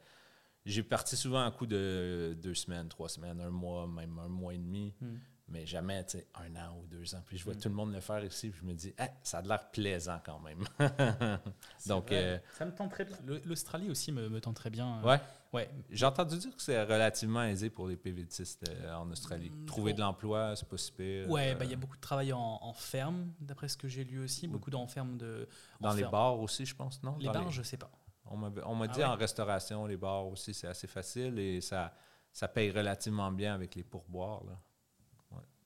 J'ai 0.65 0.83
parti 0.83 1.17
souvent 1.17 1.41
un 1.41 1.51
coup 1.51 1.67
de 1.67 2.37
deux 2.43 2.55
semaines, 2.55 2.89
trois 2.89 3.09
semaines, 3.09 3.41
un 3.41 3.51
mois, 3.51 3.87
même 3.87 4.19
un 4.19 4.29
mois 4.29 4.55
et 4.55 4.59
demi. 4.59 4.95
Hmm. 5.01 5.17
Mais 5.47 5.67
jamais, 5.67 6.03
tu 6.07 6.13
sais, 6.17 6.27
un 6.37 6.57
an 6.57 6.79
ou 6.83 6.87
deux 6.87 7.15
ans. 7.15 7.23
Puis 7.27 7.37
je 7.37 7.45
vois 7.45 7.53
Mm. 7.53 7.59
tout 7.59 7.69
le 7.69 7.75
monde 7.75 7.93
le 7.93 8.01
faire 8.01 8.25
ici, 8.25 8.49
puis 8.49 8.61
je 8.63 8.67
me 8.67 8.73
dis, 8.73 8.95
ça 9.23 9.39
a 9.39 9.43
l'air 9.43 9.71
plaisant 9.71 10.19
quand 10.25 10.41
même. 10.41 10.65
Donc, 11.87 12.13
euh, 12.13 12.39
ça 12.57 12.65
me 12.65 12.73
tente 12.75 12.91
très 12.93 13.05
bien. 13.05 13.17
L'Australie 13.45 13.91
aussi 13.91 14.11
me, 14.11 14.31
me 14.31 14.41
tente 14.41 14.57
très 14.57 14.71
bien. 14.71 15.03
ouais. 15.03 15.21
Ouais. 15.53 15.71
J'ai 15.91 16.05
entendu 16.07 16.37
dire 16.39 16.57
que 16.57 16.61
c'est 16.63 16.83
relativement 16.83 17.45
aisé 17.45 17.71
pour 17.71 17.87
les 17.87 17.95
PVTistes 17.95 18.69
euh, 18.69 18.93
en 18.95 19.09
Australie. 19.13 19.51
Mm, 19.51 19.67
Trouver 19.67 19.93
de 19.93 20.01
l'emploi, 20.01 20.57
c'est 20.57 20.67
pas 20.69 20.77
si 20.79 20.91
pire. 20.91 21.31
Ouais, 21.31 21.53
Euh, 21.53 21.55
bah, 21.57 21.65
il 21.65 21.71
y 21.71 21.75
a 21.75 21.77
beaucoup 21.77 21.95
de 21.97 22.01
travail 22.01 22.33
en, 22.33 22.59
en 22.61 22.73
ferme, 22.73 23.31
d'après 23.39 23.69
ce 23.69 23.77
que 23.77 23.87
j'ai 23.87 24.03
lu 24.03 24.19
aussi. 24.25 24.49
Beaucoup 24.49 24.71
d'en 24.71 24.87
ferme 24.89 25.17
de. 25.17 25.47
en 25.81 25.91
Dans 25.91 25.95
les 25.95 26.03
bars 26.05 26.41
aussi, 26.41 26.67
je 26.67 26.75
pense, 26.75 27.01
non? 27.05 27.17
Les 27.21 27.27
Dans 27.27 27.33
bars, 27.35 27.51
je 27.53 27.63
sais 27.63 27.77
pas. 27.77 27.89
On 28.27 28.37
m'a, 28.37 28.51
Ah 28.57 28.89
dit 28.89 28.99
ouais? 29.01 29.05
en 29.05 29.17
restauration, 29.17 29.87
les 29.87 29.97
bars 29.97 30.27
aussi, 30.27 30.55
c'est 30.55 30.67
assez 30.67 30.87
facile 30.87 31.39
et 31.39 31.61
ça, 31.61 31.93
ça 32.33 32.49
paye 32.49 32.71
relativement 32.71 33.31
bien 33.31 33.55
avec 33.55 33.75
les 33.75 33.85
pourboires. 33.85 34.43
Là. 34.45 34.59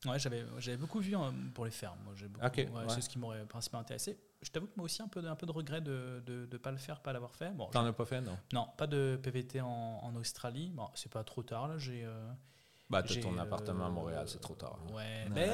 Ouais, 0.06 0.18
j'avais, 0.18 0.44
j'avais 0.58 0.76
beaucoup 0.76 1.00
vu 1.00 1.16
hein, 1.16 1.34
pour 1.54 1.64
les 1.64 1.72
fermes. 1.72 1.98
Moi, 2.04 2.14
j'ai 2.14 2.28
beaucoup, 2.28 2.46
Ok, 2.46 2.54
ouais, 2.56 2.68
ouais. 2.70 2.84
C'est 2.88 3.00
ce 3.00 3.08
qui 3.08 3.18
m'aurait 3.18 3.44
principalement 3.46 3.82
intéressé. 3.82 4.16
Je 4.40 4.48
t'avoue 4.50 4.68
que 4.68 4.74
moi 4.76 4.84
aussi, 4.84 5.02
un 5.02 5.08
peu 5.08 5.20
de, 5.20 5.26
un 5.26 5.34
peu 5.34 5.46
de 5.46 5.50
regret 5.50 5.80
de 5.80 5.90
ne 5.90 6.20
de, 6.20 6.46
de 6.46 6.56
pas 6.56 6.70
le 6.70 6.76
faire, 6.76 7.00
pas 7.00 7.12
l'avoir 7.12 7.34
fait. 7.34 7.50
Bon, 7.50 7.66
T'en 7.70 7.84
as 7.84 7.92
pas 7.92 8.04
fait, 8.04 8.20
non? 8.20 8.38
Non, 8.52 8.68
pas 8.76 8.86
de 8.86 9.18
PVT 9.20 9.60
en, 9.60 9.66
en 9.68 10.14
Australie. 10.14 10.70
Bon, 10.70 10.88
c'est 10.94 11.10
pas 11.10 11.24
trop 11.24 11.42
tard 11.42 11.66
là. 11.66 11.78
J'ai. 11.78 12.04
euh, 12.04 12.30
Bah, 12.90 13.02
t'as 13.02 13.16
ton 13.16 13.36
euh, 13.36 13.42
appartement 13.42 13.84
à 13.86 13.90
Montréal, 13.90 14.24
c'est 14.28 14.40
trop 14.40 14.54
tard. 14.54 14.78
Ouais. 14.94 15.26
ben, 15.34 15.50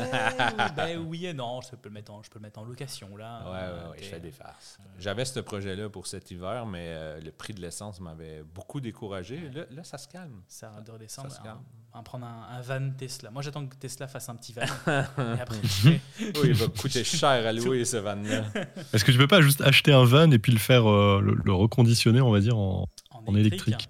ben 0.76 0.98
oui 1.04 1.26
et 1.26 1.34
non. 1.34 1.60
Je 1.62 1.70
peux 1.74 1.88
le 1.88 1.94
mettre 1.94 2.12
en, 2.12 2.22
je 2.22 2.30
peux 2.30 2.38
le 2.38 2.44
mettre 2.44 2.60
en 2.60 2.64
location 2.64 3.16
là. 3.16 3.42
Ouais, 3.44 3.50
ouais, 3.50 3.58
Euh, 3.60 3.90
ouais, 3.90 3.96
je 4.00 4.04
fais 4.04 4.20
des 4.20 4.30
farces. 4.30 4.78
J'avais 5.00 5.24
ce 5.24 5.40
projet-là 5.40 5.88
pour 5.88 6.06
cet 6.06 6.30
hiver, 6.30 6.64
mais 6.64 6.86
euh, 6.90 7.20
le 7.20 7.32
prix 7.32 7.52
de 7.52 7.60
l'essence 7.60 7.98
m'avait 8.00 8.42
beaucoup 8.44 8.80
découragé. 8.80 9.50
Là, 9.52 9.64
là, 9.70 9.82
ça 9.82 9.98
se 9.98 10.06
calme. 10.06 10.42
Ça 10.46 10.70
de 10.86 10.90
redescendre. 10.92 11.28
Ça 11.30 11.36
se 11.36 11.40
un- 11.40 11.44
calme. 11.44 11.62
un- 11.94 12.02
prendre 12.04 12.24
un, 12.26 12.46
un 12.56 12.60
van 12.60 12.90
Tesla. 12.96 13.32
Moi, 13.32 13.42
j'attends 13.42 13.66
que 13.66 13.74
Tesla 13.76 14.06
fasse 14.06 14.28
un 14.28 14.36
petit 14.36 14.52
van. 14.52 14.62
et 14.86 15.40
après, 15.40 15.56
Oui, 15.84 16.00
il 16.44 16.54
va 16.54 16.68
coûter 16.68 17.02
cher 17.02 17.28
à 17.46 17.52
louer 17.52 17.84
ce 17.84 17.96
van-là. 17.96 18.44
Est-ce 18.92 19.04
que 19.04 19.10
tu 19.10 19.18
peux 19.18 19.26
pas 19.26 19.40
juste 19.42 19.60
acheter 19.60 19.92
un 19.92 20.04
van 20.04 20.30
et 20.30 20.38
puis 20.38 20.52
le 20.52 20.58
faire, 20.60 20.88
euh, 20.88 21.20
le, 21.20 21.34
le 21.44 21.52
reconditionner, 21.52 22.20
on 22.20 22.30
va 22.30 22.38
dire, 22.38 22.56
en... 22.56 22.88
en, 23.10 23.24
En 23.26 23.34
électrique? 23.34 23.88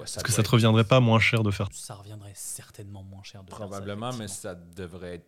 Ouais, 0.00 0.04
Est-ce 0.04 0.24
que 0.24 0.30
ça 0.30 0.36
te 0.36 0.40
être- 0.42 0.52
reviendrait 0.52 0.84
pas 0.84 1.00
moins 1.00 1.18
cher 1.20 1.42
de 1.42 1.50
faire 1.50 1.68
Ça 1.72 1.94
reviendrait 1.94 2.32
certainement 2.34 3.02
moins 3.02 3.22
cher 3.22 3.42
de 3.44 3.48
faire 3.50 3.58
ça, 3.58 3.64
Probablement, 3.66 4.12
mais 4.14 4.28
ça 4.28 4.54
devrait 4.54 5.14
être 5.16 5.26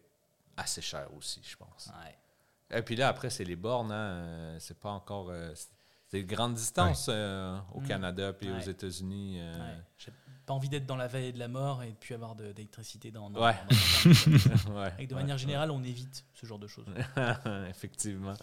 assez 0.56 0.80
cher 0.82 1.08
aussi, 1.16 1.40
je 1.42 1.56
pense. 1.56 1.88
Ouais. 2.04 2.78
Et 2.78 2.82
puis 2.82 2.96
là, 2.96 3.08
après, 3.08 3.30
c'est 3.30 3.44
les 3.44 3.56
bornes. 3.56 3.92
Hein. 3.92 4.56
C'est 4.58 4.78
pas 4.78 4.90
encore. 4.90 5.28
euh, 5.30 5.52
c'est- 5.54 5.68
des 6.10 6.24
grandes 6.24 6.52
distances 6.54 7.06
euh, 7.08 7.58
au 7.72 7.80
Mm. 7.80 7.86
Canada 7.88 8.32
puis 8.34 8.50
aux 8.50 8.54
Ouais. 8.54 8.68
États-Unis. 8.68 9.38
euh, 9.40 9.52
Ouais. 9.58 9.82
Pas 10.46 10.54
envie 10.54 10.68
d'être 10.68 10.86
dans 10.86 10.96
la 10.96 11.06
vallée 11.08 11.32
de 11.32 11.38
la 11.38 11.48
mort 11.48 11.82
et 11.82 11.90
de 11.90 11.96
plus 11.96 12.14
avoir 12.14 12.34
de- 12.34 12.52
d'électricité 12.52 13.10
dans, 13.10 13.30
dans- 13.30 13.44
Ouais. 13.44 13.54
dans- 14.04 14.72
dans- 14.72 14.80
ouais, 14.82 14.92
Et 14.98 15.06
de 15.06 15.14
ouais, 15.14 15.20
manière 15.20 15.36
ouais. 15.36 15.40
générale, 15.40 15.70
on 15.70 15.82
évite 15.82 16.24
ce 16.34 16.46
genre 16.46 16.58
de 16.58 16.66
choses. 16.66 16.86
Effectivement. 17.68 18.34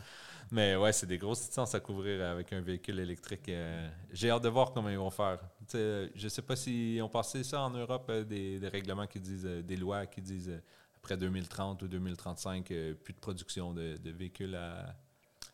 Mais 0.51 0.75
ouais, 0.75 0.91
c'est 0.93 1.05
des 1.05 1.17
grosses 1.17 1.41
distances 1.41 1.75
à 1.75 1.79
couvrir 1.79 2.25
avec 2.27 2.51
un 2.53 2.61
véhicule 2.61 2.99
électrique. 2.99 3.49
euh, 3.49 3.87
J'ai 4.11 4.31
hâte 4.31 4.43
de 4.43 4.49
voir 4.49 4.71
comment 4.71 4.89
ils 4.89 4.97
vont 4.97 5.11
faire. 5.11 5.39
Je 5.73 6.27
sais 6.27 6.41
pas 6.41 6.55
s'ils 6.55 7.01
ont 7.03 7.09
passé 7.09 7.43
ça 7.43 7.61
en 7.61 7.69
Europe, 7.69 8.07
euh, 8.09 8.23
des, 8.23 8.59
des 8.59 8.67
règlements 8.67 9.05
qui 9.07 9.19
disent, 9.19 9.45
euh, 9.45 9.61
des 9.61 9.75
lois 9.77 10.05
qui 10.07 10.21
disent 10.21 10.59
après 10.97 11.17
2030 11.17 11.83
ou 11.83 11.87
2035, 11.87 12.71
euh, 12.71 12.93
plus 12.95 13.13
de 13.13 13.19
production 13.19 13.73
de, 13.73 13.97
de 13.97 14.11
véhicules 14.11 14.55
à, 14.55 14.95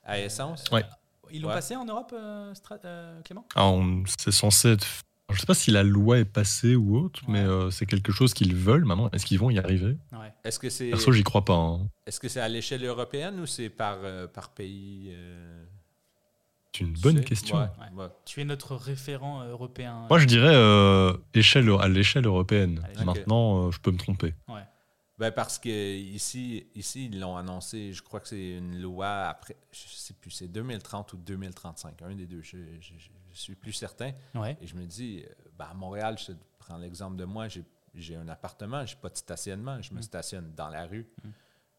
à 0.04 0.20
essence. 0.20 0.64
Ouais. 0.72 0.86
Ils 1.32 1.42
l'ont 1.42 1.50
Ouais. 1.50 1.56
passé 1.56 1.76
en 1.76 1.86
Europe, 1.86 2.12
euh, 2.14 2.54
euh, 2.86 3.22
Clément? 3.24 3.46
Ah, 3.56 3.66
on- 3.68 4.04
C'est 4.20 4.32
censé 4.32 4.70
être. 4.74 4.86
Je 5.36 5.42
sais 5.42 5.46
pas 5.46 5.54
si 5.54 5.70
la 5.72 5.84
loi 5.84 6.18
est 6.20 6.26
passée 6.26 6.76
ou 6.76 6.98
autre, 6.98 7.22
mais 7.28 7.40
euh, 7.40 7.70
c'est 7.70 7.86
quelque 7.86 8.12
chose 8.12 8.34
qu'ils 8.34 8.56
veulent 8.56 8.86
maintenant. 8.86 9.10
Est-ce 9.14 9.26
qu'ils 9.26 9.38
vont 9.40 9.50
y 9.50 9.60
arriver? 9.60 9.98
Ouais. 10.14 10.34
Est-ce 10.44 10.58
que 10.60 10.70
c'est 10.70 10.90
Perso, 10.90 11.12
j'y 11.12 11.24
crois 11.24 11.46
pas. 11.46 11.54
hein. 11.56 11.88
est-ce 12.08 12.20
que 12.20 12.28
c'est 12.30 12.40
à 12.40 12.48
l'échelle 12.50 12.84
européenne 12.84 13.40
ou 13.40 13.46
c'est 13.46 13.70
par, 13.70 13.98
euh, 14.04 14.28
par 14.28 14.50
pays 14.54 15.10
euh, 15.12 15.66
C'est 16.74 16.84
une 16.86 16.94
bonne 16.94 17.22
question. 17.24 17.58
Ouais, 17.58 17.64
Ouais. 17.96 18.04
ouais. 18.04 18.10
Tu 18.26 18.42
es 18.42 18.46
notre 18.46 18.76
référent 18.76 19.42
euh, 19.42 19.52
européen. 19.52 20.06
Moi, 20.10 20.20
je 20.20 20.26
dirais 20.26 20.54
euh, 20.56 21.14
échelle, 21.34 21.70
à 21.80 21.88
l'échelle 21.88 22.26
européenne. 22.26 22.82
À. 22.98 23.04
Maintenant, 23.06 23.68
euh, 23.68 23.72
je 23.72 23.80
peux 23.80 23.92
me 23.92 23.98
tromper. 23.98 24.34
Ouais. 24.48 24.62
Ben 25.18 25.32
parce 25.32 25.58
que 25.60 25.70
ici, 25.98 26.68
ici 26.76 27.06
ils 27.06 27.20
l'ont 27.20 27.38
annoncé, 27.38 27.94
je 27.94 28.02
crois 28.04 28.20
que 28.20 28.28
c'est 28.28 28.58
une 28.58 28.82
loi 28.82 29.28
après, 29.28 29.56
je 29.72 29.88
sais 29.88 30.14
plus, 30.14 30.30
c'est 30.32 30.48
2030 30.50 31.14
ou 31.14 31.18
2035, 31.18 32.02
un 32.02 32.16
des 32.16 32.26
deux, 32.26 32.42
je, 32.42 32.58
je 32.82 32.94
suis 33.32 33.56
plus 33.56 33.72
certain. 33.74 34.12
Ouais. 34.34 34.58
Et 34.62 34.68
je 34.68 34.76
me 34.76 34.86
dis, 34.86 35.24
euh, 35.26 35.34
ben 35.58 35.68
à 35.72 35.74
Montréal, 35.74 36.18
je 36.20 36.34
prends 36.60 36.78
l'exemple 36.78 37.16
de 37.18 37.26
moi, 37.26 37.48
j'ai 37.48 37.64
j'ai 37.98 38.18
un 38.18 38.28
appartement, 38.28 38.86
j'ai 38.86 38.98
pas 38.98 39.08
de 39.08 39.16
stationnement, 39.16 39.82
je 39.82 39.94
me 39.94 40.00
Mm. 40.00 40.04
stationne 40.04 40.52
dans 40.54 40.68
la 40.68 40.86
rue. 40.86 41.08
Mm. 41.24 41.30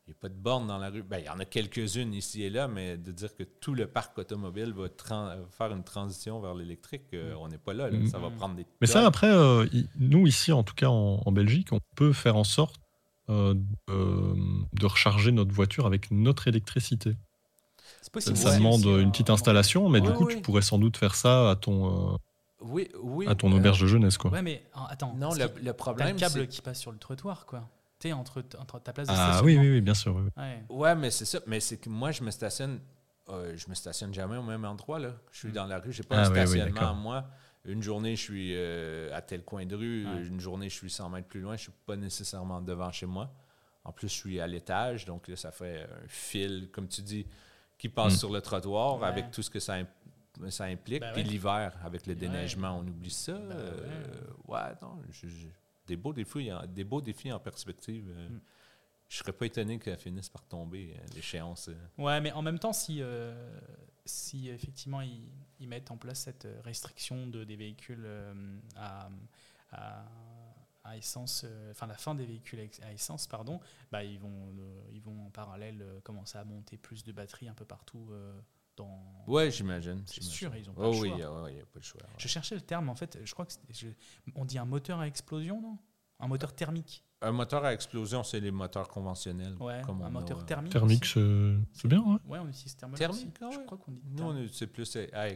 Il 0.06 0.10
n'y 0.10 0.12
a 0.12 0.18
pas 0.18 0.28
de 0.30 0.34
borne 0.34 0.66
dans 0.66 0.78
la 0.78 0.88
rue. 0.88 1.02
Ben, 1.02 1.18
il 1.18 1.24
y 1.26 1.28
en 1.28 1.38
a 1.40 1.44
quelques-unes 1.44 2.14
ici 2.14 2.42
et 2.44 2.48
là, 2.48 2.68
mais 2.68 2.96
de 2.96 3.12
dire 3.12 3.34
que 3.34 3.42
tout 3.42 3.74
le 3.74 3.86
parc 3.86 4.16
automobile 4.16 4.72
va 4.72 4.88
tran- 4.88 5.36
faire 5.50 5.72
une 5.72 5.84
transition 5.84 6.40
vers 6.40 6.54
l'électrique, 6.54 7.12
euh, 7.12 7.34
Mm. 7.34 7.38
on 7.38 7.48
n'est 7.48 7.58
pas 7.58 7.74
là. 7.74 7.90
là. 7.90 7.98
Mm. 7.98 8.06
Ça 8.06 8.18
va 8.18 8.30
prendre 8.30 8.54
des 8.54 8.64
Mais 8.80 8.86
ça, 8.86 9.04
après, 9.06 9.30
euh, 9.30 9.66
nous, 9.98 10.26
ici, 10.26 10.52
en 10.52 10.62
tout 10.62 10.74
cas 10.74 10.88
en, 10.88 11.20
en 11.26 11.32
Belgique, 11.32 11.70
on 11.72 11.80
peut 11.96 12.14
faire 12.14 12.36
en 12.36 12.44
sorte 12.44 12.76
euh, 13.30 13.54
de, 13.88 14.34
de 14.72 14.86
recharger 14.86 15.32
notre 15.32 15.52
voiture 15.52 15.86
avec 15.86 16.10
notre 16.10 16.48
électricité. 16.48 17.14
Possible. 18.12 18.36
ça 18.36 18.56
demande 18.56 18.84
une 18.84 19.08
euh, 19.08 19.10
petite 19.10 19.30
installation, 19.30 19.88
mais 19.88 20.00
Ouais, 20.00 20.06
du 20.06 20.12
coup, 20.14 20.26
ouais. 20.26 20.36
tu 20.36 20.40
pourrais 20.40 20.62
sans 20.62 20.78
doute 20.78 20.96
faire 20.96 21.14
ça 21.16 21.50
à 21.50 21.56
ton, 21.56 22.12
euh, 22.14 22.16
Oui, 22.60 22.88
oui. 23.02 23.26
à 23.26 23.34
ton 23.34 23.52
euh, 23.52 23.56
auberge 23.56 23.80
de 23.80 23.86
jeunesse. 23.88 24.16
Quoi. 24.16 24.30
Ouais, 24.30 24.42
mais 24.42 24.62
attends. 24.88 25.12
Non, 25.16 25.30
le, 25.34 25.72
problème, 25.72 26.14
le 26.14 26.20
câble 26.20 26.46
qui 26.46 26.62
passe 26.62 26.78
sur 26.80 26.92
le 26.92 26.98
trottoir, 26.98 27.46
quoi. 27.46 27.68
tu 27.98 28.12
entre, 28.12 28.44
entre 28.60 28.78
ta 28.80 28.92
place 28.92 29.08
de 29.08 29.12
Ah 29.12 29.32
stationnement. 29.32 29.44
oui, 29.44 29.58
oui, 29.58 29.74
oui, 29.74 29.80
bien 29.80 29.94
sûr. 29.94 30.14
Ouais. 30.36 30.64
Ouais, 30.68 30.94
mais 30.94 31.10
c'est 31.10 31.24
ça. 31.24 31.40
Mais 31.48 31.58
c'est 31.58 31.78
que 31.78 31.88
moi, 31.90 32.12
je 32.12 32.22
me 32.22 32.30
stationne. 32.30 32.78
euh, 33.28 33.54
je 33.56 33.68
me 33.68 33.74
stationne 33.74 34.14
jamais 34.14 34.36
au 34.36 34.42
même 34.44 34.64
endroit. 34.64 35.00
Là. 35.00 35.10
Je 35.32 35.38
suis 35.40 35.48
Mm. 35.48 35.52
dans 35.52 35.66
la 35.66 35.78
rue. 35.80 35.92
J'ai 35.92 36.04
pas 36.04 36.16
Ah 36.16 36.26
un 36.28 36.32
oui, 36.32 36.38
oui, 36.42 36.46
stationnement 36.46 36.90
à 36.90 36.94
moi. 36.94 37.24
Une 37.66 37.82
journée, 37.82 38.14
je 38.16 38.22
suis 38.22 38.52
euh, 38.54 39.14
à 39.14 39.20
tel 39.22 39.42
coin 39.44 39.66
de 39.66 39.74
rue. 39.74 40.06
Ouais. 40.06 40.26
Une 40.26 40.40
journée, 40.40 40.68
je 40.68 40.74
suis 40.74 40.90
100 40.90 41.10
mètres 41.10 41.28
plus 41.28 41.40
loin. 41.40 41.56
Je 41.56 41.62
suis 41.62 41.72
pas 41.84 41.96
nécessairement 41.96 42.60
devant 42.60 42.90
chez 42.92 43.06
moi. 43.06 43.30
En 43.84 43.92
plus, 43.92 44.08
je 44.08 44.14
suis 44.14 44.40
à 44.40 44.46
l'étage. 44.46 45.04
Donc 45.04 45.28
là, 45.28 45.36
ça 45.36 45.50
fait 45.52 45.82
un 45.82 46.08
fil, 46.08 46.68
comme 46.72 46.88
tu 46.88 47.02
dis, 47.02 47.26
qui 47.78 47.88
passe 47.88 48.14
Mm. 48.14 48.18
sur 48.18 48.32
le 48.32 48.40
trottoir 48.40 48.98
Ouais. 49.00 49.06
avec 49.08 49.30
tout 49.30 49.42
ce 49.42 49.50
que 49.50 49.60
ça, 49.60 49.74
imp- 49.74 49.88
ça 50.50 50.64
implique. 50.64 51.00
Ben 51.00 51.12
Puis 51.12 51.22
ouais. 51.22 51.28
l'hiver, 51.28 51.72
avec 51.84 52.06
le 52.06 52.14
déneigement, 52.14 52.78
on 52.78 52.86
oublie 52.86 53.10
ça. 53.10 53.32
Ben 53.34 53.52
Euh, 53.56 54.20
ouais, 54.48 54.60
non. 54.82 55.00
je- 55.10 55.28
je- 55.28 55.46
des, 55.86 55.96
beaux 55.96 56.12
défis, 56.12 56.52
en- 56.52 56.66
des 56.66 56.84
beaux 56.84 57.00
défis 57.00 57.32
en 57.32 57.38
perspective. 57.40 58.08
euh, 58.16 58.28
Mm. 58.28 58.40
Je 59.08 59.18
serais 59.18 59.32
pas 59.32 59.46
étonné 59.46 59.78
qu'elle 59.78 59.96
finisse 59.98 60.28
par 60.28 60.42
tomber, 60.42 60.94
euh, 60.96 61.06
l'échéance. 61.14 61.70
Ouais, 61.96 62.20
mais 62.20 62.32
en 62.32 62.42
même 62.42 62.58
temps, 62.58 62.72
si, 62.72 62.98
euh, 63.00 63.60
si 64.06 64.48
effectivement 64.48 65.00
ils, 65.02 65.28
ils 65.60 65.68
mettent 65.68 65.90
en 65.90 65.96
place 65.96 66.20
cette 66.20 66.46
restriction 66.64 67.26
de, 67.26 67.44
des 67.44 67.56
véhicules 67.56 68.04
euh, 68.06 68.58
à, 68.76 69.10
à, 69.72 70.04
à 70.84 70.96
essence, 70.96 71.42
euh, 71.44 71.70
enfin 71.72 71.86
la 71.86 71.96
fin 71.96 72.14
des 72.14 72.24
véhicules 72.26 72.60
à 72.82 72.92
essence, 72.92 73.26
pardon, 73.26 73.60
bah, 73.90 74.04
ils, 74.04 74.18
vont, 74.18 74.48
euh, 74.58 74.82
ils 74.92 75.02
vont 75.02 75.26
en 75.26 75.30
parallèle 75.30 75.84
commencer 76.04 76.38
à 76.38 76.44
monter 76.44 76.76
plus 76.78 77.04
de 77.04 77.12
batteries 77.12 77.48
un 77.48 77.54
peu 77.54 77.64
partout 77.64 78.08
dans. 78.76 79.24
Ouais, 79.26 79.50
j'imagine. 79.50 80.02
C'est 80.06 80.22
sûr, 80.22 80.54
ils 80.56 80.70
ont 80.70 80.74
pas 80.74 80.82
Oh 80.86 80.92
le 80.92 80.98
oui, 80.98 81.08
choix. 81.08 81.08
il 81.08 81.14
n'y 81.16 81.22
a, 81.22 81.42
ouais, 81.42 81.52
il 81.54 81.58
y 81.58 81.60
a 81.60 81.66
pas 81.66 81.78
le 81.78 81.82
choix. 81.82 82.02
ouais. 82.02 82.08
Je 82.18 82.28
cherchais 82.28 82.54
le 82.54 82.60
terme, 82.60 82.88
en 82.88 82.94
fait, 82.94 83.18
je 83.24 83.32
crois 83.32 83.46
que 83.46 83.52
je- 83.70 83.88
on 84.34 84.44
dit 84.44 84.58
un 84.58 84.64
moteur 84.64 85.00
à 85.00 85.06
explosion, 85.08 85.60
non? 85.60 85.78
Un 86.20 86.28
moteur 86.28 86.54
thermique. 86.54 87.02
Un 87.22 87.32
moteur 87.32 87.64
à 87.64 87.72
explosion, 87.72 88.22
c'est 88.22 88.40
les 88.40 88.50
moteurs 88.50 88.88
conventionnels. 88.88 89.54
Ouais, 89.58 89.80
comme 89.84 90.02
un 90.02 90.06
a, 90.06 90.10
moteur 90.10 90.44
thermique. 90.44 90.72
Thermique, 90.72 91.04
c'est 91.06 91.54
c'est 91.72 91.88
bien. 91.88 92.00
ouais. 92.00 92.18
Ouais, 92.26 92.38
on 92.38 92.48
utilise 92.48 92.76
thermique. 92.76 92.98
Thermique, 92.98 93.18
aussi. 93.26 93.32
ah 93.42 93.50
Je 93.52 93.64
crois 93.66 93.78
qu'on 93.78 93.92
dit 93.92 94.00
Nous, 94.12 94.48
c'est 94.48 94.66
plus 94.66 94.96
à 95.12 95.28
explosion. 95.30 95.32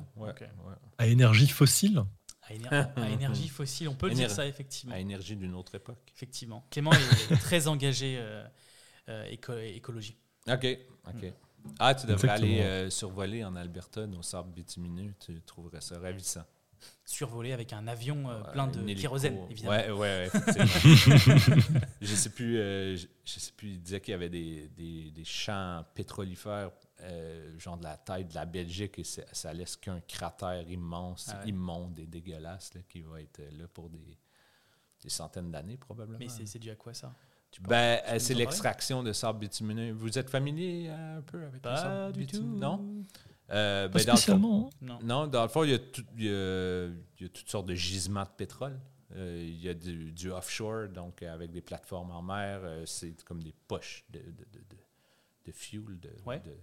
Explosion, 0.00 0.04
Ouais, 0.16 0.30
ok. 0.30 0.40
ouais. 0.40 0.74
À 0.96 1.06
énergie 1.06 1.48
fossile 1.48 2.02
À, 2.42 2.54
éner- 2.54 2.68
à 2.68 3.08
énergie 3.10 3.48
fossile, 3.48 3.88
on 3.90 3.94
peut 3.94 4.08
le 4.08 4.14
dire 4.14 4.28
Éner- 4.28 4.34
ça, 4.34 4.46
effectivement. 4.46 4.94
À 4.94 4.98
énergie 5.00 5.36
d'une 5.36 5.54
autre 5.54 5.74
époque. 5.74 5.98
Effectivement. 6.14 6.64
Clément 6.70 6.92
est 6.92 7.36
très 7.40 7.68
engagé 7.68 8.16
euh, 8.18 8.46
euh, 9.10 9.24
éco- 9.30 9.56
écologie. 9.58 10.16
OK. 10.50 10.66
OK. 11.08 11.32
Ah, 11.78 11.94
tu 11.94 12.06
devrais 12.06 12.28
Exactement. 12.28 12.32
aller 12.52 12.60
euh, 12.62 12.90
survoler 12.90 13.44
en 13.44 13.54
Alberta 13.56 14.06
nos 14.06 14.22
sables 14.22 14.50
bitumineux. 14.52 15.12
Tu 15.20 15.40
trouverais 15.42 15.80
ça 15.82 15.98
ravissant. 15.98 16.44
Survolé 17.04 17.52
avec 17.52 17.72
un 17.72 17.86
avion 17.88 18.28
euh, 18.30 18.42
plein 18.52 18.66
de 18.66 18.92
kérosène, 18.94 19.38
évidemment. 19.50 19.76
Ouais, 19.76 19.90
ouais, 19.90 20.30
ouais, 20.32 20.66
je 22.00 22.14
sais 22.14 22.30
plus, 22.30 22.58
euh, 22.58 22.96
je, 22.96 23.06
je 23.24 23.40
sais 23.40 23.52
plus, 23.56 23.68
il 23.70 23.80
disait 23.82 24.00
qu'il 24.00 24.12
y 24.12 24.14
avait 24.14 24.28
des, 24.28 24.68
des, 24.68 25.10
des 25.10 25.24
champs 25.24 25.84
pétrolifères, 25.94 26.70
euh, 27.00 27.58
genre 27.58 27.76
de 27.78 27.84
la 27.84 27.96
taille 27.96 28.24
de 28.24 28.34
la 28.34 28.44
Belgique, 28.44 28.98
et 28.98 29.04
ça, 29.04 29.52
laisse 29.52 29.76
qu'un 29.76 30.00
cratère 30.00 30.68
immense, 30.70 31.30
Ah 31.32 31.40
ouais. 31.40 31.48
immonde 31.48 31.98
et 31.98 32.06
dégueulasse, 32.06 32.74
là, 32.74 32.80
qui 32.88 33.00
va 33.00 33.20
être 33.22 33.40
là 33.52 33.66
pour 33.72 33.88
des, 33.88 34.18
des 35.02 35.08
centaines 35.08 35.50
d'années, 35.50 35.76
probablement. 35.76 36.18
Mais 36.18 36.28
c'est 36.28 36.58
dû 36.58 36.70
à 36.70 36.76
quoi 36.76 36.92
ça? 36.94 37.14
Ben, 37.62 38.00
c'est 38.18 38.34
l'extraction 38.34 39.02
de 39.02 39.12
sable 39.14 39.38
bitumineux. 39.38 39.92
Vous 39.92 40.18
êtes 40.18 40.28
familier 40.28 40.90
un 40.90 41.22
peu 41.22 41.38
avec 41.42 41.54
le 41.54 41.60
Pas 41.60 41.76
sable 41.78 42.12
du 42.12 42.26
tout. 42.26 42.32
bitumineux? 42.42 42.58
Non? 42.60 43.04
Euh, 43.50 43.88
Pas 43.88 43.98
ben, 43.98 44.04
dans 44.04 44.12
le 44.12 44.16
fond- 44.16 44.16
spécialement. 44.16 44.66
hein? 44.70 44.76
Non. 44.82 44.98
non, 45.02 45.26
dans 45.26 45.42
le 45.42 45.48
fond, 45.48 45.64
il 45.64 45.70
y 45.70 45.74
a, 45.74 45.78
tout- 45.78 46.04
il 46.16 46.24
y 46.24 46.28
a- 46.28 46.86
il 46.86 47.22
y 47.22 47.24
a 47.24 47.28
toutes 47.28 47.48
sortes 47.48 47.66
de 47.66 47.74
gisements 47.74 48.24
de 48.24 48.28
pétrole. 48.36 48.78
Euh, 49.14 49.42
il 49.42 49.58
y 49.62 49.68
a 49.70 49.74
du, 49.74 50.12
du 50.12 50.30
offshore, 50.30 50.88
donc 50.88 51.22
euh, 51.22 51.32
avec 51.32 51.50
des 51.50 51.62
plateformes 51.62 52.10
en 52.10 52.20
mer. 52.22 52.60
euh, 52.62 52.84
c'est 52.84 53.22
comme 53.24 53.42
des 53.42 53.54
poches 53.66 54.04
de, 54.10 54.18
de, 54.18 54.26
de, 54.26 54.58
de- 54.58 54.76
de 55.46 55.52
fuel, 55.52 55.98
de, 55.98 56.10
Ouais. 56.26 56.40
de- 56.40 56.58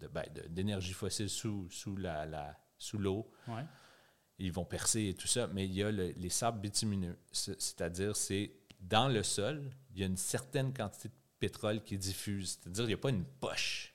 de- 0.00 0.08
ben, 0.08 0.24
de- 0.34 0.48
d'énergie 0.48 0.92
fossile 0.92 1.30
sous, 1.30 1.68
sous 1.70 1.96
la, 1.96 2.26
la- 2.26 2.58
sous 2.76 2.98
l'eau. 2.98 3.30
Ouais. 3.46 3.64
Ils 4.40 4.50
vont 4.50 4.64
percer 4.64 5.06
et 5.10 5.14
tout 5.14 5.28
ça, 5.28 5.46
mais 5.46 5.64
il 5.66 5.72
y 5.74 5.82
a 5.84 5.92
le- 5.92 6.10
les 6.16 6.28
sables 6.28 6.60
bitumineux. 6.60 7.16
C'est- 7.30 7.60
C'est-à-dire, 7.60 8.16
c'est 8.16 8.52
dans 8.80 9.06
le 9.08 9.22
sol, 9.22 9.70
il 9.94 10.00
y 10.00 10.02
a 10.02 10.06
une 10.06 10.16
certaine 10.16 10.74
quantité 10.74 11.08
de 11.08 11.14
pétrole 11.38 11.84
qui 11.84 11.94
est 11.94 11.98
diffuse. 11.98 12.58
C'est-à-dire, 12.60 12.82
il 12.84 12.88
n'y 12.88 12.94
a 12.94 12.98
pas 12.98 13.10
une 13.10 13.24
poche 13.24 13.93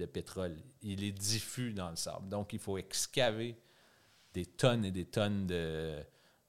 de 0.00 0.06
pétrole. 0.06 0.56
Il 0.82 1.04
est 1.04 1.12
diffus 1.12 1.72
dans 1.72 1.90
le 1.90 1.96
sable. 1.96 2.28
Donc, 2.28 2.52
il 2.52 2.58
faut 2.58 2.78
excaver 2.78 3.56
des 4.34 4.46
tonnes 4.46 4.84
et 4.84 4.90
des 4.90 5.04
tonnes 5.06 5.46
de. 5.46 5.98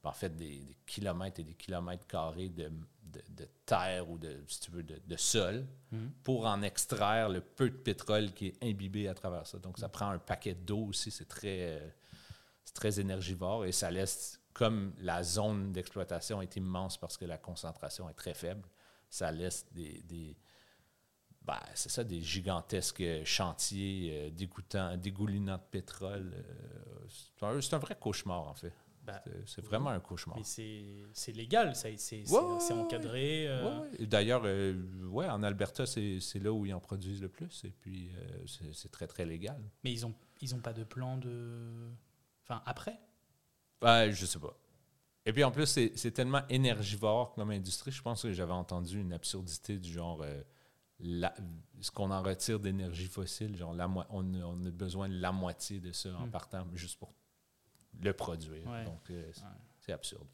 En 0.04 0.12
fait, 0.12 0.34
des, 0.36 0.58
des 0.58 0.76
kilomètres 0.84 1.38
et 1.38 1.44
des 1.44 1.54
kilomètres 1.54 2.06
carrés 2.08 2.48
de, 2.48 2.68
de- 3.04 3.22
de 3.28 3.46
terre 3.64 4.10
ou 4.10 4.18
de, 4.18 4.36
si 4.48 4.58
tu 4.60 4.70
veux, 4.72 4.82
de, 4.82 5.00
de 5.06 5.16
sol 5.16 5.64
Mhm. 5.92 6.10
pour 6.24 6.46
en 6.46 6.62
extraire 6.62 7.28
le 7.28 7.40
peu 7.40 7.68
de 7.70 7.76
pétrole 7.76 8.32
qui 8.32 8.46
est 8.48 8.62
imbibé 8.64 9.06
à 9.06 9.14
travers 9.14 9.46
ça. 9.46 9.58
Donc, 9.58 9.78
ça 9.78 9.88
prend 9.88 10.08
un 10.10 10.18
paquet 10.18 10.54
d'eau 10.54 10.86
aussi. 10.86 11.10
C'est 11.12 11.28
très, 11.28 11.78
euh, 11.78 11.88
c'est 12.64 12.74
très 12.74 12.98
énergivore 12.98 13.64
et 13.64 13.70
ça 13.72 13.90
laisse, 13.92 14.40
comme 14.54 14.92
la 14.98 15.22
zone 15.22 15.72
d'exploitation 15.72 16.42
est 16.42 16.56
immense 16.56 16.96
parce 16.98 17.16
que 17.16 17.24
la 17.26 17.38
concentration 17.38 18.08
est 18.08 18.14
très 18.14 18.34
faible, 18.34 18.66
ça 19.08 19.30
laisse 19.30 19.66
des. 19.72 20.02
des 20.02 20.36
ben, 21.44 21.58
c'est 21.74 21.88
ça, 21.90 22.04
des 22.04 22.20
gigantesques 22.20 23.02
chantiers 23.24 24.10
euh, 24.12 24.30
dégoûtants, 24.30 24.96
dégoulinants 24.96 25.56
de 25.58 25.62
pétrole. 25.70 26.32
euh, 26.34 27.58
c'est 27.60 27.74
un- 27.74 27.78
vrai 27.78 27.96
cauchemar, 28.00 28.42
en 28.48 28.54
fait. 28.54 28.72
Bah, 29.04 29.20
C'est- 29.46 29.60
vraiment 29.62 29.90
un 29.90 29.98
cauchemar. 29.98 30.36
Mais 30.38 30.44
c'est 30.44 31.32
légal, 31.32 31.74
ça, 31.74 31.88
c'est 31.96 32.22
Ouais, 32.30 32.72
encadré. 32.72 33.48
euh, 33.48 33.80
Ouais, 33.80 34.06
D'ailleurs, 34.06 34.42
euh, 34.44 34.80
ouais, 35.08 35.28
en 35.28 35.42
Alberta, 35.42 35.86
c'est 35.86 36.20
là 36.40 36.52
où 36.52 36.64
ils 36.66 36.72
en 36.72 36.78
produisent 36.78 37.20
le 37.20 37.28
plus. 37.28 37.64
Et 37.64 37.70
puis, 37.70 38.10
euh, 38.16 38.68
c'est 38.72 38.92
très, 38.92 39.08
très 39.08 39.24
légal. 39.26 39.60
Mais 39.82 39.90
ils 39.92 40.06
ont, 40.06 40.14
ils 40.40 40.54
ont 40.54 40.60
pas 40.60 40.72
de 40.72 40.84
plan 40.84 41.16
de. 41.16 41.90
Enfin, 42.44 42.62
après? 42.64 43.00
Ouais, 43.82 44.12
je 44.12 44.24
sais 44.24 44.38
pas. 44.38 44.56
Et 45.26 45.32
puis 45.32 45.42
en 45.42 45.50
plus, 45.50 45.66
c'est 45.66 46.10
tellement 46.12 46.42
énergivore 46.48 47.32
comme 47.34 47.50
industrie. 47.50 47.90
Je 47.90 48.02
pense 48.02 48.22
que 48.22 48.32
j'avais 48.32 48.52
entendu 48.52 49.00
une 49.00 49.12
absurdité 49.12 49.78
du 49.78 49.92
genre 49.92 50.22
euh, 50.22 50.42
la- 51.02 51.34
ce 51.80 51.90
qu'on 51.90 52.10
en 52.10 52.22
retire 52.22 52.60
d'énergie 52.60 53.06
fossile, 53.08 53.56
genre 53.56 53.74
la 53.74 53.88
on, 53.88 54.00
a- 54.34 54.44
on 54.44 54.64
a 54.64 54.70
besoin 54.70 55.08
de 55.08 55.18
la 55.18 55.32
moitié 55.32 55.80
de 55.80 55.92
ça 55.92 56.10
en 56.16 56.26
Mm. 56.26 56.30
partant 56.30 56.66
juste 56.74 56.98
pour 56.98 57.12
le 58.00 58.12
produire. 58.12 58.66
Ouais. 58.66 58.84
Donc 58.84 59.10
euh, 59.10 59.30
c'est- 59.32 59.88
Ouais. 59.88 59.94
absurde. 59.94 60.26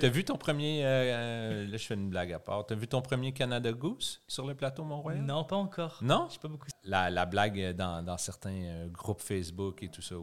T'as 0.00 0.08
vu 0.08 0.24
ton 0.24 0.36
premier, 0.36 0.84
euh, 0.84 0.88
euh, 0.88 1.66
là 1.68 1.76
je 1.76 1.86
fais 1.86 1.94
une 1.94 2.10
blague 2.10 2.32
à 2.32 2.40
part, 2.40 2.66
t'as 2.66 2.74
vu 2.74 2.88
ton 2.88 3.00
premier 3.02 3.32
Canada 3.32 3.72
Goose 3.72 4.20
sur 4.26 4.44
le 4.46 4.54
plateau 4.56 4.82
Mont-Royal? 4.84 5.22
Non, 5.22 5.44
pas 5.44 5.54
encore. 5.56 5.98
Non? 6.02 6.26
Je 6.28 6.34
sais 6.34 6.38
pas 6.40 6.48
beaucoup. 6.48 6.66
La, 6.82 7.08
la 7.08 7.24
blague 7.24 7.76
dans, 7.76 8.02
dans 8.04 8.18
certains 8.18 8.88
groupes 8.88 9.20
Facebook 9.20 9.82
et 9.84 9.88
tout 9.88 10.02
ça, 10.02 10.16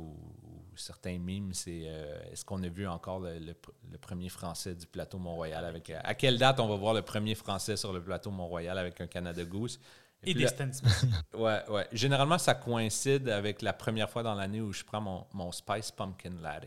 certains 0.78 1.18
memes, 1.20 1.54
c'est 1.54 1.84
euh, 1.86 2.18
est-ce 2.32 2.46
qu'on 2.46 2.62
a 2.64 2.68
vu 2.70 2.88
encore 2.88 3.20
le, 3.20 3.40
le 3.40 3.54
pr- 3.54 3.74
le 3.92 3.98
premier 3.98 4.30
Français 4.30 4.76
du 4.76 4.86
plateau 4.88 5.18
Mont-Royal 5.18 5.64
avec. 5.66 5.90
euh, 5.90 6.00
à 6.04 6.14
quelle 6.16 6.38
date 6.38 6.60
on 6.60 6.68
va 6.68 6.76
voir 6.76 6.94
le 6.94 7.02
premier 7.02 7.36
Français 7.36 7.76
sur 7.78 7.92
le 7.94 8.02
plateau 8.02 8.32
Mont-Royal 8.32 8.78
avec 8.78 9.00
un 9.02 9.08
Canada 9.08 9.44
Goose? 9.44 9.80
Et, 10.24 10.34
puis 10.34 10.44
des 10.44 10.48
Stan. 10.48 10.70
Ouais, 11.38 11.62
ouais. 11.70 11.88
Généralement, 11.92 12.38
ça 12.40 12.56
coïncide 12.56 13.30
avec 13.30 13.62
la 13.62 13.72
première 13.74 14.10
fois 14.10 14.24
dans 14.24 14.34
l'année 14.34 14.62
où 14.62 14.74
je 14.74 14.84
prends 14.84 15.00
mon, 15.02 15.26
mon 15.34 15.52
Spice 15.52 15.92
Pumpkin 15.92 16.34
Latte. 16.42 16.66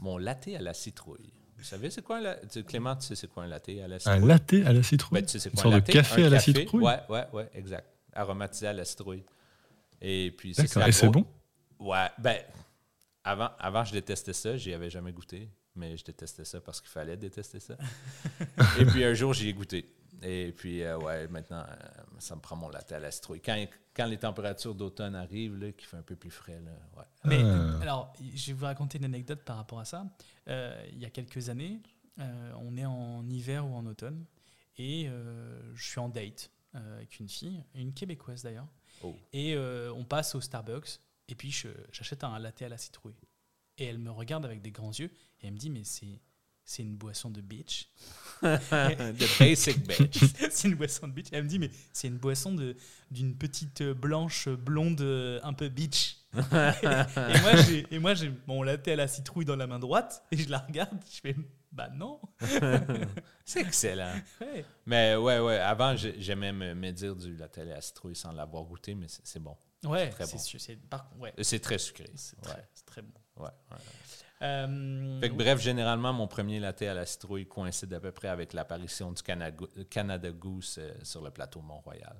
Mon 0.00 0.16
latte 0.16 0.48
à 0.56 0.60
la 0.60 0.72
citrouille. 0.74 1.32
Vous 1.56 1.64
savez, 1.64 1.90
c'est 1.90 2.02
quoi 2.02 2.18
un 2.18 2.20
latte? 2.20 2.64
Clément, 2.64 2.94
tu 2.96 3.06
sais 3.06 3.16
c'est 3.16 3.26
quoi 3.26 3.42
un 3.42 3.48
latte 3.48 3.68
à 3.68 3.88
la 3.88 3.98
citrouille? 3.98 4.22
Un 4.22 4.26
latte 4.26 4.54
à 4.66 4.72
la 4.72 4.82
citrouille? 4.82 5.20
Ben, 5.20 5.26
tu 5.26 5.32
sais, 5.32 5.38
c'est 5.40 5.48
Une 5.50 5.54
quoi 5.56 5.62
sorte 5.64 5.74
un 5.74 5.78
de 5.78 5.82
latte? 5.82 5.90
café 5.92 6.22
Un 6.22 6.26
à 6.26 6.30
la 6.30 6.36
café, 6.38 6.52
citrouille? 6.54 6.84
Ouais, 6.84 7.00
ouais, 7.08 7.26
ouais, 7.32 7.50
exact. 7.54 7.86
Aromatisé 8.14 8.66
à 8.68 8.72
la 8.72 8.84
citrouille. 8.84 9.24
Et 10.00 10.32
puis, 10.36 10.52
D'accord. 10.56 10.86
Et 10.86 10.92
c'est 10.92 11.06
gros- 11.10 11.12
bon? 11.20 11.26
Ouais, 11.80 12.06
ben, 12.18 12.38
avant, 13.30 13.50
avant, 13.58 13.84
je 13.84 13.92
détestais 13.92 14.32
ça. 14.32 14.56
J'y 14.56 14.72
avais 14.72 14.90
jamais 14.90 15.12
goûté. 15.12 15.48
Mais 15.76 15.96
je 15.96 16.04
détestais 16.04 16.44
ça 16.44 16.60
parce 16.60 16.80
qu'il 16.80 16.90
fallait 16.90 17.16
détester 17.16 17.60
ça. 17.60 17.76
Et 18.80 18.84
puis, 18.84 19.04
un 19.04 19.14
jour, 19.14 19.32
j'y 19.32 19.48
ai 19.48 19.52
goûté. 19.52 19.94
Et 20.22 20.50
puis, 20.56 20.82
euh, 20.82 20.98
ouais, 20.98 21.28
maintenant, 21.28 21.60
euh, 21.68 21.74
ça 22.18 22.34
me 22.34 22.40
prend 22.40 22.56
mon 22.56 22.68
latte 22.68 22.90
à 22.90 22.98
la 22.98 23.12
citrouille. 23.12 23.40
Quand, 23.40 23.64
quand 23.94 24.06
les 24.06 24.16
températures 24.18 24.74
d'automne 24.74 25.14
arrivent, 25.14 25.56
là, 25.56 25.70
qu'il 25.70 25.86
fait 25.86 25.96
un 25.96 26.02
peu 26.02 26.16
plus 26.16 26.30
frais, 26.32 26.60
là, 26.64 26.72
ouais. 26.96 27.04
Mais 27.24 27.40
Ah. 27.44 27.78
alors, 27.82 28.12
je 28.34 28.46
vais 28.48 28.52
vous 28.54 28.64
raconter 28.64 28.98
une 28.98 29.04
anecdote 29.04 29.42
par 29.44 29.56
rapport 29.56 29.78
à 29.78 29.84
ça. 29.84 30.04
Euh, 30.48 30.84
il 30.92 30.98
y 30.98 31.04
a 31.04 31.10
quelques 31.10 31.48
années, 31.48 31.78
euh, 32.18 32.52
on 32.58 32.76
est 32.76 32.84
en 32.86 33.24
hiver 33.28 33.64
ou 33.64 33.72
en 33.76 33.86
automne, 33.86 34.24
et 34.76 35.06
euh, 35.08 35.60
je 35.76 35.84
suis 35.88 36.00
en 36.00 36.08
date 36.08 36.50
euh, 36.74 36.96
avec 36.96 37.20
une 37.20 37.28
fille, 37.28 37.62
une 37.76 37.92
québécoise 37.94 38.42
d'ailleurs, 38.42 38.66
Oh. 39.04 39.14
et 39.32 39.54
euh, 39.54 39.92
on 39.94 40.02
passe 40.04 40.34
au 40.34 40.40
Starbucks, 40.40 40.98
et 41.28 41.34
puis 41.34 41.50
je- 41.50 41.68
j'achète 41.92 42.24
un 42.24 42.38
latte 42.38 42.62
à 42.62 42.68
la 42.68 42.78
citrouille. 42.78 43.16
Et 43.78 43.84
elle 43.84 43.98
me 43.98 44.10
regarde 44.10 44.44
avec 44.44 44.60
des 44.62 44.72
grands 44.72 44.90
yeux, 44.92 45.10
et 45.40 45.46
elle 45.46 45.52
me 45.52 45.58
dit, 45.58 45.70
mais 45.70 45.84
c'est 45.84 46.20
c'est 46.64 46.82
une 46.82 46.96
boisson 46.98 47.30
de 47.30 47.40
bitch. 47.40 47.88
The 48.42 49.38
basic 49.40 49.86
bitch. 49.86 50.18
c'est 50.50 50.68
une 50.68 50.74
boisson 50.74 51.08
de 51.08 51.12
bitch. 51.14 51.28
Elle 51.32 51.44
me 51.44 51.48
dit, 51.48 51.58
mais 51.58 51.70
c'est 51.94 52.08
une 52.08 52.18
boisson 52.18 52.52
de- 52.54 52.76
d'une 53.10 53.34
petite 53.38 53.82
blanche 53.82 54.50
blonde 54.50 55.00
un 55.42 55.52
peu 55.54 55.68
bitch. 55.70 56.16
et, 56.34 57.40
moi, 57.40 57.56
j'ai, 57.66 57.86
et 57.90 57.98
moi, 57.98 58.12
j'ai 58.12 58.30
mon 58.46 58.62
latte 58.62 58.86
à 58.86 58.96
la 58.96 59.08
citrouille 59.08 59.46
dans 59.46 59.56
la 59.56 59.66
main 59.66 59.78
droite 59.78 60.22
et 60.30 60.36
je 60.36 60.50
la 60.50 60.58
regarde. 60.58 60.98
Je 61.10 61.20
fais 61.20 61.36
bah 61.72 61.88
non. 61.94 62.20
c'est 63.46 63.60
excellent. 63.60 64.12
Ouais. 64.40 64.64
Mais 64.84 65.16
ouais, 65.16 65.38
ouais. 65.38 65.56
Avant, 65.58 65.96
j'ai- 65.96 66.20
j'aimais 66.20 66.52
me, 66.52 66.74
me 66.74 66.90
dire 66.90 67.16
du 67.16 67.34
latte 67.36 67.56
à 67.58 67.64
la 67.64 67.80
citrouille 67.80 68.14
sans 68.16 68.32
l'avoir 68.32 68.64
goûté, 68.64 68.94
mais 68.94 69.06
c'est 69.08 69.38
bon. 69.42 69.56
Ouais, 69.84 70.10
Très 70.10 70.26
c'est 70.26 70.36
bon. 70.36 70.42
sûr, 70.42 70.60
c'est, 70.60 71.60
très 71.60 71.78
sucré. 71.78 72.10
c'est 72.16 72.40
très, 72.40 72.54
Ouais, 72.56 72.68
très 72.86 73.02
bon. 73.02 73.12
ouais. 73.36 73.50
Euh, 74.42 75.20
Fait 75.20 75.30
que 75.30 75.34
bref, 75.34 75.60
généralement, 75.60 76.12
mon 76.12 76.26
premier 76.28 76.60
latte 76.60 76.82
à 76.82 76.94
la 76.94 77.06
citrouille 77.06 77.46
coïncide 77.46 77.92
à 77.92 78.00
peu 78.00 78.12
près 78.12 78.28
avec 78.28 78.52
l'apparition 78.52 79.12
du 79.12 79.22
Canada, 79.22 79.64
Canada 79.90 80.30
Goose 80.30 80.76
euh, 80.78 80.94
sur 81.02 81.22
le 81.22 81.30
plateau 81.30 81.60
Mont-Royal. 81.60 82.16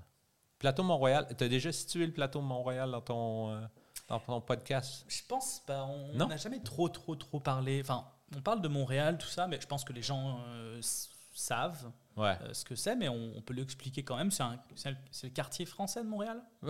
Plateau 0.59 0.83
Mont-Royal, 0.83 1.27
tu 1.37 1.45
as 1.45 1.49
déjà 1.49 1.71
situé 1.73 2.07
le 2.07 2.13
plateau 2.13 2.41
Mont-Royal 2.41 2.91
dans 2.91 3.01
ton, 3.01 3.51
euh, 3.53 3.61
dans 4.09 4.19
ton 4.21 4.41
podcast? 4.41 5.05
Je 5.09 5.23
pense 5.29 5.61
pas. 5.67 5.85
On 5.85 6.15
n'a 6.27 6.37
jamais 6.37 6.61
trop, 6.63 6.89
trop, 6.89 7.15
trop 7.15 7.39
parlé. 7.41 7.81
Enfin, 7.81 8.05
on 8.37 8.41
parle 8.41 8.63
de 8.63 8.69
Montréal, 8.69 9.17
tout 9.19 9.29
ça, 9.29 9.47
mais 9.47 9.61
je 9.61 9.67
pense 9.67 9.85
que 9.85 9.93
les 9.93 10.03
gens 10.03 10.41
savent 11.33 11.91
Ouais. 12.17 12.37
ce 12.53 12.65
que 12.65 12.75
c'est, 12.75 12.97
mais 12.97 13.09
on, 13.09 13.33
on 13.37 13.41
peut 13.43 13.55
l'expliquer 13.55 14.03
quand 14.03 14.17
même. 14.17 14.33
C'est 14.33 14.93
le 15.23 15.29
quartier 15.31 15.67
français 15.67 16.03
de 16.03 16.09
Montréal? 16.09 16.43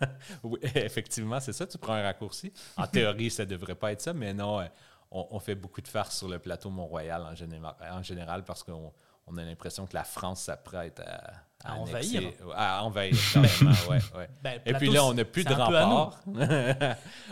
Oui, 0.42 0.58
effectivement, 0.62 1.40
c'est 1.40 1.52
ça, 1.52 1.66
tu 1.66 1.78
prends 1.78 1.94
un 1.94 2.02
raccourci. 2.02 2.52
En 2.76 2.86
théorie, 2.88 3.30
ça 3.30 3.44
devrait 3.44 3.74
pas 3.74 3.92
être 3.92 4.00
ça, 4.00 4.12
mais 4.12 4.32
non, 4.32 4.60
euh, 4.60 4.66
on, 5.10 5.26
on 5.30 5.40
fait 5.40 5.54
beaucoup 5.54 5.80
de 5.80 5.88
farces 5.88 6.18
sur 6.18 6.28
le 6.28 6.38
plateau 6.38 6.70
Mont-Royal 6.70 7.22
en 7.22 7.34
général, 7.34 7.74
en 7.90 8.02
général 8.02 8.44
parce 8.44 8.62
qu'on 8.62 8.92
on 9.30 9.36
a 9.36 9.44
l'impression 9.44 9.86
que 9.86 9.94
la 9.94 10.04
France 10.04 10.42
s'apprête 10.42 11.00
à, 11.00 11.76
envahir. 11.76 12.30
À 12.54 12.84
envahir, 12.84 13.16
carrément, 13.32 13.70
ouais, 13.90 13.98
ouais. 14.16 14.28
Ben, 14.42 14.60
Et 14.64 14.72
puis 14.74 14.90
là, 14.90 15.04
on 15.04 15.14
n'a 15.14 15.24
plus 15.24 15.44
de 15.44 15.52
rempart. 15.52 16.20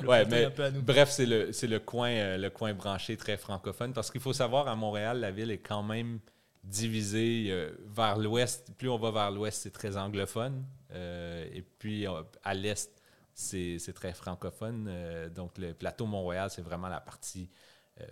Ouais, 0.05 0.24
mais 0.26 0.48
bref, 0.82 1.10
c'est 1.10 1.26
le, 1.26 1.51
le, 1.62 1.78
coin, 1.78 2.10
euh, 2.10 2.36
le 2.36 2.51
coin 2.51 2.74
branché 2.74 3.16
très 3.16 3.36
francophone 3.36 3.93
parce 3.93 4.10
qu'il 4.10 4.20
faut 4.20 4.32
savoir, 4.32 4.68
à 4.68 4.76
Montréal, 4.76 5.20
la 5.20 5.30
ville 5.30 5.51
est 5.51 5.59
quand 5.59 5.82
même 5.82 6.18
divisée 6.66 7.47
euh, 7.51 7.70
vers 7.86 8.18
l'ouest. 8.18 8.72
Plus 8.76 8.88
on 8.90 8.98
va 8.98 9.10
vers 9.10 9.30
l'ouest, 9.30 9.62
c'est 9.62 9.70
très 9.70 9.97
anglophone. 9.97 10.64
Euh, 10.93 11.48
et 11.52 11.62
puis 11.62 12.06
euh, 12.06 12.22
à 12.43 12.55
l'est, 12.55 12.90
c'est 13.34 13.93
très 13.94 14.12
francophone. 14.12 14.86
Euh, 14.88 15.28
donc 15.28 15.59
le 15.59 15.74
plateau 15.74 16.06
Montréal, 16.06 16.51
c'est 16.51 16.62
vraiment 16.62 16.88
la 16.88 17.01
partie 17.01 17.48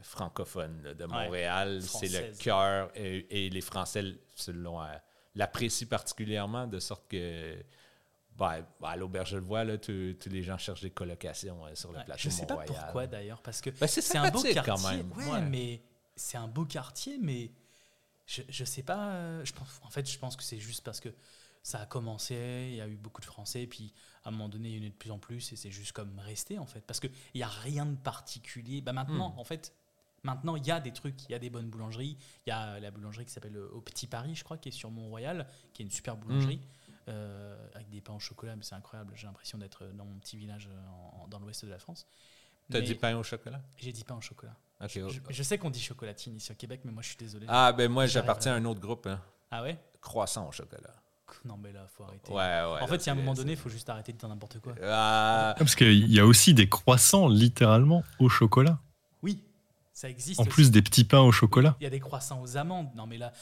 francophone 0.00 0.80
là, 0.82 0.94
de 0.94 1.04
Montréal. 1.04 1.82
c'est 1.82 2.08
le 2.08 2.34
cœur 2.38 2.90
et, 2.94 3.46
et 3.46 3.50
les 3.50 3.60
Français, 3.60 4.02
l'apprécient 5.34 5.88
particulièrement, 5.88 6.66
de 6.66 6.78
sorte 6.78 7.06
que 7.06 7.54
ben, 8.38 8.64
ben, 8.80 8.88
à 8.88 8.96
l'auberge 8.96 9.32
de 9.32 9.40
voix, 9.40 9.64
tous 9.76 10.16
les 10.30 10.42
gens 10.42 10.56
cherchent 10.56 10.80
des 10.80 10.90
colocations 10.90 11.60
sur 11.74 11.92
le 11.92 11.98
Ouais, 11.98 12.04
plateau 12.04 12.22
je 12.22 12.30
sais 12.30 12.46
pas 12.46 12.56
pourquoi 12.66 13.06
d'ailleurs, 13.06 13.42
parce 13.42 13.60
que 13.60 13.68
Ben, 13.70 13.86
c'est 13.86 14.16
un 14.16 14.30
beau 14.30 14.42
quartier. 14.42 14.62
quand 14.64 14.90
même. 14.90 15.12
Ouais. 15.12 15.40
mais 15.42 15.82
c'est 16.16 16.38
un 16.38 16.48
beau 16.48 16.64
quartier, 16.64 17.18
mais 17.20 17.50
je, 18.26 18.42
je 18.48 18.64
sais 18.64 18.82
pas. 18.82 19.10
euh, 19.12 19.44
Je 19.44 19.52
pense, 19.52 19.80
en 19.82 19.90
fait, 19.90 20.08
je 20.10 20.18
pense 20.18 20.36
que 20.36 20.42
c'est 20.42 20.58
juste 20.58 20.82
parce 20.84 21.00
que 21.00 21.08
ça 21.62 21.80
a 21.80 21.86
commencé, 21.86 22.68
il 22.72 22.76
y 22.76 22.80
a 22.80 22.88
eu 22.88 22.96
beaucoup 22.96 23.20
de 23.22 23.26
Français, 23.26 23.66
puis 23.66 23.94
à 24.22 24.28
un 24.28 24.32
moment 24.32 24.48
donné, 24.50 24.70
il 24.70 24.78
y 24.78 24.84
en 24.84 24.86
a 24.86 24.90
de 24.90 24.94
plus 24.94 25.10
en 25.10 25.18
plus, 25.18 25.52
et 25.52 25.56
c'est 25.56 25.70
juste 25.70 25.92
comme 25.92 26.18
resté 26.18 26.58
en 26.58 26.66
fait, 26.66 26.82
parce 26.82 27.00
que 27.00 27.06
il 27.32 27.40
y 27.40 27.42
a 27.42 27.48
rien 27.48 27.86
de 27.86 27.96
particulier. 27.96 28.80
Bah 28.82 28.92
maintenant, 28.92 29.34
Hmm. 29.34 29.38
en 29.38 29.44
fait. 29.44 29.74
Maintenant, 30.26 30.56
il 30.56 30.66
y 30.66 30.70
a 30.70 30.80
des 30.80 30.90
trucs, 30.92 31.24
il 31.28 31.32
y 31.32 31.34
a 31.34 31.38
des 31.38 31.50
bonnes 31.50 31.68
boulangeries. 31.68 32.16
Il 32.46 32.48
y 32.48 32.52
a 32.52 32.80
la 32.80 32.90
boulangerie 32.90 33.26
qui 33.26 33.30
s'appelle 33.30 33.56
euh, 33.58 33.68
Au 33.72 33.82
Petit 33.82 34.06
Paris, 34.06 34.34
je 34.34 34.42
crois, 34.42 34.56
qui 34.56 34.70
est 34.70 34.72
sur 34.72 34.90
Mont-Royal, 34.90 35.46
qui 35.74 35.82
est 35.82 35.84
une 35.84 35.90
super 35.90 36.16
boulangerie, 36.16 36.56
Hmm. 36.56 36.92
euh, 37.10 37.68
avec 37.74 37.90
des 37.90 38.00
pains 38.00 38.14
au 38.14 38.18
chocolat, 38.18 38.56
mais 38.56 38.62
c'est 38.62 38.74
incroyable. 38.74 39.12
J'ai 39.16 39.26
l'impression 39.26 39.58
d'être 39.58 39.84
dans 39.88 40.06
mon 40.06 40.18
petit 40.18 40.38
village 40.38 40.70
en- 41.12 41.28
dans 41.28 41.38
l'ouest 41.40 41.66
de 41.66 41.70
la 41.70 41.78
France. 41.78 42.06
T'as 42.70 42.80
dit 42.80 42.94
pain 42.94 43.16
au 43.16 43.22
chocolat? 43.22 43.60
j'ai 43.76 43.92
dit 43.92 44.04
pain 44.04 44.14
au 44.16 44.20
chocolat. 44.20 44.56
Ok, 44.82 44.90
Je, 44.94 45.00
oh. 45.02 45.08
je 45.30 45.42
sais 45.42 45.56
qu'on 45.58 45.70
dit 45.70 45.80
chocolatine 45.80 46.36
ici 46.36 46.50
au 46.52 46.54
Québec, 46.54 46.80
mais 46.84 46.92
moi 46.92 47.02
je 47.02 47.08
suis 47.08 47.16
désolé. 47.16 47.46
Ah, 47.48 47.72
ben 47.72 47.90
moi, 47.90 48.06
j'appartiens 48.06 48.52
à 48.52 48.56
un 48.56 48.64
autre 48.64 48.80
groupe. 48.80 49.06
hein. 49.06 49.20
Ah 49.50 49.62
ouais? 49.62 49.78
Croissant 50.00 50.48
au 50.48 50.52
chocolat. 50.52 50.92
Non 51.44 51.56
mais 51.56 51.72
là, 51.72 51.86
faut 51.88 52.04
arrêter. 52.04 52.30
Ouais, 52.30 52.36
ouais. 52.36 52.80
en 52.82 52.86
fait, 52.86 52.96
il 52.96 53.06
y 53.06 53.08
a 53.10 53.12
un 53.12 53.16
moment 53.16 53.34
donné, 53.34 53.52
il 53.52 53.58
faut 53.58 53.68
juste 53.68 53.88
arrêter 53.88 54.12
de 54.12 54.18
dire 54.18 54.28
n'importe 54.28 54.58
quoi. 54.60 54.74
Ah, 54.82 55.54
Parce 55.58 55.74
qu'il 55.74 56.10
y 56.12 56.20
a 56.20 56.26
aussi 56.26 56.54
des 56.54 56.68
croissants 56.68 57.28
littéralement 57.28 58.04
au 58.18 58.28
chocolat. 58.28 58.78
Oui, 59.22 59.42
ça 59.92 60.08
existe. 60.10 60.38
En 60.40 60.42
aussi. 60.42 60.50
plus 60.50 60.70
des 60.70 60.82
petits 60.82 61.04
pains 61.04 61.20
au 61.20 61.32
chocolat. 61.32 61.76
il 61.80 61.84
y 61.84 61.86
a 61.86 61.90
des 61.90 62.00
croissants 62.00 62.40
aux 62.42 62.56
amandes. 62.56 62.88
Non 62.94 63.06
mais 63.06 63.18
là, 63.18 63.32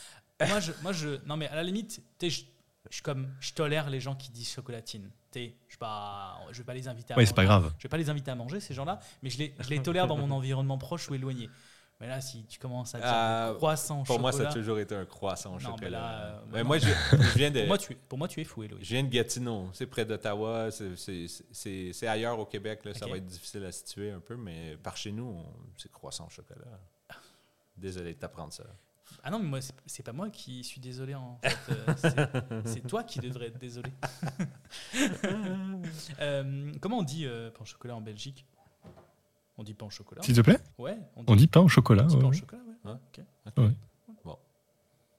moi 0.48 0.60
je, 0.60 0.72
moi 0.82 0.92
je, 0.92 1.24
non 1.26 1.36
mais 1.36 1.48
à 1.48 1.56
la 1.56 1.62
limite, 1.64 2.02
tu 2.18 2.30
sais, 2.30 2.44
je, 2.90 2.96
je 2.96 3.02
comme, 3.02 3.28
je 3.40 3.52
tolère 3.52 3.90
les 3.90 4.00
gens 4.00 4.14
qui 4.14 4.30
disent 4.30 4.50
chocolatine. 4.52 5.10
Je 5.34 5.74
vais 5.74 5.78
pas, 5.78 6.38
je 6.50 6.58
vais 6.58 6.64
pas 6.64 6.74
les 6.74 6.88
inviter 6.88 7.14
à. 7.14 7.16
Oui, 7.16 7.26
c'est 7.26 7.34
pas 7.34 7.42
manger. 7.44 7.60
grave. 7.60 7.72
Je 7.78 7.82
vais 7.84 7.88
pas 7.88 7.96
les 7.96 8.10
inviter 8.10 8.30
à 8.30 8.34
manger 8.34 8.60
ces 8.60 8.74
gens-là, 8.74 9.00
mais 9.22 9.30
je 9.30 9.38
les, 9.38 9.54
je 9.58 9.68
les 9.70 9.82
tolère 9.82 10.06
dans 10.06 10.16
mon 10.16 10.30
environnement 10.36 10.78
proche 10.78 11.08
ou 11.10 11.14
éloigné. 11.14 11.48
Mais 12.00 12.08
là, 12.08 12.20
si 12.20 12.44
tu 12.46 12.58
commences 12.58 12.96
à 12.96 12.98
dire 12.98 13.52
des 13.52 13.58
croissants 13.58 14.00
au 14.00 14.02
pour 14.04 14.18
moi, 14.18 14.32
ça 14.32 14.48
a 14.48 14.52
toujours 14.52 14.80
été 14.80 14.92
un 14.96 15.04
croissant 15.04 15.54
mais 15.54 15.60
chocolat. 15.60 15.90
là, 15.90 16.20
euh, 16.24 16.40
Mais 16.52 16.62
non. 16.62 16.66
moi, 16.66 16.78
je, 16.78 16.88
je 16.88 17.38
viens 17.38 17.50
de. 17.52 17.60
pour 17.60 17.68
moi, 17.68 17.78
tu, 17.78 17.92
es- 17.92 17.96
pour 18.08 18.18
moi, 18.18 18.26
tu 18.28 18.40
es 18.40 18.44
fou, 18.44 18.64
Héloïse. 18.64 18.84
Je 18.84 18.94
viens 18.94 19.04
de 19.04 19.08
Gatineau, 19.08 19.68
c'est 19.72 19.86
près 19.86 20.04
d'Ottawa, 20.04 20.70
c'est- 20.72 20.96
c'est- 20.96 21.26
c'est 21.52 21.92
c'est 21.92 22.06
ailleurs 22.08 22.36
au 22.40 22.46
Québec, 22.46 22.84
là, 22.84 22.92
ça 22.92 23.06
va 23.06 23.16
être 23.18 23.26
difficile 23.26 23.64
à 23.64 23.70
situer 23.70 24.10
un 24.10 24.18
peu, 24.18 24.36
mais 24.36 24.76
par 24.82 24.96
chez 24.96 25.12
nous, 25.12 25.44
c'est 25.76 25.92
croissant 25.92 26.28
chocolat. 26.28 26.80
Désolé 27.76 28.14
de 28.14 28.18
t'apprendre 28.18 28.52
ça. 28.52 28.64
Ah 29.22 29.30
non, 29.30 29.38
mais 29.38 29.48
moi, 29.48 29.60
c'est- 29.86 30.02
pas 30.02 30.12
moi 30.12 30.30
qui 30.30 30.62
suis 30.64 30.80
désolé. 30.80 31.14
En 31.14 31.38
fait. 31.42 31.56
Euh, 31.70 32.62
c'est- 32.64 32.80
toi 32.88 33.04
qui 33.04 33.20
devrais 33.20 33.46
être 33.48 33.58
désolé. 33.58 33.90
Euh, 36.20 36.72
comment 36.80 36.98
on 36.98 37.02
dit 37.02 37.26
euh, 37.26 37.50
pain 37.50 37.62
au 37.62 37.64
chocolat 37.64 37.96
en 37.96 38.00
Belgique? 38.00 38.46
On 39.58 39.62
dit 39.62 39.74
pain 39.74 39.86
au 39.86 39.90
chocolat 39.90 40.22
S'il 40.22 40.34
te 40.34 40.40
plaît? 40.40 40.58
Ouais, 40.78 40.98
on 41.16 41.24
On 41.26 41.36
dit 41.36 41.46
pain 41.46 41.60
au 41.60 41.68
chocolat. 41.68 42.04
on 42.04 42.06
dit 42.06 42.16
pain 42.16 42.20
ouais, 42.22 42.26
au 42.26 42.30
ouais. 42.30 42.36
chocolat, 42.36 42.62
ouais. 42.62 42.90
Ouais. 42.90 42.96
Ok. 42.96 43.24
Ok. 43.46 43.58
Ouais. 43.64 43.76
Bon. 44.24 44.38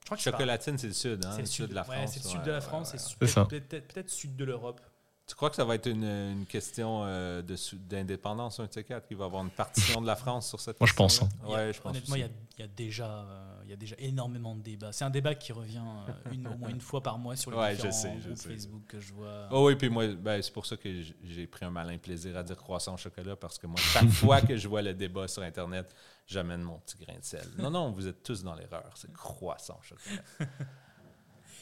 Je 0.01 0.05
crois 0.05 0.17
que 0.17 0.23
Chocolatine, 0.23 0.77
c'est 0.77 0.87
le 0.87 0.93
sud, 0.93 1.25
hein? 1.25 1.31
c'est 1.33 1.41
le 1.41 1.45
sud 1.47 1.67
de 1.69 1.75
la 1.75 1.81
ouais, 1.87 1.95
France. 1.97 2.11
c'est 2.13 2.23
le 2.23 2.29
sud 2.29 2.39
ouais, 2.39 2.45
de 2.45 2.51
la 2.51 2.57
ouais, 2.57 2.61
France, 2.61 2.91
C'est 3.19 3.27
ça. 3.27 3.45
peut-être 3.45 3.87
peut-être 3.87 4.09
sud 4.09 4.35
de 4.35 4.43
l'Europe. 4.43 4.81
Tu 5.25 5.35
crois 5.35 5.49
que 5.49 5.55
ça 5.55 5.63
va 5.63 5.75
être 5.75 5.87
une, 5.89 6.03
une 6.03 6.45
question 6.45 7.03
euh, 7.05 7.41
d'indépendance, 7.89 8.59
un 8.59 8.65
de 8.65 8.73
ces 8.73 8.83
quatre, 8.83 9.07
qu'il 9.07 9.15
va 9.15 9.23
y 9.23 9.27
avoir 9.27 9.41
une 9.41 9.51
partition 9.51 10.01
de 10.01 10.05
la 10.05 10.17
France 10.17 10.49
sur 10.49 10.59
cette 10.59 10.77
Moi, 10.81 10.87
je 10.87 10.93
pense, 10.93 11.21
a- 11.21 11.25
Ouais, 11.47 11.71
je 11.71 11.79
pense 11.79 11.91
Honnêtement, 11.91 12.15
il 12.15 12.19
y, 12.19 12.23
a, 12.23 12.25
aussi. 12.25 12.35
il 12.57 12.61
y 12.61 12.63
a 12.63 12.67
déjà, 12.67 13.07
euh, 13.09 13.61
il 13.63 13.69
y 13.69 13.73
a 13.73 13.77
déjà 13.77 13.95
énormément 13.99 14.53
de 14.53 14.61
débats. 14.61 14.91
C'est 14.91 15.05
un 15.05 15.09
débat 15.09 15.33
qui 15.33 15.53
revient 15.53 15.81
euh, 16.09 16.31
une, 16.33 16.45
au 16.49 16.57
moins 16.57 16.67
une 16.69 16.81
fois 16.81 17.01
par 17.01 17.17
mois 17.17 17.37
sur 17.37 17.51
les 17.51 17.57
Ouais, 17.57 17.69
je 17.71 17.75
différents 17.87 17.91
sais, 17.93 18.13
je 18.19 18.25
groupes 18.27 18.37
sais. 18.37 18.49
Facebook 18.49 18.81
que 18.85 18.99
je 18.99 19.13
vois. 19.13 19.47
Oh 19.51 19.65
oui, 19.67 19.77
puis 19.77 19.87
moi, 19.89 20.07
ben, 20.07 20.41
c'est 20.41 20.51
pour 20.51 20.65
ça 20.65 20.75
que 20.75 20.89
j'ai 21.23 21.47
pris 21.47 21.63
un 21.63 21.71
malin 21.71 21.97
plaisir 21.97 22.35
à 22.35 22.43
dire 22.43 22.57
croissant 22.57 22.95
au 22.95 22.97
chocolat, 22.97 23.37
parce 23.37 23.57
que 23.57 23.65
moi, 23.65 23.79
chaque 23.79 24.09
fois 24.09 24.41
que 24.41 24.57
je 24.57 24.67
vois 24.67 24.81
le 24.81 24.93
débat 24.93 25.29
sur 25.29 25.41
Internet, 25.41 25.95
j'amène 26.27 26.61
mon 26.63 26.79
petit 26.79 26.97
grain 26.97 27.17
de 27.17 27.23
sel. 27.23 27.47
Non, 27.57 27.71
non, 27.71 27.91
vous 27.91 28.07
êtes 28.07 28.23
tous 28.23 28.43
dans 28.43 28.55
l'erreur. 28.55 28.91
C'est 28.95 29.11
croissant 29.13 29.79
au 29.79 29.83
chocolat. 29.83 30.21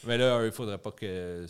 Mais 0.04 0.18
là, 0.18 0.44
il 0.44 0.50
faudrait 0.50 0.78
pas 0.78 0.90
que. 0.90 1.46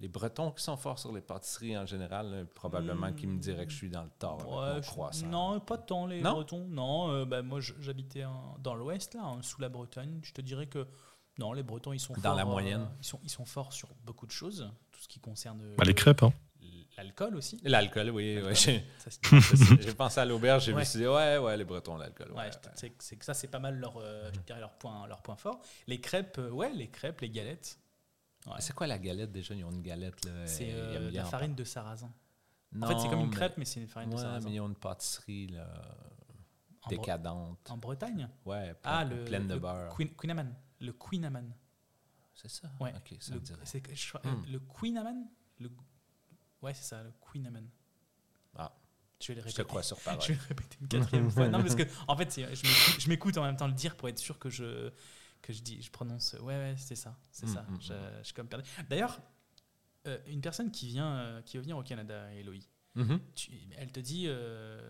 Les 0.00 0.08
Bretons 0.08 0.50
qui 0.50 0.62
sont 0.62 0.76
forts 0.76 0.98
sur 0.98 1.12
les 1.12 1.20
pâtisseries 1.20 1.78
en 1.78 1.86
général, 1.86 2.30
là, 2.30 2.44
probablement 2.54 3.12
qu'ils 3.12 3.28
me 3.28 3.38
diraient 3.38 3.64
que 3.66 3.72
je 3.72 3.76
suis 3.76 3.88
dans 3.90 4.02
le 4.02 4.10
tort 4.18 4.40
avec 4.40 4.46
Ouais, 4.46 4.74
mon 4.76 4.82
je- 4.82 4.86
croissant. 4.88 5.26
non, 5.26 5.60
pas 5.60 5.78
tant 5.78 6.06
les 6.06 6.20
Non? 6.20 6.32
Bretons. 6.32 6.66
Non, 6.68 7.10
euh, 7.10 7.24
bah, 7.24 7.42
moi 7.42 7.60
je- 7.60 7.72
j'habitais 7.80 8.24
dans 8.58 8.74
l'Ouest, 8.74 9.14
là, 9.14 9.22
hein, 9.24 9.38
sous 9.42 9.60
la 9.60 9.68
Bretagne. 9.68 10.20
Je 10.22 10.32
te 10.32 10.40
dirais 10.42 10.66
que 10.66 10.86
non, 11.38 11.52
les 11.52 11.62
Bretons 11.62 11.92
ils 11.92 12.00
sont 12.00 12.12
Dans 12.14 12.20
forts, 12.22 12.34
la 12.34 12.42
euh, 12.42 12.46
moyenne. 12.46 12.86
ils, 13.00 13.04
sont, 13.06 13.20
ils 13.22 13.30
sont 13.30 13.44
forts 13.44 13.72
sur 13.72 13.88
beaucoup 14.04 14.26
de 14.26 14.30
choses, 14.32 14.70
tout 14.92 15.00
ce 15.00 15.08
qui 15.08 15.20
concerne 15.20 15.60
euh, 15.62 15.74
Bah, 15.78 15.84
les 15.84 15.94
crêpes, 15.94 16.22
hein. 16.22 16.32
l'alcool 16.96 17.36
aussi. 17.36 17.58
L'alcool, 17.64 18.10
oui. 18.10 18.40
ouais, 18.42 18.54
j'ai 19.80 19.94
pensé 19.94 20.20
à 20.20 20.24
l'auberge, 20.24 20.64
j'ai 20.66 20.72
Ouais. 20.72 20.82
vu, 20.84 20.98
dit, 20.98 21.06
ouais, 21.06 21.38
ouais, 21.38 21.56
les 21.56 21.64
Bretons, 21.64 21.96
l'alcool. 21.96 22.32
ouais, 22.32 22.50
je 22.52 22.58
c'est 22.74 22.90
que- 22.90 23.02
c'est 23.04 23.16
que 23.16 23.24
ça 23.24 23.34
c'est 23.34 23.48
pas 23.48 23.58
mal 23.58 23.76
leur, 23.78 23.96
euh, 23.98 24.30
je 24.34 24.40
dirais 24.40 24.60
leur 24.60 24.72
point, 24.72 25.06
leur 25.06 25.22
point 25.22 25.36
fort. 25.36 25.60
Les 25.86 26.00
crêpes, 26.00 26.40
ouais, 26.50 26.72
les 26.72 26.88
crêpes, 26.88 27.20
les 27.20 27.30
galettes. 27.30 27.78
Ouais. 28.46 28.52
C'est 28.60 28.74
quoi 28.74 28.86
la 28.86 28.98
galette 28.98 29.32
déjà? 29.32 29.54
Ils 29.54 29.64
ont 29.64 29.70
une 29.70 29.82
galette. 29.82 30.24
là. 30.24 30.46
C'est 30.46 30.70
euh, 30.72 31.08
bien 31.10 31.22
la 31.22 31.26
en 31.26 31.30
farine 31.30 31.54
de 31.54 31.64
sarrasin. 31.64 32.12
Non, 32.72 32.86
en 32.86 32.90
fait, 32.90 32.98
c'est 33.00 33.08
comme 33.08 33.20
une 33.20 33.30
crêpe, 33.30 33.56
mais 33.56 33.64
c'est 33.64 33.80
une 33.80 33.86
farine 33.88 34.10
de 34.10 34.16
sarrasin. 34.16 34.48
mais 34.48 34.54
ils 34.56 34.60
ont 34.60 34.68
une 34.68 34.74
pâtisserie 34.74 35.46
là, 35.48 35.66
En, 36.82 36.88
décadente. 36.90 37.70
en 37.70 37.76
Bretagne? 37.78 38.28
Ouais, 38.44 38.74
pleine, 38.74 38.76
Ah, 38.84 39.04
le, 39.04 39.24
pleine 39.24 39.46
de 39.46 39.54
le 39.54 39.60
beurre. 39.60 39.94
Queen, 39.96 40.10
Queenaman. 40.14 40.54
Le 40.80 40.92
Queenaman. 40.92 41.54
C'est 42.34 42.50
ça? 42.50 42.70
Ouais. 42.80 42.92
Ok, 42.96 43.16
ça 43.20 43.32
Le, 43.34 43.40
me 43.40 43.44
dirait. 43.44 43.64
je 43.94 44.12
Hmm. 44.18 44.26
euh, 44.26 44.50
le 44.52 44.58
Queenaman? 44.60 45.26
Le, 45.60 45.70
Ouais, 46.60 46.74
c'est 46.74 46.82
ça, 46.84 47.02
le 47.02 47.12
Queenaman. 47.20 47.68
Ah. 48.56 48.72
Je 49.20 49.28
vais 49.28 49.34
le 49.36 49.40
Je 49.42 49.46
répéter. 49.46 49.62
te 49.62 49.68
crois 49.68 49.82
sur 49.82 49.98
parole. 50.02 50.20
Je 50.20 50.28
vais 50.32 50.34
le 50.34 50.44
répéter 50.48 50.76
une 50.80 50.88
quatrième 50.88 51.30
fois. 51.30 51.48
Non, 51.48 51.60
parce 51.62 51.76
que, 51.76 51.84
en 52.08 52.16
fait, 52.16 52.34
je 52.34 53.00
je 53.00 53.08
m'écoute 53.08 53.38
en 53.38 53.42
même 53.44 53.56
temps 53.56 53.68
le 53.68 53.72
dire 53.72 53.96
pour 53.96 54.08
être 54.08 54.18
sûr 54.18 54.38
que 54.38 54.50
je, 54.50 54.90
que 55.46 55.52
je, 55.52 55.62
dis, 55.62 55.80
je 55.82 55.90
prononce. 55.90 56.34
Ouais, 56.40 56.54
ouais, 56.56 56.74
c'est 56.78 56.96
ça. 56.96 57.16
C'est 57.30 57.46
Mm, 57.46 57.54
ça. 57.54 57.62
mm, 57.62 57.78
Je, 57.80 57.92
mm. 57.92 57.96
je 58.18 58.24
suis 58.24 58.34
comme 58.34 58.48
perdu. 58.48 58.68
D'ailleurs, 58.88 59.20
euh, 60.06 60.18
une 60.26 60.40
personne 60.40 60.70
qui 60.70 60.86
vient, 60.86 61.16
euh, 61.16 61.42
qui 61.42 61.56
va 61.58 61.62
venir 61.62 61.76
au 61.76 61.82
Canada, 61.82 62.32
Eloï, 62.34 62.66
Mhm. 62.94 63.20
tu- 63.34 63.50
elle 63.76 63.92
te 63.92 64.00
dit 64.00 64.24
euh, 64.26 64.80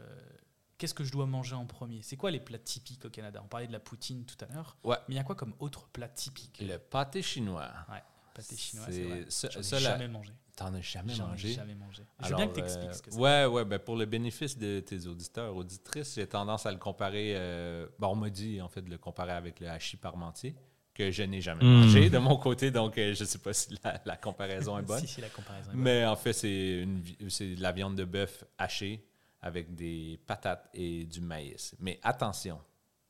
qu'est-ce 0.79 0.95
que 0.95 1.03
je 1.05 1.11
dois 1.13 1.27
manger 1.27 1.55
en 1.57 1.67
premier? 1.67 2.03
C'est 2.03 2.17
quoi 2.17 2.31
les 2.31 2.41
plats 2.41 2.59
typiques 2.59 3.05
au 3.05 3.11
Canada? 3.11 3.41
On 3.45 3.49
parlait 3.49 3.67
de 3.67 3.73
la 3.73 3.81
poutine 3.81 4.25
tout 4.27 4.37
à 4.45 4.53
l'heure. 4.53 4.77
Ouais. 4.85 4.97
Mais 5.09 5.15
il 5.15 5.17
y 5.17 5.21
a 5.21 5.25
quoi 5.25 5.35
comme 5.35 5.55
autre 5.59 5.89
plat 5.89 6.09
typique? 6.09 6.61
Le 6.61 6.77
pâté 6.79 7.21
chinois. 7.23 7.71
Ouais. 7.91 8.03
Pâté 8.35 8.57
chinois, 8.57 8.87
C'est- 8.91 9.05
vrai. 9.05 9.27
ça, 9.29 9.49
la- 9.81 9.91
jamais 9.91 10.09
mangé. 10.09 10.33
T'en 10.57 10.73
as 10.75 10.81
jamais 10.83 11.15
J'en 11.15 11.27
ai 11.27 11.31
mangé? 11.31 11.53
jamais 11.53 11.75
mangé. 11.75 12.03
Je 12.21 12.27
veux 12.29 12.35
Alors, 12.35 12.39
bien 12.39 12.49
que 12.49 12.55
tu 12.55 12.61
expliques 12.61 12.89
euh, 12.91 12.93
ce 12.93 13.03
que 13.03 13.11
c'est. 13.11 13.19
Ouais, 13.19 13.45
ouais, 13.47 13.65
ben 13.65 13.79
pour 13.81 13.97
le 13.97 14.07
bénéfice 14.07 14.57
de 14.57 14.79
tes 14.81 15.07
auditeurs, 15.07 15.55
auditrices, 15.57 16.15
j'ai 16.15 16.27
tendance 16.29 16.65
à 16.67 16.71
le 16.73 16.79
comparer. 16.79 17.33
euh, 17.37 17.89
bon, 17.99 18.09
on 18.09 18.15
m'a 18.17 18.31
dit 18.31 18.61
en 18.63 18.69
fait 18.69 18.83
de 18.83 18.91
le 18.91 18.99
comparer 18.99 19.33
avec 19.33 19.59
le 19.59 19.69
hachis 19.69 19.97
parmentier, 19.97 20.55
que 20.95 21.11
je 21.11 21.25
n'ai 21.25 21.41
jamais 21.41 21.65
Mm. 21.65 21.81
mangé 21.81 22.09
de 22.09 22.19
mon 22.19 22.37
côté, 22.37 22.71
donc 22.71 22.97
euh, 22.99 23.15
je 23.15 23.25
ne 23.25 23.29
sais 23.29 23.39
pas 23.39 23.53
si 23.53 23.77
la, 23.83 24.01
la 24.05 24.17
comparaison 24.17 24.79
est 24.79 24.83
bonne. 24.87 25.01
Si, 25.01 25.09
si, 25.09 25.21
la 25.21 25.29
comparaison 25.29 25.71
est 25.71 25.75
bonne. 25.75 25.83
Mais 25.83 26.07
en 26.07 26.15
fait, 26.15 26.33
c'est 26.33 26.87
de 26.87 27.61
la 27.61 27.73
viande 27.73 27.97
de 27.97 28.05
bœuf 28.05 28.45
hachée 28.57 29.05
avec 29.43 29.75
des 29.75 30.21
patates 30.25 30.71
et 30.73 31.05
du 31.05 31.21
maïs. 31.21 31.75
Mais 31.81 31.99
attention, 32.05 32.61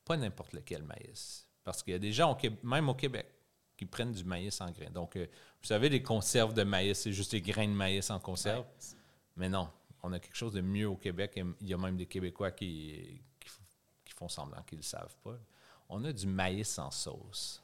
pas 0.05 0.17
n'importe 0.17 0.55
lequel 0.55 0.83
maïs. 0.83 1.47
Parce 1.63 1.83
qu'il 1.83 1.93
y 1.93 1.97
a 1.97 1.99
des 1.99 2.13
gens, 2.13 2.33
au 2.33 2.35
Québec- 2.37 2.65
même 2.65 2.89
au 2.89 2.95
Québec, 2.95 3.27
qui 3.77 3.87
prennent 3.87 4.13
du 4.13 4.25
maïs 4.25 4.61
en 4.61 4.71
grains. 4.71 4.91
Donc, 4.91 5.17
euh, 5.17 5.27
vous 5.65 5.69
savez, 5.69 5.89
les 5.89 6.03
conserves 6.03 6.53
de 6.53 6.63
maïs, 6.63 6.99
c'est 6.99 7.13
juste 7.15 7.31
des 7.31 7.41
grains 7.41 7.67
de 7.67 7.73
maïs 7.73 8.11
en 8.11 8.19
conserve. 8.21 8.61
Ouais. 8.67 8.97
Mais 9.39 9.49
non, 9.49 9.71
on 10.03 10.13
a 10.13 10.19
quelque 10.19 10.37
chose 10.37 10.53
de 10.53 10.61
mieux 10.61 10.87
au 10.87 10.97
Québec. 10.97 11.33
et 11.37 11.45
Il 11.63 11.69
y 11.69 11.73
a 11.73 11.79
même 11.79 11.97
des 11.97 12.05
Québécois 12.05 12.51
qui, 12.51 13.19
qui, 13.41 13.49
f- 13.49 13.59
qui 14.05 14.13
font 14.13 14.29
semblant 14.29 14.63
qu'ils 14.65 14.77
ne 14.77 14.83
le 14.83 14.87
savent 14.87 15.17
pas. 15.25 15.39
On 15.89 16.05
a 16.05 16.13
du 16.13 16.27
maïs 16.27 16.79
en 16.79 16.91
sauce. 16.91 17.63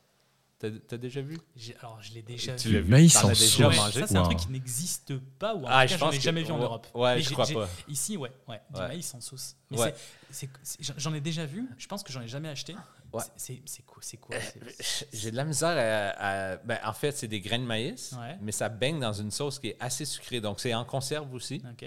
T'as 0.58 0.68
as 0.92 0.96
déjà 0.96 1.20
vu? 1.20 1.38
J'ai- 1.56 1.76
Alors, 1.78 2.00
je 2.02 2.12
l'ai 2.14 2.22
déjà 2.22 2.54
Tu 2.56 2.68
vu. 2.68 2.74
l'as 2.76 2.80
vu? 2.80 2.90
maïs 2.90 3.16
en 3.22 3.28
as 3.28 3.32
déjà 3.32 3.64
sauce. 3.70 3.76
mangé? 3.76 4.00
Ça, 4.00 4.06
c'est 4.06 4.16
un 4.16 4.22
truc 4.22 4.38
qui 4.38 4.50
n'existe 4.50 5.18
pas, 5.38 5.54
ou 5.54 5.64
en 5.64 5.68
Ah, 5.68 5.82
tout 5.82 5.88
je 5.88 5.94
cas, 5.94 5.98
j'en 5.98 6.06
pense 6.06 6.14
ai 6.14 6.18
que- 6.18 6.24
jamais 6.24 6.42
vu 6.42 6.52
en 6.52 6.56
ouais, 6.58 6.64
Europe. 6.64 6.86
ouais, 6.94 7.16
Mais 7.16 7.22
je 7.22 7.30
crois 7.32 7.46
pas. 7.46 7.68
Ici, 7.86 8.16
ouais, 8.16 8.32
ouais, 8.48 8.60
du 8.70 8.80
Ouais. 8.80 8.88
maïs 8.88 9.14
en 9.14 9.20
sauce. 9.20 9.56
Mais 9.70 9.78
Ouais. 9.78 9.94
c'est- 10.30 10.48
c'est- 10.62 10.82
c'est- 10.82 10.98
j'en 10.98 11.12
ai 11.12 11.20
déjà 11.20 11.44
vu, 11.44 11.66
je 11.76 11.86
pense 11.86 12.02
que 12.02 12.12
j'en 12.12 12.22
ai 12.22 12.28
jamais 12.28 12.48
acheté. 12.48 12.74
Ouais. 13.12 13.24
C'est- 13.36 13.82
quoi? 13.86 13.98
C'est 14.02 14.16
quoi? 14.18 14.36
c'est- 14.78 15.08
J'ai 15.12 15.30
de 15.30 15.36
la 15.36 15.44
misère 15.44 15.70
à. 15.70 16.52
à- 16.52 16.56
ben, 16.58 16.78
en 16.84 16.92
fait, 16.92 17.12
c'est 17.12 17.28
des 17.28 17.40
grains 17.40 17.58
de 17.58 17.64
maïs, 17.64 18.14
Ouais. 18.18 18.36
mais 18.40 18.52
ça 18.52 18.68
baigne 18.68 19.00
dans 19.00 19.12
une 19.12 19.30
sauce 19.30 19.58
qui 19.58 19.68
est 19.68 19.76
assez 19.80 20.04
sucrée. 20.04 20.40
Donc, 20.40 20.60
c'est 20.60 20.72
en 20.74 20.84
conserve 20.84 21.32
aussi. 21.34 21.62
OK. 21.72 21.86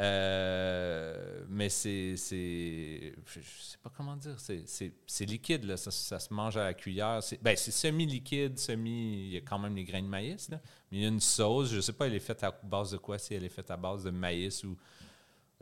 Euh, 0.00 1.44
mais 1.48 1.68
c'est. 1.68 2.16
c'est- 2.16 3.14
Je, 3.26 3.40
sais 3.40 3.78
pas 3.82 3.90
comment 3.96 4.16
dire. 4.16 4.38
C'est- 4.38 4.62
C'est 4.66 4.92
c'est 5.06 5.24
liquide, 5.24 5.64
là. 5.64 5.76
Ça, 5.76 5.90
ça 5.90 6.18
se 6.18 6.32
mange 6.32 6.56
à 6.56 6.64
la 6.64 6.74
cuillère. 6.74 7.22
C'est 7.22 7.42
ben, 7.42 7.56
c'est 7.56 7.70
semi-liquide, 7.72 8.58
semi. 8.58 9.24
Il 9.26 9.28
y 9.30 9.36
a 9.36 9.40
quand 9.40 9.58
même 9.58 9.74
les 9.74 9.84
grains 9.84 10.02
de 10.02 10.06
maïs, 10.08 10.48
là. 10.50 10.60
Mais 10.90 10.98
il 10.98 11.02
y 11.02 11.04
a 11.04 11.08
une 11.08 11.20
sauce. 11.20 11.70
Je 11.70 11.80
sais 11.80 11.92
pas, 11.92 12.06
elle 12.06 12.14
est 12.14 12.20
faite 12.20 12.42
à 12.44 12.50
base 12.62 12.92
de 12.92 12.96
quoi 12.98 13.18
Si 13.18 13.34
elle 13.34 13.44
est 13.44 13.48
faite 13.48 13.70
à 13.70 13.76
base 13.76 14.04
de 14.04 14.10
maïs 14.10 14.62
ou. 14.64 14.76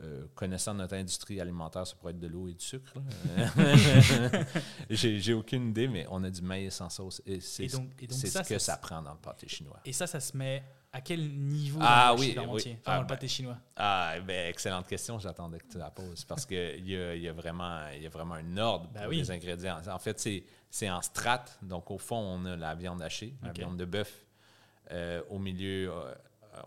Euh, 0.03 0.27
connaissant 0.35 0.73
notre 0.75 0.93
industrie 0.95 1.41
alimentaire, 1.41 1.87
ça 1.87 1.95
pourrait 1.95 2.11
être 2.13 2.19
de 2.19 2.27
l'eau 2.27 2.47
et 2.47 2.53
du 2.53 2.63
sucre. 2.63 2.93
J'ai 4.89 5.33
aucune 5.33 5.69
idée, 5.69 5.87
mais 5.87 6.05
on 6.09 6.23
a 6.23 6.29
du 6.29 6.41
maïs 6.41 6.79
en 6.81 6.89
sauce. 6.89 7.21
Et 7.25 7.39
c'est 7.39 7.65
Et 7.65 7.67
donc- 7.67 7.89
et 7.99 8.07
donc 8.07 8.17
c'est 8.17 8.27
ça, 8.27 8.43
ce 8.43 8.49
que 8.49 8.59
ça- 8.59 8.77
prend 8.77 9.01
dans 9.01 9.13
le 9.13 9.19
pâté 9.19 9.47
chinois. 9.47 9.79
Et 9.85 9.93
ça, 9.93 10.07
ça 10.07 10.19
se 10.19 10.35
met 10.37 10.63
à 10.91 11.01
quel 11.01 11.27
niveau 11.29 11.79
Ah 11.81 12.09
dans 12.09 12.15
le 12.15 12.19
oui. 12.21 12.31
Enfin, 12.37 12.41
Ah, 12.85 12.91
dans 12.91 12.97
le 12.97 13.01
ben. 13.01 13.07
pâté 13.07 13.27
chinois? 13.27 13.57
Ah, 13.75 14.15
ben, 14.25 14.49
excellente 14.49 14.87
question. 14.87 15.19
J'attendais 15.19 15.59
que 15.59 15.67
tu 15.67 15.77
la 15.77 15.89
poses 15.91 16.23
parce 16.25 16.45
qu'il 16.45 16.87
y 16.87 16.95
a, 16.95 17.15
il 17.15 17.21
y, 17.21 17.27
a 17.27 17.33
vraiment, 17.33 17.87
y 17.89 18.05
a 18.05 18.09
vraiment 18.09 18.35
un 18.35 18.57
ordre 18.57 18.89
Ben 18.93 19.01
pour 19.01 19.09
oui. 19.09 19.17
les 19.17 19.31
ingrédients. 19.31 19.79
En 19.89 19.99
fait, 19.99 20.19
c'est, 20.19 20.43
c'est 20.69 20.89
en 20.89 21.01
strates. 21.01 21.57
Donc, 21.61 21.91
au 21.91 21.97
fond, 21.97 22.17
on 22.17 22.45
a 22.45 22.55
la 22.55 22.75
viande 22.75 23.01
hachée, 23.01 23.33
la 23.43 23.51
viande 23.51 23.77
de 23.77 23.85
bœuf. 23.85 24.13
Euh, 24.91 25.21
au 25.29 25.37
milieu, 25.39 25.91
euh, 25.91 26.13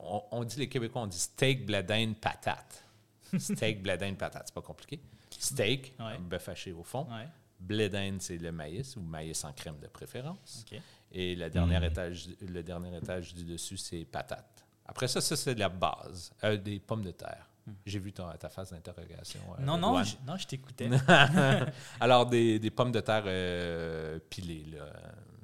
on, 0.01 0.23
on 0.32 0.44
dit, 0.44 0.59
les 0.59 0.69
Québécois, 0.69 1.02
on 1.02 1.07
dit 1.07 1.19
steak, 1.19 1.65
bladine, 1.65 2.15
patate. 2.15 2.85
steak, 3.39 3.82
bladine, 3.82 4.16
patate. 4.16 4.44
C'est 4.47 4.55
pas 4.55 4.62
compliqué. 4.62 5.01
Steak, 5.31 5.94
Ouais. 5.98 6.19
bœuf 6.19 6.48
haché 6.48 6.73
au 6.73 6.82
fond. 6.82 7.07
Ouais. 7.11 7.27
Bledin, 7.59 8.16
c'est 8.20 8.39
le 8.39 8.52
maïs 8.52 8.97
ou 8.97 9.01
maïs 9.02 9.44
en 9.44 9.52
crème 9.52 9.78
de 9.81 9.86
préférence. 9.86 10.65
Et 11.12 11.35
le 11.36 11.51
dernier, 11.51 11.85
étage, 11.86 12.28
le 12.40 12.62
dernier 12.62 12.97
étage 12.97 13.35
du 13.35 13.44
dessus, 13.44 13.77
c'est 13.77 14.05
patate. 14.05 14.65
Après 14.86 15.07
ça, 15.09 15.20
ça, 15.20 15.36
c'est 15.36 15.55
de 15.55 15.61
la 15.61 15.69
base. 15.69 16.32
Euh, 16.43 16.57
des 16.57 16.81
pommes 16.81 17.02
de 17.05 17.11
terre. 17.11 17.47
J'ai 17.86 17.98
vu 17.98 18.12
ta, 18.12 18.32
ta 18.39 18.48
phase 18.48 18.70
d'interrogation. 18.70 19.40
euh. 19.59 19.62
Non, 19.62 19.77
non, 19.77 20.02
je, 20.02 20.16
non, 20.27 20.36
je 20.36 20.47
t'écoutais. 20.47 20.89
Alors, 22.01 22.27
des, 22.27 22.59
des 22.59 22.70
pommes 22.70 22.90
de 22.93 23.01
terre 23.01 23.24
euh, 23.27 24.19
pilées, 24.31 24.65
là, 24.73 24.86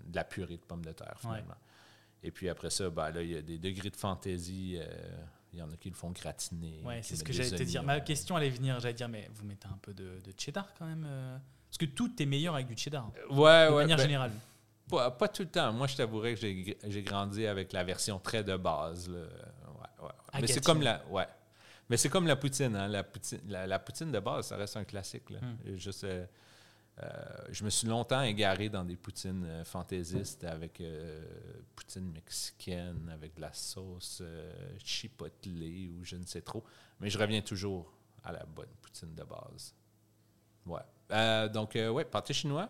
de 0.07 0.17
la 0.17 0.25
purée 0.25 0.57
de 0.57 0.63
pommes 0.63 0.85
de 0.85 0.93
terre, 0.93 1.15
Ouais. 1.25 1.31
finalement. 1.37 1.55
Et 2.23 2.31
puis 2.31 2.49
après 2.49 2.71
ça, 2.71 2.89
ben, 2.91 3.11
là, 3.11 3.23
il 3.23 3.31
y 3.31 3.37
a 3.37 3.43
des 3.43 3.59
degrés 3.59 3.91
de 3.91 3.97
fantaisie. 3.97 4.81
Euh, 5.57 5.59
il 5.59 5.61
y 5.61 5.63
en 5.63 5.73
a 5.73 5.77
qui 5.77 5.89
le 5.91 5.95
font 5.97 6.11
gratiner. 6.11 6.81
Ouais, 6.85 7.01
c'est 7.03 7.17
ce 7.17 7.25
que 7.25 7.33
j'allais 7.33 7.51
te 7.51 7.63
dire. 7.63 7.83
Ma 7.83 8.01
question 8.01 8.37
allait 8.37 8.51
venir, 8.51 8.79
j'allais 8.81 8.95
dire, 8.95 9.09
mais 9.09 9.29
vous 9.33 9.45
mettez 9.45 9.67
un 9.69 9.79
peu 9.81 9.93
de, 9.95 10.21
de 10.25 10.33
cheddar 10.37 10.69
quand 10.79 10.87
même 10.87 11.05
euh, 11.09 11.37
Parce 11.69 11.79
que 11.79 11.87
tout 11.87 12.11
est 12.23 12.27
meilleur 12.27 12.55
avec 12.55 12.67
du 12.67 12.77
cheddar, 12.77 13.11
Ouais, 13.31 13.67
de 13.69 13.73
ouais. 13.73 13.77
manière 13.83 13.97
ben, 13.97 14.03
générale. 14.03 14.33
Pas, 14.89 15.11
pas 15.11 15.29
tout 15.29 15.43
le 15.43 15.49
temps. 15.49 15.73
Moi, 15.73 15.87
je 15.89 15.97
t'avouerais 15.97 16.35
que 16.35 16.41
j'ai 16.41 17.03
grandi 17.03 17.47
avec 17.47 17.73
la 17.73 17.83
version 17.83 18.19
très 18.21 18.45
de 18.45 18.57
base. 18.57 19.09
là. 19.09 19.19
Ouais, 19.19 20.05
ouais. 20.07 20.13
À 20.33 20.41
Mais 20.41 20.47
c'est 20.47 20.65
comme 20.65 20.83
la. 20.83 21.05
Ouais. 21.11 21.27
Mais 21.89 21.97
c'est 21.97 22.09
comme 22.09 22.27
la 22.27 22.37
poutine, 22.37 22.75
hein. 22.77 22.89
La 22.89 23.03
poutine, 23.05 23.41
la, 23.49 23.67
la 23.67 23.79
poutine 23.79 24.11
de 24.13 24.19
base, 24.21 24.47
ça 24.49 24.57
reste 24.57 24.77
un 24.77 24.85
classique. 24.85 25.31
Là. 25.31 25.39
Hmm. 25.41 25.77
Juste, 25.77 26.05
euh, 26.05 26.25
euh, 27.03 27.09
je 27.51 27.63
me 27.63 27.71
suis 27.71 27.87
longtemps 27.87 28.23
égaré 28.23 28.71
dans 28.71 28.83
des 28.83 28.97
poutines 28.97 29.45
euh, 29.45 29.65
fantaisistes 29.65 30.45
avec 30.45 30.81
euh, 30.81 31.23
poutine 31.75 32.11
mexicaine, 32.11 33.11
avec 33.13 33.35
de 33.35 33.43
la 33.43 33.53
sauce 33.53 34.23
chipotlée 34.79 35.89
ou 35.89 36.05
je 36.05 36.17
ne 36.17 36.25
sais 36.25 36.41
trop. 36.41 36.65
Mais 37.01 37.11
je 37.11 37.19
reviens 37.19 37.43
toujours 37.43 37.93
à 38.25 38.33
la 38.33 38.45
bonne 38.45 38.73
poutine 38.81 39.15
de 39.15 39.25
base. 39.25 39.75
Ouais. 40.65 41.49
Donc, 41.51 41.75
ouais, 41.75 42.05
pâté 42.05 42.33
chinois. 42.33 42.69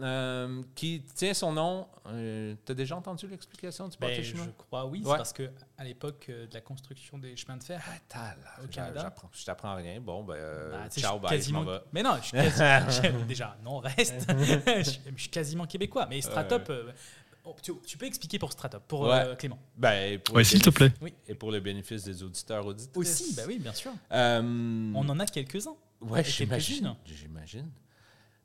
Euh, 0.00 0.62
qui 0.74 1.02
tient 1.14 1.34
son 1.34 1.52
nom. 1.52 1.86
tu 2.06 2.72
as 2.72 2.74
déjà 2.74 2.96
entendu 2.96 3.26
l'explication 3.26 3.88
du 3.88 3.96
pâté 3.96 4.16
Ben, 4.16 4.24
chinois? 4.24 4.44
je 4.46 4.50
crois 4.50 4.86
oui, 4.86 5.00
c'est 5.02 5.10
Ouais. 5.10 5.16
parce 5.16 5.32
que 5.32 5.50
à 5.76 5.84
l'époque 5.84 6.26
euh, 6.28 6.46
de 6.46 6.54
la 6.54 6.60
construction 6.60 7.18
des 7.18 7.36
chemins 7.36 7.56
de 7.56 7.62
fer, 7.64 7.82
Ah, 8.14 8.34
Au 8.62 8.66
Canada? 8.68 9.00
j'apprends- 9.02 9.30
Je 9.32 9.44
t'apprends 9.44 9.74
rien. 9.76 10.00
Bon, 10.00 10.24
ben, 10.24 10.34
euh, 10.34 10.70
bah, 10.72 10.88
ciao, 10.90 11.18
bye, 11.18 11.30
quasiment. 11.30 11.64
je. 11.64 11.78
Mais 11.92 12.02
non, 12.02 12.16
je 12.20 12.26
suis 12.26 12.36
quasi- 12.36 13.02
je- 13.02 13.24
déjà, 13.24 13.56
non, 13.64 13.78
reste. 13.78 14.26
je, 14.38 14.82
suis- 14.82 15.00
je 15.16 15.20
suis 15.20 15.30
quasiment 15.30 15.66
québécois. 15.66 16.06
Mais 16.08 16.20
Stratop, 16.20 16.68
euh, 16.70 16.92
oh, 17.44 17.54
tu, 17.62 17.72
tu 17.86 17.98
peux 17.98 18.06
expliquer 18.06 18.38
pour 18.38 18.52
Stratop, 18.52 18.82
pour 18.88 19.12
euh. 19.12 19.34
Clément? 19.34 19.58
Ben, 19.76 20.20
le 20.34 20.44
s'il 20.44 20.62
te 20.62 20.70
plaît. 20.70 20.92
Et 21.26 21.34
pour 21.34 21.50
le 21.52 21.60
bénéfice 21.60 22.04
des 22.04 22.22
auditeurs 22.22 22.64
auditrices. 22.66 22.96
Aussi, 23.20 23.34
bah 23.34 23.42
oui, 23.46 23.58
bien 23.58 23.72
sûr. 23.72 23.92
Euh, 24.12 24.40
On 24.94 25.08
en 25.08 25.18
a 25.20 25.26
quelques-uns. 25.26 25.76
Ouais, 26.00 26.22
j'imagine. 26.24 26.94
J'imagine. 27.04 27.68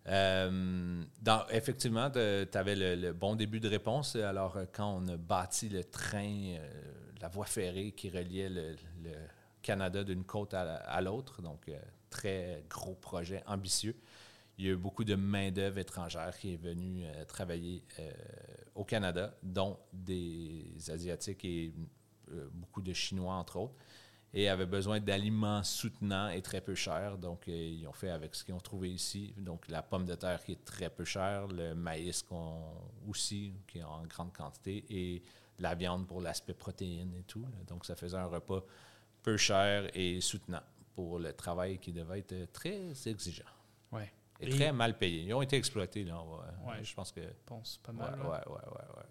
Euh, 0.07 1.03
effectivement, 1.51 2.09
tu 2.09 2.19
avais 2.57 2.95
le, 2.95 3.13
bon 3.13 3.35
début 3.35 3.59
de 3.59 3.69
réponse. 3.69 4.15
Alors, 4.15 4.57
euh, 4.57 4.65
quand 4.71 5.01
on 5.01 5.07
a 5.07 5.17
bâti 5.17 5.69
le 5.69 5.83
train, 5.83 6.55
euh, 6.57 6.69
la 7.21 7.29
voie 7.29 7.45
ferrée 7.45 7.91
qui 7.91 8.09
reliait 8.09 8.49
le, 8.49 8.75
Canada 9.61 10.03
d'une 10.03 10.25
côte 10.25 10.53
à, 10.53 10.99
l'autre, 10.99 11.41
donc 11.41 11.71
très 12.09 12.65
gros 12.69 12.95
projet 12.95 13.41
ambitieux, 13.47 13.95
il 14.57 14.65
y 14.65 14.67
a 14.67 14.71
eu 14.71 14.75
beaucoup 14.75 15.05
de 15.05 15.15
main-d'œuvre 15.15 15.77
étrangère 15.77 16.37
qui 16.37 16.55
est 16.55 16.57
venue 16.57 17.05
travailler 17.29 17.81
au 18.75 18.83
Canada, 18.83 19.33
dont 19.41 19.79
des 19.93 20.65
Asiatiques 20.89 21.45
et 21.45 21.73
beaucoup 22.51 22.81
de 22.81 22.91
Chinois, 22.91 23.35
entre 23.35 23.55
autres 23.55 23.75
et 24.33 24.49
avaient 24.49 24.65
besoin 24.65 24.99
d'aliments 24.99 25.63
soutenants 25.63 26.29
et 26.29 26.41
très 26.41 26.59
peu 26.61 26.73
chers. 26.75 27.17
Donc, 27.17 27.47
euh, 27.47 27.51
ils 27.51 27.87
ont 27.87 27.93
fait 27.93 28.09
avec 28.09 28.33
ce 28.35 28.43
qu'ils 28.43 28.53
ont 28.55 28.59
trouvé 28.59 28.91
ici. 28.91 29.33
Donc, 29.37 29.67
la 29.67 29.81
pomme 29.83 30.05
de 30.05 30.15
terre 30.15 30.43
qui 30.43 30.53
est 30.53 30.65
très 30.65 30.89
peu 30.89 31.05
chère, 31.05 31.47
le 31.47 31.75
maïs 31.75 32.23
qu'on 32.23 32.63
aussi, 33.07 33.53
qui 33.67 33.79
est 33.79 33.83
en 33.83 34.03
grande 34.07 34.33
quantité, 34.33 34.83
et 34.89 35.21
la 35.59 35.75
viande 35.75 36.07
pour 36.07 36.19
l'aspect 36.19 36.53
protéine 36.55 37.13
et 37.13 37.23
tout. 37.23 37.45
Donc, 37.67 37.85
ça 37.85 37.95
faisait 37.95 38.17
un 38.17 38.25
repas 38.25 38.63
peu 39.21 39.37
cher 39.37 39.89
et 39.93 40.19
soutenant 40.19 40.63
pour 40.95 41.19
le 41.19 41.31
travail 41.33 41.77
qui 41.79 41.91
devait 41.93 42.19
être 42.19 42.51
très 42.51 42.91
exigeant 43.07 43.45
Ouais. 43.91 44.11
et, 44.39 44.47
Et- 44.47 44.49
très 44.49 44.71
mal 44.73 44.97
payé. 44.97 45.23
Ils 45.23 45.33
ont 45.33 45.41
été 45.43 45.55
exploités, 45.57 46.03
là. 46.03 46.19
on 46.21 46.37
va- 46.37 46.53
Ouais. 46.71 46.83
Je 46.83 46.93
pense 46.95 47.11
que... 47.11 47.21
Je 47.21 47.27
pense 47.45 47.79
pas 47.83 47.91
mal. 47.91 48.19
ouais, 48.19 48.25
ouais. 48.25 48.31
ouais, 48.31 48.43
ouais, 48.47 48.95
ouais. 48.97 49.03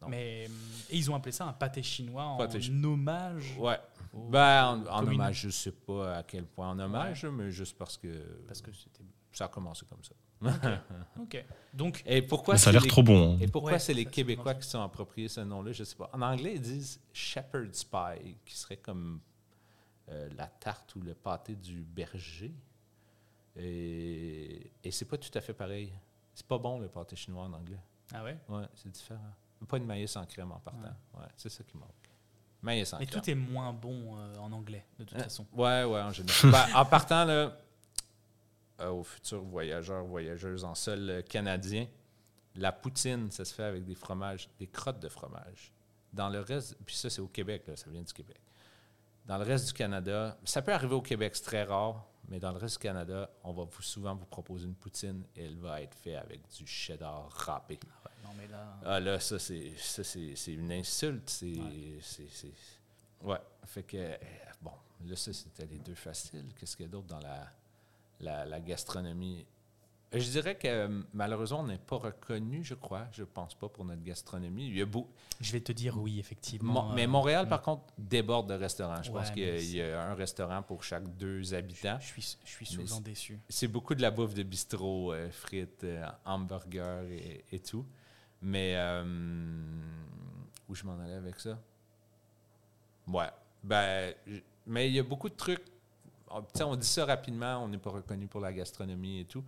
Non. 0.00 0.08
Mais 0.08 0.44
et 0.90 0.96
ils 0.96 1.08
ont 1.12 1.14
appelé 1.14 1.30
ça 1.30 1.44
un 1.46 1.52
pâté 1.52 1.80
chinois 1.80 2.24
en 2.24 2.36
Pâté 2.36 2.58
hommage. 2.84 3.56
Ouais. 3.56 3.78
Ben, 4.14 4.84
en, 4.90 5.06
hommage, 5.06 5.40
je 5.42 5.48
sais 5.50 5.72
pas 5.72 6.18
à 6.18 6.22
quel 6.22 6.44
point 6.46 6.68
en 6.70 6.78
hommage, 6.78 7.24
mais 7.26 7.50
juste 7.50 7.76
parce 7.78 7.96
que, 7.96 8.08
Parce 8.46 8.60
que 8.60 8.70
c'était. 8.72 9.04
ça 9.32 9.46
a 9.46 9.48
commencé 9.48 9.86
comme 9.86 10.02
ça. 10.04 10.14
Ok. 11.18 11.42
Donc, 11.72 12.02
Et 12.04 12.20
pourquoi 12.20 12.58
ça 12.58 12.70
a 12.70 12.72
l'air 12.74 12.82
les- 12.82 12.88
trop 12.88 13.02
bon. 13.02 13.34
hein. 13.34 13.38
Et 13.40 13.46
pourquoi 13.46 13.72
Ouais, 13.72 13.78
c'est 13.78 13.94
les 13.94 14.04
Québécois 14.06 14.54
qui 14.54 14.68
sont 14.68 14.82
appropriés 14.82 15.28
ce 15.28 15.40
nom-là, 15.40 15.72
je 15.72 15.84
sais 15.84 15.96
pas. 15.96 16.10
En 16.12 16.20
anglais, 16.20 16.54
ils 16.56 16.60
disent 16.60 17.00
shepherd's 17.12 17.84
pie, 17.84 18.36
qui 18.44 18.56
serait 18.56 18.76
comme 18.76 19.20
euh, 20.10 20.28
la 20.36 20.46
tarte 20.48 20.94
ou 20.96 21.00
le 21.00 21.14
pâté 21.14 21.54
du 21.54 21.82
berger. 21.84 22.52
Et, 23.56 24.70
et 24.82 24.90
c'est 24.90 25.04
pas 25.04 25.16
tout 25.18 25.30
à 25.34 25.40
fait 25.40 25.54
pareil. 25.54 25.92
C'est 26.34 26.46
pas 26.46 26.58
bon 26.58 26.78
le 26.80 26.88
pâté 26.88 27.16
chinois 27.16 27.44
en 27.44 27.52
anglais. 27.52 27.78
ah 28.14 28.24
ouais? 28.24 28.38
Ouais, 28.48 28.64
c'est 28.74 28.90
différent. 28.90 29.20
Pas 29.68 29.78
de 29.78 29.84
maïs 29.84 30.16
en 30.16 30.24
crème 30.26 30.50
en 30.52 30.58
partant. 30.58 30.80
Ouais, 31.14 31.26
c'est 31.36 31.48
ça 31.50 31.62
qui 31.64 31.76
manque. 31.76 31.88
Mais 33.00 33.06
tout 33.06 33.30
est 33.30 33.34
moins 33.34 33.72
bon 33.72 34.16
euh, 34.16 34.36
en 34.38 34.52
anglais, 34.52 34.84
de 34.98 35.04
toute 35.04 35.18
Hein? 35.18 35.24
façon. 35.24 35.46
Ouais, 35.52 35.84
ouais, 35.84 36.00
en 36.00 36.12
général. 36.12 36.50
Ben, 36.52 36.66
en 36.74 36.84
partant, 36.84 37.24
là, 37.24 37.56
euh, 38.80 38.90
aux 38.90 39.02
futurs 39.04 39.42
voyageurs, 39.42 40.04
voyageuses 40.04 40.64
en 40.64 40.74
sol 40.74 41.10
euh, 41.10 41.22
canadien, 41.22 41.86
La 42.54 42.70
poutine, 42.72 43.30
ça 43.30 43.44
se 43.44 43.54
fait 43.54 43.64
avec 43.64 43.84
des 43.84 43.94
fromages, 43.94 44.48
des 44.58 44.66
crottes 44.66 45.00
de 45.00 45.08
fromage. 45.08 45.72
Dans 46.12 46.28
le 46.28 46.40
reste, 46.40 46.76
puis 46.84 46.94
ça, 46.94 47.08
c'est 47.08 47.20
au 47.22 47.28
Québec, 47.28 47.64
là, 47.66 47.76
ça 47.76 47.88
vient 47.90 48.02
du 48.02 48.12
Québec. 48.12 48.38
Dans 49.24 49.38
le 49.38 49.44
reste 49.44 49.68
du 49.68 49.72
Canada, 49.72 50.36
ça 50.44 50.60
peut 50.62 50.72
arriver 50.72 50.94
au 50.94 51.00
Québec, 51.00 51.34
c'est 51.34 51.44
très 51.44 51.62
rare, 51.64 52.04
mais 52.28 52.38
dans 52.38 52.52
le 52.52 52.58
reste 52.58 52.74
du 52.74 52.82
Canada, 52.82 53.30
on 53.44 53.52
va 53.52 53.64
vous, 53.64 53.80
souvent 53.82 54.14
vous 54.14 54.26
proposer 54.26 54.66
une 54.66 54.74
poutine 54.74 55.24
et 55.36 55.44
elle 55.46 55.56
va 55.56 55.80
être 55.80 55.94
faite 55.96 56.16
avec 56.16 56.46
du 56.50 56.66
cheddar 56.66 57.28
râpé. 57.30 57.78
Mais 58.36 58.46
là. 58.48 58.78
Ah 58.84 59.00
là, 59.00 59.20
ça, 59.20 59.38
c'est, 59.38 59.72
ça, 59.76 60.02
c'est, 60.04 60.34
c'est 60.36 60.52
une 60.54 60.72
insulte. 60.72 61.28
C'est, 61.30 61.46
Ouais. 61.58 61.98
c'est, 62.02 62.28
c'est- 62.30 62.52
Ouais. 63.22 63.38
Fait 63.66 63.82
que, 63.84 63.96
euh, 63.96 64.16
bon, 64.60 64.72
là, 65.06 65.16
ça, 65.16 65.32
c'était 65.32 65.66
les 65.66 65.78
deux 65.78 65.94
faciles. 65.94 66.46
Qu'est-ce 66.58 66.76
qu'il 66.76 66.86
y 66.86 66.88
a 66.88 66.92
d'autre 66.92 67.06
dans 67.06 67.20
la, 67.20 67.46
la, 68.20 68.44
la 68.44 68.60
gastronomie? 68.60 69.46
Je 70.14 70.28
dirais 70.30 70.56
que 70.56 70.68
euh, 70.68 71.02
malheureusement, 71.14 71.60
on 71.60 71.66
n'est 71.68 71.78
pas 71.78 71.96
reconnu, 71.96 72.62
je 72.62 72.74
crois. 72.74 73.06
Je 73.12 73.24
pense 73.24 73.54
pas 73.54 73.68
pour 73.70 73.82
notre 73.86 74.02
gastronomie. 74.02 74.66
Il 74.66 74.76
y 74.76 74.82
a 74.82 74.84
beau... 74.84 75.08
Je 75.40 75.50
vais 75.52 75.60
te 75.60 75.72
dire 75.72 75.96
oui, 75.96 76.18
effectivement. 76.18 76.92
Mais 76.92 77.04
euh, 77.04 77.08
Montréal, 77.08 77.48
par 77.48 77.62
contre, 77.62 77.84
déborde 77.96 78.48
de 78.50 78.54
restaurants. 78.54 79.02
Je 79.02 79.10
Ouais, 79.10 79.20
pense 79.20 79.30
qu'il 79.30 79.42
y 79.74 79.80
a, 79.80 79.88
y 79.88 79.92
un 79.92 80.12
restaurant 80.14 80.62
pour 80.62 80.84
chaque 80.84 81.08
deux 81.16 81.54
habitants. 81.54 81.96
Je 82.00 82.06
suis, 82.08 82.36
je 82.44 82.50
suis 82.50 82.66
souvent 82.66 82.96
c'est- 82.96 83.02
déçu. 83.02 83.40
C'est 83.48 83.68
beaucoup 83.68 83.94
de 83.94 84.02
la 84.02 84.10
bouffe 84.10 84.34
de 84.34 84.42
bistrot, 84.42 85.14
euh, 85.14 85.30
frites, 85.30 85.84
euh, 85.84 86.04
hamburgers 86.26 87.06
et, 87.10 87.44
et 87.50 87.60
tout. 87.60 87.86
Mais 88.42 88.74
euh, 88.76 89.04
où 90.68 90.74
je 90.74 90.84
m'en 90.84 90.98
allais 90.98 91.14
avec 91.14 91.38
ça? 91.40 91.58
Ouais. 93.06 93.30
Ben, 93.62 94.14
mais 94.66 94.88
il 94.88 94.94
y 94.94 94.98
a 94.98 95.02
beaucoup 95.02 95.28
de 95.28 95.34
trucs. 95.34 95.62
On, 96.28 96.76
dit 96.76 96.86
ça 96.86 97.04
rapidement, 97.04 97.58
on 97.62 97.68
n'est 97.68 97.78
pas 97.78 97.90
reconnu 97.90 98.26
pour 98.26 98.40
la 98.40 98.52
gastronomie 98.52 99.20
et 99.20 99.24
tout. 99.26 99.44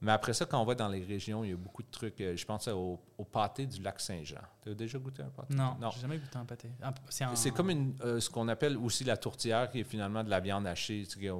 Mais 0.00 0.12
après 0.12 0.32
ça, 0.34 0.44
quand 0.46 0.60
on 0.60 0.64
va 0.64 0.74
dans 0.74 0.86
les 0.88 1.02
régions, 1.02 1.42
il 1.42 1.50
y 1.50 1.52
a 1.52 1.56
beaucoup 1.56 1.82
de 1.82 1.90
trucs. 1.90 2.20
euh, 2.20 2.36
Je 2.36 2.44
pense 2.44 2.68
au, 2.68 3.00
au 3.16 3.24
pâté 3.24 3.66
du 3.66 3.80
lac 3.82 3.98
Saint-Jean. 3.98 4.40
Tu 4.62 4.70
as 4.70 4.74
déjà 4.74 4.98
goûté 4.98 5.22
un 5.22 5.30
pâté? 5.30 5.54
Non, 5.54 5.76
Non. 5.80 5.90
j'ai 5.90 6.00
jamais 6.00 6.18
goûté 6.18 6.36
un 6.36 6.44
pâté. 6.44 6.70
C'est 7.08 7.24
un- 7.24 7.52
comme 7.52 7.70
une, 7.70 7.96
euh, 8.02 8.20
ce 8.20 8.30
qu'on 8.30 8.46
appelle 8.46 8.76
aussi 8.76 9.02
la 9.04 9.16
tourtière, 9.16 9.68
qui 9.70 9.80
est 9.80 9.84
finalement 9.84 10.22
de 10.22 10.30
la 10.30 10.38
viande 10.38 10.66
hachée, 10.66 11.04
ce 11.04 11.16
qui 11.16 11.26
est, 11.26 11.32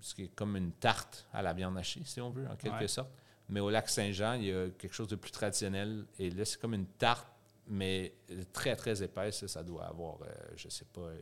ce 0.00 0.14
qui 0.14 0.24
est 0.24 0.34
comme 0.34 0.56
une 0.56 0.72
tarte 0.72 1.26
à 1.32 1.40
la 1.40 1.54
viande 1.54 1.78
hachée, 1.78 2.02
si 2.04 2.20
on 2.20 2.28
veut, 2.30 2.46
en 2.48 2.56
quelque 2.56 2.80
Ouais. 2.80 2.88
sorte. 2.88 3.10
Mais 3.52 3.60
au 3.60 3.70
lac 3.70 3.88
Saint-Jean, 3.88 4.32
il 4.34 4.44
y 4.46 4.52
a 4.52 4.68
quelque 4.70 4.94
chose 4.94 5.08
de 5.08 5.16
plus 5.16 5.30
traditionnel. 5.30 6.06
Et 6.18 6.30
là, 6.30 6.44
c'est 6.44 6.58
comme 6.58 6.74
une 6.74 6.86
tarte, 6.86 7.28
mais 7.68 8.14
très, 8.52 8.74
très 8.76 9.02
épaisse. 9.02 9.46
Ça 9.46 9.62
doit 9.62 9.84
avoir, 9.84 10.22
euh, 10.22 10.26
je 10.56 10.68
sais 10.68 10.86
pas, 10.86 11.02
euh, 11.02 11.18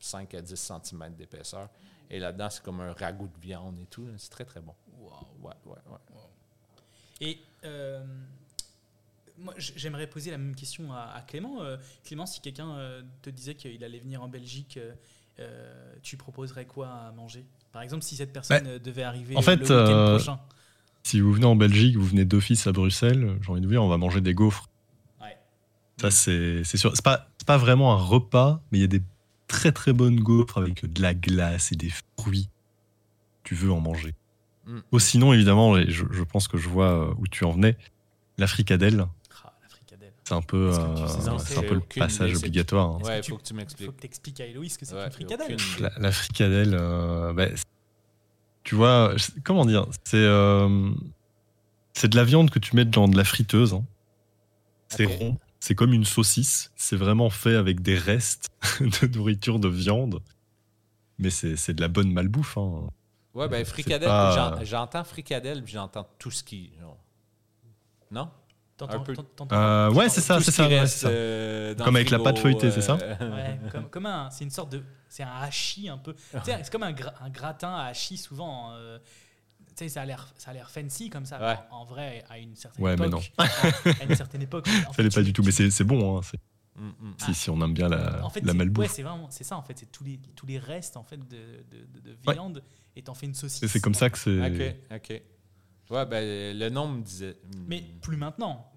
5 0.00 0.34
à 0.34 0.40
10 0.40 0.56
cm 0.56 1.14
d'épaisseur. 1.14 1.68
Et 2.10 2.18
là-dedans, 2.18 2.48
c'est 2.48 2.62
comme 2.62 2.80
un 2.80 2.92
ragoût 2.92 3.28
de 3.28 3.38
viande 3.38 3.78
et 3.78 3.86
tout. 3.86 4.06
C'est 4.16 4.30
très, 4.30 4.44
très 4.44 4.60
bon. 4.60 4.74
Wow. 4.98 5.12
Ouais, 5.42 5.52
ouais, 5.66 5.78
ouais. 5.90 5.98
Et 7.20 7.38
euh, 7.64 8.02
moi, 9.36 9.52
j'aimerais 9.58 10.06
poser 10.06 10.30
la 10.30 10.38
même 10.38 10.56
question 10.56 10.90
à, 10.92 11.12
à 11.14 11.20
Clément. 11.20 11.62
Euh, 11.62 11.76
Clément, 12.02 12.26
si 12.26 12.40
quelqu'un 12.40 12.76
euh, 12.78 13.02
te 13.20 13.28
disait 13.30 13.54
qu'il 13.54 13.84
allait 13.84 14.00
venir 14.00 14.22
en 14.22 14.28
Belgique, 14.28 14.78
tu 16.02 16.16
proposerais 16.16 16.66
quoi 16.66 16.88
à 16.88 17.12
manger? 17.12 17.44
Par 17.72 17.82
exemple, 17.82 18.04
si 18.04 18.16
cette 18.16 18.32
personne 18.32 18.66
euh, 18.66 18.78
devait 18.78 19.02
arriver 19.02 19.36
en 19.36 19.42
fait, 19.42 19.56
le 19.56 19.62
week-end 19.62 19.74
euh, 19.74 20.16
prochain. 20.16 20.38
Si 21.02 21.20
vous 21.20 21.32
venez 21.32 21.46
en 21.46 21.56
Belgique, 21.56 21.96
vous 21.96 22.06
venez 22.06 22.24
d'office 22.24 22.66
à 22.66 22.72
Bruxelles, 22.72 23.36
j'ai 23.42 23.50
envie 23.50 23.60
de 23.60 23.66
vous 23.66 23.72
dire, 23.72 23.82
on 23.82 23.88
va 23.88 23.96
manger 23.98 24.20
des 24.20 24.34
gaufres. 24.34 24.68
Ouais. 25.20 25.36
Ça, 26.00 26.10
c'est 26.10 26.62
c'est 26.64 26.76
sûr. 26.76 26.92
C'est 26.94 27.04
pas, 27.04 27.28
c'est 27.38 27.46
pas 27.46 27.58
vraiment 27.58 27.92
un 27.92 27.96
repas, 27.96 28.60
mais 28.70 28.78
il 28.78 28.80
y 28.82 28.84
a 28.84 28.88
des 28.88 29.02
très 29.48 29.72
très 29.72 29.92
bonnes 29.92 30.20
gaufres 30.20 30.58
avec 30.58 30.90
de 30.90 31.02
la 31.02 31.12
glace 31.14 31.72
et 31.72 31.76
des 31.76 31.92
fruits. 32.18 32.48
Tu 33.44 33.54
veux 33.54 33.72
en 33.72 33.80
manger. 33.80 34.14
Mm. 34.66 34.78
Ou 34.92 34.98
sinon, 35.00 35.32
évidemment, 35.32 35.76
je, 35.82 36.04
je 36.10 36.22
pense 36.22 36.46
que 36.46 36.56
je 36.56 36.68
vois 36.68 37.08
euh, 37.10 37.14
où 37.18 37.26
tu 37.26 37.44
en 37.44 37.50
venais, 37.50 37.76
la 38.38 38.46
fricadelle. 38.46 39.04
Ah, 39.44 39.52
fricadelle. 39.68 40.12
C'est 40.22 40.34
un 40.34 40.40
peu, 40.40 40.70
euh, 40.72 41.06
c'est 41.38 41.58
un 41.58 41.62
peu 41.62 41.74
le 41.74 41.80
passage 41.80 42.36
obligatoire. 42.36 42.90
hein. 42.90 42.98
Ouais, 43.04 43.20
faut 43.24 43.36
que 43.38 43.42
tu 43.42 43.48
Il 43.48 43.50
faut 43.50 43.54
m'expliques. 43.56 43.96
que 43.96 44.00
tu 44.00 44.06
expliques 44.06 44.40
à 44.40 44.46
Héloïse 44.46 44.76
que 44.76 44.86
c'est 44.86 44.94
Ouais, 44.94 45.06
une 45.06 45.10
fricadelle. 45.12 45.54
aucune 45.54 45.68
idée. 45.72 45.82
La, 45.82 45.92
la 45.98 46.12
fricadelle, 46.12 46.76
euh, 46.78 47.32
bah, 47.32 47.48
c'est- 47.56 47.64
tu 48.64 48.74
vois, 48.74 49.14
comment 49.44 49.64
dire, 49.64 49.86
c'est 50.04 50.16
euh, 50.16 50.90
c'est 51.94 52.08
de 52.08 52.16
la 52.16 52.24
viande 52.24 52.50
que 52.50 52.58
tu 52.58 52.74
mets 52.76 52.84
dans 52.84 53.08
de 53.08 53.16
la 53.16 53.24
friteuse. 53.24 53.74
hein. 53.74 53.84
C'est 54.88 55.04
rond, 55.06 55.38
c'est 55.60 55.74
comme 55.74 55.92
une 55.92 56.04
saucisse. 56.04 56.70
C'est 56.76 56.96
vraiment 56.96 57.30
fait 57.30 57.54
avec 57.56 57.80
des 57.80 57.96
restes 57.96 58.48
de 58.80 59.06
nourriture 59.06 59.58
de 59.58 59.68
viande. 59.68 60.20
Mais 61.18 61.30
c'est 61.30 61.72
de 61.74 61.80
la 61.80 61.88
bonne 61.88 62.12
malbouffe. 62.12 62.56
hein. 62.58 62.88
Ouais, 63.34 63.48
ben 63.48 63.64
fricadelle, 63.64 64.08
pas- 64.08 64.62
j'entends 64.64 65.04
fricadelle, 65.04 65.62
j'entends 65.66 66.06
tout 66.18 66.30
ce 66.30 66.42
qui. 66.44 66.72
Non? 68.10 68.28
Euh, 69.52 69.90
ouais, 69.92 70.08
c'est 70.08 70.20
ça, 70.20 70.38
c'est 70.40 70.46
ce 70.46 70.52
ça. 70.52 70.68
ouais, 70.68 70.86
ça. 70.86 71.08
euh, 71.08 71.74
Comme 71.74 71.96
avec 71.96 72.10
la 72.10 72.18
frigo, 72.18 72.24
pâte 72.32 72.38
feuilletée, 72.38 72.70
c'est 72.70 72.82
ça 72.82 72.98
euh, 73.00 73.30
Ouais, 73.30 73.58
comme, 73.72 73.88
comme 73.90 74.06
un, 74.06 74.30
c'est 74.30 74.44
une 74.44 74.50
sorte 74.50 74.72
de, 74.72 74.82
c'est 75.08 75.22
un 75.22 75.32
hachis 75.40 75.88
un 75.88 75.98
peu. 75.98 76.14
C'est 76.44 76.70
comme 76.70 76.82
un, 76.84 76.92
gra- 76.92 77.14
un 77.20 77.30
gratin 77.30 77.74
à 77.74 77.86
hachis 77.86 78.16
souvent. 78.18 78.72
euh, 78.72 78.98
tu 79.74 79.84
sais, 79.84 79.88
ça 79.88 80.02
a 80.02 80.04
l'air, 80.04 80.28
ça 80.36 80.50
a 80.50 80.54
l'air 80.54 80.70
fancy 80.70 81.08
comme 81.08 81.24
ça. 81.24 81.40
Ouais. 81.40 81.56
En, 81.70 81.78
en 81.78 81.84
vrai, 81.84 82.24
à 82.28 82.38
une 82.38 82.54
certaine 82.56 82.84
Ouais, 82.84 82.94
mais 82.96 83.06
époque. 83.06 83.32
à, 83.38 83.44
à 84.00 84.04
une 84.08 84.14
certaine 84.14 84.42
époque. 84.42 84.68
en 84.86 84.92
Ça 84.92 85.02
l'est 85.02 85.08
tu- 85.08 85.14
pas 85.14 85.22
du 85.22 85.32
tout, 85.32 85.42
mais 85.42 85.50
tu- 85.50 85.56
c'est 85.64 85.70
c'est 85.70 85.84
bon. 85.84 86.18
hein, 86.18 86.20
Mm, 86.74 86.88
mm. 86.88 87.14
si, 87.18 87.34
si 87.34 87.50
on 87.50 87.60
aime 87.60 87.74
bien 87.74 87.86
la, 87.88 88.24
en 88.24 88.30
fait, 88.30 88.40
la 88.40 88.54
malbouffe. 88.54 88.84
ouais, 88.86 88.88
c'est 88.88 89.02
vraiment, 89.02 89.26
c'est 89.30 89.44
ça 89.44 89.58
en 89.58 89.62
fait, 89.62 89.78
c'est 89.78 89.92
tous 89.92 90.04
les 90.04 90.18
tous 90.34 90.46
les 90.46 90.58
restes 90.58 90.96
en 90.96 91.02
fait 91.02 91.18
de, 91.18 91.36
de, 91.70 92.00
de- 92.00 92.00
de 92.00 92.16
Ouais. 92.26 92.32
viande 92.32 92.62
et 92.96 93.02
t'en 93.02 93.12
fais 93.12 93.26
une 93.26 93.34
saucisse. 93.34 93.66
C'est 93.70 93.80
comme 93.80 93.92
ça 93.92 94.08
que 94.08 94.16
c'est. 94.18 94.40
OK, 94.90 94.96
OK. 94.96 95.22
Ouais, 95.90 96.06
ben 96.06 96.58
le 96.58 96.68
nom 96.70 96.88
me 96.88 97.02
disait. 97.02 97.36
mm. 97.44 97.64
Mais 97.68 97.84
plus 98.00 98.16
maintenant. 98.16 98.71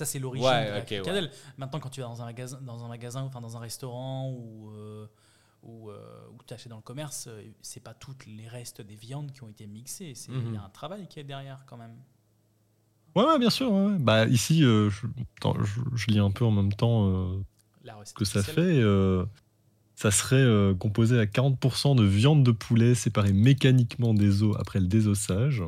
Ça 0.00 0.06
c'est 0.06 0.18
l'origine 0.18 0.48
Ouais, 0.48 0.64
de 0.64 0.70
la 0.70 0.78
ok, 0.78 0.86
fricadelle. 0.86 1.30
Maintenant, 1.58 1.78
quand 1.78 1.90
tu 1.90 2.00
vas 2.00 2.06
dans 2.06 2.22
un 2.22 2.24
magasin, 2.24 2.58
dans 2.62 2.82
un 2.84 2.88
magasin, 2.88 3.20
enfin 3.20 3.42
dans 3.42 3.54
un 3.58 3.60
restaurant 3.60 4.30
ou 4.30 4.70
euh, 4.70 5.06
ou, 5.62 5.90
euh, 5.90 6.26
ou 6.32 6.38
tu 6.46 6.54
achètes 6.54 6.70
dans 6.70 6.76
le 6.76 6.82
commerce, 6.82 7.26
euh, 7.28 7.42
c'est 7.60 7.82
pas 7.82 7.92
toutes 7.92 8.24
les 8.24 8.48
restes 8.48 8.80
des 8.80 8.94
viandes 8.94 9.30
qui 9.32 9.42
ont 9.42 9.48
été 9.48 9.66
mixées. 9.66 10.14
C'est 10.14 10.32
il 10.32 10.38
Mhm. 10.38 10.54
y 10.54 10.56
a 10.56 10.62
un 10.62 10.70
travail 10.70 11.06
qui 11.06 11.20
est 11.20 11.24
derrière 11.24 11.64
quand 11.66 11.76
même. 11.76 11.94
Ouais, 13.14 13.24
ouais, 13.24 13.38
bien 13.38 13.50
sûr. 13.50 13.70
ouais. 13.70 13.98
Bah, 13.98 14.24
ici, 14.24 14.64
euh, 14.64 14.88
je, 14.88 15.06
attends, 15.36 15.54
je, 15.62 15.80
je 15.94 16.06
lis 16.06 16.18
un 16.18 16.30
peu 16.30 16.46
en 16.46 16.50
même 16.50 16.72
temps 16.72 17.08
euh, 17.10 17.42
La 17.84 17.94
que 18.14 18.24
ça 18.24 18.42
fait. 18.42 18.80
euh, 18.80 19.26
ça 19.96 20.10
serait 20.10 20.36
euh, 20.36 20.74
composé 20.74 21.18
à 21.18 21.26
40% 21.26 21.94
de 21.94 22.04
viande 22.04 22.42
de 22.42 22.52
poulet 22.52 22.94
séparée 22.94 23.34
mécaniquement 23.34 24.14
des 24.14 24.42
os 24.42 24.56
après 24.58 24.80
le 24.80 24.86
désossage. 24.86 25.62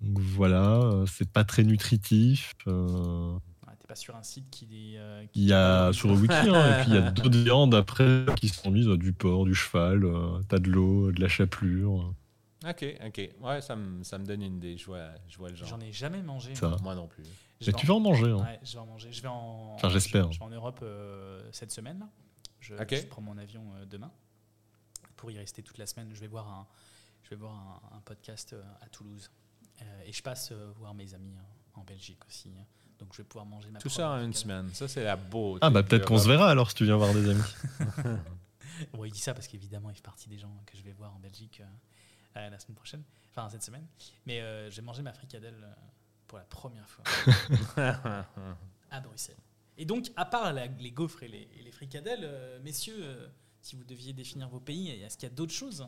Donc 0.00 0.18
voilà, 0.20 0.74
euh, 0.80 1.06
c'est 1.06 1.30
pas 1.30 1.44
très 1.44 1.64
nutritif. 1.64 2.54
euh, 2.66 3.32
Ouais, 3.66 3.74
T'es 3.80 3.86
pas 3.88 3.94
sur 3.96 4.14
un 4.16 4.22
site 4.22 4.48
qui 4.50 4.94
est. 4.94 4.98
euh, 4.98 5.24
qui 5.26 5.40
Il 5.42 5.46
y 5.48 5.52
a 5.52 5.92
sur 5.92 6.08
le 6.08 6.14
wiki, 6.14 6.32
hein, 6.34 6.78
et 6.78 6.82
puis 6.82 6.90
il 6.90 6.94
y 6.94 6.98
a 6.98 7.10
d'autres 7.10 7.36
viandes 7.38 7.74
après 7.74 8.24
qui 8.36 8.48
sont 8.48 8.70
mises, 8.70 8.86
euh, 8.88 8.96
du 8.96 9.12
porc, 9.12 9.44
du 9.44 9.54
cheval, 9.54 10.04
euh, 10.04 10.40
t'as 10.48 10.58
de 10.58 10.70
l'eau, 10.70 11.10
de 11.12 11.20
la 11.20 11.28
chapelure. 11.28 12.14
OK, 12.68 12.84
OK. 13.06 13.30
Ouais, 13.40 13.60
ça 13.60 13.76
me, 13.76 14.02
ça 14.02 14.18
me 14.18 14.24
donne 14.26 14.42
une 14.42 14.56
idée. 14.56 14.76
Je 14.76 14.86
vois, 14.86 15.08
je 15.28 15.38
vois 15.38 15.48
le 15.50 15.54
genre. 15.56 15.68
J'en 15.68 15.80
ai 15.80 15.92
jamais 15.92 16.22
mangé. 16.22 16.54
Ça. 16.54 16.76
Moi 16.82 16.94
non 16.94 17.06
plus. 17.06 17.22
Mais 17.66 17.72
tu 17.72 17.86
vas 17.86 17.94
en 17.94 18.00
manger. 18.00 18.30
hein. 18.30 18.36
Ouais, 18.38 18.60
je 18.64 18.72
vais 18.74 18.78
en 18.78 18.86
manger. 18.86 19.12
Je 19.12 19.22
vais 19.22 19.28
en. 19.28 19.72
Enfin, 19.74 19.88
j'espère. 19.88 20.28
Je, 20.30 20.34
je 20.34 20.38
vais 20.40 20.44
en 20.44 20.50
Europe 20.50 20.80
euh, 20.82 21.40
cette 21.52 21.70
semaine. 21.72 21.98
Là. 22.00 22.08
Je, 22.60 22.74
prends 23.06 23.22
mon 23.22 23.38
avion 23.38 23.62
euh, 23.76 23.84
demain 23.86 24.10
pour 25.16 25.30
y 25.30 25.38
rester 25.38 25.62
toute 25.62 25.78
la 25.78 25.86
semaine. 25.86 26.08
Je 26.12 26.20
vais 26.20 26.26
voir 26.26 26.48
un, 26.48 26.66
je 27.24 27.30
vais 27.30 27.36
voir 27.36 27.52
un, 27.92 27.96
un 27.96 28.00
podcast 28.00 28.52
euh, 28.52 28.62
à 28.80 28.88
Toulouse 28.88 29.30
et 30.04 30.12
je 30.12 30.22
passe 30.22 30.50
euh, 30.52 30.72
voir 30.76 30.94
mes 30.94 31.14
amis 31.14 31.34
euh, 31.36 31.80
en 31.80 31.84
Belgique 31.84 32.20
aussi. 32.26 32.50
hein. 32.58 32.64
Donc 32.98 33.12
je 33.12 33.18
vais 33.18 33.24
pouvoir 33.24 33.46
manger 33.46 33.70
ma 33.70 33.78
Tout 33.78 33.88
ça 33.88 34.10
en 34.10 34.22
une 34.24 34.32
semaine. 34.34 34.68
Ça, 34.74 34.88
c'est 34.88 35.04
la 35.04 35.14
beauté. 35.16 35.60
Ah 35.62 35.70
bah 35.70 35.82
peut-être 35.84 36.06
qu'on 36.06 36.18
se 36.18 36.26
verra 36.28 36.50
alors 36.50 36.68
si 36.70 36.76
tu 36.76 36.84
viens 36.84 36.96
voir 36.96 37.12
des 37.14 37.28
amis. 37.30 37.42
Bon, 38.92 39.04
il 39.04 39.10
dit 39.12 39.18
ça 39.18 39.34
parce 39.34 39.48
qu'évidemment, 39.48 39.90
il 39.90 39.96
fait 39.96 40.02
partie 40.02 40.28
des 40.28 40.38
gens 40.38 40.54
que 40.66 40.76
je 40.76 40.82
vais 40.84 40.92
voir 40.92 41.12
en 41.14 41.18
Belgique 41.18 41.60
euh, 41.60 42.38
euh, 42.38 42.50
la 42.50 42.58
semaine 42.60 42.76
prochaine, 42.76 43.02
enfin 43.30 43.48
cette 43.50 43.62
semaine. 43.64 43.84
Mais 44.24 44.40
euh, 44.40 44.70
j'ai 44.70 44.82
mangé 44.82 45.02
ma 45.02 45.12
fricadelle 45.12 45.58
euh, 45.62 45.72
pour 46.28 46.38
la 46.38 46.44
première 46.44 46.88
fois 46.88 47.02
à 48.90 49.00
Bruxelles. 49.00 49.36
Et 49.76 49.84
donc, 49.84 50.10
à 50.16 50.24
part 50.24 50.52
la- 50.52 50.66
les 50.66 50.90
gaufres 50.92 51.22
et 51.22 51.28
les, 51.28 51.48
et 51.58 51.62
les 51.62 51.72
fricadelles, 51.72 52.20
euh, 52.24 52.60
messieurs, 52.62 52.98
euh, 53.00 53.28
si 53.60 53.76
vous 53.76 53.84
deviez 53.84 54.12
définir 54.12 54.48
vos 54.48 54.60
pays, 54.60 54.90
est-ce 54.90 55.16
qu'il 55.16 55.28
y 55.28 55.32
a 55.32 55.34
d'autres 55.34 55.52
choses? 55.52 55.86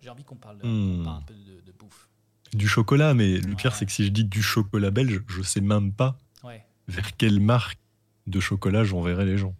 J'ai 0.00 0.10
envie 0.10 0.24
qu'on 0.24 0.36
parle, 0.36 0.58
Hmm. 0.64 1.04
parle 1.04 1.18
un 1.18 1.22
peu 1.22 1.34
de, 1.34 1.60
de 1.60 1.72
bouffe. 1.72 2.08
Du 2.52 2.66
chocolat, 2.68 3.14
mais 3.14 3.38
le 3.38 3.54
pire 3.56 3.74
c'est 3.74 3.84
que 3.86 3.92
si 3.92 4.04
je 4.04 4.10
dis 4.10 4.24
du 4.24 4.42
chocolat 4.42 4.90
belge, 4.90 5.22
je 5.28 5.42
sais 5.42 5.60
même 5.60 5.92
pas 5.92 6.16
Ouais, 6.44 6.64
vers 6.86 7.16
quelle 7.16 7.40
marque 7.40 7.78
de 8.26 8.40
chocolat 8.40 8.84
j'enverrai 8.84 9.24
les 9.26 9.36
gens. 9.36 9.54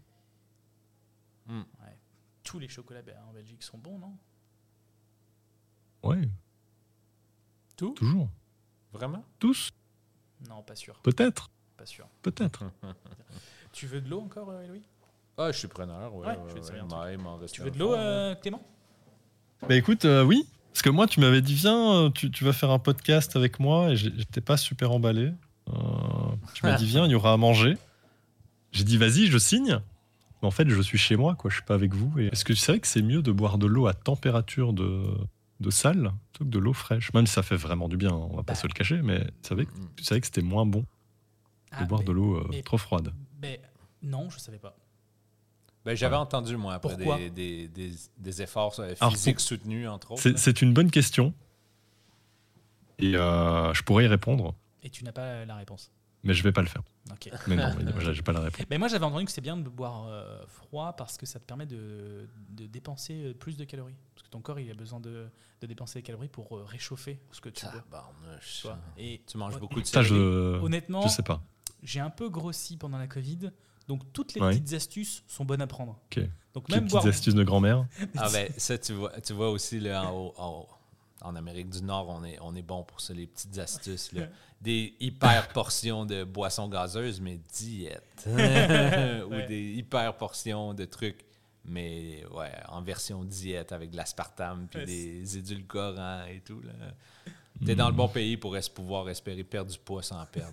ouais. 1.49 1.55
Tous 2.43 2.59
les 2.59 2.69
chocolats 2.69 3.03
en 3.29 3.33
Belgique 3.33 3.63
sont 3.63 3.79
bons, 3.79 3.99
non? 3.99 4.17
Ouais, 6.03 6.29
Tout? 7.77 7.93
toujours. 7.95 8.29
Vraiment? 8.93 9.25
Tous 9.39 9.71
Non, 10.49 10.63
pas 10.63 10.75
sûr. 10.77 10.95
Peut-être, 11.03 11.51
Pas 11.77 11.87
sûr. 11.87 12.09
peut-être. 12.23 12.65
Tu 13.73 13.87
veux 13.87 14.01
de 14.01 14.09
l'eau 14.09 14.21
encore, 14.23 14.49
euh, 14.51 14.67
Louis 14.67 14.83
Ah, 15.37 15.53
je 15.53 15.59
suis 15.59 15.69
preneur. 15.69 16.15
Ouais, 16.15 16.27
Ouais, 16.27 16.33
ouais, 16.37 16.43
je 16.49 16.55
vais 16.55 16.61
te 16.61 16.73
ouais, 16.73 16.79
un 16.81 17.39
truc. 17.39 17.53
Tu 17.53 17.61
veux 17.63 17.71
de 17.71 17.79
l'eau, 17.79 17.95
euh, 17.95 18.35
Clément? 18.37 18.63
Bah 19.69 19.75
écoute, 19.75 20.05
euh, 20.07 20.25
oui, 20.25 20.49
Parce 20.79 20.85
que 20.85 20.91
moi, 20.91 21.09
tu 21.09 21.19
m'avais 21.19 21.43
dit, 21.43 21.55
viens, 21.55 21.93
euh, 22.05 22.11
tu, 22.11 22.31
tu 22.31 22.45
vas 22.45 22.53
faire 22.53 22.71
un 22.71 22.79
podcast 22.79 23.35
avec 23.35 23.59
moi, 23.59 23.91
et 23.91 23.97
j'étais 23.97 24.41
pas 24.41 24.57
super 24.57 24.93
emballé. 24.93 25.33
Euh, 25.71 25.73
tu 26.55 26.65
m'as 26.65 26.77
dit, 26.79 26.87
viens, 26.87 27.05
il 27.05 27.11
y 27.11 27.15
aura 27.17 27.33
à 27.33 27.37
manger. 27.37 27.77
J'ai 28.71 28.85
dit, 28.85 28.97
vas-y, 28.97 29.27
je 29.27 29.39
signe. 29.39 29.81
Mais 30.41 30.47
en 30.47 30.53
fait, 30.53 30.69
je 30.69 30.81
suis 30.81 30.97
chez 30.97 31.17
moi, 31.17 31.35
quoi, 31.35 31.51
je 31.51 31.57
suis 31.57 31.65
pas 31.65 31.75
avec 31.75 31.95
vous. 31.95 32.17
Et 32.21 32.27
Est-ce 32.27 32.45
que 32.45 32.53
tu 32.53 32.61
savais 32.61 32.79
que 32.79 32.87
c'est 32.87 33.03
mieux 33.03 33.23
de 33.23 33.33
boire 33.33 33.59
de 33.59 33.67
l'eau 33.67 33.89
à 33.89 33.93
température 33.93 34.73
de, 34.73 35.03
de 35.59 35.71
salle 35.71 36.13
plutôt 36.33 36.45
que 36.45 36.51
de 36.51 36.59
l'eau 36.61 36.73
fraîche? 36.75 37.13
Même 37.13 37.27
si 37.27 37.33
ça 37.33 37.43
fait 37.43 37.57
vraiment 37.57 37.89
du 37.89 37.97
bien, 37.97 38.13
on 38.13 38.37
va 38.37 38.45
pas 38.45 38.53
Bah. 38.53 38.55
se 38.55 38.69
le 38.69 38.73
cacher, 38.73 39.03
mais 39.03 39.25
tu 39.43 39.49
savais, 39.49 39.65
que- 39.67 39.73
tu 39.97 40.05
savais 40.05 40.21
que 40.21 40.27
c'était 40.29 40.43
moins 40.43 40.65
bon 40.65 40.83
de 40.83 40.85
Ah, 41.73 41.85
boire 41.87 42.03
mais- 42.03 42.07
de 42.07 42.13
l'eau 42.13 42.37
euh, 42.37 42.63
trop 42.65 42.79
froide. 42.79 43.13
mais 43.43 43.61
non, 44.01 44.31
je 44.31 44.39
savais 44.39 44.59
pas. 44.59 44.77
Ben, 45.85 45.95
J'avais 45.95 46.17
Ouais. 46.17 46.21
entendu, 46.23 46.57
moi, 46.57 46.75
après 46.75 46.95
Pourquoi? 46.97 47.17
des, 47.19 47.31
des, 47.31 47.69
des, 47.69 47.93
des 48.19 48.43
efforts 48.43 48.79
euh, 48.81 48.95
Alors, 49.01 49.13
physiques 49.15 49.37
pour- 49.37 49.43
soutenus, 49.43 49.89
entre 49.89 50.13
autres. 50.13 50.33
C'est 50.37 50.61
une 50.63 50.75
bonne 50.75 50.91
question. 50.91 51.33
Et 52.99 53.15
euh, 53.17 53.73
je 53.75 53.83
pourrais 53.83 54.05
y 54.05 54.09
répondre, 54.09 54.55
Et 54.83 54.91
tu 54.91 55.05
n'as 55.05 55.13
pas 55.13 55.45
la 55.45 55.55
réponse. 55.57 55.91
mais 56.25 56.35
je 56.35 56.43
vais 56.43 56.53
pas 56.53 56.63
le 56.63 56.67
faire. 56.69 56.83
Mais 57.47 57.57
non, 57.57 57.71
j'ai 58.13 58.23
pas 58.23 58.33
la 58.33 58.41
réponse. 58.41 58.67
Mais 58.69 58.77
moi, 58.77 58.89
j'avais 58.89 59.05
entendu 59.07 59.25
que 59.25 59.31
c'est 59.31 59.41
bien 59.41 59.57
de 59.57 59.67
boire 59.69 60.07
euh, 60.09 60.45
froid 60.47 60.93
parce 60.95 61.17
que 61.17 61.25
ça 61.25 61.39
te 61.39 61.45
permet 61.45 61.65
de, 61.65 62.29
de 62.51 62.67
dépenser 62.67 63.33
plus 63.39 63.57
de 63.57 63.65
calories. 63.65 63.95
Parce 64.15 64.25
que 64.27 64.31
ton 64.31 64.41
corps, 64.41 64.59
il 64.61 64.71
a 64.71 64.75
besoin 64.75 65.01
de, 65.01 65.27
de 65.63 65.67
dépenser 65.67 66.01
des 66.01 66.03
calories 66.03 66.29
pour 66.29 66.51
réchauffer 66.69 67.19
ce 67.33 67.41
que 67.41 67.49
tu 67.49 67.65
bois. 67.65 68.13
Tu 68.43 68.67
vois. 68.67 68.79
Et 68.99 69.23
Tu 69.27 69.39
manges 69.39 69.59
beaucoup 69.59 69.81
de 69.81 69.87
Ça, 69.87 70.03
je, 70.03 70.59
Honnêtement, 70.61 71.01
je 71.03 71.09
sais 71.09 71.23
pas. 71.23 71.41
j'ai 71.83 72.01
un 72.01 72.11
peu 72.11 72.29
grossi 72.29 72.77
pendant 72.77 72.99
la 72.99 73.07
Covid. 73.07 73.51
Donc, 73.89 74.03
toutes 74.13 74.35
les 74.35 74.41
Ouais. 74.41 74.51
petites 74.51 74.73
astuces 74.75 75.23
sont 75.27 75.45
bonnes 75.45 75.63
à 75.63 75.67
prendre. 75.67 75.99
Ok. 76.11 76.21
Donc, 76.55 76.69
Les 76.69 76.75
même 76.77 76.85
petites 76.85 76.93
boire. 76.93 77.07
astuces 77.07 77.35
de 77.35 77.43
grand-mère. 77.45 77.87
Ah 78.17 78.29
ben, 78.33 78.49
ça, 78.57 78.77
tu 78.79 78.93
vois, 78.93 79.19
tu 79.21 79.33
vois 79.33 79.51
aussi, 79.51 79.81
là, 79.81 80.05
en, 80.05 80.15
haut- 80.15 80.35
en, 80.37 80.49
haut- 80.61 80.69
en 81.23 81.35
Amérique 81.37 81.71
du 81.71 81.83
Nord, 81.83 82.09
on 82.11 82.23
est, 82.25 82.39
on 82.41 82.55
est 82.55 82.63
bon 82.63 82.85
pour 82.85 83.01
ça, 83.01 83.13
les 83.15 83.27
petites 83.27 83.59
astuces. 83.59 84.13
Là. 84.13 84.27
Des 84.61 84.95
hyper 85.01 85.49
portions 85.49 86.05
de 86.05 86.25
boissons 86.25 86.69
gazeuses, 86.69 87.21
mais 87.21 87.39
diète. 87.55 88.03
Ou 88.27 88.31
Ouais. 89.31 89.47
des 89.47 89.73
hyper 89.75 90.17
portions 90.17 90.75
de 90.75 90.85
trucs, 90.85 91.25
mais 91.65 92.25
ouais, 92.33 92.51
en 92.69 92.83
version 92.83 93.23
diète 93.25 93.71
avec 93.73 93.91
de 93.91 93.97
l'aspartame 93.97 94.67
puis 94.69 94.81
Ouais, 94.81 94.87
des 94.87 95.39
édulcorants 95.39 96.25
et 96.27 96.41
tout. 96.41 96.61
Là. 96.63 96.73
T'es 97.67 97.75
dans 97.75 97.89
le 97.89 97.93
Hmm. 97.93 97.97
bon 97.97 98.09
pays 98.09 98.37
pour 98.37 98.57
es- 98.57 98.71
pouvoir 98.73 99.09
espérer 99.09 99.43
perdre 99.45 99.71
du 99.73 99.79
poids 99.79 100.03
sans 100.03 100.25
perdre. 100.27 100.53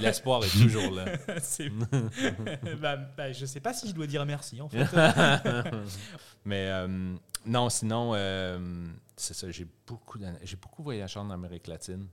L'espoir 0.00 0.44
est 0.44 0.48
toujours 0.50 0.92
là. 0.94 1.04
C'est- 1.40 1.70
bah, 2.80 2.96
bah, 2.96 3.32
je 3.32 3.46
sais 3.46 3.60
pas 3.60 3.72
si 3.74 3.88
je 3.88 3.92
dois 3.94 4.06
dire 4.06 4.24
merci 4.24 4.60
en 4.60 4.68
fait. 4.68 4.84
Mais 6.44 6.68
euh, 6.68 7.14
non, 7.44 7.68
sinon, 7.68 8.12
euh, 8.14 8.86
c'est 9.16 9.34
ça, 9.34 9.50
j'ai 9.50 9.66
beaucoup, 9.86 10.18
j'ai 10.42 10.56
beaucoup 10.56 10.82
voyagé 10.82 11.18
en 11.18 11.30
Amérique 11.30 11.66
latine. 11.66 12.06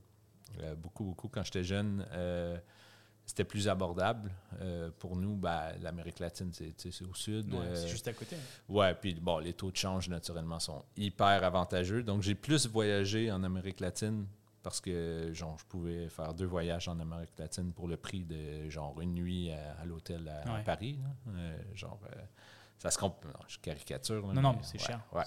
Euh, 0.62 0.74
beaucoup, 0.74 1.04
beaucoup. 1.04 1.28
Quand 1.28 1.44
j'étais 1.44 1.64
jeune, 1.64 2.04
c'était 3.26 3.44
plus 3.44 3.68
abordable. 3.68 4.30
Euh, 4.60 4.90
pour 4.98 5.16
nous, 5.16 5.34
ben, 5.36 5.72
l'Amérique 5.80 6.18
latine, 6.18 6.52
c'est 6.52 7.02
au 7.04 7.14
sud. 7.14 7.52
Ouais, 7.52 7.60
euh, 7.60 7.74
c'est 7.74 7.88
juste 7.88 8.06
à 8.08 8.12
côté. 8.12 8.36
Ouais, 8.68 8.94
puis 8.94 9.14
bon, 9.14 9.38
les 9.38 9.52
taux 9.54 9.70
de 9.70 9.76
change, 9.76 10.08
naturellement, 10.08 10.60
sont 10.60 10.84
hyper 10.96 11.42
avantageux. 11.44 12.02
Donc, 12.02 12.22
j'ai 12.22 12.34
plus 12.34 12.66
voyagé 12.66 13.30
en 13.32 13.42
Amérique 13.42 13.80
latine 13.80 14.26
parce 14.62 14.80
que, 14.80 15.30
genre, 15.32 15.58
je 15.58 15.64
pouvais 15.66 16.08
faire 16.08 16.32
deux 16.34 16.46
voyages 16.46 16.88
en 16.88 16.98
Amérique 17.00 17.38
latine 17.38 17.72
pour 17.72 17.88
le 17.88 17.96
prix 17.96 18.24
de, 18.24 18.68
genre, 18.70 19.00
une 19.00 19.14
nuit 19.14 19.50
à, 19.50 19.80
à 19.80 19.84
l'hôtel 19.84 20.28
à. 20.28 20.60
Paris. 20.60 20.98
Euh, 21.28 21.56
genre, 21.74 21.98
ça 22.78 22.90
se 22.90 22.98
compte. 22.98 23.16
Non, 23.24 23.32
je 23.48 23.58
caricature. 23.58 24.26
là, 24.26 24.34
Non, 24.34 24.42
non, 24.42 24.58
c'est 24.62 24.78
ouais, 24.80 24.86
cher. 24.86 25.00
Ouais. 25.12 25.22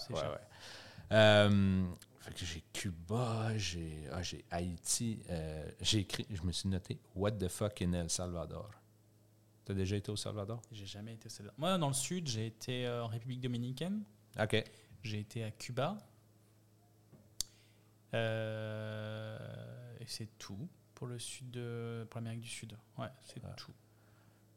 Euh, 1.11 1.85
fait 2.27 2.33
que 2.39 2.45
j'ai 2.45 2.61
Cuba, 2.73 3.57
j'ai 3.57 4.07
ah, 4.11 4.21
Haïti. 4.51 5.19
euh, 5.29 5.69
j'ai 5.81 5.99
écrit, 5.99 6.25
je 6.29 6.41
me 6.43 6.51
suis 6.51 6.67
noté 6.69 6.99
What 7.15 7.31
the 7.31 7.47
fuck 7.47 7.81
in 7.81 7.93
El 7.93 8.09
Salvador. 8.09 8.69
T'as 9.65 9.73
déjà 9.73 9.95
été 9.97 10.11
au 10.11 10.15
Salvador? 10.15 10.61
J'ai 10.71 10.85
jamais 10.85 11.13
été 11.13 11.27
au 11.27 11.29
Salvador. 11.29 11.59
Moi, 11.59 11.77
dans 11.77 11.87
le 11.89 11.93
sud, 11.93 12.27
j'ai 12.27 12.47
été 12.47 12.85
euh, 12.87 13.03
en 13.03 13.07
République 13.07 13.41
dominicaine. 13.41 14.03
OK. 14.39 14.63
J'ai 15.03 15.19
été 15.19 15.43
à 15.43 15.51
Cuba. 15.51 15.97
Euh, 18.13 19.97
et 19.99 20.05
c'est 20.07 20.37
tout 20.37 20.67
pour 20.95 21.07
le 21.07 21.19
sud 21.19 21.51
de, 21.51 22.07
pour 22.09 22.19
l'Amérique 22.19 22.41
du 22.41 22.49
Sud. 22.49 22.77
Ouais, 22.97 23.07
c'est 23.23 23.43
Ouais. 23.43 23.51
tout. 23.57 23.73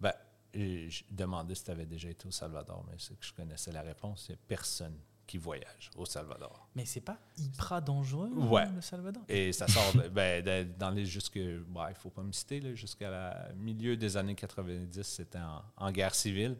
Ben, 0.01 0.14
je 0.55 1.02
demandais 1.10 1.55
si 1.55 1.64
tu 1.64 1.70
avais 1.70 1.86
déjà 1.86 2.09
été 2.09 2.26
au 2.26 2.30
Salvador, 2.30 2.84
mais 2.88 2.97
c'est 2.98 3.18
que 3.18 3.24
je 3.26 3.32
connaissais 3.32 3.72
la 3.72 3.82
réponse. 3.82 4.30
A 4.30 4.34
personne 4.48 4.98
qui 5.31 5.39
voyage 5.39 5.90
au 5.97 6.05
Salvador. 6.07 6.69
Mais 6.74 6.85
c'est 6.85 7.01
pas 7.01 7.19
hyper 7.39 7.81
dangereux, 7.81 8.31
Ouais. 8.35 8.62
hein, 8.62 8.73
le 8.74 8.81
Salvador? 8.81 9.23
Et 9.28 9.52
ça 9.52 9.69
sort 9.69 9.93
de- 9.94 10.09
ben, 10.09 10.44
de- 10.44 10.69
dans 10.77 10.90
les 10.90 11.07
jusque. 11.07 11.39
Bon, 11.69 11.86
il 11.89 11.94
faut 11.94 12.11
pas 12.11 12.23
me 12.23 12.32
citer, 12.32 12.74
jusqu'à 12.74 13.11
la 13.11 13.52
milieu 13.57 13.97
des 13.97 14.16
années 14.16 14.35
90, 14.35 15.02
c'était 15.05 15.39
en, 15.39 15.62
en 15.77 15.93
guerre 15.93 16.15
civile. 16.16 16.57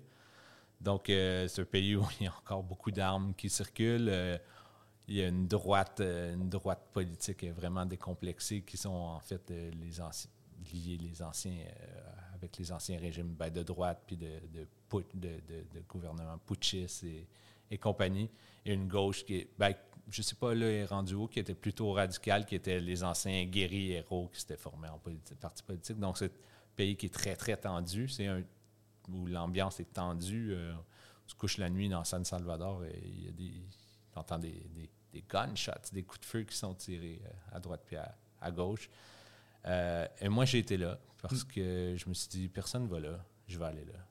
Donc, 0.81 1.11
euh, 1.11 1.49
c'est 1.49 1.63
un 1.63 1.65
pays 1.65 1.97
où 1.97 2.07
il 2.21 2.25
y 2.25 2.29
a 2.29 2.35
encore 2.39 2.63
beaucoup 2.63 2.93
d'armes 2.93 3.35
qui 3.35 3.49
circulent. 3.51 4.09
Euh, 4.09 4.39
il 5.09 5.17
y 5.17 5.23
a 5.25 5.29
une 5.29 5.49
droite, 5.49 5.99
euh, 6.01 6.35
une 6.35 6.49
droite 6.49 6.87
politique 6.93 7.45
vraiment 7.53 7.85
décomplexée 7.85 8.63
qui 8.63 8.77
sont 8.77 8.91
en 8.91 9.19
fait 9.19 9.51
les 9.51 10.01
anciens 10.01 10.31
liés 10.73 10.99
les 10.99 11.23
anciens 11.23 11.53
euh, 11.67 12.01
avec 12.35 12.57
les 12.59 12.71
anciens 12.71 12.99
régimes 13.01 13.35
ben, 13.35 13.51
de 13.51 13.63
droite 13.63 14.03
puis 14.07 14.17
de, 14.17 14.27
de, 14.53 14.67
put- 14.89 15.07
de, 15.15 15.41
de- 15.49 15.65
de 15.75 15.81
gouvernement 15.89 16.39
putschistes 16.47 17.03
et, 17.05 17.27
et 17.71 17.79
compagnie. 17.79 18.31
Et 18.65 18.75
une 18.75 18.89
gauche 18.89 19.25
qui 19.25 19.37
est, 19.37 19.49
ben, 19.59 19.73
je 20.09 20.23
sais 20.23 20.35
pas, 20.35 20.55
là, 20.55 20.67
est 20.67 20.85
rendue 20.85 21.15
où, 21.15 21.27
qui 21.29 21.39
était 21.39 21.55
plutôt 21.55 21.93
radicale, 21.93 22.45
qui 22.45 22.55
étaient 22.55 22.81
les 22.81 23.05
anciens 23.05 23.45
guerriers 23.47 23.97
héros 23.97 24.29
qui 24.33 24.41
s'étaient 24.41 24.57
formés 24.57 24.89
en 24.89 24.99
politi- 24.99 25.35
parti 25.37 25.63
politique. 25.63 25.99
Donc, 25.99 26.19
c'est 26.19 26.27
un 26.27 26.75
pays 26.77 26.97
qui 26.97 27.07
est 27.07 27.15
très, 27.15 27.37
très 27.37 27.57
tendu. 27.57 28.09
C'est 28.09 28.27
un 28.27 28.43
où 29.09 29.27
l'ambiance 29.27 29.81
est 29.81 29.93
tendue. 29.93 30.53
euh, 30.53 30.73
on 31.25 31.29
se 31.29 31.35
couche 31.35 31.59
la 31.59 31.71
nuit 31.71 31.89
dans 31.89 32.05
San 32.05 32.25
Salvador 32.25 32.85
et 32.85 33.01
il 33.05 33.25
y 33.25 33.29
a 33.29 33.33
des. 33.33 33.53
T'entends 34.13 34.39
des, 34.39 34.67
des, 34.75 34.91
des 35.13 35.23
gunshots, 35.29 35.71
des 35.93 36.03
coups 36.03 36.21
de 36.21 36.27
feu 36.27 36.43
qui 36.43 36.57
sont 36.57 36.75
tirés 36.75 37.23
euh, 37.25 37.57
à 37.57 37.61
droite 37.61 37.83
puis 37.87 37.97
à, 37.97 38.17
à 38.41 38.51
gauche. 38.51 38.91
Euh, 39.67 40.07
et 40.21 40.29
moi, 40.29 40.45
j'ai 40.45 40.59
été 40.59 40.77
là 40.77 40.99
parce 41.23 41.45
que 41.45 41.95
je 41.97 42.09
me 42.09 42.15
suis 42.15 42.29
dit, 42.29 42.49
personne 42.49 42.85
ne 42.85 42.89
va 42.89 42.99
là, 42.99 43.25
je 43.47 43.59
vais 43.59 43.67
aller 43.67 43.85
là. 43.85 44.05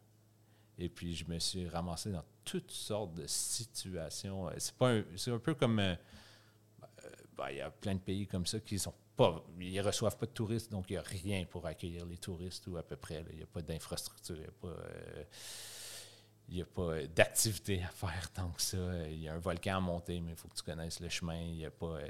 Et 0.82 0.88
puis, 0.90 1.14
je 1.14 1.26
me 1.30 1.38
suis 1.40 1.68
ramassé 1.68 2.10
dans 2.12 2.24
toutes 2.46 2.72
sortes 2.72 3.14
de 3.16 3.28
situations. 3.28 4.48
Euh, 4.48 4.54
C'est 4.58 4.74
pas 4.76 4.92
un, 4.94 5.04
c'est 5.18 5.32
un 5.32 5.38
peu 5.40 5.54
comme. 5.54 5.80
euh, 5.80 5.94
euh, 6.84 7.10
ben, 7.38 7.50
il 7.52 7.58
y 7.58 7.62
a 7.62 7.70
plein 7.70 7.96
de 7.96 8.00
pays 8.00 8.26
comme 8.26 8.46
ça 8.46 8.60
qui 8.62 8.80
sont 8.80 8.94
pas. 9.18 9.44
Ils 9.60 9.82
reçoivent 9.82 10.18
pas 10.18 10.26
de 10.26 10.32
touristes, 10.32 10.72
donc 10.72 10.86
il 10.90 10.94
n'y 10.94 10.98
a 10.98 11.02
rien 11.02 11.44
pour 11.46 11.66
accueillir 11.66 12.06
les 12.06 12.18
touristes 12.18 12.66
ou 12.68 12.78
à 12.78 12.84
peu 12.84 12.96
près. 12.96 13.26
Il 13.32 13.38
n'y 13.38 13.44
a 13.44 13.48
pas 13.48 13.62
d'infrastructure, 13.62 14.36
il 14.38 14.42
n'y 14.42 14.48
a 14.48 14.52
pas. 14.52 14.68
euh, 14.68 15.24
il 16.52 16.62
a 16.62 16.66
pas 16.66 17.06
d'activité 17.16 17.84
à 17.84 17.90
faire 17.90 18.32
tant 18.34 18.50
que 18.50 18.62
ça. 18.62 18.78
Il 19.10 19.22
y 19.22 19.28
a 19.28 19.34
un 19.36 19.40
volcan 19.40 19.78
à 19.78 19.80
monter, 19.82 20.20
mais 20.22 20.32
il 20.32 20.36
faut 20.38 20.48
que 20.48 20.56
tu 20.56 20.64
connaisses 20.64 21.00
le 21.02 21.10
chemin. 21.10 21.40
Il 21.42 21.58
n'y 21.58 21.66
a 21.66 21.72
pas. 21.72 21.98
euh, 21.98 22.10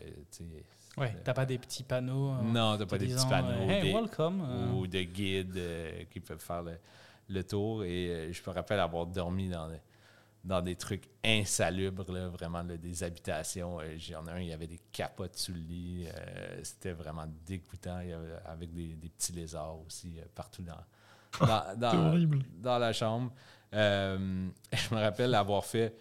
Ouais, 0.97 1.15
t'as 1.23 1.33
pas 1.33 1.45
des 1.45 1.57
petits 1.57 1.83
panneaux. 1.83 2.31
euh, 2.33 2.41
non, 2.41 2.77
t'as 2.77 2.85
pas 2.85 2.97
des 2.97 3.07
petits 3.07 3.27
panneaux. 3.27 3.69
hey, 3.69 3.81
des- 3.81 3.93
welcome. 3.93 4.75
ou 4.75 4.85
de 4.87 5.01
guides 5.01 5.59
qui 6.11 6.19
peuvent 6.19 6.39
faire 6.41 6.63
le, 6.63 6.77
le 7.29 7.43
tour. 7.43 7.83
Et 7.83 8.09
euh, 8.09 8.33
je 8.33 8.41
me 8.47 8.53
rappelle 8.53 8.79
avoir 8.79 9.05
dormi 9.05 9.49
dans, 9.49 9.69
des- 9.69 9.81
dans 10.43 10.61
des 10.61 10.75
trucs 10.75 11.09
insalubres, 11.23 12.11
là, 12.11 12.27
vraiment 12.29 12.61
là, 12.63 12.77
des 12.77 13.03
habitations. 13.03 13.79
Euh, 13.79 13.95
J'en 13.97 14.25
ai 14.27 14.31
un, 14.31 14.39
il 14.39 14.47
y 14.47 14.53
avait 14.53 14.67
des 14.67 14.79
capotes 14.91 15.35
sous 15.37 15.53
le 15.53 15.59
lit. 15.59 16.07
euh, 16.07 16.59
C'était 16.63 16.93
vraiment 16.93 17.25
dégoûtant. 17.45 17.99
Il 18.01 18.09
y 18.09 18.13
avait- 18.13 18.37
avec 18.45 18.73
des, 18.73 18.95
des 18.95 19.09
petits 19.09 19.33
lézards 19.33 19.79
aussi 19.85 20.19
euh, 20.19 20.23
partout 20.33 20.63
dans, 20.63 20.75
dans, 21.39 21.75
C'est 21.75 22.61
dans, 22.61 22.77
la 22.79 22.93
chambre. 22.93 23.31
Euh, 23.73 24.47
je 24.73 24.95
me 24.95 24.99
rappelle 25.01 25.35
avoir 25.35 25.63
fait. 25.65 25.95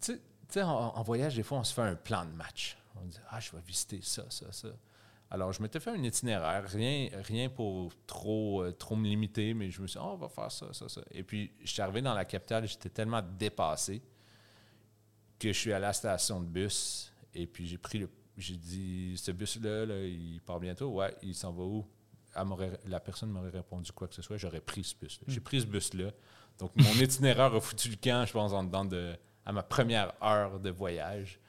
Tu 0.00 0.12
sais- 0.12 0.18
tu 0.48 0.60
sais, 0.60 0.62
en, 0.62 0.70
en 0.96 1.02
voyage, 1.02 1.36
des 1.36 1.42
fois, 1.42 1.58
on 1.58 1.64
se 1.64 1.72
fait 1.74 1.82
un 1.82 1.94
plan 1.96 2.24
de 2.24 2.30
match. 2.32 2.76
On 2.96 3.04
dit 3.06 3.18
Ah, 3.30 3.40
je 3.40 3.50
vais 3.52 3.62
visiter 3.66 4.00
ça, 4.02 4.24
ça, 4.30 4.50
ça. 4.52 4.68
Alors, 5.34 5.52
je 5.52 5.60
m'étais 5.60 5.80
fait 5.80 5.90
un 5.90 6.00
itinéraire, 6.00 6.64
rien, 6.68 7.08
rien 7.24 7.48
pour 7.48 7.92
trop, 8.06 8.62
euh, 8.62 8.70
trop 8.70 8.94
me 8.94 9.04
limiter, 9.04 9.52
mais 9.52 9.68
je 9.68 9.82
me 9.82 9.88
suis 9.88 9.98
dit, 9.98 10.06
Ah, 10.06 10.12
on 10.12 10.16
va 10.16 10.28
faire 10.28 10.52
ça, 10.52 10.72
ça, 10.72 10.88
ça. 10.88 11.00
Et 11.10 11.24
puis, 11.24 11.50
je 11.64 11.72
suis 11.72 11.82
arrivé 11.82 12.02
dans 12.02 12.14
la 12.14 12.24
capitale, 12.24 12.68
j'étais 12.68 12.88
tellement 12.88 13.20
dépassé 13.20 14.00
que 15.36 15.48
je 15.48 15.58
suis 15.58 15.72
allé 15.72 15.86
à 15.86 15.88
la 15.88 15.92
station 15.92 16.40
de 16.40 16.46
bus 16.46 17.12
et 17.34 17.48
puis 17.48 17.66
j'ai 17.66 17.78
pris 17.78 17.98
le. 17.98 18.08
J'ai 18.36 18.54
dit, 18.54 19.14
ce 19.16 19.32
bus-là, 19.32 19.86
là, 19.86 20.04
il 20.04 20.40
part 20.40 20.60
bientôt. 20.60 20.90
Ouais, 20.90 21.12
il 21.20 21.34
s'en 21.34 21.52
va 21.52 21.64
où? 21.64 21.84
Elle 22.36 22.78
la 22.86 23.00
personne 23.00 23.30
m'aurait 23.30 23.50
répondu 23.50 23.90
quoi 23.90 24.06
que 24.06 24.14
ce 24.14 24.22
soit, 24.22 24.36
j'aurais 24.36 24.60
pris 24.60 24.84
ce 24.84 24.94
bus-là. 24.94 25.24
J'ai 25.26 25.40
pris 25.40 25.62
ce 25.62 25.66
bus-là. 25.66 26.12
Donc, 26.60 26.70
mon 26.76 26.92
itinéraire 27.00 27.52
a 27.52 27.60
foutu 27.60 27.88
le 27.88 27.96
camp, 27.96 28.24
je 28.24 28.32
pense, 28.32 28.52
en 28.52 28.62
dedans 28.62 28.84
de, 28.84 29.16
à 29.44 29.50
ma 29.50 29.64
première 29.64 30.14
heure 30.22 30.60
de 30.60 30.70
voyage. 30.70 31.40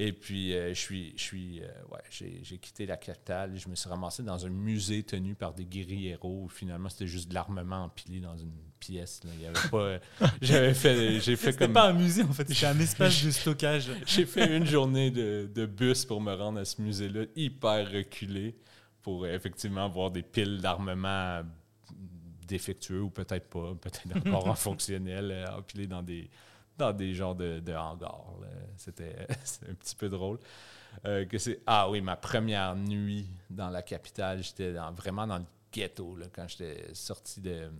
Et 0.00 0.12
puis, 0.12 0.54
euh, 0.54 0.68
je 0.68 0.78
suis, 0.80 1.12
je 1.16 1.22
suis, 1.22 1.60
euh, 1.60 1.66
ouais, 1.90 1.98
j'ai, 2.08 2.38
j'ai 2.44 2.58
quitté 2.58 2.86
la 2.86 2.96
capitale. 2.96 3.58
Je 3.58 3.68
me 3.68 3.74
suis 3.74 3.88
ramassé 3.88 4.22
dans 4.22 4.46
un 4.46 4.48
musée 4.48 5.02
tenu 5.02 5.34
par 5.34 5.52
des 5.52 5.64
guerrieros. 5.64 6.46
Finalement, 6.48 6.88
c'était 6.88 7.08
juste 7.08 7.30
de 7.30 7.34
l'armement 7.34 7.82
empilé 7.82 8.20
dans 8.20 8.36
une 8.36 8.52
pièce. 8.78 9.20
là. 9.24 9.30
Il 9.34 9.42
y 9.42 9.46
avait 9.46 9.68
pas. 9.68 9.76
euh, 9.76 9.98
j'avais 10.40 10.72
fait, 10.72 11.18
j'ai 11.18 11.34
fait 11.34 11.50
C'était 11.50 11.64
comme. 11.64 11.72
pas 11.72 11.88
un 11.88 11.94
musée 11.94 12.22
en 12.22 12.32
fait, 12.32 12.48
c'était 12.48 12.66
un 12.66 12.78
espace 12.78 13.24
de 13.24 13.32
stockage. 13.32 13.90
J'ai 14.06 14.24
fait 14.24 14.56
une 14.56 14.66
journée 14.66 15.10
de, 15.10 15.50
de 15.52 15.66
bus 15.66 16.04
pour 16.04 16.20
me 16.20 16.32
rendre 16.32 16.60
à 16.60 16.64
ce 16.64 16.80
musée-là, 16.80 17.24
hyper 17.34 17.90
reculé, 17.90 18.54
pour 19.02 19.26
effectivement 19.26 19.88
voir 19.88 20.12
des 20.12 20.22
piles 20.22 20.60
d'armement 20.60 21.42
défectueux 22.46 23.00
ou 23.00 23.10
peut-être 23.10 23.50
pas, 23.50 23.74
peut-être 23.74 24.16
encore 24.28 24.46
en 24.46 24.54
fonctionnel, 24.54 25.44
empilés 25.58 25.88
dans 25.88 26.04
des, 26.04 26.30
dans 26.78 26.92
des 26.92 27.14
genres 27.14 27.34
de, 27.34 27.60
de 27.60 27.74
hangars. 27.74 28.34
C'était 28.76 29.26
un 29.68 29.74
petit 29.74 29.96
peu 29.96 30.08
drôle. 30.08 30.38
Euh, 31.04 31.26
que 31.26 31.38
c'est 31.38 31.60
ah 31.66 31.88
oui 31.90 32.00
ma 32.00 32.16
première 32.16 32.74
nuit 32.74 33.28
dans 33.50 33.68
la 33.68 33.82
capitale 33.82 34.42
j'étais 34.42 34.72
vraiment 34.96 35.26
dans 35.26 35.38
le 35.38 35.44
ghetto 35.70 36.16
là, 36.16 36.26
quand 36.32 36.48
j'étais 36.48 36.92
sorti 36.92 37.40
de 37.40 37.70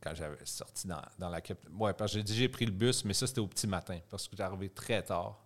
quand 0.00 0.14
j'avais 0.14 0.38
sorti 0.44 0.86
dans, 0.86 1.02
dans 1.18 1.28
la 1.28 1.40
capitale 1.40 1.72
ouais 1.74 1.92
parce 1.92 2.12
que 2.12 2.18
j'ai 2.18 2.24
dit 2.24 2.34
j'ai 2.34 2.48
pris 2.48 2.64
le 2.64 2.72
bus 2.72 3.04
mais 3.04 3.12
ça 3.12 3.26
c'était 3.26 3.40
au 3.40 3.48
petit 3.48 3.66
matin 3.66 3.98
parce 4.08 4.26
que 4.26 4.30
j'étais 4.30 4.44
arrivé 4.44 4.70
très 4.70 5.02
tard 5.02 5.38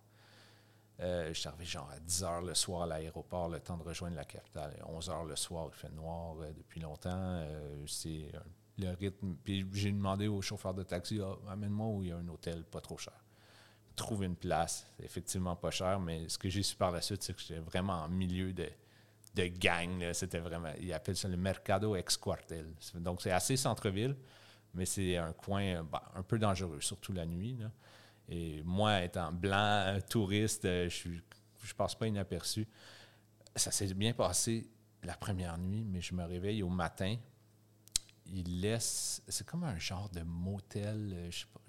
euh, 0.99 1.29
je 1.33 1.39
suis 1.39 1.49
arrivé 1.49 1.65
genre 1.65 1.89
à 1.91 1.99
10 1.99 2.23
h 2.23 2.45
le 2.45 2.53
soir 2.53 2.83
à 2.83 2.85
l'aéroport, 2.85 3.49
le 3.49 3.59
temps 3.59 3.77
de 3.77 3.83
rejoindre 3.83 4.15
la 4.15 4.25
capitale. 4.25 4.75
11 4.85 5.09
h 5.09 5.27
le 5.27 5.35
soir, 5.35 5.69
il 5.73 5.75
fait 5.75 5.89
noir 5.89 6.35
euh, 6.39 6.51
depuis 6.55 6.79
longtemps. 6.79 7.09
Euh, 7.13 7.83
c'est 7.87 8.29
euh, 8.33 8.39
le 8.77 8.89
rythme. 8.91 9.35
Puis 9.43 9.65
j'ai 9.73 9.91
demandé 9.91 10.27
au 10.27 10.41
chauffeur 10.41 10.73
de 10.73 10.83
taxi 10.83 11.19
Ah, 11.21 11.51
amène-moi 11.51 11.87
où 11.87 12.03
il 12.03 12.09
y 12.09 12.11
a 12.11 12.17
un 12.17 12.27
hôtel 12.27 12.63
pas 12.63 12.81
trop 12.81 12.97
cher. 12.97 13.13
Trouve 13.95 14.23
une 14.23 14.35
place, 14.35 14.87
c'est 14.97 15.05
effectivement 15.05 15.55
pas 15.55 15.69
cher, 15.69 15.99
mais 15.99 16.27
ce 16.27 16.37
que 16.39 16.49
j'ai 16.49 16.63
su 16.63 16.75
par 16.75 16.91
la 16.91 16.99
suite, 17.01 17.21
c'est 17.21 17.33
que 17.35 17.39
j'étais 17.41 17.59
vraiment 17.59 18.01
en 18.03 18.09
milieu 18.09 18.51
de, 18.51 18.67
de 19.35 19.45
gang. 19.47 20.11
C'était 20.13 20.39
vraiment. 20.39 20.71
Ils 20.81 20.91
appellent 20.93 21.15
ça 21.15 21.27
le 21.27 21.37
Mercado 21.37 21.95
Ex 21.95 22.17
Cuartel. 22.17 22.73
C'est- 22.79 22.99
Donc 22.99 23.21
c'est 23.21 23.29
assez 23.31 23.55
centre-ville, 23.55 24.15
mais 24.73 24.85
c'est 24.85 25.17
un 25.17 25.31
coin 25.33 25.83
ben, 25.83 26.01
un 26.15 26.23
peu 26.23 26.39
dangereux, 26.39 26.81
surtout 26.81 27.13
la 27.13 27.25
nuit. 27.27 27.59
Et 28.29 28.63
moi, 28.63 29.03
étant 29.03 29.31
blanc, 29.31 29.99
touriste, 30.09 30.65
euh, 30.65 30.85
je 30.89 30.95
suis, 30.95 31.21
je 31.61 31.73
passe 31.75 31.93
pas 31.93 32.07
inaperçu. 32.07 32.67
Ça 33.55 33.69
s'est 33.69 33.93
bien 33.93 34.13
passé 34.13 34.67
la 35.03 35.15
première 35.15 35.57
nuit, 35.59 35.83
mais 35.85 36.01
je 36.01 36.15
me 36.15 36.23
réveille 36.23 36.63
au 36.63 36.69
matin. 36.69 37.15
Il 38.27 38.61
laisse. 38.61 39.21
C'est 39.27 39.45
comme 39.45 39.63
un 39.63 39.77
genre 39.77 40.09
de 40.09 40.21
motel, 40.21 41.11
euh, 41.13 41.31
je 41.31 41.39
sais 41.39 41.45
pas, 41.53 41.59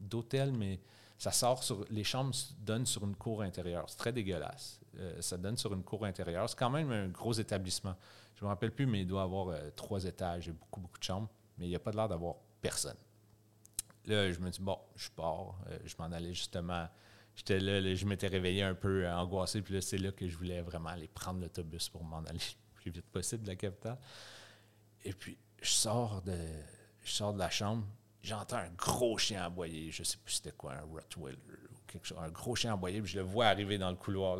d'hôtel, 0.00 0.52
mais 0.52 0.80
ça 1.18 1.32
sort 1.32 1.62
sur. 1.62 1.84
Les 1.90 2.04
chambres 2.04 2.34
donnent 2.60 2.86
sur 2.86 3.04
une 3.04 3.16
cour 3.16 3.42
intérieure. 3.42 3.84
C'est 3.88 3.98
très 3.98 4.12
dégueulasse. 4.12 4.80
Euh, 4.98 5.20
ça 5.20 5.36
donne 5.36 5.56
sur 5.56 5.72
une 5.74 5.82
cour 5.82 6.04
intérieure. 6.04 6.48
C'est 6.48 6.58
quand 6.58 6.70
même 6.70 6.90
un 6.90 7.08
gros 7.08 7.32
établissement. 7.32 7.96
Je 8.36 8.44
me 8.44 8.48
rappelle 8.48 8.72
plus, 8.72 8.86
mais 8.86 9.00
il 9.00 9.06
doit 9.06 9.22
avoir 9.22 9.48
euh, 9.48 9.70
trois 9.74 10.04
étages 10.04 10.48
et 10.48 10.52
beaucoup, 10.52 10.80
beaucoup 10.80 10.98
de 10.98 11.04
chambres. 11.04 11.28
Mais 11.58 11.66
il 11.66 11.70
n'y 11.70 11.76
a 11.76 11.80
pas 11.80 11.90
l'air 11.90 12.08
d'avoir 12.08 12.36
personne. 12.60 12.96
Là, 14.06 14.30
je 14.30 14.38
me 14.38 14.50
dis, 14.50 14.60
bon, 14.60 14.78
je 14.96 15.10
pars. 15.10 15.58
Je 15.84 15.94
m'en 15.98 16.06
allais 16.06 16.32
justement. 16.32 16.88
J'étais 17.34 17.60
là, 17.60 17.80
là, 17.80 17.94
je 17.94 18.06
m'étais 18.06 18.28
réveillé 18.28 18.62
un 18.62 18.74
peu 18.74 19.08
angoissé. 19.08 19.60
Puis 19.60 19.74
là, 19.74 19.80
c'est 19.80 19.98
là 19.98 20.12
que 20.12 20.26
je 20.26 20.36
voulais 20.36 20.62
vraiment 20.62 20.90
aller 20.90 21.08
prendre 21.08 21.40
l'autobus 21.40 21.88
pour 21.88 22.02
m'en 22.04 22.18
aller 22.18 22.38
le 22.38 22.74
plus 22.74 22.90
vite 22.90 23.06
possible 23.06 23.42
de 23.42 23.48
la 23.48 23.56
capitale. 23.56 23.98
Et 25.04 25.12
puis, 25.12 25.36
je 25.62 25.68
sors 25.70 26.22
de, 26.22 26.36
je 27.04 27.10
sors 27.10 27.32
de 27.32 27.38
la 27.38 27.50
chambre. 27.50 27.84
J'entends 28.22 28.56
un 28.58 28.70
gros 28.70 29.16
chien 29.18 29.44
aboyer. 29.44 29.90
Je 29.90 30.02
sais 30.02 30.16
plus 30.18 30.34
c'était 30.34 30.52
quoi, 30.52 30.74
un 30.74 30.82
Rottweiler 30.82 31.38
ou 31.72 31.76
quelque 31.86 32.06
chose. 32.06 32.18
Un 32.20 32.30
gros 32.30 32.54
chien 32.54 32.74
aboyer. 32.74 33.00
Puis 33.00 33.12
je 33.12 33.18
le 33.18 33.24
vois 33.24 33.46
arriver 33.46 33.78
dans 33.78 33.90
le 33.90 33.96
couloir, 33.96 34.36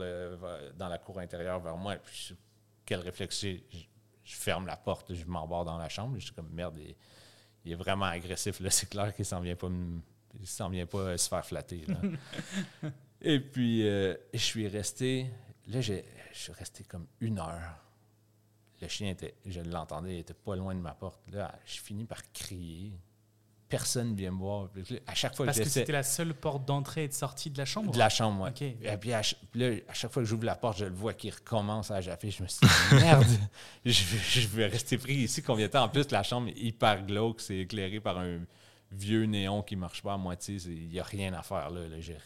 dans 0.77 0.89
la 0.89 0.99
cour 0.99 1.19
intérieure 1.21 1.61
vers 1.61 1.77
moi. 1.77 1.97
Puis, 1.97 2.35
quel 2.85 3.01
réflexe? 3.01 3.41
Je, 3.41 3.57
je 4.25 4.35
ferme 4.37 4.67
la 4.67 4.77
porte, 4.77 5.15
je 5.15 5.25
m'embarque 5.25 5.67
dans 5.67 5.79
la 5.79 5.89
chambre. 5.89 6.17
Je 6.19 6.25
suis 6.25 6.35
comme, 6.35 6.51
merde, 6.51 6.77
il, 6.79 6.95
il 7.65 7.73
est 7.73 7.77
vraiment 7.77 8.07
agressif. 8.07 8.61
Là, 8.61 8.71
c'est 8.71 8.89
clair 8.89 9.15
qu'il 9.15 9.25
s'en 9.25 9.41
vient 9.41 9.57
pas 9.57 9.69
me- 9.69 10.01
il 10.39 10.47
s'en 10.47 10.69
vient 10.69 10.87
pas 10.87 11.17
se 11.17 11.29
faire 11.29 11.45
flatter. 11.45 11.85
là. 11.87 11.97
Et 13.21 13.41
puis, 13.41 13.89
euh, 13.89 14.15
je 14.33 14.39
suis 14.39 14.69
resté. 14.69 15.31
Là, 15.69 15.81
j'ai- 15.81 16.05
je 16.33 16.39
suis 16.39 16.53
resté 16.53 16.85
comme 16.85 17.07
une 17.21 17.39
heure. 17.39 17.77
Le 18.81 18.89
chien 18.89 19.11
était, 19.11 19.35
je 19.47 19.61
l'entendais, 19.61 20.15
il 20.15 20.19
était 20.21 20.35
pas 20.35 20.55
loin 20.57 20.75
de 20.75 20.81
ma 20.81 20.93
porte. 20.95 21.19
Là, 21.33 21.53
je 21.67 21.81
finis 21.81 22.05
par 22.05 22.23
crier. 22.33 22.93
Personne 23.69 24.15
vient 24.15 24.31
me 24.31 24.39
voir. 24.39 24.71
À 25.07 25.15
chaque 25.15 25.37
fois 25.37 25.45
Parce 25.45 25.59
que 25.59 25.69
c'était 25.69 25.93
la 25.93 26.03
seule 26.03 26.33
porte 26.33 26.65
d'entrée 26.65 27.05
et 27.05 27.09
de 27.09 27.13
sortie 27.13 27.51
de 27.51 27.59
la 27.59 27.67
chambre? 27.67 27.93
de 27.93 27.99
la 27.99 28.09
chambre. 28.09 28.49
Ok. 28.49 28.63
Et 28.63 28.77
puis 28.99 29.13
à, 29.13 29.21
là, 29.55 29.77
à 29.89 29.93
chaque 29.93 30.11
fois 30.11 30.23
que 30.23 30.29
j'ouvre 30.29 30.45
la 30.47 30.55
porte, 30.57 30.79
je 30.79 30.87
le 30.87 30.95
vois 30.95 31.13
qui 31.13 31.29
recommence 31.31 31.91
à 31.91 32.01
jaffer. 32.01 32.31
Je 32.31 32.43
me 32.45 32.49
suis 32.49 32.61
dit, 32.67 32.95
merde, 32.95 33.27
je, 33.85 34.05
vais- 34.05 34.41
je 34.41 34.49
vais 34.49 34.67
rester 34.69 34.97
pris 34.97 35.17
ici 35.17 35.43
combien 35.43 35.67
de 35.67 35.73
temps? 35.73 35.85
En 35.85 35.89
plus, 35.91 36.11
la 36.11 36.23
chambre 36.23 36.49
est 36.49 36.57
hyper 36.59 37.05
glauque, 37.05 37.43
c'est 37.43 37.59
éclairé 37.59 38.01
par 38.01 38.17
un 38.19 38.39
vieux 38.91 39.25
néon 39.27 39.61
qui 39.63 39.77
marche 39.77 40.03
pas 40.03 40.15
à 40.15 40.17
moitié. 40.17 40.57
Il 40.65 40.89
n'y 40.89 40.99
a 41.01 41.05
rien 41.05 41.35
à 41.35 41.43
faire 41.43 41.69
là. 41.69 41.89
là. 41.89 42.01
J'ai- 42.01 42.17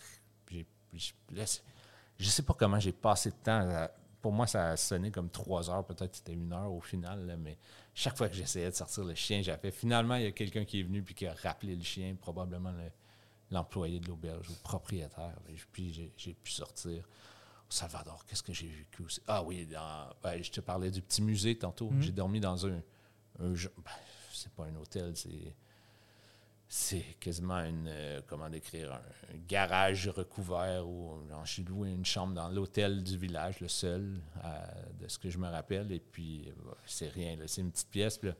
je 2.19 2.29
sais 2.29 2.43
pas 2.43 2.55
comment 2.55 2.79
j'ai 2.79 2.93
passé 2.93 3.31
de 3.31 3.37
temps. 3.37 3.69
à- 3.69 3.91
Pour 4.23 4.33
moi, 4.33 4.47
ça 4.47 4.71
a 4.71 4.77
sonné 4.77 5.11
comme 5.11 5.29
trois 5.31 5.69
heures, 5.69 5.85
peut-être 5.85 6.15
c'était 6.17 6.33
une 6.33 6.53
heure 6.53 6.73
au 6.73 6.81
final, 6.81 7.27
là, 7.27 7.37
mais 7.37 7.59
chaque 7.93 8.17
fois 8.17 8.29
que 8.29 8.35
j'essayais 8.35 8.71
de 8.71 8.75
sortir 8.75 9.05
le 9.05 9.15
chien, 9.17 9.43
j'avais. 9.43 9.71
Finalement, 9.73 10.15
il 10.15 10.23
y 10.23 10.27
a 10.27 10.31
quelqu'un 10.33 10.65
qui 10.65 10.81
est 10.81 10.83
venu 10.85 11.03
puis 11.03 11.15
qui 11.15 11.27
a 11.27 11.35
rappelé 11.35 11.75
le 11.77 11.83
chien, 11.83 12.15
probablement 12.15 12.71
le- 12.71 12.91
l'employé 13.51 13.99
de 14.01 14.07
l'auberge 14.09 14.49
ou 14.49 14.53
le 14.53 14.63
propriétaire. 14.63 15.35
Puis 15.73 15.93
j'ai- 16.17 16.35
pu 16.35 16.51
sortir. 16.53 17.05
Au 17.05 17.71
Salvador, 17.75 18.25
qu'est-ce 18.27 18.43
que 18.43 18.53
j'ai 18.53 18.69
vécu 18.69 19.03
aussi? 19.03 19.21
Ah 19.27 19.43
oui, 19.43 19.67
dans- 19.67 20.09
ben, 20.23 20.43
je 20.43 20.51
te 20.51 20.61
parlais 20.61 20.91
du 20.91 21.03
petit 21.03 21.21
musée 21.23 21.59
tantôt. 21.59 21.91
Mhm. 21.91 22.03
J'ai 22.03 22.13
dormi 22.13 22.39
dans 22.41 22.65
un. 22.67 22.81
un 23.41 23.51
ben, 23.51 23.91
c'est 24.33 24.53
pas 24.53 24.65
un 24.67 24.77
hôtel, 24.77 25.17
c'est. 25.17 25.55
C'est 26.75 27.19
quasiment 27.21 27.59
une. 27.59 27.87
euh, 27.87 28.23
comment 28.27 28.49
décrire? 28.49 28.95
Un, 28.95 29.37
garage 29.47 30.09
recouvert 30.09 30.89
où 30.89 31.19
j'ai 31.45 31.65
loué 31.65 31.91
une 31.91 32.07
chambre 32.07 32.33
dans 32.33 32.49
l'hôtel 32.49 33.03
du 33.05 33.19
village, 33.19 33.61
le 33.61 33.69
seul, 33.69 34.19
de 34.99 35.07
ce 35.07 35.19
que 35.19 35.29
je 35.29 35.37
me 35.37 35.47
rappelle. 35.51 35.93
Et 35.93 36.01
puis, 36.01 36.49
euh, 36.49 36.71
c'est 36.87 37.11
rien, 37.11 37.37
c'est 37.47 37.61
une 37.61 37.71
petite 37.71 37.91
pièce. 37.91 38.17
Puis 38.17 38.31
là, 38.31 38.35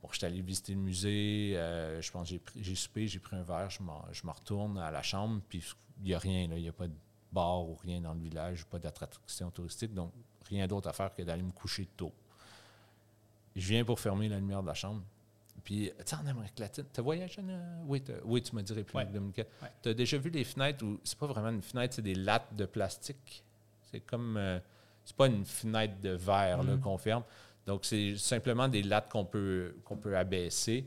Bon, 0.00 0.08
je 0.10 0.16
suis 0.16 0.24
allé 0.24 0.40
visiter 0.40 0.72
le 0.72 0.80
musée. 0.80 1.52
euh, 1.56 2.00
je 2.00 2.10
pense 2.10 2.30
que 2.30 2.36
j'ai 2.56 2.74
soupé, 2.74 3.08
j'ai 3.08 3.18
pris 3.18 3.36
un 3.36 3.42
verre. 3.42 3.68
Je 3.68 3.82
me 3.82 4.30
retourne 4.30 4.78
à 4.78 4.90
la 4.90 5.02
chambre. 5.02 5.42
Puis 5.46 5.62
il 5.98 6.04
n'y 6.04 6.14
a 6.14 6.18
rien. 6.18 6.44
Il 6.44 6.62
n'y 6.62 6.68
a 6.68 6.72
pas 6.72 6.88
de 6.88 6.94
bar 7.30 7.68
ou 7.68 7.74
rien 7.74 8.00
dans 8.00 8.14
le 8.14 8.20
village, 8.20 8.64
pas 8.64 8.78
d'attraction 8.78 9.50
touristique. 9.50 9.92
Donc, 9.92 10.14
rien 10.48 10.66
d'autre 10.66 10.88
à 10.88 10.94
faire 10.94 11.14
que 11.14 11.20
d'aller 11.20 11.42
me 11.42 11.52
coucher 11.52 11.84
tôt. 11.94 12.14
Je 13.54 13.68
viens 13.68 13.84
pour 13.84 14.00
fermer 14.00 14.30
la 14.30 14.38
lumière 14.38 14.62
de 14.62 14.66
la 14.66 14.74
chambre. 14.74 15.02
Puis, 15.66 15.90
tu 15.98 16.04
sais, 16.06 16.14
en 16.14 16.24
Amérique 16.26 16.60
latine, 16.60 16.84
tu 16.94 17.00
as 17.00 17.02
voyagé? 17.02 17.42
Oui, 17.88 18.00
oui, 18.24 18.40
tu 18.40 18.54
m'as 18.54 18.62
dit 18.62 18.72
République 18.72 19.08
Ouais. 19.08 19.12
dominicaine. 19.12 19.46
Ouais. 19.60 19.68
Tu 19.82 19.88
as 19.88 19.94
déjà 19.94 20.16
vu 20.16 20.30
les 20.30 20.44
fenêtres 20.44 20.84
où 20.86 21.00
c'est 21.02 21.18
pas 21.18 21.26
vraiment 21.26 21.48
une 21.50 21.60
fenêtre, 21.60 21.94
c'est 21.96 22.02
des 22.02 22.14
lattes 22.14 22.54
de 22.54 22.66
plastique? 22.66 23.42
C'est 23.90 23.98
comme. 23.98 24.36
euh, 24.36 24.60
c'est 25.04 25.16
pas 25.16 25.26
une 25.26 25.44
fenêtre 25.44 26.00
de 26.00 26.10
verre 26.10 26.62
là, 26.62 26.74
Mhm. 26.74 26.80
qu'on 26.80 26.98
ferme. 26.98 27.24
Donc, 27.66 27.84
c'est 27.84 28.16
simplement 28.16 28.68
des 28.68 28.84
lattes 28.84 29.10
qu'on 29.10 29.24
peut, 29.24 29.74
qu'on 29.84 29.96
peut 29.96 30.16
abaisser 30.16 30.86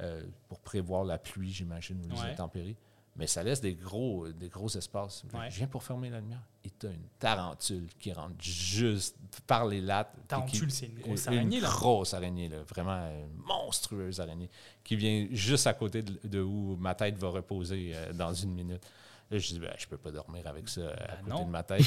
euh, 0.00 0.24
pour 0.48 0.58
prévoir 0.58 1.04
la 1.04 1.18
pluie, 1.18 1.52
j'imagine, 1.52 2.04
ou 2.04 2.08
les 2.08 2.20
Ouais. 2.20 2.32
intempéries. 2.32 2.76
Mais 3.16 3.26
ça 3.26 3.42
laisse 3.42 3.60
des 3.60 3.74
gros, 3.74 4.28
des 4.28 4.48
gros 4.48 4.68
espaces. 4.68 5.24
Ouais. 5.32 5.50
Je 5.50 5.56
viens 5.56 5.66
pour 5.66 5.82
fermer 5.82 6.10
la 6.10 6.20
lumière 6.20 6.42
et 6.64 6.70
tu 6.70 6.86
as 6.86 6.90
une 6.90 7.08
tarentule 7.18 7.86
qui 7.98 8.12
rentre 8.12 8.34
juste 8.40 9.16
par 9.46 9.66
les 9.66 9.80
lattes. 9.80 10.14
Tarentule, 10.28 10.70
c'est 10.70 10.86
une 10.86 10.98
grosse 10.98 11.26
une 11.26 11.34
araignée, 11.34 11.60
là. 11.60 11.68
grosse 11.68 12.14
araignée, 12.14 12.48
là, 12.48 12.62
vraiment 12.68 12.98
euh, 13.00 13.26
monstrueuse 13.44 14.20
araignée, 14.20 14.50
qui 14.84 14.96
vient 14.96 15.26
juste 15.30 15.66
à 15.66 15.74
côté 15.74 16.02
de, 16.02 16.18
de 16.24 16.40
où 16.40 16.76
ma 16.76 16.94
tête 16.94 17.16
va 17.16 17.28
reposer 17.28 17.92
euh, 17.94 18.12
dans 18.12 18.34
une 18.34 18.52
minute. 18.52 18.82
Là, 19.30 19.38
je 19.38 19.48
dis, 19.48 19.58
ben, 19.58 19.72
je 19.76 19.86
peux 19.86 19.96
pas 19.96 20.10
dormir 20.12 20.46
avec 20.46 20.68
ça 20.68 20.88
à 20.88 21.16
Ben 21.16 21.16
côté 21.24 21.30
non. 21.30 21.44
de 21.46 21.50
ma 21.50 21.62
tête. 21.62 21.84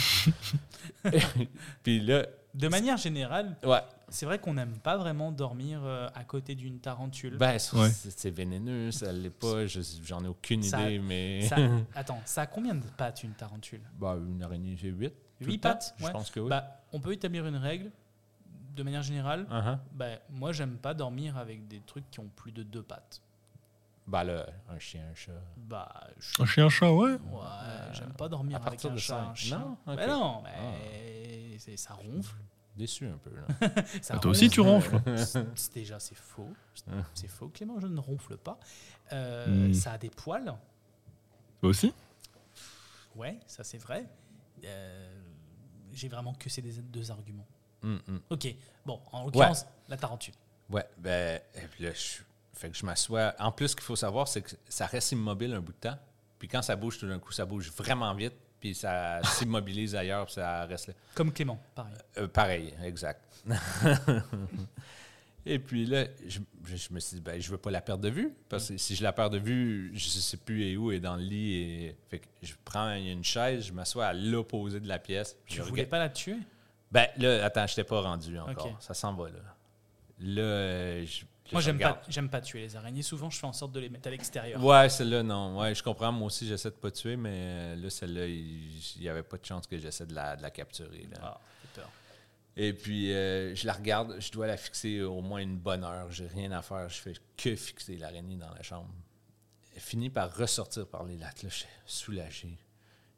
Puis 1.84 2.00
là, 2.02 2.26
De 2.56 2.68
manière 2.68 2.98
générale, 2.98 3.56
ouais, 3.64 3.82
c'est 4.10 4.26
vrai 4.26 4.40
qu'on 4.40 4.56
n'aime 4.56 4.78
pas 4.80 4.98
vraiment 4.98 5.32
dormir 5.32 5.82
euh, 5.84 6.08
à 6.16 6.24
côté 6.24 6.56
d'une 6.56 6.80
tarentule. 6.80 7.38
ben, 7.38 7.60
c'est 7.60 7.78
Ouais. 7.78 7.90
c'est 7.92 8.32
vénéneux, 8.32 8.92
ça 8.92 9.12
l'est 9.14 9.30
pas, 9.30 9.68
je- 9.68 9.82
j'en 10.04 10.24
ai 10.24 10.28
aucune 10.28 10.64
Ça- 10.64 10.82
idée, 10.82 11.00
mais. 11.00 11.42
Ça- 11.48 11.56
attends, 11.96 12.20
ça 12.26 12.42
a 12.42 12.48
combien 12.48 12.74
de 12.76 12.86
pattes 12.98 13.24
une 13.24 13.34
tarentule? 13.34 13.82
Bah, 14.00 14.18
une 14.18 14.42
araignée, 14.42 14.76
j'ai 14.76 14.90
huit. 14.90 15.12
tout 15.40 15.46
Huit 15.46 15.54
le 15.54 15.60
temps. 15.62 15.70
pattes 15.70 15.94
Je 15.98 16.06
Ouais. 16.06 16.12
pense 16.12 16.32
que 16.32 16.40
oui. 16.40 16.50
Bah, 16.50 16.82
on 16.92 17.00
peut 17.00 17.14
établir 17.14 17.46
une 17.46 17.56
règle. 17.56 17.92
De 18.76 18.84
manière 18.84 19.04
générale, 19.04 19.46
Uh-huh. 19.52 19.78
bah, 19.94 20.06
moi, 20.30 20.52
j'aime 20.54 20.78
pas 20.78 20.94
dormir 20.94 21.38
avec 21.38 21.68
des 21.68 21.82
trucs 21.82 22.10
qui 22.12 22.20
ont 22.20 22.30
plus 22.36 22.52
de 22.52 22.64
deux 22.64 22.82
pattes. 22.84 23.22
Bah, 24.10 24.24
là, 24.24 24.46
un 24.68 24.80
chien, 24.80 25.04
un 25.12 25.14
chat. 25.14 25.32
Bah, 25.56 26.08
je- 26.18 26.42
Un 26.42 26.46
chien, 26.48 26.66
un 26.66 26.70
chat, 26.70 26.92
ouais. 26.92 27.12
ouais, 27.12 27.18
j'aime 27.94 28.14
pas 28.14 28.28
dormir 28.28 28.58
à 28.58 28.60
avec 28.68 28.72
partir 28.72 28.90
un 28.92 28.96
de 28.96 29.00
chat. 29.00 29.22
un 29.22 29.36
chien. 29.36 29.60
Non? 29.60 29.78
Bah 29.86 29.94
Ok. 29.94 30.08
non, 30.10 30.42
mais 30.44 31.58
c'est- 31.60 31.78
ça 31.78 31.94
ronfle. 31.94 32.36
Déçu 32.76 33.06
un 33.06 33.18
peu, 33.18 33.30
là. 33.36 33.46
ça 34.02 34.16
Ah, 34.16 34.20
toi 34.20 34.32
aussi, 34.32 34.50
tu 34.50 34.62
ronfles. 34.62 35.00
Déjà, 35.76 36.00
c'est 36.00 36.16
faux. 36.16 36.52
C'est- 37.14 37.28
faux. 37.28 37.50
Clément, 37.50 37.80
je 37.80 37.86
ne 37.88 38.00
ronfle 38.00 38.36
pas. 38.38 38.60
Euh, 39.14 39.68
Hmm. 39.70 39.74
Ça 39.74 39.92
a 39.94 39.98
des 40.00 40.10
poils. 40.10 40.56
Toi 41.60 41.70
aussi? 41.70 41.94
Ouais, 43.16 43.40
ça 43.48 43.64
c'est 43.64 43.78
vrai. 43.80 44.06
euh, 44.66 45.22
j'ai 45.94 46.08
vraiment 46.10 46.34
que 46.34 46.50
ces 46.50 46.62
deux- 46.62 46.82
deux 46.82 47.12
arguments. 47.12 47.48
Hum, 47.84 48.00
hum. 48.08 48.20
Ok, 48.30 48.54
bon, 48.86 49.00
en 49.12 49.24
l'occurrence, 49.26 49.66
la 49.88 49.96
tarentule. 49.98 50.34
Ouais, 50.70 50.86
ben, 50.98 51.40
là, 51.80 51.92
je, 51.94 52.22
fait 52.54 52.70
que 52.70 52.78
je 52.78 52.86
m'assois. 52.86 53.34
En 53.40 53.52
plus, 53.52 53.70
ce 53.70 53.76
qu'il 53.76 53.86
faut 53.86 53.96
savoir, 53.96 54.28
c'est 54.28 54.42
que 54.42 54.52
ça 54.68 54.86
reste 54.86 55.12
immobile 55.12 55.54
un 55.54 55.62
bout 55.62 55.74
de 55.74 55.78
temps. 55.78 55.98
Puis 56.38 56.48
quand 56.48 56.62
ça 56.62 56.76
bouge 56.76 56.98
tout 57.00 57.08
d'un 57.08 57.20
coup, 57.20 57.32
ça 57.32 57.46
bouge 57.46 57.72
vraiment 57.72 58.14
vite. 58.14 58.34
Puis 58.60 58.76
ça 58.76 59.22
s'immobilise 59.24 59.96
ailleurs, 59.96 60.26
puis 60.26 60.36
ça 60.36 60.66
reste 60.66 60.88
là. 60.88 60.94
Comme 61.16 61.32
Clément, 61.32 61.62
pareil. 61.76 61.94
Euh, 62.18 62.28
pareil, 62.28 62.74
exact. 62.84 63.24
Et 65.46 65.58
puis 65.58 65.86
là, 65.86 66.06
je, 66.28 66.40
me 66.92 67.00
suis 67.00 67.16
dit, 67.16 67.22
ben, 67.22 67.42
je 67.42 67.50
veux 67.50 67.58
pas 67.58 67.72
la 67.72 67.82
perdre 67.82 68.04
de 68.04 68.10
vue. 68.10 68.34
Parce 68.50 68.68
que 68.68 68.78
si 68.78 68.96
je 68.96 69.02
la 69.04 69.14
perds 69.14 69.30
de 69.30 69.38
vue, 69.38 69.92
je 69.94 70.08
sais 70.08 70.38
plus 70.38 70.64
et 70.64 70.78
où, 70.78 70.92
elle 70.92 70.98
est 70.98 71.00
dans 71.00 71.16
le 71.16 71.24
lit. 71.24 71.54
Et, 71.56 71.98
fait 72.10 72.20
que 72.20 72.26
je 72.44 72.54
prends 72.66 72.92
une 72.94 73.24
chaise, 73.24 73.66
je 73.66 73.74
m'assois 73.74 74.08
à 74.08 74.14
l'opposé 74.14 74.80
de 74.80 74.88
la 74.88 75.00
pièce. 75.00 75.38
Tu 75.46 75.56
je 75.58 75.62
voulais 75.62 75.72
regarde- 75.84 75.90
pas 75.90 76.00
la 76.00 76.10
tuer? 76.10 76.38
Ben 76.92 77.08
là, 77.18 77.46
attends, 77.46 77.66
je 77.68 77.76
t'ai 77.76 77.84
pas 77.84 78.02
rendu 78.02 78.38
encore. 78.38 78.78
Ça 78.82 78.94
s'en 78.94 79.14
va 79.14 79.30
là. 79.30 79.40
Là, 80.20 81.06
je, 81.06 81.24
Moi, 81.52 81.62
je 81.62 81.66
j'aime 81.66 81.80
pas, 81.80 82.02
j'aime 82.08 82.30
pas 82.30 82.42
tuer 82.42 82.62
les 82.62 82.76
araignées. 82.76 83.02
Souvent, 83.02 83.30
je 83.30 83.40
fais 83.40 83.48
en 83.48 83.54
sorte 83.54 83.72
de 83.72 83.80
les 83.80 83.90
mettre 83.90 84.08
à 84.08 84.12
l'extérieur. 84.12 84.64
Ouais, 84.64 84.88
celle-là, 84.90 85.24
non. 85.24 85.60
Ouais, 85.60 85.74
je 85.74 85.82
comprends. 85.84 86.12
Moi 86.12 86.28
aussi, 86.28 86.48
j'essaie 86.48 86.70
de 86.70 86.76
pas 86.76 86.92
tuer, 86.92 87.16
mais 87.16 87.32
euh, 87.34 87.76
là, 87.76 87.90
celle-là, 87.90 88.26
il 88.28 88.70
n'y 89.00 89.10
avait 89.10 89.24
pas 89.24 89.38
de 89.38 89.46
chance 89.46 89.66
que 89.68 89.78
j'essaie 89.78 90.06
de 90.06 90.14
la, 90.14 90.36
de 90.36 90.42
la 90.42 90.52
capturer. 90.52 91.08
là. 91.12 91.18
Ah, 91.24 91.40
peur. 91.74 91.90
Et 92.56 92.74
puis, 92.74 93.12
euh, 93.14 93.56
je 93.56 93.66
la 93.66 93.74
regarde, 93.74 94.16
je 94.20 94.32
dois 94.32 94.46
la 94.48 94.58
fixer 94.58 95.02
au 95.02 95.22
moins 95.22 95.40
une 95.40 95.58
bonne 95.58 95.84
heure. 95.84 96.12
J'ai 96.12 96.28
rien 96.28 96.52
à 96.52 96.62
faire. 96.62 96.88
Je 96.90 96.98
fais 97.00 97.14
que 97.38 97.56
fixer 97.56 97.96
l'araignée 97.98 98.36
dans 98.36 98.54
la 98.54 98.62
chambre. 98.64 98.90
Elle 99.76 99.82
finit 99.82 100.10
par 100.10 100.36
ressortir 100.36 100.86
par 100.88 101.04
les 101.06 101.16
lattes. 101.18 101.42
Là, 101.44 101.50
je 101.50 101.56
suis 101.56 101.68
soulagé. 101.86 102.58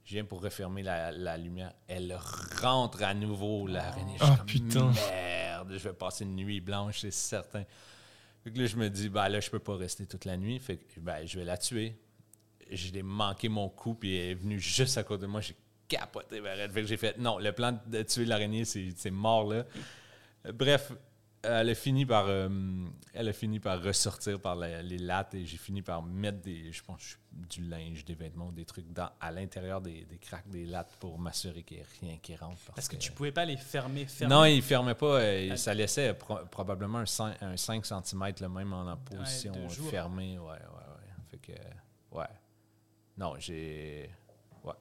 Je 0.05 0.13
viens 0.15 0.25
pour 0.25 0.41
refermer 0.43 0.83
la, 0.83 1.11
la 1.11 1.37
lumière. 1.37 1.73
Elle 1.87 2.17
rentre 2.61 3.01
à 3.03 3.13
nouveau, 3.13 3.67
l'araignée. 3.67 4.15
Je 4.19 4.23
suis 4.23 4.33
Ah, 4.33 4.37
comme, 4.37 4.45
putain. 4.45 4.91
Merde, 5.09 5.71
je 5.73 5.89
vais 5.89 5.93
passer 5.93 6.23
une 6.23 6.35
nuit 6.35 6.59
blanche, 6.59 6.99
c'est 7.01 7.11
certain. 7.11 7.63
Fait 8.43 8.51
que 8.51 8.59
là, 8.59 8.65
je 8.65 8.75
me 8.75 8.89
dis, 8.89 9.09
ben 9.09 9.29
là, 9.29 9.39
je 9.39 9.49
peux 9.49 9.59
pas 9.59 9.75
rester 9.75 10.05
toute 10.05 10.25
la 10.25 10.37
nuit. 10.37 10.59
Fait 10.59 10.77
que, 10.77 10.99
ben, 10.99 11.25
je 11.25 11.39
vais 11.39 11.45
la 11.45 11.57
tuer. 11.57 11.95
Je 12.69 12.91
l'ai 12.91 13.03
manqué 13.03 13.49
mon 13.49 13.69
coup, 13.69 13.93
puis 13.93 14.15
elle 14.15 14.29
est 14.29 14.35
venue 14.35 14.59
juste 14.59 14.97
à 14.97 15.03
côté 15.03 15.23
de 15.23 15.27
moi. 15.27 15.41
J'ai 15.41 15.55
capoté, 15.87 16.41
ben. 16.41 16.69
Fait 16.71 16.81
que 16.81 16.87
j'ai 16.87 16.97
fait, 16.97 17.17
non, 17.17 17.37
le 17.37 17.51
plan 17.51 17.79
de 17.85 18.01
tuer 18.03 18.25
l'araignée, 18.25 18.65
c'est 18.65 19.11
mort, 19.11 19.51
là. 19.51 19.65
Bref, 20.53 20.91
elle 21.43 21.69
a 21.69 21.75
fini 21.75 22.05
par, 22.05 22.25
euh, 22.27 22.49
elle 23.13 23.27
a 23.29 23.33
fini 23.33 23.59
par 23.59 23.81
ressortir 23.81 24.39
par 24.39 24.55
la- 24.55 24.81
les 24.81 24.97
lattes 24.97 25.33
et 25.35 25.45
j'ai 25.45 25.57
fini 25.57 25.81
par 25.81 26.03
mettre 26.03 26.39
des, 26.41 26.71
je 26.71 26.83
pense, 26.83 27.17
du 27.31 27.61
linge, 27.63 28.05
des 28.05 28.13
vêtements, 28.15 28.51
des 28.51 28.65
trucs 28.65 28.91
dans, 28.93 29.09
à 29.19 29.31
l'intérieur 29.31 29.81
des, 29.81 30.05
des 30.05 30.17
craques 30.17 30.47
des 30.49 30.65
lattes 30.65 30.95
pour 30.99 31.17
m'assurer 31.17 31.63
qu'il 31.63 31.77
n'y 31.77 31.83
ait 31.83 31.87
rien 32.01 32.17
qui 32.21 32.35
rentre. 32.35 32.71
Parce 32.75 32.87
que 32.87 32.95
tu 32.95 33.11
pouvais 33.11 33.31
pas 33.31 33.45
les 33.45 33.57
fermer, 33.57 34.05
fermer. 34.05 34.33
non, 34.35 34.45
il 34.45 34.57
ne 34.57 34.61
fermait 34.61 34.95
pas. 34.95 35.19
euh, 35.21 35.55
ça 35.55 35.73
laissait 35.73 36.13
pro- 36.13 36.45
probablement 36.49 36.99
un 36.99 37.05
5, 37.05 37.37
un 37.41 37.57
5 37.57 37.85
cm, 37.85 38.33
le 38.41 38.49
même 38.49 38.73
en 38.73 38.95
position 38.97 39.53
fermée. 39.89 40.37
Ouais, 40.37 40.45
ouais, 40.45 40.51
ouais. 40.51 41.13
Fait 41.29 41.37
que, 41.37 41.51
ouais. 42.17 42.25
Non, 43.17 43.35
j'ai. 43.39 44.09
Ouais. 44.63 44.73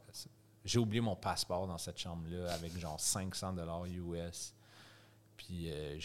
J'ai 0.64 0.78
oublié 0.78 1.00
mon 1.00 1.16
passeport 1.16 1.66
dans 1.66 1.78
cette 1.78 1.98
chambre-là 1.98 2.52
avec 2.52 2.76
genre 2.78 3.00
500 3.00 3.54
US. 3.86 4.54
Puis 5.50 5.68
euh, 5.68 5.98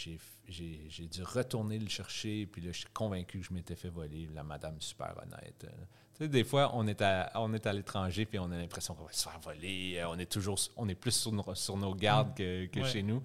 j'ai, 0.48 1.06
dû 1.06 1.22
retourner 1.22 1.78
le 1.78 1.88
chercher. 1.88 2.46
Puis 2.46 2.60
là, 2.62 2.72
je 2.72 2.78
suis 2.78 2.88
convaincu 2.92 3.38
que 3.38 3.46
je 3.46 3.52
m'étais 3.54 3.76
fait 3.76 3.88
voler. 3.90 4.28
La 4.34 4.42
madame, 4.42 4.74
super 4.80 5.14
honnête. 5.22 5.64
Euh, 5.64 5.84
Tu 6.14 6.24
sais, 6.24 6.28
des 6.28 6.42
fois, 6.42 6.72
on 6.74 6.84
est 6.88 7.00
à, 7.00 7.30
on 7.36 7.54
est 7.54 7.64
à 7.66 7.72
l'étranger, 7.72 8.26
puis 8.26 8.40
on 8.40 8.50
a 8.50 8.56
l'impression 8.56 8.94
qu'on 8.96 9.04
va 9.04 9.12
se 9.12 9.22
faire 9.28 9.38
voler. 9.38 9.98
Euh, 9.98 10.08
On 10.08 10.18
est 10.18 10.26
toujours, 10.30 10.58
on 10.76 10.88
est 10.88 10.96
plus 10.96 11.12
sur 11.12 11.30
nos, 11.30 11.54
sur 11.54 11.76
nos 11.76 11.94
gardes 11.94 12.34
que, 12.36 12.66
que 12.66 12.80
Ouais. 12.80 12.88
chez 12.90 13.02
nous. 13.04 13.22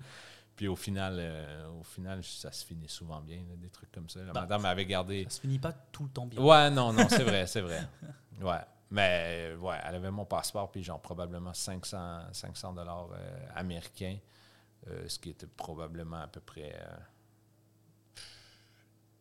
Puis 0.56 0.68
au 0.68 0.76
final, 0.76 1.16
euh, 1.18 1.70
au 1.80 1.84
final, 1.84 2.24
ça 2.24 2.52
se 2.52 2.64
finit 2.66 2.88
souvent 2.90 3.20
bien, 3.22 3.38
là, 3.38 3.56
des 3.58 3.70
trucs 3.70 3.92
comme 3.92 4.08
ça. 4.10 4.20
La 4.22 4.32
Bah, 4.32 4.42
madame 4.42 4.66
avait 4.66 4.86
gardé. 4.86 5.24
Ça 5.24 5.30
se 5.32 5.42
finit 5.42 5.58
pas 5.58 5.72
tout 5.72 6.04
le 6.04 6.10
temps 6.10 6.28
bien. 6.28 6.40
Ouais, 6.40 6.70
non, 6.70 6.94
non, 6.94 7.08
c'est 7.10 7.24
vrai, 7.24 7.48
c'est 7.48 7.62
vrai. 7.62 7.82
Ouais. 8.40 8.60
Mais 8.92 9.56
ouais, 9.60 9.78
elle 9.88 9.96
avait 9.96 10.12
mon 10.12 10.26
passeport, 10.26 10.70
puis 10.70 10.84
genre 10.84 11.02
probablement 11.02 11.54
500, 11.54 12.26
500 12.34 12.74
dollars 12.74 13.10
euh, 13.14 13.48
américains, 13.56 14.18
euh, 14.88 15.08
ce 15.08 15.20
qui 15.20 15.30
était 15.30 15.48
probablement 15.48 16.22
à 16.22 16.28
peu 16.28 16.40
près 16.42 16.74
euh, 16.76 16.98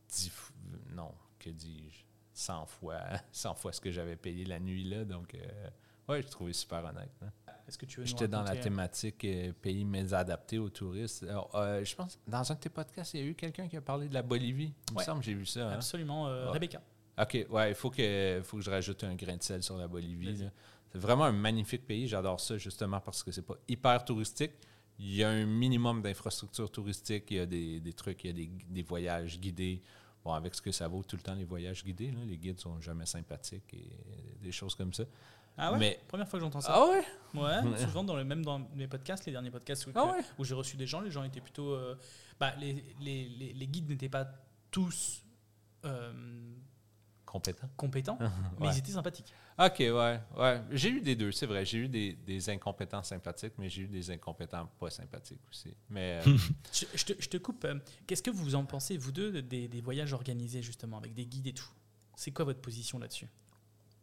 10 0.08 0.28
f- 0.28 0.50
non, 0.94 1.12
que 1.38 1.50
dis-je, 1.50 2.04
100 2.34 2.66
fois, 2.66 3.00
100 3.32 3.54
fois 3.54 3.72
ce 3.72 3.80
que 3.80 3.90
j'avais 3.90 4.16
payé 4.16 4.44
la 4.44 4.58
nuit 4.60 4.84
là. 4.84 5.04
Donc, 5.04 5.34
euh, 5.34 5.68
ouais, 6.08 6.22
je 6.22 6.28
trouvais 6.28 6.52
super 6.52 6.84
honnête. 6.84 7.10
hein. 7.22 7.30
Est-ce 7.68 7.78
que 7.78 7.86
tu 7.86 8.00
veux 8.00 8.04
nous 8.04 8.08
J'étais 8.08 8.26
dans 8.26 8.42
la 8.42 8.56
thématique 8.62 9.24
euh, 9.24 9.52
pays 9.52 9.84
mésadaptés 9.84 10.58
aux 10.58 10.70
touristes. 10.70 11.22
Alors, 11.22 11.50
je 11.54 11.94
pense, 11.94 12.18
dans 12.26 12.50
un 12.50 12.54
de 12.56 12.60
tes 12.60 12.68
podcasts, 12.68 13.14
il 13.14 13.20
y 13.20 13.22
a 13.22 13.26
eu 13.26 13.34
quelqu'un 13.34 13.68
qui 13.68 13.76
a 13.76 13.80
parlé 13.80 14.08
de 14.08 14.14
la 14.14 14.22
Bolivie. 14.22 14.74
Il 14.90 14.96
me 14.98 15.02
semble 15.04 15.20
que 15.20 15.26
j'ai 15.26 15.34
vu 15.34 15.46
ça. 15.46 15.68
hein. 15.68 15.74
Absolument, 15.74 16.24
Ouais. 16.24 16.50
Rebecca. 16.50 16.82
OK, 17.20 17.46
ouais, 17.50 17.70
il 17.70 17.74
faut 17.74 17.90
que, 17.90 18.40
faut 18.42 18.56
que 18.56 18.62
je 18.64 18.70
rajoute 18.70 19.04
un 19.04 19.14
grain 19.14 19.36
de 19.36 19.42
sel 19.42 19.62
sur 19.62 19.76
la 19.76 19.86
Bolivie. 19.86 20.42
C'est 20.90 20.98
vraiment 20.98 21.24
un 21.24 21.32
magnifique 21.32 21.86
pays. 21.86 22.08
J'adore 22.08 22.40
ça 22.40 22.56
justement 22.58 22.98
parce 23.00 23.22
que 23.22 23.30
c'est 23.30 23.42
pas 23.46 23.54
hyper 23.68 24.04
touristique. 24.04 24.52
Il 25.02 25.14
y 25.16 25.24
a 25.24 25.30
un 25.30 25.46
minimum 25.46 26.02
d'infrastructures 26.02 26.70
touristiques. 26.70 27.24
Il 27.30 27.36
y 27.38 27.40
a 27.40 27.46
des, 27.46 27.80
des 27.80 27.92
trucs, 27.94 28.22
il 28.24 28.26
y 28.26 28.30
a 28.30 28.32
des, 28.34 28.50
des 28.68 28.82
voyages 28.82 29.40
guidés. 29.40 29.80
Bon, 30.22 30.32
avec 30.34 30.54
ce 30.54 30.60
que 30.60 30.70
ça 30.72 30.86
vaut 30.88 31.02
tout 31.02 31.16
le 31.16 31.22
temps, 31.22 31.34
les 31.34 31.44
voyages 31.44 31.82
guidés. 31.82 32.10
là, 32.10 32.20
les 32.26 32.36
guides 32.36 32.60
sont 32.60 32.78
jamais 32.82 33.06
sympathiques 33.06 33.72
et 33.72 33.90
des 34.42 34.52
choses 34.52 34.74
comme 34.74 34.92
ça. 34.92 35.04
Ah 35.56 35.72
ouais? 35.72 35.78
Mais- 35.78 36.00
Première 36.06 36.28
fois 36.28 36.38
que 36.38 36.44
j'entends 36.44 36.60
ça. 36.60 36.72
Ah 36.74 36.86
ouais? 36.86 37.02
Ouais, 37.34 37.78
souvent, 37.86 38.04
dans 38.04 38.14
le, 38.16 38.24
même 38.24 38.44
dans 38.44 38.58
mes 38.74 38.86
podcasts, 38.88 39.24
les 39.24 39.32
derniers 39.32 39.50
podcasts 39.50 39.86
où, 39.86 39.90
Ah 39.94 40.12
ouais? 40.12 40.20
où 40.38 40.44
j'ai 40.44 40.54
reçu 40.54 40.76
des 40.76 40.86
gens, 40.86 41.00
les 41.00 41.10
gens 41.10 41.24
étaient 41.24 41.40
plutôt. 41.40 41.70
euh, 41.72 41.96
bah, 42.38 42.54
les, 42.56 42.84
les, 43.00 43.28
les, 43.30 43.52
les 43.54 43.66
guides 43.66 43.88
n'étaient 43.88 44.08
pas 44.10 44.26
tous 44.70 45.22
euh, 45.86 46.12
Compétent. 47.24 47.68
compétents, 47.76 48.18
mais 48.60 48.66
Ouais. 48.66 48.72
ils 48.74 48.78
étaient 48.78 48.92
sympathiques. 48.92 49.32
OK, 49.62 49.78
ouais, 49.80 50.20
ouais. 50.38 50.62
J'ai 50.70 50.88
eu 50.88 51.00
des 51.02 51.14
deux, 51.16 51.32
c'est 51.32 51.44
vrai. 51.46 51.64
J'ai 51.66 51.78
eu 51.78 51.88
des, 51.88 52.14
des 52.14 52.48
incompétents 52.48 53.02
sympathiques, 53.02 53.52
mais 53.58 53.68
j'ai 53.68 53.82
eu 53.82 53.88
des 53.88 54.10
incompétents 54.10 54.66
pas 54.78 54.88
sympathiques 54.88 55.42
aussi. 55.50 55.74
Mais 55.90 56.20
euh, 56.26 56.36
Je, 56.72 56.86
je 56.94 57.04
te, 57.04 57.12
je 57.20 57.28
te 57.28 57.36
coupe. 57.36 57.64
euh, 57.66 57.78
Qu'est-ce 58.06 58.22
que 58.22 58.30
vous 58.30 58.54
en 58.54 58.64
pensez, 58.64 58.96
vous 58.96 59.12
deux, 59.12 59.42
des, 59.42 59.68
des 59.68 59.80
voyages 59.82 60.12
organisés, 60.14 60.62
justement, 60.62 60.96
avec 60.96 61.12
des 61.12 61.26
guides 61.26 61.48
et 61.48 61.52
tout? 61.52 61.68
C'est 62.16 62.30
quoi 62.30 62.46
votre 62.46 62.60
position 62.60 62.98
là-dessus? 62.98 63.28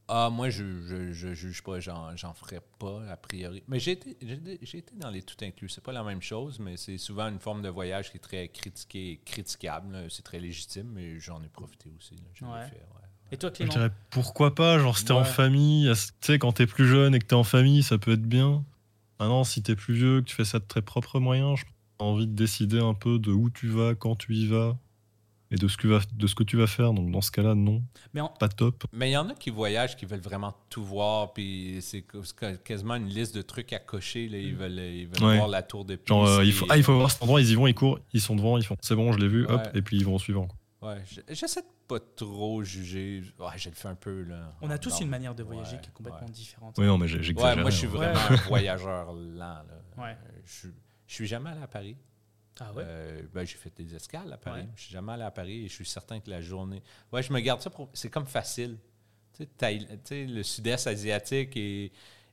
Ah, 0.09 0.29
moi, 0.29 0.49
je, 0.49 0.63
je, 0.83 1.11
je 1.11 1.33
juge 1.33 1.61
pas, 1.63 1.79
j'en, 1.81 2.15
j'en 2.15 2.33
ferais 2.33 2.61
pas, 2.79 3.03
a 3.09 3.17
priori. 3.17 3.61
Mais 3.67 3.79
j'ai 3.79 3.91
été, 3.91 4.15
j'ai, 4.21 4.59
j'ai 4.61 4.77
été 4.77 4.95
dans 4.95 5.09
les 5.09 5.21
tout 5.21 5.35
inclus. 5.43 5.67
C'est 5.69 5.83
pas 5.83 5.91
la 5.91 6.03
même 6.03 6.21
chose, 6.21 6.59
mais 6.59 6.77
c'est 6.77 6.97
souvent 6.97 7.27
une 7.27 7.39
forme 7.39 7.61
de 7.61 7.67
voyage 7.69 8.11
qui 8.11 8.17
est 8.17 8.21
très 8.21 8.47
critiquée 8.47 9.11
et 9.11 9.17
critiquable. 9.17 9.91
là. 9.91 10.03
C'est 10.09 10.21
très 10.23 10.39
légitime, 10.39 10.91
mais 10.93 11.19
j'en 11.19 11.43
ai 11.43 11.49
profité 11.49 11.91
aussi. 11.97 12.15
là. 12.15 12.21
J'en 12.35 12.55
ai 12.55 12.59
Ouais. 12.59 12.67
fait, 12.69 12.75
ouais. 12.75 13.06
Et 13.31 13.37
toi, 13.37 13.49
Je 13.49 13.55
Clément 13.55 13.73
dirais 13.73 13.91
pourquoi 14.09 14.55
pas, 14.55 14.79
genre 14.79 14.97
si 14.97 15.05
t'es 15.05 15.11
en 15.11 15.23
famille, 15.25 15.91
tu 15.93 16.01
sais, 16.21 16.39
quand 16.39 16.53
t'es 16.53 16.65
plus 16.67 16.87
jeune 16.87 17.13
et 17.15 17.19
que 17.19 17.25
t'es 17.25 17.35
en 17.35 17.43
famille, 17.43 17.83
ça 17.83 17.97
peut 17.97 18.11
être 18.13 18.21
bien. 18.27 18.63
Maintenant, 19.19 19.43
si 19.43 19.61
t'es 19.63 19.75
plus 19.75 19.95
vieux, 19.95 20.21
que 20.21 20.25
tu 20.29 20.35
fais 20.35 20.45
ça 20.45 20.59
de 20.59 20.63
tes 20.63 20.81
propres 20.81 21.19
moyens, 21.19 21.59
je 21.59 21.65
as 21.99 22.03
envie 22.03 22.27
de 22.27 22.33
décider 22.33 22.79
un 22.79 22.93
peu 22.93 23.19
de 23.19 23.31
où 23.31 23.49
tu 23.49 23.67
vas, 23.67 23.95
quand 23.95 24.15
tu 24.15 24.33
y 24.35 24.45
vas, 24.47 24.77
et 25.49 25.55
de 25.55 25.67
ce 25.67 25.77
que, 25.77 25.87
va- 25.87 26.01
de 26.13 26.27
ce 26.27 26.35
que 26.35 26.43
tu 26.43 26.55
vas 26.57 26.67
faire. 26.67 26.93
Donc 26.93 27.09
dans 27.11 27.21
ce 27.21 27.31
cas-là, 27.31 27.55
non, 27.55 27.81
Mais 28.13 28.21
en- 28.21 28.27
pas 28.27 28.47
top. 28.49 28.83
Mais 28.93 29.09
il 29.09 29.13
y 29.13 29.17
en 29.17 29.29
a 29.29 29.33
qui 29.33 29.49
voyagent, 29.49 29.95
qui 29.97 30.05
veulent 30.05 30.19
vraiment 30.21 30.53
tout 30.69 30.83
voir, 30.83 31.33
puis 31.33 31.77
c'est 31.81 32.05
quasiment 32.63 32.95
une 32.95 33.07
liste 33.07 33.33
de 33.35 33.41
trucs 33.41 33.73
à 33.73 33.79
cocher. 33.79 34.27
Là. 34.29 34.37
Ils 34.37 34.55
veulent, 34.55 34.77
ils 34.79 35.07
veulent 35.07 35.23
Ouais. 35.23 35.35
voir 35.37 35.47
la 35.47 35.63
tour 35.63 35.83
de 35.85 35.95
Pise. 35.95 36.07
Genre, 36.09 36.27
euh, 36.27 36.45
il, 36.45 36.53
faut, 36.53 36.65
et- 36.65 36.69
ah, 36.71 36.77
il 36.77 36.83
faut 36.83 36.95
voir 36.95 37.09
cet 37.11 37.23
endroit, 37.23 37.41
ils 37.41 37.49
y 37.49 37.55
vont, 37.55 37.65
ils 37.67 37.73
courent, 37.73 37.99
ils 38.13 38.21
sont 38.21 38.35
devant, 38.35 38.57
ils 38.57 38.63
font 38.65 38.75
c'est 38.81 38.95
bon, 38.95 39.11
je 39.13 39.19
l'ai 39.19 39.27
vu, 39.27 39.45
hop, 39.47 39.61
et 39.73 39.81
puis 39.81 39.97
ils 39.97 40.05
vont 40.05 40.15
au 40.15 40.19
suivant. 40.19 40.47
quoi. 40.47 40.57
Ouais, 40.81 41.03
j'essaie 41.29 41.61
de 41.61 41.67
pas 41.87 41.99
trop 41.99 42.63
juger. 42.63 43.23
Ouais, 43.39 43.47
je 43.57 43.69
le 43.69 43.75
fais 43.75 43.87
un 43.87 43.95
peu. 43.95 44.21
Là, 44.23 44.51
on 44.61 44.69
a 44.69 44.77
tous 44.77 44.91
Non. 44.91 44.99
une 45.01 45.09
manière 45.09 45.33
de 45.33 45.41
voyager 45.43 45.75
Ouais, 45.77 45.81
qui 45.81 45.89
est 45.89 45.93
complètement 45.93 46.21
ouais. 46.27 46.31
différente. 46.31 46.75
Oui, 46.77 46.85
non, 46.85 46.97
mais 46.99 47.11
Ouais, 47.11 47.21
j'exagère. 47.23 47.57
moi, 47.61 47.71
je 47.71 47.77
suis 47.77 47.87
vraiment 47.87 48.13
Ouais. 48.13 48.19
un 48.45 48.47
voyageur 48.47 49.13
lent. 49.13 49.37
Là. 49.37 49.65
Ouais. 49.97 50.11
Euh, 50.11 50.39
Je, 50.45 50.67
je 51.07 51.13
suis 51.13 51.25
jamais 51.25 51.49
allé 51.49 51.61
à 51.63 51.67
Paris. 51.67 51.97
Ah 52.59 52.73
ouais? 52.73 52.83
Euh, 52.85 53.21
ben, 53.33 53.43
j'ai 53.45 53.57
fait 53.57 53.71
des 53.75 53.95
escales 53.95 54.31
à 54.31 54.37
Paris. 54.37 54.61
Ouais. 54.61 54.69
Je 54.75 54.81
suis 54.83 54.91
jamais 54.93 55.13
allé 55.13 55.23
à 55.23 55.31
Paris 55.31 55.65
et 55.65 55.67
je 55.67 55.73
suis 55.73 55.85
certain 55.85 56.19
que 56.19 56.29
la 56.29 56.41
journée. 56.41 56.83
Ouais, 57.11 57.23
je 57.23 57.33
me 57.33 57.39
garde 57.39 57.61
ça 57.61 57.69
pour. 57.71 57.89
C'est 57.93 58.09
comme 58.09 58.25
facile. 58.27 58.77
Tu 59.33 59.47
sais, 59.59 59.97
tu 60.03 60.25
le 60.27 60.41
sud-est 60.43 60.87
asiatique 60.87 61.55
et, 61.57 61.85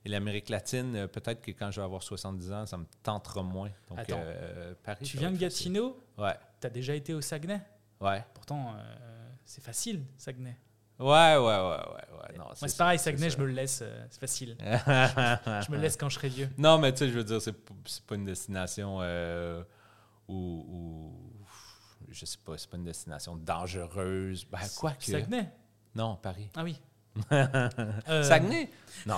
et 0.03 0.09
l'Amérique 0.09 0.49
latine, 0.49 0.95
euh, 0.95 1.07
peut-être 1.07 1.41
que 1.41 1.51
quand 1.51 1.69
je 1.71 1.79
vais 1.79 1.85
avoir 1.85 2.01
70 2.03 2.51
ans, 2.51 2.65
ça 2.67 2.77
me 2.77 2.85
tentera 3.03 3.41
moins. 3.43 3.69
Donc, 3.89 3.99
Attends. 3.99 4.19
euh, 4.23 4.73
Paris. 4.83 5.05
Tu 5.05 5.17
viens 5.17 5.29
de 5.31 5.35
facile. 5.37 5.47
Gatineau? 5.73 6.03
Ouais, 6.17 6.33
T'as 6.59 6.69
déjà 6.69 6.93
été 6.95 7.13
au 7.13 7.21
Saguenay? 7.21 7.61
Ouais. 8.01 8.23
Pourtant, 8.33 8.73
euh, 8.77 9.29
c'est 9.45 9.63
facile, 9.63 10.03
Saguenay. 10.17 10.57
Ouais, 10.97 11.05
ouais, 11.05 11.37
ouais, 11.37 11.37
ouais. 11.37 12.19
ouais. 12.29 12.37
Non, 12.37 12.45
Moi, 12.45 12.53
c'est 12.67 12.77
pareil, 12.77 12.97
Saguenay, 12.99 13.29
je 13.29 13.37
me 13.37 13.45
le 13.45 13.51
laisse, 13.51 13.81
euh, 13.81 14.05
c'est 14.09 14.19
facile. 14.19 14.55
je 14.61 15.71
me 15.71 15.75
le 15.75 15.81
laisse 15.81 15.97
quand 15.97 16.07
je 16.09 16.15
serai 16.15 16.29
vieux. 16.29 16.49
Non, 16.57 16.77
mais 16.77 16.91
tu 16.93 16.99
sais, 16.99 17.09
je 17.09 17.13
veux 17.17 17.23
dire, 17.23 17.41
c'est 17.41 17.51
p- 17.53 17.73
c'est 17.85 18.03
pas 18.05 18.15
une 18.15 18.25
destination 18.25 18.99
euh, 19.01 19.61
où, 20.27 20.33
où- 20.67 21.45
Je 22.11 22.25
sais 22.25 22.37
pas, 22.43 22.57
c'est 22.57 22.69
pas 22.69 22.77
une 22.77 22.85
destination 22.85 23.35
dangereuse. 23.35 24.45
Ben, 24.45 24.59
quoi 24.77 24.91
que. 24.91 25.03
Saguenay? 25.05 25.51
Non, 25.95 26.15
Paris. 26.15 26.49
Ah 26.55 26.63
oui. 26.63 26.79
Euh, 27.31 28.23
Saguenay? 28.23 28.69
Non. 29.05 29.15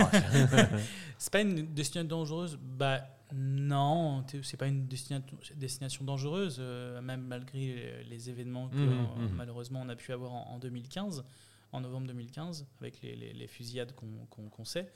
C'est 1.18 1.32
pas 1.34 1.42
une 1.42 1.74
destination 1.74 2.08
dangereuse? 2.08 2.58
Bah 2.62 3.02
non, 3.34 4.24
c'est 4.44 4.58
pas 4.58 4.68
une 4.68 4.88
destina- 4.88 5.22
destination 5.56 6.06
dangereuse, 6.06 6.58
euh, 6.60 7.02
même 7.02 7.22
malgré 7.22 8.04
les 8.06 8.30
événements 8.30 8.70
que 8.70 8.76
Mhm, 8.78 8.88
euh, 8.90 9.28
mhm. 9.28 9.36
malheureusement 9.36 9.82
on 9.82 9.90
a 9.90 9.96
pu 9.96 10.14
avoir 10.14 10.32
en, 10.34 10.48
en 10.52 10.60
2015, 10.60 11.26
en 11.74 11.82
novembre 11.82 12.08
2015, 12.08 12.66
avec 12.80 13.02
les, 13.02 13.16
les- 13.16 13.34
les 13.34 13.48
fusillades 13.48 13.94
qu'on 13.94 14.26
qu'on 14.50 14.66
sait. 14.66 14.92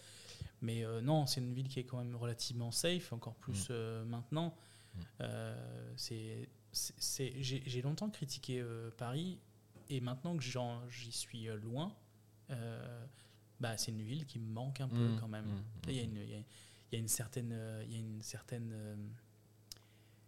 Mais 0.62 0.84
euh, 0.86 1.02
non, 1.02 1.26
c'est 1.26 1.42
une 1.42 1.54
ville 1.54 1.68
qui 1.68 1.80
est 1.80 1.84
quand 1.84 1.98
même 1.98 2.16
relativement 2.16 2.72
safe, 2.72 3.12
encore 3.14 3.36
plus 3.36 3.68
euh, 3.70 4.06
maintenant. 4.06 4.56
Euh, 5.22 5.94
c'est- 5.98 6.48
J'ai 6.74 7.82
longtemps 7.82 8.10
critiqué 8.10 8.64
Paris, 8.98 9.40
et 9.90 10.00
maintenant 10.00 10.38
que 10.38 10.44
j'y 10.90 11.12
suis 11.12 11.48
loin, 11.62 11.94
bah, 13.60 13.78
c'est 13.78 13.92
une 13.92 14.02
ville 14.02 14.26
qui 14.26 14.40
me 14.40 14.50
manque 14.52 14.80
un 14.82 14.88
peu 14.88 14.96
quand 15.20 15.28
même. 15.28 15.46
Il 15.90 15.96
y 15.96 16.00
a 16.00 16.04
une, 16.04 16.16
il 16.18 16.30
y 16.30 16.36
a- 16.36 16.44
il 16.92 16.96
y 16.96 16.98
a 16.98 17.00
une 17.02 17.08
certaine, 17.08 17.52
euh, 17.54 17.84
il 17.86 17.92
y 17.94 17.96
a 17.96 18.00
une 18.00 18.22
certaine, 18.22 18.72
euh, 18.74 18.96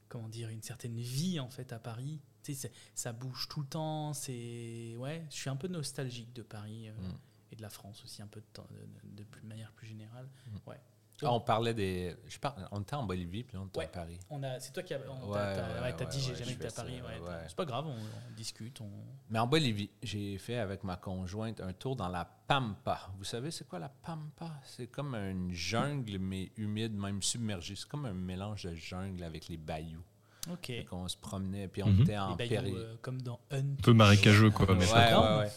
comment 0.10 0.30
dire, 0.30 0.50
une 0.50 0.62
certaine 0.62 0.96
vie 1.00 1.40
en 1.40 1.50
fait 1.50 1.74
à 1.74 1.80
Paris. 1.80 2.20
Tu 2.44 2.54
sais, 2.54 2.72
ça 2.94 3.14
bouge 3.14 3.48
tout 3.50 3.62
le 3.62 3.68
temps. 3.68 4.14
C'est 4.14 4.96
ouais, 4.98 5.26
je 5.30 5.36
suis 5.36 5.50
un 5.50 5.56
peu 5.56 5.68
nostalgique 5.68 6.34
de 6.34 6.42
Paris 6.44 6.90
euh, 6.90 6.94
Mm. 6.94 7.18
et 7.52 7.56
de 7.56 7.62
la 7.62 7.70
France 7.70 8.04
aussi 8.04 8.22
un 8.22 8.28
peu 8.28 8.42
de, 8.42 8.46
temps- 8.54 8.68
de, 9.04 9.24
de 9.24 9.48
manière 9.48 9.72
plus 9.74 9.88
générale. 9.88 10.30
Mm. 10.48 10.70
Ouais. 10.70 10.80
Ah, 11.26 11.34
on 11.34 11.40
parlait 11.40 11.74
des. 11.74 12.16
Je 12.28 12.38
par- 12.40 12.56
On 12.72 12.82
était 12.82 12.96
en 12.96 13.04
Bolivie, 13.04 13.44
puis 13.44 13.56
là, 13.58 13.64
on 13.64 13.68
était 13.68 13.80
Ouais. 13.80 13.86
à 13.86 13.88
Paris. 13.90 14.20
On 14.30 14.42
a, 14.44 14.60
c'est 14.60 14.72
toi 14.72 14.84
qui 14.84 14.94
as, 14.94 15.00
on- 15.10 15.30
Ouais, 15.30 15.38
ouais, 15.40 15.44
ouais, 15.46 15.82
ouais, 16.00 16.06
dit 16.10 16.20
j'ai 16.22 16.32
ouais, 16.32 16.38
jamais 16.38 16.52
été 16.54 16.68
à 16.68 16.72
Paris. 16.72 17.02
ouais, 17.02 17.20
ouais. 17.28 17.36
C'est 17.48 17.56
pas 17.56 17.66
grave, 17.66 17.86
on, 17.88 17.92
on 17.92 18.36
discute. 18.36 18.82
On... 18.82 18.90
Mais 19.30 19.40
en 19.40 19.48
Bolivie, 19.48 19.90
j'ai 20.02 20.38
fait 20.38 20.58
avec 20.58 20.84
ma 20.84 20.96
conjointe 20.98 21.62
un 21.62 21.74
tour 21.74 21.96
dans 21.96 22.10
la 22.10 22.26
Pampa. 22.48 23.10
Vous 23.18 23.24
savez, 23.24 23.52
c'est 23.52 23.68
quoi 23.68 23.80
la 23.80 23.90
Pampa? 23.90 24.52
C'est 24.66 24.88
comme 24.88 25.16
une 25.16 25.52
jungle, 25.54 26.18
mais 26.20 26.52
humide, 26.58 26.94
même 26.96 27.22
submergée. 27.22 27.76
C'est 27.76 27.88
comme 27.88 28.06
un 28.06 28.14
mélange 28.14 28.64
de 28.64 28.76
jungle 28.76 29.24
avec 29.24 29.48
les 29.48 29.58
bayous. 29.58 30.04
Ok. 30.52 30.66
Fait 30.68 30.84
qu'on 30.84 31.08
se 31.08 31.16
promenait, 31.16 31.70
puis 31.70 31.84
on 31.84 31.88
Mhm. 31.90 32.02
était 32.02 32.18
en 32.18 32.36
Les 32.36 32.48
bayous, 32.50 32.76
euh, 32.76 32.96
comme 33.02 33.22
dans 33.22 33.40
Hunt. 33.50 33.60
Un 33.80 33.82
peu 33.82 33.94
marécageux, 33.94 34.50
quoi. 34.52 34.66
Ouais, 34.70 34.76
mais 34.76 34.86
ouais, 34.86 34.92
pas- 35.12 35.38
ouais. 35.40 35.52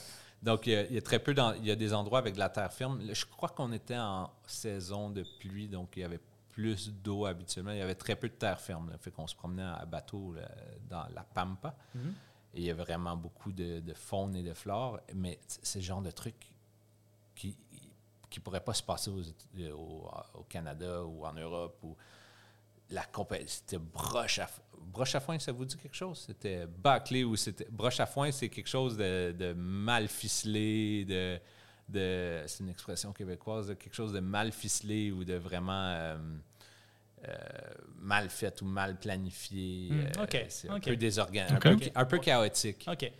Donc, 0.46 0.66
il 0.66 0.72
y, 0.72 0.76
a, 0.76 0.82
il 0.86 0.94
y 0.94 0.98
a 0.98 1.02
très 1.02 1.18
peu. 1.18 1.34
dans- 1.34 1.52
il 1.54 1.66
y 1.66 1.70
a 1.70 1.76
des 1.76 1.92
endroits 1.92 2.20
avec 2.20 2.34
de 2.34 2.38
la 2.38 2.48
terre 2.48 2.72
ferme. 2.72 3.00
Je 3.12 3.24
crois 3.26 3.48
qu'on 3.50 3.72
était 3.72 3.98
en 3.98 4.30
saison 4.46 5.10
de 5.10 5.24
pluie, 5.40 5.68
donc 5.68 5.90
il 5.96 6.00
y 6.00 6.04
avait 6.04 6.20
plus 6.50 6.88
d'eau 6.90 7.26
habituellement. 7.26 7.72
Il 7.72 7.78
y 7.78 7.82
avait 7.82 7.96
très 7.96 8.16
peu 8.16 8.28
de 8.28 8.34
terre 8.34 8.58
ferme. 8.60 8.88
Là, 8.90 8.96
fait 8.98 9.10
qu'on 9.10 9.26
se 9.26 9.34
promenait 9.34 9.62
à 9.64 9.84
bateau 9.84 10.32
là, 10.32 10.48
dans 10.88 11.04
la 11.14 11.22
Pampa. 11.24 11.74
Mhm. 11.94 12.14
Et 12.54 12.60
il 12.60 12.64
y 12.64 12.70
a 12.70 12.74
vraiment 12.74 13.16
beaucoup 13.16 13.52
de, 13.52 13.80
de 13.80 13.92
faune 13.92 14.34
et 14.36 14.42
de 14.42 14.54
flore. 14.54 15.00
Mais 15.14 15.38
c'est 15.48 15.80
le 15.80 15.84
genre 15.84 16.00
de 16.00 16.10
truc 16.12 16.36
qui 17.34 17.56
qui 18.30 18.40
pourrait 18.40 18.60
pas 18.64 18.74
se 18.74 18.82
passer 18.82 19.08
aux 19.10 19.20
Éta- 19.22 19.72
au, 19.72 20.08
au 20.34 20.42
Canada 20.48 21.04
ou 21.04 21.24
en 21.26 21.32
Europe. 21.32 21.78
Ou 21.82 21.96
la 22.90 23.04
compagnie, 23.04 23.44
c'était 23.48 23.78
broche 23.78 24.38
à, 24.38 24.48
broche 24.80 25.14
à 25.14 25.20
foin, 25.20 25.38
ça 25.38 25.52
vous 25.52 25.64
dit 25.64 25.76
quelque 25.76 25.96
chose? 25.96 26.24
C'était 26.26 26.66
bâclé 26.66 27.24
ou 27.24 27.36
c'était. 27.36 27.66
Broche 27.70 28.00
à 28.00 28.06
foin, 28.06 28.30
c'est 28.32 28.48
quelque 28.48 28.68
chose 28.68 28.96
de, 28.96 29.32
de 29.32 29.52
mal 29.54 30.08
ficelé, 30.08 31.04
de. 31.04 31.38
de 31.88 32.42
c'est 32.46 32.62
une 32.64 32.70
expression 32.70 33.12
québécoise, 33.12 33.68
de 33.68 33.74
quelque 33.74 33.94
chose 33.94 34.12
de 34.12 34.20
mal 34.20 34.52
ficelé 34.52 35.10
ou 35.12 35.24
de 35.24 35.34
vraiment. 35.34 35.72
euh, 35.88 36.16
euh, 37.28 37.34
mal 37.98 38.28
fait 38.28 38.60
ou 38.62 38.66
mal 38.66 38.98
planifié. 39.00 39.88
Hmm, 39.90 40.00
Euh, 40.18 40.24
ok, 40.24 40.46
c'est 40.48 40.68
un 40.68 40.78
peu 40.78 40.96
désorganisé, 40.96 41.54
un, 41.54 41.58
peu, 41.58 41.76
un 41.94 42.04
peu 42.04 42.18
chaotique. 42.18 42.86
Ok. 42.90 43.10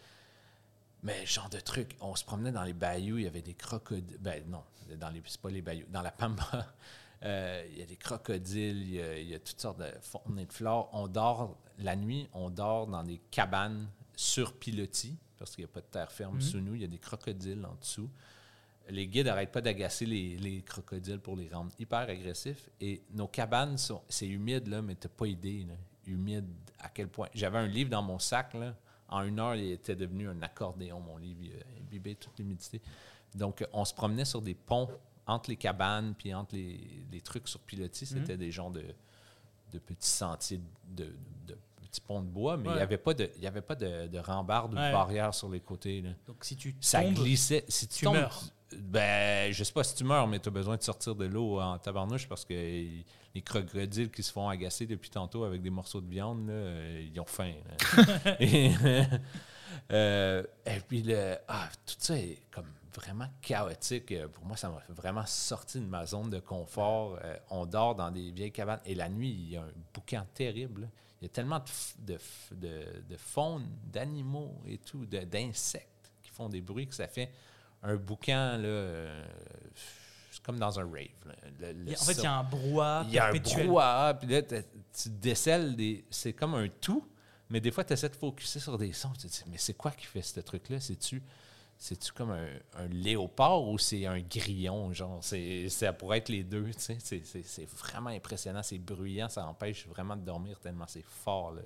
Mais 1.03 1.25
genre 1.27 1.49
de 1.49 1.59
truc, 1.61 1.97
on 2.01 2.15
se 2.15 2.25
promenait 2.25 2.53
dans 2.53 2.63
les 2.63 2.73
bayous, 2.75 3.19
il 3.19 3.25
y 3.25 3.27
avait 3.27 3.43
des 3.43 3.55
crocodiles. 3.55 4.19
Ben 4.21 4.45
non, 4.49 4.63
dans 5.01 5.09
les, 5.09 5.23
c'est 5.27 5.41
pas 5.41 5.51
les 5.51 5.63
bayous. 5.63 5.87
Dans 5.89 6.03
la 6.03 6.11
Pampa, 6.13 6.67
euh, 7.23 7.67
il 7.73 7.79
y 7.79 7.83
a 7.83 7.87
des 7.87 7.97
crocodiles, 7.97 8.83
il 8.83 8.95
y 8.95 9.01
a, 9.01 9.19
il 9.19 9.29
y 9.29 9.35
a 9.35 9.39
toutes 9.39 9.61
sortes 9.61 9.79
de 9.79 9.91
faune 10.01 10.39
et 10.39 10.47
de 10.47 10.53
flore. 10.53 10.89
On 10.93 11.09
dort, 11.09 11.57
la 11.79 11.97
nuit, 11.97 12.29
on 12.35 12.51
dort 12.51 12.87
dans 12.87 13.03
des 13.03 13.21
cabanes 13.31 13.89
sur 14.15 14.55
pilotis, 14.55 15.17
parce 15.39 15.55
qu'il 15.55 15.65
n'y 15.65 15.71
a 15.71 15.73
pas 15.73 15.81
de 15.81 15.87
terre 15.87 16.13
ferme 16.13 16.35
Mhm. 16.37 16.41
sous 16.41 16.61
nous, 16.61 16.75
il 16.75 16.83
y 16.83 16.85
a 16.85 16.89
des 16.89 16.99
crocodiles 16.99 17.65
en 17.65 17.75
dessous. 17.75 18.09
Les 18.89 19.09
guides 19.09 19.27
n'arrêtent 19.27 19.51
pas 19.51 19.61
d'agacer 19.61 20.07
les, 20.07 20.37
les 20.37 20.63
crocodiles 20.63 21.19
pour 21.19 21.37
les 21.37 21.49
rendre 21.49 21.73
hyper 21.79 22.01
agressifs. 22.09 22.69
Et 22.81 23.03
nos 23.13 23.27
cabanes, 23.27 23.77
sont, 23.79 24.01
c'est 24.09 24.29
humide, 24.29 24.69
là, 24.69 24.81
mais 24.81 24.95
tu 24.95 25.09
pas 25.09 25.27
idée. 25.27 25.65
Là, 25.69 25.75
humide 26.07 26.47
à 26.79 26.89
quel 26.89 27.09
point. 27.09 27.29
J'avais 27.35 27.59
un 27.59 27.67
livre 27.67 27.91
dans 27.91 28.03
mon 28.03 28.21
sac. 28.21 28.55
Là, 28.55 28.77
en 29.09 29.23
une 29.23 29.41
heure, 29.41 29.57
il 29.57 29.73
était 29.73 29.97
devenu 29.97 30.29
un 30.29 30.41
accordéon, 30.41 31.01
mon 31.01 31.17
livre. 31.17 31.41
Il 31.43 31.53
a 31.55 31.81
imbibé 31.83 32.15
toute 32.15 32.39
l'humidité. 32.39 32.81
Donc, 33.35 33.67
on 33.73 33.85
se 33.85 33.93
promenait 33.93 34.25
sur 34.25 34.41
des 34.41 34.55
ponts 34.55 34.89
entre 35.27 35.51
les 35.51 35.57
cabanes 35.57 36.15
puis 36.17 36.33
entre 36.35 36.55
les, 36.55 36.81
les 37.11 37.21
trucs 37.21 37.49
sur 37.49 37.61
pilotis. 37.61 38.05
Mhm. 38.13 38.21
C'était 38.21 38.37
des 38.37 38.51
genres 38.51 38.71
de, 38.71 38.85
de 39.73 39.79
petits 39.79 40.09
sentiers, 40.09 40.61
de, 40.89 41.13
de 41.47 41.59
petits 41.83 42.01
ponts 42.01 42.23
de 42.23 42.29
bois, 42.29 42.57
mais 42.57 42.71
il 42.71 42.75
n'y 42.77 42.81
avait 42.81 42.99
pas 42.99 43.15
de, 43.15 43.31
il 43.37 43.43
y 43.43 43.47
avait 43.47 43.63
pas 43.63 43.75
de, 43.75 44.07
de 44.07 44.19
rambarde 44.19 44.73
ou 44.73 44.77
de 44.77 44.93
barrière 44.93 45.35
sur 45.35 45.49
les 45.49 45.61
côtés. 45.61 46.01
Là. 46.01 46.11
Donc 46.27 46.45
si 46.45 46.57
tu 46.57 46.75
Ça 46.81 47.05
glissait. 47.05 47.65
Si 47.69 47.89
tu, 47.89 47.99
tu 47.99 48.05
tombes, 48.05 48.15
meurs. 48.15 48.43
Ben, 48.77 49.53
je 49.53 49.63
sais 49.63 49.73
pas 49.73 49.85
si 49.85 49.95
tu 49.95 50.05
meurs, 50.05 50.27
mais 50.27 50.41
tu 50.41 50.49
as 50.49 50.53
besoin 50.53 50.77
de 50.77 50.83
sortir 50.83 51.15
de 51.15 51.25
l'eau 51.25 51.61
en 51.61 51.79
tabarnouche 51.79 52.29
parce 52.29 52.45
que 52.45 52.53
les 52.53 53.43
crocodiles 53.43 54.11
qui 54.11 54.23
se 54.23 54.33
font 54.33 54.49
agacer 54.49 54.87
depuis 54.87 55.11
tantôt 55.11 55.45
avec 55.45 55.63
des 55.63 55.71
morceaux 55.71 56.01
de 56.01 56.09
viande, 56.09 56.49
là, 56.49 56.53
euh, 56.53 57.09
ils 57.13 57.21
ont 57.21 57.27
faim. 57.27 57.53
et, 58.41 58.73
euh, 59.93 60.43
et 60.65 60.81
puis, 60.81 61.03
le, 61.03 61.37
ah, 61.47 61.69
tout 61.87 61.95
ça 61.99 62.19
est 62.19 62.39
comme 62.51 62.67
vraiment 62.97 63.29
chaotique. 63.41 64.13
Euh, 64.13 64.29
Pour 64.29 64.45
moi, 64.45 64.57
ça 64.57 64.69
m'a 64.69 64.83
vraiment 64.89 65.25
sorti 65.27 65.79
de 65.81 65.87
ma 65.87 66.07
zone 66.07 66.31
de 66.31 66.41
confort. 66.41 67.19
Euh, 67.23 67.37
on 67.51 67.67
dort 67.67 67.95
dans 67.95 68.11
des 68.11 68.31
vieilles 68.31 68.53
cabanes 68.53 68.81
et 68.85 68.95
la 68.95 69.09
nuit, 69.09 69.31
il 69.31 69.51
y 69.51 69.57
a 69.57 69.63
un 69.63 69.73
boucan 69.95 70.27
terrible. 70.35 70.89
Il 71.21 71.25
y 71.25 71.27
a 71.27 71.31
tellement 71.31 71.61
de, 71.61 72.13
de, 72.15 72.19
de, 72.53 73.03
de 73.09 73.17
faune, 73.17 73.67
d'animaux 73.85 74.61
et 74.67 74.79
tout, 74.79 75.07
d'insectes 75.07 76.11
qui 76.23 76.31
font 76.31 76.49
des 76.49 76.61
bruits 76.61 76.87
que 76.87 76.95
ça 76.95 77.09
fait 77.09 77.31
un 77.83 77.97
boucan, 77.97 78.57
là, 78.59 78.65
euh, 78.67 79.27
c'est 80.31 80.43
comme 80.43 80.59
dans 80.59 80.79
un 80.79 80.85
rave. 80.85 81.09
Le- 81.61 81.73
le 81.73 81.93
en 81.93 81.97
fait, 81.97 82.13
il 82.15 82.23
y 82.23 82.27
a 82.27 82.35
un 82.39 82.45
brouhaha 82.45 83.05
il 83.09 83.15
y 83.15 83.19
a 83.19 83.27
un 83.27 83.33
brouhaha, 83.67 84.15
puis 84.15 84.29
là, 84.29 84.43
tu 84.43 85.09
décèles 85.11 85.77
des. 85.77 86.05
C'est 86.11 86.33
comme 86.33 86.55
un 86.55 86.69
tout, 86.69 87.07
mais 87.49 87.61
des 87.61 87.71
fois, 87.71 87.85
tu 87.85 87.93
essaies 87.93 88.09
de 88.09 88.17
focuser 88.17 88.61
sur 88.61 88.77
des 88.77 88.93
sons. 88.93 89.13
Tu 89.19 89.27
te 89.29 89.33
dis, 89.33 89.43
mais 89.49 89.59
c'est 89.59 89.75
quoi 89.75 89.93
qui 89.93 90.05
fait 90.07 90.23
ce 90.23 90.41
truc-là? 90.41 90.81
C'est-tu. 90.81 91.23
C'est-tu 91.79 92.13
comme 92.13 92.31
un, 92.31 92.87
léopard 92.89 93.63
ou 93.69 93.79
c'est 93.79 94.07
un 94.07 94.21
grillon? 94.21 94.93
Genre, 94.93 95.19
c'est, 95.23 95.69
ça 95.69 95.93
pourrait 95.93 96.19
être 96.19 96.31
les 96.31 96.43
deux. 96.43 96.71
tu 96.71 96.99
sais. 96.99 97.23
C'est, 97.23 97.71
vraiment 97.71 98.11
impressionnant. 98.11 98.63
C'est 98.63 98.79
bruyant. 98.79 99.29
Ça 99.29 99.47
empêche 99.47 99.87
vraiment 99.87 100.17
de 100.17 100.23
dormir 100.23 100.59
tellement 100.59 100.87
c'est 100.87 101.05
fort 101.05 101.53
le, 101.53 101.63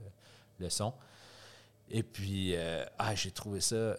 le 0.59 0.69
son. 0.69 0.93
Et 1.91 2.05
puis, 2.05 2.55
euh, 2.55 2.85
ah, 2.99 3.15
j'ai 3.15 3.33
trouvé 3.33 3.61
ça 3.61 3.75
euh, 3.75 3.97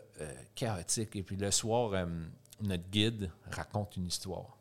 chaotique. 0.56 1.16
Et 1.16 1.24
puis, 1.24 1.36
le 1.36 1.52
soir, 1.52 1.92
euh, 1.94 2.06
notre 2.62 2.90
guide 2.90 3.30
raconte 3.52 3.98
une 3.98 4.08
histoire. 4.08 4.58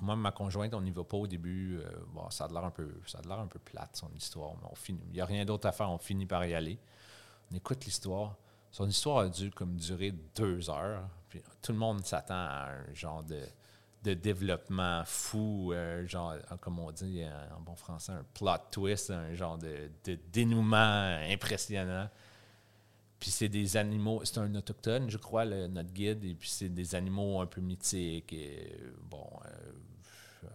Moi, 0.00 0.16
ma 0.16 0.32
conjointe, 0.32 0.74
on 0.74 0.80
n'y 0.80 0.90
va 0.90 1.04
pas 1.04 1.16
au 1.16 1.28
début. 1.28 1.80
bon, 2.08 2.28
ça 2.30 2.46
a 2.46 2.48
l'air 2.48 2.64
un 2.64 2.72
peu, 2.72 2.92
ça 3.06 3.18
a 3.18 3.22
l'air 3.22 3.38
un 3.38 3.46
peu 3.46 3.60
plate, 3.60 3.96
son 3.96 4.10
histoire, 4.16 4.54
mais 4.60 4.68
on 4.68 4.74
finit. 4.74 5.00
Il 5.10 5.12
n'y 5.12 5.20
a 5.20 5.24
rien 5.24 5.44
d'autre 5.44 5.68
à 5.68 5.72
faire, 5.72 5.88
on 5.92 5.98
finit 5.98 6.26
par 6.26 6.44
y 6.44 6.54
aller. 6.54 6.76
On 7.52 7.54
écoute 7.54 7.84
l'histoire. 7.84 8.34
Son 8.72 8.88
histoire 8.88 9.18
a 9.18 9.28
dû 9.28 9.50
comme 9.50 9.76
durer 9.76 10.12
deux 10.34 10.68
heures. 10.68 11.08
Tout 11.62 11.72
le 11.72 11.78
monde 11.78 12.04
s'attend 12.04 12.34
à 12.34 12.70
un 12.70 12.94
genre 12.94 13.22
de, 13.22 14.14
développement 14.14 15.02
fou, 15.04 15.72
euh, 15.72 16.04
genre, 16.08 16.32
euh, 16.32 16.56
comme 16.60 16.80
on 16.80 16.90
dit 16.90 17.22
en 17.56 17.60
bon 17.60 17.76
français, 17.76 18.12
un 18.12 18.24
plot 18.34 18.58
twist, 18.72 19.10
un 19.10 19.34
genre 19.34 19.58
de, 19.58 19.88
dénouement 20.32 21.18
impressionnant. 21.30 22.08
Puis 23.22 23.30
c'est 23.30 23.48
des 23.48 23.76
animaux, 23.76 24.20
c'est 24.24 24.38
un 24.38 24.52
autochtone, 24.56 25.08
je 25.08 25.16
crois, 25.16 25.44
notre 25.44 25.92
guide, 25.92 26.24
et 26.24 26.34
puis 26.34 26.48
c'est 26.48 26.68
des 26.68 26.96
animaux 26.96 27.40
un 27.40 27.46
peu 27.46 27.60
mythiques. 27.60 28.32
Euh, 28.32 28.90
bon, 29.00 29.24
euh, 29.44 29.72
euh, 30.42 30.48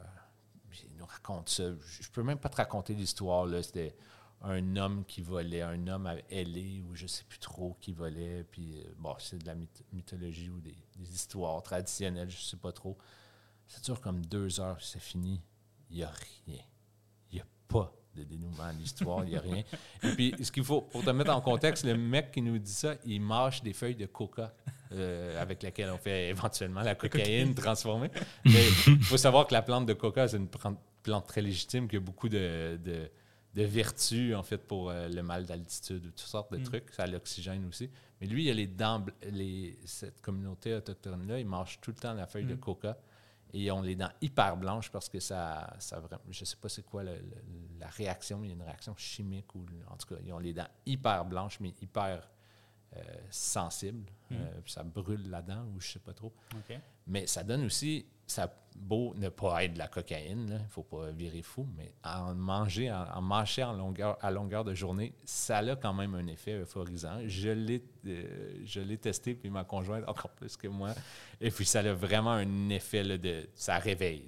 il 0.83 0.97
nous 0.97 1.05
raconte 1.05 1.47
ça. 1.47 1.63
Je 2.01 2.09
peux 2.09 2.23
même 2.23 2.39
pas 2.39 2.49
te 2.49 2.57
raconter 2.57 2.93
l'histoire. 2.93 3.45
là. 3.45 3.63
C'était 3.63 3.95
un 4.43 4.75
homme 4.75 5.03
qui 5.05 5.21
volait, 5.21 5.61
un 5.61 5.87
homme 5.87 6.09
ailé, 6.29 6.83
ou 6.87 6.95
je 6.95 7.07
sais 7.07 7.23
plus 7.27 7.39
trop 7.39 7.75
qui 7.81 7.91
volait. 7.93 8.43
Puis, 8.51 8.79
euh, 8.79 8.83
bon, 8.97 9.15
c'est 9.19 9.39
de 9.39 9.45
la 9.47 9.55
myth- 9.55 9.83
mythologie 9.93 10.49
ou 10.49 10.59
des, 10.59 10.75
des 10.95 11.13
histoires 11.13 11.61
traditionnelles, 11.63 12.29
je 12.29 12.37
sais 12.41 12.57
pas 12.57 12.71
trop. 12.71 12.97
Ça 13.67 13.79
dure 13.81 13.99
comme 13.99 14.25
deux 14.25 14.59
heures, 14.59 14.77
c'est 14.81 15.01
fini. 15.01 15.41
Il 15.89 15.97
n'y 15.97 16.03
a 16.03 16.11
rien. 16.45 16.61
Il 17.31 17.35
n'y 17.35 17.41
a 17.41 17.45
pas 17.67 17.93
de 18.15 18.23
dénouement 18.23 18.63
à 18.63 18.71
l'histoire, 18.73 19.23
il 19.25 19.29
n'y 19.31 19.35
a 19.37 19.41
rien. 19.41 19.63
Et 20.03 20.09
puis, 20.13 20.33
ce 20.41 20.51
qu'il 20.51 20.63
faut, 20.63 20.81
pour 20.81 21.03
te 21.03 21.09
mettre 21.09 21.31
en 21.31 21.41
contexte, 21.41 21.83
le 21.85 21.95
mec 21.97 22.31
qui 22.31 22.41
nous 22.41 22.57
dit 22.57 22.71
ça, 22.71 22.95
il 23.05 23.21
mâche 23.21 23.61
des 23.63 23.73
feuilles 23.73 23.95
de 23.95 24.05
coca 24.07 24.53
euh, 24.91 25.39
avec 25.41 25.61
lesquelles 25.63 25.89
on 25.91 25.97
fait 25.97 26.29
éventuellement 26.29 26.81
la 26.81 26.95
cocaïne 26.95 27.53
transformée. 27.55 28.09
Mais 28.45 28.67
il 28.87 29.03
faut 29.03 29.17
savoir 29.17 29.45
que 29.47 29.53
la 29.53 29.61
plante 29.61 29.85
de 29.85 29.93
coca, 29.93 30.27
c'est 30.27 30.37
une 30.37 30.47
plante 30.47 31.27
très 31.27 31.41
légitime 31.41 31.87
qui 31.87 31.97
a 31.97 31.99
beaucoup 31.99 32.29
de, 32.29 32.79
de- 32.83 33.09
de 33.57 33.63
vertus, 33.63 34.35
en 34.35 34.43
fait, 34.43 34.59
pour 34.59 34.89
euh, 34.91 35.07
le 35.09 35.23
mal 35.23 35.45
d'altitude, 35.45 36.03
toutes 36.03 36.19
sortes 36.19 36.51
de 36.53 36.59
Mm. 36.59 36.63
trucs. 36.63 36.89
Ça 36.91 37.03
a 37.03 37.07
l'oxygène 37.07 37.65
aussi. 37.65 37.89
Mais 38.21 38.27
lui, 38.27 38.45
il 38.45 38.49
a 38.51 38.53
les 38.53 38.67
dents, 38.67 39.03
les, 39.31 39.77
cette 39.85 40.21
communauté 40.21 40.73
autochtone-là, 40.75 41.39
ils 41.39 41.45
mangent 41.45 41.79
tout 41.81 41.91
le 41.91 41.97
temps 41.97 42.13
la 42.13 42.27
feuille 42.27 42.45
de 42.45 42.53
Mm. 42.53 42.59
coca. 42.59 42.97
Et 43.53 43.63
ils 43.63 43.71
ont 43.71 43.81
les 43.81 43.95
dents 43.95 44.11
hyper 44.21 44.57
blanches 44.57 44.91
parce 44.91 45.09
que 45.09 45.19
ça, 45.19 45.73
ça 45.79 45.99
vraiment, 45.99 46.21
je 46.29 46.43
sais 46.45 46.57
pas 46.57 46.69
c'est 46.69 46.85
quoi 46.85 47.01
le- 47.03 47.15
le- 47.15 47.79
la 47.79 47.87
réaction, 47.87 48.43
il 48.43 48.47
y 48.47 48.51
a 48.51 48.53
une 48.55 48.61
réaction 48.61 48.93
chimique 48.97 49.55
ou 49.55 49.65
en 49.89 49.95
tout 49.95 50.13
cas, 50.13 50.21
ils 50.25 50.33
ont 50.33 50.39
les 50.39 50.53
dents 50.53 50.67
hyper 50.85 51.23
blanches 51.25 51.59
mais 51.59 51.73
hyper 51.81 52.29
euh, 52.95 53.01
sensibles. 53.31 54.09
Mm. 54.29 54.35
Euh, 54.35 54.61
ça 54.65 54.83
brûle 54.83 55.29
la 55.29 55.41
dent 55.41 55.65
ou 55.75 55.79
je 55.79 55.87
sais 55.93 55.99
pas 55.99 56.13
trop. 56.13 56.33
Mais 57.07 57.25
ça 57.27 57.43
donne 57.43 57.63
aussi, 57.65 58.05
ça 58.27 58.53
beau 58.75 59.13
ne 59.15 59.29
pas 59.29 59.63
être 59.63 59.73
de 59.73 59.79
la 59.79 59.87
cocaïne, 59.87 60.47
il 60.49 60.63
ne 60.63 60.69
faut 60.69 60.83
pas 60.83 61.09
virer 61.11 61.41
fou, 61.41 61.67
mais 61.75 61.93
en 62.03 62.35
manger, 62.35 62.91
en, 62.91 63.05
en 63.17 63.73
longueur, 63.73 64.17
à 64.21 64.29
longueur 64.29 64.63
de 64.63 64.73
journée, 64.73 65.13
ça 65.25 65.57
a 65.57 65.75
quand 65.75 65.93
même 65.93 66.13
un 66.13 66.27
effet 66.27 66.53
euphorisant. 66.53 67.19
Je 67.25 67.49
l'ai, 67.49 67.83
euh, 68.05 68.61
je 68.63 68.79
l'ai 68.79 68.97
testé, 68.97 69.33
puis 69.33 69.49
ma 69.49 69.63
conjointe 69.63 70.07
encore 70.07 70.31
plus 70.31 70.55
que 70.55 70.67
moi. 70.67 70.93
Et 71.41 71.49
puis 71.49 71.65
ça 71.65 71.79
a 71.79 71.93
vraiment 71.93 72.31
un 72.33 72.69
effet 72.69 73.17
de. 73.17 73.49
Ça 73.55 73.79
réveille. 73.79 74.25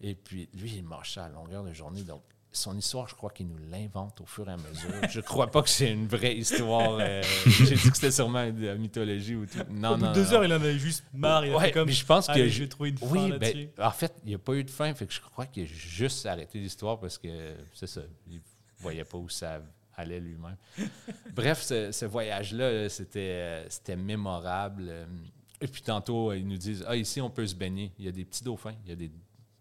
Et 0.00 0.14
puis 0.14 0.48
lui, 0.54 0.74
il 0.76 0.84
mâche 0.84 1.14
ça 1.14 1.24
à 1.24 1.28
longueur 1.28 1.64
de 1.64 1.72
journée. 1.72 2.02
Donc, 2.02 2.22
son 2.56 2.76
histoire, 2.76 3.08
je 3.08 3.14
crois 3.14 3.30
qu'il 3.30 3.46
nous 3.48 3.58
l'invente 3.70 4.20
au 4.20 4.26
fur 4.26 4.48
et 4.48 4.52
à 4.52 4.56
mesure. 4.56 4.90
Je 5.10 5.20
crois 5.20 5.46
pas 5.50 5.62
que 5.62 5.68
c'est 5.68 5.90
une 5.92 6.06
vraie 6.06 6.36
histoire. 6.36 6.96
euh, 7.00 7.22
J'ai 7.46 7.74
dit 7.76 7.90
que 7.90 7.94
c'était 7.96 8.10
sûrement 8.10 8.50
de 8.50 8.66
la 8.66 8.74
mythologie 8.76 9.34
ou 9.34 9.46
tout. 9.46 9.58
Non, 9.70 9.92
Au 9.92 9.96
bout 9.96 10.04
non, 10.04 10.08
de 10.10 10.14
deux 10.14 10.24
non. 10.24 10.32
heures, 10.32 10.44
il 10.44 10.52
en 10.52 10.56
avait 10.56 10.78
juste 10.78 11.04
marre. 11.12 11.44
Il 11.46 11.52
a 11.52 11.56
Ouais, 11.56 11.64
fait 11.66 11.72
comme. 11.72 11.86
mais 11.86 11.92
je 11.92 12.04
pense 12.06 12.26
que 12.26 12.48
je- 12.48 12.62
une 12.64 12.70
fin 12.98 13.06
oui, 13.08 13.32
ben, 13.38 13.68
en 13.78 13.90
fait, 13.90 14.14
il 14.24 14.28
n'y 14.28 14.34
a 14.34 14.38
pas 14.38 14.54
eu 14.54 14.64
de 14.64 14.70
fin, 14.70 14.92
fait 14.94 15.06
que 15.06 15.12
je 15.12 15.20
crois 15.20 15.46
qu'il 15.46 15.62
a 15.64 15.66
juste 15.66 16.26
arrêté 16.26 16.58
l'histoire 16.58 16.98
parce 16.98 17.18
que 17.18 17.54
c'est 17.74 17.86
ça, 17.86 18.00
il 18.28 18.40
voyait 18.78 19.04
pas 19.04 19.18
où 19.18 19.28
ça 19.28 19.60
allait 19.96 20.20
lui-même. 20.20 20.56
Bref, 21.34 21.62
ce, 21.62 21.92
ce 21.92 22.04
voyage-là, 22.04 22.72
là, 22.72 22.88
c'était, 22.88 23.20
euh, 23.20 23.68
c'était 23.68 23.96
mémorable. 23.96 24.84
euh, 24.88 25.06
Et 25.60 25.66
puis 25.66 25.82
tantôt, 25.82 26.32
ils 26.32 26.46
nous 26.46 26.56
disent 26.58 26.84
Ah, 26.86 26.96
ici, 26.96 27.20
on 27.20 27.30
peut 27.30 27.46
se 27.46 27.54
baigner. 27.54 27.92
Il 27.98 28.04
y 28.04 28.08
a 28.08 28.12
des 28.12 28.24
petits 28.24 28.44
dauphins. 28.44 28.74
Il 28.84 28.90
y 28.90 28.92
a 28.92 28.96
des 28.96 29.10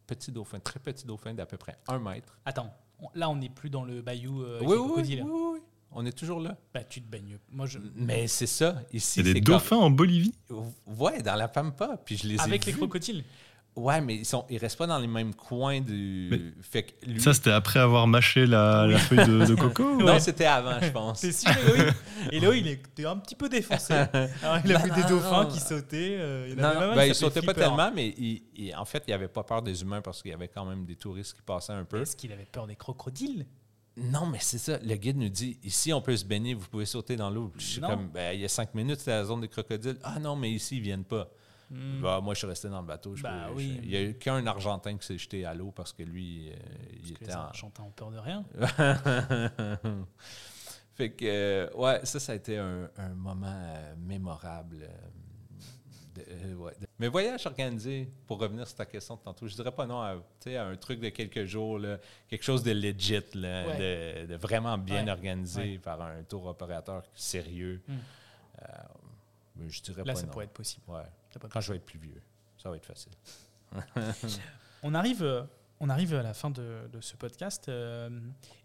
petits 0.07 0.31
dauphins, 0.31 0.59
très 0.59 0.79
petits 0.79 1.05
dauphins 1.05 1.33
d'à 1.33 1.45
peu 1.45 1.57
près 1.57 1.77
un 1.87 1.99
mètre. 1.99 2.37
Attends, 2.45 2.71
là, 3.13 3.29
on 3.29 3.35
n'est 3.35 3.49
plus 3.49 3.69
dans 3.69 3.83
le 3.83 4.01
bayou 4.01 4.41
euh, 4.43 4.57
avec 4.57 4.67
oui, 4.67 4.73
les 4.75 4.79
oui, 4.81 4.85
crocodiles. 4.87 5.23
oui, 5.23 5.31
oui, 5.33 5.49
oui. 5.53 5.59
On 5.97 6.05
est 6.05 6.11
toujours 6.11 6.41
là. 6.41 6.57
Bah, 6.73 6.83
tu 6.83 7.01
te 7.01 7.09
baignes. 7.09 7.37
Moi, 7.49 7.67
je. 7.67 7.79
Mais 7.95 8.27
c'est 8.27 8.47
ça. 8.47 8.81
Ici, 8.91 9.21
Il 9.21 9.27
y 9.27 9.29
a 9.29 9.33
des 9.33 9.41
comme- 9.41 9.53
dauphins 9.55 9.77
en 9.77 9.89
Bolivie? 9.89 10.33
Ouais, 10.85 11.21
dans 11.21 11.35
la 11.35 11.47
Pampa. 11.47 11.97
Puis 12.03 12.17
je 12.17 12.27
les 12.27 12.35
ai 12.35 12.41
Avec 12.41 12.65
les 12.65 12.73
vus. 12.73 12.77
crocodiles. 12.79 13.23
Ouais, 13.75 13.99
mais 13.99 14.15
ils 14.15 14.25
sont, 14.25 14.45
ils 14.49 14.57
restent 14.57 14.77
pas 14.77 14.87
dans 14.87 14.99
les 14.99 15.07
mêmes 15.07 15.33
coins 15.33 15.81
du. 15.81 16.29
Mais 16.31 16.39
fait 16.61 16.83
que 16.83 17.05
lui- 17.05 17.19
Ça, 17.19 17.33
c'était 17.33 17.51
après 17.51 17.79
avoir 17.81 18.07
mâché 18.07 18.45
la, 18.45 18.87
la 18.87 18.97
feuille 18.97 19.27
de, 19.27 19.45
de 19.45 19.55
coco 19.59 19.97
Non, 19.97 20.05
Ouais. 20.05 20.19
c'était 20.21 20.45
avant, 20.45 20.79
je 20.81 20.89
pense. 20.91 21.19
C'est 21.19 21.49
Eloï. 21.49 21.91
Eloï, 22.31 22.59
il 22.61 22.67
était 22.69 23.05
un 23.05 23.17
petit 23.17 23.35
peu 23.35 23.49
défoncé. 23.49 23.93
Alors, 23.93 24.59
il 24.65 24.73
a 24.73 24.79
Non, 24.79 24.85
vu 24.85 24.91
des 24.91 25.01
non, 25.01 25.07
dauphins 25.09 25.43
non. 25.43 25.49
qui 25.49 25.59
sautaient. 25.59 26.15
euh, 26.17 26.47
il 26.49 26.55
Non, 26.55 26.63
avait 26.69 26.79
même 26.87 26.95
ben, 26.95 27.03
il 27.03 27.15
sautait 27.15 27.41
pas 27.41 27.53
tellement, 27.53 27.91
mais 27.93 28.07
il- 28.17 28.43
il- 28.55 28.75
en 28.75 28.85
fait, 28.85 29.03
il 29.07 29.13
avait 29.13 29.27
pas 29.27 29.43
peur 29.43 29.61
des 29.61 29.81
humains 29.81 30.01
parce 30.01 30.21
qu'il 30.21 30.31
y 30.31 30.33
avait 30.33 30.47
quand 30.47 30.63
même 30.65 30.85
des 30.85 30.95
touristes 30.95 31.33
qui 31.35 31.41
passaient 31.41 31.73
un 31.73 31.83
peu. 31.83 32.01
Est-ce 32.01 32.15
qu'il 32.15 32.31
avait 32.31 32.47
peur 32.49 32.67
des 32.67 32.75
crocodiles? 32.77 33.45
Non, 33.97 34.25
mais 34.25 34.39
c'est 34.41 34.57
ça. 34.57 34.77
Le 34.83 34.95
guide 34.95 35.17
nous 35.17 35.29
dit 35.29 35.57
ici, 35.63 35.91
on 35.91 36.01
peut 36.01 36.15
se 36.15 36.23
baigner, 36.25 36.53
vous 36.53 36.67
pouvez 36.67 36.85
sauter 36.85 37.17
dans 37.17 37.29
l'eau. 37.29 37.51
Je 37.57 37.63
suis 37.65 37.81
Non. 37.81 37.89
comme, 37.89 38.07
ben, 38.07 38.33
il 38.33 38.39
y 38.41 38.45
a 38.45 38.49
cinq 38.49 38.73
minutes, 38.73 38.99
c'était 38.99 39.11
la 39.11 39.25
zone 39.25 39.41
des 39.41 39.47
crocodiles. 39.49 39.97
Ah 40.03 40.19
non, 40.19 40.35
mais 40.37 40.49
ici, 40.51 40.77
ils 40.77 40.81
viennent 40.81 41.03
pas. 41.05 41.27
Hmm. 41.71 42.01
Bah, 42.01 42.19
moi, 42.21 42.33
je 42.33 42.39
suis 42.39 42.47
resté 42.47 42.69
dans 42.69 42.81
le 42.81 42.85
bateau. 42.87 43.15
Je 43.15 43.23
Bah 43.23 43.45
peux- 43.49 43.55
oui. 43.55 43.77
je- 43.79 43.83
il 43.83 43.89
y 43.91 43.97
a 43.97 44.01
eu 44.03 44.13
qu'un 44.15 44.45
Argentin 44.45 44.97
qui 44.97 45.05
s'est 45.05 45.17
jeté 45.17 45.45
à 45.45 45.53
l'eau 45.53 45.71
parce 45.71 45.91
que 45.93 46.03
lui, 46.03 46.51
euh, 46.51 46.55
il 47.03 47.09
que 47.13 47.23
était 47.23 47.25
les 47.31 47.35
en. 47.35 47.39
Argentins 47.41 47.83
ont 47.83 47.91
peur 47.91 48.11
de 48.11 48.17
rien. 48.19 48.45
fait 50.95 51.11
que, 51.11 51.25
euh, 51.25 51.69
ouais, 51.75 52.01
ça, 52.05 52.19
ça 52.19 52.31
a 52.31 52.35
été 52.35 52.57
un, 52.57 52.89
un 52.97 53.09
moment 53.09 53.47
euh, 53.51 53.95
mémorable. 53.97 54.87
de- 56.15 56.53
ouais. 56.55 56.71
De- 56.79 56.87
Mais 56.99 57.07
voyage 57.09 57.45
organisé, 57.45 58.09
pour 58.27 58.39
revenir 58.39 58.65
sur 58.67 58.77
ta 58.77 58.85
question 58.85 59.15
de 59.15 59.21
tantôt, 59.21 59.47
je 59.47 59.55
dirais 59.55 59.71
pas 59.73 59.85
non 59.85 59.99
à, 60.01 60.15
à 60.45 60.61
un 60.63 60.75
truc 60.77 60.99
de 61.01 61.09
quelques 61.09 61.43
jours, 61.45 61.77
là, 61.79 61.97
quelque 62.29 62.43
chose 62.43 62.63
de 62.63 62.71
legit, 62.71 63.19
là, 63.33 63.75
de, 63.77 64.25
de 64.27 64.35
vraiment 64.35 64.77
bien 64.77 65.03
Ouais. 65.05 65.11
organisé 65.11 65.77
par 65.79 66.01
un 66.01 66.23
tour 66.23 66.45
opérateur 66.45 67.03
sérieux. 67.15 67.81
Hmm. 67.87 67.97
Je 69.67 69.81
dirais 69.81 70.03
Là, 70.05 70.13
pas 70.13 70.19
ça 70.19 70.25
non. 70.25 70.31
pourrait 70.33 70.45
être 70.45 70.53
possible. 70.53 70.83
Quand 71.49 71.61
je 71.61 71.71
vais 71.71 71.77
être 71.77 71.85
plus 71.85 71.99
vieux, 71.99 72.21
ça 72.57 72.69
va 72.69 72.75
être 72.77 72.85
facile. 72.85 73.11
On 74.83 74.93
arrive, 74.93 75.23
euh, 75.23 75.43
on 75.79 75.89
arrive 75.89 76.13
à 76.13 76.21
la 76.23 76.33
fin 76.33 76.49
de, 76.51 76.87
de 76.91 77.01
ce 77.01 77.15
podcast. 77.15 77.67
euh, 77.69 78.09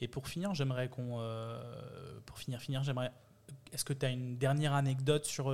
et 0.00 0.08
pour 0.08 0.28
finir, 0.28 0.54
j'aimerais 0.54 0.88
qu'on. 0.88 1.18
euh, 1.20 2.20
pour 2.26 2.38
finir, 2.38 2.60
finir, 2.60 2.82
j'aimerais. 2.82 3.10
Est-ce 3.72 3.84
que 3.84 3.92
tu 3.92 4.04
as 4.06 4.10
une 4.10 4.36
dernière 4.36 4.74
anecdote 4.74 5.24
sur, 5.24 5.52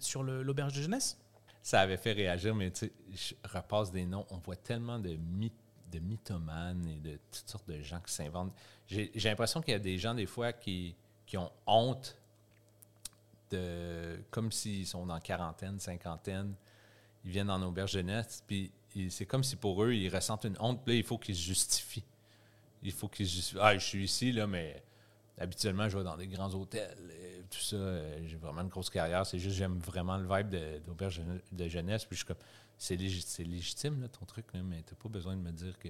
sur 0.00 0.22
l'auberge 0.22 0.72
de 0.74 0.82
jeunesse? 0.82 1.16
Ça 1.62 1.80
avait 1.80 1.96
fait 1.98 2.12
réagir, 2.12 2.54
mais 2.54 2.70
tu 2.70 2.86
sais, 2.86 2.92
je 3.14 3.34
repasse 3.56 3.90
des 3.92 4.06
noms. 4.06 4.26
On 4.30 4.38
voit 4.38 4.56
tellement 4.56 4.98
de, 4.98 5.10
myth- 5.10 5.52
de 5.92 5.98
mythomanes 5.98 6.86
et 6.88 7.00
de 7.00 7.18
toutes 7.30 7.48
sortes 7.48 7.68
de 7.68 7.80
gens 7.80 8.00
qui 8.00 8.12
s'inventent. 8.12 8.52
J'ai 8.86 9.10
j'ai 9.14 9.28
l'impression 9.28 9.60
qu'il 9.60 9.72
y 9.72 9.76
a 9.76 9.80
des 9.80 9.98
gens, 9.98 10.14
des 10.14 10.26
fois, 10.26 10.52
qui, 10.52 10.94
qui 11.26 11.36
ont 11.36 11.52
honte 11.66 12.16
comme 14.30 14.52
s'ils 14.52 14.86
sont 14.86 15.06
dans 15.06 15.18
quarantaine, 15.20 15.78
cinquantaine. 15.78 16.54
Ils 17.24 17.30
viennent 17.30 17.50
en 17.50 17.60
auberge 17.62 17.92
jeunesse, 17.92 18.42
puis 18.46 18.72
c'est 19.10 19.26
comme 19.26 19.44
si 19.44 19.56
pour 19.56 19.82
eux, 19.82 19.92
ils 19.92 20.08
ressentent 20.08 20.44
une 20.44 20.56
honte, 20.60 20.82
puis 20.84 20.94
là, 20.94 20.98
il 20.98 21.04
faut 21.04 21.18
qu'ils 21.18 21.36
se 21.36 21.42
justifient. 21.42 22.04
Il 22.82 22.92
faut 22.92 23.08
qu'ils 23.08 23.26
se 23.26 23.34
justifient. 23.36 23.58
Ah, 23.60 23.76
je 23.76 23.84
suis 23.84 24.04
ici, 24.04 24.32
là, 24.32 24.46
mais 24.46 24.82
habituellement, 25.36 25.88
je 25.88 25.98
vais 25.98 26.04
dans 26.04 26.16
des 26.16 26.26
grands 26.28 26.52
hôtels, 26.54 26.96
et 27.10 27.42
tout 27.50 27.58
ça. 27.60 27.76
euh, 27.76 28.20
J'ai 28.26 28.36
vraiment 28.36 28.62
une 28.62 28.68
grosse 28.68 28.90
carrière. 28.90 29.26
C'est 29.26 29.38
juste, 29.38 29.56
j'aime 29.56 29.78
vraiment 29.78 30.16
le 30.16 30.28
vibe 30.28 30.54
d'auberge 30.86 31.20
de, 31.20 31.64
de 31.64 31.68
jeunesse. 31.68 32.04
Puis 32.04 32.16
je 32.16 32.24
suis 32.24 32.26
comme, 32.26 32.36
c'est 32.76 32.96
légi- 32.96 33.24
c'est 33.26 33.44
légitime, 33.44 34.00
là, 34.00 34.08
ton 34.08 34.24
truc, 34.24 34.46
là, 34.54 34.60
mais 34.62 34.82
t'as 34.82 34.94
pas 34.96 35.08
besoin 35.08 35.36
de 35.36 35.40
me 35.42 35.50
dire 35.50 35.76
que 35.78 35.88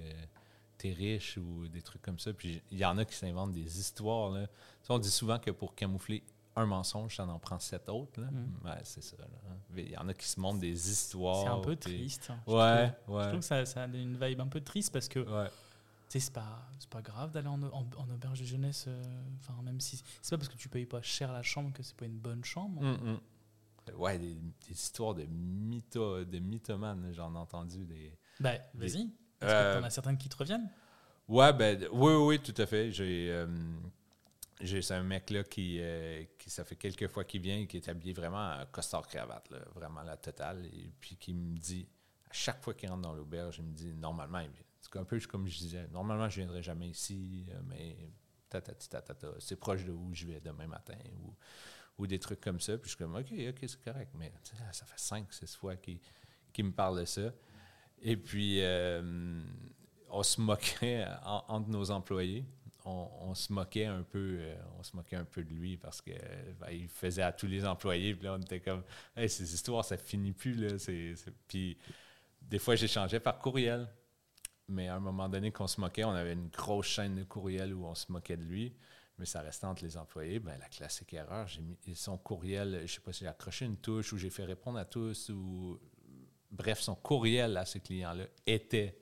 t'es 0.78 0.92
riche 0.92 1.36
ou 1.36 1.68
des 1.68 1.82
trucs 1.82 2.02
comme 2.02 2.18
ça. 2.18 2.32
Puis 2.32 2.62
il 2.70 2.78
y 2.78 2.84
en 2.84 2.96
a 2.98 3.04
qui 3.04 3.14
s'inventent 3.14 3.52
des 3.52 3.78
histoires. 3.80 4.30
Là. 4.30 4.46
Sais, 4.82 4.92
on 4.92 4.98
dit 4.98 5.10
souvent 5.10 5.38
que 5.38 5.50
pour 5.50 5.74
camoufler 5.74 6.22
un 6.58 6.66
mensonge, 6.66 7.16
ça 7.16 7.26
en 7.26 7.38
prend 7.38 7.58
sept 7.58 7.88
autres. 7.88 8.20
là. 8.20 8.28
Mm. 8.30 8.66
Ouais, 8.66 8.80
c'est 8.84 9.02
ça. 9.02 9.16
là, 9.18 9.24
hein. 9.50 9.56
Il 9.76 9.90
y 9.90 9.96
en 9.96 10.08
a 10.08 10.14
qui 10.14 10.26
se 10.28 10.38
montrent 10.40 10.60
des 10.60 10.90
histoires. 10.90 11.42
C'est 11.42 11.48
un 11.48 11.60
peu 11.60 11.76
triste. 11.76 12.28
hein, 12.30 12.38
je 12.46 12.52
Ouais, 12.52 12.90
trouve. 13.04 13.16
ouais. 13.16 13.22
Je 13.24 13.28
trouve 13.28 13.40
que 13.40 13.44
ça, 13.46 13.66
ça 13.66 13.82
a 13.84 13.86
une 13.86 14.16
vibe 14.22 14.40
un 14.40 14.46
peu 14.48 14.60
triste 14.60 14.92
parce 14.92 15.08
que 15.08 15.20
ouais. 15.20 15.48
c'est 16.08 16.32
pas, 16.32 16.68
pas 16.90 17.02
grave 17.02 17.32
d'aller 17.32 17.48
en, 17.48 17.62
en- 17.62 17.86
en 17.96 18.10
auberge 18.10 18.40
de 18.40 18.44
jeunesse. 18.46 18.84
euh, 18.88 19.02
Enfin, 19.40 19.60
même 19.62 19.80
si 19.80 20.02
c'est 20.22 20.30
pas 20.36 20.38
parce 20.38 20.48
que 20.48 20.56
tu 20.58 20.68
payes 20.68 20.86
pas 20.86 21.02
cher 21.02 21.32
la 21.32 21.42
chambre 21.42 21.72
que 21.72 21.82
c'est 21.82 21.96
pas 21.96 22.06
une 22.06 22.18
bonne 22.18 22.44
chambre. 22.44 22.82
Mm, 22.82 23.12
mm. 23.12 23.20
Ouais, 23.96 24.18
des, 24.18 24.34
des 24.34 24.72
histoires 24.72 25.14
de, 25.14 25.24
mytho, 25.24 26.24
de 26.24 26.38
mythomanes, 26.38 27.10
j'en 27.14 27.34
ai 27.34 27.38
entendu. 27.38 27.84
Des... 27.86 28.12
Bah, 28.40 28.52
vas-y. 28.74 29.02
Est-ce 29.40 29.44
Euh, 29.44 29.74
que 29.74 29.80
t'en 29.80 29.86
as 29.86 29.90
certaines 29.90 30.18
qui 30.18 30.28
te 30.28 30.36
reviennent 30.36 30.68
Ouais, 31.28 31.52
ben, 31.52 31.78
oui, 31.92 32.12
oui, 32.12 32.26
oui, 32.26 32.38
tout 32.40 32.54
à 32.60 32.66
fait. 32.66 32.90
J'ai, 32.90 33.28
euh, 33.30 33.46
j'ai 34.60 34.80
un 34.90 35.02
mec 35.02 35.30
là 35.30 35.44
qui, 35.44 35.78
euh, 35.80 36.24
qui, 36.38 36.50
ça 36.50 36.64
fait 36.64 36.76
quelques 36.76 37.08
fois 37.08 37.24
qu'il 37.24 37.40
vient, 37.40 37.66
qui 37.66 37.76
est 37.76 37.88
habillé 37.88 38.12
vraiment 38.12 38.50
à 38.50 38.66
costard-cravate, 38.66 39.52
vraiment 39.74 40.02
la 40.02 40.16
totale, 40.16 40.66
et 40.66 40.90
puis 41.00 41.16
qui 41.16 41.34
me 41.34 41.56
dit, 41.56 41.88
à 42.28 42.32
chaque 42.32 42.62
fois 42.62 42.74
qu'il 42.74 42.88
rentre 42.88 43.02
dans 43.02 43.14
l'auberge, 43.14 43.58
il 43.58 43.64
me 43.64 43.72
dit, 43.72 43.94
normalement. 43.94 44.42
C'est 44.80 44.96
un 44.96 45.04
peu 45.04 45.18
comme 45.20 45.46
je 45.46 45.58
disais, 45.58 45.86
normalement, 45.88 46.28
je 46.28 46.40
viendrai 46.40 46.62
jamais 46.62 46.88
ici, 46.88 47.46
euh, 47.50 47.60
mais 47.66 47.96
c'est 49.38 49.56
proche 49.56 49.84
de 49.84 49.92
où 49.92 50.14
je 50.14 50.26
vais 50.26 50.40
demain 50.40 50.66
matin, 50.66 50.96
ou, 51.22 51.34
ou 51.98 52.06
des 52.06 52.18
trucs 52.18 52.40
comme 52.40 52.60
ça. 52.60 52.78
Puis 52.78 52.90
je 52.90 52.96
suis 52.96 53.04
comme, 53.04 53.14
OK, 53.14 53.26
OK, 53.30 53.58
c'est 53.60 53.82
correct, 53.82 54.10
mais 54.14 54.32
ça 54.72 54.86
fait 54.86 54.98
cinq, 54.98 55.32
six 55.32 55.54
fois 55.54 55.76
qu'il, 55.76 56.00
me 56.58 56.72
parle 56.72 57.00
de 57.00 57.04
ça. 57.04 57.32
Et 58.00 58.16
puis, 58.16 58.62
euh, 58.62 59.42
on 60.08 60.22
se 60.22 60.40
moquait 60.40 61.06
en- 61.24 61.44
entre 61.48 61.68
nos 61.68 61.90
employés. 61.90 62.44
On, 62.88 63.10
on 63.20 63.34
se 63.34 63.52
moquait 63.52 63.84
un 63.84 64.02
peu, 64.02 64.38
euh, 64.40 64.54
on 64.78 64.82
se 64.82 64.96
moquait 64.96 65.16
un 65.16 65.24
peu 65.24 65.44
de 65.44 65.52
lui 65.52 65.76
parce 65.76 66.00
que 66.00 66.10
ben, 66.58 66.70
il 66.70 66.88
faisait 66.88 67.22
à 67.22 67.32
tous 67.32 67.46
les 67.46 67.66
employés. 67.66 68.14
Puis 68.14 68.24
là, 68.24 68.36
on 68.38 68.40
était 68.40 68.60
comme, 68.60 68.82
ces 69.16 69.54
histoires, 69.54 69.84
ça 69.84 69.96
finit 69.96 70.32
plus 70.32 70.54
là. 70.54 70.76
Puis 71.46 71.76
des 72.40 72.58
fois, 72.58 72.76
j'échangeais 72.76 73.20
par 73.20 73.38
courriel. 73.38 73.88
Mais 74.68 74.88
à 74.88 74.96
un 74.96 75.00
moment 75.00 75.28
donné, 75.28 75.50
qu'on 75.50 75.66
se 75.66 75.80
moquait, 75.80 76.04
on 76.04 76.10
avait 76.10 76.34
une 76.34 76.48
grosse 76.48 76.86
chaîne 76.86 77.14
de 77.14 77.24
courriel 77.24 77.74
où 77.74 77.86
on 77.86 77.94
se 77.94 78.10
moquait 78.10 78.36
de 78.36 78.44
lui. 78.44 78.74
Mais 79.18 79.26
ça 79.26 79.40
restait 79.40 79.66
entre 79.66 79.84
les 79.84 79.96
employés. 79.96 80.38
Ben, 80.38 80.56
la 80.58 80.68
classique 80.68 81.12
erreur, 81.14 81.46
j'ai 81.46 81.60
mis 81.60 81.94
son 81.94 82.16
courriel, 82.16 82.82
je 82.86 82.94
sais 82.94 83.00
pas 83.00 83.12
si 83.12 83.20
j'ai 83.20 83.28
accroché 83.28 83.64
une 83.64 83.76
touche 83.76 84.12
ou 84.12 84.18
j'ai 84.18 84.30
fait 84.30 84.44
répondre 84.44 84.78
à 84.78 84.84
tous 84.84 85.30
ou 85.30 85.80
bref, 86.50 86.80
son 86.80 86.94
courriel 86.94 87.56
à 87.56 87.64
ce 87.64 87.78
client-là 87.78 88.24
était 88.46 88.98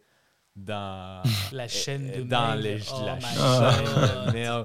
dans 0.57 1.23
La 1.53 1.69
chaîne 1.69 2.11
de 2.11 2.23
dans 2.23 2.55
mail. 2.57 2.61
les, 2.63 2.81
Oh 2.93 3.03
la 3.05 3.21
chaîne 3.21 3.37
God. 3.37 4.27
de 4.27 4.33
mail. 4.33 4.65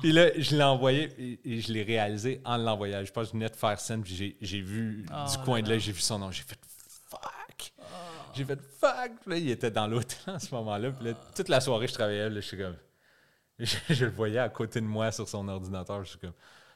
Puis 0.00 0.12
là, 0.12 0.30
je 0.36 0.56
l'ai 0.56 0.62
envoyé 0.64 1.04
et, 1.18 1.40
et 1.56 1.60
je 1.60 1.72
l'ai 1.72 1.84
réalisé 1.84 2.40
en 2.44 2.56
l'envoyant. 2.56 3.04
Je 3.04 3.12
pense 3.12 3.24
que 3.24 3.28
je 3.28 3.32
venais 3.34 3.48
de 3.48 3.56
faire 3.56 3.78
scène, 3.78 4.02
puis 4.02 4.14
j'ai, 4.14 4.36
j'ai 4.40 4.60
vu 4.60 5.06
Oh 5.12 5.30
du 5.30 5.38
coin 5.44 5.60
de 5.60 5.64
là. 5.66 5.70
l'œil, 5.74 5.80
j'ai 5.80 5.92
vu 5.92 6.00
son 6.00 6.18
nom, 6.18 6.30
j'ai 6.32 6.42
fait 6.42 6.58
fuck. 7.08 7.72
J'ai 8.34 8.44
fait 8.44 8.60
fuck. 8.80 9.12
Puis 9.22 9.30
là, 9.30 9.36
il 9.38 9.50
était 9.50 9.70
dans 9.70 9.86
l'hôtel 9.86 10.18
à 10.34 10.38
ce 10.38 10.54
moment-là. 10.54 10.90
Puis 10.90 11.06
là, 11.06 11.14
toute 11.34 11.48
la 11.48 11.60
soirée, 11.60 11.86
je 11.86 11.94
travaillais. 11.94 12.28
Là, 12.28 12.40
je 12.40 12.46
suis 12.46 12.58
comme, 12.58 12.76
je, 13.58 13.76
je 13.90 14.04
le 14.04 14.10
voyais 14.10 14.38
à 14.38 14.48
côté 14.48 14.80
de 14.80 14.86
moi 14.86 15.10
sur 15.12 15.28
son 15.28 15.46
ordinateur. 15.48 16.04
Je 16.04 16.10
suis 16.10 16.18
comme, 16.18 16.34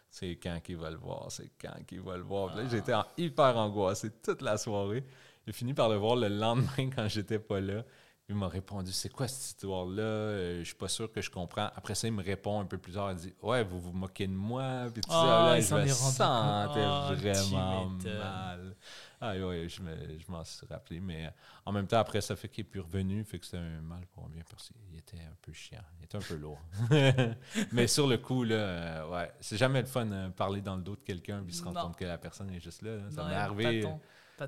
c'est 0.09 0.39
quand 0.43 0.61
qu'il 0.63 0.77
va 0.77 0.91
le 0.91 0.97
voir, 0.99 1.27
c'est 1.31 1.51
quand 1.61 1.75
qu'il 1.87 2.01
va 2.01 2.17
le 2.17 2.23
voir. 2.23 2.53
Puis 2.55 2.63
là, 2.63 2.69
j'étais 2.71 2.95
en- 2.95 3.07
hyper 3.17 3.57
angoissé 3.57 4.11
toute 4.23 4.43
la 4.43 4.57
soirée. 4.57 5.05
J'ai 5.47 5.53
fini 5.53 5.75
par 5.75 5.89
le 5.89 5.97
voir 5.97 6.17
le 6.17 6.29
lendemain 6.29 6.91
quand 6.97 7.09
j'étais 7.09 7.39
pas 7.39 7.61
là. 7.61 7.83
Il 8.29 8.37
m'a 8.37 8.49
répondu 8.49 8.93
C'est 8.93 9.09
quoi 9.11 9.27
cette 9.29 9.45
histoire-là? 9.45 10.03
Euh, 10.03 10.59
Je 10.61 10.65
suis 10.65 10.75
pas 10.77 10.89
sûr 10.89 11.11
que 11.13 11.21
je 11.21 11.29
comprends. 11.31 11.69
Après 11.75 11.95
ça, 11.95 12.07
il 12.07 12.15
me 12.15 12.23
répond 12.23 12.61
un 12.61 12.65
peu 12.65 12.79
plus 12.79 12.93
tard. 12.93 13.11
Il 13.13 13.17
dit 13.19 13.35
Ouais, 13.43 13.63
vous 13.65 13.81
vous 13.81 13.93
moquez 13.93 14.27
de 14.27 14.33
moi. 14.33 14.87
Puis 14.93 15.03
tout 15.03 15.11
Ah, 15.13 15.57
ça. 15.61 15.77
Là, 15.77 15.85
il 15.85 15.89
je 15.89 15.91
me 15.91 15.95
sentais. 15.95 16.23
Ah, 16.25 17.11
tu 17.11 17.17
vraiment 17.29 17.89
mal. 17.91 18.77
Ah, 19.21 19.35
ouais, 19.37 19.69
je 19.69 19.83
me- 19.83 20.19
je 20.19 20.31
m'en 20.33 20.43
suis 20.45 20.67
rappelé. 20.67 20.99
Mais 21.01 21.27
euh, 21.27 21.31
en 21.67 21.73
même 21.73 21.87
temps, 21.87 21.99
après, 21.99 22.21
ça 22.21 22.35
fait 22.35 22.49
qu'il 22.49 22.63
est 22.65 22.69
plus 22.69 22.81
revenu. 22.81 23.23
Fait 23.25 23.39
que 23.39 23.45
c'était 23.45 23.59
un 23.59 23.81
mal 23.83 24.07
pour 24.15 24.29
bien 24.29 24.43
parce 24.49 24.69
qu'il 24.69 24.97
était 24.99 25.19
un 25.19 25.37
peu 25.43 25.53
chiant. 25.53 25.83
Il 26.01 26.05
était 26.05 26.17
un 26.17 26.21
peu 26.21 26.37
lourd. 26.37 26.59
mais 27.73 27.87
sur 27.87 28.07
le 28.07 28.19
coup, 28.19 28.45
là, 28.45 28.55
euh, 28.55 29.09
ouais, 29.11 29.33
c'est 29.41 29.57
jamais 29.57 29.81
le 29.81 29.87
fun 29.87 30.07
de 30.07 30.29
parler 30.31 30.61
dans 30.61 30.77
le 30.77 30.83
dos 30.83 30.97
de 30.97 31.01
quelqu'un 31.03 31.43
puis 31.45 31.55
se 31.55 31.63
rendre 31.65 31.79
Non. 31.81 31.87
compte 31.89 31.97
que 31.97 32.05
la 32.05 32.19
personne 32.19 32.51
est 32.51 32.61
juste 32.61 32.83
là. 32.83 32.97
là. 32.97 33.03
Ça 33.11 33.23
Non, 33.23 33.29
m'est 33.29 33.35
arrivé. 33.35 33.87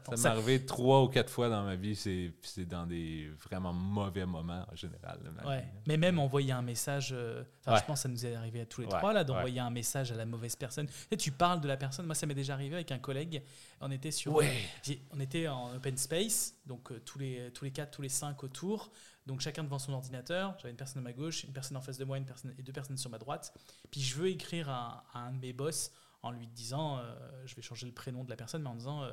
Tant, 0.01 0.11
pas 0.11 0.17
tant. 0.17 0.23
Ça 0.23 0.29
m'est 0.31 0.37
arrivé 0.37 0.65
trois 0.67 1.03
ou 1.03 1.09
quatre 1.09 1.31
fois 1.31 1.49
dans 1.49 1.63
ma 1.65 1.77
vie, 1.77 1.95
c'est 1.97 2.33
dans 2.67 2.87
des 2.87 3.31
vraiment 3.45 3.73
mauvais 3.73 4.27
moments 4.27 4.67
en 4.71 4.77
général. 4.77 5.19
Ouais. 5.45 5.67
Mais 5.87 5.97
même 5.97 6.19
envoyer 6.19 6.53
un 6.53 6.63
message, 6.63 7.11
euh, 7.13 7.43
Ouais. 7.67 7.79
je 7.79 7.85
pense 7.85 7.99
que 8.01 8.03
ça 8.03 8.09
nous 8.09 8.27
est 8.27 8.35
arrivé 8.35 8.61
à 8.61 8.67
tous 8.67 8.83
les 8.83 8.87
Ouais, 8.89 8.99
trois, 8.99 9.13
là, 9.13 9.25
d'envoyer 9.25 9.61
un 9.61 9.71
message 9.71 10.13
à 10.13 10.15
la 10.17 10.27
mauvaise 10.27 10.55
personne. 10.57 10.87
Tu, 10.87 10.93
sais, 11.11 11.17
tu 11.17 11.31
parles 11.33 11.61
de 11.61 11.69
la 11.69 11.77
personne, 11.79 12.05
moi 12.07 12.15
ça 12.15 12.27
m'est 12.27 12.35
déjà 12.35 12.53
arrivé 12.55 12.75
avec 12.75 12.93
un 12.93 12.99
collègue, 12.99 13.43
on 13.81 13.91
était 13.91 14.11
sur... 14.11 14.39
j'ai- 14.83 15.01
On 15.13 15.21
était 15.21 15.49
en 15.49 15.75
open 15.75 15.97
space, 15.97 16.55
donc 16.67 16.93
euh, 16.93 17.01
tous, 17.05 17.19
les, 17.19 17.51
tous 17.55 17.65
les 17.65 17.71
quatre, 17.71 17.91
tous 17.91 18.03
les 18.03 18.09
cinq 18.11 18.45
autour, 18.45 18.91
donc 19.27 19.41
chacun 19.41 19.65
devant 19.65 19.79
son 19.79 19.93
ordinateur, 19.95 20.55
j'avais 20.59 20.71
une 20.71 20.77
personne 20.77 21.01
à 21.01 21.05
ma 21.05 21.13
gauche, 21.15 21.45
une 21.45 21.53
personne 21.53 21.77
en 21.79 21.81
face 21.81 21.97
de 21.97 22.05
moi 22.05 22.19
une 22.19 22.27
personne, 22.27 22.55
et 22.59 22.63
deux 22.63 22.73
personnes 22.73 22.99
sur 22.99 23.09
ma 23.11 23.19
droite, 23.19 23.55
puis 23.91 24.03
je 24.03 24.15
veux 24.17 24.29
écrire 24.29 24.69
à, 24.69 25.05
à 25.15 25.21
un 25.21 25.33
de 25.33 25.39
mes 25.39 25.53
boss 25.55 25.91
en 26.23 26.31
lui 26.31 26.47
disant, 26.47 26.99
euh, 26.99 27.15
je 27.47 27.55
vais 27.55 27.63
changer 27.63 27.87
le 27.87 27.93
prénom 27.93 28.25
de 28.25 28.31
la 28.31 28.37
personne, 28.37 28.63
mais 28.63 28.69
en 28.71 28.75
disant, 28.75 29.03
euh, 29.05 29.11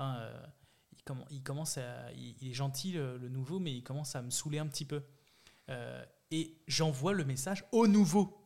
Euh, 0.00 0.46
il, 0.92 1.02
commen- 1.02 1.26
il 1.30 1.42
commence 1.42 1.78
à, 1.78 2.12
il, 2.12 2.34
il 2.40 2.50
est 2.50 2.54
gentil 2.54 2.92
le, 2.92 3.18
le 3.18 3.28
nouveau, 3.28 3.58
mais 3.58 3.72
il 3.74 3.82
commence 3.82 4.16
à 4.16 4.22
me 4.22 4.30
saouler 4.30 4.58
un 4.58 4.66
petit 4.66 4.84
peu. 4.84 5.02
Euh, 5.70 6.04
et 6.30 6.56
j'envoie 6.66 7.12
le 7.12 7.24
message 7.24 7.64
au 7.72 7.86
nouveau. 7.86 8.44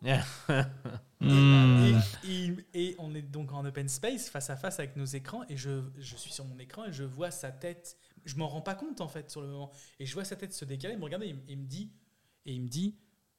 Hmm. 1.20 1.20
Et, 2.24 2.30
et- 2.30 2.56
et 2.90 2.96
on 2.98 3.14
est 3.14 3.22
donc 3.22 3.52
en 3.52 3.64
open 3.64 3.88
space, 3.88 4.28
face 4.28 4.50
à 4.50 4.56
face 4.56 4.78
avec 4.78 4.94
nos 4.96 5.04
écrans, 5.04 5.42
et 5.48 5.56
je, 5.56 5.82
je 5.98 6.16
suis 6.16 6.32
sur 6.32 6.44
mon 6.44 6.58
écran 6.58 6.84
et 6.84 6.92
je 6.92 7.02
vois 7.02 7.30
sa 7.32 7.50
tête. 7.50 7.96
Je 8.24 8.36
m'en 8.36 8.46
rends 8.46 8.60
pas 8.60 8.74
compte 8.76 9.00
en 9.00 9.08
fait 9.08 9.28
sur 9.30 9.40
le 9.40 9.48
moment. 9.48 9.72
Et 9.98 10.06
je 10.06 10.14
vois 10.14 10.24
sa 10.24 10.36
tête 10.36 10.52
se 10.52 10.64
décaler, 10.64 10.94
il 10.94 10.98
me 11.00 11.04
regarde 11.04 11.22
et 11.24 11.28
il, 11.30 11.40
il 11.48 11.58
me 11.58 11.66
dit, 11.66 11.90
et 12.46 12.52
il 12.54 12.62
me 12.62 12.68
dit, 12.68 12.96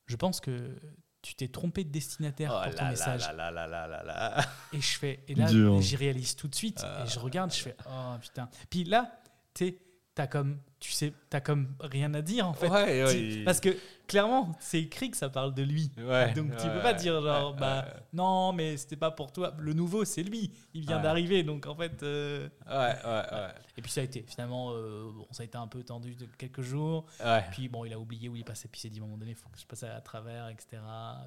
je 0.08 0.16
pense 0.18 0.42
que 0.42 0.76
tu 1.22 1.36
t'es 1.36 1.48
trompé 1.48 1.84
de 1.84 1.90
destinataire 1.90 2.52
Oh 2.54 2.64
pour 2.66 2.76
ton 2.76 2.86
là 2.86 2.90
message. 2.92 3.22
là 3.22 3.34
là 3.34 3.52
là 3.52 3.68
là 3.68 3.88
là 3.88 4.04
là 4.04 4.04
là. 4.04 4.46
Et 4.74 4.82
je 4.82 4.98
fais, 4.98 5.20
et 5.28 5.36
là, 5.36 5.48
j'y 5.82 5.96
réalise 5.96 6.36
tout 6.36 6.48
de 6.48 6.56
suite. 6.56 6.82
Et 6.84 7.10
je 7.10 7.20
regarde, 7.20 7.52
je 7.54 7.60
fais, 7.60 7.76
oh 7.90 8.16
putain. 8.22 8.50
Puis 8.70 8.84
là, 8.86 9.20
tu 9.54 9.66
sais, 9.68 9.78
t'as 10.16 10.28
comme, 10.28 10.60
tu 10.80 10.92
sais, 10.92 11.14
t'as 11.30 11.42
comme 11.42 11.76
rien 11.80 12.14
à 12.14 12.22
dire 12.22 12.48
en 12.48 12.54
fait. 12.54 12.70
Ouais, 12.70 13.04
ouais, 13.04 13.44
Parce 13.44 13.60
que 13.60 13.76
clairement, 14.10 14.52
c'est 14.60 14.82
écrit 14.82 15.12
que 15.12 15.18
ça 15.18 15.30
parle 15.30 15.54
de 15.54 15.64
lui. 15.64 15.92
Ouais, 15.98 16.34
Donc 16.34 16.56
tu 16.58 16.68
ouais, 16.68 16.74
peux 16.74 16.82
pas 16.82 16.94
dire 16.94 17.22
genre, 17.22 17.54
ouais, 17.54 17.60
bah 17.60 17.86
ouais. 17.86 18.02
non, 18.14 18.52
mais 18.54 18.78
c'était 18.78 18.98
pas 18.98 19.12
pour 19.12 19.32
toi. 19.32 19.54
Le 19.60 19.74
nouveau, 19.74 20.06
c'est 20.06 20.24
lui. 20.24 20.52
Il 20.74 20.82
vient 20.82 20.98
Ouais. 20.98 21.04
d'arriver, 21.04 21.44
donc 21.44 21.66
en 21.68 21.76
fait. 21.76 22.04
euh, 22.04 22.50
Ouais, 22.68 22.74
ouais, 22.76 23.26
ouais. 23.32 23.54
Et 23.78 23.82
puis 23.82 23.92
ça 23.92 24.02
a 24.02 24.04
été, 24.04 24.24
finalement, 24.28 24.72
euh, 24.74 25.12
bon, 25.14 25.28
ça 25.32 25.44
a 25.44 25.46
été 25.46 25.58
un 25.58 25.68
peu 25.68 25.84
tendu 25.84 26.16
de 26.16 26.26
quelques 26.38 26.62
jours. 26.62 27.06
Ouais. 27.24 27.44
Puis 27.52 27.70
bon, 27.70 27.86
il 27.86 27.94
a 27.94 28.00
oublié 28.00 28.30
où 28.30 28.36
il 28.36 28.44
passait, 28.44 28.68
puis 28.68 28.80
il 28.80 28.82
s'est 28.82 28.90
dit 28.90 29.00
à 29.00 29.04
un 29.04 29.06
moment 29.06 29.18
donné, 29.18 29.32
il 29.32 29.36
faut 29.38 29.50
que 29.50 29.60
je 29.60 29.66
passe 29.66 29.84
à 29.84 30.02
travers, 30.02 30.50
etc. 30.50 30.82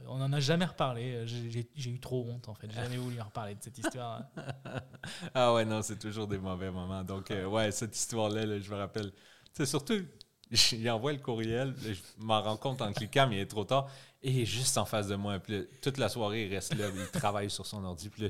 On 0.07 0.21
en 0.21 0.33
a 0.33 0.41
jamais 0.41 0.65
reparlé. 0.67 1.27
J'ai- 1.27 1.91
eu 1.91 2.01
trop 2.01 2.27
honte 2.29 2.49
en 2.49 2.55
fait. 2.55 2.69
J'ai 2.71 2.77
jamais 2.81 2.97
voulu 2.97 3.21
en 3.21 3.25
reparler 3.25 3.55
de 3.55 3.63
cette 3.63 3.79
histoire. 3.79 4.23
Ah 5.35 5.53
ouais, 5.55 5.65
non, 5.65 5.83
c'est 5.83 5.99
toujours 5.99 6.27
des 6.27 6.39
mauvais 6.39 6.71
moments. 6.71 7.03
Donc, 7.05 7.31
euh, 7.31 7.47
ouais, 7.47 7.71
cette 7.73 7.97
histoire-là, 7.97 8.47
là, 8.47 8.59
je 8.61 8.71
me 8.71 8.77
rappelle. 8.77 9.13
C'est 9.53 9.67
surtout, 9.67 10.01
il 10.73 10.91
envoie 10.91 11.13
le 11.13 11.19
courriel, 11.19 11.75
je 11.83 11.95
m'en 12.19 12.43
rends 12.43 12.57
compte 12.57 12.83
en 12.83 12.93
cliquant, 12.93 13.27
mais 13.29 13.37
il 13.37 13.41
est 13.41 13.47
trop 13.47 13.65
tard. 13.65 13.89
Et 14.23 14.31
il 14.31 14.41
est 14.41 14.47
juste 14.47 14.77
en 14.79 14.85
face 14.85 15.09
de 15.09 15.17
moi. 15.17 15.39
Puis 15.39 15.59
là, 15.59 15.65
toute 15.81 15.99
la 15.99 16.09
soirée, 16.09 16.47
il 16.47 16.55
reste 16.55 16.75
là, 16.75 16.87
il 16.95 17.07
travaille 17.11 17.51
sur 17.51 17.67
son 17.67 17.85
ordi. 17.85 18.09
Puis 18.09 18.23
là, 18.25 18.29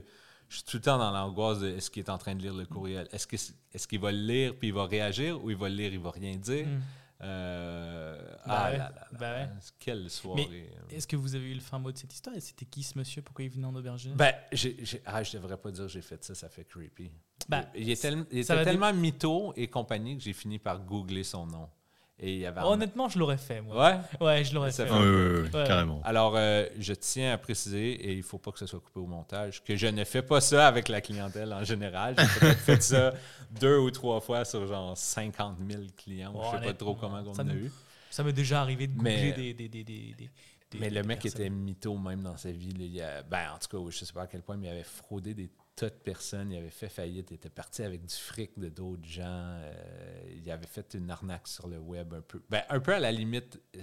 je 0.48 0.56
suis 0.56 0.64
tout 0.64 0.76
le 0.78 0.82
temps 0.82 0.98
dans 0.98 1.10
l'angoisse 1.10 1.60
de 1.60 1.68
est-ce 1.68 1.90
qu'il 1.90 2.02
est 2.02 2.10
en 2.10 2.18
train 2.18 2.34
de 2.34 2.40
lire 2.42 2.54
le 2.54 2.64
courriel? 2.66 3.08
Est-ce 3.12 3.86
qu'il 3.86 4.00
va 4.00 4.12
le 4.12 4.18
lire 4.18 4.54
puis 4.58 4.68
il 4.68 4.74
va 4.74 4.86
réagir 4.86 5.42
ou 5.42 5.50
il 5.50 5.56
va 5.56 5.68
le 5.68 5.74
lire, 5.76 5.92
il 5.92 5.98
va 6.00 6.10
rien 6.10 6.36
dire? 6.36 6.66
Hmm. 6.66 6.80
Euh, 7.24 8.18
Bah 8.46 8.64
ah 8.64 8.70
ouais, 8.70 8.78
là 8.78 8.92
là 8.94 9.18
là, 9.20 9.42
ouais. 9.44 9.48
Quelle 9.78 10.10
soirée. 10.10 10.70
Est-ce 10.90 11.06
que 11.06 11.16
vous 11.16 11.34
avez 11.34 11.50
eu 11.50 11.54
le 11.54 11.60
fin 11.60 11.78
mot 11.78 11.92
de 11.92 11.96
cette 11.98 12.12
histoire? 12.12 12.34
C'était 12.40 12.64
qui 12.64 12.82
ce 12.82 12.98
monsieur? 12.98 13.22
Pourquoi 13.22 13.44
il 13.44 13.50
venait 13.50 13.66
en 13.66 13.74
auberge 13.74 14.08
Ben, 14.14 14.34
j'ai- 14.50 14.76
ah, 15.06 15.22
je 15.22 15.32
devrais 15.36 15.56
pas 15.56 15.70
dire 15.70 15.86
j'ai 15.88 16.02
fait 16.02 16.22
ça, 16.24 16.34
ça 16.34 16.48
fait 16.48 16.64
creepy. 16.64 17.10
Ben, 17.48 17.64
il 17.74 17.88
est 17.90 18.00
tel- 18.00 18.24
il 18.30 18.38
était 18.38 18.64
tellement 18.64 18.92
mytho 18.92 19.52
et 19.56 19.68
compagnie 19.68 20.16
que 20.16 20.22
j'ai 20.22 20.32
fini 20.32 20.58
par 20.58 20.80
googler 20.80 21.22
son 21.24 21.46
nom. 21.46 21.68
Et 22.18 22.34
il 22.34 22.38
y 22.40 22.46
avait 22.46 22.60
Honnêtement, 22.60 23.08
je 23.08 23.18
l'aurais 23.18 23.36
fait, 23.38 23.60
moi. 23.60 23.76
Ouais? 23.76 23.98
Ouais, 24.24 24.44
je 24.44 24.54
l'aurais 24.54 24.70
fait. 24.70 24.86
Fait- 24.86 24.92
oui, 24.92 24.98
oui, 25.00 25.40
oui, 25.52 25.58
Ouais. 25.60 25.66
carrément. 25.66 26.00
Alors, 26.04 26.34
euh, 26.36 26.66
je 26.78 26.92
tiens 26.92 27.32
à 27.32 27.38
préciser, 27.38 27.90
et 27.92 28.12
il 28.12 28.22
faut 28.22 28.38
pas 28.38 28.52
que 28.52 28.58
ce 28.60 28.66
soit 28.66 28.78
coupé 28.80 29.00
au 29.00 29.06
montage, 29.06 29.64
que 29.64 29.74
je 29.74 29.88
ne 29.88 30.04
fais 30.04 30.22
pas 30.22 30.40
ça 30.40 30.68
avec 30.68 30.88
la 30.88 31.00
clientèle 31.00 31.52
en 31.52 31.64
général. 31.64 32.14
J'ai 32.18 32.40
peut-être 32.40 32.58
fait 32.60 32.82
ça 32.82 33.12
deux 33.60 33.78
ou 33.78 33.90
trois 33.90 34.20
fois 34.20 34.44
sur 34.44 34.66
genre 34.68 34.96
50 34.96 35.56
000 35.68 35.82
clients. 35.96 36.32
Oh, 36.36 36.42
je 36.52 36.58
sais 36.60 36.64
pas 36.66 36.74
trop 36.74 36.94
comment 36.94 37.22
on 37.26 37.34
ça 37.34 37.42
en 37.42 37.48
a 37.48 37.52
nous- 37.54 37.66
eu. 37.66 37.72
Ça 38.10 38.22
m'est 38.22 38.32
déjà 38.32 38.60
arrivé 38.60 38.86
de 38.86 38.92
googler 38.94 39.10
Mais- 39.14 39.32
des, 39.32 39.54
des, 39.54 39.68
des, 39.68 39.84
des, 39.84 40.14
des- 40.16 40.30
des- 40.70 40.78
Mais 40.78 40.90
le 40.90 41.02
mec 41.02 41.22
personnes. 41.22 41.40
était 41.40 41.50
mytho 41.50 41.96
même 41.98 42.22
dans 42.22 42.36
sa 42.36 42.50
vie. 42.52 42.72
là. 42.72 42.84
Il 42.84 43.02
a- 43.02 43.22
ben, 43.22 43.52
en 43.54 43.58
tout 43.58 43.68
cas, 43.84 43.90
je 43.90 44.04
sais 44.04 44.12
pas 44.12 44.22
à 44.22 44.26
quel 44.26 44.42
point, 44.42 44.56
mais 44.56 44.68
il 44.68 44.70
avait 44.70 44.84
fraudé 44.84 45.34
des 45.34 45.48
tas 45.76 45.90
de 45.90 45.94
personnes. 45.94 46.52
Il 46.52 46.58
avait 46.58 46.70
fait 46.70 46.88
faillite. 46.88 47.30
Il 47.30 47.34
était 47.34 47.50
parti 47.50 47.82
avec 47.82 48.04
du 48.04 48.14
fric 48.14 48.58
de 48.58 48.68
d'autres 48.68 49.06
gens. 49.06 49.22
euh, 49.26 50.32
il 50.34 50.50
avait 50.50 50.66
fait 50.66 50.94
une 50.94 51.10
arnaque 51.10 51.48
sur 51.48 51.66
le 51.68 51.78
web 51.78 52.14
un 52.14 52.20
peu. 52.22 52.42
Ben, 52.50 52.62
un 52.68 52.80
peu 52.80 52.94
à 52.94 53.00
la 53.00 53.12
limite, 53.12 53.60
euh, 53.76 53.82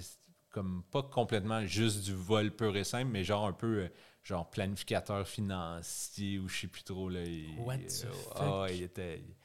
comme 0.49 0.84
pas 0.91 1.03
complètement 1.03 1.66
juste 1.66 2.03
du 2.03 2.14
vol 2.14 2.52
pur 2.52 2.76
et 2.76 2.84
simple, 2.84 3.11
mais 3.11 3.24
genre 3.24 3.45
un 3.45 3.53
peu 3.53 3.84
euh, 3.84 3.90
genre 4.24 4.49
planificateur 4.49 5.28
financier 5.28 6.40
ou 6.40 6.48
je 6.48 6.61
sais 6.61 6.68
plus 6.68 6.84
trop. 6.84 7.10
Là, 7.10 7.24
il, 7.24 7.60
What 7.60 7.78
the 7.78 8.07
fuck? 8.14 8.61
ouais, 8.64 8.78
il 8.78 8.84
était. 8.84 9.20
Il, 9.20 9.36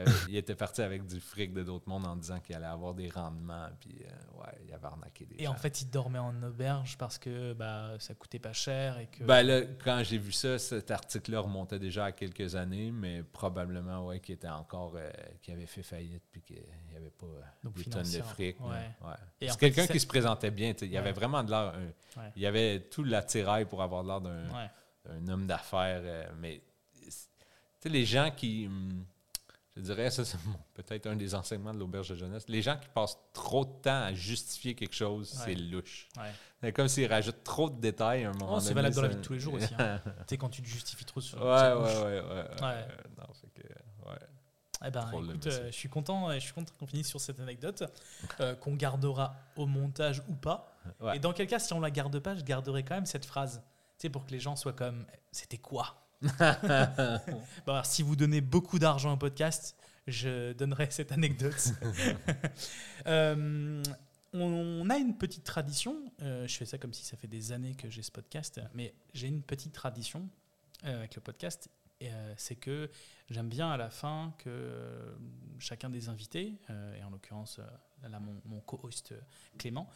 avait- 0.00 0.10
il 0.28 0.36
était 0.36 0.54
parti 0.54 0.80
avec 0.82 1.06
du 1.06 1.20
fric 1.20 1.52
de 1.52 1.62
d'autres 1.62 1.88
mondes 1.88 2.06
en 2.06 2.16
disant 2.16 2.40
qu'il 2.40 2.54
allait 2.56 2.64
avoir 2.66 2.94
des 2.94 3.10
rendements, 3.10 3.68
puis 3.80 3.98
euh, 4.04 4.38
ouais, 4.40 4.58
il 4.66 4.72
avait 4.72 4.86
arnaqué 4.86 5.26
des 5.26 5.36
Et 5.38 5.44
gens. 5.44 5.50
en 5.52 5.54
fait, 5.54 5.82
il 5.82 5.90
dormait 5.90 6.18
en 6.18 6.42
auberge 6.42 6.96
parce 6.96 7.18
que 7.18 7.52
bah, 7.52 7.90
ça 7.98 8.14
coûtait 8.14 8.38
pas 8.38 8.52
cher 8.54 8.98
et 8.98 9.06
que. 9.08 9.22
Ben 9.24 9.42
là, 9.42 9.60
quand 9.84 10.02
j'ai 10.02 10.18
vu 10.18 10.32
ça, 10.32 10.58
cet 10.58 10.90
article-là 10.90 11.40
remontait 11.40 11.78
déjà 11.78 12.06
à 12.06 12.12
quelques 12.12 12.54
années, 12.54 12.90
mais 12.90 13.22
probablement, 13.22 14.06
ouais, 14.06 14.20
qu'il 14.20 14.34
était 14.36 14.48
encore, 14.48 14.94
euh, 14.96 15.10
qu'il 15.42 15.52
avait 15.54 15.66
fait 15.66 15.82
faillite, 15.82 16.22
puis 16.32 16.40
qu'il 16.42 16.62
n'y 16.90 16.96
avait 16.96 17.10
pas 17.10 17.26
Donc 17.62 17.74
des 17.74 17.84
tonnes 17.84 18.02
de 18.02 18.22
fric. 18.22 18.58
ouais. 18.60 18.68
Ouais. 19.02 19.48
C'est 19.48 19.58
quelqu'un 19.58 19.86
qui 19.86 20.00
se 20.00 20.06
présentait 20.06 20.50
bien, 20.50 20.72
il 20.80 20.88
y 20.90 20.96
avait 20.96 21.12
vraiment 21.12 21.42
de 21.44 21.50
l'air, 21.50 21.74
il 22.36 22.42
y 22.42 22.46
avait 22.46 22.80
tout 22.90 23.04
l'attirail 23.04 23.66
pour 23.66 23.82
avoir 23.82 24.02
l'air 24.02 24.20
d'un 24.20 25.28
homme 25.28 25.46
d'affaires, 25.46 26.00
euh, 26.04 26.26
mais 26.38 26.62
tu 27.02 27.10
sais, 27.10 27.88
les 27.88 28.04
gens 28.06 28.30
qui, 28.30 28.66
hum, 28.68 29.04
je 29.76 29.80
dirais, 29.82 30.10
ça 30.10 30.24
c'est 30.24 30.38
peut-être 30.74 31.06
un 31.06 31.16
des 31.16 31.34
enseignements 31.34 31.72
de 31.72 31.78
l'auberge 31.78 32.10
de 32.10 32.14
jeunesse, 32.16 32.44
les 32.48 32.60
gens 32.62 32.76
qui 32.76 32.88
passent 32.88 33.18
trop 33.32 33.64
de 33.64 33.70
temps 33.82 34.02
à 34.02 34.12
justifier 34.14 34.74
quelque 34.74 34.94
chose, 34.94 35.32
Ouais. 35.34 35.42
c'est 35.46 35.54
louche. 35.54 36.08
Ouais. 36.18 36.30
C'est 36.60 36.72
comme 36.72 36.88
s'ils 36.88 37.06
rajoutent 37.10 37.42
trop 37.42 37.70
de 37.70 37.80
détails 37.80 38.24
à 38.24 38.30
un 38.30 38.32
moment 38.34 38.54
Oh, 38.56 38.60
c'est 38.60 38.74
valable 38.74 38.94
dans 38.94 39.02
la 39.02 39.08
vie 39.08 39.16
de 39.16 39.20
tous 39.22 39.32
les 39.32 39.40
jours 39.40 39.54
aussi. 39.54 39.74
hein. 39.78 40.00
tu 40.04 40.10
sais, 40.28 40.36
quand 40.36 40.48
tu 40.50 40.62
te 40.62 40.68
justifies 40.68 41.04
trop 41.04 41.20
sur. 41.20 41.38
Ouais, 41.42 41.46
ouais, 41.46 41.72
ouais, 41.74 42.20
ouais, 42.20 42.62
ouais. 42.62 42.86
Non, 43.18 43.32
fait 43.34 43.48
que, 43.54 43.66
ouais. 44.08 44.18
Eh 44.84 44.90
ben, 44.90 45.08
écoute, 45.12 45.46
euh, 45.46 45.66
je 45.66 45.72
suis 45.76 45.88
content, 45.88 46.28
euh, 46.28 46.34
je 46.34 46.40
suis 46.40 46.52
content 46.52 46.72
qu'on 46.78 46.86
finisse 46.88 47.06
sur 47.08 47.20
cette 47.20 47.38
anecdote 47.40 47.84
euh, 48.40 48.54
qu'on 48.56 48.74
gardera 48.74 49.34
au 49.56 49.66
montage 49.66 50.22
ou 50.28 50.34
pas. 50.34 50.76
Ouais. 51.00 51.16
Et 51.16 51.18
dans 51.20 51.32
quel 51.32 51.46
cas, 51.46 51.60
si 51.60 51.72
on 51.72 51.78
la 51.80 51.90
garde 51.92 52.18
pas, 52.18 52.34
je 52.34 52.42
garderai 52.42 52.82
quand 52.84 52.96
même 52.96 53.06
cette 53.06 53.24
phrase. 53.24 53.62
Tu 53.98 54.06
sais, 54.06 54.10
pour 54.10 54.26
que 54.26 54.32
les 54.32 54.40
gens 54.40 54.56
soient 54.56 54.72
comme, 54.72 55.06
c'était 55.30 55.58
quoi? 55.58 56.01
Bon, 57.66 57.72
alors, 57.72 57.86
si 57.86 58.02
vous 58.02 58.16
donnez 58.16 58.40
beaucoup 58.40 58.78
d'argent 58.78 59.12
au 59.12 59.16
podcast, 59.16 59.76
je 60.06 60.52
donnerai 60.52 60.88
cette 60.90 61.12
anecdote. 61.12 61.72
Euh, 63.08 63.82
on 64.32 64.88
a 64.88 64.96
une 64.96 65.18
petite 65.18 65.42
tradition. 65.42 66.04
euh, 66.22 66.46
je 66.46 66.56
fais 66.56 66.64
ça 66.64 66.78
comme 66.78 66.92
si 66.92 67.04
ça 67.04 67.16
fait 67.16 67.26
des 67.26 67.50
années 67.50 67.74
que 67.74 67.90
j'ai 67.90 68.02
ce 68.02 68.12
podcast, 68.12 68.60
mais 68.74 68.94
j'ai 69.12 69.26
une 69.26 69.42
petite 69.42 69.72
tradition 69.72 70.28
euh, 70.84 70.98
avec 70.98 71.16
le 71.16 71.20
podcast. 71.20 71.68
c'est 72.36 72.54
que 72.54 72.88
j'aime 73.28 73.48
bien 73.48 73.72
à 73.72 73.76
la 73.76 73.90
fin 73.90 74.32
que 74.38 75.16
chacun 75.58 75.90
des 75.90 76.08
invités, 76.08 76.60
et 76.68 77.02
en 77.02 77.10
l'occurrence 77.10 77.58
là 78.08 78.20
mon, 78.20 78.40
mon 78.44 78.60
co-host 78.60 79.14
Clément, 79.58 79.88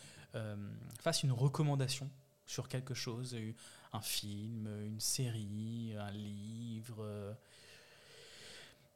fasse 0.98 1.22
une 1.22 1.32
recommandation 1.32 2.10
sur 2.44 2.68
quelque 2.68 2.94
chose, 2.94 3.36
film, 4.00 4.68
une 4.84 5.00
série, 5.00 5.94
un 5.98 6.10
livre, 6.10 6.96
euh, 7.00 7.32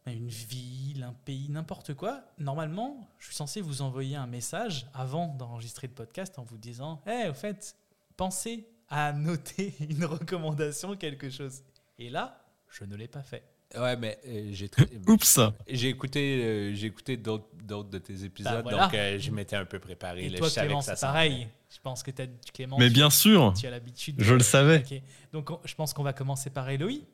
une 0.06 0.28
ville, 0.28 1.02
un 1.02 1.12
pays, 1.12 1.48
n'importe 1.48 1.94
quoi. 1.94 2.22
Normalement, 2.38 3.08
je 3.18 3.26
suis 3.26 3.34
censé 3.34 3.60
vous 3.60 3.82
envoyer 3.82 4.16
un 4.16 4.26
message 4.26 4.86
avant 4.94 5.28
d'enregistrer 5.28 5.86
le 5.86 5.94
podcast 5.94 6.38
en 6.38 6.42
vous 6.42 6.58
disant 6.58 7.02
Hé, 7.06 7.28
au 7.28 7.34
fait, 7.34 7.76
pensez 8.16 8.66
à 8.88 9.12
noter 9.12 9.74
une 9.88 10.04
recommandation, 10.04 10.96
quelque 10.96 11.30
chose. 11.30 11.62
Et 11.98 12.10
là, 12.10 12.42
je 12.68 12.84
ne 12.84 12.96
l'ai 12.96 13.08
pas 13.08 13.22
fait. 13.22 13.49
Ouais, 13.78 13.96
mais 13.96 14.18
euh, 14.26 14.48
j'ai 14.52 14.68
Oups 15.08 15.38
j'ai 15.68 15.88
écouté, 15.88 16.42
euh, 16.42 16.74
j'ai 16.74 16.88
écouté 16.88 17.16
d'autres, 17.16 17.46
d'autres 17.62 17.88
de 17.90 17.98
tes 17.98 18.24
épisodes, 18.24 18.52
Bah, 18.52 18.60
voilà. 18.62 18.84
donc 18.86 18.94
euh, 18.94 19.18
je 19.18 19.30
m'étais 19.30 19.54
un 19.56 19.64
peu 19.64 19.78
préparé. 19.78 20.24
Et 20.24 20.28
là, 20.28 20.38
toi, 20.38 20.48
je 20.48 20.52
savais 20.54 20.66
Clément, 20.66 20.80
que 20.80 20.86
ça 20.86 20.96
c'est 20.96 21.00
s'en 21.02 21.06
pareil. 21.08 21.46
Je 21.72 21.78
pense 21.80 22.02
que 22.02 22.10
tu 22.10 22.22
as 22.22 22.26
Clément. 22.52 22.78
Mais 22.78 22.88
tu- 22.88 22.94
bien 22.94 23.10
sûr 23.10 23.54
Tu 23.56 23.66
as 23.66 23.70
l'habitude. 23.70 24.16
Je 24.18 24.34
le 24.34 24.40
savais. 24.40 24.78
Ok. 24.78 25.00
Donc, 25.32 25.50
on- 25.50 25.60
je 25.64 25.74
pense 25.76 25.92
qu'on 25.94 26.02
va 26.02 26.12
commencer 26.12 26.50
par 26.50 26.68
Eloï. 26.68 27.04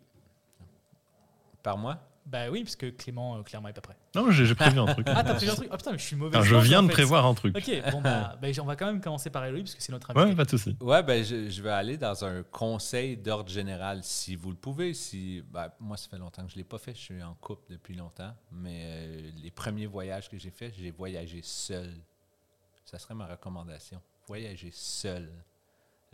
Par 1.63 1.77
moi? 1.77 1.99
Bah 2.27 2.51
oui, 2.51 2.65
parce 2.65 2.75
que 2.75 2.91
Clément, 2.91 3.37
euh, 3.39 3.43
clairement, 3.43 3.69
est 3.69 3.73
pas 3.73 3.81
prêt. 3.81 3.97
Non, 4.17 4.33
j'ai 4.33 4.47
j'ai 4.47 4.55
prévu 4.57 4.79
un 4.81 4.87
truc. 4.87 5.07
Ah, 5.17 5.23
t'as 5.23 5.35
prévu 5.35 5.51
un 5.51 5.55
truc 5.55 5.69
Oh 5.73 5.77
putain, 5.77 5.93
mais 5.93 5.99
je 5.99 6.03
suis 6.05 6.17
mauvais. 6.17 6.43
Je 6.43 6.57
viens 6.57 6.81
en 6.81 6.83
de 6.83 6.89
prévoir 6.89 7.25
un 7.25 7.35
truc. 7.35 7.57
Ok, 7.57 7.71
bon, 7.93 8.01
bah, 8.01 8.37
bah, 8.43 8.49
on 8.61 8.65
va 8.65 8.75
quand 8.77 8.87
même 8.87 9.01
commencer 9.01 9.31
par 9.31 9.45
Eloï, 9.45 9.63
parce 9.63 9.77
que 9.77 9.83
c'est 9.83 9.93
notre 9.93 10.11
invité. 10.11 10.29
Ouais, 10.29 10.35
pas 10.35 10.45
de 10.45 10.51
souci. 10.51 10.77
Ouais, 10.81 11.03
ben 11.05 11.25
je, 11.25 11.49
je 11.49 11.63
vais 11.63 11.71
aller 11.71 11.97
dans 11.97 12.25
un 12.25 12.43
conseil 12.43 13.17
d'ordre 13.17 13.49
général, 13.49 14.01
si 14.03 14.35
vous 14.35 14.51
le 14.51 14.57
pouvez. 14.57 14.93
Si, 14.93 15.43
ben, 15.51 15.71
moi, 15.79 15.97
ça 15.97 16.09
fait 16.09 16.19
longtemps 16.19 16.43
que 16.45 16.51
je 16.51 16.57
ne 16.57 16.59
l'ai 16.59 16.65
pas 16.65 16.79
fait. 16.79 16.95
Je 16.95 17.01
suis 17.01 17.23
en 17.23 17.35
couple 17.35 17.71
depuis 17.71 17.95
longtemps. 17.95 18.35
Mais 18.51 18.83
euh, 18.85 19.31
les 19.43 19.51
premiers 19.53 19.87
voyages 19.87 20.29
que 20.29 20.37
j'ai 20.37 20.51
faits, 20.51 20.75
j'ai 20.77 20.91
voyagé 20.91 21.41
seul. 21.43 21.95
Ça 22.85 22.99
serait 22.99 23.15
ma 23.15 23.27
recommandation. 23.27 24.03
Voyager 24.27 24.71
seul. 24.73 25.31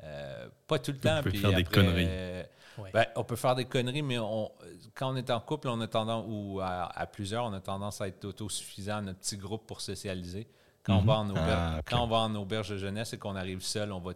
Euh, 0.04 0.48
pas 0.66 0.78
tout 0.78 0.90
le 0.92 0.96
Vous 0.98 1.02
temps. 1.02 1.18
pouvez 1.18 1.30
puis 1.30 1.38
faire 1.40 1.54
des 1.54 1.64
conneries. 1.64 2.06
euh, 2.08 2.42
Ouais. 2.78 2.90
ben, 2.94 3.04
on 3.16 3.24
peut 3.24 3.36
faire 3.36 3.54
des 3.54 3.66
conneries, 3.66 4.00
mais 4.02 4.18
on, 4.18 4.50
quand 4.94 5.12
on 5.12 5.16
est 5.16 5.28
en 5.30 5.40
couple, 5.40 5.68
on 5.68 5.78
a 5.82 5.86
tendance, 5.86 6.24
ou 6.26 6.58
à, 6.60 6.84
à 6.86 7.06
plusieurs, 7.06 7.44
on 7.44 7.52
a 7.52 7.60
tendance 7.60 8.00
à 8.00 8.08
être 8.08 8.24
autosuffisant 8.24 8.96
à 8.96 9.00
notre 9.02 9.18
petit 9.18 9.36
groupe 9.36 9.66
pour 9.66 9.82
socialiser. 9.82 10.48
Quand, 10.82 10.96
on, 10.96 11.00
Mhm. 11.02 11.06
va 11.06 11.12
en 11.18 11.30
auberge, 11.30 11.48
Ah, 11.50 11.80
quand 11.84 12.02
on 12.02 12.06
va 12.06 12.16
en 12.16 12.34
auberge 12.34 12.70
de 12.70 12.78
jeunesse 12.78 13.12
et 13.12 13.18
qu'on 13.18 13.36
arrive 13.36 13.60
seul, 13.60 13.92
on 13.92 14.00
va, 14.00 14.12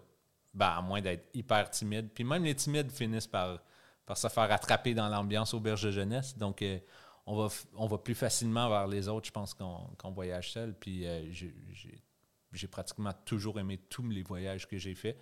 ben, 0.54 0.68
à 0.68 0.80
moins 0.80 1.02
d'être 1.02 1.28
hyper 1.34 1.68
timide. 1.70 2.08
Puis 2.14 2.24
même 2.24 2.44
les 2.44 2.54
timides 2.54 2.90
finissent 2.90 3.26
par, 3.26 3.58
par 4.06 4.16
se 4.16 4.28
faire 4.28 4.50
attraper 4.50 4.94
dans 4.94 5.08
l'ambiance 5.10 5.52
auberge 5.52 5.82
de 5.82 5.90
jeunesse. 5.90 6.36
Donc, 6.38 6.62
euh, 6.62 6.78
on, 7.26 7.36
va, 7.36 7.48
on 7.76 7.86
va 7.86 7.98
plus 7.98 8.14
facilement 8.14 8.70
vers 8.70 8.86
les 8.86 9.06
autres, 9.06 9.26
je 9.26 9.32
pense, 9.32 9.52
qu'on 9.52 9.80
qu'on 9.98 10.12
voyage 10.12 10.52
seul. 10.52 10.72
Puis 10.74 11.06
euh, 11.06 11.30
j'ai- 11.30 11.54
j'ai 11.72 12.02
j'ai 12.52 12.68
pratiquement 12.68 13.12
toujours 13.26 13.58
aimé 13.60 13.78
tous 13.90 14.08
les 14.08 14.22
voyages 14.22 14.66
que 14.66 14.78
j'ai 14.78 14.94
faits. 14.94 15.18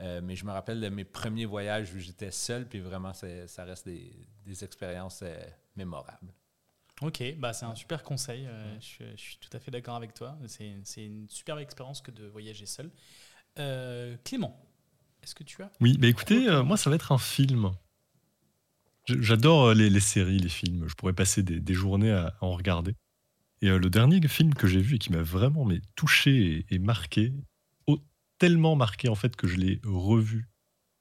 Euh, 0.00 0.20
mais 0.22 0.34
je 0.34 0.44
me 0.44 0.50
rappelle 0.50 0.80
de 0.80 0.88
mes 0.88 1.04
premiers 1.04 1.46
voyages 1.46 1.94
où 1.94 1.98
j'étais 1.98 2.30
seul, 2.32 2.68
puis 2.68 2.80
vraiment, 2.80 3.12
ça 3.12 3.64
reste 3.64 3.86
des, 3.86 4.12
des 4.44 4.64
expériences 4.64 5.20
euh, 5.22 5.36
mémorables. 5.76 6.32
Ok, 7.00 7.22
bah 7.38 7.52
c'est 7.52 7.64
un 7.66 7.74
super 7.74 8.02
conseil. 8.02 8.46
euh, 8.46 8.80
je, 8.80 9.04
je 9.16 9.20
suis 9.20 9.38
tout 9.38 9.54
à 9.56 9.60
fait 9.60 9.70
d'accord 9.70 9.96
avec 9.96 10.14
toi. 10.14 10.36
C'est 10.46 10.72
c'est 10.84 11.04
une 11.04 11.28
superbe 11.28 11.58
expérience 11.58 12.00
que 12.00 12.10
de 12.12 12.26
voyager 12.26 12.66
seul. 12.66 12.90
Euh, 13.58 14.16
Clément, 14.24 14.56
est-ce 15.22 15.34
que 15.34 15.42
tu 15.44 15.62
as 15.62 15.70
Oui, 15.80 15.98
bah 15.98 16.06
écoutez, 16.06 16.48
euh, 16.48 16.62
moi 16.62 16.76
ça 16.76 16.90
va 16.90 16.96
être 16.96 17.10
un 17.12 17.18
film. 17.18 17.72
J'adore 19.06 19.74
les, 19.74 19.90
les 19.90 20.00
séries, 20.00 20.38
les 20.38 20.48
films. 20.48 20.88
Je 20.88 20.94
pourrais 20.94 21.12
passer 21.12 21.42
des, 21.42 21.60
des 21.60 21.74
journées 21.74 22.12
à, 22.12 22.28
à 22.40 22.44
en 22.44 22.52
regarder. 22.54 22.94
Et 23.60 23.68
euh, 23.68 23.78
le 23.78 23.90
dernier 23.90 24.20
film 24.28 24.54
que 24.54 24.66
j'ai 24.66 24.80
vu 24.80 24.96
et 24.96 24.98
qui 24.98 25.12
m'a 25.12 25.22
vraiment 25.22 25.64
mais, 25.64 25.80
touché 25.96 26.64
et, 26.70 26.74
et 26.74 26.78
marqué, 26.78 27.32
tellement 28.44 28.76
marqué 28.76 29.08
en 29.08 29.14
fait 29.14 29.36
que 29.36 29.46
je 29.46 29.56
l'ai 29.56 29.80
revu 29.84 30.48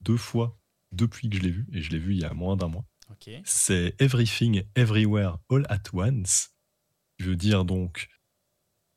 deux 0.01 0.17
fois 0.17 0.57
depuis 0.93 1.29
que 1.29 1.35
je 1.37 1.41
l'ai 1.41 1.51
vu, 1.51 1.65
et 1.73 1.81
je 1.81 1.89
l'ai 1.91 1.99
vu 1.99 2.13
il 2.13 2.21
y 2.21 2.25
a 2.25 2.33
moins 2.33 2.55
d'un 2.55 2.69
mois, 2.69 2.85
c'est 3.45 3.95
Everything 3.99 4.63
Everywhere 4.75 5.39
All 5.49 5.65
at 5.69 5.83
Once. 5.93 6.51
Je 7.19 7.29
veux 7.29 7.35
dire 7.35 7.65
donc 7.65 8.09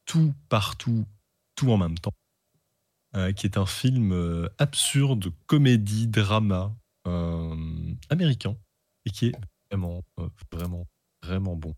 tout 0.04 0.34
partout, 0.48 1.06
tout 1.56 1.70
en 1.72 1.76
même 1.76 1.98
temps. 1.98 2.14
euh, 3.16 3.32
qui 3.32 3.46
est 3.46 3.56
un 3.56 3.66
film 3.66 4.12
euh, 4.12 4.48
absurde, 4.58 5.32
comédie, 5.46 6.06
drama 6.06 6.76
euh, 7.06 7.94
américain 8.10 8.56
et 9.06 9.10
qui 9.10 9.26
est 9.26 9.34
vraiment, 9.70 10.04
vraiment, 10.52 10.86
vraiment 11.22 11.56
bon. 11.56 11.74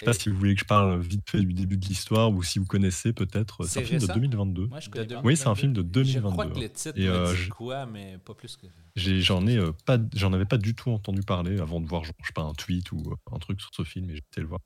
Je 0.00 0.04
sais 0.04 0.06
pas 0.06 0.12
si 0.12 0.28
vous 0.28 0.36
voulez 0.36 0.54
que 0.54 0.60
je 0.60 0.64
parle 0.64 1.00
vite 1.00 1.28
fait 1.28 1.40
du 1.40 1.52
début 1.52 1.76
de 1.76 1.84
l'histoire 1.84 2.30
ou 2.30 2.40
si 2.44 2.60
vous 2.60 2.66
connaissez 2.66 3.12
peut-être. 3.12 3.64
C'est 3.66 3.80
un 3.80 3.84
film 3.84 3.98
de 3.98 4.04
récent 4.04 4.14
2022. 4.14 4.66
Moi, 4.68 4.78
je 4.78 4.90
connais 4.90 5.06
De- 5.06 5.14
pas. 5.16 5.22
Oui, 5.24 5.36
c'est 5.36 5.48
un 5.48 5.56
film 5.56 5.72
de 5.72 5.80
Je 5.80 5.86
2022. 5.86 6.30
crois 6.32 6.46
que 6.46 6.60
le 6.60 6.68
titre 6.70 6.92
Et, 6.96 7.06
me 7.06 7.10
euh, 7.10 7.30
dit 7.32 7.36
je- 7.36 7.50
quoi, 7.50 7.84
mais 7.86 8.16
pas 8.24 8.34
plus 8.34 8.56
que... 8.56 8.66
J'en 8.94 9.44
ai 9.48 9.56
euh, 9.56 9.72
pas, 9.86 9.98
j'en 10.14 10.32
avais 10.32 10.44
pas 10.44 10.56
du 10.58 10.74
tout 10.76 10.90
entendu 10.90 11.22
parler 11.22 11.58
avant 11.58 11.80
de 11.80 11.86
voir, 11.86 12.04
je 12.04 12.10
sais 12.24 12.32
pas, 12.32 12.42
un 12.42 12.52
tweet 12.54 12.92
ou 12.92 13.02
euh, 13.10 13.14
un 13.34 13.38
truc 13.38 13.60
sur 13.60 13.70
ce 13.74 13.82
film 13.82 14.08
et 14.10 14.12
j'ai 14.14 14.18
été 14.18 14.40
le 14.40 14.46
voir. 14.46 14.60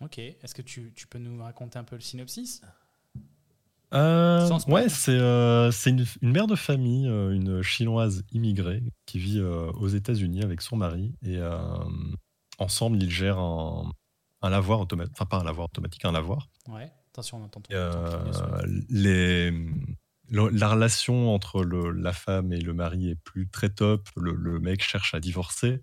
Ok. 0.00 0.18
Est-ce 0.18 0.54
que 0.54 0.62
tu, 0.62 0.92
tu 0.94 1.06
peux 1.08 1.18
nous 1.18 1.42
raconter 1.42 1.78
un 1.78 1.84
peu 1.84 1.96
le 1.96 2.00
synopsis? 2.02 2.62
Euh, 3.92 4.48
ouais, 4.68 4.88
c'est 4.88 5.18
euh, 5.18 5.72
une, 5.86 6.04
une 6.22 6.30
mère 6.30 6.46
de 6.46 6.54
famille, 6.54 7.08
euh, 7.08 7.32
une 7.32 7.60
chinoise 7.62 8.22
immigrée 8.30 8.84
qui 9.06 9.18
vit 9.18 9.40
euh, 9.40 9.72
aux 9.72 9.88
États-Unis 9.88 10.44
avec 10.44 10.60
son 10.62 10.76
mari 10.76 11.12
et 11.24 11.38
euh, 11.38 11.58
ensemble 12.60 13.02
ils 13.02 13.10
gèrent 13.10 13.38
un, 13.38 13.92
un 14.42 14.50
lavoir 14.50 14.80
automatique, 14.80 15.14
enfin 15.16 15.26
pas 15.26 15.38
un 15.38 15.44
lavoir 15.44 15.66
automatique, 15.66 16.04
un 16.04 16.12
lavoir. 16.12 16.48
Ouais. 16.68 16.90
Attention, 17.12 17.38
on 17.38 17.44
entend 17.44 17.60
son. 17.68 17.74
euh, 17.76 18.62
les, 18.88 19.50
la 20.30 20.68
relation 20.68 21.34
entre 21.34 21.64
le- 21.64 21.90
la 21.90 22.12
femme 22.12 22.52
et 22.52 22.60
le 22.60 22.72
mari 22.72 23.10
est 23.10 23.16
plus 23.16 23.48
très 23.48 23.68
top. 23.70 24.08
Le, 24.16 24.32
le 24.32 24.60
mec 24.60 24.82
cherche 24.82 25.12
à 25.14 25.18
divorcer. 25.20 25.80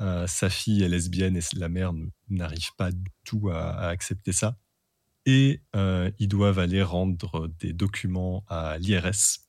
Euh, 0.00 0.26
sa 0.26 0.48
fille 0.48 0.82
est 0.82 0.88
lesbienne 0.88 1.36
et 1.36 1.40
la 1.54 1.68
mère 1.68 1.92
n'arrive 2.30 2.70
pas 2.78 2.90
du 2.92 3.04
tout 3.24 3.50
à, 3.50 3.68
à 3.72 3.88
accepter 3.88 4.32
ça. 4.32 4.56
Et 5.26 5.60
euh, 5.76 6.10
ils 6.18 6.28
doivent 6.28 6.58
aller 6.58 6.82
rendre 6.82 7.48
des 7.58 7.74
documents 7.74 8.42
à 8.48 8.78
l'IRS. 8.78 9.40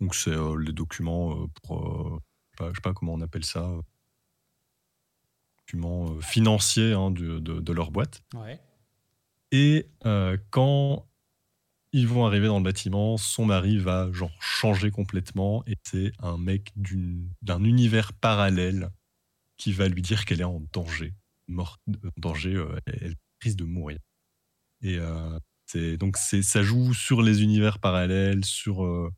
Donc 0.00 0.16
c'est 0.16 0.34
les 0.58 0.72
documents 0.72 1.46
pour, 1.62 2.20
je 2.50 2.56
sais 2.56 2.64
pas- 2.64 2.70
je 2.70 2.74
sais 2.74 2.82
pas 2.82 2.92
comment 2.94 3.14
on 3.14 3.20
appelle 3.20 3.44
ça, 3.44 3.70
documents 5.66 6.10
euh, 6.12 6.20
financiers 6.20 6.92
hein, 6.92 7.10
de- 7.10 7.38
de- 7.38 7.60
de 7.60 7.72
leur 7.72 7.90
boîte. 7.90 8.22
Ouais. 8.34 8.60
Et 9.52 9.88
euh, 10.04 10.36
quand 10.50 11.06
ils 11.92 12.08
vont 12.08 12.26
arriver 12.26 12.48
dans 12.48 12.58
le 12.58 12.64
bâtiment, 12.64 13.16
son 13.16 13.46
mari 13.46 13.78
va 13.78 14.10
genre 14.12 14.32
changer 14.40 14.90
complètement 14.90 15.62
et 15.66 15.76
c'est 15.84 16.12
un 16.18 16.36
mec 16.38 16.72
d'une- 16.76 17.28
d'un 17.42 17.62
univers 17.62 18.12
parallèle 18.14 18.90
qui 19.56 19.72
va 19.72 19.88
lui 19.88 20.02
dire 20.02 20.24
qu'elle 20.24 20.40
est 20.40 20.44
en 20.44 20.60
danger, 20.72 21.14
mort, 21.46 21.78
en 21.88 22.08
danger, 22.20 22.54
euh, 22.56 22.76
elle 22.86 23.14
risque 23.40 23.56
de 23.58 23.64
mourir. 23.64 23.98
Et 24.82 24.98
euh, 24.98 25.38
c'est 25.66 25.96
donc 25.96 26.16
c'est 26.16 26.42
ça 26.42 26.62
joue 26.62 26.92
sur 26.92 27.22
les 27.22 27.42
univers 27.42 27.78
parallèles, 27.78 28.44
sur 28.44 28.84
euh, 28.84 29.10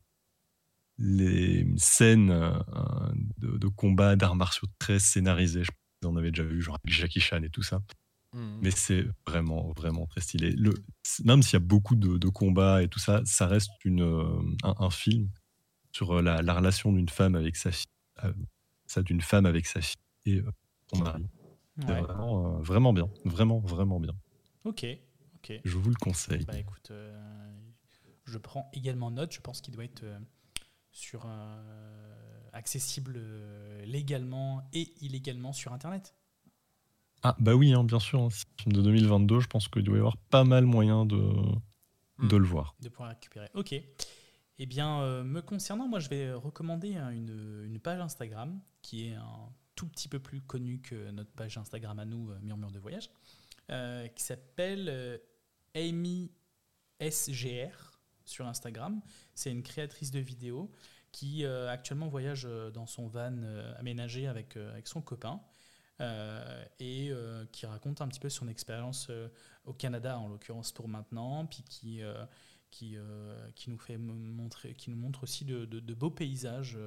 les 0.99 1.67
scènes 1.77 2.29
euh, 2.31 2.51
de, 3.37 3.57
de 3.57 3.67
combat 3.67 4.15
d'arts 4.15 4.35
martiaux 4.35 4.67
très 4.79 4.99
scénarisés. 4.99 5.63
Je 5.63 5.71
en 6.07 6.15
avez 6.15 6.31
déjà 6.31 6.43
vu, 6.43 6.61
genre 6.61 6.77
avec 6.83 6.93
Jackie 6.93 7.19
Chan 7.19 7.43
et 7.43 7.49
tout 7.49 7.63
ça. 7.63 7.81
Mhm. 8.33 8.59
Mais 8.61 8.71
c'est 8.71 9.05
vraiment, 9.25 9.71
vraiment 9.73 10.05
très 10.05 10.21
stylé. 10.21 10.51
Le, 10.51 10.73
même 11.23 11.41
s'il 11.41 11.53
y 11.53 11.55
a 11.55 11.59
beaucoup 11.59 11.95
de, 11.95 12.17
de 12.17 12.27
combats 12.29 12.83
et 12.83 12.87
tout 12.87 12.99
ça, 12.99 13.21
ça 13.25 13.47
reste 13.47 13.71
une, 13.85 14.01
euh, 14.01 14.41
un, 14.63 14.75
un 14.79 14.89
film 14.89 15.29
sur 15.91 16.11
euh, 16.11 16.21
la, 16.21 16.41
la 16.41 16.53
relation 16.53 16.91
d'une 16.91 17.09
femme 17.09 17.35
avec 17.35 17.55
sa 17.55 17.71
fille, 17.71 17.85
euh, 18.23 18.33
ça 18.85 19.01
d'une 19.01 19.21
femme 19.21 19.45
avec 19.45 19.65
sa 19.65 19.81
fille 19.81 19.95
et 20.25 20.35
euh, 20.39 20.51
son 20.93 21.03
mari. 21.03 21.25
Ouais. 21.87 22.01
vraiment, 22.01 22.57
euh, 22.57 22.61
vraiment 22.61 22.91
bien, 22.93 23.09
vraiment, 23.23 23.59
vraiment 23.59 23.99
bien. 23.99 24.13
Ok. 24.65 24.85
Ok. 25.35 25.53
Je 25.63 25.77
vous 25.77 25.89
le 25.89 25.95
conseille. 25.95 26.43
Bah 26.45 26.57
écoute, 26.57 26.91
je 28.25 28.37
prends 28.37 28.69
également 28.73 29.11
note. 29.11 29.31
Je 29.31 29.39
pense 29.39 29.61
qu'il 29.61 29.73
doit 29.73 29.85
être 29.85 30.03
sur 30.91 31.27
euh, 32.47 32.57
accessible 32.57 33.15
euh, 33.17 33.85
légalement 33.85 34.67
et 34.73 34.93
illégalement 35.01 35.53
sur 35.53 35.73
Internet. 35.73 36.15
Ah 37.23 37.35
bah 37.39 37.55
oui, 37.55 37.73
hein, 37.73 37.83
bien 37.83 37.99
sûr. 37.99 38.21
hein, 38.21 38.29
c'est 38.31 38.45
un 38.59 38.63
film 38.63 38.73
de 38.73 38.81
2022, 38.81 39.39
je 39.39 39.47
pense 39.47 39.67
qu'il 39.67 39.83
doit 39.83 39.95
y 39.97 39.99
avoir 39.99 40.17
pas 40.17 40.43
mal 40.43 40.65
moyen 40.65 41.05
de, 41.05 41.17
Hmm. 42.19 42.27
de 42.29 42.37
le 42.37 42.45
voir. 42.45 42.75
de 42.81 42.89
pouvoir 42.89 43.09
récupérer. 43.09 43.47
Ok. 43.53 43.75
Eh 44.59 44.65
bien, 44.65 45.01
euh, 45.01 45.23
me 45.23 45.39
concernant, 45.43 45.87
moi, 45.87 45.99
je 45.99 46.09
vais 46.09 46.33
recommander 46.33 46.95
hein, 46.95 47.11
une, 47.11 47.63
une 47.63 47.79
page 47.79 47.99
Instagram 47.99 48.59
qui 48.81 49.07
est 49.09 49.13
un 49.13 49.49
tout 49.75 49.87
petit 49.87 50.07
peu 50.07 50.17
plus 50.19 50.41
connue 50.41 50.81
que 50.81 51.11
notre 51.11 51.31
page 51.31 51.59
Instagram 51.59 51.99
à 51.99 52.05
nous, 52.05 52.31
euh, 52.31 52.39
Murmure 52.41 52.71
de 52.71 52.79
Voyage, 52.79 53.11
euh, 53.69 54.07
qui 54.07 54.23
s'appelle 54.23 55.21
Amy 55.75 56.31
SGR 56.99 57.99
sur 58.25 58.47
Instagram. 58.47 58.99
C'est 59.35 59.51
une 59.51 59.61
créatrice 59.61 60.09
de 60.09 60.19
vidéos 60.19 60.71
qui 61.17 61.45
euh, 61.45 61.67
actuellement 61.67 62.07
voyage 62.09 62.45
euh, 62.45 62.69
dans 62.69 62.85
son 62.85 63.07
van 63.07 63.35
euh, 63.41 63.73
aménagé 63.79 64.27
avec, 64.27 64.55
avec 64.55 64.87
son 64.87 65.01
copain. 65.01 65.41
et 66.79 67.11
qui 67.51 67.65
raconte 67.65 68.01
un 68.01 68.07
petit 68.07 68.19
peu 68.19 68.29
son 68.29 68.47
expérience 68.47 69.09
au 69.65 69.73
Canada 69.73 70.19
en 70.19 70.27
l'occurrence 70.27 70.71
pour 70.71 70.87
maintenant, 70.87 71.47
puis 71.47 71.63
qui, 71.63 72.01
qui, 72.69 72.97
qui 73.55 73.69
nous 73.71 73.79
fait 73.79 73.97
montrer, 73.97 74.75
qui 74.75 74.91
nous 74.91 74.97
montre 74.97 75.23
aussi 75.23 75.43
de, 75.43 75.93
beaux 75.95 76.11
paysages 76.11 76.77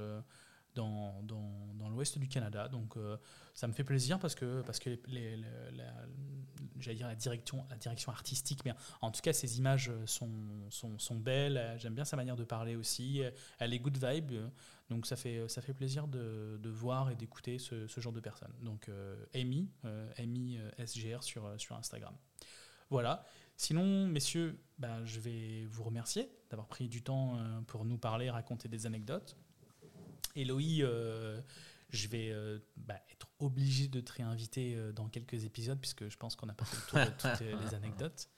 dans, 0.75 1.23
dans, 1.23 1.75
dans 1.75 1.89
l'ouest 1.89 2.19
du 2.19 2.29
Canada. 2.29 2.69
Donc 2.69 2.97
euh, 2.97 3.17
ça 3.55 3.67
me 3.67 3.73
fait 3.73 3.85
plaisir 3.85 4.19
parce 4.19 4.35
que, 4.35 4.63
parce 4.63 4.79
que 4.79 4.99
la, 5.09 6.95
dire 6.95 7.07
la 7.07 7.15
direction, 7.15 7.67
la 7.71 7.77
direction 7.77 8.13
artistique, 8.13 8.65
mais 8.65 8.73
en 9.01 9.11
tout 9.11 9.21
cas 9.21 9.33
ces 9.33 9.59
images 9.59 9.93
sont, 10.07 10.31
sont, 10.71 10.99
sont 10.99 11.17
belles. 11.17 11.77
J'aime 11.79 11.95
bien 11.95 12.05
sa 12.05 12.17
manière 12.17 12.37
de 12.37 12.45
parler 12.45 12.77
aussi. 12.77 13.23
Elle 13.59 13.75
est 13.75 13.79
good 13.79 13.99
vibe. 14.03 14.33
Donc 14.91 15.07
ça 15.07 15.17
fait, 15.17 15.49
ça 15.49 15.63
fait 15.63 15.73
plaisir 15.73 16.09
de, 16.09 16.59
de 16.61 16.69
voir 16.69 17.11
et 17.11 17.15
d'écouter 17.15 17.59
ce, 17.59 17.87
ce 17.87 18.01
genre 18.01 18.13
de 18.13 18.21
personnes. 18.21 18.53
Donc 18.61 18.89
euh, 18.89 19.25
Amy, 19.35 19.71
euh, 19.85 20.11
Amy 20.19 20.59
euh, 20.59 20.87
SGR 20.87 21.23
sur, 21.23 21.49
sur 21.59 21.77
Instagram. 21.77 22.15
Voilà. 22.91 23.25
Sinon, 23.57 24.09
messieurs, 24.09 24.59
ben, 24.79 25.05
je 25.05 25.21
vais 25.21 25.67
vous 25.67 25.85
remercier 25.85 26.29
d'avoir 26.51 26.67
pris 26.67 26.89
du 26.89 27.03
temps 27.03 27.39
pour 27.69 27.85
nous 27.85 27.99
parler, 27.99 28.31
raconter 28.31 28.69
des 28.69 28.87
anecdotes. 28.87 29.37
Eloï, 30.37 30.83
euh, 30.83 31.41
je 31.91 32.09
vais 32.09 32.31
euh, 32.31 32.59
bah, 32.77 33.01
être 33.13 33.27
obligé 33.39 33.89
de 33.89 34.01
te 34.01 34.13
réinviter 34.13 34.75
euh, 34.77 34.93
dans 34.93 35.09
quelques 35.09 35.45
épisodes 35.45 35.79
puisque 35.81 36.09
je 36.09 36.17
pense 36.17 36.37
qu'on 36.37 36.49
a 36.49 36.55
pas 36.55 36.65
fait 36.65 36.77
le 36.77 36.83
tour 36.87 36.99
de 37.01 37.21
toutes 37.21 37.41
les 37.41 37.75
anecdotes. 37.75 38.29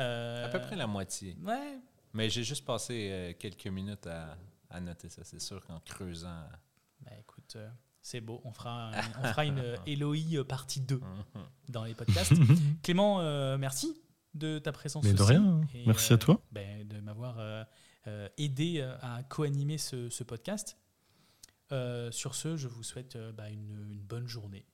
Euh, 0.00 0.44
À 0.46 0.48
peu 0.48 0.60
près 0.60 0.76
la 0.76 0.86
moitié. 0.86 1.36
Ouais, 1.42 1.78
Mais 2.12 2.28
j'ai 2.30 2.44
juste 2.44 2.64
passé 2.64 3.08
euh, 3.10 3.32
quelques 3.38 3.66
minutes 3.66 4.06
à, 4.06 4.36
à 4.70 4.80
noter 4.80 5.08
ça. 5.08 5.24
C'est 5.24 5.40
sûr 5.40 5.64
qu'en 5.66 5.80
creusant. 5.80 6.44
bah, 7.00 7.12
écoute, 7.18 7.54
euh, 7.56 7.68
c'est 8.02 8.20
beau. 8.20 8.40
On 8.44 8.52
fera, 8.52 8.90
un- 8.90 9.12
on 9.20 9.24
fera 9.24 9.44
une 9.44 9.62
Eloï 9.86 10.44
partie 10.44 10.80
2 10.80 10.96
Mhm. 10.96 11.42
dans 11.68 11.84
les 11.84 11.94
podcasts. 11.94 12.32
Clément, 12.82 13.20
euh, 13.20 13.58
merci 13.58 14.00
de 14.34 14.58
ta 14.58 14.70
présence 14.72 15.04
Mais 15.04 15.14
de 15.14 15.20
aussi. 15.22 15.32
rien, 15.32 15.60
Et, 15.74 15.84
merci 15.86 16.12
à 16.12 16.18
toi. 16.18 16.40
ben, 16.52 16.86
de 16.86 17.00
m'avoir 17.00 17.38
euh, 17.40 17.64
euh, 18.06 18.28
aidé 18.36 18.82
à 19.02 19.22
co-animer 19.28 19.78
ce, 19.78 20.10
ce 20.10 20.22
podcast. 20.22 20.76
Euh, 21.72 22.10
sur 22.10 22.34
ce, 22.34 22.56
je 22.56 22.68
vous 22.68 22.82
souhaite 22.82 23.16
euh, 23.16 23.32
bah, 23.32 23.48
une, 23.50 23.86
une 23.90 23.98
bonne 23.98 24.26
journée. 24.26 24.64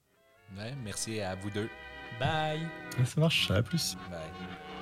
Ouais, 0.57 0.73
merci 0.83 1.19
à 1.21 1.35
vous 1.35 1.49
deux. 1.49 1.69
Bye 2.19 2.61
Ça 3.03 3.19
marche, 3.19 3.51
à 3.51 3.61
plus. 3.61 3.95
Bye. 4.09 4.74